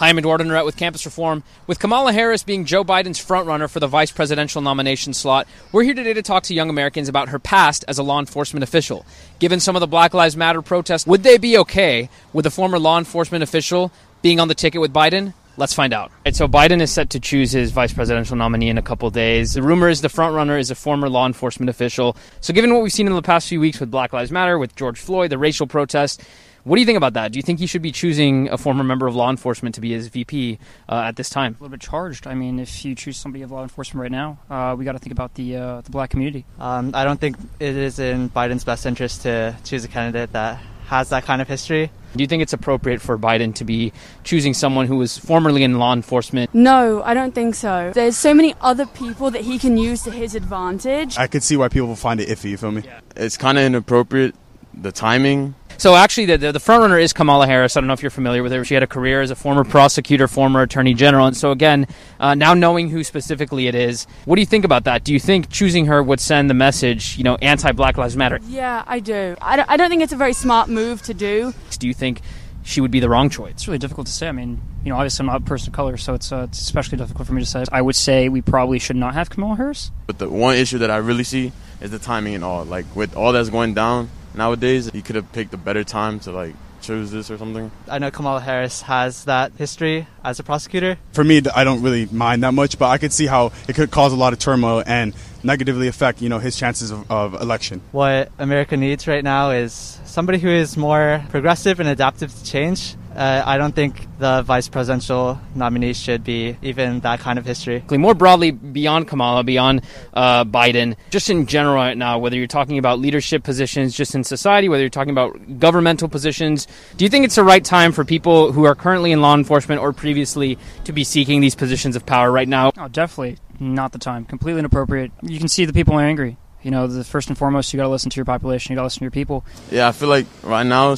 Hi, 0.00 0.08
I'm 0.08 0.16
Eduardo 0.16 0.44
Neret 0.44 0.64
with 0.64 0.78
Campus 0.78 1.04
Reform. 1.04 1.42
With 1.66 1.78
Kamala 1.78 2.14
Harris 2.14 2.42
being 2.42 2.64
Joe 2.64 2.82
Biden's 2.82 3.22
frontrunner 3.22 3.68
for 3.68 3.80
the 3.80 3.86
vice 3.86 4.10
presidential 4.10 4.62
nomination 4.62 5.12
slot, 5.12 5.46
we're 5.72 5.82
here 5.82 5.92
today 5.92 6.14
to 6.14 6.22
talk 6.22 6.44
to 6.44 6.54
young 6.54 6.70
Americans 6.70 7.10
about 7.10 7.28
her 7.28 7.38
past 7.38 7.84
as 7.86 7.98
a 7.98 8.02
law 8.02 8.18
enforcement 8.18 8.64
official. 8.64 9.04
Given 9.40 9.60
some 9.60 9.76
of 9.76 9.80
the 9.80 9.86
Black 9.86 10.14
Lives 10.14 10.38
Matter 10.38 10.62
protests, 10.62 11.06
would 11.06 11.22
they 11.22 11.36
be 11.36 11.58
okay 11.58 12.08
with 12.32 12.46
a 12.46 12.50
former 12.50 12.78
law 12.78 12.96
enforcement 12.96 13.42
official 13.42 13.92
being 14.22 14.40
on 14.40 14.48
the 14.48 14.54
ticket 14.54 14.80
with 14.80 14.90
Biden? 14.90 15.34
Let's 15.58 15.74
find 15.74 15.92
out. 15.92 16.10
Right, 16.24 16.34
so 16.34 16.48
Biden 16.48 16.80
is 16.80 16.90
set 16.90 17.10
to 17.10 17.20
choose 17.20 17.52
his 17.52 17.70
vice 17.70 17.92
presidential 17.92 18.36
nominee 18.36 18.70
in 18.70 18.78
a 18.78 18.82
couple 18.82 19.10
days. 19.10 19.52
The 19.52 19.62
rumor 19.62 19.90
is 19.90 20.00
the 20.00 20.08
frontrunner 20.08 20.58
is 20.58 20.70
a 20.70 20.74
former 20.74 21.10
law 21.10 21.26
enforcement 21.26 21.68
official. 21.68 22.16
So 22.40 22.54
given 22.54 22.72
what 22.72 22.82
we've 22.82 22.90
seen 22.90 23.06
in 23.06 23.12
the 23.12 23.20
past 23.20 23.50
few 23.50 23.60
weeks 23.60 23.78
with 23.78 23.90
Black 23.90 24.14
Lives 24.14 24.30
Matter, 24.30 24.58
with 24.58 24.74
George 24.76 24.98
Floyd, 24.98 25.30
the 25.30 25.36
racial 25.36 25.66
protests, 25.66 26.24
what 26.64 26.76
do 26.76 26.80
you 26.80 26.86
think 26.86 26.96
about 26.96 27.14
that? 27.14 27.32
Do 27.32 27.38
you 27.38 27.42
think 27.42 27.58
he 27.58 27.66
should 27.66 27.82
be 27.82 27.92
choosing 27.92 28.48
a 28.50 28.58
former 28.58 28.84
member 28.84 29.06
of 29.06 29.14
law 29.16 29.30
enforcement 29.30 29.74
to 29.76 29.80
be 29.80 29.92
his 29.92 30.08
VP 30.08 30.58
uh, 30.88 31.04
at 31.06 31.16
this 31.16 31.30
time? 31.30 31.56
A 31.58 31.62
little 31.62 31.68
bit 31.70 31.80
charged. 31.80 32.26
I 32.26 32.34
mean, 32.34 32.58
if 32.58 32.84
you 32.84 32.94
choose 32.94 33.16
somebody 33.16 33.42
of 33.42 33.50
law 33.50 33.62
enforcement 33.62 34.02
right 34.02 34.12
now, 34.12 34.38
uh, 34.50 34.74
we 34.76 34.84
got 34.84 34.92
to 34.92 34.98
think 34.98 35.12
about 35.12 35.34
the 35.34 35.56
uh, 35.56 35.80
the 35.80 35.90
black 35.90 36.10
community. 36.10 36.44
Um, 36.58 36.92
I 36.94 37.04
don't 37.04 37.20
think 37.20 37.36
it 37.58 37.76
is 37.76 37.98
in 37.98 38.30
Biden's 38.30 38.64
best 38.64 38.86
interest 38.86 39.22
to 39.22 39.56
choose 39.64 39.84
a 39.84 39.88
candidate 39.88 40.32
that 40.32 40.60
has 40.86 41.10
that 41.10 41.24
kind 41.24 41.40
of 41.40 41.48
history. 41.48 41.90
Do 42.16 42.24
you 42.24 42.26
think 42.26 42.42
it's 42.42 42.52
appropriate 42.52 43.00
for 43.00 43.16
Biden 43.16 43.54
to 43.54 43.64
be 43.64 43.92
choosing 44.24 44.52
someone 44.52 44.86
who 44.86 44.96
was 44.96 45.16
formerly 45.16 45.62
in 45.62 45.78
law 45.78 45.92
enforcement? 45.92 46.52
No, 46.52 47.02
I 47.04 47.14
don't 47.14 47.32
think 47.32 47.54
so. 47.54 47.92
There's 47.94 48.16
so 48.16 48.34
many 48.34 48.54
other 48.60 48.86
people 48.86 49.30
that 49.30 49.42
he 49.42 49.60
can 49.60 49.76
use 49.76 50.02
to 50.02 50.10
his 50.10 50.34
advantage. 50.34 51.16
I 51.16 51.28
could 51.28 51.44
see 51.44 51.56
why 51.56 51.68
people 51.68 51.94
find 51.94 52.20
it 52.20 52.28
iffy, 52.28 52.50
you 52.50 52.56
feel 52.56 52.72
me? 52.72 52.82
Yeah. 52.84 53.00
It's 53.14 53.36
kind 53.36 53.56
of 53.56 53.64
inappropriate, 53.64 54.34
the 54.74 54.90
timing. 54.90 55.54
So 55.80 55.94
actually, 55.94 56.26
the, 56.26 56.36
the, 56.36 56.52
the 56.52 56.58
frontrunner 56.58 57.02
is 57.02 57.14
Kamala 57.14 57.46
Harris. 57.46 57.74
I 57.74 57.80
don't 57.80 57.86
know 57.86 57.94
if 57.94 58.02
you're 58.02 58.10
familiar 58.10 58.42
with 58.42 58.52
her. 58.52 58.66
She 58.66 58.74
had 58.74 58.82
a 58.82 58.86
career 58.86 59.22
as 59.22 59.30
a 59.30 59.34
former 59.34 59.64
prosecutor, 59.64 60.28
former 60.28 60.60
attorney 60.60 60.92
general, 60.92 61.26
and 61.26 61.34
so 61.34 61.52
again, 61.52 61.86
uh, 62.18 62.34
now 62.34 62.52
knowing 62.52 62.90
who 62.90 63.02
specifically 63.02 63.66
it 63.66 63.74
is, 63.74 64.06
what 64.26 64.36
do 64.36 64.42
you 64.42 64.46
think 64.46 64.66
about 64.66 64.84
that? 64.84 65.04
Do 65.04 65.14
you 65.14 65.18
think 65.18 65.48
choosing 65.48 65.86
her 65.86 66.02
would 66.02 66.20
send 66.20 66.50
the 66.50 66.54
message, 66.54 67.16
you 67.16 67.24
know, 67.24 67.36
anti-Black 67.36 67.96
Lives 67.96 68.14
Matter? 68.14 68.40
Yeah, 68.46 68.84
I 68.86 69.00
do. 69.00 69.36
I 69.40 69.56
don't, 69.56 69.70
I 69.70 69.78
don't 69.78 69.88
think 69.88 70.02
it's 70.02 70.12
a 70.12 70.18
very 70.18 70.34
smart 70.34 70.68
move 70.68 71.00
to 71.00 71.14
do. 71.14 71.54
Do 71.78 71.88
you 71.88 71.94
think 71.94 72.20
she 72.62 72.82
would 72.82 72.90
be 72.90 73.00
the 73.00 73.08
wrong 73.08 73.30
choice? 73.30 73.52
It's 73.52 73.66
really 73.66 73.78
difficult 73.78 74.06
to 74.06 74.12
say. 74.12 74.28
I 74.28 74.32
mean, 74.32 74.60
you 74.84 74.90
know, 74.90 74.96
obviously 74.96 75.22
I'm 75.22 75.28
not 75.28 75.40
a 75.40 75.44
person 75.46 75.70
of 75.70 75.74
color, 75.74 75.96
so 75.96 76.12
it's, 76.12 76.30
uh, 76.30 76.44
it's 76.46 76.60
especially 76.60 76.98
difficult 76.98 77.26
for 77.26 77.32
me 77.32 77.40
to 77.40 77.46
say. 77.46 77.64
I 77.72 77.80
would 77.80 77.96
say 77.96 78.28
we 78.28 78.42
probably 78.42 78.80
should 78.80 78.96
not 78.96 79.14
have 79.14 79.30
Kamala 79.30 79.56
Harris. 79.56 79.92
But 80.06 80.18
the 80.18 80.28
one 80.28 80.56
issue 80.56 80.76
that 80.76 80.90
I 80.90 80.98
really 80.98 81.24
see 81.24 81.52
is 81.80 81.90
the 81.90 81.98
timing 81.98 82.34
and 82.34 82.44
all. 82.44 82.66
Like 82.66 82.84
with 82.94 83.16
all 83.16 83.32
that's 83.32 83.48
going 83.48 83.72
down 83.72 84.10
nowadays, 84.40 84.90
he 84.90 85.02
could 85.02 85.16
have 85.16 85.30
picked 85.32 85.52
a 85.52 85.58
better 85.58 85.84
time 85.84 86.18
to 86.20 86.32
like 86.32 86.54
choose 86.80 87.10
this 87.10 87.30
or 87.30 87.36
something. 87.36 87.70
I 87.88 87.98
know 87.98 88.10
Kamala 88.10 88.40
Harris 88.40 88.80
has 88.82 89.24
that 89.26 89.52
history 89.58 90.06
as 90.24 90.40
a 90.40 90.42
prosecutor. 90.42 90.96
For 91.12 91.22
me, 91.22 91.42
I 91.54 91.62
don't 91.62 91.82
really 91.82 92.06
mind 92.06 92.42
that 92.42 92.54
much, 92.54 92.78
but 92.78 92.88
I 92.88 92.96
could 92.96 93.12
see 93.12 93.26
how 93.26 93.52
it 93.68 93.74
could 93.74 93.90
cause 93.90 94.14
a 94.14 94.16
lot 94.16 94.32
of 94.32 94.38
turmoil 94.38 94.82
and 94.86 95.14
negatively 95.42 95.88
affect, 95.88 96.22
you 96.22 96.30
know, 96.30 96.38
his 96.38 96.56
chances 96.56 96.90
of, 96.90 97.10
of 97.10 97.34
election. 97.34 97.82
What 97.92 98.32
America 98.38 98.78
needs 98.78 99.06
right 99.06 99.22
now 99.22 99.50
is 99.50 100.00
somebody 100.06 100.38
who 100.38 100.48
is 100.48 100.76
more 100.76 101.22
progressive 101.28 101.78
and 101.78 101.88
adaptive 101.88 102.34
to 102.34 102.44
change 102.44 102.96
uh, 103.14 103.42
I 103.44 103.58
don't 103.58 103.74
think 103.74 104.06
the 104.18 104.42
vice 104.42 104.68
presidential 104.68 105.40
nominee 105.54 105.94
should 105.94 106.22
be 106.22 106.56
even 106.62 107.00
that 107.00 107.20
kind 107.20 107.38
of 107.38 107.44
history. 107.44 107.82
More 107.90 108.14
broadly, 108.14 108.50
beyond 108.50 109.08
Kamala, 109.08 109.42
beyond 109.42 109.82
uh, 110.14 110.44
Biden, 110.44 110.96
just 111.10 111.28
in 111.28 111.46
general 111.46 111.74
right 111.74 111.96
now, 111.96 112.18
whether 112.18 112.36
you're 112.36 112.46
talking 112.46 112.78
about 112.78 113.00
leadership 113.00 113.42
positions 113.42 113.96
just 113.96 114.14
in 114.14 114.22
society, 114.22 114.68
whether 114.68 114.82
you're 114.82 114.90
talking 114.90 115.10
about 115.10 115.58
governmental 115.58 116.08
positions, 116.08 116.68
do 116.96 117.04
you 117.04 117.08
think 117.08 117.24
it's 117.24 117.34
the 117.34 117.44
right 117.44 117.64
time 117.64 117.92
for 117.92 118.04
people 118.04 118.52
who 118.52 118.64
are 118.64 118.74
currently 118.74 119.12
in 119.12 119.20
law 119.20 119.34
enforcement 119.34 119.80
or 119.80 119.92
previously 119.92 120.58
to 120.84 120.92
be 120.92 121.04
seeking 121.04 121.40
these 121.40 121.54
positions 121.54 121.96
of 121.96 122.06
power 122.06 122.30
right 122.30 122.48
now? 122.48 122.72
Oh, 122.78 122.88
definitely 122.88 123.38
not 123.58 123.92
the 123.92 123.98
time. 123.98 124.24
Completely 124.24 124.60
inappropriate. 124.60 125.10
You 125.22 125.38
can 125.38 125.48
see 125.48 125.64
the 125.64 125.72
people 125.72 125.94
are 125.94 126.02
angry. 126.02 126.36
You 126.62 126.70
know, 126.70 126.86
the 126.86 127.04
first 127.04 127.28
and 127.28 127.38
foremost, 127.38 127.72
you 127.72 127.78
got 127.78 127.84
to 127.84 127.88
listen 127.88 128.10
to 128.10 128.16
your 128.16 128.24
population. 128.24 128.72
You 128.72 128.76
got 128.76 128.82
to 128.82 128.86
listen 128.86 129.00
to 129.00 129.04
your 129.04 129.10
people. 129.10 129.44
Yeah, 129.70 129.88
I 129.88 129.92
feel 129.92 130.08
like 130.08 130.26
right 130.42 130.66
now 130.66 130.94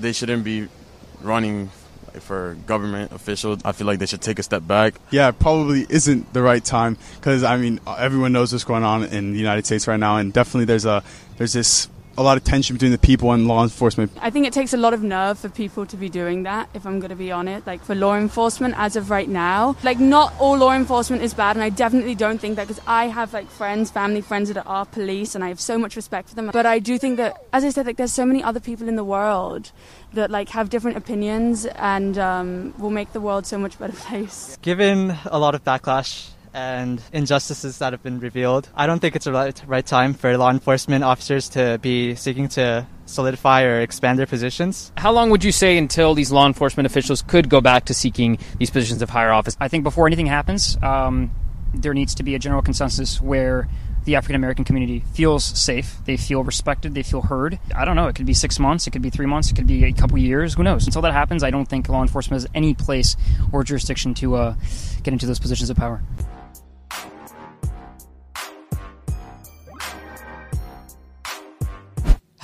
they 0.00 0.12
shouldn't 0.12 0.44
be 0.44 0.68
running 1.24 1.70
for 2.20 2.56
government 2.66 3.12
officials, 3.12 3.60
I 3.64 3.72
feel 3.72 3.86
like 3.86 3.98
they 3.98 4.06
should 4.06 4.20
take 4.20 4.38
a 4.38 4.42
step 4.42 4.66
back. 4.66 4.94
Yeah, 5.10 5.30
probably 5.32 5.86
isn't 5.88 6.32
the 6.32 6.42
right 6.42 6.64
time 6.64 6.96
because 7.16 7.42
I 7.42 7.56
mean 7.56 7.80
everyone 7.86 8.32
knows 8.32 8.52
what's 8.52 8.64
going 8.64 8.84
on 8.84 9.04
in 9.04 9.32
the 9.32 9.38
United 9.38 9.66
States 9.66 9.86
right 9.88 9.98
now, 9.98 10.16
and 10.16 10.32
definitely 10.32 10.66
there's 10.66 10.84
a 10.84 11.02
there's 11.36 11.52
this 11.52 11.88
a 12.16 12.22
lot 12.22 12.36
of 12.36 12.44
tension 12.44 12.74
between 12.74 12.92
the 12.92 12.98
people 12.98 13.32
and 13.32 13.46
law 13.46 13.62
enforcement. 13.62 14.12
I 14.20 14.30
think 14.30 14.46
it 14.46 14.52
takes 14.52 14.72
a 14.72 14.76
lot 14.76 14.94
of 14.94 15.02
nerve 15.02 15.38
for 15.38 15.48
people 15.48 15.86
to 15.86 15.96
be 15.96 16.08
doing 16.08 16.44
that, 16.44 16.68
if 16.74 16.86
I'm 16.86 17.00
going 17.00 17.10
to 17.10 17.16
be 17.16 17.32
honest. 17.32 17.66
Like 17.66 17.82
for 17.84 17.94
law 17.94 18.16
enforcement, 18.16 18.74
as 18.76 18.96
of 18.96 19.10
right 19.10 19.28
now, 19.28 19.76
like 19.82 19.98
not 19.98 20.32
all 20.38 20.56
law 20.58 20.72
enforcement 20.72 21.22
is 21.22 21.34
bad, 21.34 21.56
and 21.56 21.62
I 21.62 21.70
definitely 21.70 22.14
don't 22.14 22.38
think 22.38 22.56
that 22.56 22.68
because 22.68 22.82
I 22.86 23.06
have 23.08 23.32
like 23.32 23.48
friends, 23.48 23.90
family 23.90 24.20
friends 24.20 24.52
that 24.52 24.66
are 24.66 24.86
police, 24.86 25.34
and 25.34 25.42
I 25.42 25.48
have 25.48 25.60
so 25.60 25.78
much 25.78 25.96
respect 25.96 26.28
for 26.28 26.34
them. 26.34 26.50
But 26.52 26.66
I 26.66 26.78
do 26.78 26.98
think 26.98 27.16
that, 27.16 27.44
as 27.52 27.64
I 27.64 27.70
said, 27.70 27.86
like 27.86 27.96
there's 27.96 28.12
so 28.12 28.26
many 28.26 28.42
other 28.42 28.60
people 28.60 28.88
in 28.88 28.96
the 28.96 29.04
world 29.04 29.72
that 30.12 30.30
like 30.30 30.48
have 30.50 30.70
different 30.70 30.96
opinions 30.96 31.66
and 31.66 32.18
um, 32.18 32.74
will 32.78 32.90
make 32.90 33.12
the 33.12 33.20
world 33.20 33.46
so 33.46 33.58
much 33.58 33.78
better 33.78 33.92
place. 34.08 34.56
Given 34.62 35.16
a 35.26 35.38
lot 35.38 35.54
of 35.54 35.64
backlash 35.64 36.30
and 36.54 37.02
injustices 37.12 37.78
that 37.78 37.92
have 37.92 38.02
been 38.02 38.20
revealed. 38.20 38.68
I 38.74 38.86
don't 38.86 39.00
think 39.00 39.16
it's 39.16 39.26
the 39.26 39.32
right, 39.32 39.62
right 39.66 39.84
time 39.84 40.14
for 40.14 40.36
law 40.38 40.50
enforcement 40.50 41.04
officers 41.04 41.48
to 41.50 41.78
be 41.82 42.14
seeking 42.14 42.48
to 42.50 42.86
solidify 43.06 43.64
or 43.64 43.80
expand 43.80 44.18
their 44.18 44.26
positions. 44.26 44.92
How 44.96 45.12
long 45.12 45.30
would 45.30 45.44
you 45.44 45.52
say 45.52 45.76
until 45.76 46.14
these 46.14 46.32
law 46.32 46.46
enforcement 46.46 46.86
officials 46.86 47.22
could 47.22 47.50
go 47.50 47.60
back 47.60 47.86
to 47.86 47.94
seeking 47.94 48.38
these 48.58 48.70
positions 48.70 49.02
of 49.02 49.10
higher 49.10 49.32
office? 49.32 49.56
I 49.60 49.68
think 49.68 49.84
before 49.84 50.06
anything 50.06 50.26
happens, 50.26 50.78
um, 50.82 51.32
there 51.74 51.92
needs 51.92 52.14
to 52.14 52.22
be 52.22 52.34
a 52.34 52.38
general 52.38 52.62
consensus 52.62 53.20
where 53.20 53.68
the 54.04 54.16
African 54.16 54.36
American 54.36 54.64
community 54.64 55.02
feels 55.14 55.44
safe, 55.44 55.96
they 56.04 56.16
feel 56.16 56.44
respected, 56.44 56.94
they 56.94 57.02
feel 57.02 57.22
heard. 57.22 57.58
I 57.74 57.86
don't 57.86 57.96
know, 57.96 58.06
it 58.06 58.14
could 58.14 58.26
be 58.26 58.34
six 58.34 58.58
months, 58.58 58.86
it 58.86 58.90
could 58.90 59.00
be 59.00 59.08
three 59.08 59.26
months, 59.26 59.50
it 59.50 59.54
could 59.54 59.66
be 59.66 59.84
a 59.84 59.92
couple 59.92 60.18
years, 60.18 60.54
who 60.54 60.62
knows? 60.62 60.86
Until 60.86 61.02
that 61.02 61.14
happens, 61.14 61.42
I 61.42 61.50
don't 61.50 61.66
think 61.66 61.88
law 61.88 62.02
enforcement 62.02 62.42
has 62.42 62.50
any 62.54 62.74
place 62.74 63.16
or 63.50 63.64
jurisdiction 63.64 64.12
to 64.14 64.36
uh, 64.36 64.54
get 65.02 65.12
into 65.12 65.26
those 65.26 65.38
positions 65.38 65.70
of 65.70 65.76
power. 65.78 66.02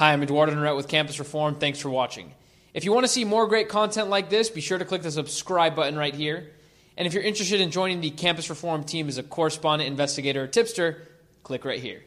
Hi, 0.00 0.14
I'm 0.14 0.22
Eduardo 0.22 0.54
Neret 0.54 0.76
with 0.76 0.88
Campus 0.88 1.18
Reform. 1.18 1.56
Thanks 1.56 1.78
for 1.78 1.90
watching. 1.90 2.32
If 2.72 2.86
you 2.86 2.92
want 2.94 3.04
to 3.04 3.12
see 3.12 3.22
more 3.22 3.46
great 3.46 3.68
content 3.68 4.08
like 4.08 4.30
this, 4.30 4.48
be 4.48 4.62
sure 4.62 4.78
to 4.78 4.84
click 4.86 5.02
the 5.02 5.10
subscribe 5.10 5.76
button 5.76 5.94
right 5.94 6.14
here. 6.14 6.52
And 6.96 7.06
if 7.06 7.12
you're 7.12 7.22
interested 7.22 7.60
in 7.60 7.70
joining 7.70 8.00
the 8.00 8.08
Campus 8.08 8.48
Reform 8.48 8.82
team 8.82 9.08
as 9.08 9.18
a 9.18 9.22
correspondent, 9.22 9.90
investigator, 9.90 10.44
or 10.44 10.46
tipster, 10.46 11.06
click 11.42 11.66
right 11.66 11.82
here. 11.82 12.02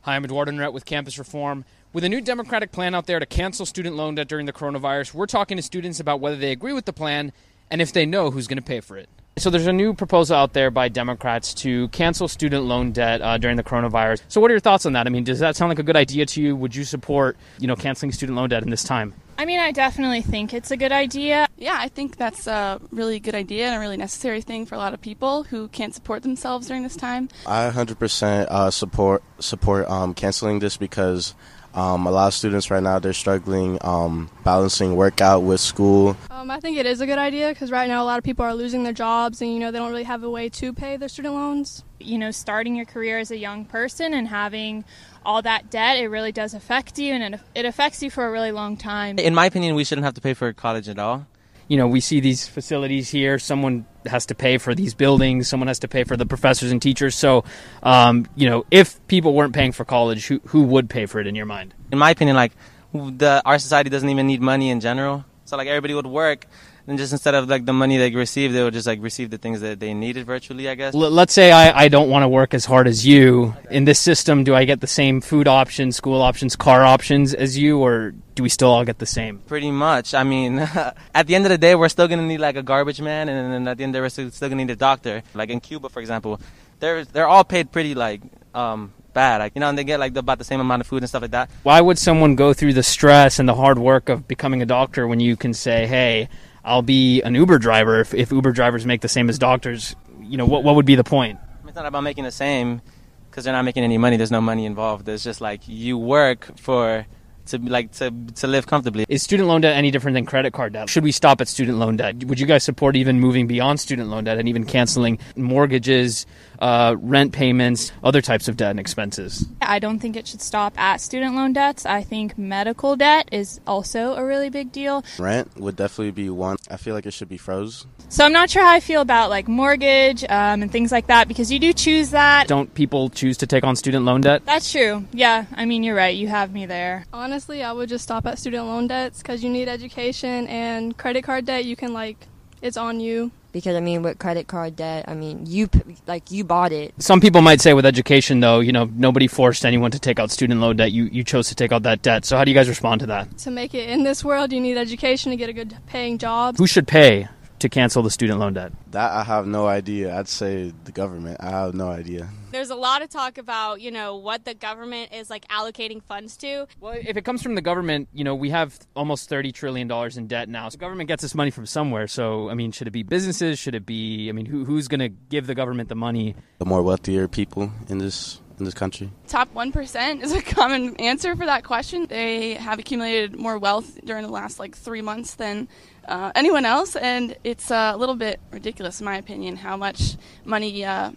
Hi, 0.00 0.16
I'm 0.16 0.24
Eduardo 0.24 0.50
Neret 0.50 0.72
with 0.72 0.84
Campus 0.84 1.20
Reform. 1.20 1.64
With 1.92 2.02
a 2.02 2.08
new 2.08 2.20
Democratic 2.20 2.72
plan 2.72 2.96
out 2.96 3.06
there 3.06 3.20
to 3.20 3.26
cancel 3.26 3.64
student 3.64 3.94
loan 3.94 4.16
debt 4.16 4.26
during 4.26 4.46
the 4.46 4.52
coronavirus, 4.52 5.14
we're 5.14 5.26
talking 5.26 5.56
to 5.56 5.62
students 5.62 6.00
about 6.00 6.18
whether 6.18 6.36
they 6.36 6.50
agree 6.50 6.72
with 6.72 6.84
the 6.84 6.92
plan 6.92 7.32
and 7.70 7.82
if 7.82 7.92
they 7.92 8.06
know 8.06 8.30
who's 8.30 8.46
going 8.46 8.58
to 8.58 8.62
pay 8.62 8.80
for 8.80 8.96
it. 8.96 9.08
So 9.38 9.50
there's 9.50 9.66
a 9.66 9.72
new 9.72 9.92
proposal 9.92 10.34
out 10.34 10.54
there 10.54 10.70
by 10.70 10.88
Democrats 10.88 11.52
to 11.54 11.88
cancel 11.88 12.26
student 12.26 12.64
loan 12.64 12.92
debt 12.92 13.20
uh, 13.20 13.36
during 13.36 13.58
the 13.58 13.62
coronavirus. 13.62 14.22
So 14.28 14.40
what 14.40 14.50
are 14.50 14.54
your 14.54 14.60
thoughts 14.60 14.86
on 14.86 14.94
that? 14.94 15.06
I 15.06 15.10
mean, 15.10 15.24
does 15.24 15.40
that 15.40 15.56
sound 15.56 15.68
like 15.68 15.78
a 15.78 15.82
good 15.82 15.96
idea 15.96 16.24
to 16.24 16.40
you? 16.40 16.56
Would 16.56 16.74
you 16.74 16.84
support, 16.84 17.36
you 17.58 17.66
know, 17.66 17.76
canceling 17.76 18.12
student 18.12 18.36
loan 18.36 18.48
debt 18.48 18.62
in 18.62 18.70
this 18.70 18.82
time? 18.82 19.12
I 19.38 19.44
mean, 19.44 19.60
I 19.60 19.72
definitely 19.72 20.22
think 20.22 20.54
it's 20.54 20.70
a 20.70 20.76
good 20.78 20.92
idea. 20.92 21.46
Yeah, 21.58 21.76
I 21.78 21.88
think 21.88 22.16
that's 22.16 22.46
a 22.46 22.80
really 22.90 23.20
good 23.20 23.34
idea 23.34 23.66
and 23.66 23.76
a 23.76 23.78
really 23.78 23.98
necessary 23.98 24.40
thing 24.40 24.64
for 24.64 24.74
a 24.74 24.78
lot 24.78 24.94
of 24.94 25.02
people 25.02 25.42
who 25.42 25.68
can't 25.68 25.94
support 25.94 26.22
themselves 26.22 26.68
during 26.68 26.82
this 26.82 26.96
time. 26.96 27.28
I 27.46 27.68
100% 27.68 28.46
uh, 28.48 28.70
support 28.70 29.22
support 29.38 29.86
um, 29.90 30.14
canceling 30.14 30.60
this 30.60 30.78
because 30.78 31.34
um, 31.76 32.06
a 32.06 32.10
lot 32.10 32.28
of 32.28 32.34
students 32.34 32.70
right 32.70 32.82
now 32.82 32.98
they're 32.98 33.12
struggling 33.12 33.78
um, 33.82 34.30
balancing 34.42 34.96
workout 34.96 35.42
with 35.42 35.60
school. 35.60 36.16
Um, 36.30 36.50
I 36.50 36.58
think 36.58 36.78
it 36.78 36.86
is 36.86 37.00
a 37.00 37.06
good 37.06 37.18
idea 37.18 37.50
because 37.50 37.70
right 37.70 37.88
now 37.88 38.02
a 38.02 38.06
lot 38.06 38.18
of 38.18 38.24
people 38.24 38.44
are 38.44 38.54
losing 38.54 38.82
their 38.82 38.92
jobs 38.92 39.40
and 39.42 39.52
you 39.52 39.58
know 39.60 39.70
they 39.70 39.78
don't 39.78 39.90
really 39.90 40.04
have 40.04 40.22
a 40.22 40.30
way 40.30 40.48
to 40.48 40.72
pay 40.72 40.96
their 40.96 41.08
student 41.08 41.34
loans. 41.34 41.84
You 42.00 42.18
know, 42.18 42.30
starting 42.30 42.76
your 42.76 42.86
career 42.86 43.18
as 43.18 43.30
a 43.30 43.38
young 43.38 43.64
person 43.64 44.14
and 44.14 44.28
having 44.28 44.84
all 45.24 45.42
that 45.42 45.70
debt, 45.70 45.98
it 45.98 46.08
really 46.08 46.32
does 46.32 46.54
affect 46.54 46.98
you 46.98 47.12
and 47.12 47.34
it, 47.34 47.40
it 47.54 47.64
affects 47.64 48.02
you 48.02 48.10
for 48.10 48.26
a 48.26 48.30
really 48.30 48.52
long 48.52 48.76
time. 48.76 49.18
In 49.18 49.34
my 49.34 49.46
opinion, 49.46 49.74
we 49.74 49.84
shouldn't 49.84 50.04
have 50.04 50.14
to 50.14 50.20
pay 50.20 50.34
for 50.34 50.48
a 50.48 50.54
college 50.54 50.88
at 50.88 50.98
all. 50.98 51.26
You 51.68 51.76
know, 51.76 51.88
we 51.88 52.00
see 52.00 52.20
these 52.20 52.46
facilities 52.46 53.10
here. 53.10 53.38
Someone 53.38 53.86
has 54.06 54.26
to 54.26 54.34
pay 54.34 54.58
for 54.58 54.74
these 54.74 54.94
buildings. 54.94 55.48
Someone 55.48 55.66
has 55.66 55.80
to 55.80 55.88
pay 55.88 56.04
for 56.04 56.16
the 56.16 56.26
professors 56.26 56.70
and 56.70 56.80
teachers. 56.80 57.14
So, 57.14 57.44
um, 57.82 58.26
you 58.36 58.48
know, 58.48 58.64
if 58.70 59.04
people 59.08 59.34
weren't 59.34 59.54
paying 59.54 59.72
for 59.72 59.84
college, 59.84 60.26
who 60.26 60.40
who 60.46 60.62
would 60.62 60.88
pay 60.88 61.06
for 61.06 61.20
it 61.20 61.26
in 61.26 61.34
your 61.34 61.46
mind? 61.46 61.74
In 61.90 61.98
my 61.98 62.10
opinion, 62.10 62.36
like 62.36 62.52
the 62.92 63.42
our 63.44 63.58
society 63.58 63.90
doesn't 63.90 64.08
even 64.08 64.26
need 64.26 64.40
money 64.40 64.70
in 64.70 64.80
general. 64.80 65.24
So 65.44 65.56
like 65.56 65.68
everybody 65.68 65.94
would 65.94 66.06
work, 66.06 66.46
and 66.86 66.98
just 66.98 67.12
instead 67.12 67.34
of 67.34 67.48
like 67.48 67.64
the 67.64 67.72
money 67.72 67.96
they 67.96 68.10
receive, 68.10 68.52
they 68.52 68.62
would 68.62 68.74
just 68.74 68.86
like 68.86 69.02
receive 69.02 69.30
the 69.30 69.38
things 69.38 69.60
that 69.60 69.80
they 69.80 69.92
needed 69.92 70.26
virtually. 70.26 70.68
I 70.68 70.74
guess. 70.74 70.94
L- 70.94 71.10
let's 71.10 71.32
say 71.32 71.52
I, 71.52 71.84
I 71.84 71.88
don't 71.88 72.08
want 72.08 72.22
to 72.22 72.28
work 72.28 72.54
as 72.54 72.64
hard 72.64 72.86
as 72.86 73.06
you. 73.06 73.54
In 73.70 73.84
this 73.84 73.98
system, 73.98 74.44
do 74.44 74.54
I 74.54 74.64
get 74.64 74.80
the 74.80 74.86
same 74.86 75.20
food 75.20 75.48
options, 75.48 75.96
school 75.96 76.22
options, 76.22 76.54
car 76.56 76.84
options 76.84 77.34
as 77.34 77.58
you, 77.58 77.78
or 77.78 78.12
do 78.34 78.42
we 78.42 78.48
still 78.48 78.70
all 78.70 78.84
get 78.84 78.98
the 78.98 79.06
same? 79.06 79.38
Pretty 79.46 79.70
much. 79.70 80.14
I 80.14 80.22
mean, 80.22 80.58
at 81.14 81.26
the 81.26 81.34
end 81.34 81.46
of 81.46 81.50
the 81.50 81.58
day, 81.58 81.74
we're 81.74 81.88
still 81.88 82.08
gonna 82.08 82.26
need 82.26 82.38
like 82.38 82.56
a 82.56 82.62
garbage 82.62 83.00
man, 83.00 83.28
and 83.28 83.52
then 83.52 83.68
at 83.68 83.78
the 83.78 83.84
end, 83.84 83.90
of 83.90 83.92
the 83.94 83.98
day, 83.98 84.02
we're 84.02 84.08
still, 84.08 84.30
still 84.30 84.48
gonna 84.48 84.64
need 84.64 84.72
a 84.72 84.76
doctor. 84.76 85.22
Like 85.34 85.50
in 85.50 85.60
Cuba, 85.60 85.88
for 85.88 86.00
example, 86.00 86.40
they're 86.78 87.04
they're 87.04 87.28
all 87.28 87.44
paid 87.44 87.72
pretty 87.72 87.94
like 87.94 88.20
um, 88.54 88.92
bad. 89.12 89.38
Like, 89.38 89.52
you 89.56 89.60
know, 89.60 89.68
and 89.68 89.76
they 89.76 89.82
get 89.82 89.98
like 89.98 90.16
about 90.16 90.38
the 90.38 90.44
same 90.44 90.60
amount 90.60 90.82
of 90.82 90.86
food 90.86 91.02
and 91.02 91.08
stuff 91.08 91.22
like 91.22 91.32
that. 91.32 91.50
Why 91.64 91.80
would 91.80 91.98
someone 91.98 92.36
go 92.36 92.52
through 92.52 92.74
the 92.74 92.82
stress 92.82 93.38
and 93.40 93.48
the 93.48 93.54
hard 93.54 93.78
work 93.78 94.08
of 94.08 94.28
becoming 94.28 94.62
a 94.62 94.66
doctor 94.66 95.08
when 95.08 95.18
you 95.18 95.36
can 95.36 95.54
say, 95.54 95.86
hey, 95.86 96.28
I'll 96.66 96.82
be 96.82 97.22
an 97.22 97.34
Uber 97.34 97.58
driver 97.58 98.00
if, 98.00 98.12
if 98.12 98.32
Uber 98.32 98.50
drivers 98.50 98.84
make 98.84 99.00
the 99.00 99.08
same 99.08 99.30
as 99.30 99.38
doctors? 99.38 99.94
You 100.20 100.36
know, 100.36 100.46
what, 100.46 100.64
what 100.64 100.74
would 100.74 100.84
be 100.84 100.96
the 100.96 101.04
point? 101.04 101.38
It's 101.64 101.76
not 101.76 101.86
about 101.86 102.02
making 102.02 102.24
the 102.24 102.32
same 102.32 102.82
because 103.30 103.44
they're 103.44 103.54
not 103.54 103.64
making 103.64 103.84
any 103.84 103.98
money. 103.98 104.16
There's 104.16 104.32
no 104.32 104.40
money 104.40 104.66
involved. 104.66 105.08
It's 105.08 105.22
just 105.22 105.40
like 105.40 105.68
you 105.68 105.96
work 105.96 106.58
for 106.58 107.06
to 107.46 107.58
like 107.58 107.92
to 107.92 108.10
to 108.36 108.46
live 108.46 108.66
comfortably. 108.66 109.06
Is 109.08 109.22
student 109.22 109.48
loan 109.48 109.60
debt 109.60 109.76
any 109.76 109.90
different 109.90 110.14
than 110.14 110.26
credit 110.26 110.52
card 110.52 110.72
debt? 110.72 110.90
Should 110.90 111.04
we 111.04 111.12
stop 111.12 111.40
at 111.40 111.48
student 111.48 111.78
loan 111.78 111.96
debt? 111.96 112.24
Would 112.24 112.40
you 112.40 112.46
guys 112.46 112.64
support 112.64 112.96
even 112.96 113.20
moving 113.20 113.46
beyond 113.46 113.78
student 113.78 114.08
loan 114.08 114.24
debt 114.24 114.38
and 114.38 114.48
even 114.48 114.64
canceling 114.64 115.18
mortgages, 115.36 116.26
uh, 116.58 116.96
rent 116.98 117.32
payments, 117.32 117.92
other 118.02 118.20
types 118.20 118.48
of 118.48 118.56
debt 118.56 118.70
and 118.70 118.80
expenses? 118.80 119.46
I 119.60 119.78
don't 119.78 119.98
think 119.98 120.16
it 120.16 120.26
should 120.26 120.42
stop 120.42 120.78
at 120.78 121.00
student 121.00 121.34
loan 121.34 121.52
debts. 121.52 121.86
I 121.86 122.02
think 122.02 122.36
medical 122.38 122.96
debt 122.96 123.28
is 123.32 123.60
also 123.66 124.14
a 124.14 124.24
really 124.24 124.50
big 124.50 124.72
deal. 124.72 125.04
Rent 125.18 125.56
would 125.56 125.76
definitely 125.76 126.12
be 126.12 126.30
one. 126.30 126.56
I 126.70 126.76
feel 126.76 126.94
like 126.94 127.06
it 127.06 127.12
should 127.12 127.28
be 127.28 127.38
froze. 127.38 127.86
So 128.08 128.24
I'm 128.24 128.32
not 128.32 128.50
sure 128.50 128.62
how 128.62 128.72
I 128.72 128.80
feel 128.80 129.00
about 129.00 129.30
like 129.30 129.48
mortgage 129.48 130.22
um, 130.24 130.62
and 130.62 130.70
things 130.70 130.92
like 130.92 131.08
that 131.08 131.26
because 131.28 131.50
you 131.50 131.58
do 131.58 131.72
choose 131.72 132.10
that. 132.10 132.46
Don't 132.46 132.72
people 132.74 133.10
choose 133.10 133.36
to 133.38 133.46
take 133.46 133.64
on 133.64 133.74
student 133.74 134.04
loan 134.04 134.20
debt? 134.20 134.42
That's 134.44 134.70
true. 134.70 135.04
Yeah, 135.12 135.46
I 135.54 135.64
mean 135.64 135.82
you're 135.82 135.96
right. 135.96 136.14
You 136.16 136.28
have 136.28 136.52
me 136.52 136.66
there. 136.66 137.04
Honestly, 137.12 137.62
I 137.62 137.72
would 137.72 137.88
just 137.88 138.04
stop 138.04 138.26
at 138.26 138.38
student 138.38 138.66
loan 138.66 138.86
debts 138.86 139.18
because 139.18 139.42
you 139.42 139.50
need 139.50 139.68
education 139.68 140.46
and 140.46 140.96
credit 140.96 141.24
card 141.24 141.46
debt. 141.46 141.64
You 141.64 141.74
can 141.76 141.92
like, 141.92 142.28
it's 142.62 142.76
on 142.76 143.00
you. 143.00 143.32
Because 143.56 143.74
I 143.74 143.80
mean, 143.80 144.02
with 144.02 144.18
credit 144.18 144.48
card 144.48 144.76
debt, 144.76 145.06
I 145.08 145.14
mean, 145.14 145.46
you 145.46 145.70
like 146.06 146.30
you 146.30 146.44
bought 146.44 146.72
it. 146.72 146.92
Some 146.98 147.22
people 147.22 147.40
might 147.40 147.62
say 147.62 147.72
with 147.72 147.86
education, 147.86 148.40
though, 148.40 148.60
you 148.60 148.70
know, 148.70 148.84
nobody 148.92 149.26
forced 149.28 149.64
anyone 149.64 149.90
to 149.92 149.98
take 149.98 150.20
out 150.20 150.30
student 150.30 150.60
loan 150.60 150.76
debt. 150.76 150.92
You 150.92 151.04
you 151.04 151.24
chose 151.24 151.48
to 151.48 151.54
take 151.54 151.72
out 151.72 151.82
that 151.84 152.02
debt. 152.02 152.26
So 152.26 152.36
how 152.36 152.44
do 152.44 152.50
you 152.50 152.54
guys 152.54 152.68
respond 152.68 153.00
to 153.00 153.06
that? 153.06 153.38
To 153.38 153.50
make 153.50 153.72
it 153.72 153.88
in 153.88 154.02
this 154.02 154.22
world, 154.22 154.52
you 154.52 154.60
need 154.60 154.76
education 154.76 155.30
to 155.30 155.36
get 155.36 155.48
a 155.48 155.54
good 155.54 155.74
paying 155.86 156.18
job. 156.18 156.58
Who 156.58 156.66
should 156.66 156.86
pay 156.86 157.28
to 157.60 157.68
cancel 157.70 158.02
the 158.02 158.10
student 158.10 158.40
loan 158.40 158.52
debt? 158.52 158.72
That 158.90 159.10
I 159.10 159.24
have 159.24 159.46
no 159.46 159.66
idea. 159.66 160.14
I'd 160.14 160.28
say 160.28 160.74
the 160.84 160.92
government. 160.92 161.38
I 161.40 161.48
have 161.48 161.74
no 161.74 161.88
idea. 161.88 162.28
There's 162.56 162.70
a 162.70 162.74
lot 162.74 163.02
of 163.02 163.10
talk 163.10 163.36
about, 163.36 163.82
you 163.82 163.90
know, 163.90 164.16
what 164.16 164.46
the 164.46 164.54
government 164.54 165.12
is 165.12 165.28
like 165.28 165.46
allocating 165.48 166.02
funds 166.02 166.38
to. 166.38 166.66
Well, 166.80 166.94
if 166.98 167.18
it 167.18 167.22
comes 167.22 167.42
from 167.42 167.54
the 167.54 167.60
government, 167.60 168.08
you 168.14 168.24
know, 168.24 168.34
we 168.34 168.48
have 168.48 168.78
almost 168.96 169.28
$30 169.28 169.52
trillion 169.52 169.92
in 170.16 170.26
debt 170.26 170.48
now. 170.48 170.70
So 170.70 170.76
the 170.76 170.78
government 170.78 171.08
gets 171.08 171.20
this 171.20 171.34
money 171.34 171.50
from 171.50 171.66
somewhere. 171.66 172.06
So, 172.06 172.48
I 172.48 172.54
mean, 172.54 172.72
should 172.72 172.88
it 172.88 172.92
be 172.92 173.02
businesses? 173.02 173.58
Should 173.58 173.74
it 173.74 173.84
be, 173.84 174.30
I 174.30 174.32
mean, 174.32 174.46
who, 174.46 174.64
who's 174.64 174.88
going 174.88 175.00
to 175.00 175.10
give 175.10 175.46
the 175.46 175.54
government 175.54 175.90
the 175.90 175.96
money? 175.96 176.34
The 176.56 176.64
more 176.64 176.80
wealthier 176.80 177.28
people 177.28 177.70
in 177.90 177.98
this 177.98 178.40
in 178.58 178.64
this 178.64 178.72
country? 178.72 179.10
Top 179.28 179.52
1% 179.52 180.22
is 180.22 180.32
a 180.32 180.40
common 180.40 180.96
answer 180.96 181.36
for 181.36 181.44
that 181.44 181.62
question. 181.62 182.06
They 182.06 182.54
have 182.54 182.78
accumulated 182.78 183.36
more 183.36 183.58
wealth 183.58 184.00
during 184.02 184.22
the 184.22 184.32
last 184.32 184.58
like 184.58 184.74
three 184.74 185.02
months 185.02 185.34
than 185.34 185.68
uh, 186.08 186.32
anyone 186.34 186.64
else, 186.64 186.96
and 186.96 187.36
it's 187.44 187.70
a 187.70 187.96
little 187.98 188.14
bit 188.14 188.40
ridiculous, 188.50 188.98
in 188.98 189.04
my 189.04 189.16
opinion, 189.16 189.56
how 189.56 189.76
much 189.76 190.16
money 190.46 190.86
uh, 190.86 191.10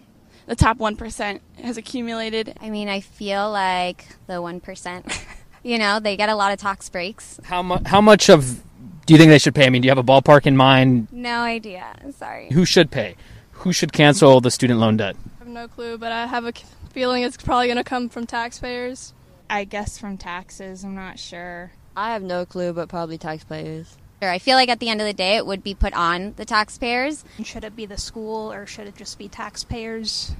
the 0.50 0.56
top 0.56 0.78
1% 0.78 1.40
has 1.62 1.76
accumulated. 1.76 2.58
I 2.60 2.70
mean, 2.70 2.88
I 2.88 2.98
feel 2.98 3.52
like 3.52 4.04
the 4.26 4.34
1%, 4.34 5.24
you 5.62 5.78
know, 5.78 6.00
they 6.00 6.16
get 6.16 6.28
a 6.28 6.34
lot 6.34 6.52
of 6.52 6.58
tax 6.58 6.88
breaks. 6.88 7.38
How, 7.44 7.62
mu- 7.62 7.78
how 7.86 8.00
much 8.00 8.28
of 8.28 8.60
do 9.06 9.14
you 9.14 9.18
think 9.18 9.30
they 9.30 9.38
should 9.38 9.54
pay? 9.54 9.66
I 9.66 9.70
mean, 9.70 9.82
do 9.82 9.86
you 9.86 9.92
have 9.92 9.98
a 9.98 10.02
ballpark 10.02 10.46
in 10.46 10.56
mind? 10.56 11.06
No 11.12 11.42
idea. 11.42 11.94
Sorry. 12.18 12.48
Who 12.50 12.64
should 12.64 12.90
pay? 12.90 13.14
Who 13.52 13.72
should 13.72 13.92
cancel 13.92 14.40
the 14.40 14.50
student 14.50 14.80
loan 14.80 14.96
debt? 14.96 15.14
I 15.36 15.44
have 15.44 15.48
no 15.48 15.68
clue, 15.68 15.96
but 15.96 16.10
I 16.10 16.26
have 16.26 16.44
a 16.44 16.52
feeling 16.90 17.22
it's 17.22 17.36
probably 17.36 17.68
going 17.68 17.76
to 17.76 17.84
come 17.84 18.08
from 18.08 18.26
taxpayers. 18.26 19.14
I 19.48 19.62
guess 19.62 19.98
from 19.98 20.18
taxes. 20.18 20.82
I'm 20.82 20.96
not 20.96 21.20
sure. 21.20 21.70
I 21.96 22.12
have 22.12 22.24
no 22.24 22.44
clue, 22.44 22.72
but 22.72 22.88
probably 22.88 23.18
taxpayers. 23.18 23.96
I 24.28 24.38
feel 24.38 24.56
like 24.56 24.68
at 24.68 24.80
the 24.80 24.88
end 24.88 25.00
of 25.00 25.06
the 25.06 25.12
day, 25.14 25.36
it 25.36 25.46
would 25.46 25.62
be 25.62 25.74
put 25.74 25.94
on 25.94 26.34
the 26.36 26.44
taxpayers. 26.44 27.24
Should 27.42 27.64
it 27.64 27.74
be 27.74 27.86
the 27.86 27.96
school 27.96 28.52
or 28.52 28.66
should 28.66 28.86
it 28.86 28.96
just 28.96 29.18
be 29.18 29.28
taxpayers? 29.28 30.32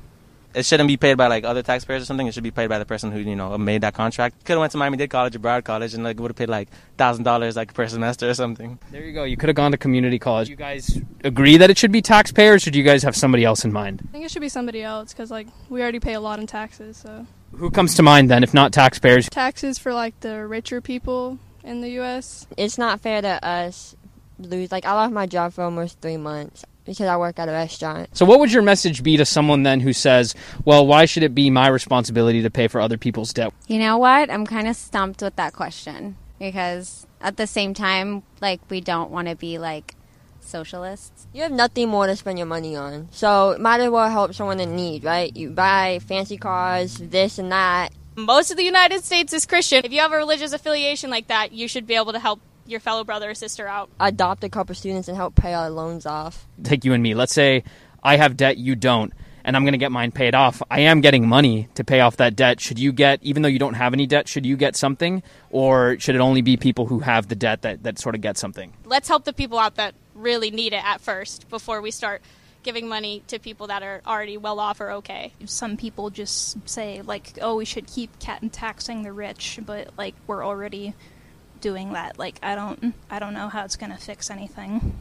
It 0.53 0.67
shouldn't 0.67 0.89
be 0.89 0.97
paid 0.97 1.15
by 1.15 1.29
like 1.29 1.45
other 1.45 1.63
taxpayers 1.63 2.03
or 2.03 2.07
something. 2.07 2.27
It 2.27 2.35
should 2.35 2.43
be 2.43 2.51
paid 2.51 2.67
by 2.69 2.81
the 2.81 2.85
person 2.85 3.13
who 3.13 3.21
you 3.21 3.37
know 3.37 3.57
made 3.57 3.83
that 3.83 3.95
contract. 3.95 4.45
Could 4.45 4.55
have 4.55 4.59
went 4.61 4.73
to 4.73 4.79
Miami 4.79 4.97
Dade 4.97 5.09
College 5.09 5.37
or 5.37 5.39
Broward 5.39 5.63
College 5.65 5.95
and 5.95 6.03
like 6.03 6.19
would 6.19 6.31
have 6.33 6.37
paid 6.37 6.49
like 6.49 6.69
thousand 6.99 7.23
dollars 7.23 7.55
like 7.55 7.73
per 7.73 7.87
semester 7.87 8.29
or 8.29 8.35
something. 8.35 8.77
There 8.91 9.05
you 9.05 9.13
go. 9.13 9.23
You 9.23 9.37
could 9.37 9.49
have 9.49 9.55
gone 9.55 9.71
to 9.71 9.79
community 9.79 10.19
college. 10.19 10.49
You 10.49 10.57
guys 10.57 11.01
agree 11.23 11.57
that 11.57 11.71
it 11.71 11.79
should 11.79 11.93
be 11.93 12.03
taxpayers, 12.03 12.67
or 12.67 12.73
do 12.73 12.79
you 12.79 12.85
guys 12.85 13.05
have 13.05 13.15
somebody 13.15 13.45
else 13.45 13.65
in 13.65 13.73
mind? 13.73 14.03
I 14.09 14.11
think 14.11 14.25
it 14.25 14.31
should 14.33 14.43
be 14.43 14.49
somebody 14.49 14.83
else 14.83 15.13
because 15.13 15.31
like 15.31 15.47
we 15.69 15.81
already 15.83 16.01
pay 16.01 16.15
a 16.15 16.21
lot 16.21 16.41
in 16.41 16.49
taxes. 16.49 16.97
So 16.97 17.27
Who 17.53 17.71
comes 17.71 17.95
to 17.95 18.03
mind 18.03 18.29
then, 18.29 18.43
if 18.43 18.53
not 18.53 18.73
taxpayers? 18.73 19.29
taxes 19.31 19.79
for 19.79 19.95
like 19.95 20.19
the 20.19 20.45
richer 20.49 20.81
people 20.81 21.39
in 21.65 21.81
the 21.81 21.91
U.S. 21.91 22.47
It's 22.57 22.79
not 22.79 23.01
fair 23.01 23.23
to 23.23 23.45
us 23.45 23.97
lose. 24.39 24.73
Like 24.73 24.85
I 24.85 24.93
lost 24.93 25.13
my 25.13 25.27
job 25.27 25.53
for 25.53 25.63
almost 25.65 26.01
three 26.01 26.17
months 26.17 26.65
because 26.85 27.07
I 27.07 27.17
work 27.17 27.39
at 27.39 27.49
a 27.49 27.53
restaurant. 27.53 28.09
So, 28.17 28.25
what 28.25 28.41
would 28.41 28.53
your 28.53 28.63
message 28.63 29.03
be 29.03 29.17
to 29.17 29.25
someone 29.25 29.63
then 29.63 29.81
who 29.81 29.93
says, 29.93 30.35
"Well, 30.65 30.87
why 30.87 31.05
should 31.05 31.23
it 31.23 31.35
be 31.35 31.51
my 31.51 31.69
responsibility 31.69 32.43
to 32.43 32.51
pay 32.51 32.69
for 32.69 32.81
other 32.81 32.99
people's 32.99 33.33
debt?" 33.33 33.53
You 33.69 33.79
know 33.79 33.99
what? 33.99 34.31
I'm 34.31 34.47
kind 34.47 34.69
of 34.69 34.77
stumped 34.77 35.23
with 35.23 35.37
that 35.37 35.53
question 35.53 36.17
because 36.39 37.07
at 37.21 37.37
the 37.37 37.47
same 37.47 37.75
time, 37.75 38.23
like 38.41 38.61
we 38.71 38.81
don't 38.81 39.11
want 39.11 39.29
to 39.29 39.37
be 39.37 39.59
like 39.59 39.95
socialists. 40.41 41.27
You 41.33 41.43
have 41.43 41.53
nothing 41.53 41.89
more 41.89 42.07
to 42.07 42.17
spend 42.17 42.39
your 42.39 42.47
money 42.47 42.75
on, 42.75 43.09
so 43.11 43.57
might 43.61 43.81
as 43.81 43.91
well 43.91 44.11
help 44.11 44.35
someone 44.35 44.61
in 44.61 44.75
need, 44.75 45.05
right? 45.05 45.35
You 45.37 45.51
buy 45.51 46.01
fancy 46.07 46.37
cars, 46.37 46.97
this 46.97 47.39
and 47.39 47.53
that. 47.53 47.93
Most 48.17 48.51
of 48.51 48.57
the 48.57 48.65
United 48.65 49.05
States 49.05 49.33
is 49.33 49.47
Christian. 49.47 49.85
If 49.85 49.93
you 49.93 50.01
have 50.01 50.13
a 50.13 50.17
religious 50.17 50.53
affiliation 50.53 51.11
like 51.11 51.29
that, 51.29 51.53
you 51.53 51.69
should 51.69 51.87
be 51.87 51.95
able 51.95 52.13
to 52.13 52.19
help 52.19 52.41
your 52.67 52.81
fellow 52.81 53.05
brother 53.05 53.31
or 53.31 53.35
sister 53.35 53.67
out? 53.67 53.91
Adopt 53.99 54.45
a 54.45 54.49
couple 54.49 54.75
students 54.75 55.09
and 55.09 55.17
help 55.17 55.35
pay 55.35 55.55
our 55.55 55.71
loans 55.71 56.07
off. 56.07 56.47
Take 56.63 56.85
you 56.85 56.93
and 56.93 57.03
me. 57.03 57.15
Let's 57.15 57.33
say 57.33 57.65
I 58.03 58.17
have 58.17 58.37
debt, 58.37 58.59
you 58.59 58.75
don't, 58.75 59.13
and 59.45 59.57
I'm 59.57 59.65
going 59.65 59.73
to 59.73 59.79
get 59.79 59.93
mine 59.93 60.13
paid 60.13 60.35
off. 60.35 60.63
I 60.71 60.81
am 60.81 61.01
getting 61.01 61.29
money 61.29 61.69
to 61.75 61.85
pay 61.85 62.01
off 62.01 62.17
that 62.17 62.37
debt. 62.37 62.61
Should 62.61 62.79
you 62.79 62.93
get, 62.93 63.23
even 63.23 63.43
though 63.43 63.49
you 63.49 63.59
don't 63.59 63.75
have 63.75 63.93
any 63.93 64.07
debt, 64.07 64.29
should 64.29 64.47
you 64.47 64.57
get 64.57 64.77
something, 64.77 65.23
or 65.51 65.99
should 65.99 66.15
it 66.15 66.21
only 66.21 66.43
be 66.43 66.57
people 66.57 66.87
who 66.87 67.01
have 67.01 67.29
the 67.29 67.37
debt 67.37 67.63
that 67.63 67.83
that 67.83 67.99
sort 67.99 68.15
of 68.15 68.21
get 68.21 68.39
something? 68.39 68.73
Let's 68.85 69.09
help 69.09 69.25
the 69.25 69.33
people 69.33 69.59
out 69.59 69.77
that 69.77 69.95
really 70.15 70.51
need 70.51 70.73
it 70.73 70.85
at 70.85 71.01
first 71.01 71.49
before 71.49 71.81
we 71.81 71.91
start 71.91 72.23
giving 72.63 72.89
money 72.89 73.23
to 73.29 73.39
people 73.39 73.69
that 73.69 73.83
are 73.83 74.03
already 74.07 74.37
well 74.37 74.61
off 74.61 74.81
or 74.81 74.91
okay. 74.93 75.33
Some 75.47 75.77
people 75.77 76.11
just 76.11 76.69
say 76.69 77.03
like, 77.03 77.39
"Oh, 77.41 77.57
we 77.57 77.65
should 77.65 77.87
keep 77.87 78.19
cat 78.19 78.43
and 78.43 78.53
taxing 78.53 79.03
the 79.03 79.13
rich," 79.13 79.59
but 79.65 79.91
like 79.97 80.15
we're 80.27 80.45
already 80.45 80.95
doing 81.61 81.93
that. 81.93 82.19
Like 82.19 82.39
I 82.43 82.55
don't 82.55 82.95
I 83.11 83.19
don't 83.19 83.35
know 83.35 83.49
how 83.49 83.65
it's 83.65 83.77
going 83.77 83.93
to 83.93 83.99
fix 83.99 84.31
anything. 84.31 84.97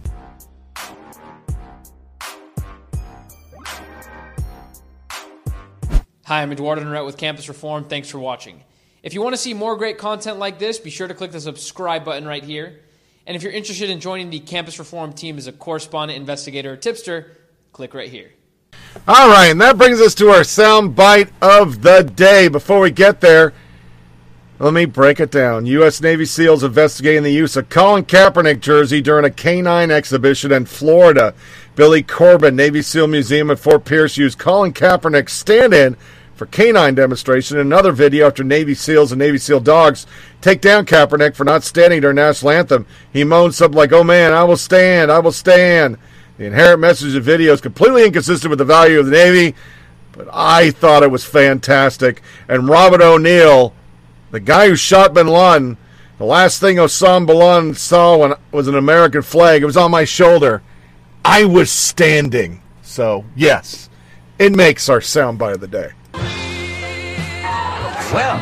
Hi, 6.25 6.43
I'm 6.43 6.51
Eduardo 6.51 6.83
Neret 6.83 7.05
with 7.07 7.17
Campus 7.17 7.47
Reform. 7.47 7.85
Thanks 7.85 8.07
for 8.07 8.19
watching. 8.19 8.63
If 9.01 9.15
you 9.15 9.21
want 9.21 9.33
to 9.33 9.41
see 9.41 9.55
more 9.55 9.75
great 9.77 9.97
content 9.97 10.37
like 10.37 10.59
this, 10.59 10.77
be 10.77 10.91
sure 10.91 11.07
to 11.07 11.13
click 11.15 11.31
the 11.31 11.39
subscribe 11.39 12.05
button 12.05 12.27
right 12.27 12.43
here. 12.43 12.81
And 13.25 13.35
if 13.35 13.43
you're 13.43 13.51
interested 13.51 13.89
in 13.89 13.99
joining 13.99 14.29
the 14.29 14.39
Campus 14.39 14.77
Reform 14.77 15.13
team 15.13 15.37
as 15.37 15.47
a 15.47 15.51
correspondent, 15.51 16.19
investigator, 16.19 16.73
or 16.73 16.77
tipster, 16.77 17.35
click 17.71 17.93
right 17.93 18.09
here. 18.09 18.31
All 19.07 19.29
right, 19.29 19.47
and 19.47 19.61
that 19.61 19.77
brings 19.77 20.01
us 20.01 20.15
to 20.15 20.29
our 20.29 20.43
sound 20.43 20.95
bite 20.95 21.29
of 21.41 21.81
the 21.81 22.03
day. 22.03 22.47
Before 22.47 22.79
we 22.79 22.91
get 22.91 23.21
there, 23.21 23.53
let 24.59 24.73
me 24.73 24.85
break 24.85 25.19
it 25.19 25.31
down. 25.31 25.65
U.S. 25.67 26.01
Navy 26.01 26.25
SEALs 26.25 26.63
investigating 26.63 27.23
the 27.23 27.31
use 27.31 27.55
of 27.55 27.69
Colin 27.69 28.03
Kaepernick 28.03 28.59
jersey 28.59 29.01
during 29.01 29.25
a 29.25 29.29
canine 29.29 29.91
exhibition 29.91 30.51
in 30.51 30.65
Florida. 30.65 31.33
Billy 31.75 32.03
Corbin, 32.03 32.55
Navy 32.55 32.81
SEAL 32.81 33.07
Museum 33.07 33.51
at 33.51 33.59
Fort 33.59 33.85
Pierce, 33.85 34.17
used 34.17 34.37
Colin 34.37 34.73
Kaepernick's 34.73 35.33
stand-in 35.33 35.95
for 36.35 36.45
canine 36.45 36.95
demonstration. 36.95 37.57
In 37.57 37.67
another 37.67 37.91
video, 37.91 38.27
after 38.27 38.43
Navy 38.43 38.73
SEALs 38.73 39.11
and 39.11 39.19
Navy 39.19 39.37
SEAL 39.37 39.61
dogs 39.61 40.07
take 40.41 40.59
down 40.61 40.85
Kaepernick 40.85 41.35
for 41.35 41.43
not 41.43 41.63
standing 41.63 42.01
during 42.01 42.15
national 42.15 42.51
anthem, 42.51 42.85
he 43.13 43.23
moans 43.23 43.55
something 43.55 43.77
like, 43.77 43.93
"Oh 43.93 44.03
man, 44.03 44.33
I 44.33 44.43
will 44.43 44.57
stand, 44.57 45.11
I 45.11 45.19
will 45.19 45.31
stand." 45.31 45.97
The 46.39 46.45
inherent 46.45 46.79
message 46.79 47.13
of 47.15 47.23
video 47.23 47.53
is 47.53 47.59
completely 47.59 48.05
inconsistent 48.05 48.49
with 48.49 48.59
the 48.59 48.65
value 48.65 48.97
of 48.97 49.07
the 49.07 49.11
Navy, 49.11 49.55
but 50.13 50.27
I 50.31 50.71
thought 50.71 51.03
it 51.03 51.11
was 51.11 51.25
fantastic. 51.25 52.21
And 52.47 52.67
Robert 52.67 53.01
O'Neill 53.01 53.73
the 54.31 54.39
guy 54.39 54.67
who 54.67 54.75
shot 54.75 55.13
bin 55.13 55.27
Laden, 55.27 55.77
the 56.17 56.25
last 56.25 56.59
thing 56.59 56.77
Osama 56.77 57.27
bin 57.27 57.37
Laden 57.37 57.75
saw 57.75 58.17
when, 58.17 58.33
was 58.51 58.67
an 58.67 58.75
American 58.75 59.21
flag. 59.21 59.61
It 59.61 59.65
was 59.65 59.77
on 59.77 59.91
my 59.91 60.05
shoulder. 60.05 60.61
I 61.25 61.45
was 61.45 61.71
standing. 61.71 62.61
So, 62.83 63.25
yes, 63.35 63.89
it 64.37 64.53
makes 64.53 64.87
our 64.89 64.99
soundbite 64.99 65.55
of 65.55 65.61
the 65.61 65.67
day. 65.67 65.91
Well, 68.13 68.37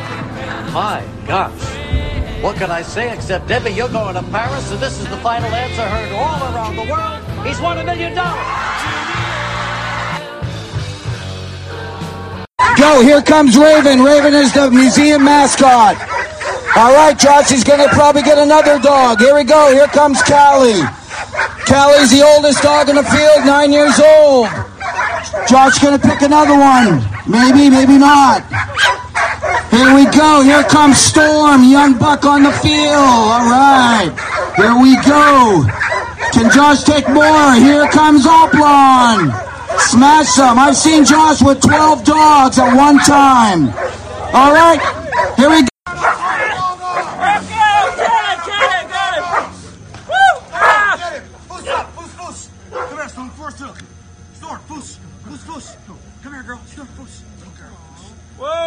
my 0.72 1.04
gosh. 1.26 1.60
What 2.42 2.56
can 2.56 2.70
I 2.70 2.82
say 2.82 3.12
except, 3.12 3.48
Debbie, 3.48 3.70
you're 3.70 3.88
going 3.88 4.14
to 4.14 4.22
Paris, 4.30 4.70
and 4.70 4.80
this 4.80 5.00
is 5.00 5.08
the 5.08 5.16
final 5.16 5.50
answer 5.50 5.82
heard 5.82 6.12
all 6.12 6.54
around 6.54 6.76
the 6.76 6.84
world. 6.84 7.27
He's 7.46 7.60
won 7.60 7.78
a 7.78 7.84
million 7.84 8.14
dollars. 8.14 8.44
Go, 12.78 13.02
here 13.02 13.22
comes 13.22 13.56
Raven. 13.56 14.02
Raven 14.02 14.34
is 14.34 14.52
the 14.52 14.70
museum 14.70 15.24
mascot. 15.24 15.96
All 16.76 16.94
right, 16.94 17.18
Josh, 17.18 17.50
he's 17.50 17.64
going 17.64 17.80
to 17.80 17.88
probably 17.94 18.22
get 18.22 18.38
another 18.38 18.78
dog. 18.78 19.18
Here 19.18 19.34
we 19.34 19.42
go. 19.42 19.72
Here 19.72 19.88
comes 19.88 20.22
Callie. 20.22 20.82
Callie's 21.66 22.10
the 22.10 22.22
oldest 22.22 22.62
dog 22.62 22.88
in 22.88 22.96
the 22.96 23.02
field, 23.02 23.44
nine 23.44 23.72
years 23.72 23.98
old. 23.98 24.48
Josh 25.48 25.78
to 25.80 25.98
pick 25.98 26.22
another 26.22 26.58
one. 26.58 27.00
Maybe, 27.26 27.70
maybe 27.70 27.96
not. 27.98 28.44
Here 29.70 29.94
we 29.94 30.04
go. 30.06 30.42
Here 30.42 30.62
comes 30.64 30.98
Storm, 30.98 31.64
young 31.64 31.98
buck 31.98 32.24
on 32.24 32.42
the 32.42 32.52
field. 32.52 32.96
All 32.96 33.48
right. 33.48 34.10
Here 34.56 34.76
we 34.76 34.96
go. 35.06 35.64
Can 36.32 36.50
Josh 36.50 36.84
take 36.84 37.08
more? 37.08 37.54
Here 37.54 37.88
comes 37.88 38.26
Oplon. 38.26 39.32
Smash 39.78 40.34
them. 40.34 40.58
I've 40.58 40.76
seen 40.76 41.04
Josh 41.04 41.42
with 41.42 41.60
12 41.60 42.04
dogs 42.04 42.58
at 42.58 42.74
one 42.74 42.98
time. 42.98 43.68
All 44.34 44.52
right. 44.52 44.80
Here 45.36 45.48
we 45.48 45.62
go. 45.62 45.68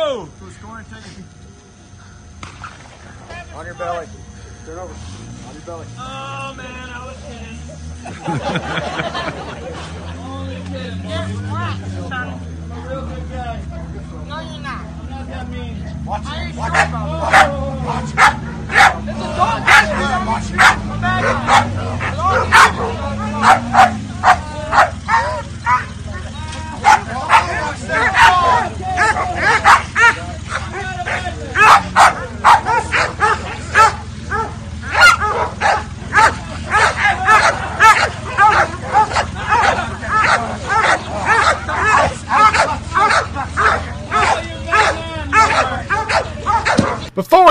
Whoa! 0.01 0.25
Who's 0.39 0.57
going 0.57 0.83
to 0.83 0.89
take? 0.89 1.21
On 3.53 3.63
your 3.67 3.75
belly. 3.75 4.07
Turn 4.65 4.80
over. 4.80 4.95
On 5.45 5.53
your 5.53 5.61
belly. 5.61 5.85
Oh 5.95 6.53
man, 6.57 6.89
I 6.89 7.05
was 7.05 7.17
kidding. 7.21 7.59
Only 10.25 10.57
kidding. 10.73 11.05
I'm 11.05 12.33
a 12.71 12.75
real 12.89 13.05
good 13.05 13.30
guy. 13.30 13.61
No, 14.27 14.38
you're 14.41 14.63
not. 14.63 14.89
I'm 14.89 15.05
not 15.07 15.27
that 15.30 15.45
mean. 15.51 15.77
Watch 16.03 16.25
it. 16.25 16.55
Watch 16.57 16.73
it. 16.73 16.89
Watch 17.85 18.09
it. 18.09 18.17
It's 19.05 19.21
a 19.21 19.30
dog. 19.38 19.61
Watch 20.25 20.49
it. 20.49 20.57
I'm 20.57 20.89
a 20.89 20.97
bad 20.97 21.21
Before 23.85 24.00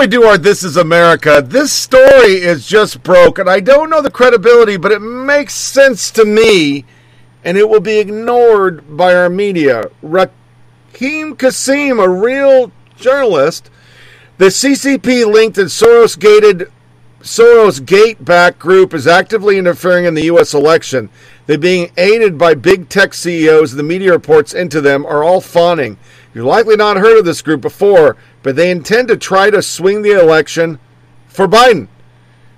we 0.01 0.07
do 0.07 0.23
our 0.23 0.39
This 0.39 0.63
Is 0.63 0.77
America, 0.77 1.43
this 1.45 1.71
story 1.71 2.41
is 2.41 2.65
just 2.65 3.03
broken. 3.03 3.47
I 3.47 3.59
don't 3.59 3.91
know 3.91 4.01
the 4.01 4.09
credibility, 4.09 4.75
but 4.75 4.91
it 4.91 4.97
makes 4.97 5.53
sense 5.53 6.09
to 6.11 6.25
me, 6.25 6.85
and 7.43 7.55
it 7.55 7.69
will 7.69 7.81
be 7.81 7.99
ignored 7.99 8.97
by 8.97 9.13
our 9.13 9.29
media. 9.29 9.91
Raheem 10.01 11.35
Kassam, 11.35 12.03
a 12.03 12.09
real 12.09 12.71
journalist, 12.95 13.69
the 14.39 14.47
CCP 14.47 15.31
linked 15.31 15.59
and 15.59 15.69
Soros 15.69 16.17
gated 16.17 16.71
Soros 17.21 17.85
gate 17.85 18.25
back 18.25 18.57
group 18.57 18.95
is 18.95 19.05
actively 19.05 19.59
interfering 19.59 20.05
in 20.05 20.15
the 20.15 20.25
U.S. 20.25 20.55
election. 20.55 21.11
They're 21.45 21.59
being 21.59 21.91
aided 21.95 22.39
by 22.39 22.55
big 22.55 22.89
tech 22.89 23.13
CEOs, 23.13 23.73
the 23.73 23.83
media 23.83 24.13
reports 24.13 24.53
into 24.53 24.81
them 24.81 25.05
are 25.05 25.23
all 25.23 25.41
fawning. 25.41 25.99
You've 26.33 26.45
likely 26.45 26.75
not 26.75 26.97
heard 26.97 27.19
of 27.19 27.25
this 27.25 27.43
group 27.43 27.61
before, 27.61 28.17
but 28.43 28.55
they 28.55 28.71
intend 28.71 29.07
to 29.07 29.17
try 29.17 29.49
to 29.49 29.61
swing 29.61 30.01
the 30.01 30.19
election 30.19 30.79
for 31.27 31.47
Biden. 31.47 31.87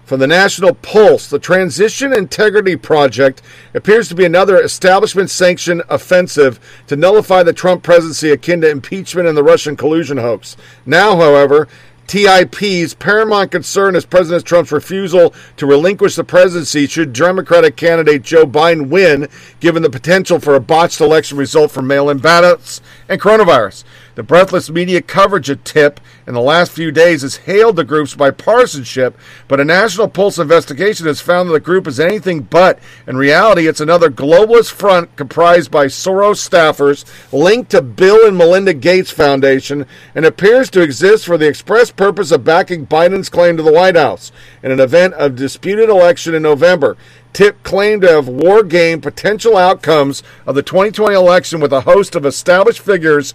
From 0.05 0.19
the 0.19 0.27
National 0.27 0.75
Pulse, 0.75 1.29
the 1.29 1.39
Transition 1.39 2.13
Integrity 2.13 2.75
Project 2.75 3.41
appears 3.73 4.09
to 4.09 4.15
be 4.15 4.25
another 4.25 4.61
establishment 4.61 5.29
sanctioned 5.29 5.81
offensive 5.89 6.59
to 6.87 6.97
nullify 6.97 7.41
the 7.41 7.53
Trump 7.53 7.83
presidency 7.83 8.29
akin 8.29 8.61
to 8.61 8.69
impeachment 8.69 9.29
and 9.29 9.37
the 9.37 9.43
Russian 9.43 9.77
collusion 9.77 10.17
hoax. 10.17 10.57
Now, 10.85 11.15
however, 11.15 11.69
TIP's 12.05 12.93
paramount 12.95 13.51
concern 13.51 13.95
is 13.95 14.05
President 14.05 14.45
Trump's 14.45 14.71
refusal 14.71 15.33
to 15.55 15.65
relinquish 15.65 16.15
the 16.15 16.23
presidency 16.23 16.85
should 16.85 17.13
Democratic 17.13 17.77
candidate 17.77 18.23
Joe 18.23 18.45
Biden 18.45 18.89
win, 18.89 19.29
given 19.61 19.83
the 19.83 19.89
potential 19.89 20.39
for 20.39 20.53
a 20.53 20.59
botched 20.59 20.99
election 20.99 21.37
result 21.37 21.71
from 21.71 21.87
mail 21.87 22.09
in 22.09 22.17
ballots 22.17 22.81
and 23.07 23.19
coronavirus. 23.19 23.83
The 24.15 24.23
breathless 24.23 24.69
media 24.69 25.01
coverage 25.01 25.49
of 25.49 25.63
TIP 25.63 25.99
in 26.27 26.33
the 26.33 26.41
last 26.41 26.71
few 26.71 26.91
days 26.91 27.23
has 27.23 27.37
hailed 27.37 27.75
the 27.75 27.83
group's 27.83 28.15
bipartisanship, 28.15 29.13
but 29.47 29.59
a 29.59 29.65
National 29.65 30.07
Pulse 30.07 30.37
investigation 30.37 31.07
has 31.07 31.19
found 31.19 31.49
that 31.49 31.53
the 31.53 31.59
group 31.59 31.87
is 31.87 31.99
anything 31.99 32.41
but. 32.41 32.79
In 33.07 33.17
reality, 33.17 33.67
it's 33.67 33.81
another 33.81 34.09
globalist 34.09 34.71
front 34.71 35.15
comprised 35.15 35.71
by 35.71 35.87
Soros 35.87 36.47
staffers 36.47 37.05
linked 37.33 37.71
to 37.71 37.81
Bill 37.81 38.27
and 38.27 38.37
Melinda 38.37 38.73
Gates 38.73 39.11
Foundation 39.11 39.85
and 40.13 40.25
appears 40.25 40.69
to 40.71 40.81
exist 40.81 41.25
for 41.25 41.37
the 41.37 41.47
express 41.47 41.91
purpose 41.91 42.31
of 42.31 42.43
backing 42.43 42.85
Biden's 42.85 43.29
claim 43.29 43.57
to 43.57 43.63
the 43.63 43.73
White 43.73 43.95
House 43.95 44.31
in 44.61 44.71
an 44.71 44.79
event 44.79 45.15
of 45.15 45.35
disputed 45.35 45.89
election 45.89 46.35
in 46.35 46.43
November. 46.43 46.97
TIP 47.33 47.63
claimed 47.63 48.03
to 48.03 48.09
have 48.09 48.27
war 48.27 48.63
game 48.63 49.01
potential 49.01 49.57
outcomes 49.57 50.23
of 50.45 50.55
the 50.55 50.63
2020 50.63 51.15
election 51.15 51.59
with 51.59 51.73
a 51.73 51.81
host 51.81 52.15
of 52.15 52.25
established 52.25 52.79
figures 52.79 53.33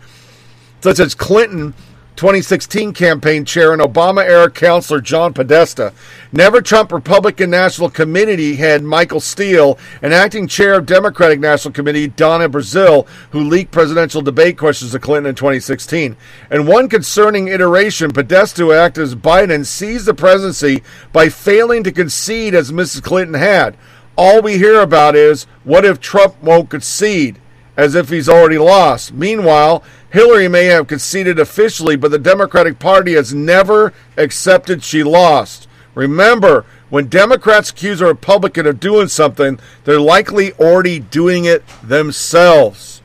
such 0.81 1.01
as 1.01 1.15
Clinton 1.15 1.75
2016 2.19 2.93
campaign 2.95 3.45
chair 3.45 3.73
and 3.73 3.81
Obama 3.81 4.25
era 4.25 4.51
counselor 4.51 5.01
John 5.01 5.33
Podesta, 5.33 5.93
Never 6.33 6.61
Trump 6.61 6.91
Republican 6.91 7.49
National 7.49 7.89
Committee 7.89 8.57
head 8.57 8.83
Michael 8.83 9.21
Steele, 9.21 9.79
and 10.03 10.13
acting 10.13 10.49
chair 10.49 10.75
of 10.75 10.85
Democratic 10.85 11.39
National 11.39 11.73
Committee 11.73 12.09
Donna 12.09 12.49
Brazile, 12.49 13.07
who 13.31 13.45
leaked 13.45 13.71
presidential 13.71 14.21
debate 14.21 14.59
questions 14.59 14.91
to 14.91 14.99
Clinton 14.99 15.31
in 15.31 15.37
2016. 15.37 16.17
And 16.51 16.67
one 16.67 16.89
concerning 16.89 17.47
iteration, 17.47 18.11
Podesta, 18.11 18.63
who 18.63 18.73
acted 18.73 19.05
as 19.05 19.15
Biden, 19.15 19.65
seized 19.65 20.07
the 20.07 20.13
presidency 20.13 20.83
by 21.13 21.29
failing 21.29 21.85
to 21.85 21.93
concede 21.93 22.53
as 22.53 22.73
Mrs. 22.73 23.01
Clinton 23.01 23.35
had. 23.35 23.77
All 24.17 24.43
we 24.43 24.59
hear 24.59 24.81
about 24.81 25.15
is 25.15 25.45
what 25.63 25.85
if 25.85 26.01
Trump 26.01 26.43
won't 26.43 26.69
concede? 26.69 27.39
As 27.79 27.95
if 27.95 28.11
he's 28.11 28.29
already 28.29 28.59
lost. 28.59 29.13
Meanwhile, 29.13 29.85
Hillary 30.11 30.49
may 30.49 30.65
have 30.65 30.89
conceded 30.89 31.39
officially, 31.39 31.95
but 31.95 32.11
the 32.11 32.19
Democratic 32.19 32.81
Party 32.81 33.15
has 33.15 33.33
never 33.33 33.95
accepted 34.17 34.83
she 34.83 35.05
lost. 35.05 35.69
Remember, 35.95 36.67
when 36.91 37.07
Democrats 37.07 37.71
accuse 37.71 38.01
a 38.01 38.07
Republican 38.07 38.67
of 38.67 38.81
doing 38.81 39.07
something, 39.07 39.61
they're 39.85 40.01
likely 40.01 40.53
already 40.55 40.99
doing 40.99 41.45
it 41.45 41.63
themselves. 41.83 43.01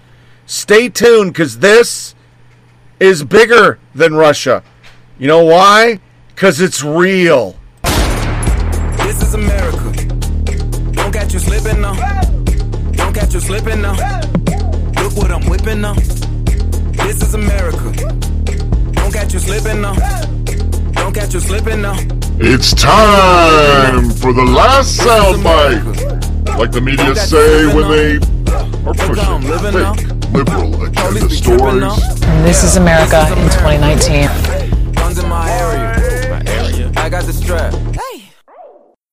Stay 0.48 0.90
tuned 0.90 1.34
because 1.34 1.60
this 1.60 2.16
is 3.00 3.24
bigger 3.24 3.78
than 3.94 4.16
Russia. 4.16 4.64
You 5.20 5.28
know 5.28 5.44
why? 5.44 6.00
Because 6.30 6.60
it's 6.60 6.84
real. 6.84 7.56
This 7.84 9.22
is 9.22 9.36
America. 9.36 10.06
Don't 10.94 11.14
catch 11.14 11.34
you 11.34 11.40
slipping 11.40 11.82
now. 11.82 11.94
Don't 12.94 13.14
catch 13.14 13.36
you 13.36 13.40
slipping 13.40 13.82
now. 13.82 14.43
Look 15.04 15.18
what 15.18 15.32
I'm 15.32 15.46
whipping 15.50 15.82
now. 15.82 15.96
This 15.96 17.22
is 17.22 17.34
America. 17.34 17.92
Don't 18.94 19.12
catch 19.12 19.34
you 19.34 19.40
slipping 19.40 19.82
now. 19.82 19.96
Don't 20.94 21.14
catch 21.14 21.34
you 21.34 21.42
slipping 21.42 21.82
now. 21.82 21.98
It's 22.40 22.74
time 22.74 24.12
for 24.12 24.32
the 24.32 24.46
last 24.46 25.02
soundbite. 25.02 26.58
Like 26.58 26.72
the 26.72 26.80
media 26.80 27.14
say 27.18 27.66
when 27.76 27.90
they 27.92 28.16
are 28.88 28.94
pushing 28.94 29.42
fake 29.42 30.32
liberal 30.32 30.84
agenda 30.86 31.30
stories. 31.30 32.24
And 32.24 32.48
this 32.48 32.64
is 32.64 32.78
America 32.78 33.28
in 33.28 33.50
2019. 33.60 34.94
Guns 34.94 35.20
in 35.20 35.28
my 35.28 35.52
area. 35.52 36.30
My 36.30 36.44
area. 36.50 36.94
I 36.96 37.10
got 37.10 37.26
the 37.26 37.34
strap. 37.34 37.74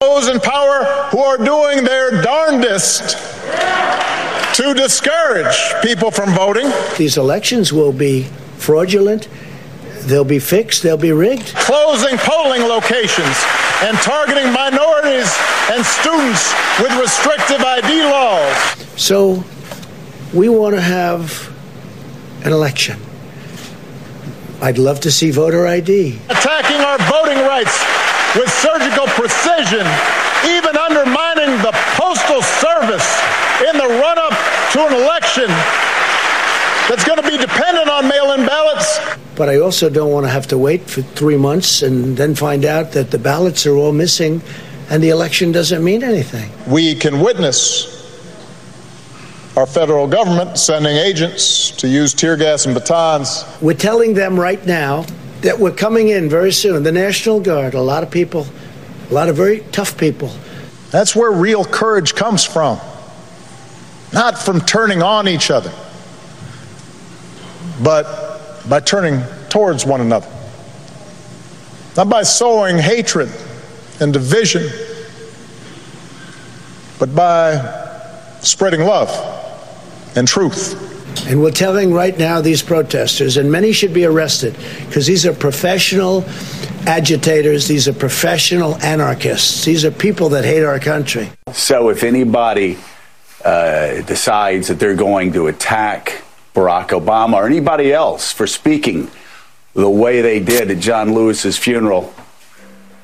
Those 0.01 0.28
in 0.28 0.39
power 0.39 0.85
who 1.10 1.19
are 1.19 1.36
doing 1.36 1.83
their 1.83 2.23
darndest 2.23 3.17
to 4.55 4.75
discourage 4.75 5.57
people 5.83 6.11
from 6.11 6.35
voting. 6.35 6.70
These 6.99 7.17
elections 7.17 7.73
will 7.73 7.93
be 7.93 8.25
fraudulent. 8.57 9.29
They'll 10.03 10.25
be 10.25 10.39
fixed. 10.39 10.83
They'll 10.83 10.97
be 10.97 11.12
rigged. 11.12 11.55
Closing 11.55 12.17
polling 12.19 12.62
locations 12.62 13.37
and 13.83 13.97
targeting 13.99 14.53
minorities 14.53 15.31
and 15.70 15.85
students 15.85 16.53
with 16.81 16.93
restrictive 16.99 17.61
ID 17.61 18.03
laws. 18.05 18.57
So 19.01 19.45
we 20.35 20.49
want 20.49 20.75
to 20.75 20.81
have 20.81 21.49
an 22.45 22.53
election. 22.53 22.99
I'd 24.62 24.79
love 24.79 25.01
to 25.01 25.11
see 25.11 25.31
voter 25.31 25.67
ID. 25.67 26.19
Attacking 26.29 26.81
our 26.81 26.99
voting 27.09 27.39
rights 27.47 27.77
with 28.37 28.49
surgical 28.61 29.07
precision, 29.17 29.87
even 30.47 30.77
undermining 30.77 31.57
the 31.65 31.73
Postal 31.97 32.43
Service 32.43 33.09
in 33.69 33.77
the 33.77 33.89
run 33.89 34.19
up 34.19 34.33
to 34.73 34.87
an 34.87 34.95
election 34.95 35.47
that's 36.89 37.05
going 37.05 37.23
to 37.23 37.29
be 37.29 37.37
dependent 37.39 37.89
on 37.89 38.09
mail 38.09 38.33
in 38.33 38.47
ballots. 38.47 38.99
But 39.37 39.49
I 39.49 39.59
also 39.59 39.89
don't 39.89 40.13
want 40.13 40.27
to 40.27 40.31
have 40.31 40.47
to 40.49 40.59
wait 40.59 40.83
for 40.83 41.03
three 41.03 41.37
months 41.37 41.83
and 41.83 42.17
then 42.17 42.35
find 42.35 42.65
out 42.65 42.93
that 42.93 43.11
the 43.11 43.19
ballots 43.19 43.67
are 43.67 43.75
all 43.75 43.93
missing 43.93 44.43
and 44.91 45.03
the 45.03 45.11
election 45.11 45.53
doesn't 45.53 45.83
mean 45.83 46.03
anything. 46.03 46.51
We 46.67 46.95
can 46.95 47.21
witness 47.21 48.01
our 49.57 49.67
federal 49.67 50.07
government 50.07 50.59
sending 50.59 50.97
agents 50.97 51.71
to 51.73 51.89
use 51.89 52.15
tear 52.15 52.37
gas 52.37 52.67
and 52.67 52.75
batons. 52.75 53.45
We're 53.61 53.75
telling 53.75 54.15
them 54.15 54.39
right 54.39 54.65
now 54.67 55.05
that 55.43 55.59
we're 55.59 55.73
coming 55.73 56.09
in 56.09 56.29
very 56.29 56.53
soon. 56.53 56.83
The 56.83 56.93
National 56.93 57.41
Guard, 57.41 57.75
a 57.75 57.81
lot 57.81 58.03
of 58.03 58.11
people, 58.11 58.47
a 59.11 59.15
lot 59.15 59.29
of 59.29 59.37
very 59.37 59.61
tough 59.73 59.97
people. 59.97 60.31
That's 60.91 61.15
where 61.15 61.31
real 61.31 61.65
courage 61.65 62.15
comes 62.15 62.45
from, 62.45 62.81
not 64.13 64.39
from 64.39 64.61
turning 64.61 65.03
on 65.03 65.29
each 65.29 65.51
other, 65.51 65.73
but 67.83 68.63
by 68.69 68.81
turning 68.81 69.23
towards 69.49 69.87
one 69.87 70.01
another. 70.01 70.29
Not 71.97 72.09
by 72.09 72.23
sowing 72.23 72.79
hatred 72.79 73.31
and 74.01 74.13
division, 74.13 74.69
but 76.99 77.15
by 77.15 78.39
spreading 78.41 78.81
love 78.83 79.11
and 80.17 80.27
truth. 80.27 80.87
And 81.27 81.43
we're 81.43 81.51
telling 81.51 81.93
right 81.93 82.17
now 82.17 82.41
these 82.41 82.63
protesters, 82.63 83.37
and 83.37 83.51
many 83.51 83.73
should 83.73 83.93
be 83.93 84.05
arrested, 84.05 84.57
because 84.87 85.07
these 85.07 85.27
are 85.27 85.33
professional 85.33 86.25
agitators, 86.87 87.69
these 87.69 87.89
are 87.89 87.93
professional 87.93 88.77
anarchists, 88.77 89.65
these 89.65 89.85
are 89.85 89.91
people 89.91 90.31
that 90.31 90.45
hate 90.45 90.65
our 90.65 90.79
country. 90.79 91.29
So 91.53 91.89
if 91.91 92.03
anybody 92.05 92.79
uh, 93.44 94.02
decides 94.02 94.69
that 94.69 94.78
they're 94.78 94.94
going 94.94 95.33
to 95.33 95.47
attack 95.47 96.23
Barack 96.55 96.89
Obama 96.89 97.35
or 97.35 97.47
anybody 97.47 97.93
else 97.93 98.33
for 98.33 98.47
speaking 98.47 99.10
the 99.75 99.89
way 99.89 100.20
they 100.20 100.41
did 100.41 100.70
at 100.70 100.78
John 100.78 101.15
Lewis's 101.15 101.57
funeral, 101.57 102.12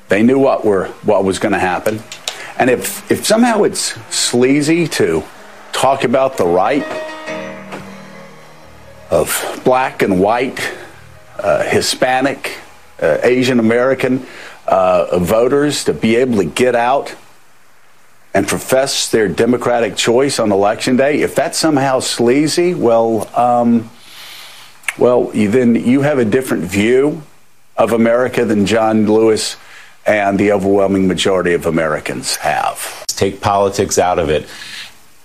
they 0.09 0.21
knew 0.23 0.39
what 0.39 0.65
were 0.65 0.87
what 1.03 1.23
was 1.23 1.39
going 1.39 1.53
to 1.53 1.59
happen. 1.59 2.01
And 2.57 2.69
if 2.69 3.09
if 3.11 3.25
somehow 3.25 3.63
it's 3.63 3.95
sleazy 4.13 4.87
to 4.89 5.23
talk 5.71 6.03
about 6.03 6.37
the 6.37 6.45
right 6.45 6.85
of 9.09 9.61
black 9.63 10.01
and 10.01 10.19
white, 10.19 10.59
uh, 11.39 11.63
Hispanic, 11.63 12.57
uh, 13.01 13.19
Asian 13.23 13.59
American 13.59 14.25
uh, 14.67 15.19
voters 15.19 15.85
to 15.85 15.93
be 15.93 16.15
able 16.17 16.37
to 16.37 16.45
get 16.45 16.75
out 16.75 17.15
and 18.37 18.47
profess 18.47 19.09
their 19.09 19.27
democratic 19.27 19.95
choice 19.95 20.37
on 20.37 20.51
election 20.51 20.95
day, 20.95 21.21
if 21.21 21.33
that's 21.33 21.57
somehow 21.57 21.99
sleazy, 21.99 22.75
well, 22.75 23.27
um, 23.35 23.89
well, 24.99 25.31
then 25.33 25.73
you 25.73 26.01
have 26.01 26.19
a 26.19 26.25
different 26.25 26.63
view 26.63 27.23
of 27.77 27.93
America 27.93 28.45
than 28.45 28.67
John 28.67 29.07
Lewis 29.07 29.57
and 30.05 30.37
the 30.37 30.51
overwhelming 30.51 31.07
majority 31.07 31.53
of 31.53 31.65
Americans 31.65 32.35
have. 32.35 33.07
Take 33.07 33.41
politics 33.41 33.97
out 33.97 34.19
of 34.19 34.29
it. 34.29 34.43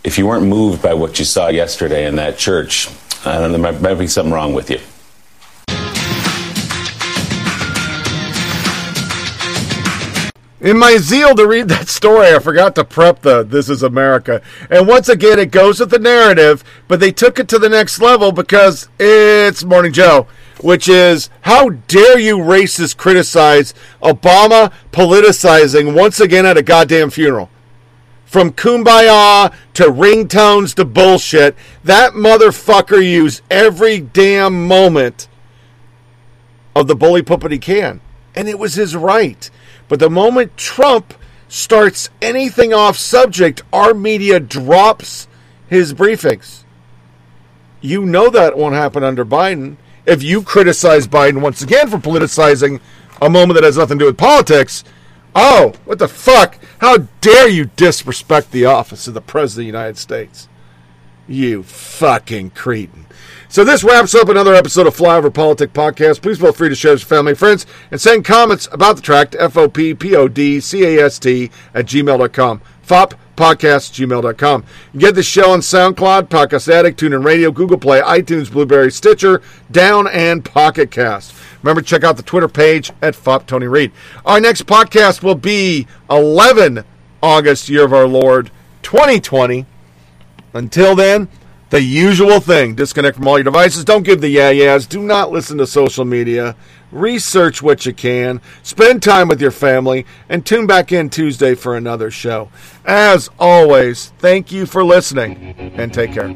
If 0.05 0.17
you 0.17 0.27
weren't 0.27 0.47
moved 0.47 0.81
by 0.81 0.95
what 0.95 1.19
you 1.19 1.27
saw 1.27 1.49
yesterday 1.49 2.07
in 2.07 2.17
that 2.17 2.39
church, 2.39 2.89
I 3.27 3.35
don't 3.35 3.53
know, 3.53 3.59
there 3.59 3.73
might, 3.73 3.83
might 3.83 3.99
be 3.99 4.07
something 4.07 4.33
wrong 4.33 4.55
with 4.55 4.71
you. 4.71 4.81
In 10.63 10.79
my 10.79 10.97
zeal 10.97 11.35
to 11.35 11.45
read 11.45 11.67
that 11.71 11.89
story, 11.89 12.33
I 12.33 12.39
forgot 12.39 12.77
to 12.77 12.85
prep 12.85 13.23
the 13.23 13.43
This 13.43 13.69
is 13.69 13.83
America. 13.83 14.41
And 14.71 14.87
once 14.87 15.09
again, 15.09 15.41
it 15.41 15.51
goes 15.51 15.81
with 15.81 15.91
the 15.91 15.99
narrative, 15.99 16.63
but 16.87 17.01
they 17.01 17.11
took 17.11 17.41
it 17.41 17.49
to 17.49 17.59
the 17.59 17.69
next 17.69 18.01
level 18.01 18.31
because 18.31 18.89
it's 19.01 19.65
Morning 19.65 19.93
Joe, 19.93 20.29
which 20.61 20.89
is 20.89 21.31
how 21.41 21.71
dare 21.89 22.17
you 22.17 22.39
racists 22.39 22.97
criticize 22.97 23.75
Obama 24.05 24.73
politicizing 24.93 25.97
once 25.97 26.21
again 26.21 26.47
at 26.47 26.57
a 26.57 26.63
goddamn 26.63 27.11
funeral? 27.11 27.51
From 28.25 28.53
kumbaya 28.53 29.53
to 29.75 29.83
ringtones 29.87 30.77
to 30.77 30.85
bullshit, 30.85 31.57
that 31.83 32.13
motherfucker 32.13 33.05
used 33.05 33.43
every 33.51 33.99
damn 33.99 34.69
moment 34.69 35.27
of 36.77 36.87
the 36.87 36.95
bully 36.95 37.23
pulpit 37.23 37.51
he 37.51 37.59
can. 37.59 38.01
And 38.37 38.49
it 38.49 38.61
was 38.61 38.75
his 38.75 38.95
right. 38.95 39.51
But 39.93 39.99
the 39.99 40.09
moment 40.09 40.57
Trump 40.57 41.13
starts 41.49 42.09
anything 42.23 42.73
off 42.73 42.97
subject, 42.97 43.61
our 43.75 43.93
media 43.93 44.41
drops 44.41 45.29
his 45.69 45.93
briefings. 45.93 46.65
You 47.83 48.07
know 48.07 48.31
that 48.31 48.57
won't 48.57 48.75
happen 48.75 49.05
under 49.05 49.23
Biden. 49.23 49.77
If 50.07 50.23
you 50.23 50.41
criticize 50.41 51.07
Biden 51.07 51.43
once 51.43 51.61
again 51.61 51.91
for 51.91 51.99
politicizing 51.99 52.81
a 53.21 53.29
moment 53.29 53.57
that 53.57 53.65
has 53.65 53.77
nothing 53.77 53.99
to 53.99 54.05
do 54.05 54.07
with 54.07 54.17
politics, 54.17 54.83
oh, 55.37 55.75
what 55.85 55.99
the 55.99 56.09
fuck? 56.09 56.59
How 56.79 56.97
dare 57.21 57.49
you 57.49 57.67
disrespect 57.77 58.51
the 58.51 58.65
office 58.65 59.07
of 59.07 59.13
the 59.13 59.21
President 59.21 59.65
of 59.69 59.73
the 59.73 59.79
United 59.79 59.99
States? 59.99 60.49
You 61.29 61.65
fucking 61.65 62.53
cretin. 62.53 63.05
So 63.53 63.63
this 63.65 63.85
wraps 63.85 64.15
up 64.15 64.31
another 64.31 64.55
episode 64.55 64.87
of 64.87 64.97
Flyover 64.97 65.31
Politic 65.31 65.75
Podcast. 65.75 66.23
Please 66.23 66.39
feel 66.39 66.55
free 66.55 66.71
to 66.71 66.75
share 66.75 66.93
with 66.93 67.05
family 67.05 67.33
and 67.33 67.39
friends 67.39 67.67
and 67.91 68.01
send 68.01 68.25
comments 68.25 68.67
about 68.73 68.97
the 68.97 69.03
track 69.03 69.33
to 69.33 69.43
F-O-P-P-O-D-C-A-S-T 69.43 71.51
at 71.75 71.85
gmail.com. 71.85 72.63
FOP 72.83 73.13
podcast 73.37 73.93
gmail.com. 73.93 74.65
You 74.95 75.01
get 75.01 75.15
the 75.15 75.23
show 75.23 75.51
on 75.51 75.61
SoundCloud, 75.61 76.29
Podcast 76.29 76.73
Addict, 76.73 76.99
TuneIn 76.99 77.27
Radio, 77.27 77.51
Google 77.51 77.77
Play, 77.77 78.01
iTunes, 78.01 78.51
Blubrry, 78.51 78.91
Stitcher, 78.91 79.43
Down, 79.71 80.09
and 80.09 80.43
Pocket 80.43 80.91
Cast. 80.91 81.35
Remember, 81.63 81.83
to 81.83 81.87
check 81.87 82.05
out 82.05 82.17
the 82.17 82.23
Twitter 82.23 82.49
page 82.49 82.91
at 83.03 83.15
FOP 83.15 83.47
Tony 83.47 83.67
Reed. 83.67 83.93
Our 84.25 84.41
next 84.41 84.65
podcast 84.65 85.23
will 85.23 85.35
be 85.35 85.87
11 86.09 86.85
August, 87.23 87.69
year 87.69 87.85
of 87.85 87.93
our 87.93 88.09
Lord 88.09 88.51
2020. 88.83 89.67
Until 90.55 90.97
then, 90.97 91.29
the 91.73 91.81
usual 91.81 92.39
thing 92.39 92.75
disconnect 92.75 93.17
from 93.17 93.27
all 93.27 93.39
your 93.39 93.45
devices. 93.45 93.83
Don't 93.83 94.03
give 94.03 94.21
the 94.21 94.29
yeah 94.29 94.51
yeahs. 94.51 94.87
Do 94.87 95.03
not 95.03 95.33
listen 95.33 95.57
to 95.57 95.67
social 95.67 96.05
media. 96.05 96.55
Research 96.91 97.63
what 97.63 97.87
you 97.87 97.95
can. 97.95 98.43
Spend 98.63 99.03
time 99.03 99.27
with 99.27 99.41
your 99.41 99.51
family. 99.51 100.05
And 100.29 100.45
tune 100.45 100.67
back 100.67 100.93
in 100.93 101.09
Tuesday 101.09 101.55
for 101.55 101.75
another 101.75 102.11
show. 102.11 102.51
As 102.85 103.31
always, 103.39 104.13
thank 104.19 104.53
you 104.53 104.67
for 104.67 104.85
listening 104.85 105.55
and 105.57 105.95
take 105.95 106.13
care. 106.13 106.29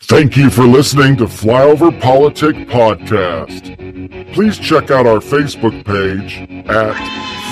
Thank 0.00 0.38
you 0.38 0.48
for 0.48 0.64
listening 0.64 1.18
to 1.18 1.24
Flyover 1.24 2.00
Politic 2.00 2.56
Podcast. 2.68 4.32
Please 4.32 4.58
check 4.58 4.90
out 4.90 5.06
our 5.06 5.18
Facebook 5.18 5.84
page 5.84 6.38
at 6.66 6.94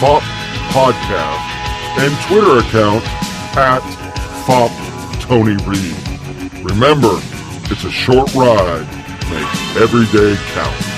FOP 0.01 0.23
Podcast 0.73 1.64
and 1.97 2.13
Twitter 2.27 2.59
account 2.59 3.05
at 3.57 3.81
FOP 4.47 4.71
Tony 5.21 5.57
Reed. 5.65 5.97
Remember, 6.65 7.21
it's 7.71 7.85
a 7.85 7.91
short 7.91 8.35
ride. 8.35 8.87
Make 9.31 9.81
every 9.81 10.07
day 10.07 10.37
count. 10.55 10.95